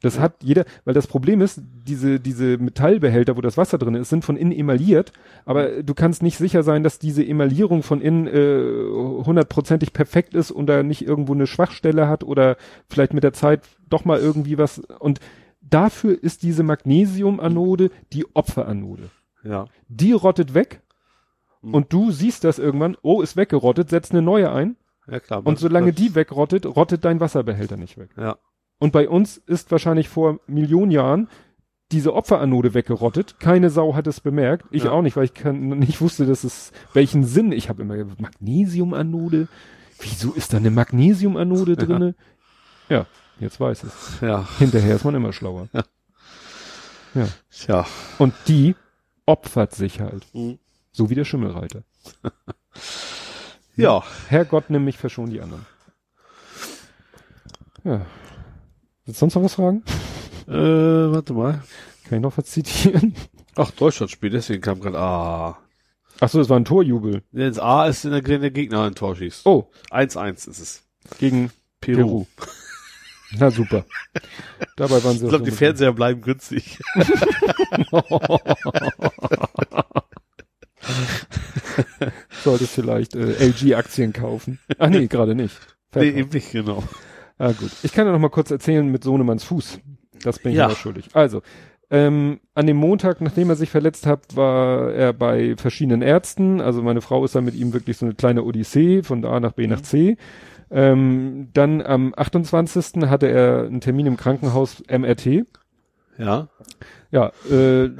[0.00, 4.10] Das hat jeder, weil das Problem ist, diese, diese Metallbehälter, wo das Wasser drin ist,
[4.10, 5.12] sind von innen emailliert,
[5.44, 10.52] aber du kannst nicht sicher sein, dass diese Emaillierung von innen äh, hundertprozentig perfekt ist
[10.52, 12.56] und da nicht irgendwo eine Schwachstelle hat oder
[12.88, 14.78] vielleicht mit der Zeit doch mal irgendwie was.
[15.00, 15.18] Und
[15.60, 19.10] dafür ist diese Magnesiumanode die Opferanode.
[19.42, 19.66] Ja.
[19.88, 20.80] Die rottet weg
[21.60, 21.74] Mhm.
[21.74, 24.76] und du siehst das irgendwann, oh, ist weggerottet, setzt eine neue ein
[25.10, 25.44] Ja, klar.
[25.44, 28.10] und solange die wegrottet, rottet dein Wasserbehälter nicht weg.
[28.16, 28.36] Ja.
[28.78, 31.28] Und bei uns ist wahrscheinlich vor Millionen Jahren
[31.90, 33.40] diese Opferanode weggerottet.
[33.40, 34.66] Keine Sau hat es bemerkt.
[34.70, 34.90] Ich Ja.
[34.92, 37.50] auch nicht, weil ich kann, nicht wusste, dass es welchen Sinn.
[37.52, 39.48] Ich habe immer Magnesiumanode.
[40.00, 42.14] Wieso ist da eine Magnesiumanode drinne?
[42.88, 43.06] Ja,
[43.40, 44.20] jetzt weiß es.
[44.20, 44.46] Ja.
[44.58, 45.68] Hinterher ist man immer schlauer.
[47.50, 47.86] Tja.
[48.18, 48.76] Und die
[49.26, 50.26] opfert sich halt.
[50.34, 50.58] Mhm.
[50.92, 51.82] So wie der Schimmelreiter.
[53.76, 54.02] Ja.
[54.26, 55.64] Herrgott, nimm mich, verschon die anderen.
[57.84, 58.04] Ja.
[59.08, 59.82] Willst du sonst noch was fragen?
[60.48, 60.52] Äh,
[61.14, 61.62] warte mal.
[62.04, 63.14] Kann ich noch was zitieren?
[63.54, 65.56] Ach, Deutschlandspiel, deswegen kam gerade A.
[66.20, 67.22] Ach so, es war ein Torjubel.
[67.32, 69.46] Das A ist, in der, wenn der Gegner ein Tor schießt.
[69.46, 70.82] Oh, 1-1 ist es.
[71.18, 71.96] gegen Peru.
[71.96, 72.26] Peru.
[73.38, 73.86] Na super.
[74.76, 76.78] Dabei waren sie Ich glaube, die Fernseher bleiben günstig.
[82.44, 84.58] Solltest vielleicht äh, LG-Aktien kaufen.
[84.76, 85.56] Ach nee, gerade nicht.
[85.94, 86.18] nee, Verkaufen.
[86.18, 86.84] eben nicht, genau.
[87.38, 87.70] Ah gut.
[87.82, 89.80] Ich kann ja noch mal kurz erzählen mit Sohnemanns Fuß.
[90.24, 90.70] Das bin ich Ja.
[90.70, 91.08] schuldig.
[91.12, 91.42] Also,
[91.90, 96.60] ähm, an dem Montag, nachdem er sich verletzt hat, war er bei verschiedenen Ärzten.
[96.60, 99.52] Also meine Frau ist dann mit ihm wirklich so eine kleine Odyssee von A nach
[99.52, 100.16] B nach C.
[100.70, 103.08] Ähm, dann am 28.
[103.08, 105.46] hatte er einen Termin im Krankenhaus MRT.
[106.18, 106.48] Ja.
[107.10, 107.90] Ja, äh,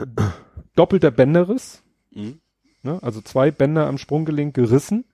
[0.74, 1.82] doppelter Bänderriss.
[2.12, 2.40] Mhm.
[2.82, 2.98] Ne?
[3.02, 5.04] Also zwei Bänder am Sprunggelenk gerissen.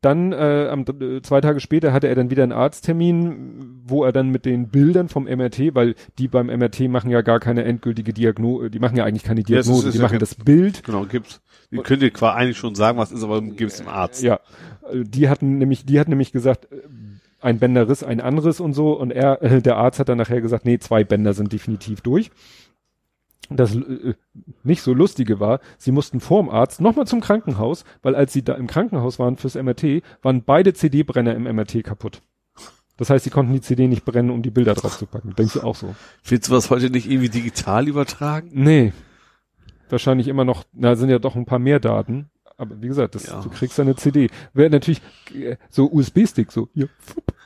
[0.00, 4.12] Dann äh, am, äh, zwei Tage später hatte er dann wieder einen Arzttermin, wo er
[4.12, 8.12] dann mit den Bildern vom MRT, weil die beim MRT machen ja gar keine endgültige
[8.12, 10.84] Diagnose, die machen ja eigentlich keine Ja, es ist- Diagnose, die ja machen das Bild.
[10.84, 11.40] Genau, gibt's.
[11.72, 14.22] Die könnt ihr quasi eigentlich schon sagen, was ist, aber gibt's dem Arzt.
[14.22, 14.40] Ja,
[14.90, 16.76] äh, die hatten nämlich, die hat nämlich gesagt, äh,
[17.40, 18.92] ein Bänderriss, ein anderes und so.
[18.92, 22.30] Und er, äh, der Arzt hat dann nachher gesagt, nee, zwei Bänder sind definitiv durch.
[23.50, 24.14] Das äh,
[24.62, 28.54] nicht so lustige war, sie mussten vorm Arzt nochmal zum Krankenhaus, weil als sie da
[28.54, 32.22] im Krankenhaus waren fürs MRT, waren beide CD-Brenner im MRT kaputt.
[32.98, 35.34] Das heißt, sie konnten die CD nicht brennen, um die Bilder drauf zu packen.
[35.36, 35.94] Denkst du auch so?
[36.24, 38.50] Willst du was heute nicht irgendwie digital übertragen?
[38.52, 38.92] Nee.
[39.88, 42.28] wahrscheinlich immer noch, na, sind ja doch ein paar mehr Daten.
[42.58, 43.40] Aber wie gesagt, das, Ja.
[43.40, 44.28] du kriegst eine CD.
[44.52, 45.00] Wäre natürlich
[45.32, 46.88] äh, so USB-Stick, so, hier,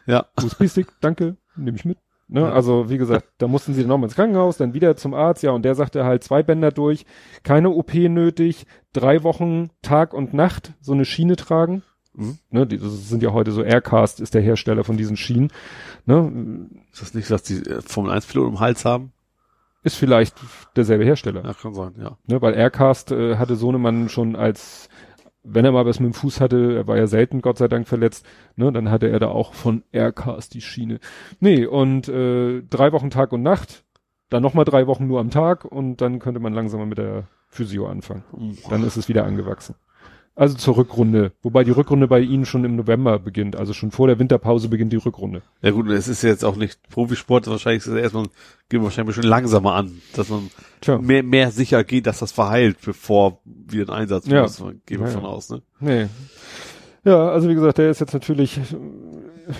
[0.07, 0.27] Ja.
[0.43, 1.99] USB-Stick, danke, nehme ich mit.
[2.33, 2.41] Ne?
[2.41, 2.52] Ja.
[2.52, 5.65] Also wie gesagt, da mussten sie nochmal ins Krankenhaus, dann wieder zum Arzt, ja, und
[5.67, 7.05] der sagte halt zwei Bänder durch,
[7.43, 11.83] keine OP nötig, drei Wochen Tag und Nacht so eine Schiene tragen.
[12.15, 12.39] Mhm.
[12.51, 15.51] Ne, die, das sind ja heute so Aircast, ist der Hersteller von diesen Schienen.
[16.07, 16.69] Ne?
[16.91, 19.12] Ist das nicht, dass die äh, Formel 1 Piloten im Hals haben?
[19.85, 20.36] Ist vielleicht
[20.75, 21.44] derselbe Hersteller.
[21.44, 22.17] Ja, kann sein, ja.
[22.27, 24.89] Ne, weil Aircast äh, hatte Sohnemann schon als,
[25.45, 27.89] wenn er mal was mit dem Fuß hatte, er war ja selten Gott sei Dank
[27.89, 31.01] verletzt, ne, dann hatte er da auch von Aircast die Schiene.
[31.41, 33.85] Nee, und äh, drei Wochen Tag und Nacht,
[34.31, 37.25] dann nochmal drei Wochen nur am Tag und dann könnte man langsam mal mit der
[37.49, 38.25] Physio anfangen.
[38.71, 39.75] Dann ist es wieder angewachsen.
[40.35, 44.07] Also zur Rückrunde, wobei die Rückrunde bei Ihnen schon im November beginnt, also schon vor
[44.07, 45.43] der Winterpause beginnt die Rückrunde.
[45.61, 48.25] Ja gut, es ist jetzt auch nicht Profisport, wahrscheinlich ist es erstmal,
[48.70, 52.33] gehen wir wahrscheinlich schon langsamer an, dass man Tja, mehr, mehr sicher geht, dass das
[52.33, 54.43] verheilt, bevor wieder ein Einsatz Ja.
[54.43, 54.57] muss.
[54.86, 55.28] Gehen wir Ja, von ja.
[55.28, 55.61] aus, ne?
[55.81, 56.07] Nee.
[57.05, 58.59] Ja, also wie gesagt, der ist jetzt natürlich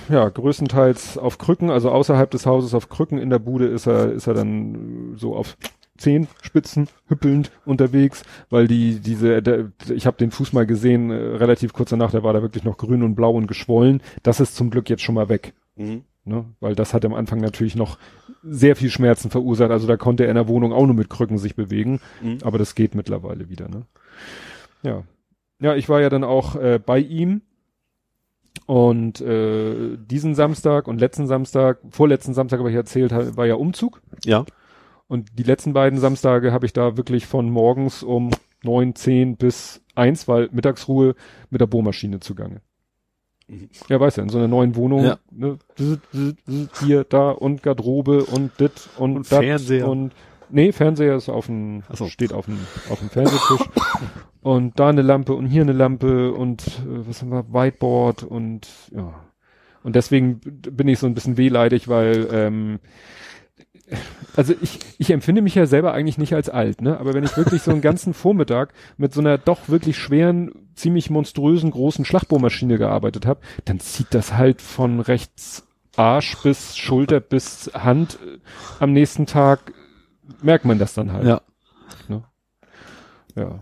[0.09, 4.12] ja größtenteils auf Krücken, also außerhalb des Hauses auf Krücken in der Bude ist er
[4.12, 5.57] ist er dann so auf
[5.99, 11.73] Zehenspitzen hüppelnd unterwegs, weil die diese der, ich habe den Fuß mal gesehen äh, relativ
[11.73, 14.02] kurz danach, der war da wirklich noch grün und blau und geschwollen.
[14.23, 15.55] Das ist zum Glück jetzt schon mal weg.
[15.77, 16.05] Mhm.
[16.25, 16.45] Ne?
[16.61, 17.99] Weil das hat am Anfang natürlich noch
[18.43, 19.70] sehr viel Schmerzen verursacht.
[19.70, 22.00] Also da konnte er in der Wohnung auch nur mit Krücken sich bewegen.
[22.23, 22.39] Mhm.
[22.43, 23.86] Aber das geht mittlerweile wieder, ne?
[24.83, 25.02] Ja.
[25.61, 27.43] Ja, ich war ja dann auch äh, bei ihm.
[28.66, 34.00] Und äh, diesen Samstag und letzten Samstag, vorletzten Samstag habe ich erzählt, war ja Umzug.
[34.25, 34.45] Ja.
[35.12, 38.30] Und die letzten beiden Samstage habe ich da wirklich von morgens um
[38.62, 41.14] neun, zehn bis eins, weil Mittagsruhe
[41.50, 42.62] mit der Bohrmaschine zugange.
[43.46, 43.68] Mhm.
[43.91, 45.18] Ja, weiß ja, in so einer neuen Wohnung, Ja.
[45.30, 45.59] ne,
[46.80, 49.86] hier, da und Garderobe und dit und, Und Fernseher.
[49.86, 50.12] und
[50.48, 52.07] nee, Fernseher ist auf dem, so.
[52.07, 52.57] steht auf dem,
[52.89, 53.68] auf dem Fernsehtisch
[54.41, 58.66] und da eine Lampe und hier eine Lampe und äh, was haben wir, Whiteboard und
[58.93, 59.12] ja.
[59.82, 62.78] Und deswegen bin ich so ein bisschen wehleidig, weil ähm,
[64.36, 66.98] also ich, ich empfinde mich ja selber eigentlich nicht als alt, ne?
[66.98, 71.10] Aber wenn ich wirklich so einen ganzen Vormittag mit so einer doch wirklich schweren, ziemlich
[71.10, 77.70] monströsen, großen Schlagbohrmaschine gearbeitet habe, dann zieht das halt von rechts Arsch bis Schulter bis
[77.75, 78.39] Hand äh,
[78.80, 79.73] am nächsten Tag
[80.42, 81.26] merkt man das dann halt.
[81.26, 81.42] Ja.
[83.34, 83.60] Ja.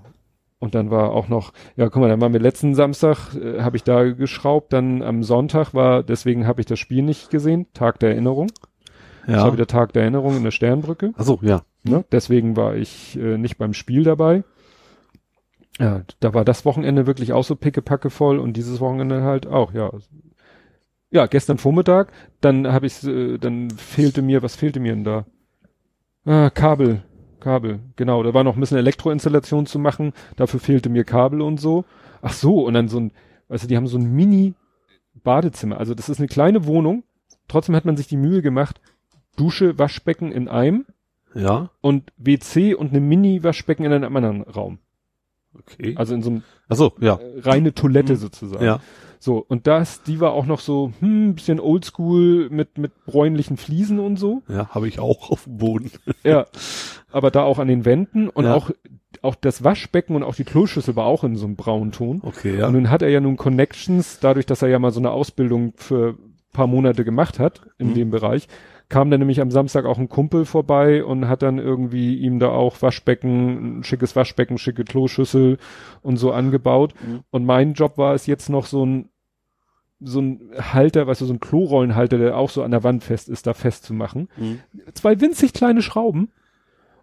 [0.59, 3.77] Und dann war auch noch, ja, guck mal, dann waren wir letzten Samstag, äh, habe
[3.77, 7.99] ich da geschraubt, dann am Sonntag war, deswegen habe ich das Spiel nicht gesehen, Tag
[7.99, 8.51] der Erinnerung.
[9.31, 9.53] Das war Ja.
[9.53, 11.13] wieder Tag der Erinnerung in der Sternbrücke.
[11.17, 11.63] Ach so, ja.
[11.85, 12.05] Ne?
[12.13, 14.43] Deswegen war ich äh, nicht beim Spiel dabei.
[15.79, 19.73] Ja, da war das Wochenende wirklich auch so pickepacke voll und dieses Wochenende halt auch,
[19.73, 19.91] ja.
[21.11, 25.27] Ja, gestern Vormittag, dann habe ich, äh, dann fehlte mir, was fehlte mir denn da?
[26.25, 27.03] Ah, Kabel,
[27.41, 28.23] Kabel, genau.
[28.23, 31.85] Da war noch ein bisschen Elektroinstallation zu machen, dafür fehlte mir Kabel und so.
[32.21, 33.13] Ach so, und dann so ein,
[33.49, 35.79] also die haben so ein Mini-Badezimmer.
[35.79, 37.05] Also das ist eine kleine Wohnung,
[37.49, 38.81] trotzdem hat man sich die Mühe gemacht,
[39.37, 40.87] Dusche, Waschbecken in einem
[41.35, 41.71] Ja.
[41.81, 44.79] und WC und eine Mini-Waschbecken in einem anderen Raum.
[45.59, 45.95] Okay.
[45.97, 47.15] Also in so einem Ach so, ja.
[47.17, 48.17] äh, reine Toilette Mhm.
[48.19, 48.65] sozusagen.
[48.65, 48.81] Ja.
[49.19, 53.99] So, und das, die war auch noch so, hm, bisschen oldschool mit, mit bräunlichen Fliesen
[53.99, 54.43] und so.
[54.49, 55.91] Ja, habe ich auch auf dem Boden.
[56.25, 56.47] Ja.
[57.13, 58.55] Aber da auch an den Wänden und Ja.
[58.55, 58.71] auch,
[59.23, 62.21] auch das Waschbecken und auch die Kloschüssel war auch in so einem braunen Ton.
[62.25, 62.71] Okay, Und ja.
[62.71, 66.17] nun hat er ja nun Connections, dadurch, dass er ja mal so eine Ausbildung für
[66.53, 67.95] paar Monate gemacht hat in Mhm.
[67.95, 68.47] dem Bereich,
[68.91, 72.49] kam dann nämlich am Samstag auch ein Kumpel vorbei und hat dann irgendwie ihm da
[72.51, 75.59] auch Waschbecken, ein schickes Waschbecken, schicke Kloschüssel
[76.03, 76.93] und so angebaut.
[77.01, 77.21] Mhm.
[77.31, 79.09] Und mein Job war es jetzt noch so ein
[80.03, 83.29] so ein Halter, weißt du, so ein Klorollenhalter, der auch so an der Wand fest
[83.29, 84.29] ist, da festzumachen.
[84.39, 84.61] Mhm.
[84.95, 86.33] Zwei winzig kleine Schrauben.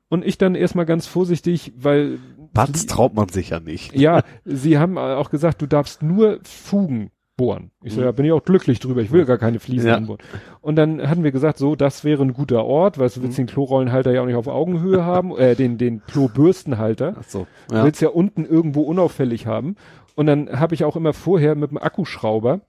[0.09, 2.17] Und ich dann erstmal ganz vorsichtig, weil
[2.53, 3.93] Batz traut man sich ja nicht.
[3.93, 7.69] ja, sie haben auch gesagt, du darfst nur Fugen bohren.
[7.83, 8.05] Ich so, Mhm.
[8.07, 9.95] ja, bin ich auch glücklich drüber, ich will gar keine Fliesen Ja.
[9.95, 10.19] anbohren.
[10.59, 13.43] Und dann hatten wir gesagt, so, das wäre ein guter Ort, weil du willst Mhm.
[13.43, 17.15] den Klorollenhalter ja auch nicht auf Augenhöhe haben, äh, den, den Klobürstenhalter.
[17.19, 17.45] Ach so.
[17.69, 17.83] Du Ja.
[17.85, 19.75] willst ja unten irgendwo unauffällig haben.
[20.15, 22.61] Und dann habe ich auch immer vorher mit dem Akkuschrauber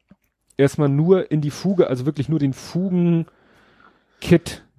[0.58, 3.26] erstmal nur in die Fuge, also wirklich nur den Fugen-Kit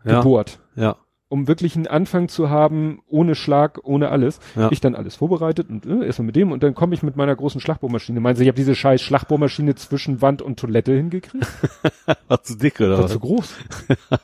[0.06, 0.18] Ja.
[0.20, 0.98] gebohrt Ja.
[1.30, 4.40] Um wirklich einen Anfang zu haben, ohne Schlag, ohne alles.
[4.56, 4.72] Ja.
[4.72, 7.36] Ich dann alles vorbereitet und äh, erstmal mit dem und dann komme ich mit meiner
[7.36, 8.20] großen Schlagbohrmaschine.
[8.20, 11.46] Meinen Sie, ich habe diese scheiß Schlagbohrmaschine zwischen Wand und Toilette hingekriegt?
[12.28, 12.98] War zu dick, oder?
[12.98, 13.12] War was?
[13.12, 13.56] zu groß.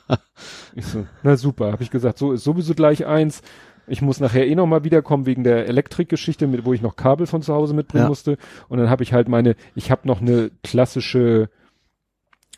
[0.76, 3.44] ich so, na super, habe ich gesagt, so ist sowieso gleich eins.
[3.88, 7.28] Ich muss nachher eh noch mal wiederkommen wegen der Elektrikgeschichte, mit, wo ich noch Kabel
[7.28, 8.10] von zu Hause mitbringen Ja.
[8.10, 8.40] musste.
[8.68, 11.50] Und dann habe ich halt meine, ich habe noch eine klassische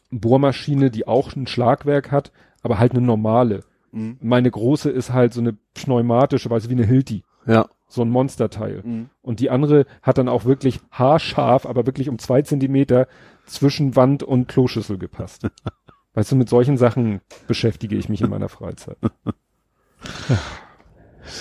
[0.09, 2.31] Bohrmaschine, die auch ein Schlagwerk hat,
[2.63, 3.65] aber halt eine normale.
[3.97, 4.17] Mhm.
[4.21, 7.23] Meine große ist halt so eine pneumatische, weißt du, wie eine Hilti.
[7.45, 7.67] Ja.
[7.87, 8.81] So ein Monsterteil.
[8.83, 9.09] Mhm.
[9.21, 13.07] Und die andere hat dann auch wirklich haarscharf, aber wirklich um zwei Zentimeter
[13.45, 15.47] zwischen Wand und Kloschüssel gepasst.
[16.13, 18.97] weißt du, mit solchen Sachen beschäftige ich mich in meiner Freizeit.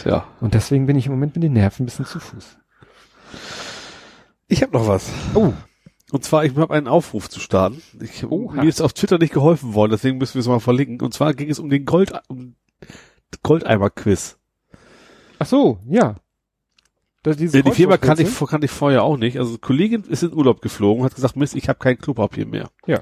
[0.05, 0.26] Ja.
[0.40, 2.58] Und deswegen bin ich im Moment mit den Nerven ein bisschen zu Fuß.
[4.49, 5.10] Ich habe noch was.
[5.35, 5.53] Oh.
[6.12, 7.83] Und zwar, ich habe einen Aufruf zu starten.
[8.01, 8.62] Ich, Oha.
[8.62, 11.01] mir ist auf Twitter nicht geholfen worden, deswegen müssen wir es mal verlinken.
[11.01, 12.55] Und zwar ging es um den Gold, um
[13.42, 14.39] Goldeimer-Quiz.
[15.39, 16.17] Ach so, ja.
[17.22, 19.39] Das, dieses Äh, die Firma kannte ich, kannte ich vorher auch nicht.
[19.39, 22.71] Also Kollegin ist in Urlaub geflogen, hat gesagt, Mist, ich habe kein Klopapier mehr.
[22.87, 23.01] Ja.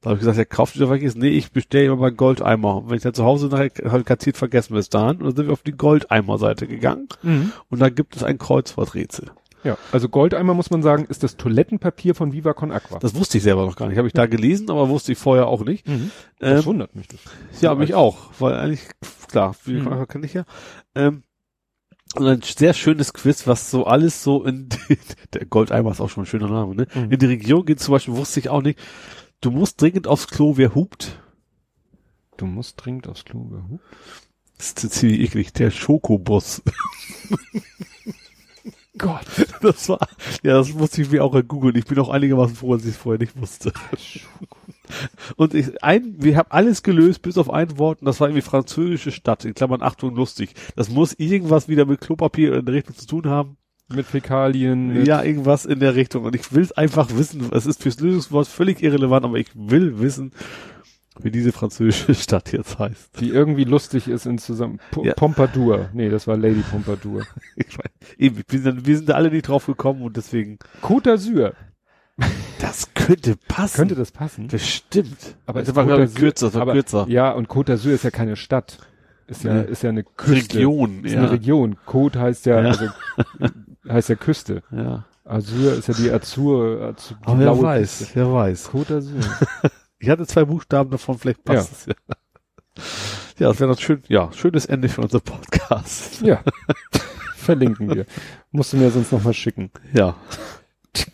[0.00, 1.16] Da habe ich gesagt, ja, kauft ihr welches?
[1.16, 2.76] Nee, ich bestelle immer meinen Goldeimer.
[2.76, 5.16] Und wenn ich dann zu Hause nachher, habe ich garantiert vergessen bis dahin.
[5.16, 7.08] Und dann sind wir auf die Goldeimer-Seite gegangen.
[7.22, 7.52] Mhm.
[7.70, 9.32] Und da gibt es ein Kreuzworträtsel.
[9.64, 12.98] Ja, also Goldeimer muss man sagen, ist das Toilettenpapier von Viva Con Aqua.
[12.98, 13.96] Das wusste ich selber noch gar nicht.
[13.98, 15.88] Habe ich da gelesen, aber wusste ich vorher auch nicht.
[15.88, 16.10] Mhm.
[16.38, 17.08] Das Ähm, wundert mich.
[17.08, 17.20] Das.
[17.60, 18.82] Ja, mich auch, weil eigentlich,
[19.28, 19.88] klar, wie Mhm.
[19.88, 20.06] mhm.
[20.08, 20.44] kenne ich ja.
[20.94, 21.22] Ähm,
[22.16, 24.98] und ein sehr schönes Quiz, was so alles so in, die,
[25.32, 26.86] der Goldeimer ist auch schon ein schöner Name, ne?
[26.94, 27.10] Mhm.
[27.12, 28.78] In die Region geht zum Beispiel, wusste ich auch nicht,
[29.40, 31.18] du musst dringend aufs Klo, wer hupt.
[32.36, 33.40] Du musst dringend aufs Klo.
[33.70, 33.78] Huh?
[34.58, 36.62] Das ist ziemlich eklig, der Schokobus.
[38.98, 39.26] Gott.
[39.60, 39.98] Das war,
[40.42, 41.74] ja, das musste ich mir auch googeln.
[41.76, 43.72] Ich bin auch einigermaßen froh, dass ich es vorher nicht wusste.
[45.36, 48.42] Und ich, ein, wir haben alles gelöst, bis auf ein Wort, und das war irgendwie
[48.42, 50.54] französische Stadt, in Klammern Achtung lustig.
[50.76, 53.56] Das muss irgendwas wieder mit Klopapier in der Richtung zu tun haben.
[53.88, 54.92] Mit Fäkalien.
[54.92, 56.24] Mit Ja, irgendwas in der Richtung.
[56.24, 57.48] Und ich will es einfach wissen.
[57.52, 60.32] Es ist fürs Lösungswort völlig irrelevant, aber ich will wissen,
[61.20, 63.20] wie diese französische Stadt jetzt heißt.
[63.20, 64.80] Die irgendwie lustig ist in zusammen.
[64.90, 65.14] P Ja.
[65.14, 65.88] Pompadour.
[65.92, 67.22] Nee, das war Lady Pompadour.
[67.56, 71.12] Ich mein, eben, wir sind, wir sind da alle nicht drauf gekommen und deswegen, Côte
[71.14, 71.52] d'Azur.
[72.60, 73.76] das könnte passen.
[73.76, 74.48] Könnte das passen?
[74.48, 75.36] Bestimmt.
[75.46, 77.06] Aber ist war, Côte kürzer, war aber, kürzer.
[77.08, 78.78] Ja, und Côte d'Azur ist ja keine Stadt.
[79.26, 79.70] Ist ja, Nee.
[79.70, 80.58] ist ja eine Küste.
[80.58, 81.20] Region, Ist ja.
[81.20, 81.76] eine Region.
[81.86, 82.68] Côte heißt ja, Ja.
[82.68, 82.86] also,
[83.88, 84.62] heißt ja Küste.
[84.70, 85.04] ja.
[85.26, 88.14] Azur ist ja die Azur, Azur die Aber wer weiß, Küste.
[88.16, 88.68] wer weiß.
[88.70, 89.70] Côte d'Azur.
[90.04, 91.94] Ich hatte zwei Buchstaben davon, vielleicht passt es ja.
[93.38, 96.20] Ja, das wäre noch schön, ja, schönes Ende für unser Podcast.
[96.20, 96.42] ja.
[97.36, 98.04] Verlinken wir.
[98.50, 99.70] Musst du mir sonst noch mal schicken.
[99.94, 100.18] Ja,
[100.94, 101.06] Die,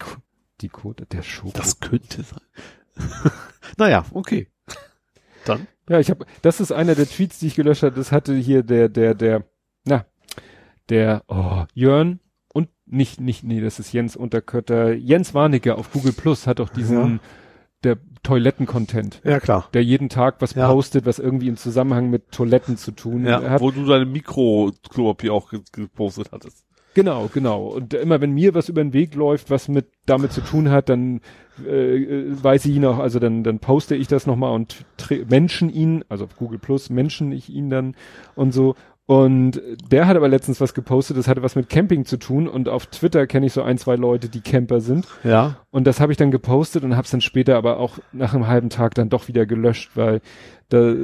[0.61, 1.57] die Côte, der Schoko.
[1.57, 2.41] das könnte sein.
[3.77, 4.49] naja, okay.
[5.45, 5.69] Dann.
[5.89, 7.95] Ja, ich habe, das ist einer der Tweets, die ich gelöscht habe.
[7.95, 9.45] Das hatte hier der, der, der,
[9.85, 10.05] na,
[10.89, 12.19] der, oh, Jörn
[12.53, 14.95] und nicht, nicht, nee, das ist Jens Unterkötter.
[14.95, 17.21] Jens Warnecke auf Google Plus hat auch diesen, Ja.
[17.85, 19.69] Der Toiletten-Content, Ja, klar.
[19.73, 20.71] der jeden Tag was Ja.
[20.73, 23.61] postet, was irgendwie im Zusammenhang mit Toiletten zu tun Ja, hat.
[23.61, 26.65] wo du deine Mikro-Klopapier auch ge- gepostet hattest.
[26.95, 27.69] Genau, genau.
[27.69, 30.89] Und immer wenn mir was über den Weg läuft, was mit damit zu tun hat,
[30.89, 31.21] dann
[31.65, 34.85] äh, äh, weiß ich ihn auch, also dann, dann poste ich das nochmal und
[35.29, 37.95] Menschen ihn, also auf Google Plus Menschen ich ihn dann
[38.35, 38.75] und so.
[39.11, 39.61] Und
[39.91, 42.87] der hat aber letztens was gepostet, das hatte was mit Camping zu tun und auf
[42.87, 45.05] Twitter kenne ich so ein, zwei Leute, die Camper sind.
[45.25, 45.57] Ja.
[45.73, 48.47] Und das habe ich dann gepostet und habe es dann später aber auch nach einem
[48.47, 50.21] halben Tag dann doch wieder gelöscht, weil
[50.69, 50.95] da,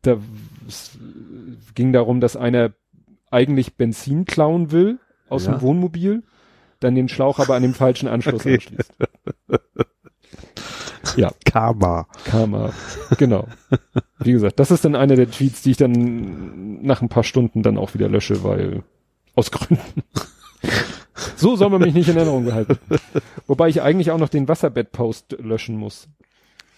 [0.00, 0.16] da
[0.66, 0.98] es
[1.74, 2.70] ging darum, dass einer
[3.30, 5.52] eigentlich Benzin klauen will aus Ja.
[5.52, 6.22] dem Wohnmobil,
[6.80, 8.54] dann den Schlauch aber an dem falschen Anschluss Okay.
[8.54, 8.92] anschließt.
[11.16, 12.06] Ja, Karma.
[12.24, 12.72] Karma.
[13.18, 13.46] Genau.
[14.18, 17.62] Wie gesagt, das ist dann einer der Tweets, die ich dann nach ein paar Stunden
[17.62, 18.82] dann auch wieder lösche, weil
[19.34, 20.02] aus Gründen.
[21.36, 22.78] so soll man mich nicht in Erinnerung behalten.
[23.46, 26.08] Wobei ich eigentlich auch noch den Wasserbett-Post löschen muss.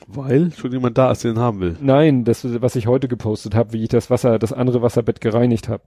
[0.06, 1.76] Weil schon jemand da ist, der den haben will.
[1.80, 5.68] Nein, das, was ich heute gepostet habe, wie ich das Wasser, das andere Wasserbett gereinigt
[5.68, 5.82] habe.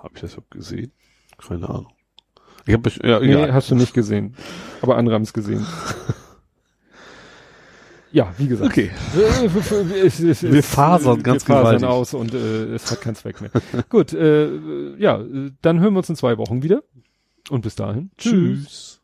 [0.00, 0.92] Habe ich das überhaupt gesehen?
[1.38, 1.88] Keine Ahnung.
[2.66, 3.54] Ich habe ja, Nee, egal.
[3.54, 4.34] hast du nicht gesehen.
[4.82, 5.64] Aber andere haben es gesehen.
[8.14, 8.70] Ja, wie gesagt.
[8.70, 8.92] Okay.
[10.04, 11.88] Es, es, Wir es, fasern wir ganz fasern gewaltig.
[11.88, 13.50] aus und äh, es hat keinen Zweck mehr.
[13.88, 15.20] Gut, äh, ja,
[15.62, 16.84] dann hören wir uns in zwei Wochen wieder.
[17.50, 18.12] Und bis dahin.
[18.16, 19.00] Tschüss.